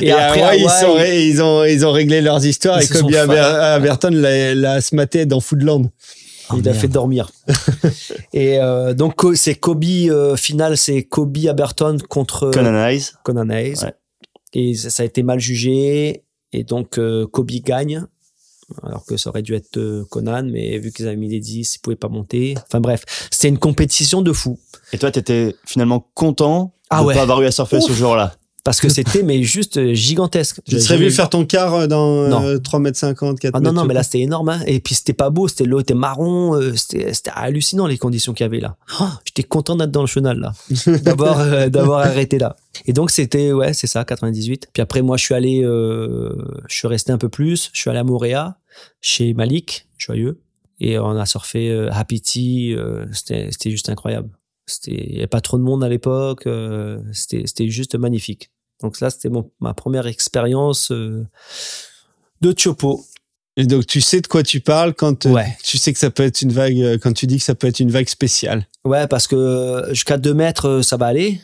et, 0.02 0.06
et 0.06 0.12
après 0.12 0.42
après, 0.42 0.60
ils, 0.60 0.66
Hawaï, 0.66 0.82
sont 0.82 0.94
ré- 0.94 1.28
ils, 1.28 1.42
ont, 1.42 1.64
ils 1.64 1.86
ont 1.86 1.92
réglé 1.92 2.22
leurs 2.22 2.46
histoires, 2.46 2.80
Ils 2.82 2.86
et 2.86 2.88
Kobe 3.00 3.14
Aber- 3.16 3.62
Aberton 3.62 4.10
l'a 4.12 4.82
smaté 4.82 5.26
dans 5.26 5.40
Foodland. 5.40 5.90
Il 6.52 6.60
a 6.60 6.72
merde. 6.72 6.76
fait 6.78 6.88
dormir. 6.88 7.32
et 8.34 8.60
euh, 8.60 8.94
donc 8.94 9.22
c'est 9.36 9.56
Kobe 9.56 9.84
euh, 9.84 10.36
final, 10.36 10.78
c'est 10.78 11.04
Kobe 11.04 11.38
Aberton 11.48 11.98
contre 12.10 12.52
Conan 12.52 12.76
Hayes. 12.76 13.12
Conan 13.24 13.50
Hayes. 13.50 13.84
Ouais. 13.84 13.94
Et 14.54 14.76
ça, 14.76 14.90
ça 14.90 15.04
a 15.04 15.06
été 15.06 15.24
mal 15.24 15.40
jugé. 15.40 16.24
Et 16.52 16.64
donc 16.64 16.98
euh, 16.98 17.26
Kobe 17.28 17.52
gagne. 17.52 18.06
Alors 18.82 19.06
que 19.06 19.18
ça 19.18 19.30
aurait 19.30 19.42
dû 19.42 19.54
être 19.54 19.78
euh, 19.78 20.06
Conan, 20.10 20.44
mais 20.44 20.78
vu 20.80 20.92
qu'ils 20.92 21.08
avaient 21.08 21.18
mis 21.18 21.28
les 21.30 21.40
10, 21.40 21.76
ils 21.76 21.80
pouvaient 21.80 21.96
pas 21.96 22.08
monter. 22.08 22.56
Enfin 22.68 22.80
bref, 22.80 23.04
c'était 23.30 23.50
une 23.50 23.60
compétition 23.60 24.22
de 24.22 24.32
fou. 24.32 24.58
Et 24.94 24.98
toi, 24.98 25.12
t'étais 25.12 25.56
finalement 25.66 26.08
content 26.14 26.74
Ah 26.90 27.02
de 27.02 27.06
ouais. 27.08 27.14
pas 27.14 27.22
avoir 27.24 27.42
eu 27.42 27.46
à 27.46 27.52
surfer 27.52 27.82
ce 27.82 27.92
jour-là. 27.92 28.36
Parce 28.64 28.80
que 28.80 28.88
c'était 28.88 29.24
mais 29.24 29.44
juste 29.44 29.76
euh, 29.78 29.94
gigantesque. 29.94 30.62
Tu 30.66 30.80
serais 30.80 30.98
vu 30.98 31.12
faire 31.12 31.30
ton 31.30 31.46
quart 31.46 31.74
euh, 31.74 31.88
dans 31.88 32.30
Non. 32.30 32.44
euh, 32.44 32.58
3m50, 32.60 33.38
4 33.38 33.52
Ah 33.56 33.60
non, 33.60 33.74
non, 33.74 33.84
mais 33.84 33.94
là, 33.94 34.04
c'était 34.04 34.22
énorme. 34.22 34.48
Hein. 34.50 34.62
Et 34.68 34.80
puis, 34.80 34.96
c'était 34.96 35.12
pas 35.14 35.30
beau. 35.30 35.50
C'était 35.50 35.66
l'eau 35.66 35.82
était 35.82 35.94
marron. 35.94 36.56
euh, 36.56 36.74
c'était 36.76 37.14
c'était 37.14 37.32
hallucinant, 37.36 37.88
les 37.88 37.98
conditions 37.98 38.34
qu'il 38.34 38.46
y 38.46 38.48
avait 38.48 38.62
là. 38.62 38.78
Oh, 39.02 39.06
J'étais 39.26 39.44
content 39.44 39.76
d'être 39.76 39.92
dans 39.92 40.02
le 40.02 40.08
chenal, 40.08 40.40
là. 40.40 40.54
D'avoir 41.04 41.40
euh, 41.42 41.68
d'avoir 41.68 42.00
arrêté 42.06 42.40
là. 42.40 42.56
Et 42.86 42.94
donc, 42.94 43.12
c'était, 43.12 43.52
ouais, 43.52 43.74
c'est 43.74 43.88
ça, 43.88 44.06
98. 44.06 44.70
Puis 44.72 44.82
après, 44.82 45.02
moi, 45.02 45.18
je 45.18 45.26
suis 45.26 45.34
allé, 45.36 45.62
euh, 45.64 46.34
je 46.70 46.76
suis 46.78 46.88
resté 46.88 47.12
un 47.12 47.18
peu 47.18 47.30
plus. 47.30 47.70
Je 47.74 47.82
suis 47.82 47.90
allé 47.90 48.00
à 48.00 48.04
Moréa, 48.06 48.58
chez 49.02 49.34
Malik, 49.34 49.88
joyeux. 49.98 50.40
Et 50.80 50.98
on 51.00 51.12
a 51.18 51.26
surfé 51.26 51.70
euh, 51.70 51.90
Happy 51.92 52.22
Tea. 52.22 52.74
euh, 52.78 53.06
c'était 53.12 53.50
c'était 53.52 53.72
juste 53.72 53.90
incroyable. 53.90 54.30
C'était, 54.66 54.92
il 55.08 55.14
y 55.16 55.18
avait 55.18 55.28
pas 55.28 55.42
trop 55.42 55.58
de 55.58 55.64
monde 55.64 55.84
à 55.84 55.90
l'époque. 55.90 56.48
euh, 56.48 57.00
c'était 57.12 57.44
c'était 57.46 57.70
juste 57.70 57.96
magnifique. 57.96 58.52
Donc 58.82 59.00
là, 59.00 59.10
c'était 59.10 59.30
mon, 59.30 59.50
ma 59.60 59.74
première 59.74 60.08
expérience 60.08 60.92
euh, 60.92 61.26
de 62.42 62.54
Chopo. 62.58 63.04
Et 63.56 63.66
donc, 63.68 63.86
tu 63.86 64.02
sais 64.02 64.20
de 64.20 64.28
quoi 64.28 64.42
tu 64.42 64.62
parles 64.62 64.94
quand 64.94 65.26
euh, 65.26 65.32
Ouais. 65.32 65.56
tu 65.64 65.78
sais 65.78 65.94
que 65.94 66.00
ça 66.00 66.10
peut 66.10 66.24
être 66.24 66.42
une 66.42 66.52
vague, 66.52 66.98
quand 67.00 67.14
tu 67.14 67.28
dis 67.28 67.38
que 67.38 67.44
ça 67.44 67.54
peut 67.56 67.68
être 67.68 67.80
une 67.80 67.92
vague 67.92 68.08
spéciale? 68.10 68.68
Ouais, 68.84 69.08
parce 69.08 69.28
que 69.28 69.84
jusqu'à 69.92 70.18
2 70.18 70.34
mètres, 70.34 70.82
ça 70.82 70.98
va 70.98 71.06
aller. 71.08 71.40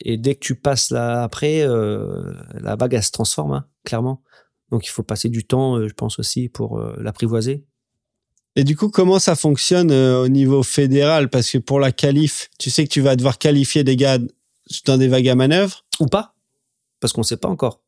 Et 0.00 0.18
dès 0.18 0.34
que 0.34 0.40
tu 0.40 0.54
passes 0.56 0.90
là 0.90 1.22
après, 1.22 1.60
euh, 1.62 2.32
la 2.60 2.74
vague, 2.76 2.94
elle 2.94 3.02
se 3.02 3.12
transforme, 3.12 3.52
hein, 3.52 3.66
clairement. 3.84 4.22
Donc 4.70 4.84
il 4.86 4.90
faut 4.90 5.04
passer 5.04 5.28
du 5.28 5.46
temps, 5.46 5.86
je 5.86 5.92
pense 5.94 6.18
aussi, 6.18 6.48
pour 6.48 6.80
l'apprivoiser. 6.98 7.64
Et 8.56 8.64
du 8.64 8.74
coup, 8.74 8.88
comment 8.88 9.18
ça 9.18 9.36
fonctionne 9.36 9.90
euh, 9.90 10.22
au 10.22 10.28
niveau 10.28 10.62
fédéral? 10.62 11.28
Parce 11.28 11.50
que 11.50 11.58
pour 11.58 11.78
la 11.78 11.92
qualif, 11.92 12.48
tu 12.58 12.70
sais 12.70 12.84
que 12.84 12.92
tu 12.92 13.02
vas 13.02 13.14
devoir 13.14 13.36
qualifier 13.38 13.84
des 13.84 13.96
gars 13.96 14.18
dans 14.86 14.96
des 14.96 15.08
vagues 15.08 15.28
à 15.28 15.34
manœuvre? 15.34 15.84
Ou 16.00 16.06
pas 16.06 16.34
Parce 17.00 17.12
qu'on 17.12 17.20
ne 17.20 17.26
sait 17.26 17.36
pas 17.36 17.48
encore. 17.48 17.80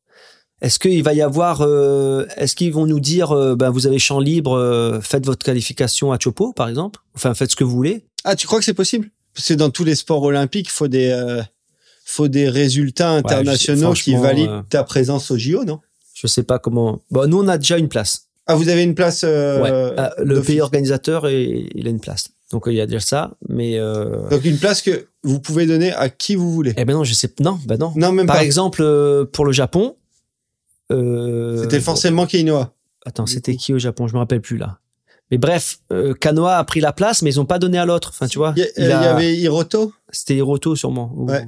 Est-ce 0.61 0.79
qu'il 0.79 1.03
va 1.03 1.15
y 1.15 1.23
avoir... 1.23 1.63
euh, 1.63 2.27
Est-ce 2.37 2.55
qu'ils 2.55 2.73
vont 2.73 2.87
nous 2.87 3.01
dire, 3.01 3.33
euh, 3.33 3.55
ben, 3.57 3.71
vous 3.71 3.87
avez 3.87 3.99
champ 3.99 4.19
libre, 4.19 4.57
euh, 4.57 5.01
faites 5.01 5.25
votre 5.25 5.45
qualification 5.45 6.13
à 6.13 6.19
Chopo, 6.19 6.53
par 6.53 6.69
exemple? 6.69 7.01
Enfin, 7.15 7.33
faites 7.33 7.53
ce 7.53 7.57
que 7.57 7.65
vous 7.65 7.75
voulez. 7.75 8.05
Ah, 8.25 8.37
tu 8.37 8.47
crois 8.47 8.59
que 8.59 8.65
c'est 8.65 8.75
possible? 8.75 9.11
Parce 9.35 9.49
que 9.49 9.55
dans 9.55 9.71
tous 9.71 9.85
les 9.85 9.95
sports 9.95 10.23
olympiques, 10.23 10.67
il 10.67 10.73
faut 10.73 10.89
des, 10.89 11.43
faut 12.05 12.29
des 12.29 12.49
résultats 12.49 13.13
sais, 13.13 13.19
internationaux 13.19 13.93
qui 13.93 14.17
valident 14.17 14.65
ta 14.69 14.83
présence 14.83 15.31
au 15.31 15.39
JO, 15.39 15.65
non? 15.65 15.81
Je 16.13 16.27
sais 16.27 16.43
pas 16.43 16.59
comment... 16.59 17.01
Bon, 17.13 17.31
nous, 17.31 17.39
on 17.39 17.47
a 17.47 17.57
déjà 17.57 17.79
une 17.79 17.89
place. 17.89 18.28
Ah, 18.49 18.55
vous 18.57 18.69
avez 18.71 18.83
une 18.83 18.95
place 18.95 19.23
euh, 19.25 19.61
Ouais. 19.63 19.95
Ah, 19.99 20.13
le 20.19 20.41
pays 20.43 20.61
organisateur, 20.61 21.29
il 21.31 21.69
il 21.75 21.87
a 21.87 21.91
une 21.91 22.01
place. 22.01 22.31
Donc 22.51 22.65
il 22.67 22.73
y 22.75 22.81
a 22.81 22.87
déjà 22.87 23.01
ça, 23.01 23.31
mais... 23.49 23.79
euh, 23.79 24.27
Donc 24.31 24.45
une 24.47 24.57
place 24.57 24.81
que 24.81 25.09
vous 25.23 25.39
pouvez 25.39 25.67
donner 25.67 25.93
à 25.93 26.09
qui 26.09 26.35
vous 26.35 26.51
voulez. 26.51 26.73
Eh 26.79 26.85
ben 26.87 26.95
non, 26.95 27.05
je 27.05 27.13
sais... 27.13 27.31
Non, 27.41 27.59
ben 27.67 27.77
non. 27.79 27.93
Non, 27.95 28.11
même 28.11 28.27
Par 28.27 28.37
pas. 28.37 28.45
exemple, 28.45 28.81
euh, 28.83 29.27
pour 29.27 29.45
le 29.45 29.53
Japon. 29.53 29.97
euh, 30.93 31.63
C'était 31.63 31.81
forcément 31.81 32.27
Keinoa. 32.27 32.73
Attends, 33.05 33.27
c'était 33.27 33.55
qui 33.57 33.73
au 33.75 33.79
Japon? 33.79 34.07
Je 34.09 34.15
me 34.15 34.19
rappelle 34.19 34.41
plus 34.41 34.57
là. 34.57 34.79
Mais 35.31 35.37
bref, 35.39 35.81
euh, 35.93 36.15
Kanoa 36.15 36.57
a 36.57 36.65
pris 36.65 36.81
la 36.81 36.93
place, 36.95 37.21
mais 37.23 37.31
ils 37.31 37.39
ont 37.41 37.45
pas 37.45 37.59
donné 37.59 37.77
à 37.79 37.85
l'autre. 37.85 38.11
Enfin, 38.15 38.27
tu 38.29 38.39
vois. 38.39 38.55
Il 38.57 38.63
y, 38.63 38.67
il 38.79 38.85
il 38.85 38.89
y 38.89 38.93
a- 38.93 39.15
avait 39.15 39.37
Hiroto? 39.37 39.93
C'était 40.11 40.37
Hiroto 40.37 40.75
sûrement. 40.75 41.13
Ouais. 41.15 41.45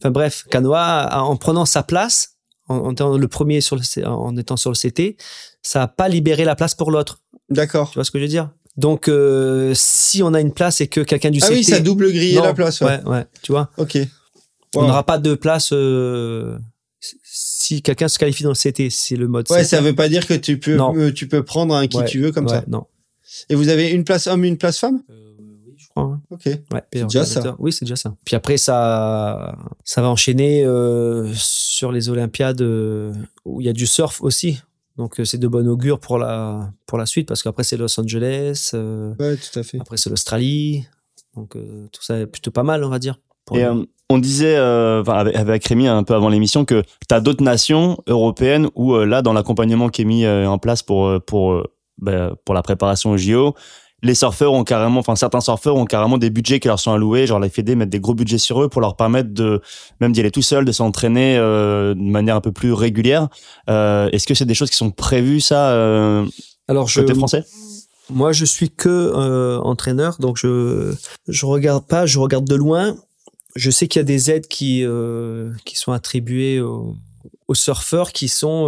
Enfin 0.00 0.10
bref, 0.10 0.44
Kanoa, 0.50 1.22
en 1.22 1.36
prenant 1.36 1.64
sa 1.64 1.82
place, 1.82 2.36
en, 2.68 2.76
en 2.76 2.92
étant 2.92 3.16
le 3.16 3.28
premier 3.28 3.62
sur 3.62 3.76
le, 3.76 4.06
en 4.06 4.36
étant 4.36 4.58
sur 4.58 4.70
le 4.70 4.76
CT, 4.76 5.16
ça 5.62 5.82
a 5.82 5.88
pas 5.88 6.08
libéré 6.08 6.44
la 6.44 6.54
place 6.56 6.74
pour 6.74 6.90
l'autre. 6.90 7.20
D'accord. 7.50 7.90
Tu 7.90 7.94
vois 7.94 8.04
ce 8.04 8.10
que 8.10 8.18
je 8.18 8.24
veux 8.24 8.28
dire? 8.28 8.50
Donc, 8.76 9.08
euh, 9.08 9.72
si 9.74 10.22
on 10.22 10.32
a 10.34 10.40
une 10.40 10.52
place 10.52 10.80
et 10.80 10.86
que 10.88 11.00
quelqu'un 11.00 11.30
du 11.30 11.40
Ah 11.42 11.46
CT, 11.48 11.54
oui, 11.54 11.64
ça 11.64 11.80
double 11.80 12.10
grillé 12.12 12.36
Non, 12.36 12.42
la 12.44 12.54
place. 12.54 12.80
Ouais. 12.80 13.00
ouais, 13.04 13.10
ouais, 13.10 13.26
tu 13.42 13.52
vois. 13.52 13.70
Ok. 13.76 13.98
On 14.74 14.82
n'aura 14.86 15.04
pas 15.04 15.18
de 15.18 15.34
place 15.34 15.70
euh, 15.72 16.56
si 17.22 17.82
quelqu'un 17.82 18.08
se 18.08 18.18
qualifie 18.18 18.42
dans 18.44 18.52
le 18.52 18.54
CT, 18.54 18.88
c'est 18.90 19.16
le 19.16 19.28
mode. 19.28 19.50
Ouais, 19.50 19.58
CT. 19.62 19.68
ça 19.68 19.80
veut 19.82 19.94
pas 19.94 20.08
dire 20.08 20.26
que 20.26 20.32
tu 20.34 20.58
peux, 20.58 20.78
euh, 20.80 21.12
tu 21.12 21.28
peux 21.28 21.42
prendre 21.44 21.74
un 21.74 21.86
qui 21.86 21.98
Ouais, 21.98 22.04
tu 22.06 22.20
veux 22.20 22.32
comme 22.32 22.46
ouais, 22.46 22.52
ça. 22.52 22.64
Non. 22.68 22.86
Et 23.50 23.54
vous 23.54 23.68
avez 23.68 23.90
une 23.90 24.04
place 24.04 24.26
homme, 24.26 24.44
une 24.44 24.56
place 24.56 24.78
femme? 24.78 25.02
Oui, 25.10 25.74
je 25.76 25.86
crois. 25.88 26.04
hein. 26.04 26.22
Ok. 26.30 26.46
Ouais, 26.46 26.82
C'est 26.92 27.02
déjà 27.04 27.24
ça. 27.26 27.56
Oui, 27.58 27.72
c'est 27.72 27.84
déjà 27.84 27.96
ça. 27.96 28.14
Puis 28.24 28.34
après, 28.36 28.56
ça, 28.56 29.54
ça 29.84 30.00
va 30.00 30.08
enchaîner 30.08 30.64
euh, 30.64 31.30
sur 31.34 31.92
les 31.92 32.08
Olympiades 32.08 32.62
euh, 32.62 33.12
où 33.44 33.60
il 33.60 33.66
y 33.66 33.70
a 33.70 33.74
du 33.74 33.86
surf 33.86 34.22
aussi. 34.22 34.60
Donc 34.96 35.18
euh, 35.20 35.24
c'est 35.24 35.38
de 35.38 35.48
bon 35.48 35.66
augure 35.68 35.98
pour 36.00 36.18
la 36.18 36.70
pour 36.86 36.98
la 36.98 37.06
suite 37.06 37.26
parce 37.28 37.42
qu'après 37.42 37.64
c'est 37.64 37.76
Los 37.76 37.98
Angeles, 37.98 38.70
euh, 38.74 39.14
Ouais, 39.18 39.36
tout 39.36 39.58
à 39.58 39.62
fait. 39.62 39.80
après 39.80 39.96
c'est 39.96 40.10
l'Australie. 40.10 40.86
Donc 41.34 41.56
euh, 41.56 41.86
tout 41.92 42.02
ça 42.02 42.18
est 42.18 42.26
plutôt 42.26 42.50
pas 42.50 42.62
mal, 42.62 42.84
on 42.84 42.88
va 42.90 42.98
dire. 42.98 43.18
pour 43.46 43.56
Et 43.56 43.64
euh, 43.64 43.82
on 44.10 44.18
disait 44.18 44.56
euh, 44.56 45.02
avec, 45.04 45.34
avec 45.34 45.64
Rémi 45.64 45.86
un 45.88 46.02
peu 46.02 46.14
avant 46.14 46.28
l'émission 46.28 46.66
que 46.66 46.82
tu 47.08 47.14
as 47.14 47.20
d'autres 47.20 47.42
nations 47.42 48.02
européennes 48.06 48.68
où 48.74 48.94
euh, 48.94 49.06
là, 49.06 49.22
dans 49.22 49.32
l'accompagnement 49.32 49.88
qui 49.88 50.02
est 50.02 50.04
mis 50.04 50.26
euh, 50.26 50.46
en 50.46 50.58
place 50.58 50.82
pour, 50.82 51.10
pour, 51.24 51.52
euh, 51.52 51.64
bah, 51.96 52.34
pour 52.44 52.54
la 52.54 52.60
préparation 52.62 53.12
au 53.12 53.16
JO, 53.16 53.54
les 54.02 54.14
surfeurs 54.14 54.52
ont 54.52 54.64
carrément, 54.64 55.00
enfin 55.00 55.14
certains 55.14 55.40
surfeurs 55.40 55.76
ont 55.76 55.84
carrément 55.84 56.18
des 56.18 56.30
budgets 56.30 56.58
qui 56.58 56.68
leur 56.68 56.80
sont 56.80 56.92
alloués, 56.92 57.26
genre 57.26 57.38
la 57.38 57.48
FED 57.48 57.76
mettent 57.76 57.90
des 57.90 58.00
gros 58.00 58.14
budgets 58.14 58.38
sur 58.38 58.62
eux 58.62 58.68
pour 58.68 58.80
leur 58.80 58.96
permettre 58.96 59.30
de 59.30 59.60
même 60.00 60.12
d'y 60.12 60.20
aller 60.20 60.32
tout 60.32 60.42
seul, 60.42 60.64
de 60.64 60.72
s'entraîner 60.72 61.36
euh, 61.36 61.94
de 61.94 62.00
manière 62.00 62.34
un 62.34 62.40
peu 62.40 62.52
plus 62.52 62.72
régulière. 62.72 63.28
Euh, 63.70 64.10
Est-ce 64.10 64.26
que 64.26 64.34
c'est 64.34 64.44
des 64.44 64.54
choses 64.54 64.70
qui 64.70 64.76
sont 64.76 64.90
prévues 64.90 65.40
ça 65.40 65.70
euh, 65.70 66.26
Alors 66.66 66.88
je, 66.88 67.00
côté 67.00 67.14
français? 67.14 67.44
Moi 68.10 68.32
je 68.32 68.44
suis 68.44 68.70
que 68.70 68.88
euh, 68.88 69.60
entraîneur, 69.60 70.16
donc 70.18 70.36
je 70.36 70.92
je 71.28 71.46
regarde 71.46 71.86
pas, 71.86 72.04
je 72.04 72.18
regarde 72.18 72.44
de 72.44 72.56
loin. 72.56 72.96
Je 73.54 73.70
sais 73.70 73.86
qu'il 73.86 74.00
y 74.00 74.04
a 74.04 74.04
des 74.04 74.30
aides 74.30 74.48
qui 74.48 74.84
qui 75.64 75.76
sont 75.76 75.92
attribuées 75.92 76.60
aux, 76.60 76.96
aux 77.46 77.54
surfeurs 77.54 78.10
qui 78.12 78.26
sont 78.28 78.66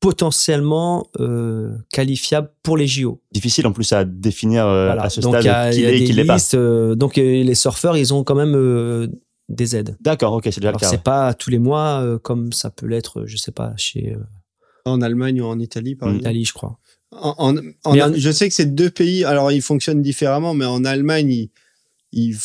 potentiellement 0.00 1.08
euh, 1.20 1.76
qualifiables 1.92 2.50
pour 2.62 2.76
les 2.76 2.86
JO. 2.86 3.20
Difficile 3.32 3.66
en 3.66 3.72
plus 3.72 3.92
à 3.92 4.04
définir 4.04 4.66
euh, 4.66 4.86
Voilà. 4.86 5.02
à 5.04 5.10
ce 5.10 5.20
donc 5.20 5.34
stade 5.40 5.44
il 5.44 5.46
y 5.46 5.50
a, 5.50 5.70
qui 5.72 5.78
il 5.78 5.82
y 5.82 5.86
a 5.86 5.90
l'est 5.90 5.96
et 5.96 6.00
des 6.00 6.04
qui 6.06 6.12
l'est 6.12 6.24
pas. 6.24 6.38
euh, 6.54 6.94
donc 6.94 7.18
euh, 7.18 7.22
les 7.42 7.54
surfeurs, 7.54 7.96
ils 7.96 8.12
ont 8.14 8.24
quand 8.24 8.34
même 8.34 8.54
euh, 8.54 9.06
des 9.48 9.76
aides. 9.76 9.96
D'accord, 10.00 10.34
ok, 10.34 10.44
c'est 10.44 10.56
déjà 10.60 10.68
le 10.68 10.68
Alors 10.68 10.80
cas. 10.80 10.88
c'est 10.88 11.02
pas 11.02 11.34
tous 11.34 11.50
les 11.50 11.58
mois 11.58 12.00
euh, 12.02 12.18
comme 12.18 12.52
ça 12.52 12.70
peut 12.70 12.86
l'être, 12.86 13.24
je 13.26 13.36
sais 13.36 13.52
pas, 13.52 13.72
chez 13.76 14.14
euh, 14.14 14.22
En 14.84 15.00
Allemagne 15.00 15.40
ou 15.40 15.46
en 15.46 15.58
Italie, 15.58 15.94
par 15.94 16.08
Mm. 16.08 16.12
exemple. 16.12 16.22
Italie, 16.22 16.44
je 16.44 16.52
crois. 16.52 16.78
En, 17.10 17.34
en- 17.38 17.56
en- 17.84 17.98
en- 17.98 18.12
je 18.14 18.30
sais 18.30 18.48
que 18.48 18.54
c'est 18.54 18.74
deux 18.74 18.90
pays. 18.90 19.24
Alors, 19.24 19.50
ils 19.50 19.62
fonctionnent 19.62 20.02
différemment, 20.02 20.52
mais 20.54 20.66
en 20.66 20.84
Allemagne, 20.84 21.30
ils, 21.30 21.50
ils 22.12 22.36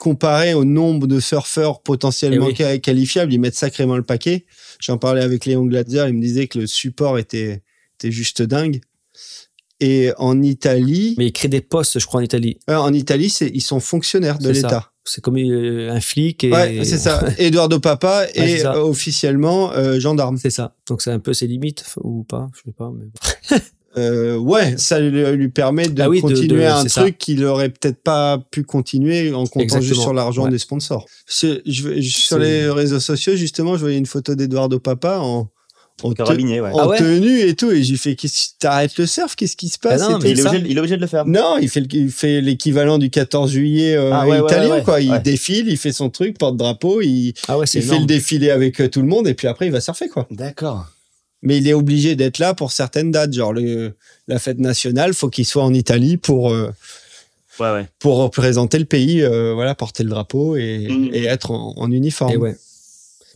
comparé 0.00 0.54
au 0.54 0.64
nombre 0.64 1.06
de 1.06 1.20
surfeurs 1.20 1.82
potentiellement 1.82 2.48
Eh 2.58 2.64
oui. 2.64 2.80
qualifiables, 2.80 3.32
ils 3.32 3.38
mettent 3.38 3.54
sacrément 3.54 3.96
le 3.96 4.02
paquet. 4.02 4.46
J'en 4.80 4.96
parlais 4.98 5.20
avec 5.22 5.44
Léon 5.44 5.66
Glatzer, 5.66 6.06
il 6.08 6.14
me 6.14 6.22
disait 6.22 6.48
que 6.48 6.58
le 6.58 6.66
support 6.66 7.18
était, 7.18 7.62
était 7.98 8.10
juste 8.10 8.40
dingue. 8.42 8.80
Et 9.78 10.10
en 10.18 10.42
Italie, 10.42 11.14
Mais 11.18 11.26
ils 11.26 11.32
créent 11.32 11.48
des 11.48 11.60
postes, 11.60 11.98
je 11.98 12.06
crois, 12.06 12.20
en 12.20 12.24
Italie. 12.24 12.58
euh, 12.68 12.76
en 12.76 12.92
Italie, 12.92 13.30
c'est 13.30 13.50
ils 13.52 13.62
sont 13.62 13.80
fonctionnaires 13.80 14.38
de 14.38 14.50
l'État. 14.50 14.92
C'est 15.04 15.22
comme 15.22 15.38
euh, 15.38 15.90
un 15.90 16.00
flic 16.00 16.44
et 16.44 16.50
Ouais, 16.52 16.80
c'est 16.84 16.98
ça. 16.98 17.22
Eduardo 17.38 17.78
Papa 17.80 18.26
est 18.34 18.64
euh, 18.64 18.82
officiellement 18.82 19.72
euh, 19.72 19.98
gendarme. 19.98 20.36
C'est 20.38 20.50
ça. 20.50 20.76
Donc 20.88 21.00
c'est 21.02 21.10
un 21.10 21.18
peu 21.18 21.32
ses 21.32 21.46
limites 21.46 21.84
ou 22.02 22.24
pas, 22.24 22.50
je 22.54 22.60
sais 22.70 22.74
pas. 22.76 22.90
Mais. 22.94 23.58
Euh, 23.98 24.36
ouais, 24.36 24.76
ça 24.76 25.00
lui, 25.00 25.48
permet 25.48 25.88
de 25.88 26.00
Ah 26.00 26.08
oui, 26.08 26.18
de- 26.18 26.22
continuer 26.22 26.64
de- 26.64 26.70
un 26.70 26.84
truc 26.84 27.18
qu'il 27.18 27.44
aurait 27.44 27.70
peut-être 27.70 28.00
pas 28.02 28.38
pu 28.52 28.62
continuer 28.62 29.32
en 29.34 29.44
comptant 29.46 29.60
Exactement. 29.60 29.88
juste 29.88 30.00
sur 30.02 30.14
l'argent 30.14 30.44
Ouais. 30.44 30.50
des 30.50 30.58
sponsors. 30.58 31.06
Je- 31.28 31.60
je- 31.66 32.00
je- 32.00 32.08
sur 32.08 32.38
les 32.38 32.70
réseaux 32.70 33.00
sociaux, 33.00 33.34
justement, 33.34 33.74
je 33.74 33.80
voyais 33.80 33.98
une 33.98 34.06
photo 34.06 34.36
d'Eduardo 34.36 34.78
Papa 34.78 35.18
en, 35.18 35.50
en, 36.04 36.10
te- 36.12 36.14
Carabinier, 36.18 36.60
ouais. 36.60 36.70
en 36.70 36.78
Ah 36.78 36.88
ouais 36.88 36.98
tenue 36.98 37.40
et 37.40 37.54
tout, 37.56 37.72
et 37.72 37.82
j'ai 37.82 37.96
fait 37.96 38.14
qu'est-ce 38.14 38.50
t'arrêtes 38.60 38.96
le 38.96 39.06
surf, 39.06 39.34
qu'est-ce 39.34 39.56
qui 39.56 39.68
se 39.68 39.78
passe 39.80 40.00
Ah 40.06 40.10
non, 40.12 40.18
mais 40.22 40.30
il, 40.30 40.38
est 40.38 40.46
obligé, 40.46 40.64
il 40.70 40.76
est 40.76 40.80
obligé 40.80 40.96
de 40.96 41.00
le 41.02 41.08
faire. 41.08 41.26
Non, 41.26 41.58
il 41.60 41.68
fait 41.68 41.80
le- 41.80 41.88
il 41.92 42.10
fait 42.12 42.40
l'équivalent 42.40 42.96
du 42.96 43.10
14 43.10 43.50
juillet 43.50 43.96
euh, 43.96 44.10
Ah 44.12 44.24
ouais, 44.26 44.38
italien, 44.38 44.68
ouais, 44.70 44.76
ouais. 44.76 44.82
quoi. 44.84 45.00
Il 45.00 45.10
Ouais. 45.10 45.18
défile, 45.20 45.66
il 45.68 45.76
fait 45.76 45.92
son 45.92 46.10
truc, 46.10 46.38
porte-drapeau, 46.38 47.00
il, 47.02 47.34
Ah 47.48 47.58
il 47.60 47.82
fait 47.82 47.98
le 47.98 48.06
défilé 48.06 48.50
avec 48.50 48.80
euh, 48.80 48.88
tout 48.88 49.02
le 49.02 49.08
monde, 49.08 49.26
et 49.26 49.34
puis 49.34 49.48
après, 49.48 49.66
il 49.66 49.72
va 49.72 49.80
surfer, 49.80 50.08
quoi. 50.08 50.28
D'accord. 50.30 50.86
Mais 51.42 51.58
il 51.58 51.66
est 51.68 51.72
obligé 51.74 52.16
d'être 52.16 52.38
là 52.38 52.54
pour 52.54 52.72
certaines 52.72 53.10
dates. 53.10 53.32
Genre 53.32 53.52
le, 53.52 53.94
la 54.28 54.38
fête 54.38 54.58
nationale, 54.58 55.14
faut 55.14 55.28
qu'il 55.30 55.46
soit 55.46 55.64
en 55.64 55.72
Italie 55.74 56.16
pour 56.16 56.50
euh, 56.50 56.70
Ouais, 57.58 57.72
ouais. 57.72 57.88
pour 57.98 58.16
représenter 58.18 58.78
le 58.78 58.84
pays, 58.86 59.22
euh, 59.22 59.52
voilà, 59.54 59.74
porter 59.74 60.02
le 60.02 60.10
drapeau 60.10 60.56
et, 60.56 60.88
Mhm. 60.88 61.10
et 61.12 61.24
être 61.24 61.50
en, 61.50 61.74
en 61.76 61.90
uniforme. 61.90 62.32
Et 62.32 62.36
ouais. 62.36 62.56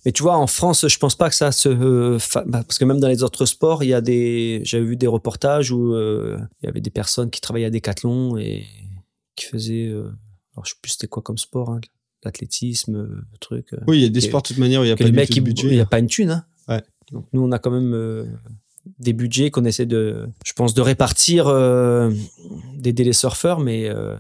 Mais 0.07 0.13
tu 0.13 0.23
vois, 0.23 0.37
en 0.37 0.47
France, 0.47 0.87
je 0.87 0.99
pense 0.99 1.15
pas 1.17 1.31
que 1.31 1.35
ça 1.35 1.51
se. 1.51 1.69
euh, 1.69 2.19
fa- 2.19 2.45
bah, 2.47 2.63
parce 2.67 2.79
que 2.79 2.85
même 2.85 3.01
dans 3.01 3.09
les 3.09 3.23
autres 3.23 3.47
sports, 3.47 3.83
il 3.85 3.89
y 3.89 3.95
a 3.95 4.01
des. 4.03 4.61
J'avais 4.65 4.85
vu 4.85 4.97
des 4.97 5.07
reportages 5.07 5.71
où 5.71 5.95
euh, 5.95 6.39
il 6.63 6.67
y 6.67 6.69
avait 6.69 6.81
des 6.83 6.91
personnes 6.91 7.31
qui 7.31 7.41
travaillaient 7.41 7.67
à 7.67 7.71
Decathlon 7.71 8.37
et 8.37 8.65
qui 9.37 9.47
faisaient. 9.47 9.87
euh, 9.89 10.11
alors, 10.55 10.65
je 10.67 10.71
sais 10.73 10.77
plus 10.83 10.93
c'était 10.93 11.07
quoi 11.07 11.23
comme 11.23 11.39
sport, 11.39 11.71
hein, 11.71 11.81
l'athlétisme, 12.23 12.97
euh, 12.97 13.23
truc. 13.41 13.69
Oui, 13.87 13.99
il 13.99 14.03
y 14.03 14.07
a 14.07 14.09
des 14.11 14.25
Et- 14.25 14.29
sports 14.29 14.43
de 14.43 14.49
toute 14.49 14.59
manière 14.59 14.81
où 14.81 14.85
il 14.85 14.89
n'y 14.89 14.93
a 14.93 14.97
pas 14.97 15.05
de 15.05 15.41
budget. 15.41 15.69
il 15.69 15.75
n'y 15.75 15.81
a 15.81 15.87
pas 15.87 15.99
une 15.99 16.07
thune. 16.07 16.31
Hein. 16.31 16.45
Donc 17.13 17.27
nous, 17.33 17.43
on 17.43 17.53
a 17.53 17.59
quand 17.59 17.71
même 17.71 17.93
euh, 17.95 18.25
des 18.99 19.13
budgets 19.13 19.51
qu'on 19.51 19.65
essaie 19.65 19.87
de, 19.87 20.27
je 20.45 20.53
pense, 20.53 20.75
de 20.75 20.81
répartir, 20.83 21.47
euh, 21.49 22.11
d'aider 22.77 23.05
les 23.05 23.13
surfeurs, 23.13 23.61
mais 23.61 23.89
euh, 23.89 24.15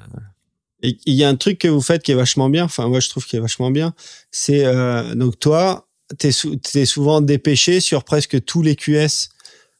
Et 0.82 0.98
il 1.06 1.14
y 1.14 1.24
a 1.24 1.28
un 1.28 1.36
truc 1.36 1.58
que 1.58 1.68
vous 1.68 1.80
faites 1.80 2.02
qui 2.02 2.12
est 2.12 2.16
vachement 2.16 2.48
bien. 2.50 2.64
Enfin, 2.64 2.88
moi, 2.88 3.00
je 3.00 3.08
trouve 3.08 3.24
qui 3.26 3.36
est 3.36 3.40
vachement 3.40 3.70
bien. 3.70 3.94
C'est 4.30 4.64
euh, 4.64 5.14
donc 5.14 5.38
toi, 5.38 5.86
t'es 6.18 6.32
sou- 6.32 6.56
t'es 6.56 6.84
souvent 6.86 7.20
dépêché 7.20 7.80
sur 7.80 8.04
presque 8.04 8.44
tous 8.44 8.62
les 8.62 8.76
QS. 8.76 9.30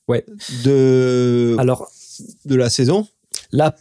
Ouais. 0.09 0.25
De 0.65 1.57
alors 1.59 1.91
de 2.45 2.55
la 2.55 2.69
saison? 2.71 3.07
là, 3.53 3.75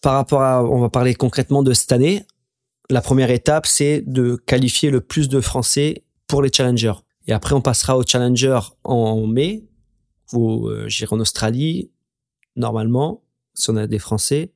par 0.00 0.14
rapport 0.14 0.42
à, 0.42 0.64
on 0.64 0.80
va 0.80 0.88
parler 0.90 1.14
concrètement 1.14 1.62
de 1.62 1.72
cette 1.72 1.92
année. 1.92 2.24
La 2.90 3.00
première 3.02 3.30
étape, 3.30 3.66
c'est 3.66 4.02
de 4.06 4.36
qualifier 4.46 4.90
le 4.90 5.00
plus 5.00 5.28
de 5.28 5.40
Français 5.40 6.04
pour 6.26 6.40
les 6.42 6.50
challengers. 6.52 6.94
Et 7.28 7.32
après, 7.32 7.54
on 7.54 7.60
passera 7.60 7.96
aux 7.96 8.04
challengers 8.04 8.60
en 8.84 9.26
mai, 9.26 9.66
ou 10.32 10.66
euh, 10.66 10.88
j'irai 10.88 11.14
en 11.14 11.20
Australie, 11.20 11.90
normalement, 12.56 13.22
si 13.52 13.68
on 13.68 13.76
a 13.76 13.86
des 13.86 13.98
Français, 13.98 14.52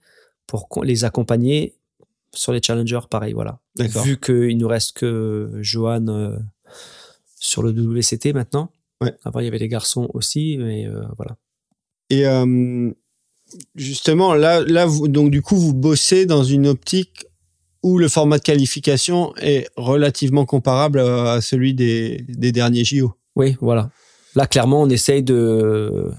pour 0.46 0.66
les 0.82 1.04
accompagner 1.04 1.76
sur 2.34 2.52
les 2.52 2.62
challengers, 2.62 3.00
pareil, 3.10 3.34
voilà. 3.34 3.60
D'accord. 3.76 4.02
Vu 4.02 4.18
qu'il 4.18 4.56
nous 4.56 4.68
reste 4.68 4.96
que 4.96 5.50
Johan 5.60 6.08
euh, 6.08 6.38
sur 7.38 7.62
le 7.62 7.72
WCT 7.72 8.32
maintenant. 8.32 8.72
Ouais. 9.02 9.14
Avant, 9.22 9.40
il 9.40 9.44
y 9.44 9.48
avait 9.48 9.58
les 9.58 9.68
garçons 9.68 10.08
aussi, 10.14 10.56
mais 10.58 10.86
euh, 10.86 11.02
voilà. 11.18 11.36
Et 12.08 12.24
justement, 13.74 14.34
là, 14.34 14.60
là 14.60 14.86
vous, 14.86 15.08
donc 15.08 15.30
du 15.30 15.42
coup, 15.42 15.56
vous 15.56 15.74
bossez 15.74 16.24
dans 16.24 16.44
une 16.44 16.66
optique 16.66 17.26
où 17.82 17.98
le 17.98 18.08
format 18.08 18.38
de 18.38 18.42
qualification 18.42 19.34
est 19.36 19.68
relativement 19.76 20.44
comparable 20.44 21.00
à 21.00 21.40
celui 21.40 21.74
des, 21.74 22.24
des 22.28 22.52
derniers 22.52 22.84
JO. 22.84 23.14
Oui, 23.34 23.56
voilà. 23.60 23.90
Là, 24.34 24.46
clairement, 24.46 24.82
on 24.82 24.88
essaye 24.88 25.22
de, 25.22 26.10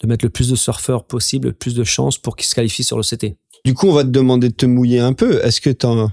de 0.00 0.06
mettre 0.06 0.24
le 0.24 0.30
plus 0.30 0.50
de 0.50 0.56
surfeurs 0.56 1.04
possible, 1.04 1.48
le 1.48 1.54
plus 1.54 1.74
de 1.74 1.84
chances 1.84 2.18
pour 2.18 2.36
qu'ils 2.36 2.46
se 2.46 2.54
qualifient 2.54 2.84
sur 2.84 2.96
le 2.96 3.02
CT. 3.02 3.36
Du 3.64 3.74
coup, 3.74 3.88
on 3.88 3.92
va 3.92 4.04
te 4.04 4.10
demander 4.10 4.48
de 4.48 4.54
te 4.54 4.66
mouiller 4.66 5.00
un 5.00 5.14
peu. 5.14 5.42
Est-ce 5.44 5.60
que 5.60 5.70
t'en 5.70 6.10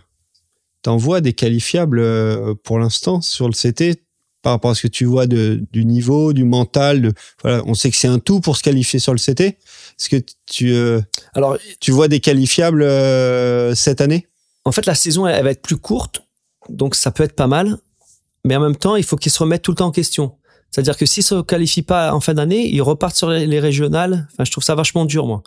t'envoies 0.81 1.21
des 1.21 1.33
qualifiables 1.33 1.99
euh, 1.99 2.55
pour 2.63 2.79
l'instant 2.79 3.21
sur 3.21 3.47
le 3.47 3.53
CT 3.53 4.01
par 4.41 4.53
rapport 4.53 4.71
à 4.71 4.75
ce 4.75 4.83
que 4.83 4.87
tu 4.87 5.05
vois 5.05 5.27
de, 5.27 5.63
du 5.71 5.85
niveau, 5.85 6.33
du 6.33 6.43
mental 6.43 7.01
de, 7.01 7.13
voilà, 7.43 7.61
On 7.67 7.75
sait 7.75 7.91
que 7.91 7.97
c'est 7.97 8.07
un 8.07 8.17
tout 8.17 8.39
pour 8.39 8.57
se 8.57 8.63
qualifier 8.63 8.97
sur 8.97 9.13
le 9.13 9.19
CT. 9.19 9.57
Est-ce 10.01 10.09
que 10.09 10.25
tu, 10.47 10.73
euh, 10.73 10.99
Alors, 11.35 11.57
tu 11.79 11.91
vois 11.91 12.07
des 12.07 12.19
qualifiables 12.19 12.81
euh, 12.81 13.75
cette 13.75 14.01
année? 14.01 14.27
en 14.65 14.71
fait, 14.71 14.85
la 14.87 14.95
saison, 14.95 15.27
elle, 15.27 15.35
elle 15.35 15.43
va 15.43 15.51
être 15.51 15.61
plus 15.61 15.77
courte, 15.77 16.23
donc 16.69 16.95
ça 16.95 17.11
peut 17.11 17.23
être 17.23 17.35
pas 17.35 17.47
mal. 17.47 17.77
Mais 18.45 18.55
en 18.55 18.59
même 18.59 18.75
temps, 18.75 18.95
il 18.95 19.03
faut 19.03 19.15
qu'ils 19.15 19.31
se 19.31 19.39
remettent 19.39 19.61
tout 19.61 19.71
le 19.71 19.75
temps 19.77 19.87
en 19.87 19.91
question. 19.91 20.33
C'est-à-dire 20.71 20.97
que 20.97 21.05
s'ils 21.05 21.23
se 21.23 21.41
qualifient 21.41 21.81
pas 21.83 22.13
en 22.13 22.19
fin 22.19 22.33
d'année, 22.33 22.67
ils 22.73 22.81
repartent 22.81 23.15
sur 23.15 23.29
les, 23.29 23.45
les 23.45 23.59
régionales. 23.59 24.27
Enfin, 24.33 24.43
je 24.45 24.51
trouve 24.51 24.63
ça 24.63 24.73
vachement 24.73 25.05
dur, 25.05 25.27
moi. 25.27 25.43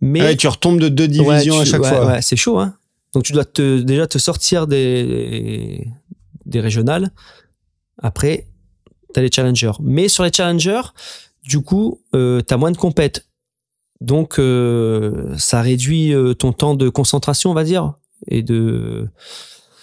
Mais 0.00 0.20
Ouais, 0.22 0.36
Tu 0.36 0.46
retombes 0.48 0.80
de 0.80 0.88
deux 0.88 1.08
divisions 1.08 1.56
Ouais, 1.56 1.60
à 1.62 1.64
chaque 1.64 1.82
ouais, 1.82 1.88
fois. 1.88 2.22
c'est 2.22 2.36
chaud, 2.36 2.58
hein. 2.58 2.74
Donc 3.12 3.24
tu 3.24 3.32
dois 3.32 3.44
te, 3.44 3.80
déjà 3.80 4.06
te 4.06 4.18
sortir 4.18 4.66
des, 4.66 5.86
des 6.46 6.60
régionales. 6.60 7.10
Après, 8.02 8.46
tu 9.14 9.20
as 9.20 9.22
les 9.22 9.30
challengers. 9.32 9.72
Mais 9.80 10.08
sur 10.08 10.24
les 10.24 10.32
challengers, 10.32 10.82
du 11.44 11.60
coup, 11.60 12.00
euh, 12.14 12.40
tu 12.46 12.52
as 12.52 12.56
moins 12.56 12.70
de 12.72 12.76
compètes. 12.76 13.25
Donc, 14.00 14.38
euh, 14.38 15.34
ça 15.38 15.62
réduit 15.62 16.12
euh, 16.12 16.34
ton 16.34 16.52
temps 16.52 16.74
de 16.74 16.88
concentration, 16.88 17.50
on 17.50 17.54
va 17.54 17.64
dire. 17.64 17.94
Et 18.28 18.42
de. 18.42 19.08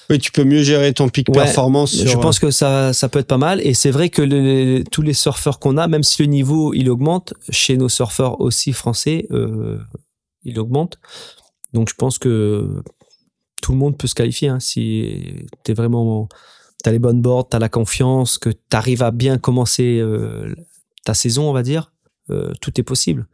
Oui, 0.10 0.19
tu 0.19 0.31
peux 0.31 0.44
mieux 0.44 0.61
gérer 0.64 0.94
ton 0.94 1.10
pic 1.10 1.30
Ouais, 1.30 1.35
performance. 1.35 1.91
Sur, 1.94 2.06
euh, 2.07 2.11
Je 2.11 2.18
pense 2.18 2.38
que 2.40 2.52
ça, 2.52 2.94
ça 2.94 3.10
peut 3.10 3.19
être 3.19 3.27
pas 3.27 3.38
mal. 3.38 3.61
Et 3.65 3.73
c'est 3.73 3.90
vrai 3.91 4.10
que 4.10 4.84
tous 4.90 5.02
les 5.02 5.14
surfeurs 5.14 5.60
qu'on 5.60 5.77
a, 5.77 5.88
même 5.88 6.03
si 6.03 6.22
le 6.22 6.27
niveau 6.27 6.73
il 6.73 6.90
augmente, 6.90 7.34
chez 7.49 7.77
nos 7.77 7.90
surfeurs 7.90 8.41
aussi 8.41 8.73
français, 8.73 9.27
euh, 9.31 9.80
il 10.44 10.60
augmente. 10.60 10.99
Donc 11.73 11.90
je 11.90 11.95
pense 11.95 12.19
que 12.19 12.84
tout 13.61 13.72
le 13.72 13.77
monde 13.77 13.98
peut 13.98 14.07
se 14.07 14.14
qualifier 14.14 14.49
hein, 14.49 14.60
si 14.60 15.48
t'es 15.64 15.73
vraiment, 15.73 16.27
t'as 16.84 16.91
les 16.91 16.99
bonnes 16.99 17.22
boards, 17.22 17.48
t'as 17.49 17.60
la 17.60 17.69
confiance, 17.69 18.38
que 18.38 18.49
t'arrives 18.49 19.02
à 19.03 19.11
bien 19.11 19.38
commencer 19.38 19.99
euh, 19.99 20.53
ta 21.06 21.14
saison, 21.14 21.49
on 21.49 21.53
va 21.53 21.64
dire. 21.64 21.94
euh, 22.30 22.52
tout 22.61 22.77
est 22.80 22.84
possible. 22.84 23.26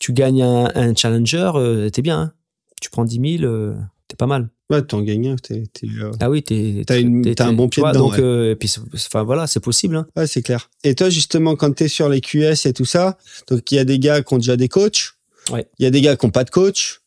Tu 0.00 0.12
gagnes 0.12 0.42
un, 0.42 0.68
un 0.74 0.94
challenger, 0.94 1.52
euh, 1.54 1.88
t'es 1.90 2.02
bien. 2.02 2.18
hein. 2.20 2.32
Tu 2.80 2.90
prends 2.90 3.04
10 3.04 3.38
000, 3.38 3.44
euh, 3.44 3.74
t'es 4.08 4.16
pas 4.16 4.26
mal. 4.26 4.48
Ouais, 4.70 4.82
t'en 4.82 5.02
gagnes 5.02 5.28
un. 5.28 5.36
t'es- 5.36 5.64
t'es, 5.72 5.86
euh, 6.00 6.10
Ah 6.20 6.30
oui, 6.30 6.42
t'es, 6.42 6.82
T'as 6.86 6.94
t'es- 6.96 7.04
un 7.42 7.50
t'es- 7.50 7.52
bon 7.54 7.68
pied 7.68 7.80
vois, 7.82 7.92
dedans, 7.92 8.04
Donc, 8.08 8.14
ouais. 8.14 8.20
euh, 8.22 8.50
et 8.52 8.56
puis, 8.56 8.68
c'est- 8.68 8.80
enfin 8.94 9.22
voilà, 9.24 9.46
c'est 9.46 9.60
possible. 9.60 9.96
Hein. 9.96 10.06
Ouais, 10.16 10.26
c'est 10.26 10.42
clair. 10.42 10.70
Et 10.84 10.94
toi, 10.94 11.10
justement, 11.10 11.54
quand 11.54 11.74
tu 11.76 11.84
es 11.84 11.88
sur 11.88 12.08
les 12.08 12.20
QS 12.20 12.64
et 12.66 12.72
tout 12.72 12.84
ça, 12.84 13.18
donc 13.48 13.70
il 13.70 13.74
y 13.74 13.78
a 13.78 13.84
des 13.84 13.98
gars 13.98 14.22
qui 14.22 14.32
ont 14.34 14.38
déjà 14.38 14.56
des 14.56 14.68
coachs, 14.68 15.10
Ouais. 15.52 15.66
il 15.78 15.82
y 15.84 15.86
a 15.86 15.90
des 15.90 16.00
gars 16.00 16.16
qui 16.16 16.24
n'ont 16.24 16.30
pas 16.32 16.44
de 16.44 16.50
coach, 16.50 17.00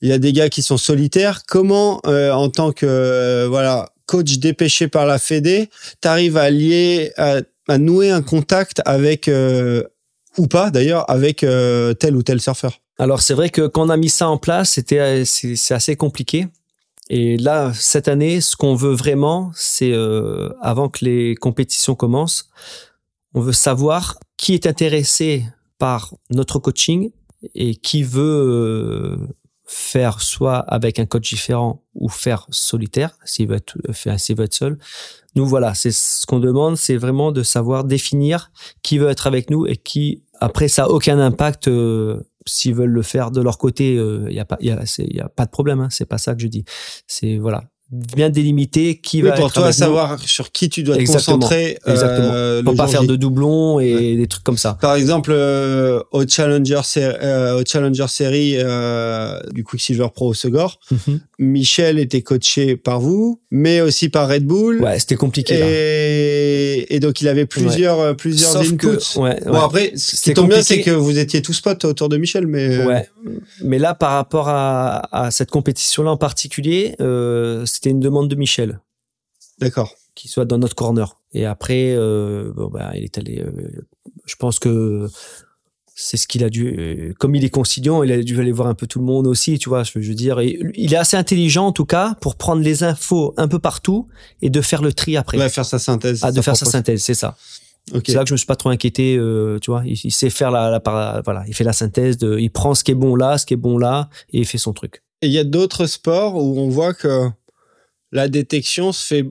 il 0.00 0.08
y 0.08 0.12
a 0.12 0.18
des 0.18 0.32
gars 0.32 0.48
qui 0.48 0.62
sont 0.62 0.78
solitaires. 0.78 1.42
Comment, 1.46 2.00
en 2.06 2.48
tant 2.50 2.72
que 2.72 3.46
voilà 3.48 3.90
coach 4.06 4.38
dépêché 4.38 4.88
par 4.88 5.06
la 5.06 5.18
Fédé, 5.20 5.68
tu 6.02 6.08
arrives 6.08 6.36
à 6.36 6.50
lier, 6.50 7.12
à, 7.16 7.42
à 7.68 7.78
nouer 7.78 8.10
un 8.10 8.22
contact 8.22 8.80
avec, 8.86 9.28
ou 10.38 10.46
pas 10.46 10.70
d'ailleurs, 10.70 11.08
avec 11.10 11.42
euh, 11.42 11.94
tel 11.94 12.16
ou 12.16 12.22
tel 12.22 12.40
surfeur 12.40 12.80
Alors 12.98 13.20
c'est 13.20 13.34
vrai 13.34 13.50
que 13.50 13.66
quand 13.66 13.86
on 13.86 13.88
a 13.88 13.96
mis 13.96 14.08
ça 14.08 14.28
en 14.28 14.38
place, 14.38 14.72
c'était 14.72 15.00
euh, 15.00 15.24
c'est 15.24 15.74
assez 15.74 15.96
compliqué. 15.96 16.46
Et 17.12 17.36
là, 17.36 17.72
cette 17.74 18.06
année, 18.06 18.40
ce 18.40 18.54
qu'on 18.54 18.76
veut 18.76 18.94
vraiment, 18.94 19.50
c'est 19.54 19.92
euh, 19.92 20.50
avant 20.62 20.88
que 20.88 21.04
les 21.04 21.34
compétitions 21.34 21.96
commencent, 21.96 22.48
on 23.34 23.40
veut 23.40 23.52
savoir 23.52 24.20
qui 24.36 24.54
est 24.54 24.66
intéressé 24.66 25.44
par 25.78 26.14
notre 26.30 26.60
coaching 26.60 27.10
et 27.56 27.74
qui 27.74 28.04
veut 28.04 28.22
euh, 28.22 29.16
faire 29.66 30.20
soit 30.20 30.58
avec 30.58 31.00
un 31.00 31.06
coach 31.06 31.28
différent 31.28 31.82
ou 31.94 32.08
faire 32.08 32.46
solitaire 32.50 33.18
s'il 33.24 33.48
veut 33.48 33.60
s'il 34.16 34.36
veut 34.36 34.44
être 34.44 34.54
seul. 34.54 34.78
Nous 35.34 35.46
voilà, 35.46 35.74
c'est 35.74 35.92
ce 35.92 36.26
qu'on 36.26 36.40
demande, 36.40 36.76
c'est 36.76 36.96
vraiment 36.96 37.32
de 37.32 37.42
savoir 37.42 37.84
définir 37.84 38.50
qui 38.82 38.98
veut 38.98 39.08
être 39.08 39.26
avec 39.26 39.50
nous 39.50 39.66
et 39.66 39.76
qui 39.76 40.22
après 40.40 40.68
ça 40.68 40.84
a 40.84 40.88
aucun 40.88 41.18
impact 41.18 41.68
euh, 41.68 42.20
s'ils 42.46 42.74
veulent 42.74 42.90
le 42.90 43.02
faire 43.02 43.30
de 43.30 43.40
leur 43.40 43.58
côté, 43.58 43.94
il 43.94 44.32
y 44.32 44.40
a 44.40 44.44
pas, 44.44 44.56
il 44.60 44.68
y 44.68 44.70
a, 44.70 44.82
y 44.98 45.20
a 45.20 45.28
pas 45.28 45.44
de 45.44 45.50
problème. 45.50 45.80
Hein, 45.80 45.88
c'est 45.90 46.06
pas 46.06 46.18
ça 46.18 46.34
que 46.34 46.40
je 46.40 46.46
dis. 46.46 46.64
C'est 47.06 47.36
voilà, 47.36 47.64
bien 47.92 48.30
délimiter 48.30 48.98
qui 48.98 49.22
Oui, 49.22 49.28
va 49.30 49.34
pour 49.34 49.46
être 49.46 49.54
toi, 49.54 49.66
nous. 49.66 49.72
savoir 49.72 50.18
sur 50.20 50.52
qui 50.52 50.68
tu 50.68 50.82
dois 50.84 50.94
te 50.96 51.00
Exactement. 51.00 51.38
concentrer. 51.38 51.78
euh, 51.88 51.92
Exactement. 51.92 52.28
le 52.32 52.62
pour 52.64 52.74
pas 52.76 52.86
faire 52.86 53.00
J. 53.02 53.08
de 53.08 53.16
doublons 53.16 53.80
et 53.80 54.16
des 54.16 54.26
trucs 54.28 54.44
comme 54.44 54.56
ça. 54.58 54.78
Par 54.80 54.94
exemple, 54.94 55.32
euh, 55.34 56.00
au 56.12 56.24
Challenger, 56.26 56.80
euh, 56.98 57.60
au 57.60 57.64
Challenger 57.66 58.06
Series 58.08 58.54
euh, 58.58 59.40
du 59.52 59.64
Quicksilver 59.64 60.06
Pro 60.14 60.28
au 60.28 60.34
Segor, 60.34 60.78
Michel 61.38 61.98
était 61.98 62.22
coaché 62.22 62.76
par 62.76 63.00
vous, 63.00 63.40
mais 63.50 63.80
aussi 63.80 64.08
par 64.08 64.28
Red 64.28 64.44
Bull. 64.46 64.82
Ouais, 64.82 64.98
c'était 64.98 65.16
compliqué. 65.16 65.58
là. 65.58 65.66
Et, 65.68 67.00
donc 67.00 67.20
il 67.22 67.28
avait 67.28 67.46
plusieurs, 67.46 67.98
euh, 67.98 68.14
plusieurs 68.14 68.52
Sauf 68.52 68.76
que- 68.76 68.86
inputs. 68.86 69.18
ouais, 69.18 69.40
Bon 69.46 69.52
ouais. 69.52 69.58
après, 69.64 69.92
ce 69.96 70.20
qui 70.20 70.34
tombe 70.34 70.48
bien, 70.48 70.62
c'est 70.62 70.80
que 70.82 70.90
vous 70.90 71.18
étiez 71.18 71.40
tous 71.42 71.60
potes 71.60 71.84
autour 71.84 72.08
de 72.08 72.16
Michel, 72.18 72.46
mais 72.46 72.76
euh, 72.78 72.86
Ouais. 72.86 73.08
Mais 73.62 73.78
là, 73.78 73.94
par 73.94 74.12
rapport 74.12 74.48
à, 74.48 75.08
à 75.26 75.30
cette 75.30 75.50
compétition-là 75.50 76.10
en 76.10 76.16
particulier, 76.16 76.94
euh, 77.00 77.64
c'était 77.80 77.90
une 77.92 78.00
demande 78.00 78.28
de 78.28 78.34
Michel 78.36 78.78
d'accord. 79.58 79.94
qu'il 80.14 80.30
soit 80.30 80.44
dans 80.44 80.58
notre 80.58 80.74
corner. 80.74 81.18
Et 81.32 81.46
après, 81.46 81.94
euh, 81.96 82.52
bon, 82.54 82.68
bah, 82.68 82.90
il 82.94 83.04
est 83.04 83.16
allé. 83.16 83.40
euh, 83.40 83.86
je 84.26 84.34
pense 84.36 84.58
que 84.58 85.08
c'est 85.94 86.18
ce 86.18 86.28
qu'il 86.28 86.44
a 86.44 86.50
dû. 86.50 86.76
euh, 86.78 87.14
comme 87.18 87.34
il 87.34 87.42
est 87.42 87.48
conciliant, 87.48 88.02
il 88.02 88.12
a 88.12 88.22
dû 88.22 88.38
aller 88.38 88.52
voir 88.52 88.68
un 88.68 88.74
peu 88.74 88.86
tout 88.86 88.98
le 88.98 89.06
monde 89.06 89.26
aussi, 89.26 89.58
tu 89.58 89.70
vois. 89.70 89.82
Je 89.82 89.98
veux 89.98 90.14
dire, 90.14 90.42
il 90.42 90.92
est 90.92 90.96
assez 90.96 91.16
intelligent 91.16 91.68
en 91.68 91.72
tout 91.72 91.86
cas 91.86 92.16
pour 92.20 92.36
prendre 92.36 92.60
les 92.60 92.84
infos 92.84 93.32
un 93.38 93.48
peu 93.48 93.58
partout 93.58 94.08
et 94.42 94.50
de 94.50 94.60
faire 94.60 94.82
le 94.82 94.92
tri 94.92 95.16
après. 95.16 95.38
Va 95.38 95.48
faire 95.48 95.64
sa 95.64 95.78
synthèse. 95.78 96.20
Ah, 96.22 96.32
de 96.32 96.42
faire 96.42 96.56
sa 96.58 96.66
synthèse, 96.66 97.02
c'est 97.02 97.14
ça. 97.14 97.38
C'est 98.04 98.12
là 98.12 98.24
que 98.24 98.28
je 98.28 98.34
me 98.34 98.36
suis 98.36 98.46
pas 98.46 98.56
trop 98.56 98.68
inquiété, 98.68 99.16
euh, 99.16 99.58
tu 99.58 99.70
vois. 99.70 99.84
Il, 99.86 99.98
il 100.04 100.12
sait 100.12 100.28
faire 100.28 100.50
la, 100.50 100.82
voilà, 101.24 101.44
il 101.48 101.54
fait 101.54 101.64
la 101.64 101.72
synthèse 101.72 102.18
de, 102.18 102.38
il 102.38 102.50
prend 102.50 102.74
ce 102.74 102.84
qui 102.84 102.90
est 102.90 102.94
bon 102.94 103.16
là, 103.16 103.38
ce 103.38 103.46
qui 103.46 103.54
est 103.54 103.56
bon 103.56 103.78
là, 103.78 104.10
et 104.34 104.40
il 104.40 104.46
fait 104.46 104.58
son 104.58 104.74
truc. 104.74 105.02
Et 105.22 105.26
il 105.26 105.32
y 105.32 105.38
a 105.38 105.44
d'autres 105.44 105.86
sports 105.86 106.36
où 106.36 106.58
on 106.58 106.68
voit 106.70 106.94
que 106.94 107.28
la 108.12 108.28
détection 108.28 108.92
se 108.92 109.06
fait 109.06 109.24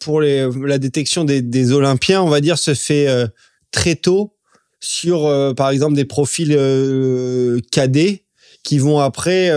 pour 0.00 0.20
les 0.20 0.48
la 0.64 0.78
détection 0.78 1.24
des, 1.24 1.42
des 1.42 1.72
Olympiens, 1.72 2.22
on 2.22 2.28
va 2.28 2.40
dire, 2.40 2.58
se 2.58 2.74
fait 2.74 3.06
euh, 3.06 3.26
très 3.70 3.94
tôt 3.94 4.34
sur, 4.80 5.26
euh, 5.26 5.52
par 5.52 5.70
exemple, 5.70 5.94
des 5.94 6.06
profils 6.06 6.54
euh, 6.56 7.60
cadets 7.70 8.24
qui 8.64 8.78
vont 8.78 8.98
après 8.98 9.50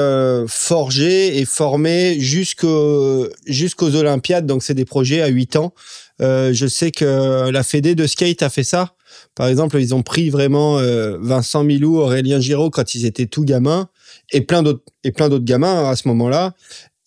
forger 0.48 1.38
et 1.38 1.44
former 1.44 2.22
jusqu'au 2.22 3.28
jusqu'aux 3.46 3.96
Olympiades. 3.96 4.46
Donc 4.46 4.64
c'est 4.64 4.74
des 4.74 4.86
projets 4.86 5.22
à 5.22 5.28
8 5.28 5.58
ans. 5.58 5.74
Je 6.22 6.66
sais 6.70 6.92
que 6.92 7.50
la 7.50 7.64
Fédé 7.64 7.96
de 7.96 8.08
skate 8.08 8.42
a 8.44 8.50
fait 8.50 8.64
ça. 8.64 8.96
Par 9.36 9.48
exemple, 9.48 9.78
ils 9.82 9.94
ont 9.94 10.04
pris 10.04 10.30
vraiment 10.30 10.78
Vincent 11.20 11.66
Milou, 11.66 11.98
Aurélien 11.98 12.40
Giraud 12.40 12.70
quand 12.70 12.96
ils 12.96 13.06
étaient 13.06 13.26
tout 13.26 13.44
gamins 13.44 13.90
et 14.32 14.40
plein 14.40 14.64
d'autres 14.64 15.40
gamins 15.40 15.90
à 15.90 15.98
ce 15.98 16.08
moment-là. 16.08 16.54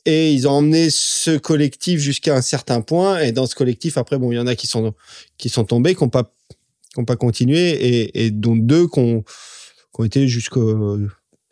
Et 0.07 0.33
ils 0.33 0.47
ont 0.49 0.53
emmené 0.53 0.89
ce 0.91 1.37
collectif 1.37 2.01
jusqu'à 2.01 2.35
un 2.37 2.41
certain 2.43 2.81
point. 2.81 3.19
Et 3.21 3.33
dans 3.33 3.47
ce 3.47 3.55
collectif, 3.55 3.99
après, 3.99 4.19
bon, 4.19 4.33
il 4.33 4.37
y 4.37 4.39
en 4.39 4.47
a 4.47 4.55
qui 4.55 4.67
sont 4.67 4.95
qui 5.37 5.49
sont 5.49 5.65
tombés, 5.65 5.95
qui 5.95 6.03
n'ont 6.05 6.09
pas 6.11 6.33
qui 6.95 7.01
ont 7.01 7.05
pas 7.05 7.17
continué, 7.17 7.71
et, 7.73 8.25
et 8.25 8.31
dont 8.31 8.57
deux 8.57 8.87
qui 8.89 8.99
ont, 9.01 9.23
qui 9.23 10.01
ont 10.01 10.05
été 10.05 10.29
jusqu'au, 10.29 10.99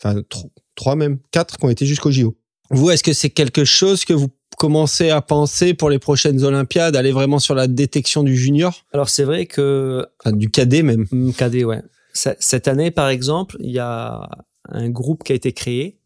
enfin 0.02 0.22
tro- 0.28 0.50
trois 0.74 0.96
même, 0.96 1.18
quatre 1.32 1.58
qui 1.58 1.64
ont 1.66 1.70
été 1.70 1.84
jusqu'au 1.84 2.10
JO. 2.10 2.34
Vous, 2.70 2.90
est-ce 2.90 3.02
que 3.02 3.12
c'est 3.12 3.28
quelque 3.30 3.64
chose 3.66 4.04
que 4.06 4.14
vous 4.14 4.28
commencez 4.56 5.10
à 5.10 5.20
penser 5.20 5.74
pour 5.74 5.90
les 5.90 5.98
prochaines 5.98 6.42
Olympiades, 6.44 6.96
aller 6.96 7.10
vraiment 7.12 7.40
sur 7.40 7.54
la 7.56 7.66
détection 7.66 8.22
du 8.22 8.36
junior, 8.36 8.86
Alors 8.92 9.10
c'est 9.10 9.24
vrai 9.24 9.46
que 9.46 10.06
enfin, 10.24 10.34
du 10.34 10.48
cadet 10.48 10.82
même. 10.82 11.06
hum, 11.12 11.34
cadet, 11.34 11.64
ouais. 11.64 11.82
Cette 12.14 12.68
année, 12.68 12.92
par 12.92 13.08
exemple, 13.08 13.56
il 13.60 13.72
y 13.72 13.80
a 13.80 14.28
un 14.68 14.88
groupe 14.88 15.24
qui 15.24 15.32
a 15.32 15.34
été 15.34 15.52
créé 15.52 15.98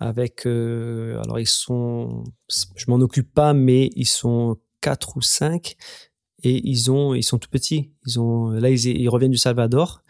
avec, 0.00 0.46
euh, 0.46 1.20
alors 1.22 1.40
ils 1.40 1.46
sont, 1.46 2.24
je 2.48 2.84
m'en 2.88 2.96
occupe 2.96 3.32
pas, 3.32 3.52
mais 3.52 3.90
ils 3.96 4.06
sont 4.06 4.58
quatre 4.80 5.16
ou 5.16 5.22
cinq 5.22 5.76
et 6.42 6.68
ils 6.68 6.90
ont, 6.90 7.14
ils 7.14 7.22
sont 7.24 7.38
tout 7.38 7.50
petits. 7.50 7.90
Ils 8.06 8.20
ont, 8.20 8.50
là 8.50 8.70
ils, 8.70 9.08
reviennent 9.08 9.32
du 9.32 9.38
Salvador. 9.38 10.02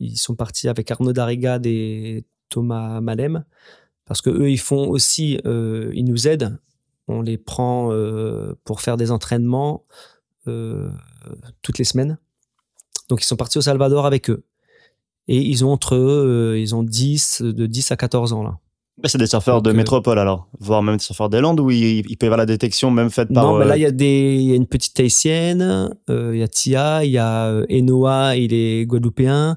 Ils 0.00 0.16
sont 0.16 0.34
partis 0.34 0.68
avec 0.68 0.90
Arnaud 0.90 1.12
Darrigade 1.12 1.66
et 1.66 2.24
Thomas 2.48 3.00
Malem 3.00 3.44
parce 4.06 4.20
que 4.20 4.30
eux 4.30 4.50
ils 4.50 4.60
font 4.60 4.88
aussi, 4.88 5.38
euh, 5.46 5.90
ils 5.94 6.04
nous 6.04 6.26
aident. 6.26 6.58
On 7.08 7.22
les 7.22 7.38
prend 7.38 7.92
euh, 7.92 8.54
pour 8.64 8.80
faire 8.80 8.96
des 8.96 9.10
entraînements 9.10 9.84
euh, 10.48 10.90
toutes 11.62 11.78
les 11.78 11.84
semaines. 11.84 12.18
Donc 13.08 13.22
ils 13.22 13.26
sont 13.26 13.36
partis 13.36 13.58
au 13.58 13.62
Salvador 13.62 14.06
avec 14.06 14.30
eux. 14.30 14.44
Et 15.28 15.38
ils 15.38 15.64
ont 15.64 15.70
entre 15.70 15.94
eux, 15.94 16.54
euh, 16.54 16.58
ils 16.58 16.74
ont 16.74 16.82
10, 16.82 17.42
de 17.42 17.66
10 17.66 17.92
à 17.92 17.96
14 17.96 18.32
ans 18.32 18.42
là. 18.42 18.58
C'est 19.04 19.18
des 19.18 19.26
surfeurs 19.26 19.56
Donc, 19.56 19.64
de 19.64 19.70
euh, 19.70 19.74
métropole 19.74 20.18
alors, 20.18 20.48
voire 20.60 20.82
même 20.82 20.96
des 20.96 21.02
surfeurs 21.02 21.28
des 21.30 21.40
Landes 21.40 21.60
où 21.60 21.70
il, 21.70 22.04
il 22.08 22.16
peut 22.16 22.26
y 22.26 22.28
avoir 22.28 22.38
la 22.38 22.46
détection 22.46 22.90
même 22.90 23.10
faite 23.10 23.32
par. 23.32 23.44
non, 23.44 23.58
mais 23.58 23.64
euh, 23.64 23.68
là, 23.68 23.76
il 23.76 23.80
y, 23.82 23.86
a 23.86 23.90
des, 23.90 24.36
il 24.38 24.42
y 24.50 24.52
a 24.52 24.54
une 24.54 24.66
petite 24.66 24.94
Tahitienne, 24.94 25.90
euh, 26.10 26.30
il 26.34 26.40
y 26.40 26.42
a 26.42 26.48
Tia, 26.48 27.04
il 27.04 27.10
y 27.10 27.18
a 27.18 27.46
euh, 27.46 27.64
Enoa, 27.70 28.36
il 28.36 28.52
est 28.52 28.84
guadeloupéen, 28.86 29.56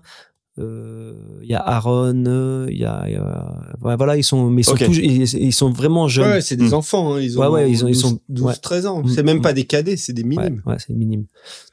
euh, 0.58 1.14
il 1.44 1.50
y 1.50 1.54
a 1.54 1.60
Aaron, 1.60 2.24
euh, 2.28 2.68
il 2.70 2.78
y 2.78 2.86
a. 2.86 3.04
il 3.08 3.14
y 3.14 3.18
a- 3.18 3.76
ouais, 3.82 3.98
voilà, 3.98 4.16
ils 4.16 4.24
sont, 4.24 4.50
mais 4.50 4.62
ils 4.62 4.64
sont, 4.64 4.72
Ok. 4.72 4.86
tous- 4.86 4.98
ils, 4.98 5.24
ils 5.44 5.54
sont 5.54 5.70
vraiment 5.70 6.08
jeunes. 6.08 6.30
Ouais, 6.32 6.42
c'est 6.42 6.56
des 6.56 6.70
Mm. 6.70 6.74
enfants. 6.74 7.14
hein, 7.16 7.20
Ils 7.22 7.38
ont, 7.38 7.42
Ouais, 7.42 7.48
ouais, 7.50 7.70
ils 7.70 7.84
ont- 7.84 7.88
ils 7.90 7.94
12, 7.94 8.02
sont- 8.02 8.20
12, 8.30 8.46
ouais. 8.48 8.54
13 8.62 8.86
ans. 8.86 9.04
Mm. 9.04 9.10
C'est 9.10 9.24
même 9.24 9.40
Mm. 9.40 9.42
pas 9.42 9.54
des 9.54 9.66
cadets, 9.66 9.98
c'est 9.98 10.14
des 10.14 10.24
Ouais, 10.24 10.30
minimes. 10.30 10.62
ouais, 10.66 10.78
c'est 10.80 10.94
minime. 10.94 11.26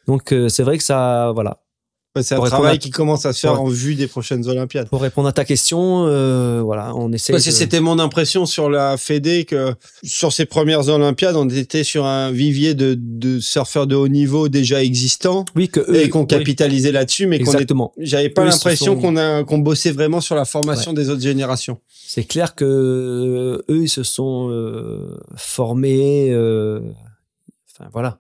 Donc, 0.09 0.33
euh, 0.33 0.49
c'est 0.49 0.65
vrai 0.65 0.79
que 0.79 0.85
ça, 0.85 1.31
voilà. 1.33 1.61
C'est 2.21 2.35
un 2.35 2.41
travail 2.43 2.75
à- 2.75 2.79
qui 2.79 2.91
commence 2.91 3.25
à 3.25 3.33
se 3.33 3.41
faire 3.41 3.55
Ouais. 3.55 3.59
en 3.61 3.69
vue 3.69 3.95
des 3.95 4.07
prochaines 4.07 4.47
Olympiades. 4.47 4.89
Pour 4.91 5.01
répondre 5.01 5.29
à 5.29 5.33
ta 5.33 5.47
question, 5.47 6.05
euh, 6.07 6.61
voilà, 6.63 6.95
on 6.95 7.11
essaie. 7.11 7.33
Parce 7.33 7.45
que 7.45 7.49
de- 7.51 7.55
c'était 7.55 7.81
mon 7.81 7.99
impression 7.99 8.45
sur 8.45 8.69
la 8.69 8.99
Fédé 8.99 9.47
que 9.47 9.75
sur 10.03 10.31
ces 10.31 10.45
premières 10.45 10.91
Olympiades, 10.91 11.37
on 11.37 11.49
était 11.49 11.85
sur 11.85 12.05
un 12.05 12.31
vivier 12.31 12.75
de, 12.75 12.95
de 12.99 13.41
surfeurs 13.41 13.87
de 13.87 13.95
haut 13.97 14.09
niveau 14.09 14.51
déjà 14.51 14.83
existants 14.85 15.47
Oui, 15.57 15.71
que 15.71 15.81
eux, 15.81 16.03
et 16.03 16.11
qu'on 16.11 16.21
oui, 16.21 16.27
capitalisait 16.27 16.93
là-dessus, 16.93 17.27
mais 17.27 17.39
qu'on 17.39 17.53
est- 17.53 17.55
Exactement. 17.55 17.93
j'avais 17.99 18.29
pas 18.29 18.45
l'impression 18.45 18.95
sont- 18.95 19.01
qu'on 19.01 19.17
a 19.17 19.43
qu'on 19.45 19.59
bossait 19.59 19.93
vraiment 19.93 20.21
sur 20.21 20.35
la 20.35 20.45
formation 20.45 20.93
des 20.93 21.09
autres 21.09 21.23
générations. 21.23 21.79
C'est 21.89 22.25
clair 22.25 22.55
que 22.55 22.65
euh, 22.67 23.63
eux, 23.71 23.83
ils 23.85 23.89
se 23.89 24.03
sont 24.03 24.51
euh, 24.51 25.17
formés. 25.37 26.31
euh, 26.31 26.81
Enfin, 27.75 27.89
voilà. 27.91 28.19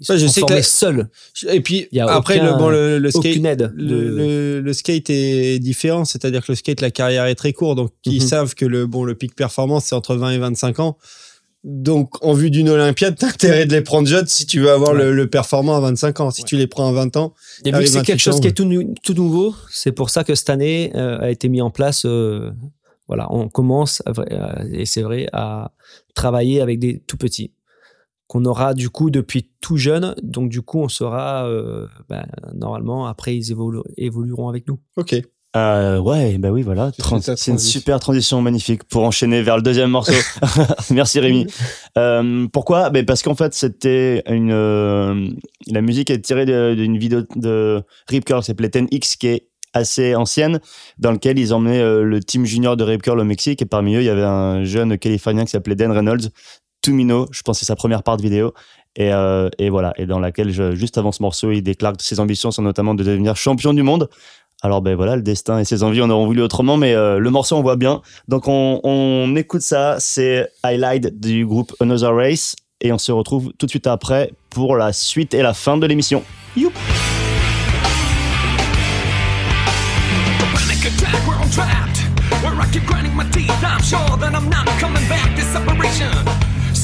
Ils 0.00 0.06
se 0.06 0.12
Ouais, 0.12 0.18
je 0.18 0.26
sont 0.26 0.32
sais 0.32 0.40
que 0.42 0.52
la- 0.54 0.62
seuls. 0.62 1.08
Et 1.50 1.60
puis 1.60 1.88
Il 1.90 1.98
y 1.98 2.00
a 2.00 2.06
après 2.06 2.36
aucun- 2.38 2.52
le 2.52 2.58
bon 2.58 2.68
le, 2.68 2.98
le 2.98 3.10
skate 3.10 3.44
aide. 3.44 3.72
le, 3.74 3.86
de- 3.86 3.94
le- 4.16 4.60
le 4.60 4.72
skate 4.72 5.10
est 5.10 5.58
différent, 5.58 6.04
c'est-à-dire 6.04 6.44
que 6.46 6.52
le 6.52 6.56
skate, 6.56 6.80
la 6.80 6.90
carrière 6.90 7.24
est 7.26 7.34
très 7.34 7.52
courte, 7.52 7.76
donc 7.76 7.90
ils 8.04 8.22
Mhm. 8.22 8.28
savent 8.28 8.54
que 8.54 8.64
le 8.64 8.86
bon 8.86 9.02
le 9.04 9.14
pic 9.14 9.34
performance 9.34 9.86
c'est 9.86 9.94
entre 9.94 10.14
20 10.16 10.30
et 10.30 10.38
25 10.38 10.78
ans. 10.80 10.96
Donc 11.64 12.24
en 12.24 12.34
vue 12.34 12.50
d'une 12.50 12.68
Olympiade, 12.68 13.16
t'as 13.18 13.28
intérêt 13.28 13.66
de 13.66 13.72
les 13.72 13.80
prendre 13.82 14.06
jeunes 14.06 14.28
si 14.28 14.46
tu 14.46 14.60
veux 14.60 14.70
avoir 14.70 14.94
le, 14.94 15.06
Ouais. 15.08 15.12
le 15.12 15.26
performant 15.28 15.76
à 15.76 15.80
25 15.80 16.20
ans. 16.20 16.30
Si 16.30 16.44
tu 16.44 16.56
les 16.56 16.68
prends 16.68 16.88
à 16.88 16.92
20 16.92 17.16
ans, 17.16 17.34
Et 17.64 17.72
vu 17.72 17.78
que 17.80 17.86
c'est 17.86 17.94
28 17.98 18.06
quelque 18.06 18.20
chose 18.20 18.40
qui 18.40 18.46
est 18.46 18.52
tout, 18.52 18.64
nou- 18.64 18.94
tout 19.02 19.14
nouveau, 19.14 19.54
c'est 19.70 19.90
pour 19.92 20.10
ça 20.10 20.22
que 20.22 20.34
cette 20.36 20.50
année 20.50 20.92
euh, 20.94 21.18
a 21.18 21.30
été 21.30 21.48
mis 21.48 21.60
en 21.60 21.70
place. 21.70 22.04
euh, 22.04 22.50
voilà, 23.08 23.26
on 23.32 23.48
commence, 23.48 24.02
à 24.06 24.12
euh, 24.20 24.68
et 24.72 24.84
c'est 24.84 25.00
vrai, 25.02 25.28
à 25.32 25.72
travailler 26.14 26.60
avec 26.60 26.78
des 26.78 27.02
tout 27.06 27.16
petits 27.16 27.50
qu'on 28.28 28.44
aura 28.44 28.74
du 28.74 28.88
coup 28.90 29.10
depuis 29.10 29.50
tout 29.60 29.76
jeune. 29.76 30.14
Donc 30.22 30.48
du 30.50 30.62
coup, 30.62 30.78
on 30.80 30.88
sera 30.88 31.46
euh, 31.48 31.86
ben, 32.08 32.24
normalement 32.54 33.06
après 33.08 33.34
ils 33.36 33.52
évolu- 33.52 33.82
évolueront 33.96 34.48
avec 34.48 34.68
nous. 34.68 34.78
ok. 34.96 35.16
Euh, 35.56 35.98
ouais, 35.98 36.36
bah 36.36 36.50
oui, 36.50 36.60
voilà. 36.60 36.92
C'est 37.36 37.50
une 37.50 37.58
super 37.58 37.98
transition 38.00 38.42
magnifique 38.42 38.84
pour 38.84 39.02
enchaîner 39.04 39.40
vers 39.40 39.56
le 39.56 39.62
deuxième 39.62 39.90
morceau. 39.90 40.12
Merci 40.90 41.20
Rémi. 41.20 41.46
Euh, 41.96 42.46
pourquoi? 42.52 42.90
Ben 42.90 43.04
Parce 43.06 43.22
qu'en 43.22 43.34
fait, 43.34 43.54
c'était 43.54 44.22
une. 44.28 44.52
euh, 44.52 45.28
la 45.66 45.80
musique 45.80 46.10
est 46.10 46.20
tirée 46.20 46.44
de- 46.46 46.74
d'une 46.76 46.96
vidéo 46.98 47.22
de 47.34 47.82
Rip 48.08 48.24
Curl 48.26 48.40
qui 48.40 48.46
s'appelait 48.46 48.68
10X, 48.68 49.16
qui 49.16 49.26
est 49.28 49.48
assez 49.72 50.14
ancienne, 50.14 50.60
dans 50.98 51.10
lequel 51.12 51.38
ils 51.38 51.52
emmenaient 51.54 51.80
euh, 51.80 52.02
le 52.04 52.20
team 52.20 52.44
junior 52.44 52.76
de 52.76 52.84
Rip 52.84 53.02
Curl 53.02 53.18
au 53.18 53.24
Mexique. 53.24 53.62
Et 53.62 53.66
parmi 53.66 53.96
eux, 53.96 54.00
il 54.02 54.04
y 54.06 54.10
avait 54.10 54.22
un 54.22 54.62
jeune 54.64 54.96
Californien 54.98 55.44
qui 55.44 55.50
s'appelait 55.50 55.74
Dan 55.74 55.90
Reynolds, 55.90 56.28
Tumino, 56.88 57.28
je 57.32 57.42
pense 57.42 57.58
c'est 57.58 57.66
sa 57.66 57.76
première 57.76 58.02
part 58.02 58.16
de 58.16 58.22
vidéo. 58.22 58.54
Et, 58.96 59.12
euh, 59.12 59.50
et 59.58 59.68
voilà, 59.68 59.92
et 59.98 60.06
dans 60.06 60.18
laquelle, 60.18 60.50
juste 60.74 60.96
avant 60.96 61.12
ce 61.12 61.22
morceau, 61.22 61.52
il 61.52 61.60
déclare 61.60 61.92
que 61.92 62.02
ses 62.02 62.18
ambitions 62.18 62.50
sont 62.50 62.62
notamment 62.62 62.94
de 62.94 63.04
devenir 63.04 63.36
champion 63.36 63.74
du 63.74 63.82
monde. 63.82 64.08
Alors 64.62 64.80
ben 64.80 64.96
voilà, 64.96 65.14
le 65.14 65.20
destin 65.20 65.58
et 65.58 65.66
ses 65.66 65.82
envies, 65.82 66.00
on 66.00 66.08
aurait 66.08 66.24
voulu 66.24 66.40
autrement, 66.40 66.78
mais 66.78 66.94
euh, 66.94 67.18
le 67.18 67.30
morceau 67.30 67.56
on 67.56 67.62
voit 67.62 67.76
bien. 67.76 68.00
Donc 68.26 68.48
on, 68.48 68.80
on 68.84 69.36
écoute 69.36 69.60
ça, 69.60 69.96
c'est 70.00 70.48
Highlight 70.62 71.20
du 71.20 71.44
groupe 71.44 71.74
Another 71.78 72.14
Race, 72.14 72.56
et 72.80 72.90
on 72.90 72.98
se 72.98 73.12
retrouve 73.12 73.52
tout 73.58 73.66
de 73.66 73.70
suite 73.70 73.86
après 73.86 74.32
pour 74.48 74.74
la 74.74 74.94
suite 74.94 75.34
et 75.34 75.42
la 75.42 75.52
fin 75.52 75.76
de 75.76 75.86
l'émission. 75.86 76.24
Youp 76.56 76.72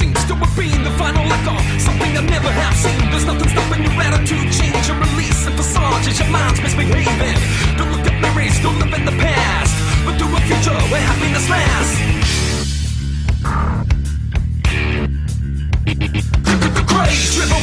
seems 0.05 0.25
to 0.27 0.35
have 0.35 0.55
been 0.57 0.83
the 0.85 0.91
final 1.01 1.25
echo. 1.33 1.57
Something 1.79 2.13
I 2.17 2.21
never 2.21 2.51
have 2.51 2.77
seen. 2.77 3.11
There's 3.11 3.25
nothing 3.25 3.49
stopping 3.49 3.83
your 3.85 3.97
attitude 4.07 4.53
change 4.53 4.87
and 4.91 5.01
release 5.01 5.47
and 5.47 5.57
facade. 5.57 6.07
as 6.07 6.19
your 6.21 6.29
mind's 6.29 6.61
misbehaving. 6.61 7.39
Don't 7.79 7.91
look 7.93 8.07
at 8.07 8.21
memories, 8.21 8.61
don't 8.61 8.79
live 8.79 8.93
in 8.93 9.05
the 9.07 9.17
past. 9.25 9.73
But 10.05 10.19
do 10.19 10.27
a 10.27 10.41
future 10.49 10.77
where 10.93 11.01
happiness 11.01 11.49
lasts 11.49 12.05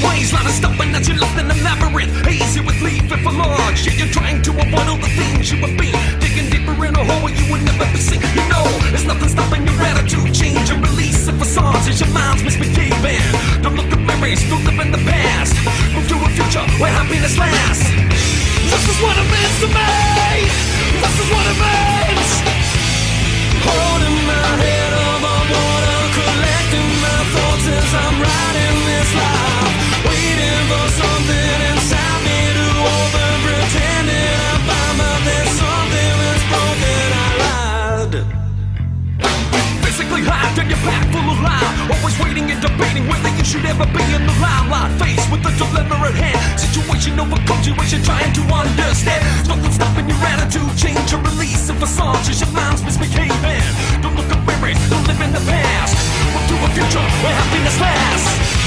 ways, 0.01 0.33
not 0.33 0.45
stopping 0.49 0.93
as 0.95 1.07
you're 1.07 1.17
lost 1.17 1.37
in 1.37 1.49
a 1.49 1.57
labyrinth. 1.63 2.13
Hazy 2.25 2.61
with 2.61 2.79
leaf 2.81 3.05
if 3.11 3.27
I'm 3.27 3.37
large. 3.37 3.85
Yeah, 3.85 3.93
you're 3.93 4.13
trying 4.13 4.41
to 4.43 4.51
avoid 4.51 4.87
all 4.87 4.97
the 4.97 5.11
things 5.15 5.51
you 5.51 5.57
have 5.65 5.75
been. 5.77 5.95
Digging 6.19 6.49
deeper 6.49 6.75
in 6.85 6.95
a 6.95 7.03
hole 7.03 7.29
you 7.29 7.45
would 7.51 7.63
never 7.63 7.85
be 7.91 7.99
seen. 7.99 8.21
You 8.35 8.45
know, 8.49 8.65
there's 8.91 9.05
nothing 9.05 9.29
stopping 9.29 9.65
your 9.65 9.79
attitude. 9.81 10.33
Change 10.33 10.69
and 10.69 10.81
release 10.83 11.25
the 11.25 11.33
facades 11.33 11.87
as 11.87 11.99
your 12.01 12.11
mind's 12.11 12.43
misbehaving. 12.43 13.23
Don't 13.61 13.75
look 13.75 13.91
at 13.91 13.99
memories, 13.99 14.41
don't 14.49 14.63
live 14.65 14.79
in 14.79 14.91
the 14.91 15.03
past. 15.09 15.55
Move 15.93 16.07
to 16.09 16.15
a 16.15 16.29
future 16.37 16.65
where 16.79 16.91
happiness 16.91 17.37
lasts. 17.37 17.87
This 18.71 18.83
is 18.87 18.97
what 19.03 19.15
it 19.17 19.27
means 19.33 19.57
to 19.63 19.67
me. 19.67 19.91
This 21.03 21.15
is 21.21 21.27
what 21.33 21.45
it 21.51 21.57
means. 21.59 22.29
Holding 23.65 24.17
my 24.27 24.43
head 24.63 24.80
Don't 54.01 54.15
look 54.15 54.31
at 54.31 54.45
memories, 54.45 54.89
don't 54.89 55.05
live 55.07 55.21
in 55.21 55.31
the 55.31 55.39
past. 55.39 55.95
Move 56.33 56.47
to 56.47 56.55
a 56.65 56.69
future 56.73 56.99
where 56.99 57.33
happiness 57.33 57.79
lasts. 57.79 58.60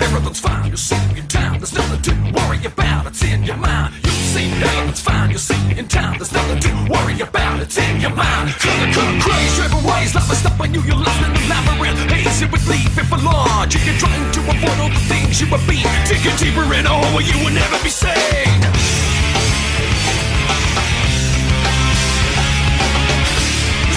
Everything's 0.00 0.40
fine, 0.40 0.66
You're 0.66 0.76
in 1.18 1.26
town. 1.26 1.37
There's 1.58 1.74
nothing 1.74 2.02
to 2.06 2.12
worry 2.38 2.62
about. 2.64 3.06
It's 3.08 3.24
in 3.24 3.42
your 3.42 3.56
mind. 3.56 3.92
You 4.04 4.10
see 4.10 4.46
everything's 4.46 5.00
fine, 5.00 5.30
You'll 5.30 5.42
see 5.42 5.58
in 5.76 5.88
time. 5.88 6.16
There's 6.16 6.30
nothing 6.30 6.60
to 6.60 6.70
worry 6.86 7.18
about. 7.20 7.58
It's 7.60 7.76
in 7.76 8.00
your 8.00 8.14
mind. 8.14 8.54
Color, 8.62 8.92
color, 8.94 9.18
crazy, 9.18 9.56
driven 9.58 9.82
ways. 9.82 10.14
Love 10.14 10.30
is 10.30 10.38
stopping 10.38 10.74
you. 10.74 10.82
You're 10.86 11.02
lost 11.02 11.18
in 11.26 11.34
the 11.34 11.42
labyrinth. 11.50 11.98
Hazy 12.14 12.46
with 12.46 12.62
leaf 12.70 12.96
and 12.96 13.08
for 13.10 13.18
large. 13.18 13.74
You're 13.74 13.98
trying 13.98 14.30
to 14.38 14.40
avoid 14.46 14.78
all 14.78 14.88
the 14.88 15.02
things 15.10 15.40
you 15.40 15.48
have 15.50 15.66
been. 15.66 15.82
Digging 16.06 16.38
deeper 16.38 16.62
in 16.78 16.86
oh, 16.86 16.94
a 16.94 16.94
hole 16.94 17.10
where 17.18 17.26
you 17.26 17.34
will 17.42 17.50
never 17.50 17.78
be 17.82 17.90
seen. 17.90 18.62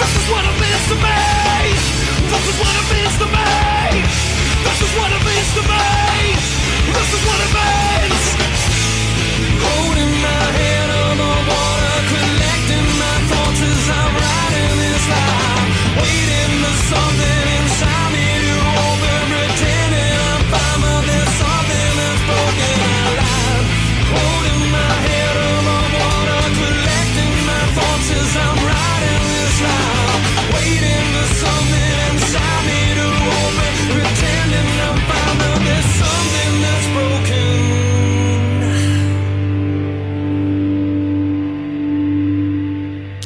This 0.02 0.12
is 0.18 0.26
what 0.34 0.42
it 0.50 0.56
means 0.58 0.84
to 0.90 0.96
me. 0.98 1.22
This 2.26 2.42
is 2.42 2.56
what 2.58 2.74
it 2.74 2.86
means 2.90 3.14
to 3.22 3.26
me. 3.30 4.02
This 4.66 4.78
is 4.82 4.92
what 4.98 5.10
it 5.14 5.22
means 5.22 5.50
to 5.54 5.62
me. 5.62 6.61
This 6.94 7.14
is 7.14 7.26
what 7.26 7.40
it 7.40 7.52
means. 7.54 8.41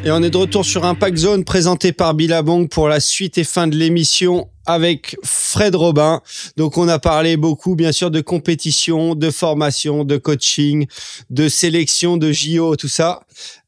Et 0.06 0.12
on 0.12 0.22
est 0.22 0.30
de 0.30 0.36
retour 0.36 0.64
sur 0.64 0.84
Impact 0.84 1.16
Zone 1.16 1.42
présenté 1.42 1.90
par 1.90 2.14
Billabong 2.14 2.68
pour 2.68 2.86
la 2.86 3.00
suite 3.00 3.38
et 3.38 3.42
fin 3.42 3.66
de 3.66 3.74
l'émission 3.74 4.48
avec 4.64 5.16
Fred 5.24 5.74
Robin. 5.74 6.20
Donc 6.56 6.78
on 6.78 6.86
a 6.86 7.00
parlé 7.00 7.36
beaucoup 7.36 7.74
bien 7.74 7.90
sûr 7.90 8.12
de 8.12 8.20
compétition, 8.20 9.16
de 9.16 9.32
formation, 9.32 10.04
de 10.04 10.16
coaching, 10.16 10.86
de 11.30 11.48
sélection, 11.48 12.18
de 12.18 12.30
JO, 12.30 12.76
tout 12.76 12.86
ça. 12.86 13.24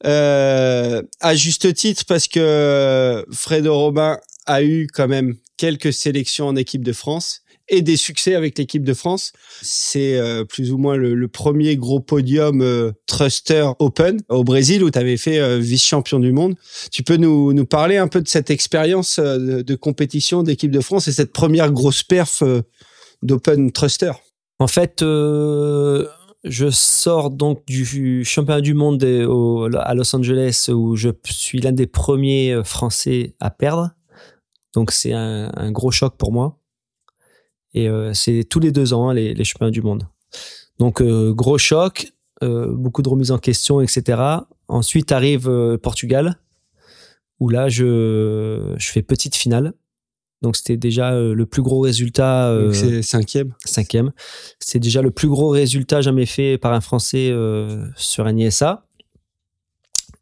Euh, 0.06 1.02
à 1.18 1.34
juste 1.34 1.74
titre 1.74 2.04
parce 2.06 2.28
que 2.28 3.26
Fred 3.32 3.66
Robin 3.66 4.16
a 4.46 4.62
eu 4.62 4.86
quand 4.94 5.08
même 5.08 5.34
quelques 5.56 5.92
sélections 5.92 6.46
en 6.46 6.54
équipe 6.54 6.84
de 6.84 6.92
France 6.92 7.42
et 7.68 7.82
des 7.82 7.96
succès 7.96 8.34
avec 8.34 8.58
l'équipe 8.58 8.84
de 8.84 8.94
France. 8.94 9.32
C'est 9.62 10.16
euh, 10.16 10.44
plus 10.44 10.72
ou 10.72 10.78
moins 10.78 10.96
le, 10.96 11.28
premier 11.28 11.76
gros 11.76 12.00
podium 12.00 12.62
euh, 12.62 12.92
Truster 13.06 13.68
Open 13.78 14.20
au 14.28 14.44
Brésil 14.44 14.82
où 14.82 14.90
tu 14.90 14.98
avais 14.98 15.16
fait 15.16 15.38
euh, 15.38 15.58
vice-champion 15.58 16.18
du 16.18 16.32
monde. 16.32 16.54
Tu 16.90 17.02
peux 17.02 17.16
nous, 17.16 17.54
parler 17.66 17.96
un 17.98 18.08
peu 18.08 18.20
de 18.22 18.28
cette 18.28 18.50
expérience 18.50 19.18
de, 19.18 19.74
compétition 19.74 20.42
d'équipe 20.42 20.70
de 20.70 20.80
France 20.80 21.08
et 21.08 21.12
cette 21.12 21.32
première 21.32 21.70
grosse 21.70 22.02
perf 22.02 22.42
d'Open 23.22 23.70
Truster 23.72 24.12
En 24.58 24.68
fait, 24.68 25.00
je 25.00 26.70
sors 26.70 27.30
donc 27.30 27.66
du 27.66 28.24
championnat 28.24 28.62
du 28.62 28.74
monde 28.74 29.04
à 29.04 29.94
Los 29.94 30.16
Angeles 30.16 30.70
où 30.72 30.96
je 30.96 31.10
suis 31.26 31.60
l'un 31.60 31.72
des 31.72 31.86
premiers 31.86 32.62
Français 32.64 33.34
à 33.40 33.50
perdre. 33.50 33.90
Donc 34.74 34.90
c'est 34.92 35.12
un 35.12 35.70
gros 35.70 35.90
choc 35.90 36.16
pour 36.16 36.32
moi. 36.32 36.58
Et 37.74 37.88
euh, 37.88 38.12
c'est 38.14 38.44
tous 38.44 38.60
les 38.60 38.72
deux 38.72 38.92
ans 38.92 39.08
hein, 39.08 39.14
les, 39.14 39.34
les 39.34 39.44
championnats 39.44 39.70
du 39.70 39.82
monde. 39.82 40.04
Donc 40.78 41.00
euh, 41.00 41.32
gros 41.32 41.58
choc, 41.58 42.12
euh, 42.42 42.72
beaucoup 42.72 43.02
de 43.02 43.08
remises 43.08 43.30
en 43.30 43.38
question, 43.38 43.80
etc. 43.80 44.22
Ensuite 44.68 45.12
arrive 45.12 45.78
Portugal 45.82 46.36
où 47.40 47.48
là 47.48 47.68
je, 47.68 48.74
je 48.78 48.90
fais 48.90 49.02
petite 49.02 49.34
finale. 49.36 49.74
Donc 50.40 50.56
c'était 50.56 50.76
déjà 50.76 51.18
le 51.18 51.46
plus 51.46 51.62
gros 51.62 51.80
résultat. 51.80 52.48
euh, 52.50 52.72
c'est 52.72 53.02
cinquième. 53.02 53.54
cinquième. 53.64 54.12
C'est 54.60 54.78
déjà 54.78 55.02
le 55.02 55.10
plus 55.10 55.28
gros 55.28 55.48
résultat 55.48 56.00
jamais 56.00 56.26
fait 56.26 56.58
par 56.58 56.72
un 56.72 56.80
Français 56.80 57.30
euh, 57.30 57.86
sur 57.96 58.26
un 58.26 58.36
ISA. 58.36 58.84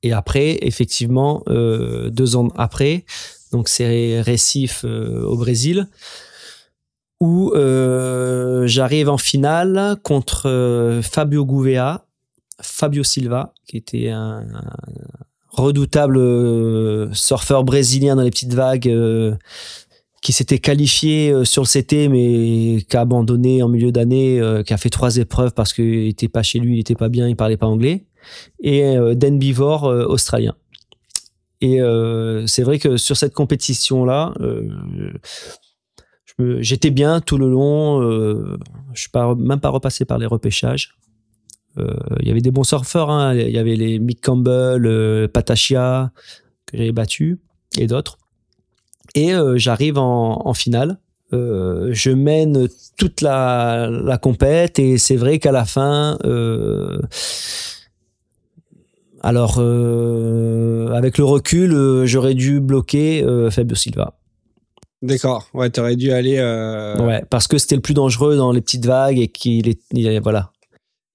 Et 0.02 0.12
après, 0.12 0.58
effectivement, 0.62 1.42
euh, 1.48 2.10
deux 2.10 2.36
ans 2.36 2.48
après, 2.56 3.04
donc 3.50 3.68
c'est 3.68 4.20
Recife 4.20 4.84
euh, 4.84 5.22
au 5.24 5.36
Brésil, 5.36 5.88
où 7.20 7.52
euh, 7.54 8.66
j'arrive 8.66 9.08
en 9.08 9.18
finale 9.18 9.96
contre 10.02 10.46
euh, 10.46 11.02
Fabio 11.02 11.44
Gouveia, 11.44 12.04
Fabio 12.60 13.02
Silva, 13.04 13.52
qui 13.66 13.76
était 13.76 14.10
un, 14.10 14.46
redoutable 15.56 16.18
euh, 16.18 17.12
surfeur 17.12 17.64
brésilien 17.64 18.16
dans 18.16 18.22
les 18.22 18.30
petites 18.30 18.54
vagues, 18.54 18.88
euh, 18.88 19.34
qui 20.22 20.32
s'était 20.32 20.58
qualifié 20.58 21.30
euh, 21.30 21.44
sur 21.44 21.62
le 21.62 21.68
CT, 21.68 22.08
mais 22.08 22.82
qui 22.82 22.96
a 22.96 23.00
abandonné 23.00 23.62
en 23.62 23.68
milieu 23.68 23.92
d'année, 23.92 24.40
euh, 24.40 24.62
qui 24.62 24.74
a 24.74 24.76
fait 24.76 24.90
trois 24.90 25.16
épreuves 25.16 25.52
parce 25.52 25.72
qu'il 25.72 26.06
était 26.08 26.28
pas 26.28 26.42
chez 26.42 26.58
lui, 26.58 26.76
il 26.76 26.80
était 26.80 26.94
pas 26.94 27.08
bien, 27.08 27.28
il 27.28 27.36
parlait 27.36 27.56
pas 27.56 27.66
anglais, 27.66 28.04
et 28.60 28.96
Dan 29.14 29.38
Bivor, 29.38 29.84
australien. 29.84 30.54
Et 31.60 31.78
c'est 32.46 32.64
vrai 32.64 32.80
que 32.80 32.96
sur 32.96 33.16
cette 33.16 33.32
compétition-là, 33.32 34.34
j'étais 36.38 36.90
bien 36.90 37.20
tout 37.20 37.38
le 37.38 37.48
long. 37.48 38.02
Euh, 38.02 38.58
je 38.92 39.00
suis 39.02 39.10
pas, 39.10 39.34
même 39.34 39.60
pas 39.60 39.70
repassé 39.70 40.04
par 40.04 40.18
les 40.18 40.26
repêchages. 40.26 40.96
Euh, 41.78 41.94
Il 42.20 42.28
y 42.28 42.30
avait 42.30 42.40
des 42.40 42.50
bons 42.50 42.64
surfeurs. 42.64 43.10
hein. 43.10 43.34
Il 43.34 43.50
y 43.50 43.58
avait 43.58 43.76
les 43.76 43.98
Mick 43.98 44.20
Campbell, 44.22 44.86
euh, 44.86 45.28
Patachia 45.28 46.12
que 46.66 46.76
j'avais 46.76 46.92
battu 46.92 47.38
et 47.78 47.86
d'autres. 47.86 48.18
Et 49.14 49.34
euh, 49.34 49.56
j'arrive 49.56 49.98
en, 49.98 50.52
finale. 50.54 50.98
Je 51.32 52.10
mène 52.10 52.68
toute 52.96 53.20
la, 53.20 54.18
compète 54.20 54.78
et 54.78 54.98
c'est 54.98 55.16
vrai 55.16 55.38
qu'à 55.38 55.52
la 55.52 55.64
fin, 55.64 56.18
alors 59.22 59.58
avec 59.58 61.18
le 61.18 61.24
recul, 61.24 62.04
j'aurais 62.04 62.34
dû 62.34 62.60
bloquer 62.60 63.22
euh, 63.22 63.50
Fabio 63.50 63.76
Silva. 63.76 64.14
D'accord. 65.02 65.48
Ouais, 65.54 65.70
t'aurais 65.70 65.96
dû 65.96 66.10
aller. 66.12 66.36
euh, 66.38 66.96
Ouais, 67.06 67.22
parce 67.30 67.46
que 67.48 67.58
c'était 67.58 67.74
le 67.76 67.82
plus 67.82 67.94
dangereux 67.94 68.36
dans 68.36 68.52
les 68.52 68.60
petites 68.60 68.86
vagues 68.86 69.18
et 69.18 69.28
qu'il 69.28 69.68
est, 69.68 69.80
il 69.92 70.06
est- 70.06 70.20
voilà. 70.20 70.50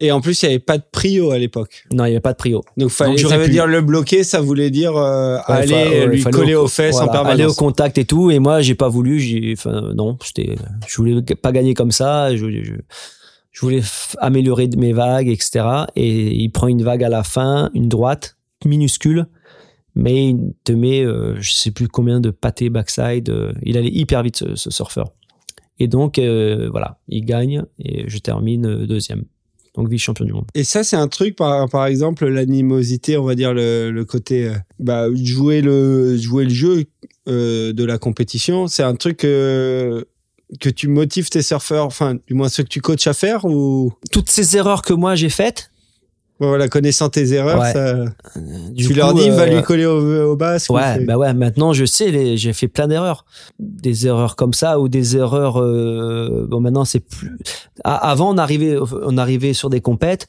Et 0.04 0.12
en 0.12 0.20
plus, 0.20 0.42
il 0.42 0.48
n'y 0.48 0.54
avait 0.54 0.60
pas 0.60 0.80
de 0.80 0.84
prio 0.92 1.30
à 1.30 1.38
l'époque. 1.38 1.86
Non, 1.94 2.06
il 2.06 2.10
n'y 2.10 2.14
avait 2.16 2.22
pas 2.22 2.32
de 2.34 2.38
prio. 2.38 2.64
Donc, 2.76 2.90
fallait, 2.90 3.12
Donc, 3.22 3.30
ça 3.32 3.38
veut 3.38 3.46
pu. 3.46 3.52
dire 3.52 3.68
le 3.68 3.82
bloquer, 3.82 4.24
ça 4.24 4.42
voulait 4.42 4.72
dire 4.72 4.96
euh, 4.98 5.38
Ouais, 5.48 5.56
aller 5.56 6.08
lui 6.08 6.22
fallait 6.22 6.34
coller 6.36 6.56
au- 6.56 6.64
aux 6.64 6.68
fesses 6.68 6.96
en 6.96 7.08
permanence. 7.08 7.32
Aller 7.34 7.46
au 7.46 7.54
contact 7.54 8.00
et 8.00 8.06
tout. 8.06 8.32
Et 8.32 8.40
moi, 8.40 8.62
j'ai 8.62 8.74
pas 8.74 8.88
voulu. 8.90 9.20
J'ai, 9.20 9.54
enfin, 9.56 9.92
non, 9.94 10.18
c'était, 10.24 10.56
je 10.88 10.98
voulais 10.98 11.22
pas 11.22 11.52
gagner 11.52 11.76
comme 11.76 11.92
ça. 11.92 12.36
Je, 12.36 12.50
je, 12.64 12.74
je 13.52 13.62
voulais 13.62 13.82
améliorer 14.18 14.70
mes 14.76 14.92
vagues, 14.94 15.28
etc. 15.28 15.66
Et 15.96 16.34
il 16.34 16.50
prend 16.50 16.68
une 16.68 16.82
vague 16.82 17.04
à 17.04 17.10
la 17.10 17.24
fin, 17.24 17.70
une 17.76 17.88
droite 17.88 18.38
minuscule, 18.66 19.28
mais 19.96 20.30
il 20.30 20.54
te 20.64 20.72
met, 20.72 21.04
euh, 21.04 21.36
je 21.40 21.54
sais 21.54 21.72
plus 21.72 21.88
combien 21.88 22.20
de 22.20 22.30
pâtés 22.30 22.70
backside. 22.70 23.30
euh, 23.30 23.54
il 23.64 23.78
allait 23.78 23.92
hyper 23.92 24.24
vite 24.24 24.38
ce, 24.38 24.56
ce 24.56 24.70
surfeur. 24.70 25.12
Et 25.80 25.88
donc, 25.88 26.20
euh, 26.20 26.70
voilà, 26.70 27.00
il 27.08 27.26
gagne 27.26 27.64
et 27.80 28.08
je 28.08 28.18
termine 28.20 28.86
deuxième. 28.86 29.24
Donc 29.76 29.90
vice 29.90 30.02
champion 30.02 30.26
du 30.26 30.34
monde. 30.34 30.46
Et 30.54 30.66
ça, 30.66 30.84
c'est 30.84 30.98
un 30.98 31.08
truc, 31.08 31.36
par, 31.36 31.70
par 31.70 31.86
exemple, 31.86 32.28
l'animosité, 32.28 33.18
on 33.18 33.24
va 33.24 33.36
dire 33.36 33.54
le, 33.54 33.90
le 33.90 34.06
côté 34.06 34.52
bah, 34.80 35.08
jouer, 35.16 35.62
le, 35.62 36.18
jouer 36.18 36.44
le 36.44 36.50
jeu 36.50 36.86
euh, 37.28 37.72
de 37.72 37.84
la 37.86 37.98
compétition, 37.98 38.68
c'est 38.68 38.84
un 38.84 38.96
truc 38.96 39.24
euh, 39.24 40.04
que 40.60 40.70
tu 40.70 40.88
motives 40.88 41.30
tes 41.30 41.42
surfeurs, 41.42 41.86
enfin, 41.86 42.18
du 42.28 42.34
moins 42.34 42.50
ceux 42.50 42.64
que 42.64 42.68
tu 42.68 42.82
coaches 42.82 43.08
à 43.08 43.14
faire 43.14 43.46
ou? 43.46 43.94
Toutes 44.12 44.30
ces 44.30 44.58
erreurs 44.58 44.82
que 44.82 44.94
moi 44.94 45.16
j'ai 45.16 45.30
faites, 45.30 45.71
Voilà, 46.44 46.68
connaissant 46.68 47.08
tes 47.10 47.34
erreurs, 47.34 47.60
Ouais. 47.60 47.72
ça- 47.72 47.94
du 48.72 48.84
tu 48.84 48.90
coup, 48.90 48.94
leur 48.96 49.14
dis, 49.14 49.30
va 49.30 49.44
euh, 49.44 49.56
lui 49.58 49.62
coller 49.62 49.86
au, 49.86 50.32
au 50.32 50.36
basque. 50.36 50.72
ou 50.72 50.74
Ouais, 50.76 51.06
bah 51.06 51.16
ouais, 51.18 51.34
maintenant 51.36 51.72
je 51.72 51.86
sais, 51.86 52.36
j'ai 52.36 52.52
fait 52.54 52.68
plein 52.68 52.88
d'erreurs. 52.88 53.26
Des 53.60 54.08
erreurs 54.08 54.36
comme 54.36 54.54
ça 54.54 54.80
ou 54.80 54.88
des 54.90 55.16
erreurs. 55.18 55.58
euh, 55.62 56.48
bon, 56.50 56.60
maintenant 56.60 56.84
c'est 56.84 57.00
plus. 57.00 57.38
Avant, 57.84 58.34
on 58.34 58.38
arrivait, 58.40 58.78
on 59.04 59.18
arrivait 59.18 59.54
sur 59.54 59.70
des 59.70 59.82
compètes. 59.82 60.28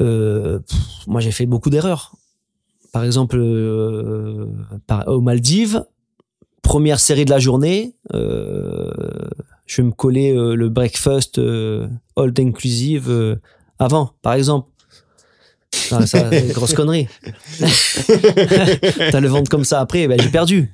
euh, 0.00 0.60
pff, 0.60 0.78
moi, 1.08 1.20
j'ai 1.20 1.32
fait 1.32 1.44
beaucoup 1.46 1.68
d'erreurs. 1.70 2.12
Par 2.92 3.04
exemple, 3.04 3.36
euh, 3.38 4.46
par- 4.86 5.06
aux 5.08 5.20
Maldives, 5.20 5.84
première 6.62 7.00
série 7.00 7.24
de 7.24 7.30
la 7.30 7.38
journée, 7.38 7.94
euh, 8.14 8.90
je 9.66 9.82
vais 9.82 9.86
me 9.88 9.92
coller 9.92 10.34
euh, 10.36 10.54
le 10.54 10.68
breakfast 10.68 11.38
euh, 11.38 11.86
all 12.16 12.32
inclusive 12.38 13.10
euh, 13.10 13.36
avant, 13.78 14.12
par 14.22 14.32
exemple. 14.34 14.69
Ah, 15.92 16.06
ça, 16.06 16.28
une 16.32 16.52
grosse 16.52 16.74
connerie. 16.74 17.08
T'as 17.60 19.20
le 19.20 19.28
ventre 19.28 19.50
comme 19.50 19.64
ça 19.64 19.80
après, 19.80 20.06
ben, 20.08 20.20
j'ai 20.20 20.28
perdu. 20.28 20.70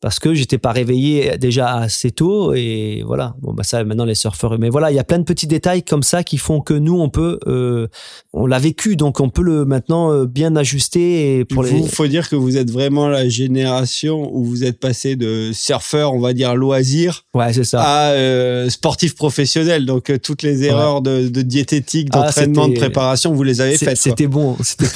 Parce 0.00 0.20
que 0.20 0.32
j'étais 0.32 0.58
pas 0.58 0.70
réveillé 0.70 1.36
déjà 1.38 1.74
assez 1.78 2.12
tôt 2.12 2.54
et 2.54 3.02
voilà. 3.04 3.34
Bon, 3.42 3.52
bah 3.52 3.64
ça, 3.64 3.82
maintenant 3.82 4.04
les 4.04 4.14
surfeurs. 4.14 4.56
Mais 4.58 4.68
voilà, 4.70 4.92
il 4.92 4.94
y 4.94 4.98
a 5.00 5.04
plein 5.04 5.18
de 5.18 5.24
petits 5.24 5.48
détails 5.48 5.82
comme 5.82 6.04
ça 6.04 6.22
qui 6.22 6.38
font 6.38 6.60
que 6.60 6.72
nous, 6.74 7.00
on 7.00 7.08
peut, 7.08 7.40
euh, 7.48 7.88
on 8.32 8.46
l'a 8.46 8.60
vécu, 8.60 8.94
donc 8.94 9.18
on 9.20 9.28
peut 9.28 9.42
le 9.42 9.64
maintenant 9.64 10.12
euh, 10.12 10.24
bien 10.26 10.54
ajuster 10.54 11.38
et 11.40 11.44
pour 11.44 11.64
vous, 11.64 11.82
les. 11.84 11.88
faut 11.88 12.06
dire 12.06 12.28
que 12.28 12.36
vous 12.36 12.56
êtes 12.56 12.70
vraiment 12.70 13.08
la 13.08 13.28
génération 13.28 14.30
où 14.32 14.44
vous 14.44 14.62
êtes 14.62 14.78
passé 14.78 15.16
de 15.16 15.50
surfeur, 15.52 16.14
on 16.14 16.20
va 16.20 16.32
dire 16.32 16.54
loisir, 16.54 17.24
Ouais, 17.34 17.52
c'est 17.52 17.64
ça. 17.64 17.82
à 17.82 18.10
euh, 18.12 18.70
sportif 18.70 19.16
professionnel. 19.16 19.84
Donc 19.84 20.12
toutes 20.22 20.42
les 20.42 20.62
erreurs 20.62 21.02
de, 21.02 21.28
de 21.28 21.42
diététique, 21.42 22.08
Ah, 22.12 22.22
d'entraînement, 22.22 22.68
de 22.68 22.74
préparation, 22.74 23.32
vous 23.32 23.42
les 23.42 23.60
avez 23.60 23.76
faites. 23.76 23.96
C'était 23.96 24.28
bon, 24.28 24.56
c'était 24.62 24.88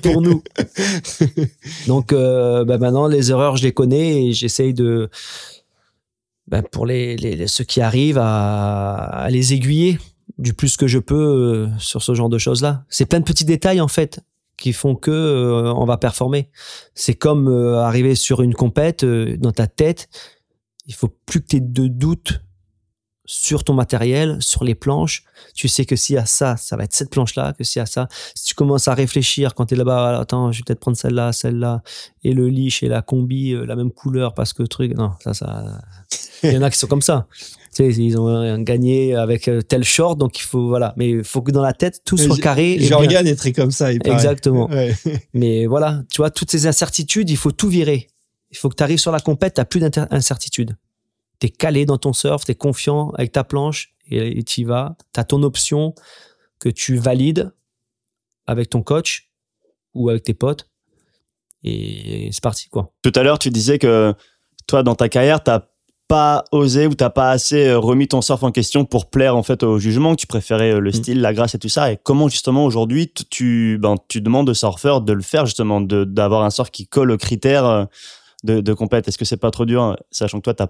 pour, 0.00 0.12
pour 0.12 0.22
nous. 0.22 0.42
Donc 1.86 2.12
bah, 2.12 2.78
maintenant 2.78 3.06
les 3.06 3.30
erreurs 3.30 3.56
je 3.56 3.62
les 3.62 3.72
connais 3.72 4.26
et 4.26 4.31
j'essaye 4.32 4.74
de 4.74 5.10
bah, 6.48 6.62
pour 6.62 6.86
les, 6.86 7.46
ceux 7.46 7.64
qui 7.64 7.80
arrivent 7.80 8.20
à, 8.20 9.26
les 9.30 9.54
aiguiller 9.54 9.98
du 10.38 10.54
plus 10.54 10.76
que 10.76 10.86
je 10.86 10.98
peux 10.98 11.14
euh, 11.14 11.68
sur 11.78 12.02
ce 12.02 12.14
genre 12.14 12.28
de 12.28 12.38
choses 12.38 12.62
là. 12.62 12.84
C'est 12.88 13.06
plein 13.06 13.20
de 13.20 13.24
petits 13.24 13.44
détails 13.44 13.80
en 13.80 13.88
fait 13.88 14.20
qui 14.56 14.72
font 14.72 14.94
que 14.94 15.10
euh, 15.10 15.72
on 15.74 15.84
va 15.84 15.96
performer. 15.96 16.50
C'est 16.94 17.14
comme 17.14 17.48
euh, 17.48 17.80
arriver 17.80 18.14
sur 18.14 18.42
une 18.42 18.54
compète 18.54 19.04
dans 19.04 19.52
ta 19.52 19.66
tête, 19.66 20.08
il 20.86 20.94
faut 20.94 21.08
plus 21.26 21.40
que 21.40 21.46
tu 21.46 21.56
aies 21.56 21.60
de 21.60 21.86
doute 21.86 22.40
sur 23.24 23.62
ton 23.64 23.74
matériel, 23.74 24.36
sur 24.40 24.64
les 24.64 24.74
planches. 24.74 25.24
Tu 25.54 25.68
sais 25.68 25.84
que 25.84 25.96
s'il 25.96 26.16
y 26.16 26.18
a 26.18 26.26
ça, 26.26 26.56
ça 26.56 26.76
va 26.76 26.84
être 26.84 26.94
cette 26.94 27.10
planche-là, 27.10 27.52
que 27.56 27.64
s'il 27.64 27.80
y 27.80 27.82
a 27.82 27.86
ça. 27.86 28.08
Si 28.34 28.46
tu 28.46 28.54
commences 28.54 28.88
à 28.88 28.94
réfléchir 28.94 29.54
quand 29.54 29.66
tu 29.66 29.74
es 29.74 29.76
là-bas, 29.76 30.18
attends, 30.18 30.50
je 30.50 30.58
vais 30.58 30.64
peut-être 30.66 30.80
prendre 30.80 30.96
celle-là, 30.96 31.32
celle-là, 31.32 31.82
et 32.24 32.32
le 32.32 32.48
leash 32.48 32.82
et 32.82 32.88
la 32.88 33.02
combi, 33.02 33.52
euh, 33.52 33.64
la 33.64 33.76
même 33.76 33.90
couleur, 33.90 34.34
parce 34.34 34.52
que 34.52 34.62
truc. 34.64 34.94
Non, 34.96 35.12
ça, 35.20 35.34
ça. 35.34 35.80
Il 36.42 36.52
y 36.52 36.56
en 36.56 36.62
a 36.62 36.70
qui 36.70 36.78
sont 36.78 36.88
comme 36.88 37.02
ça. 37.02 37.26
Tu 37.74 37.92
sais, 37.92 38.02
ils 38.02 38.18
ont 38.18 38.58
gagné 38.58 39.14
avec 39.14 39.48
euh, 39.48 39.62
tel 39.62 39.84
short, 39.84 40.18
donc 40.18 40.38
il 40.38 40.42
faut, 40.42 40.68
voilà. 40.68 40.92
Mais 40.96 41.10
il 41.10 41.24
faut 41.24 41.42
que 41.42 41.52
dans 41.52 41.62
la 41.62 41.72
tête, 41.72 42.02
tout 42.04 42.18
soit 42.18 42.36
carré. 42.36 42.78
Jorgan 42.80 43.26
est 43.26 43.36
très 43.36 43.52
comme 43.52 43.70
ça. 43.70 43.92
Il. 43.92 44.00
Exactement. 44.04 44.68
Ouais. 44.68 44.94
Mais 45.32 45.66
voilà, 45.66 46.02
tu 46.10 46.18
vois, 46.18 46.30
toutes 46.30 46.50
ces 46.50 46.66
incertitudes, 46.66 47.30
il 47.30 47.36
faut 47.36 47.52
tout 47.52 47.68
virer. 47.68 48.08
Il 48.50 48.58
faut 48.58 48.68
que 48.68 48.74
tu 48.74 48.82
arrives 48.82 48.98
sur 48.98 49.12
la 49.12 49.20
compète, 49.20 49.54
tu 49.54 49.64
plus 49.64 49.80
d'incertitude. 49.80 50.76
Tu 51.42 51.48
es 51.48 51.50
calé 51.50 51.86
dans 51.86 51.98
ton 51.98 52.12
surf, 52.12 52.44
tu 52.44 52.52
es 52.52 52.54
confiant 52.54 53.10
avec 53.18 53.32
ta 53.32 53.42
planche 53.42 53.96
et 54.08 54.44
tu 54.44 54.60
y 54.60 54.64
vas. 54.64 54.94
Tu 55.12 55.18
as 55.18 55.24
ton 55.24 55.42
option 55.42 55.92
que 56.60 56.68
tu 56.68 56.94
valides 56.96 57.52
avec 58.46 58.70
ton 58.70 58.82
coach 58.82 59.32
ou 59.92 60.08
avec 60.08 60.22
tes 60.22 60.34
potes. 60.34 60.68
Et 61.64 62.28
c'est 62.30 62.42
parti, 62.42 62.68
quoi. 62.68 62.92
Tout 63.02 63.10
à 63.16 63.24
l'heure, 63.24 63.40
tu 63.40 63.50
disais 63.50 63.80
que 63.80 64.14
toi, 64.68 64.84
dans 64.84 64.94
ta 64.94 65.08
carrière, 65.08 65.42
t'as 65.42 65.62
pas 66.06 66.44
osé 66.52 66.86
ou 66.86 66.94
t'as 66.94 67.10
pas 67.10 67.32
assez 67.32 67.66
euh, 67.68 67.78
remis 67.78 68.06
ton 68.06 68.20
surf 68.20 68.44
en 68.44 68.52
question 68.52 68.84
pour 68.84 69.10
plaire 69.10 69.34
en 69.36 69.42
fait 69.42 69.64
au 69.64 69.78
jugement, 69.78 70.14
que 70.14 70.20
tu 70.20 70.26
préférais 70.28 70.74
euh, 70.74 70.78
le 70.78 70.90
Mm. 70.90 70.92
style, 70.92 71.20
la 71.22 71.34
grâce 71.34 71.56
et 71.56 71.58
tout 71.58 71.68
ça. 71.70 71.90
Et 71.90 71.96
comment 71.96 72.28
justement 72.28 72.64
aujourd'hui 72.66 73.12
tu 73.30 73.78
ben, 73.80 73.96
tu 74.08 74.20
demandes 74.20 74.48
aux 74.48 74.54
surfeurs 74.54 75.00
de 75.00 75.12
le 75.12 75.22
faire 75.22 75.46
justement, 75.46 75.80
d'avoir 75.80 76.44
un 76.44 76.50
surf 76.50 76.70
qui 76.70 76.86
colle 76.86 77.10
aux 77.10 77.16
critères 77.16 77.64
euh, 77.64 77.84
de, 78.44 78.60
de 78.60 78.72
compète? 78.74 79.08
Est-ce 79.08 79.18
que 79.18 79.24
c'est 79.24 79.38
pas 79.38 79.50
trop 79.50 79.64
dur, 79.64 79.96
sachant 80.10 80.38
que 80.38 80.42
toi 80.42 80.54
t'as 80.54 80.68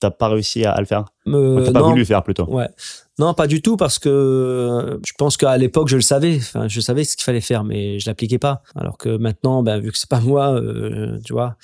t'as 0.00 0.10
pas 0.10 0.28
réussi 0.28 0.64
à, 0.64 0.72
à 0.72 0.80
le 0.80 0.86
faire, 0.86 1.04
Euh, 1.28 1.64
t'as 1.64 1.72
pas 1.72 1.80
non, 1.80 1.88
voulu 1.90 2.00
le 2.00 2.04
faire 2.06 2.22
plutôt. 2.22 2.44
Ouais. 2.52 2.68
Non, 3.18 3.32
pas 3.34 3.46
du 3.46 3.62
tout, 3.62 3.76
parce 3.76 3.98
que 3.98 4.08
euh, 4.10 4.98
je 5.06 5.12
pense 5.18 5.36
qu'à 5.38 5.56
l'époque, 5.56 5.88
je 5.88 5.96
le 5.96 6.02
savais. 6.02 6.36
Enfin, 6.36 6.68
je 6.68 6.80
savais 6.80 7.02
ce 7.04 7.16
qu'il 7.16 7.24
fallait 7.24 7.40
faire, 7.40 7.64
mais 7.64 7.98
je 7.98 8.08
l'appliquais 8.10 8.38
pas. 8.38 8.62
Alors 8.74 8.98
que 8.98 9.16
maintenant, 9.16 9.62
ben, 9.62 9.80
vu 9.80 9.90
que 9.90 9.96
c'est 9.98 10.08
pas 10.10 10.20
moi, 10.20 10.52
euh, 10.54 11.18
tu 11.24 11.32
vois, 11.32 11.56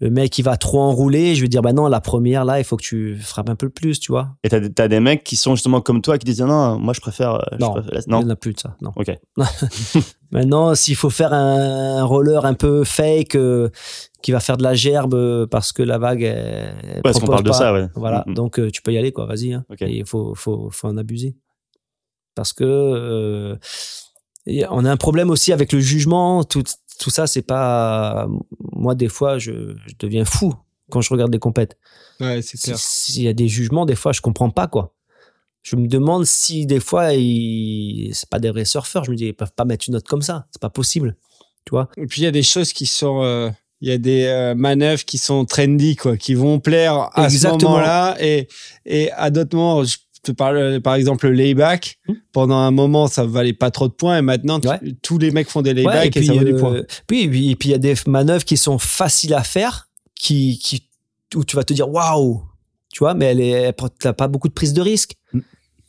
le 0.00 0.10
mec, 0.10 0.36
il 0.38 0.42
va 0.42 0.56
trop 0.56 0.80
enrouler. 0.80 1.34
Je 1.34 1.42
vais 1.42 1.48
dire, 1.48 1.60
bah 1.62 1.72
non, 1.74 1.86
la 1.88 2.00
première, 2.00 2.44
là, 2.46 2.58
il 2.58 2.64
faut 2.64 2.76
que 2.78 2.82
tu 2.82 3.16
frappes 3.18 3.48
un 3.50 3.54
peu 3.56 3.68
plus, 3.68 3.98
tu 4.00 4.10
vois. 4.12 4.28
Et 4.44 4.48
t'as 4.48 4.66
t'as 4.68 4.88
des 4.88 5.00
mecs 5.00 5.22
qui 5.24 5.36
sont 5.36 5.54
justement 5.54 5.80
comme 5.82 6.00
toi 6.02 6.16
qui 6.18 6.24
disent 6.24 6.40
non, 6.42 6.78
moi 6.78 6.94
je 6.94 7.00
préfère. 7.00 7.34
euh, 7.34 7.40
je 7.52 7.56
Non. 7.58 7.72
préfère 7.72 7.92
la- 7.94 8.00
Il 8.06 8.10
non. 8.10 8.18
n'y 8.20 8.24
en 8.26 8.30
a 8.30 8.36
plus 8.36 8.52
de 8.54 8.60
ça, 8.60 8.74
non. 8.80 8.92
Ok. 8.96 9.14
Maintenant, 10.32 10.74
s'il 10.74 10.96
faut 10.96 11.10
faire 11.10 11.32
un, 11.32 11.98
un 11.98 12.04
roller 12.04 12.44
un 12.44 12.54
peu 12.54 12.84
fake, 12.84 13.36
euh, 13.36 13.68
qui 14.26 14.32
va 14.32 14.40
faire 14.40 14.56
de 14.56 14.64
la 14.64 14.74
gerbe 14.74 15.14
euh, 15.14 15.46
parce 15.46 15.70
que 15.70 15.84
la 15.84 15.98
vague, 15.98 16.22
elle, 16.22 16.74
elle 16.82 17.02
Parce 17.02 17.20
qu'on 17.20 17.28
parle 17.28 17.44
de 17.44 17.52
ça, 17.52 17.72
ouais. 17.72 17.86
Voilà, 17.94 18.24
Mm, 18.26 18.32
mm. 18.32 18.34
donc 18.34 18.58
euh, 18.58 18.72
tu 18.72 18.82
peux 18.82 18.92
y 18.92 18.98
aller, 18.98 19.12
quoi, 19.12 19.24
vas-y. 19.24 19.52
Hein. 19.52 19.64
Il 19.80 20.04
faut, 20.04 20.34
faut, 20.34 20.68
faut 20.72 20.88
en 20.88 20.96
abuser. 20.96 21.36
Parce 22.34 22.52
que 22.52 22.64
euh, 22.64 23.56
on 24.70 24.84
a 24.84 24.90
un 24.90 24.96
problème 24.96 25.30
aussi 25.30 25.52
avec 25.52 25.72
le 25.72 25.78
jugement, 25.78 26.42
tout, 26.42 26.64
tout 26.98 27.10
ça, 27.10 27.28
c'est 27.28 27.42
pas. 27.42 28.26
Moi, 28.72 28.96
des 28.96 29.08
fois, 29.08 29.38
je, 29.38 29.76
je 29.86 29.94
deviens 30.00 30.24
fou 30.24 30.52
quand 30.90 31.00
je 31.00 31.10
regarde 31.10 31.30
des 31.30 31.38
compètes. 31.38 31.78
Ouais, 32.18 32.42
c'est 32.42 32.60
clair. 32.60 32.76
S'il 32.76 33.22
y 33.22 33.28
a 33.28 33.32
des 33.32 33.46
jugements, 33.46 33.86
des 33.86 33.94
fois, 33.94 34.10
je 34.10 34.20
comprends 34.22 34.50
pas, 34.50 34.66
quoi. 34.66 34.92
Je 35.62 35.76
me 35.76 35.86
demande 35.86 36.24
si 36.26 36.66
des 36.66 36.80
fois, 36.80 37.12
ils... 37.14 38.10
c'est 38.12 38.28
pas 38.28 38.40
des 38.40 38.50
vrais 38.50 38.64
surfeurs. 38.64 39.04
Je 39.04 39.12
me 39.12 39.16
dis, 39.16 39.26
ils 39.26 39.34
peuvent 39.34 39.54
pas 39.54 39.64
mettre 39.64 39.84
une 39.88 39.94
note 39.94 40.08
comme 40.08 40.22
ça. 40.22 40.48
C'est 40.50 40.60
pas 40.60 40.70
possible. 40.70 41.16
Tu 41.64 41.70
vois? 41.70 41.88
Et 41.96 42.06
puis 42.06 42.22
il 42.22 42.24
y 42.24 42.28
a 42.28 42.32
des 42.32 42.42
choses 42.42 42.72
qui 42.72 42.86
sont. 42.86 43.22
euh, 43.22 43.50
Il 43.82 43.88
y 43.88 43.92
a 43.92 43.98
des 43.98 44.24
euh, 44.24 44.54
manœuvres 44.54 45.04
qui 45.04 45.18
sont 45.18 45.44
trendy, 45.44 45.96
quoi, 45.96 46.16
qui 46.16 46.34
vont 46.34 46.60
plaire 46.60 47.10
à 47.12 47.24
Exactement. 47.24 47.58
ce 47.60 47.64
moment-là. 47.66 48.16
Et, 48.20 48.48
et 48.86 49.10
à 49.12 49.30
d'autres 49.30 49.54
moments, 49.56 49.84
je 49.84 49.96
te 50.22 50.32
parle 50.32 50.56
euh, 50.56 50.80
par 50.80 50.94
exemple 50.94 51.26
le 51.28 51.34
layback. 51.34 51.98
Hmm. 52.08 52.14
Pendant 52.32 52.56
un 52.56 52.70
moment, 52.70 53.06
ça 53.06 53.24
valait 53.26 53.52
pas 53.52 53.70
trop 53.70 53.86
de 53.88 53.92
points. 53.92 54.18
Et 54.18 54.22
maintenant, 54.22 54.58
tu- 54.60 54.68
Ouais. 54.68 54.80
tous 55.02 55.18
les 55.18 55.30
mecs 55.30 55.48
font 55.50 55.60
des 55.62 55.70
Ouais, 55.70 55.76
laybacks 55.76 56.16
et, 56.16 56.22
ça 56.24 56.32
vaut 56.32 56.44
du 56.44 56.54
euh, 56.54 56.58
point. 56.58 56.82
puis, 57.06 57.22
et 57.50 57.56
puis, 57.56 57.68
il 57.68 57.72
y 57.72 57.74
a 57.74 57.78
des 57.78 57.94
manœuvres 58.06 58.44
qui 58.44 58.56
sont 58.56 58.78
faciles 58.78 59.34
à 59.34 59.42
faire, 59.42 59.88
qui, 60.18 60.58
qui, 60.58 60.88
où 61.34 61.44
tu 61.44 61.54
vas 61.56 61.62
te 61.64 61.74
dire 61.74 61.88
waouh, 61.90 62.42
tu 62.92 63.00
vois, 63.00 63.12
mais 63.14 63.26
elle 63.26 63.40
est, 63.40 63.74
t'as 64.00 64.14
pas 64.14 64.26
beaucoup 64.28 64.48
de 64.48 64.54
prise 64.54 64.72
de 64.72 64.80
risque. 64.80 65.16
Mm. 65.34 65.40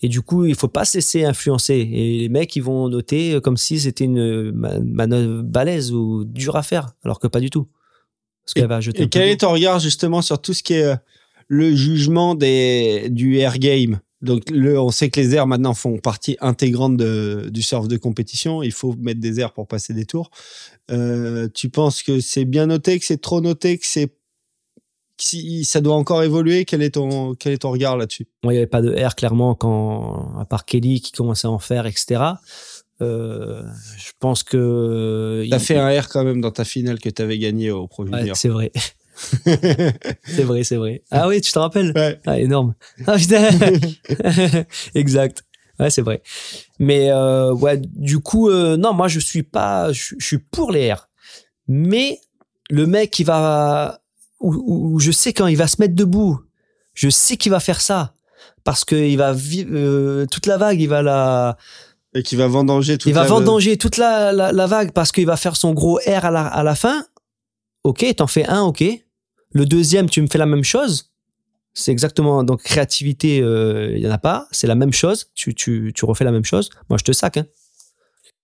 Et 0.04 0.10
du 0.10 0.22
coup, 0.22 0.46
il 0.46 0.54
faut 0.56 0.68
pas 0.68 0.84
se 0.86 0.98
laisser 0.98 1.24
influencer. 1.24 1.74
Et 1.92 2.20
les 2.20 2.30
mecs, 2.30 2.56
ils 2.56 2.62
vont 2.62 2.90
noter 2.90 3.40
comme 3.42 3.58
si 3.58 3.80
c'était 3.80 4.04
une 4.04 4.52
ma- 4.52 4.78
manœuvre 4.80 5.42
balèze 5.42 5.92
ou 5.94 6.26
dure 6.26 6.56
à 6.58 6.62
faire, 6.64 6.90
alors 7.04 7.20
que 7.20 7.28
pas 7.28 7.40
du 7.40 7.50
tout. 7.50 7.68
Parce 8.56 8.88
Et 8.88 9.10
quel 9.10 9.30
est 9.30 9.38
ton 9.42 9.52
regard 9.52 9.80
justement 9.80 10.22
sur 10.22 10.42
tout 10.42 10.54
ce 10.54 10.64
qui 10.64 10.74
est 10.74 10.84
euh, 10.84 10.96
le 11.48 11.76
jugement 11.76 12.36
des, 12.36 13.08
du 13.10 13.38
air 13.38 13.58
game? 13.58 14.00
Donc, 14.22 14.50
le, 14.50 14.80
on 14.80 14.90
sait 14.90 15.10
que 15.10 15.20
les 15.20 15.36
airs 15.36 15.46
maintenant 15.46 15.76
font 15.76 15.98
partie 16.00 16.38
intégrante 16.42 16.98
de- 16.98 17.50
du 17.52 17.62
surf 17.62 17.88
de 17.88 17.98
compétition. 17.98 18.64
Il 18.64 18.72
faut 18.72 18.96
mettre 19.00 19.20
des 19.20 19.40
airs 19.40 19.54
pour 19.54 19.68
passer 19.68 19.94
des 19.94 20.06
tours. 20.06 20.32
Euh, 20.90 21.48
tu 21.54 21.70
penses 21.70 22.02
que 22.02 22.20
c'est 22.20 22.46
bien 22.46 22.66
noté, 22.66 22.98
que 22.98 23.06
c'est 23.06 23.22
trop 23.22 23.42
noté, 23.42 23.78
que 23.78 23.86
c'est 23.86 24.12
si 25.20 25.66
ça 25.66 25.82
doit 25.82 25.96
encore 25.96 26.24
évoluer, 26.24 26.66
quel 26.66 26.82
est 26.84 26.92
ton, 26.92 27.34
quel 27.34 27.54
est 27.54 27.58
ton 27.60 27.72
regard 27.72 27.98
là-dessus? 27.98 28.28
Moi, 28.44 28.54
il 28.54 28.58
n'y 28.58 28.60
avait 28.60 28.68
pas 28.68 28.82
de 28.82 28.94
R 28.94 29.16
clairement 29.16 29.56
quand, 29.56 30.36
à 30.40 30.46
part 30.46 30.66
Kelly 30.66 31.02
qui 31.02 31.12
commençait 31.12 31.48
à 31.48 31.52
en 31.52 31.60
faire, 31.60 31.88
etc. 31.88 32.22
Euh, 33.02 33.62
je 33.98 34.12
pense 34.20 34.44
que. 34.44 35.46
T'as 35.50 35.58
il- 35.58 35.60
fait 35.64 35.78
un 35.78 36.00
R 36.02 36.08
quand 36.10 36.24
même 36.24 36.42
dans 36.42 36.52
ta 36.52 36.64
finale 36.66 37.00
que 37.00 37.10
t'avais 37.10 37.38
gagné 37.38 37.70
au 37.72 37.88
Pro 37.88 38.06
Ouais, 38.06 38.32
c'est 38.34 38.50
vrai. 38.50 38.72
c'est 40.26 40.44
vrai, 40.44 40.64
c'est 40.64 40.76
vrai. 40.78 41.04
Ah 41.12 41.28
oui, 41.28 41.42
tu 41.42 41.52
te 41.52 41.60
rappelles 41.60 41.92
Ouais. 41.96 42.20
Ah, 42.26 42.40
énorme. 42.40 42.74
Ah, 43.08 43.18
putain. 43.18 43.50
exact. 44.96 45.44
Ouais, 45.80 45.90
c'est 45.90 46.02
vrai. 46.02 46.22
Mais 46.80 47.12
euh, 47.12 47.54
ouais, 47.54 47.78
du 47.78 48.20
coup, 48.20 48.50
euh, 48.50 48.78
non, 48.78 48.94
moi 48.94 49.08
je 49.08 49.20
suis 49.20 49.44
pas, 49.44 49.92
je, 49.92 50.16
je 50.18 50.26
suis 50.26 50.38
pour 50.40 50.72
les 50.72 50.92
R. 50.92 51.08
Mais 51.68 52.20
le 52.70 52.88
mec 52.88 53.12
qui 53.12 53.24
va, 53.24 54.02
où, 54.40 55.00
je 55.00 55.12
sais 55.12 55.34
quand 55.34 55.48
il 55.48 55.58
va 55.58 55.68
se 55.68 55.78
mettre 55.80 55.94
debout, 55.96 56.40
je 56.94 57.10
sais 57.10 57.38
qu'il 57.38 57.52
va 57.52 57.60
faire 57.60 57.82
ça 57.82 58.14
parce 58.64 58.84
que 58.86 58.96
il 58.96 59.18
va 59.18 59.34
vi- 59.34 59.68
euh, 59.72 60.26
toute 60.26 60.48
la 60.48 60.58
vague, 60.58 60.82
il 60.82 60.88
va 60.90 61.02
la, 61.04 61.58
Et 62.18 62.24
qui 62.24 62.36
va 62.36 62.48
vendanger 62.48 62.98
tout 62.98 63.10
il 63.10 63.14
va 63.14 63.26
vendanger 63.26 63.78
toute 63.78 63.98
la, 63.98 64.32
la, 64.34 64.52
la 64.52 64.66
vague 64.66 64.92
parce 64.92 65.12
qu'il 65.12 65.28
va 65.28 65.38
faire 65.38 65.56
son 65.56 65.74
gros 65.74 66.00
R 66.08 66.26
à 66.26 66.32
la, 66.32 66.48
à 66.48 66.64
la 66.64 66.74
fin. 66.74 67.06
Ok, 67.84 68.04
t'en 68.16 68.26
fais 68.26 68.46
un, 68.48 68.64
ok. 68.64 68.84
Le 69.52 69.66
deuxième, 69.66 70.10
tu 70.10 70.22
me 70.22 70.28
fais 70.28 70.40
la 70.40 70.48
même 70.48 70.64
chose. 70.64 71.12
C'est 71.74 71.92
exactement 71.92 72.44
donc 72.44 72.64
créativité, 72.64 73.40
euh, 73.40 73.94
il 73.96 74.02
y 74.02 74.08
en 74.08 74.12
a 74.12 74.18
pas. 74.18 74.48
C'est 74.52 74.66
la 74.66 74.74
même 74.74 74.94
chose. 74.94 75.30
Tu, 75.36 75.54
tu, 75.54 75.94
tu 75.96 76.06
refais 76.06 76.24
la 76.24 76.32
même 76.32 76.44
chose. 76.44 76.72
Moi, 76.90 76.98
je 76.98 77.04
te 77.04 77.12
sac. 77.12 77.38
Hein. 77.38 77.46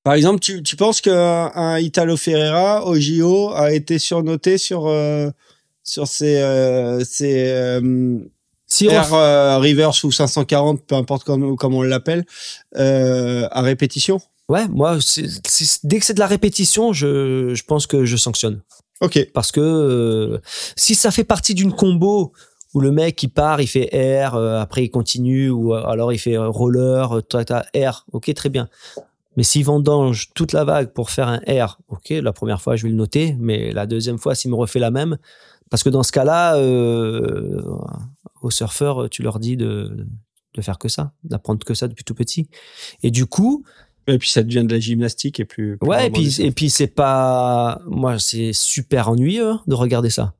Par 0.03 0.13
exemple, 0.13 0.39
tu, 0.39 0.61
tu 0.61 0.75
penses 0.75 1.01
qu'un 1.01 1.51
un 1.55 1.79
Italo 1.79 2.15
Ferreira 2.15 2.85
au 2.85 2.95
JO 2.95 3.51
a 3.55 3.73
été 3.73 3.97
surnoté 3.99 4.57
sur, 4.57 4.87
euh, 4.87 5.29
sur 5.83 6.07
ses, 6.07 6.37
euh, 6.37 7.03
ses 7.05 7.51
euh, 7.51 8.19
Si 8.73 8.87
on 8.89 8.99
R 8.99 9.13
euh, 9.13 9.59
reverse 9.59 10.03
ou 10.03 10.11
540, 10.11 10.81
peu 10.87 10.95
importe 10.95 11.23
comment, 11.23 11.55
comment 11.55 11.79
on 11.79 11.83
l'appelle, 11.83 12.25
euh, 12.75 13.47
à 13.51 13.61
répétition? 13.61 14.19
Ouais, 14.49 14.67
moi, 14.67 14.97
dès 15.83 15.99
que 15.99 16.05
c'est 16.05 16.13
de 16.15 16.19
la 16.19 16.27
répétition, 16.27 16.91
je, 16.91 17.53
je 17.53 17.63
pense 17.63 17.85
que 17.85 18.03
je 18.05 18.17
sanctionne. 18.17 18.61
Ok. 18.99 19.27
Parce 19.33 19.51
que 19.51 19.61
euh, 19.61 20.39
si 20.75 20.95
ça 20.95 21.11
fait 21.11 21.23
partie 21.23 21.53
d'une 21.53 21.71
combo 21.71 22.33
où 22.73 22.81
le 22.81 22.91
mec 22.91 23.21
il 23.21 23.29
part, 23.29 23.61
il 23.61 23.67
fait 23.67 23.89
R, 24.27 24.33
euh, 24.33 24.59
après 24.59 24.85
il 24.85 24.89
continue, 24.89 25.51
ou 25.51 25.73
alors 25.73 26.11
il 26.11 26.17
fait 26.17 26.37
roller, 26.37 27.17
euh, 27.17 27.21
tac, 27.21 27.45
tac, 27.45 27.67
R, 27.75 28.05
ok, 28.11 28.33
très 28.33 28.49
bien. 28.49 28.69
Mais 29.37 29.43
s'il 29.43 29.65
vendange 29.65 30.29
toute 30.33 30.53
la 30.53 30.63
vague 30.63 30.91
pour 30.93 31.11
faire 31.11 31.27
un 31.27 31.39
R, 31.47 31.79
ok, 31.89 32.09
la 32.09 32.33
première 32.33 32.61
fois 32.61 32.75
je 32.75 32.83
vais 32.83 32.89
le 32.89 32.95
noter, 32.95 33.35
mais 33.39 33.71
la 33.71 33.85
deuxième 33.85 34.17
fois 34.17 34.33
s'il 34.33 34.49
me 34.49 34.55
refait 34.55 34.79
la 34.79 34.89
même, 34.89 35.17
parce 35.73 35.81
que 35.81 35.89
dans 35.89 36.03
ce 36.03 36.11
cas-là, 36.11 36.55
euh, 36.57 37.59
aux 38.43 38.51
surfeurs, 38.51 39.09
tu 39.09 39.23
leur 39.23 39.39
dis 39.39 39.57
de, 39.57 40.05
de 40.53 40.61
faire 40.61 40.77
que 40.77 40.87
ça, 40.87 41.13
d'apprendre 41.23 41.65
que 41.65 41.73
ça 41.73 41.87
depuis 41.87 42.03
tout 42.03 42.13
petit. 42.13 42.47
Et 43.01 43.09
du 43.09 43.25
coup, 43.25 43.65
Et 44.05 44.19
puis 44.19 44.29
ça 44.29 44.43
devient 44.43 44.63
de 44.63 44.71
la 44.71 44.79
gymnastique 44.79 45.39
et 45.39 45.45
plus. 45.45 45.79
plus 45.79 45.89
Ouais, 45.89 46.05
et 46.05 46.09
puis, 46.11 46.39
et 46.41 46.51
puis 46.51 46.69
c'est 46.69 46.85
pas. 46.85 47.81
Moi, 47.87 48.19
c'est 48.19 48.53
super 48.53 49.09
ennuyeux 49.09 49.49
hein, 49.49 49.63
de 49.65 49.73
regarder 49.73 50.11
ça. 50.11 50.35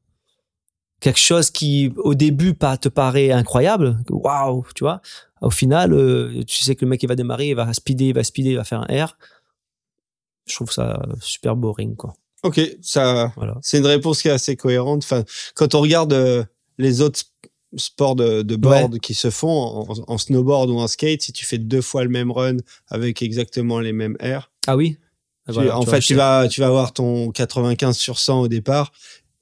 Quelque 0.99 1.19
chose 1.19 1.49
qui, 1.49 1.91
au 1.97 2.13
début, 2.13 2.53
pas 2.53 2.77
te 2.77 2.87
paraît 2.87 3.31
incroyable. 3.31 4.03
Waouh, 4.11 4.67
tu 4.75 4.83
vois. 4.83 5.01
Au 5.41 5.49
final, 5.49 5.93
euh, 5.93 6.43
tu 6.45 6.63
sais 6.63 6.75
que 6.75 6.85
le 6.85 6.89
mec, 6.89 7.01
il 7.01 7.07
va 7.07 7.15
démarrer, 7.15 7.49
il 7.49 7.55
va 7.55 7.73
speeder, 7.73 8.09
il 8.09 8.13
va 8.13 8.23
speeder, 8.23 8.51
il 8.51 8.57
va 8.57 8.65
faire 8.65 8.85
un 8.87 9.05
R. 9.05 9.17
Je 10.45 10.53
trouve 10.53 10.71
ça 10.71 11.01
super 11.21 11.55
boring, 11.55 11.95
quoi. 11.95 12.13
Ok, 12.43 12.59
ça, 12.81 13.31
Voilà. 13.35 13.57
c'est 13.61 13.77
une 13.79 13.85
réponse 13.85 14.21
qui 14.21 14.27
est 14.27 14.31
assez 14.31 14.55
cohérente. 14.55 15.03
Enfin, 15.03 15.23
quand 15.55 15.75
on 15.75 15.81
regarde 15.81 16.13
euh, 16.13 16.43
les 16.77 17.01
autres 17.01 17.19
sp- 17.19 17.25
sports 17.77 18.15
de, 18.15 18.41
de 18.43 18.55
board 18.55 18.99
qui 18.99 19.13
se 19.13 19.29
font 19.29 19.49
en, 19.49 19.87
en 20.07 20.17
snowboard 20.17 20.69
ou 20.69 20.77
en 20.77 20.87
skate, 20.87 21.21
si 21.23 21.31
tu 21.31 21.45
fais 21.45 21.57
deux 21.57 21.81
fois 21.81 22.03
le 22.03 22.09
même 22.09 22.31
run 22.31 22.57
avec 22.89 23.21
exactement 23.21 23.79
les 23.79 23.93
mêmes 23.93 24.15
airs, 24.19 24.51
Ah 24.67 24.75
oui? 24.75 24.97
Tu- 25.47 25.53
Voilà, 25.53 25.77
en 25.77 25.83
tu 25.83 25.89
fait, 25.89 25.99
tu 25.99 26.15
vas, 26.15 26.47
tu 26.47 26.61
vas 26.61 26.67
avoir 26.67 26.93
ton 26.93 27.31
95 27.31 27.97
sur 27.97 28.19
100 28.19 28.41
au 28.41 28.47
départ. 28.47 28.91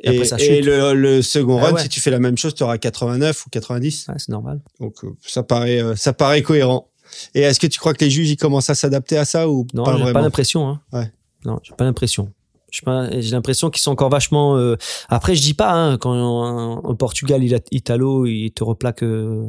Et 0.03 0.61
le, 0.61 0.93
le 0.93 1.21
second 1.21 1.59
Ah 1.59 1.65
run, 1.67 1.73
ouais. 1.73 1.81
si 1.83 1.89
tu 1.89 1.99
fais 1.99 2.09
la 2.09 2.17
même 2.19 2.35
chose, 2.37 2.55
tu 2.55 2.63
auras 2.63 2.77
89 2.79 3.45
ou 3.45 3.49
90. 3.51 4.07
Ouais, 4.07 4.15
c'est 4.17 4.29
normal. 4.29 4.61
Donc, 4.79 5.03
euh, 5.03 5.09
ça 5.25 5.43
paraît, 5.43 5.79
euh, 5.83 5.95
ça 5.95 6.11
paraît 6.13 6.41
cohérent. 6.41 6.89
Et 7.35 7.41
est-ce 7.41 7.59
que 7.59 7.67
tu 7.67 7.77
crois 7.79 7.93
que 7.93 8.03
les 8.03 8.09
juges 8.09 8.29
ils 8.31 8.37
commencent 8.37 8.69
à 8.71 8.75
s'adapter 8.75 9.17
à 9.17 9.25
ça 9.25 9.47
ou 9.49 9.67
Non, 9.75 9.83
pas 9.83 9.91
j'ai 9.91 9.97
vraiment? 9.99 10.13
pas 10.13 10.21
l'impression. 10.21 10.67
Hein. 10.69 10.81
Ouais. 10.93 11.11
Non, 11.45 11.59
j'ai 11.61 11.75
pas 11.75 11.83
l'impression. 11.83 12.31
J'ai 12.71 12.81
pas- 12.83 13.09
j'ai 13.19 13.31
l'impression 13.31 13.69
qu'ils 13.69 13.81
sont 13.81 13.91
encore 13.91 14.09
vachement. 14.09 14.57
euh, 14.57 14.77
Après, 15.09 15.35
je 15.35 15.41
dis 15.41 15.53
pas 15.53 15.71
hein, 15.73 15.97
quand 15.97 16.11
en- 16.13 16.77
au 16.79 16.95
Portugal, 16.95 17.43
il 17.43 17.53
a 17.53 17.59
Italo, 17.71 18.25
il 18.25 18.51
te 18.51 18.63
replaque 18.63 19.03
euh, 19.03 19.47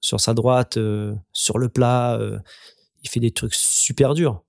sur 0.00 0.18
sa 0.20 0.34
droite, 0.34 0.78
euh, 0.78 1.14
sur 1.32 1.58
le 1.58 1.68
plat, 1.68 2.16
euh, 2.18 2.38
il 3.04 3.08
fait 3.10 3.20
des 3.20 3.30
trucs 3.30 3.54
super 3.54 4.14
durs. 4.14 4.42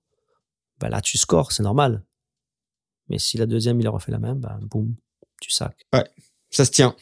Bah 0.80 0.88
là, 0.88 1.00
tu 1.00 1.18
scores, 1.18 1.52
c'est 1.52 1.62
normal. 1.62 2.02
Mais 3.08 3.18
si 3.18 3.36
la 3.36 3.46
deuxième, 3.46 3.78
il 3.80 3.86
a 3.86 3.90
refait 3.90 4.10
la 4.12 4.18
même, 4.18 4.38
bah 4.40 4.58
boum, 4.62 4.94
tu 5.40 5.50
sacs. 5.50 5.86
Ça 6.50 6.64
se 6.64 6.70
tient. 6.70 6.96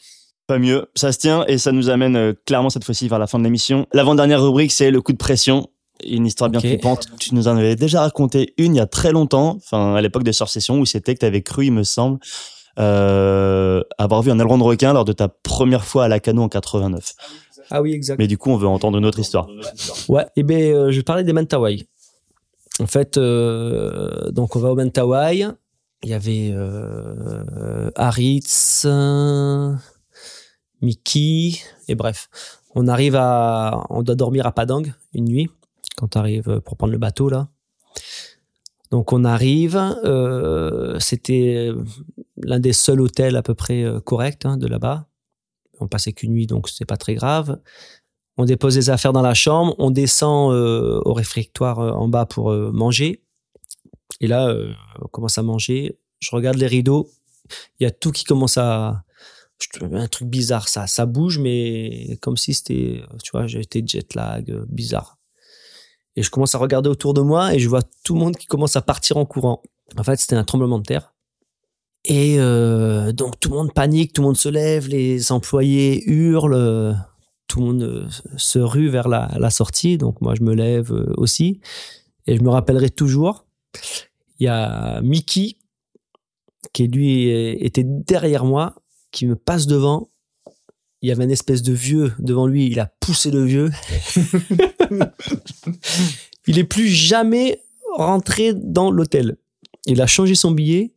Pas 0.45 0.59
mieux, 0.59 0.91
ça 0.93 1.13
se 1.13 1.19
tient 1.19 1.45
et 1.47 1.57
ça 1.57 1.71
nous 1.71 1.89
amène 1.89 2.17
euh, 2.17 2.33
clairement 2.45 2.69
cette 2.69 2.83
fois-ci 2.83 3.07
vers 3.07 3.17
la 3.19 3.27
fin 3.27 3.39
de 3.39 3.45
l'émission. 3.45 3.87
L'avant-dernière 3.93 4.43
rubrique, 4.43 4.73
c'est 4.73 4.91
le 4.91 5.01
coup 5.01 5.13
de 5.13 5.17
pression. 5.17 5.69
Une 6.07 6.25
histoire 6.25 6.49
bien 6.49 6.59
Ok. 6.59 6.65
flippante. 6.67 7.07
Tu 7.19 7.33
nous 7.35 7.47
en 7.47 7.57
avais 7.57 7.75
déjà 7.75 8.01
raconté 8.01 8.53
une 8.57 8.75
il 8.75 8.77
y 8.77 8.81
a 8.81 8.85
très 8.87 9.11
longtemps, 9.11 9.57
enfin 9.57 9.95
à 9.95 10.01
l'époque 10.01 10.23
des 10.23 10.33
Sessions, 10.33 10.79
où 10.79 10.85
c'était 10.85 11.13
que 11.15 11.19
tu 11.19 11.25
avais 11.25 11.41
cru, 11.41 11.65
il 11.67 11.71
me 11.71 11.83
semble, 11.83 12.19
euh, 12.79 13.81
avoir 13.97 14.21
vu 14.21 14.31
un 14.31 14.39
aileron 14.39 14.57
de 14.57 14.63
requin 14.63 14.93
lors 14.93 15.05
de 15.05 15.13
ta 15.13 15.27
première 15.27 15.85
fois 15.85 16.05
à 16.05 16.07
la 16.07 16.19
cano 16.19 16.41
en 16.43 16.49
89. 16.49 17.13
Ah 17.71 17.81
oui, 17.81 17.93
exact. 17.93 18.17
Mais 18.19 18.27
du 18.27 18.37
coup, 18.37 18.49
on 18.51 18.57
veut 18.57 18.67
entendre 18.67 18.97
une 18.97 19.05
autre 19.05 19.19
histoire. 19.19 19.47
Ouais, 20.09 20.25
et 20.35 20.43
ben 20.43 20.61
euh, 20.73 20.91
je 20.91 21.01
parlais 21.01 21.23
des 21.23 21.33
Mentawai. 21.33 21.87
En 22.79 22.87
fait, 22.87 23.17
euh, 23.17 24.31
donc 24.31 24.55
on 24.55 24.59
va 24.59 24.71
au 24.71 24.75
Mentawai. 24.75 25.47
Il 26.03 26.09
y 26.09 26.13
avait 26.13 26.51
euh, 26.51 27.89
Haritz, 27.95 28.85
Mickey, 30.81 31.53
et 31.87 31.95
bref. 31.95 32.29
On 32.75 32.87
arrive 32.87 33.15
à. 33.15 33.85
On 33.89 34.01
doit 34.03 34.15
dormir 34.15 34.45
à 34.45 34.51
Padang 34.51 34.83
une 35.13 35.25
nuit, 35.25 35.49
quand 35.97 36.09
tu 36.09 36.17
arrives 36.17 36.61
pour 36.61 36.77
prendre 36.77 36.93
le 36.93 36.99
bateau 36.99 37.29
là. 37.29 37.49
Donc 38.91 39.11
on 39.11 39.23
arrive, 39.25 39.75
euh, 40.03 40.99
c'était 40.99 41.71
l'un 42.37 42.59
des 42.59 42.73
seuls 42.73 43.01
hôtels 43.01 43.35
à 43.35 43.41
peu 43.41 43.55
près 43.55 43.83
euh, 43.83 43.99
corrects 43.99 44.45
hein, 44.45 44.57
de 44.57 44.67
là-bas. 44.67 45.07
On 45.79 45.87
passait 45.87 46.13
qu'une 46.13 46.33
nuit, 46.33 46.45
donc 46.45 46.69
c'est 46.69 46.85
pas 46.85 46.97
très 46.97 47.15
grave. 47.15 47.59
On 48.37 48.45
dépose 48.45 48.75
les 48.75 48.89
affaires 48.89 49.13
dans 49.13 49.21
la 49.23 49.33
chambre, 49.33 49.75
on 49.79 49.91
descend 49.91 50.53
euh, 50.53 51.01
au 51.05 51.13
réfectoire 51.13 51.79
euh, 51.79 51.91
en 51.91 52.07
bas 52.07 52.25
pour 52.25 52.51
euh, 52.51 52.71
manger. 52.71 53.23
Et 54.21 54.27
là, 54.27 54.47
euh, 54.47 54.71
on 55.01 55.07
commence 55.07 55.37
à 55.37 55.43
manger. 55.43 55.97
Je 56.19 56.29
regarde 56.35 56.57
les 56.57 56.67
rideaux. 56.67 57.09
Il 57.79 57.83
y 57.83 57.87
a 57.87 57.91
tout 57.91 58.11
qui 58.11 58.23
commence 58.23 58.57
à. 58.57 59.03
Un 59.81 60.07
truc 60.07 60.27
bizarre, 60.27 60.67
ça, 60.67 60.87
ça 60.87 61.05
bouge, 61.05 61.39
mais 61.39 62.17
comme 62.21 62.35
si 62.35 62.53
c'était, 62.53 63.01
tu 63.23 63.31
vois, 63.31 63.47
j'étais 63.47 63.81
jet 63.85 64.13
lag, 64.13 64.51
euh, 64.51 64.65
bizarre. 64.67 65.17
Et 66.15 66.23
je 66.23 66.29
commence 66.29 66.53
à 66.55 66.57
regarder 66.57 66.89
autour 66.89 67.13
de 67.13 67.21
moi 67.21 67.55
et 67.55 67.59
je 67.59 67.67
vois 67.67 67.81
tout 68.03 68.13
le 68.13 68.19
monde 68.19 68.35
qui 68.35 68.45
commence 68.45 68.75
à 68.75 68.81
partir 68.81 69.17
en 69.17 69.25
courant. 69.25 69.61
En 69.97 70.03
fait, 70.03 70.17
c'était 70.17 70.35
un 70.35 70.43
tremblement 70.43 70.79
de 70.79 70.83
terre. 70.83 71.13
Et 72.05 72.35
euh, 72.37 73.11
donc 73.13 73.39
tout 73.39 73.49
le 73.49 73.55
monde 73.55 73.73
panique, 73.73 74.13
tout 74.13 74.21
le 74.21 74.27
monde 74.27 74.37
se 74.37 74.49
lève, 74.49 74.87
les 74.89 75.31
employés 75.31 76.03
hurlent, 76.09 76.53
euh, 76.53 76.93
tout 77.47 77.59
le 77.59 77.65
monde 77.65 77.83
euh, 77.83 78.07
se 78.35 78.59
rue 78.59 78.89
vers 78.89 79.07
la, 79.07 79.31
la 79.37 79.49
sortie. 79.49 79.97
Donc 79.97 80.19
moi, 80.21 80.35
je 80.35 80.43
me 80.43 80.53
lève 80.53 80.91
aussi. 81.17 81.61
Et 82.27 82.37
je 82.37 82.41
me 82.41 82.49
rappellerai 82.49 82.89
toujours, 82.89 83.45
il 84.39 84.45
y 84.45 84.47
a 84.47 85.01
Mickey, 85.01 85.57
qui 86.71 86.87
lui 86.87 87.29
était 87.29 87.83
derrière 87.85 88.45
moi, 88.45 88.75
qui 89.11 89.25
me 89.25 89.35
passe 89.35 89.67
devant. 89.67 90.09
Il 91.03 91.09
y 91.09 91.11
avait 91.11 91.25
une 91.25 91.31
espèce 91.31 91.61
de 91.61 91.73
vieux 91.73 92.13
devant 92.17 92.47
lui, 92.47 92.65
il 92.67 92.79
a 92.79 92.89
poussé 93.01 93.29
le 93.29 93.43
vieux. 93.43 93.69
il 96.47 96.57
est 96.57 96.63
plus 96.63 96.87
jamais 96.87 97.59
rentré 97.97 98.53
dans 98.53 98.89
l'hôtel. 98.89 99.35
Il 99.85 100.01
a 100.01 100.07
changé 100.07 100.35
son 100.35 100.51
billet, 100.51 100.93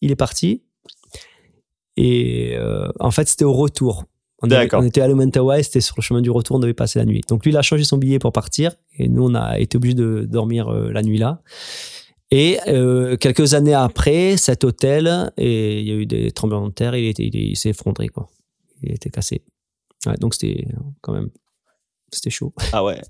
il 0.00 0.10
est 0.10 0.16
parti. 0.16 0.62
Et 1.96 2.54
euh, 2.56 2.88
en 3.00 3.10
fait, 3.10 3.28
c'était 3.28 3.44
au 3.44 3.52
retour. 3.52 4.04
On, 4.42 4.48
avait- 4.56 4.66
on 4.80 4.84
était 4.86 5.00
à 5.00 5.08
Mentawai, 5.08 5.62
c'était 5.62 5.80
sur 5.80 5.94
le 5.98 6.02
chemin 6.02 6.20
du 6.20 6.30
retour, 6.30 6.56
on 6.56 6.58
devait 6.58 6.74
passer 6.74 6.98
la 6.98 7.04
nuit. 7.06 7.22
Donc 7.28 7.44
lui, 7.44 7.52
il 7.52 7.56
a 7.56 7.62
changé 7.62 7.84
son 7.84 7.96
billet 7.96 8.18
pour 8.18 8.32
partir. 8.32 8.72
Et 8.98 9.08
nous, 9.08 9.24
on 9.24 9.34
a 9.34 9.58
été 9.58 9.76
obligés 9.76 9.94
de 9.94 10.26
dormir 10.28 10.68
euh, 10.68 10.90
la 10.92 11.02
nuit 11.02 11.18
là. 11.18 11.42
Et 12.30 12.58
euh, 12.68 13.16
quelques 13.16 13.54
années 13.54 13.72
après, 13.74 14.36
cet 14.36 14.64
hôtel, 14.64 15.30
et 15.36 15.80
il 15.80 15.86
y 15.86 15.90
a 15.92 15.94
eu 15.94 16.06
des 16.06 16.32
tremblements 16.32 16.68
de 16.68 16.72
terre, 16.72 16.96
il, 16.96 17.06
était- 17.06 17.24
il, 17.26 17.34
il 17.36 17.56
s'est 17.56 17.70
effondré, 17.70 18.08
quoi. 18.08 18.28
Il 18.82 18.92
était 18.92 19.10
cassé. 19.10 19.42
Ouais, 20.06 20.16
donc 20.18 20.34
c'était 20.34 20.66
quand 21.00 21.12
même, 21.12 21.30
c'était 22.12 22.30
chaud, 22.30 22.52
Ah 22.72 22.84
ouais, 22.84 23.00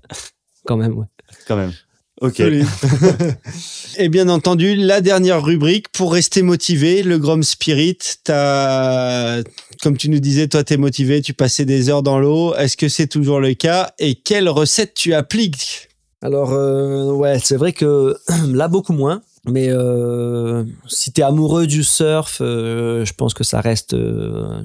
quand 0.65 0.77
même, 0.77 0.97
ouais. 0.97 1.05
quand 1.47 1.57
même. 1.57 1.73
Ok. 2.19 2.39
Et 3.99 4.09
bien 4.09 4.27
entendu, 4.27 4.75
la 4.75 5.01
dernière 5.01 5.43
rubrique 5.43 5.89
pour 5.89 6.13
rester 6.13 6.41
motivé, 6.41 7.03
le 7.03 7.19
Grom 7.19 7.43
Spirit. 7.43 7.99
T'as 8.23 9.43
Comme 9.83 9.97
tu 9.97 10.09
nous 10.09 10.19
disais, 10.19 10.47
toi, 10.47 10.63
t'es 10.63 10.77
motivé, 10.77 11.21
tu 11.21 11.35
passais 11.35 11.65
des 11.65 11.89
heures 11.89 12.01
dans 12.01 12.17
l'eau. 12.17 12.55
Est-ce 12.55 12.75
que 12.75 12.89
c'est 12.89 13.05
toujours 13.07 13.39
le 13.39 13.53
cas 13.53 13.93
Et 13.99 14.15
quelle 14.15 14.49
recette 14.49 14.95
tu 14.95 15.13
appliques? 15.13 15.89
Alors, 16.21 16.53
euh, 16.53 17.11
ouais, 17.11 17.37
c'est 17.37 17.55
vrai 17.57 17.71
que 17.73 18.17
là, 18.47 18.67
beaucoup 18.67 18.93
moins. 18.93 19.21
Mais 19.47 19.69
euh, 19.69 20.65
si 20.87 21.13
t'es 21.13 21.21
amoureux 21.21 21.67
du 21.67 21.83
surf, 21.83 22.39
euh, 22.41 23.05
je 23.05 23.13
pense 23.13 23.33
que 23.33 23.43
ça 23.45 23.61
reste 23.61 23.93
euh, 23.93 24.61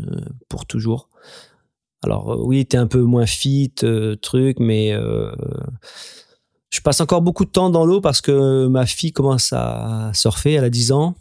pour 0.49 0.67
toujours. 0.67 1.09
Alors, 2.03 2.33
euh, 2.33 2.43
oui, 2.45 2.67
t'es 2.67 2.77
un 2.77 2.89
peu 2.89 3.01
moins 3.01 3.27
fit, 3.27 3.73
truc, 4.21 4.59
mais 4.59 4.93
je 6.71 6.81
passe 6.81 7.01
encore 7.01 7.23
beaucoup 7.23 7.45
de 7.45 7.51
temps 7.51 7.71
dans 7.71 7.87
l'eau 7.87 8.01
parce 8.01 8.21
que 8.21 8.67
ma 8.67 8.87
fille 8.87 9.13
commence 9.13 9.53
à 9.53 10.11
surfer, 10.15 10.55
elle 10.55 10.65
a 10.65 10.71
10 10.71 10.93
ans. 10.93 11.15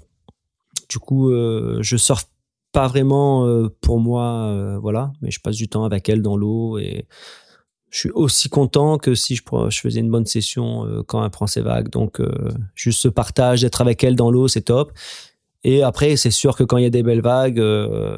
Du 0.90 0.98
coup, 0.98 1.32
je 1.32 1.98
surfe 1.98 2.28
pas 2.72 2.88
vraiment 2.88 3.68
pour 3.82 4.00
moi, 4.00 4.78
voilà, 4.82 5.12
mais 5.22 5.30
je 5.30 5.40
passe 5.40 5.56
du 5.56 5.68
temps 5.68 5.84
avec 5.84 6.10
elle 6.10 6.22
dans 6.22 6.36
l'eau 6.36 6.80
et 6.80 7.06
je 7.92 8.00
suis 8.00 8.12
aussi 8.12 8.48
content 8.50 8.98
que 8.98 9.14
si 9.14 9.36
je, 9.36 9.42
faisais 9.72 10.00
une 10.00 10.10
bonne 10.10 10.26
session 10.26 10.86
euh, 10.86 11.04
quand 11.04 11.24
elle 11.24 11.30
prend 11.30 11.46
ses 11.46 11.62
vagues. 11.62 11.90
Donc, 11.90 12.20
euh, 12.20 12.50
juste 12.74 13.02
ce 13.02 13.10
partage 13.10 13.62
d'être 13.62 13.82
avec 13.82 14.04
elle 14.04 14.16
dans 14.16 14.32
l'eau, 14.32 14.48
c'est 14.48 14.62
top. 14.62 14.94
Et 15.64 15.84
après, 15.84 16.16
c'est 16.16 16.32
sûr 16.32 16.56
que 16.56 16.64
quand 16.64 16.78
il 16.78 16.84
y 16.84 16.88
a 16.88 16.90
des 16.90 17.04
belles 17.04 17.22
vagues, 17.22 17.60
euh, 17.60 18.18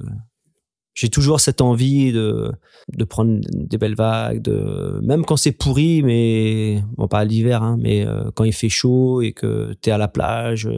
j'ai 0.94 1.10
toujours 1.10 1.40
cette 1.40 1.60
envie 1.60 2.14
de, 2.14 2.52
de 2.96 3.04
prendre 3.04 3.42
des 3.50 3.80
belles 3.80 3.96
vagues, 3.96 4.44
de, 4.44 5.00
même 5.02 5.26
quand 5.26 5.38
c'est 5.38 5.52
pourri, 5.52 6.04
mais 6.04 6.84
bon, 6.96 7.08
pas 7.08 7.26
l'hiver, 7.26 7.64
hein, 7.64 7.78
mais 7.80 8.06
quand 8.36 8.44
il 8.44 8.54
fait 8.54 8.70
chaud 8.70 9.22
et 9.22 9.34
que 9.34 9.76
tu 9.82 9.90
es 9.90 9.92
à 9.92 9.98
la 9.98 10.08
plage, 10.08 10.70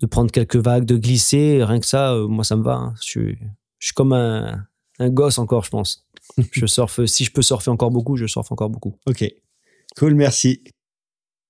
de 0.00 0.06
prendre 0.06 0.30
quelques 0.30 0.56
vagues, 0.56 0.84
de 0.84 0.96
glisser, 0.96 1.64
rien 1.64 1.80
que 1.80 1.86
ça, 1.86 2.16
moi, 2.28 2.44
ça 2.44 2.54
me 2.54 2.62
va. 2.62 2.74
hein. 2.74 2.94
Je, 3.04 3.34
suis, 3.80 3.94
comme 3.96 4.12
un 4.12 5.10
gosse 5.10 5.38
encore, 5.38 5.64
je 5.64 5.70
pense. 5.70 6.01
je 6.52 6.66
surfe, 6.66 7.04
si 7.06 7.24
je 7.24 7.32
peux 7.32 7.42
surfer 7.42 7.70
encore 7.70 7.90
beaucoup, 7.90 8.16
je 8.16 8.26
surfe 8.26 8.50
encore 8.52 8.70
beaucoup. 8.70 8.96
Ok. 9.06 9.24
Cool, 9.96 10.14
merci. 10.14 10.62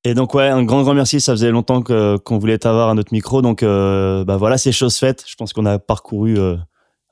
Et 0.05 0.15
donc 0.15 0.35
ouais, 0.35 0.49
un 0.49 0.65
grand 0.65 0.83
grand 0.83 0.95
merci. 0.95 1.21
Ça 1.21 1.33
faisait 1.33 1.51
longtemps 1.51 1.83
que 1.83 2.17
qu'on 2.19 2.39
voulait 2.39 2.59
t'avoir 2.59 2.89
à 2.89 2.95
notre 2.95 3.13
micro, 3.13 3.41
donc 3.41 3.63
euh, 3.63 4.25
bah 4.25 4.37
voilà, 4.37 4.59
c'est 4.59 4.73
chose 4.73 4.97
faite. 4.97 5.25
Je 5.29 5.37
pense 5.37 5.53
qu'on 5.53 5.67
a 5.67 5.79
parcouru 5.79 6.39
euh, 6.39 6.57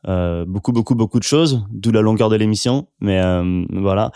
euh, 0.08 0.44
beaucoup 0.44 0.72
beaucoup 0.72 0.96
beaucoup 0.96 1.18
de 1.20 1.24
choses, 1.24 1.64
d'où 1.70 1.92
la 1.92 2.00
longueur 2.00 2.30
de 2.30 2.36
l'émission. 2.36 2.88
Mais 3.00 3.20
euh, 3.20 3.64
voilà, 3.70 4.10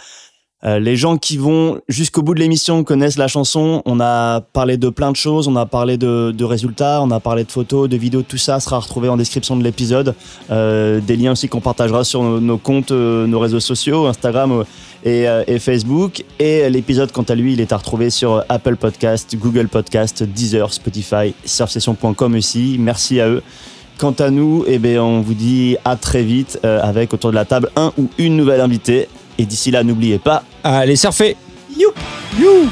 Euh, 0.66 0.78
les 0.78 0.96
gens 0.96 1.18
qui 1.18 1.36
vont 1.36 1.80
jusqu'au 1.88 2.22
bout 2.22 2.34
de 2.34 2.40
l'émission 2.40 2.84
connaissent 2.84 3.18
la 3.18 3.28
chanson. 3.28 3.82
On 3.84 4.00
a 4.00 4.40
parlé 4.40 4.78
de 4.78 4.88
plein 4.88 5.10
de 5.10 5.16
choses, 5.16 5.46
on 5.46 5.56
a 5.56 5.66
parlé 5.66 5.98
de, 5.98 6.44
résultats, 6.44 7.02
on 7.02 7.10
a 7.10 7.20
parlé 7.20 7.44
de 7.44 7.52
photos, 7.52 7.88
de 7.88 7.96
vidéos, 7.96 8.22
tout 8.22 8.38
ça 8.38 8.60
sera 8.60 8.78
retrouvé 8.78 9.08
en 9.08 9.16
description 9.16 9.56
de 9.56 9.62
l'épisode. 9.62 10.14
Euh, 10.50 11.00
des 11.00 11.16
liens 11.16 11.32
aussi 11.32 11.48
qu'on 11.48 11.60
partagera 11.60 12.02
sur 12.04 12.22
nos, 12.22 12.40
nos 12.40 12.56
comptes, 12.56 12.92
euh, 12.92 13.26
nos 13.26 13.38
réseaux 13.40 13.60
sociaux, 13.60 14.06
Instagram. 14.06 14.52
euh, 14.52 14.64
et, 15.06 15.26
et 15.46 15.58
Facebook. 15.58 16.24
Et 16.38 16.70
l'épisode, 16.70 17.12
quant 17.12 17.24
à 17.24 17.34
lui, 17.34 17.52
il 17.52 17.60
est 17.60 17.72
à 17.72 17.76
retrouver 17.76 18.08
sur 18.08 18.42
Apple 18.48 18.76
Podcast, 18.76 19.36
Google 19.36 19.68
Podcast, 19.68 20.22
Deezer, 20.22 20.72
Spotify, 20.72 21.34
surfsession.com 21.44 22.34
aussi. 22.34 22.76
Merci 22.80 23.20
à 23.20 23.28
eux. 23.28 23.42
Quant 23.98 24.12
à 24.12 24.30
nous, 24.30 24.64
eh 24.66 24.78
ben, 24.78 24.98
on 25.00 25.20
vous 25.20 25.34
dit 25.34 25.76
à 25.84 25.96
très 25.96 26.22
vite 26.22 26.58
avec 26.64 27.12
autour 27.12 27.30
de 27.30 27.34
la 27.34 27.44
table 27.44 27.68
un 27.76 27.92
ou 27.98 28.08
une 28.16 28.34
nouvelle 28.34 28.62
invitée. 28.62 29.08
Et 29.38 29.46
d'ici 29.46 29.70
là, 29.70 29.82
n'oubliez 29.82 30.18
pas, 30.18 30.42
Allez, 30.62 30.96
surfer. 30.96 31.36
You 31.76 31.90
You 32.38 32.70